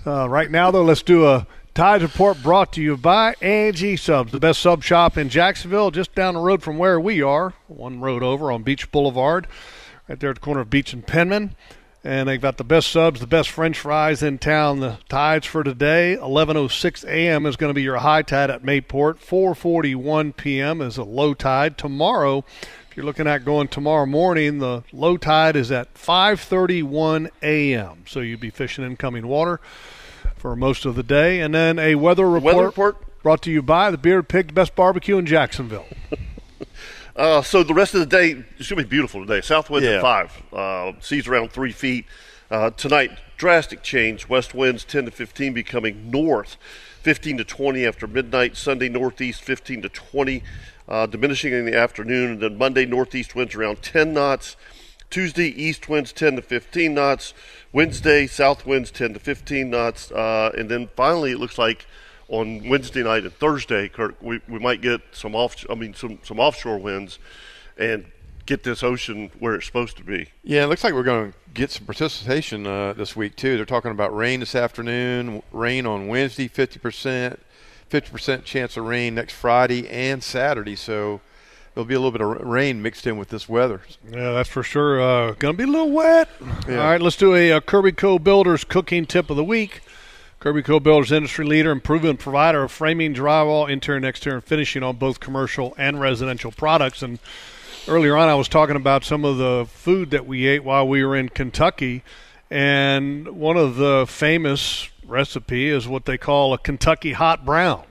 Uh, 0.06 0.30
right 0.30 0.50
now, 0.50 0.72
though, 0.72 0.84
let's 0.84 1.02
do 1.02 1.28
a 1.28 1.46
Tides 1.74 2.04
Report 2.04 2.42
brought 2.42 2.72
to 2.74 2.82
you 2.82 2.96
by 2.96 3.36
Angie 3.42 3.98
Subs, 3.98 4.32
the 4.32 4.40
best 4.40 4.62
sub 4.62 4.82
shop 4.82 5.18
in 5.18 5.28
Jacksonville, 5.28 5.92
just 5.92 6.16
down 6.16 6.36
the 6.36 6.40
road 6.40 6.64
from 6.64 6.78
where 6.78 7.00
we 7.00 7.22
are, 7.22 7.54
one 7.68 8.00
road 8.00 8.24
over 8.24 8.50
on 8.52 8.64
Beach 8.64 8.92
Boulevard, 8.92 9.46
right 10.08 10.20
there 10.20 10.30
at 10.30 10.38
the 10.38 10.42
corner 10.42 10.62
of 10.62 10.70
Beach 10.70 10.94
and 10.94 11.06
Penman. 11.06 11.54
And 12.02 12.30
they've 12.30 12.42
got 12.42 12.56
the 12.56 12.64
best 12.64 12.90
subs, 12.92 13.20
the 13.20 13.28
best 13.28 13.50
French 13.50 13.78
fries 13.78 14.24
in 14.24 14.38
town. 14.38 14.80
The 14.80 15.00
tides 15.10 15.46
for 15.46 15.66
today, 15.66 16.18
11:06 16.20 17.04
a.m. 17.06 17.46
is 17.46 17.58
going 17.58 17.70
to 17.70 17.74
be 17.74 17.84
your 17.84 17.98
high 17.98 18.22
tide 18.22 18.50
at 18.50 18.64
Mayport. 18.64 19.20
4:41 19.20 20.34
p.m. 20.38 20.82
is 20.82 20.98
a 20.98 21.04
low 21.04 21.34
tide. 21.34 21.78
Tomorrow, 21.78 22.46
you're 23.00 23.06
looking 23.06 23.28
at 23.28 23.46
going 23.46 23.70
tomorrow 23.70 24.06
morning, 24.06 24.60
the 24.60 24.84
low 24.92 25.16
tide 25.16 25.56
is 25.56 25.72
at 25.72 25.94
5:31 25.94 27.30
a.m. 27.42 28.04
So 28.06 28.20
you'd 28.20 28.42
be 28.42 28.50
fishing 28.50 28.84
incoming 28.84 29.26
water 29.26 29.62
for 30.36 30.54
most 30.54 30.84
of 30.84 30.96
the 30.96 31.04
day. 31.04 31.40
And 31.40 31.56
then 31.56 31.80
a 31.80 31.96
weather 31.96 32.30
report, 32.30 32.56
Weather 32.56 32.66
report? 32.68 33.24
brought 33.24 33.42
to 33.44 33.52
you 33.52 33.62
by 33.62 33.90
the 33.90 33.98
Beard 33.98 34.28
Pig, 34.28 34.54
best 34.54 34.76
barbecue 34.76 35.18
in 35.18 35.26
Jacksonville. 35.26 35.88
Uh, 37.16 37.42
so 37.42 37.64
the 37.64 37.74
rest 37.74 37.94
of 37.94 38.00
the 38.00 38.06
day 38.06 38.46
it's 38.58 38.70
gonna 38.70 38.82
be 38.82 38.88
beautiful 38.88 39.26
today. 39.26 39.42
South 39.42 39.70
winds 39.70 39.86
Yeah. 39.86 39.96
at 39.96 40.02
five, 40.02 40.44
uh, 40.54 40.94
seas 41.02 41.28
around 41.28 41.52
three 41.52 41.74
feet. 41.74 42.06
Uh, 42.50 42.70
tonight, 42.70 43.12
drastic 43.36 43.84
change. 43.84 44.30
West 44.30 44.54
winds 44.54 44.86
10 44.86 45.04
to 45.04 45.12
15, 45.12 45.52
becoming 45.54 46.10
north 46.10 46.56
15 47.02 47.38
to 47.40 47.44
20 47.44 47.86
after 47.86 48.08
midnight. 48.08 48.56
Sunday 48.56 48.88
northeast 48.88 49.42
15 49.42 49.82
to 49.82 49.90
20, 49.90 50.44
uh, 50.90 51.06
diminishing 51.06 51.54
in 51.54 51.66
the 51.66 51.78
afternoon. 51.78 52.32
And 52.32 52.42
then 52.42 52.58
Monday 52.58 52.86
northeast 52.86 53.36
winds 53.36 53.56
around 53.56 53.82
10 53.82 54.12
knots. 54.12 54.58
Tuesday 55.10 55.48
east 55.48 55.88
winds 55.88 56.12
10 56.12 56.36
to 56.36 56.42
15 56.42 56.94
knots. 56.94 57.34
Wednesday 57.72 58.28
south 58.28 58.66
winds 58.66 58.92
10 58.92 59.14
to 59.14 59.20
15 59.20 59.70
knots. 59.70 60.12
Uh, 60.12 60.52
and 60.58 60.70
then 60.70 60.90
finally, 60.96 61.32
it 61.32 61.40
looks 61.40 61.58
like 61.58 61.86
on 62.28 62.68
Wednesday 62.70 63.04
night 63.04 63.24
and 63.24 63.34
Thursday, 63.34 63.90
Kirk, 63.90 64.16
we, 64.22 64.40
we 64.48 64.60
might 64.60 64.82
get 64.82 65.02
some 65.12 65.36
off. 65.36 65.66
I 65.70 65.76
mean, 65.76 65.94
some 65.94 66.20
some 66.24 66.40
offshore 66.40 66.78
winds, 66.78 67.20
and 67.78 68.06
get 68.46 68.64
this 68.64 68.84
ocean 68.84 69.32
where 69.40 69.56
it's 69.56 69.66
supposed 69.66 69.98
to 69.98 70.04
be. 70.04 70.30
Yeah, 70.44 70.64
it 70.64 70.68
looks 70.68 70.84
like 70.84 70.94
we're 70.94 71.04
going 71.04 71.32
to 71.32 71.38
get 71.54 71.72
some 71.72 71.86
precipitation 71.86 72.66
uh, 72.66 72.94
this 72.94 73.16
week 73.16 73.36
too. 73.36 73.58
They're 73.58 73.66
talking 73.66 73.92
about 73.92 74.16
rain 74.16 74.40
this 74.40 74.56
afternoon, 74.56 75.44
rain 75.52 75.86
on 75.86 76.08
Wednesday, 76.08 76.48
fifty 76.48 76.80
percent, 77.90 78.06
fifty 78.06 78.12
percent 78.12 78.46
chance 78.46 78.78
of 78.78 78.86
rain 78.86 79.16
next 79.16 79.34
Friday 79.34 79.88
and 79.90 80.24
Saturday. 80.24 80.76
So 80.76 81.22
there'll 81.74 81.88
be 81.88 81.96
a 81.96 82.00
little 82.00 82.12
bit 82.12 82.22
of 82.22 82.48
rain 82.48 82.82
mixed 82.82 83.08
in 83.08 83.18
with 83.18 83.30
this 83.30 83.50
weather. 83.50 83.82
Yeah, 84.10 84.34
that's 84.34 84.50
for 84.50 84.64
sure. 84.64 85.02
Uh, 85.02 85.32
gonna 85.40 85.54
be 85.54 85.64
a 85.64 85.68
little 85.68 85.92
wet. 85.92 86.30
Yeah. 86.68 86.82
All 86.82 86.90
right, 86.92 87.02
let's 87.02 87.18
do 87.18 87.36
a, 87.36 87.54
uh 87.54 87.60
Kirbyco 87.60 88.24
Builders 88.24 88.64
cooking 88.64 89.06
tip 89.06 89.30
of 89.30 89.38
the 89.38 89.44
week. 89.44 89.82
Kirbyco 90.40 90.82
Builders 90.82 91.12
industry 91.12 91.46
leader 91.46 91.72
and 91.72 91.84
proven 91.84 92.16
provider 92.16 92.64
of 92.64 92.72
framing, 92.72 93.14
drywall, 93.14 93.70
interior, 93.70 93.98
and 93.98 94.06
exterior, 94.06 94.38
and 94.38 94.44
finishing 94.44 94.84
on 94.84 94.96
both 94.96 95.20
commercial 95.20 95.74
and 95.78 96.00
residential 96.00 96.52
products. 96.52 97.04
And 97.04 97.20
earlier 97.90 98.16
on, 98.16 98.30
I 98.30 98.36
was 98.36 98.48
talking 98.48 98.78
about 98.78 99.04
some 99.04 99.26
of 99.26 99.38
the 99.38 99.66
food 99.68 100.12
that 100.12 100.26
we 100.26 100.48
ate 100.48 100.64
while 100.64 100.88
we 100.88 101.04
were 101.04 101.16
in 101.16 101.28
Kentucky, 101.28 102.04
and 102.50 103.28
one 103.28 103.58
of 103.58 103.76
the 103.76 104.06
famous 104.08 104.89
recipe 105.06 105.70
is 105.70 105.88
what 105.88 106.06
they 106.06 106.18
call 106.18 106.54
a 106.54 106.58
Kentucky 106.58 107.14
hot 107.14 107.46
brown 107.46 107.84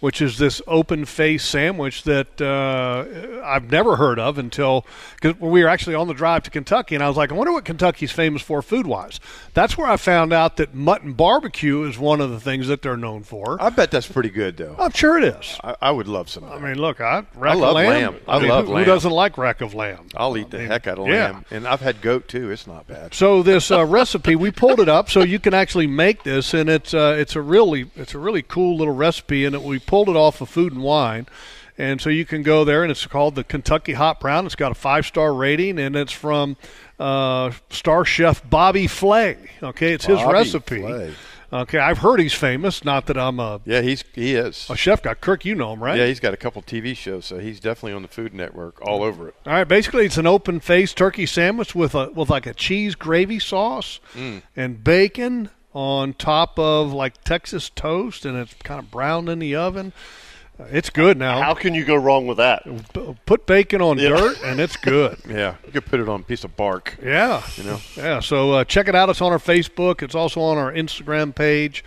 which 0.00 0.20
is 0.20 0.38
this 0.38 0.60
open 0.66 1.04
face 1.04 1.44
sandwich 1.44 2.02
that 2.02 2.40
uh, 2.40 3.44
I've 3.44 3.70
never 3.70 3.96
heard 3.96 4.18
of 4.18 4.38
until 4.38 4.86
cause 5.20 5.38
we 5.40 5.62
were 5.62 5.68
actually 5.68 5.94
on 5.94 6.08
the 6.08 6.14
drive 6.14 6.42
to 6.44 6.50
Kentucky, 6.50 6.94
and 6.94 7.02
I 7.02 7.08
was 7.08 7.16
like, 7.16 7.32
I 7.32 7.34
wonder 7.34 7.52
what 7.52 7.64
Kentucky's 7.64 8.12
famous 8.12 8.42
for 8.42 8.62
food 8.62 8.86
wise. 8.86 9.20
That's 9.54 9.78
where 9.78 9.86
I 9.86 9.96
found 9.96 10.32
out 10.32 10.56
that 10.58 10.74
mutton 10.74 11.14
barbecue 11.14 11.84
is 11.84 11.98
one 11.98 12.20
of 12.20 12.30
the 12.30 12.40
things 12.40 12.68
that 12.68 12.82
they're 12.82 12.96
known 12.96 13.22
for. 13.22 13.60
I 13.60 13.70
bet 13.70 13.90
that's 13.90 14.10
pretty 14.10 14.30
good 14.30 14.56
though. 14.56 14.76
I'm 14.78 14.92
sure 14.92 15.18
it 15.18 15.24
is. 15.24 15.58
I, 15.64 15.76
I 15.80 15.90
would 15.90 16.08
love 16.08 16.28
some. 16.28 16.44
Of 16.44 16.52
I 16.52 16.58
mean, 16.58 16.78
look, 16.78 17.00
I 17.00 17.24
rack 17.34 17.56
love 17.56 17.70
of 17.70 17.74
lamb. 17.76 17.88
lamb. 17.88 18.20
I 18.28 18.38
mean, 18.38 18.48
love 18.48 18.66
who, 18.66 18.74
lamb. 18.74 18.84
Who 18.84 18.90
doesn't 18.90 19.10
like 19.12 19.38
rack 19.38 19.60
of 19.60 19.74
lamb? 19.74 20.08
I'll 20.16 20.36
eat 20.36 20.50
the 20.50 20.58
heck 20.58 20.86
out 20.86 20.98
of 20.98 21.06
yeah. 21.06 21.30
lamb, 21.30 21.44
and 21.50 21.66
I've 21.66 21.80
had 21.80 22.00
goat 22.02 22.28
too. 22.28 22.50
It's 22.50 22.66
not 22.66 22.86
bad. 22.86 23.14
So 23.14 23.42
this 23.42 23.70
uh, 23.70 23.84
recipe, 23.84 24.36
we 24.36 24.50
pulled 24.50 24.80
it 24.80 24.88
up 24.88 25.10
so 25.10 25.22
you 25.22 25.38
can 25.38 25.54
actually 25.54 25.86
make 25.86 26.22
this, 26.22 26.52
and 26.52 26.68
it's 26.68 26.92
uh, 26.92 27.16
it's 27.18 27.34
a 27.34 27.40
really 27.40 27.90
it's 27.96 28.14
a 28.14 28.18
really 28.18 28.42
cool 28.42 28.76
little 28.76 28.94
recipe, 28.94 29.44
and 29.44 29.54
it, 29.54 29.62
we 29.62 29.78
pulled 29.86 30.08
it 30.08 30.16
off 30.16 30.40
of 30.40 30.48
Food 30.48 30.72
and 30.72 30.82
Wine, 30.82 31.26
and 31.78 32.00
so 32.00 32.08
you 32.10 32.24
can 32.24 32.42
go 32.42 32.64
there, 32.64 32.82
and 32.82 32.90
it's 32.90 33.06
called 33.06 33.34
the 33.34 33.44
Kentucky 33.44 33.92
Hot 33.94 34.18
Brown. 34.20 34.46
It's 34.46 34.54
got 34.56 34.72
a 34.72 34.74
five 34.76 35.06
star 35.06 35.32
rating, 35.34 35.78
and 35.78 35.94
it's 35.96 36.12
from 36.12 36.56
uh, 36.98 37.52
star 37.70 38.04
chef 38.04 38.48
Bobby 38.48 38.86
Flay. 38.86 39.36
Okay, 39.62 39.92
it's 39.92 40.06
his 40.06 40.22
recipe. 40.24 40.80
Flay. 40.80 41.12
Okay, 41.52 41.78
I've 41.78 41.98
heard 41.98 42.18
he's 42.18 42.34
famous. 42.34 42.84
Not 42.84 43.06
that 43.06 43.16
I'm 43.16 43.38
a, 43.38 43.60
Yeah, 43.64 43.80
he's 43.80 44.02
he 44.14 44.34
is. 44.34 44.66
a 44.68 44.74
chef 44.76 45.00
guy. 45.00 45.14
Kirk, 45.14 45.44
you 45.44 45.54
know 45.54 45.72
him, 45.74 45.82
right? 45.82 45.96
Yeah, 45.96 46.06
he's 46.06 46.18
got 46.18 46.34
a 46.34 46.36
couple 46.36 46.60
TV 46.60 46.96
shows, 46.96 47.24
so 47.24 47.38
he's 47.38 47.60
definitely 47.60 47.92
on 47.92 48.02
the 48.02 48.08
Food 48.08 48.34
Network, 48.34 48.82
all 48.82 49.04
over 49.04 49.28
it. 49.28 49.34
All 49.46 49.52
right, 49.52 49.62
basically 49.68 50.06
it's 50.06 50.18
an 50.18 50.26
open 50.26 50.58
faced 50.58 50.96
turkey 50.96 51.24
sandwich 51.24 51.72
with 51.72 51.94
a 51.94 52.10
with 52.10 52.30
like 52.30 52.46
a 52.46 52.52
cheese 52.54 52.96
gravy 52.96 53.38
sauce 53.38 54.00
and 54.56 54.82
bacon 54.82 55.50
on 55.76 56.14
top 56.14 56.58
of 56.58 56.90
like 56.94 57.22
Texas 57.22 57.68
toast, 57.68 58.24
and 58.24 58.34
it's 58.38 58.54
kind 58.64 58.80
of 58.80 58.90
browned 58.90 59.28
in 59.28 59.38
the 59.38 59.54
oven. 59.54 59.92
It's 60.58 60.88
good 60.88 61.18
now. 61.18 61.42
How 61.42 61.52
can 61.52 61.74
you 61.74 61.84
go 61.84 61.96
wrong 61.96 62.26
with 62.26 62.38
that? 62.38 62.62
Put 63.26 63.44
bacon 63.46 63.82
on 63.82 63.98
Yeah. 63.98 64.08
dirt, 64.08 64.42
and 64.42 64.58
it's 64.58 64.78
good. 64.78 65.18
Yeah, 65.28 65.56
you 65.66 65.72
could 65.72 65.84
put 65.84 66.00
it 66.00 66.08
on 66.08 66.20
a 66.20 66.22
piece 66.22 66.44
of 66.44 66.56
bark. 66.56 66.96
Yeah, 67.04 67.42
You 67.58 67.64
know? 67.64 67.80
yeah. 67.94 68.20
So 68.20 68.52
uh, 68.52 68.64
check 68.64 68.88
it 68.88 68.94
out. 68.94 69.10
It's 69.10 69.20
on 69.20 69.32
our 69.32 69.38
Facebook. 69.38 70.00
It's 70.02 70.14
also 70.14 70.40
on 70.40 70.56
our 70.56 70.72
Instagram 70.72 71.34
page. 71.34 71.84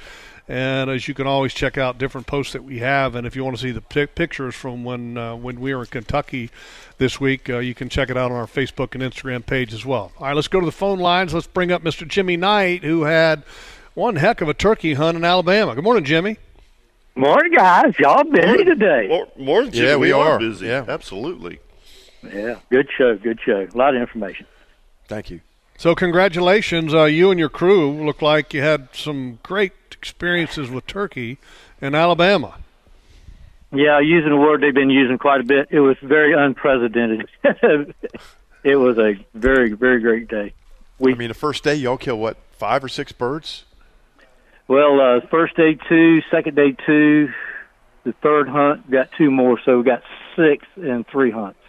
And 0.48 0.92
as 0.92 1.08
you 1.08 1.16
can 1.16 1.26
always 1.26 1.54
check 1.56 1.80
out 1.80 1.98
different 1.98 2.28
posts 2.28 2.54
that 2.54 2.64
we 2.64 2.78
have, 2.80 3.16
and 3.16 3.26
if 3.26 3.36
you 3.36 3.44
want 3.44 3.56
to 3.58 3.62
see 3.62 3.72
the 3.72 3.82
pic- 3.82 4.14
pictures 4.14 4.54
from 4.54 4.84
when 4.84 5.18
uh, 5.18 5.36
when 5.36 5.60
we 5.60 5.74
were 5.74 5.82
in 5.82 5.88
Kentucky 5.88 6.52
this 7.00 7.20
week, 7.20 7.50
uh, 7.50 7.58
you 7.58 7.74
can 7.74 7.90
check 7.90 8.12
it 8.12 8.18
out 8.18 8.30
on 8.32 8.38
our 8.38 8.46
Facebook 8.48 8.94
and 8.94 9.02
Instagram 9.04 9.44
page 9.44 9.74
as 9.74 9.84
well. 9.84 10.12
All 10.20 10.28
right, 10.28 10.36
let's 10.36 10.48
go 10.48 10.60
to 10.60 10.66
the 10.68 10.72
phone 10.72 11.00
lines. 11.00 11.34
Let's 11.34 11.48
bring 11.48 11.72
up 11.72 11.82
Mr. 11.84 12.08
Jimmy 12.08 12.38
Knight, 12.38 12.84
who 12.84 13.04
had 13.04 13.42
one 14.00 14.16
heck 14.16 14.40
of 14.42 14.48
a 14.48 14.54
turkey 14.54 14.94
hunt 14.94 15.18
in 15.18 15.26
Alabama. 15.26 15.76
Good 15.76 15.84
morning, 15.84 16.06
Jimmy. 16.06 16.38
Morning, 17.16 17.52
guys. 17.52 17.94
Y'all 18.00 18.24
busy 18.24 18.64
today? 18.64 19.08
More, 19.10 19.28
more 19.38 19.64
than 19.64 19.74
Jimmy, 19.74 19.88
Yeah, 19.88 19.96
we 19.98 20.12
are 20.14 20.32
are. 20.34 20.40
busy. 20.40 20.68
Yeah. 20.68 20.86
Absolutely. 20.88 21.60
Yeah, 22.24 22.56
good 22.70 22.88
show, 22.98 23.18
good 23.18 23.40
show. 23.46 23.68
A 23.74 23.78
lot 23.78 23.96
of 23.96 24.02
information. 24.02 24.46
Thank 25.08 25.30
you. 25.30 25.42
So 25.78 25.96
congratulations, 25.96 26.94
uh, 26.94 27.06
you 27.06 27.30
and 27.32 27.40
your 27.40 27.50
crew 27.50 27.92
look 28.06 28.22
like 28.22 28.54
you 28.54 28.62
had 28.62 28.90
some 28.94 29.40
great 29.44 29.74
experiences 29.92 30.70
with 30.70 30.86
turkey 30.88 31.38
in 31.82 31.96
Alabama. 31.96 32.56
Yeah, 33.72 34.00
using 34.00 34.32
a 34.32 34.38
word 34.38 34.62
they've 34.62 34.74
been 34.74 34.90
using 34.90 35.18
quite 35.18 35.42
a 35.42 35.44
bit. 35.44 35.68
It 35.72 35.80
was 35.80 35.96
very 36.02 36.34
unprecedented. 36.34 37.30
it 38.64 38.76
was 38.76 38.98
a 38.98 39.14
very, 39.34 39.74
very 39.74 40.02
great 40.02 40.28
day. 40.28 40.54
I 41.02 41.14
mean, 41.14 41.30
the 41.30 41.34
first 41.34 41.64
day 41.64 41.76
y'all 41.76 41.98
kill 41.98 42.18
what 42.18 42.38
five 42.58 42.84
or 42.84 42.90
six 42.90 43.12
birds? 43.12 43.64
Well, 44.70 45.02
uh, 45.02 45.22
first 45.32 45.56
day 45.58 45.78
two, 45.90 46.22
second 46.30 46.56
day 46.56 46.76
two, 46.86 47.30
the 48.04 48.14
third 48.22 48.48
hunt 48.48 48.90
got 48.90 49.10
two 49.18 49.32
more, 49.32 49.60
so 49.66 49.80
we 49.80 49.84
got 49.84 50.04
six 50.36 50.66
in 50.78 51.04
three 51.12 51.32
hunts. 51.32 51.60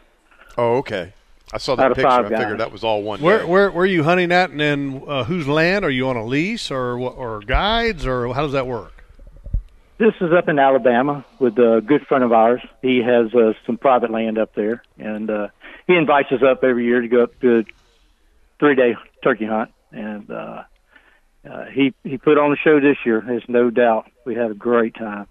Oh, 0.58 0.76
okay. 0.76 1.14
I 1.50 1.56
saw 1.58 1.72
Out 1.72 1.76
that 1.78 1.88
picture. 1.94 2.02
five 2.02 2.26
I 2.26 2.28
guys. 2.28 2.38
figured 2.40 2.60
that 2.60 2.70
was 2.70 2.84
all 2.84 3.02
one 3.02 3.20
Where 3.22 3.38
day. 3.38 3.44
where 3.46 3.70
where 3.70 3.84
are 3.84 3.86
you 3.86 4.02
hunting 4.04 4.30
at, 4.30 4.50
and 4.50 4.60
then 4.60 5.02
uh, 5.08 5.24
whose 5.24 5.48
land 5.48 5.84
are 5.84 5.90
you 5.90 6.08
on 6.08 6.16
a 6.16 6.24
lease 6.24 6.70
or 6.70 6.98
or 7.00 7.40
guides 7.40 8.06
or 8.06 8.32
how 8.34 8.42
does 8.42 8.52
that 8.52 8.66
work? 8.66 9.02
This 9.96 10.14
is 10.20 10.30
up 10.32 10.48
in 10.50 10.58
Alabama 10.58 11.24
with 11.38 11.58
a 11.58 11.82
good 11.84 12.06
friend 12.06 12.22
of 12.22 12.32
ours. 12.32 12.60
He 12.82 13.02
has 13.02 13.34
uh, 13.34 13.54
some 13.66 13.78
private 13.78 14.10
land 14.10 14.36
up 14.38 14.54
there, 14.54 14.82
and 14.98 15.30
uh, 15.30 15.48
he 15.86 15.94
invites 15.96 16.30
us 16.32 16.42
up 16.42 16.62
every 16.64 16.84
year 16.84 17.00
to 17.00 17.08
go 17.08 17.22
up 17.24 17.40
to 17.40 17.60
a 17.60 17.64
three-day 18.58 18.94
turkey 19.22 19.46
hunt. 19.46 19.70
And 19.90 20.30
uh, 20.30 20.62
uh, 21.48 21.64
he 21.66 21.94
he 22.04 22.18
put 22.18 22.38
on 22.38 22.50
the 22.50 22.56
show 22.56 22.80
this 22.80 22.96
year. 23.04 23.22
There's 23.26 23.48
no 23.48 23.70
doubt. 23.70 24.10
We 24.24 24.34
had 24.34 24.50
a 24.50 24.54
great 24.54 24.94
time. 24.94 25.26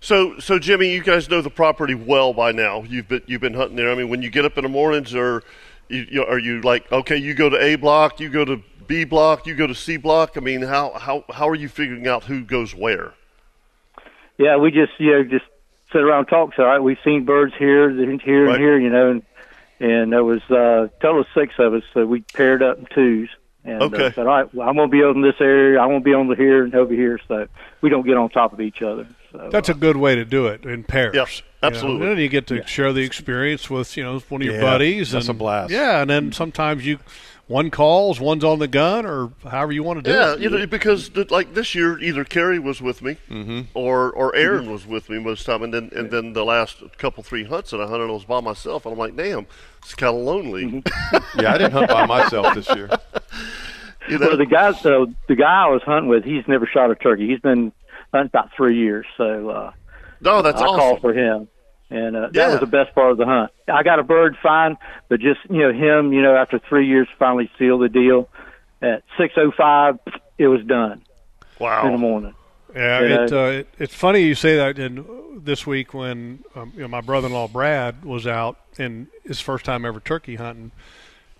So, 0.00 0.38
so 0.38 0.58
Jimmy, 0.58 0.92
you 0.92 1.02
guys 1.02 1.30
know 1.30 1.40
the 1.40 1.48
property 1.50 1.94
well 1.94 2.34
by 2.34 2.52
now. 2.52 2.82
You've 2.82 3.08
been 3.08 3.22
you've 3.26 3.40
been 3.40 3.54
hunting 3.54 3.76
there. 3.76 3.90
I 3.90 3.94
mean, 3.94 4.08
when 4.10 4.20
you 4.20 4.30
get 4.30 4.44
up 4.44 4.58
in 4.58 4.64
the 4.64 4.68
mornings, 4.68 5.14
or 5.14 5.42
you, 5.88 6.06
you, 6.10 6.24
are 6.24 6.38
you 6.38 6.60
like, 6.60 6.90
okay, 6.92 7.16
you 7.16 7.32
go 7.34 7.48
to 7.48 7.56
A 7.56 7.76
block, 7.76 8.20
you 8.20 8.28
go 8.28 8.44
to 8.44 8.62
B 8.86 9.04
block, 9.04 9.46
you 9.46 9.54
go 9.54 9.66
to 9.66 9.74
C 9.74 9.96
block? 9.96 10.36
I 10.36 10.40
mean, 10.40 10.60
how 10.60 10.92
how 10.98 11.24
how 11.30 11.48
are 11.48 11.54
you 11.54 11.68
figuring 11.68 12.06
out 12.06 12.24
who 12.24 12.44
goes 12.44 12.74
where? 12.74 13.14
Yeah, 14.36 14.56
we 14.58 14.70
just 14.70 14.92
you 14.98 15.12
know 15.12 15.24
just 15.24 15.46
sit 15.90 16.02
around 16.02 16.18
and 16.20 16.28
talk. 16.28 16.54
So 16.54 16.64
all 16.64 16.68
right, 16.68 16.80
we've 16.80 16.98
seen 17.02 17.24
birds 17.24 17.54
here, 17.58 17.88
and 17.88 18.20
here, 18.20 18.44
Right. 18.44 18.56
and 18.56 18.62
here, 18.62 18.78
you 18.78 18.90
know, 18.90 19.10
and 19.12 19.22
and 19.80 20.12
there 20.12 20.24
was 20.24 20.42
uh, 20.50 20.88
total 21.00 21.24
six 21.34 21.54
of 21.58 21.72
us. 21.72 21.82
So 21.94 22.04
we 22.04 22.20
paired 22.34 22.62
up 22.62 22.78
in 22.78 22.86
twos. 22.94 23.30
And 23.66 23.80
Okay. 23.82 24.06
uh, 24.06 24.12
said, 24.12 24.26
all 24.26 24.42
right, 24.42 24.54
well, 24.54 24.68
I'm 24.68 24.76
going 24.76 24.90
to 24.90 24.92
be 24.92 25.02
on 25.02 25.22
this 25.22 25.36
area. 25.40 25.80
I'm 25.80 25.88
going 25.88 26.00
to 26.00 26.04
be 26.04 26.12
on 26.12 26.28
the 26.28 26.34
here 26.36 26.64
and 26.64 26.74
over 26.74 26.92
here, 26.92 27.18
so 27.26 27.46
we 27.80 27.88
don't 27.88 28.04
get 28.06 28.16
on 28.16 28.28
top 28.28 28.52
of 28.52 28.60
each 28.60 28.82
other. 28.82 29.06
So 29.32 29.48
That's 29.50 29.70
a 29.70 29.74
good 29.74 29.96
way 29.96 30.14
to 30.16 30.24
do 30.26 30.46
it 30.48 30.64
in 30.66 30.84
pairs. 30.84 31.14
Yep, 31.14 31.28
you 31.28 31.34
know. 31.62 31.68
absolutely. 31.68 32.06
And 32.06 32.10
then 32.16 32.22
you 32.22 32.28
get 32.28 32.46
to 32.48 32.66
share 32.66 32.92
the 32.92 33.00
experience 33.02 33.70
with 33.70 33.96
you 33.96 34.04
know 34.04 34.18
one 34.28 34.42
of 34.42 34.46
your 34.46 34.56
Yeah, 34.56 34.60
buddies. 34.60 35.10
that's 35.12 35.28
and, 35.28 35.36
a 35.36 35.38
blast. 35.38 35.72
Yeah, 35.72 36.02
and 36.02 36.10
then 36.10 36.30
sometimes 36.32 36.86
you 36.86 36.98
one 37.46 37.70
calls, 37.70 38.20
one's 38.20 38.42
on 38.44 38.58
the 38.58 38.68
gun, 38.68 39.04
or 39.04 39.30
however 39.42 39.72
you 39.72 39.82
want 39.82 40.02
to 40.02 40.10
do 40.10 40.16
Yeah, 40.16 40.32
it. 40.34 40.40
you 40.40 40.48
know, 40.50 40.66
because 40.66 41.10
th- 41.10 41.30
like 41.30 41.54
this 41.54 41.74
year, 41.74 41.98
either 42.00 42.24
Kerry 42.24 42.58
was 42.58 42.80
with 42.80 43.02
me, 43.02 43.16
mm-hmm. 43.30 43.62
or 43.74 44.10
or 44.12 44.32
mm-hmm. 44.32 44.40
Aaron 44.40 44.70
was 44.70 44.86
with 44.86 45.10
me 45.10 45.18
most 45.18 45.40
of 45.40 45.46
the 45.46 45.52
time, 45.52 45.62
and 45.62 45.74
then 45.74 45.98
and 45.98 46.10
then 46.10 46.32
the 46.32 46.44
last 46.44 46.82
couple 46.98 47.22
three 47.22 47.44
hunts 47.44 47.70
that 47.72 47.80
I 47.80 47.86
hunted 47.86 48.08
I 48.08 48.12
was 48.12 48.24
by 48.24 48.40
myself, 48.40 48.86
and 48.86 48.92
I'm 48.92 48.98
like, 48.98 49.16
damn, 49.16 49.46
it's 49.82 49.94
kind 49.94 50.16
of 50.16 50.22
lonely. 50.22 50.64
Mm-hmm. 50.82 51.40
yeah, 51.40 51.54
I 51.54 51.58
didn't 51.58 51.72
hunt 51.72 51.88
by 51.88 52.06
myself 52.06 52.54
this 52.54 52.68
year. 52.74 52.88
You 54.06 54.18
know, 54.18 54.28
Well, 54.28 54.36
the 54.36 54.44
guy, 54.44 54.72
so 54.72 55.06
the 55.28 55.34
guy 55.34 55.64
I 55.64 55.70
was 55.70 55.80
hunting 55.82 56.10
with, 56.10 56.24
he's 56.24 56.46
never 56.46 56.66
shot 56.66 56.90
a 56.90 56.94
turkey. 56.94 57.26
He's 57.26 57.40
been 57.40 57.72
hunting 58.12 58.26
about 58.28 58.50
three 58.54 58.76
years, 58.76 59.06
so 59.16 59.48
uh, 59.48 59.72
no, 60.20 60.42
that's 60.42 60.60
I 60.60 60.66
awesome. 60.66 60.78
called 60.78 61.00
for 61.00 61.14
him, 61.14 61.48
and 61.90 62.16
uh, 62.16 62.20
Yeah. 62.32 62.46
that 62.46 62.50
was 62.52 62.60
the 62.60 62.66
best 62.66 62.94
part 62.94 63.12
of 63.12 63.18
the 63.18 63.26
hunt. 63.26 63.50
I 63.72 63.82
got 63.82 63.98
a 63.98 64.02
bird 64.02 64.36
fine, 64.42 64.76
but 65.08 65.20
just 65.20 65.40
you 65.50 65.58
know 65.60 65.72
him, 65.72 66.12
you 66.12 66.22
know, 66.22 66.34
after 66.36 66.58
three 66.58 66.86
years, 66.86 67.08
finally 67.18 67.50
sealed 67.58 67.82
the 67.82 67.88
deal. 67.88 68.28
At 68.82 69.02
six 69.18 69.34
oh 69.36 69.50
five, 69.56 69.98
it 70.38 70.48
was 70.48 70.62
done 70.64 71.02
Wow! 71.58 71.86
in 71.86 71.92
the 71.92 71.98
morning. 71.98 72.34
Yeah, 72.74 73.00
You 73.00 73.06
it, 73.06 73.30
know? 73.30 73.46
uh, 73.46 73.50
it, 73.50 73.68
it's 73.78 73.94
funny 73.94 74.20
you 74.20 74.34
say 74.34 74.56
that. 74.56 74.78
And 74.78 75.06
this 75.44 75.64
week, 75.66 75.94
when 75.94 76.44
um, 76.56 76.72
you 76.74 76.82
know, 76.82 76.88
my 76.88 77.00
brother-in-law 77.00 77.48
Brad 77.48 78.04
was 78.04 78.26
out 78.26 78.58
and 78.78 79.06
his 79.24 79.40
first 79.40 79.64
time 79.64 79.84
ever 79.86 80.00
turkey 80.00 80.34
hunting, 80.34 80.72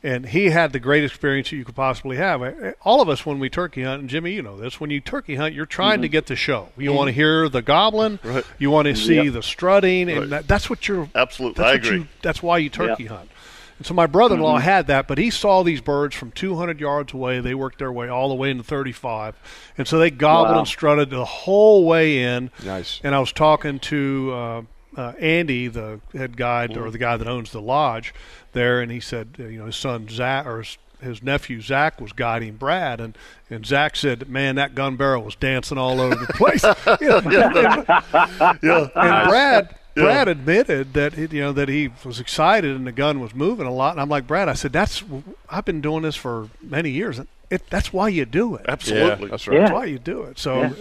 and 0.04 0.26
he 0.26 0.50
had 0.50 0.72
the 0.72 0.78
great 0.78 1.02
experience 1.02 1.50
that 1.50 1.56
you 1.56 1.64
could 1.64 1.74
possibly 1.74 2.16
have. 2.18 2.42
Uh, 2.42 2.72
All 2.82 3.00
of 3.00 3.08
us, 3.08 3.24
when 3.26 3.40
we 3.40 3.48
turkey 3.50 3.82
hunt, 3.82 4.00
and 4.02 4.08
Jimmy, 4.10 4.32
you 4.34 4.42
know 4.42 4.56
this, 4.56 4.78
when 4.78 4.90
you 4.90 5.00
turkey 5.00 5.34
hunt, 5.36 5.54
you're 5.54 5.66
trying 5.66 6.02
to 6.02 6.08
get 6.08 6.26
the 6.26 6.36
show. 6.36 6.68
You 6.76 6.92
want 6.92 7.08
to 7.08 7.12
hear 7.12 7.48
the 7.48 7.62
goblin, 7.62 8.18
Mm-hmm. 8.18 8.28
Right. 8.34 8.44
you 8.58 8.70
want 8.70 8.86
to 8.86 8.94
see 8.94 9.16
Yep. 9.16 9.32
the 9.32 9.42
strutting, 9.42 10.08
and 10.10 10.20
Right. 10.20 10.30
that, 10.30 10.46
that's 10.48 10.68
what 10.70 10.86
you're. 10.86 11.08
Absolutely, 11.14 11.62
That's 11.64 11.72
I 11.72 11.74
agree. 11.74 11.98
You, 12.00 12.08
that's 12.22 12.42
why 12.42 12.58
you 12.58 12.68
turkey 12.68 13.06
hunt. 13.06 13.30
And 13.78 13.84
so 13.86 13.92
my 13.92 14.06
brother-in-law 14.06 14.58
had 14.58 14.86
that, 14.86 15.08
but 15.08 15.18
he 15.18 15.30
saw 15.30 15.64
these 15.64 15.80
birds 15.80 16.14
from 16.14 16.30
200 16.30 16.78
yards 16.78 17.12
away. 17.12 17.40
They 17.40 17.54
worked 17.56 17.80
their 17.80 17.90
way 17.90 18.06
all 18.08 18.28
the 18.28 18.34
way 18.36 18.50
into 18.50 18.62
35, 18.62 19.34
and 19.76 19.88
so 19.88 19.98
they 19.98 20.10
gobbled 20.12 20.52
Wow. 20.54 20.58
and 20.60 20.68
strutted 20.68 21.10
the 21.10 21.24
whole 21.24 21.84
way 21.84 22.22
in. 22.22 22.50
Nice. 22.64 23.00
And 23.02 23.16
I 23.16 23.18
was 23.18 23.32
talking 23.32 23.80
to 23.80 24.64
uh, 24.96 25.12
Andy, 25.18 25.68
the 25.68 26.00
head 26.12 26.36
guide 26.36 26.76
or 26.76 26.90
the 26.90 26.98
guy 26.98 27.16
that 27.16 27.26
owns 27.28 27.50
the 27.52 27.60
lodge 27.60 28.14
there, 28.52 28.80
and 28.80 28.90
he 28.92 29.00
said, 29.00 29.36
uh, 29.38 29.44
you 29.44 29.58
know, 29.58 29.66
his 29.66 29.76
son 29.76 30.08
Zach 30.08 30.46
or 30.46 30.58
his, 30.58 30.78
his 31.00 31.22
nephew 31.22 31.60
Zach 31.60 32.00
was 32.00 32.12
guiding 32.12 32.54
Brad, 32.56 33.00
and 33.00 33.16
and 33.50 33.66
Zach 33.66 33.96
said, 33.96 34.28
man, 34.28 34.54
that 34.56 34.74
gun 34.74 34.96
barrel 34.96 35.22
was 35.22 35.34
dancing 35.34 35.78
all 35.78 36.00
over 36.00 36.14
the 36.14 36.32
place. 36.34 36.64
You 37.00 37.08
know, 37.08 37.20
Yeah, 38.62 38.88
and 38.94 39.28
Brad 39.28 39.76
Yeah. 39.96 40.02
Brad 40.02 40.28
admitted 40.28 40.92
that 40.94 41.14
he, 41.14 41.22
you 41.36 41.40
know 41.42 41.52
that 41.52 41.68
he 41.68 41.90
was 42.04 42.18
excited 42.18 42.74
and 42.74 42.86
the 42.86 42.92
gun 42.92 43.20
was 43.20 43.32
moving 43.34 43.66
a 43.66 43.72
lot. 43.72 43.92
And 43.92 44.00
I'm 44.00 44.08
like, 44.08 44.26
Brad, 44.26 44.48
I 44.48 44.54
said 44.54 44.72
that's 44.72 45.04
I've 45.48 45.64
been 45.64 45.80
doing 45.80 46.02
this 46.02 46.16
for 46.16 46.48
many 46.60 46.90
years. 46.90 47.18
And 47.18 47.28
it, 47.50 47.62
that's 47.70 47.92
why 47.92 48.08
you 48.08 48.24
do 48.24 48.56
it. 48.56 48.64
absolutely. 48.68 49.26
Yeah, 49.26 49.30
that's 49.30 49.46
right. 49.46 49.58
That's 49.60 49.72
why 49.72 49.84
you 49.84 49.98
do 50.00 50.22
it. 50.22 50.38
So, 50.38 50.74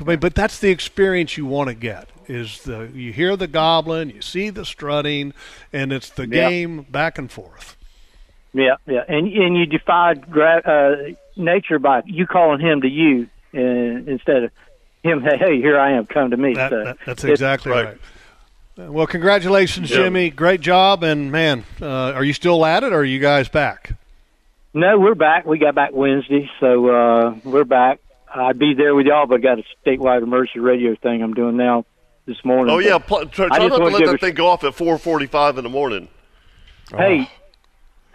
I 0.00 0.02
mean, 0.04 0.18
but 0.18 0.34
that's 0.34 0.58
the 0.58 0.70
experience 0.70 1.36
you 1.36 1.46
want 1.46 1.68
to 1.68 1.74
get. 1.74 2.08
Is 2.28 2.62
the 2.62 2.90
you 2.92 3.12
hear 3.12 3.36
the 3.36 3.46
goblin, 3.46 4.10
you 4.10 4.20
see 4.20 4.50
the 4.50 4.64
strutting, 4.66 5.32
and 5.72 5.92
it's 5.92 6.10
the 6.10 6.28
Yeah. 6.28 6.48
game 6.50 6.82
back 6.90 7.16
and 7.18 7.30
forth. 7.30 7.76
Yeah, 8.52 8.76
yeah, 8.86 9.04
and 9.08 9.26
and 9.32 9.56
you 9.56 9.66
defied 9.66 10.30
gra- 10.30 10.62
uh, 10.64 11.12
nature 11.36 11.78
by 11.78 12.02
you 12.06 12.26
calling 12.26 12.60
him 12.60 12.82
to 12.82 12.88
you 12.88 13.28
uh, 13.54 13.58
instead 13.60 14.44
of 14.44 14.50
him. 15.02 15.22
Hey, 15.22 15.38
hey, 15.38 15.56
here 15.60 15.78
I 15.80 15.92
am. 15.92 16.04
Come 16.06 16.30
to 16.30 16.36
me. 16.36 16.54
That, 16.54 16.70
so 16.70 16.84
that- 16.84 16.98
that's 17.06 17.24
exactly 17.24 17.72
right. 17.72 17.96
right. 18.76 18.90
Well, 18.90 19.06
congratulations, 19.06 19.90
Yeah. 19.90 19.96
Jimmy. 19.96 20.30
Great 20.30 20.60
job, 20.60 21.02
and 21.02 21.32
man, 21.32 21.64
uh, 21.80 22.12
are 22.12 22.24
you 22.24 22.32
still 22.32 22.64
at 22.64 22.84
it, 22.84 22.92
or 22.92 22.98
are 22.98 23.04
you 23.04 23.18
guys 23.20 23.48
back? 23.48 23.92
No, 24.74 24.98
we're 24.98 25.14
back. 25.16 25.46
We 25.46 25.58
got 25.58 25.74
back 25.74 25.90
Wednesday, 25.92 26.48
so 26.60 26.88
uh, 26.88 27.34
we're 27.42 27.64
back. 27.64 28.00
I'd 28.32 28.58
be 28.58 28.74
there 28.74 28.94
with 28.94 29.06
y'all, 29.06 29.26
but 29.26 29.36
I 29.36 29.38
got 29.38 29.58
a 29.58 29.64
statewide 29.84 30.22
emergency 30.22 30.60
radio 30.60 30.94
thing 30.94 31.22
I'm 31.22 31.32
doing 31.34 31.56
now 31.56 31.86
this 32.28 32.44
morning. 32.44 32.72
Oh 32.72 32.78
yeah, 32.78 32.98
pl- 32.98 33.26
try, 33.26 33.46
I 33.46 33.48
try 33.48 33.58
just 33.58 33.70
not 33.70 33.76
to 33.78 33.82
wanna 33.82 33.96
let 33.96 34.06
that 34.06 34.14
a- 34.14 34.18
thing 34.18 34.34
go 34.34 34.46
off 34.46 34.62
at 34.62 34.74
4:45 34.74 35.58
in 35.58 35.64
the 35.64 35.70
morning. 35.70 36.06
Hey, 36.96 37.28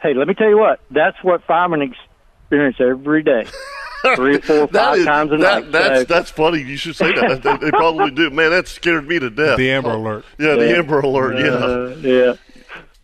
hey, 0.02 0.14
let 0.14 0.28
me 0.28 0.34
tell 0.36 0.48
you 0.48 0.58
what. 0.58 0.80
That's 0.90 1.18
what 1.24 1.44
firemen 1.44 1.82
experience 1.82 2.78
every 2.80 3.24
day, 3.24 3.46
three, 4.16 4.38
four, 4.40 4.66
is 4.66 5.06
times 5.06 5.32
a 5.32 5.38
that, 5.38 5.64
night. 5.64 5.72
that's 5.72 6.00
So- 6.00 6.04
that's 6.06 6.30
funny. 6.32 6.62
You 6.62 6.78
should 6.78 6.96
say 6.96 7.12
that. 7.12 7.42
they, 7.44 7.58
they 7.58 7.72
probably 7.72 8.12
do. 8.12 8.30
Man, 8.30 8.52
that 8.52 8.68
scared 8.68 9.08
me 9.08 9.20
to 9.20 9.30
death. 9.30 9.58
The 9.58 9.72
Amber 9.72 9.92
Alert. 9.92 10.26
Yeah, 10.40 10.56
the 10.56 10.70
Yeah. 10.70 10.78
Amber 10.78 11.00
Alert. 11.02 11.38
Yeah. 11.40 11.52
Uh, 11.52 11.96
yeah. 12.00 12.34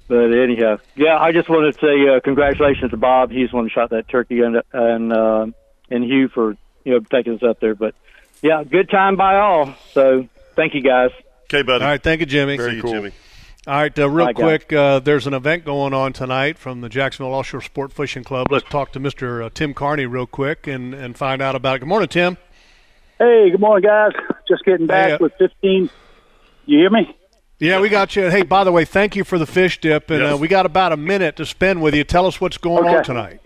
But 0.08 0.34
anyhow, 0.34 0.78
yeah, 0.96 1.20
I 1.20 1.32
just 1.32 1.50
wanted 1.50 1.74
to 1.76 1.80
say 1.80 2.16
uh, 2.16 2.20
congratulations 2.22 2.90
to 2.92 2.98
Bob. 2.98 3.30
He's 3.30 3.52
the 3.52 3.56
one 3.58 3.66
who 3.66 3.70
shot 3.70 3.92
that 3.92 4.08
turkey, 4.08 4.42
and 4.42 4.62
and 4.74 5.14
uh, 5.14 5.46
and 5.92 6.04
Hugh 6.04 6.30
for 6.30 6.58
you 6.84 6.94
know 6.94 7.00
taking 7.02 7.36
us 7.36 7.44
up 7.44 7.60
there. 7.60 7.76
But 7.76 7.94
yeah, 8.42 8.64
good 8.64 8.90
time 8.90 9.18
by 9.18 9.38
all. 9.38 9.76
So 9.94 10.28
thank 10.56 10.74
you 10.74 10.82
guys. 10.82 11.12
Okay, 11.46 11.64
buddy. 11.64 11.84
All 11.84 11.90
right, 11.92 12.02
thank 12.02 12.20
you, 12.20 12.26
Jimmy. 12.26 12.58
See 12.58 12.76
you, 12.76 12.82
Jimmy. 12.84 13.12
All 13.68 13.74
right, 13.76 14.00
uh, 14.00 14.10
real 14.10 14.28
Bye, 14.28 14.34
guys. 14.34 14.44
quick, 14.44 14.74
uh, 14.74 15.00
there's 15.00 15.28
an 15.28 15.34
event 15.34 15.66
going 15.66 15.94
on 15.94 16.14
tonight 16.14 16.58
from 16.58 16.82
the 16.82 16.90
Jacksonville 16.90 17.34
Offshore 17.34 17.62
Sport 17.62 17.92
Fishing 17.94 18.24
Club. 18.24 18.48
Let's 18.52 18.68
talk 18.70 18.92
to 18.94 19.00
Mr. 19.00 19.46
Uh, 19.46 19.50
Tim 19.54 19.74
Carney 19.74 20.06
real 20.06 20.26
quick 20.26 20.66
and, 20.66 20.94
and 20.94 21.18
find 21.18 21.42
out 21.42 21.56
about 21.56 21.76
it. 21.76 21.80
Good 21.80 21.90
morning, 21.90 22.08
Tim. 22.10 22.38
Hey, 23.20 23.50
good 23.52 23.60
morning, 23.60 23.88
guys. 23.88 24.12
Just 24.48 24.64
getting 24.64 24.88
back 24.88 25.10
Hey, 25.10 25.14
uh, 25.16 25.18
with 25.20 25.34
15, 25.40 25.90
You 26.66 26.78
hear 26.80 26.90
me? 26.90 27.16
Yeah, 27.60 27.82
we 27.82 27.90
got 27.90 28.16
you. 28.16 28.30
Hey, 28.32 28.44
by 28.44 28.64
the 28.64 28.72
way, 28.72 28.86
thank 28.86 29.18
you 29.18 29.26
for 29.26 29.38
the 29.38 29.46
fish 29.46 29.82
dip, 29.82 30.10
and 30.10 30.24
uh, 30.24 30.26
Yes. 30.28 30.40
we 30.40 30.48
got 30.48 30.66
about 30.66 30.94
a 30.94 30.98
minute 30.98 31.36
to 31.36 31.46
spend 31.46 31.82
with 31.82 31.94
you. 31.94 32.06
Tell 32.06 32.26
us 32.26 32.40
what's 32.40 32.58
going 32.58 32.88
on 32.88 33.04
tonight. 33.04 33.42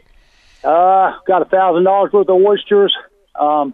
Uh, 0.63 1.13
got 1.27 1.41
a 1.41 1.45
thousand 1.45 1.83
dollars 1.85 2.13
worth 2.13 2.29
of 2.29 2.35
oysters. 2.35 2.95
Um, 3.37 3.73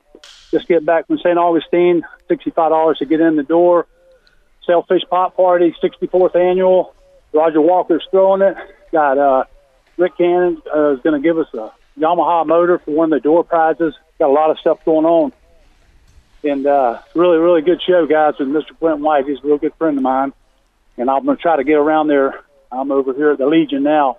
just 0.51 0.67
get 0.67 0.85
back 0.85 1.07
from 1.07 1.17
St. 1.19 1.37
Augustine. 1.37 2.03
Sixty-five 2.27 2.69
dollars 2.69 2.97
to 2.99 3.05
get 3.05 3.21
in 3.21 3.35
the 3.35 3.43
door. 3.43 3.87
Sailfish 4.65 5.03
Pop 5.09 5.35
Party, 5.35 5.75
sixty-fourth 5.81 6.35
annual. 6.35 6.95
Roger 7.33 7.61
Walker's 7.61 8.07
throwing 8.11 8.41
it. 8.41 8.55
Got 8.91 9.17
uh, 9.17 9.43
Rick 9.97 10.17
Cannon 10.17 10.61
uh, 10.73 10.93
is 10.93 11.01
going 11.01 11.21
to 11.21 11.25
give 11.25 11.37
us 11.37 11.47
a 11.53 11.71
Yamaha 11.99 12.45
motor 12.45 12.79
for 12.79 12.91
one 12.91 13.11
of 13.13 13.21
the 13.21 13.23
door 13.23 13.43
prizes. 13.43 13.93
Got 14.17 14.29
a 14.29 14.33
lot 14.33 14.49
of 14.49 14.57
stuff 14.59 14.83
going 14.85 15.05
on, 15.05 15.31
and 16.43 16.65
uh, 16.65 16.99
really, 17.13 17.37
really 17.37 17.61
good 17.61 17.81
show, 17.81 18.05
guys. 18.05 18.33
With 18.39 18.49
Mr. 18.49 18.77
Clint 18.79 18.99
White, 18.99 19.25
he's 19.25 19.37
a 19.43 19.47
real 19.47 19.57
good 19.57 19.73
friend 19.75 19.97
of 19.97 20.03
mine, 20.03 20.33
and 20.97 21.09
I'm 21.09 21.25
going 21.25 21.37
to 21.37 21.41
try 21.41 21.55
to 21.55 21.63
get 21.63 21.75
around 21.75 22.07
there. 22.07 22.41
I'm 22.71 22.91
over 22.91 23.13
here 23.13 23.31
at 23.31 23.37
the 23.37 23.47
Legion 23.47 23.83
now. 23.83 24.17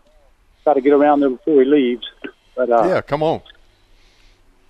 Try 0.64 0.74
to 0.74 0.80
get 0.80 0.92
around 0.92 1.20
there 1.20 1.30
before 1.30 1.62
he 1.62 1.68
leaves. 1.68 2.06
But 2.54 2.70
uh, 2.70 2.84
yeah, 2.86 3.00
come 3.00 3.22
on. 3.22 3.42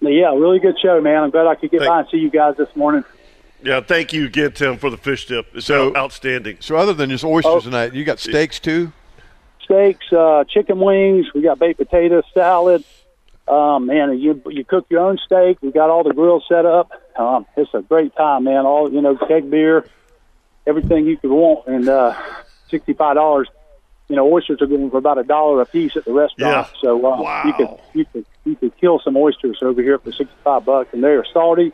But 0.03 0.11
yeah, 0.11 0.29
really 0.35 0.59
good 0.59 0.79
show, 0.81 1.01
man. 1.01 1.23
I'm 1.25 1.31
glad 1.31 1.47
I 1.47 1.55
could 1.55 1.71
get 1.71 1.81
Thank- 1.81 1.89
by 1.91 2.01
and 2.01 2.09
see 2.11 2.19
you 2.19 2.31
guys 2.31 2.57
this 2.57 2.75
morning. 2.75 3.05
Yeah, 3.63 3.81
thank 3.81 4.13
you 4.15 4.25
again, 4.25 4.53
Tim, 4.53 4.79
for 4.79 4.89
the 4.89 4.97
fish 4.97 5.27
dip. 5.27 5.47
It's 5.55 5.67
So- 5.67 5.95
outstanding. 5.95 6.57
So 6.61 6.77
other 6.77 6.95
than 6.95 7.11
just 7.11 7.25
oysters 7.25 7.53
Oh. 7.53 7.61
tonight, 7.61 7.93
you 7.95 8.05
got 8.05 8.19
steaks 8.19 8.59
too. 8.59 8.93
Steaks, 9.65 10.11
uh, 10.13 10.45
chicken 10.49 10.81
wings. 10.81 11.27
We 11.35 11.43
got 11.43 11.59
baked 11.59 11.79
potatoes, 11.79 12.25
salad. 12.35 12.85
Um, 13.47 13.87
man, 13.87 14.19
you 14.19 14.41
you 14.47 14.65
cook 14.65 14.87
your 14.91 15.01
own 15.01 15.19
steak. 15.25 15.59
We 15.61 15.73
got 15.73 15.91
all 15.91 16.05
the 16.05 16.15
grills 16.15 16.45
set 16.49 16.65
up. 16.65 16.91
Um, 17.17 17.47
it's 17.57 17.73
a 17.75 17.83
great 17.83 18.15
time, 18.17 18.45
man. 18.45 18.65
All 18.65 18.91
you 18.93 19.01
know, 19.03 19.17
keg 19.17 19.51
beer, 19.51 19.85
everything 20.67 21.07
you 21.07 21.17
could 21.17 21.31
want, 21.31 21.67
and 21.67 21.89
uh, 21.89 22.15
sixty 22.69 22.93
five 22.95 23.17
dollars. 23.17 23.49
You 24.09 24.17
know, 24.17 24.33
oysters 24.33 24.61
are 24.61 24.67
going 24.67 24.91
for 24.91 24.97
about 24.99 25.19
a 25.19 25.23
dollar 25.25 25.61
a 25.61 25.67
piece 25.67 25.97
at 25.97 26.05
the 26.05 26.13
restaurant. 26.13 26.69
Yeah. 26.73 26.81
So 26.81 26.97
uh, 26.99 27.21
Wow. 27.23 27.43
you 27.45 27.53
could 27.53 27.69
you 27.95 28.05
could 28.13 28.25
you 28.45 28.57
could 28.57 28.77
kill 28.79 28.99
some 29.01 29.17
oysters 29.17 29.59
over 29.63 29.83
here 29.83 29.99
for 29.99 30.13
sixty 30.13 30.35
five 30.45 30.65
bucks, 30.65 30.91
and 30.93 31.03
they 31.05 31.09
are 31.09 31.25
salty. 31.33 31.73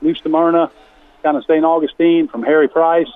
New 0.00 0.14
Smyrna, 0.14 0.70
kind 1.22 1.36
of 1.36 1.44
St. 1.44 1.64
Augustine 1.64 2.28
from 2.28 2.42
Harry 2.42 2.68
Price. 2.68 3.08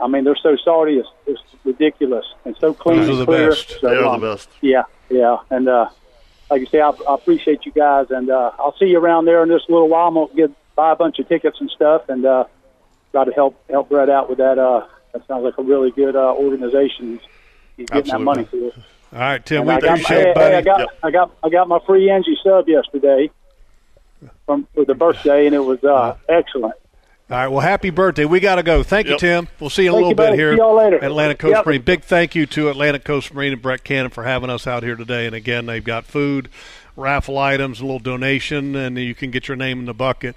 I 0.00 0.08
mean, 0.08 0.24
they're 0.24 0.36
so 0.36 0.56
salty, 0.56 0.98
it's, 0.98 1.08
it's 1.26 1.42
ridiculous, 1.64 2.24
and 2.44 2.56
so 2.58 2.74
clean 2.74 3.00
Those 3.00 3.10
are 3.10 3.14
the 3.16 3.24
clear. 3.24 3.50
best. 3.50 3.80
So, 3.80 3.88
They 3.88 3.96
are 3.96 4.04
um, 4.06 4.20
the 4.20 4.34
best. 4.34 4.48
Yeah, 4.60 4.82
yeah, 5.10 5.38
and 5.50 5.68
uh, 5.68 5.88
like 6.50 6.60
you 6.60 6.66
say, 6.66 6.80
I, 6.80 6.90
I 6.90 7.14
appreciate 7.14 7.64
you 7.66 7.72
guys, 7.72 8.06
and 8.10 8.30
uh, 8.30 8.52
I'll 8.58 8.76
see 8.78 8.86
you 8.86 8.98
around 8.98 9.26
there 9.26 9.42
in 9.42 9.48
just 9.48 9.68
a 9.68 9.72
little 9.72 9.88
while. 9.88 10.08
I'm 10.08 10.14
gonna 10.14 10.34
get 10.34 10.50
buy 10.74 10.92
a 10.92 10.96
bunch 10.96 11.18
of 11.18 11.28
tickets 11.28 11.60
and 11.60 11.70
stuff, 11.70 12.08
and 12.08 12.24
uh, 12.24 12.44
try 13.12 13.24
to 13.24 13.32
help 13.32 13.56
help 13.70 13.88
Brett 13.88 14.08
out 14.10 14.28
with 14.28 14.38
that. 14.38 14.58
Uh, 14.58 14.86
that 15.12 15.26
sounds 15.26 15.44
like 15.44 15.58
a 15.58 15.62
really 15.62 15.90
good 15.90 16.16
uh, 16.16 16.32
organization. 16.34 17.20
He's 17.76 17.88
getting 17.88 18.10
that 18.10 18.20
money 18.20 18.44
for. 18.44 18.72
All 19.12 19.18
right, 19.18 19.44
Tim, 19.44 19.58
And 19.60 19.68
we 19.68 19.74
I 19.74 19.80
got, 19.80 19.86
my, 19.86 19.92
appreciate 19.94 20.22
hey, 20.22 20.30
it, 20.30 20.34
buddy. 20.34 20.52
hey, 20.52 20.58
I 20.58 20.62
got 20.62 20.78
Yep. 20.80 20.88
I 21.02 21.10
got 21.10 21.30
I 21.44 21.48
got 21.50 21.68
my 21.68 21.78
free 21.86 22.10
Angie 22.10 22.36
sub 22.42 22.68
yesterday 22.68 23.30
from 24.46 24.66
for 24.74 24.84
the 24.84 24.94
birthday, 24.94 25.46
and 25.46 25.54
it 25.54 25.58
was 25.60 25.82
uh, 25.84 26.16
excellent. 26.28 26.74
All 27.30 27.38
right, 27.38 27.48
well, 27.48 27.60
happy 27.60 27.90
birthday. 27.90 28.24
We 28.26 28.40
got 28.40 28.56
to 28.56 28.62
go. 28.62 28.82
Thank 28.82 29.06
you, 29.08 29.16
Tim. 29.18 29.48
We'll 29.58 29.70
see 29.70 29.84
you 29.84 29.88
in 29.88 29.92
a 29.94 29.96
little 29.96 30.10
you, 30.10 30.14
bit 30.16 30.26
buddy. 30.28 30.36
here. 30.36 30.52
See 30.54 30.58
y'all 30.58 30.76
later. 30.76 30.96
Atlantic 30.98 31.38
Coast 31.38 31.54
Yep. 31.56 31.66
Marine. 31.66 31.82
Big 31.82 32.02
thank 32.02 32.34
you 32.34 32.44
to 32.46 32.68
Atlantic 32.68 33.04
Coast 33.04 33.32
Marine 33.32 33.52
and 33.54 33.62
Brett 33.62 33.84
Cannon 33.84 34.10
for 34.10 34.24
having 34.24 34.50
us 34.50 34.66
out 34.66 34.82
here 34.82 34.96
today. 34.96 35.26
And 35.26 35.34
again, 35.34 35.64
they've 35.66 35.82
got 35.84 36.04
food, 36.04 36.50
raffle 36.96 37.38
items, 37.38 37.80
a 37.80 37.84
little 37.84 38.00
donation, 38.00 38.76
and 38.76 38.98
you 38.98 39.14
can 39.14 39.30
get 39.30 39.48
your 39.48 39.56
name 39.56 39.78
in 39.78 39.86
the 39.86 39.94
bucket. 39.94 40.36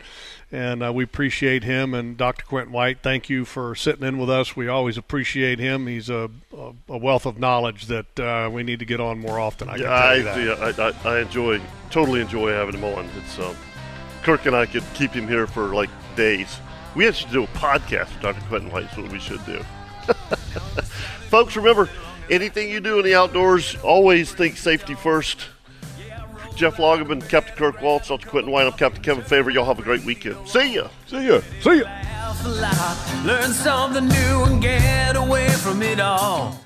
And 0.52 0.84
uh, 0.84 0.94
we 0.94 1.04
appreciate 1.04 1.64
him 1.64 1.94
and 1.94 2.16
Dr. 2.16 2.46
Quinton 2.46 2.72
White. 2.72 3.00
Thank 3.02 3.30
you 3.30 3.46
for 3.46 3.76
sitting 3.76 4.06
in 4.06 4.18
with 4.18 4.30
us. 4.30 4.56
We 4.56 4.68
always 4.68 4.98
appreciate 4.98 5.60
him. 5.60 5.88
He's 5.88 6.10
a, 6.10 6.30
a, 6.56 6.72
a 6.90 6.98
wealth 6.98 7.26
of 7.26 7.40
knowledge 7.40 7.88
that 7.88 8.20
uh, 8.20 8.50
we 8.52 8.64
need 8.64 8.80
to 8.80 8.86
get 8.86 9.02
on 9.02 9.20
more 9.20 9.40
often. 9.40 9.68
I 9.70 9.74
can 9.74 9.82
Yeah, 9.82 9.88
tell 9.90 9.98
I, 10.08 10.16
you 10.16 10.24
that. 10.24 10.78
yeah, 10.78 10.84
I, 11.06 11.10
I, 11.12 11.16
I 11.18 11.22
enjoy, 11.22 11.60
totally 11.90 12.22
enjoy 12.22 12.52
having 12.52 12.76
him 12.76 12.84
on. 12.84 13.10
It's 13.18 13.40
um, 13.40 13.56
Kirk 14.24 14.46
and 14.46 14.56
I 14.56 14.66
could 14.66 14.84
keep 14.94 15.12
him 15.12 15.28
here 15.28 15.48
for 15.48 15.74
like 15.76 15.90
days. 16.16 16.58
We 16.96 17.08
actually 17.08 17.34
do 17.34 17.44
a 17.44 17.48
podcast 17.48 18.14
with 18.14 18.22
Dr. 18.22 18.42
Quinton 18.48 18.72
White. 18.72 18.90
Is 18.92 18.98
what 18.98 19.12
we 19.12 19.20
should 19.20 19.44
do. 19.46 19.62
Folks, 21.30 21.56
remember, 21.56 21.90
anything 22.30 22.70
you 22.70 22.80
do 22.80 23.00
in 23.00 23.06
the 23.06 23.16
outdoors, 23.16 23.76
always 23.84 24.32
think 24.34 24.58
safety 24.58 24.94
first. 24.94 25.48
Jeff 26.56 26.78
Loggeman, 26.78 27.22
Captain 27.28 27.56
Kirk 27.56 27.82
Waltz, 27.82 28.08
Dr. 28.08 28.28
Quinton 28.30 28.52
White, 28.52 28.66
I'm 28.66 28.74
Captain 28.74 29.04
Kevin 29.04 29.24
Faver. 29.24 29.54
Y'all 29.54 29.66
have 29.66 29.80
a 29.80 29.84
great 29.84 30.04
weekend. 30.06 30.48
See 30.48 30.76
ya. 30.76 30.88
See 31.06 31.28
ya. 31.28 31.42
See 31.62 31.80
ya. 31.80 31.84
laugh 31.84 32.46
a 32.46 32.50
lot, 32.50 33.26
learn 33.26 33.52
something 33.52 34.08
new 34.08 34.44
and 34.46 34.62
get 34.62 35.16
away 35.16 35.50
from 35.50 35.82
it 35.82 36.00
all. 36.00 36.65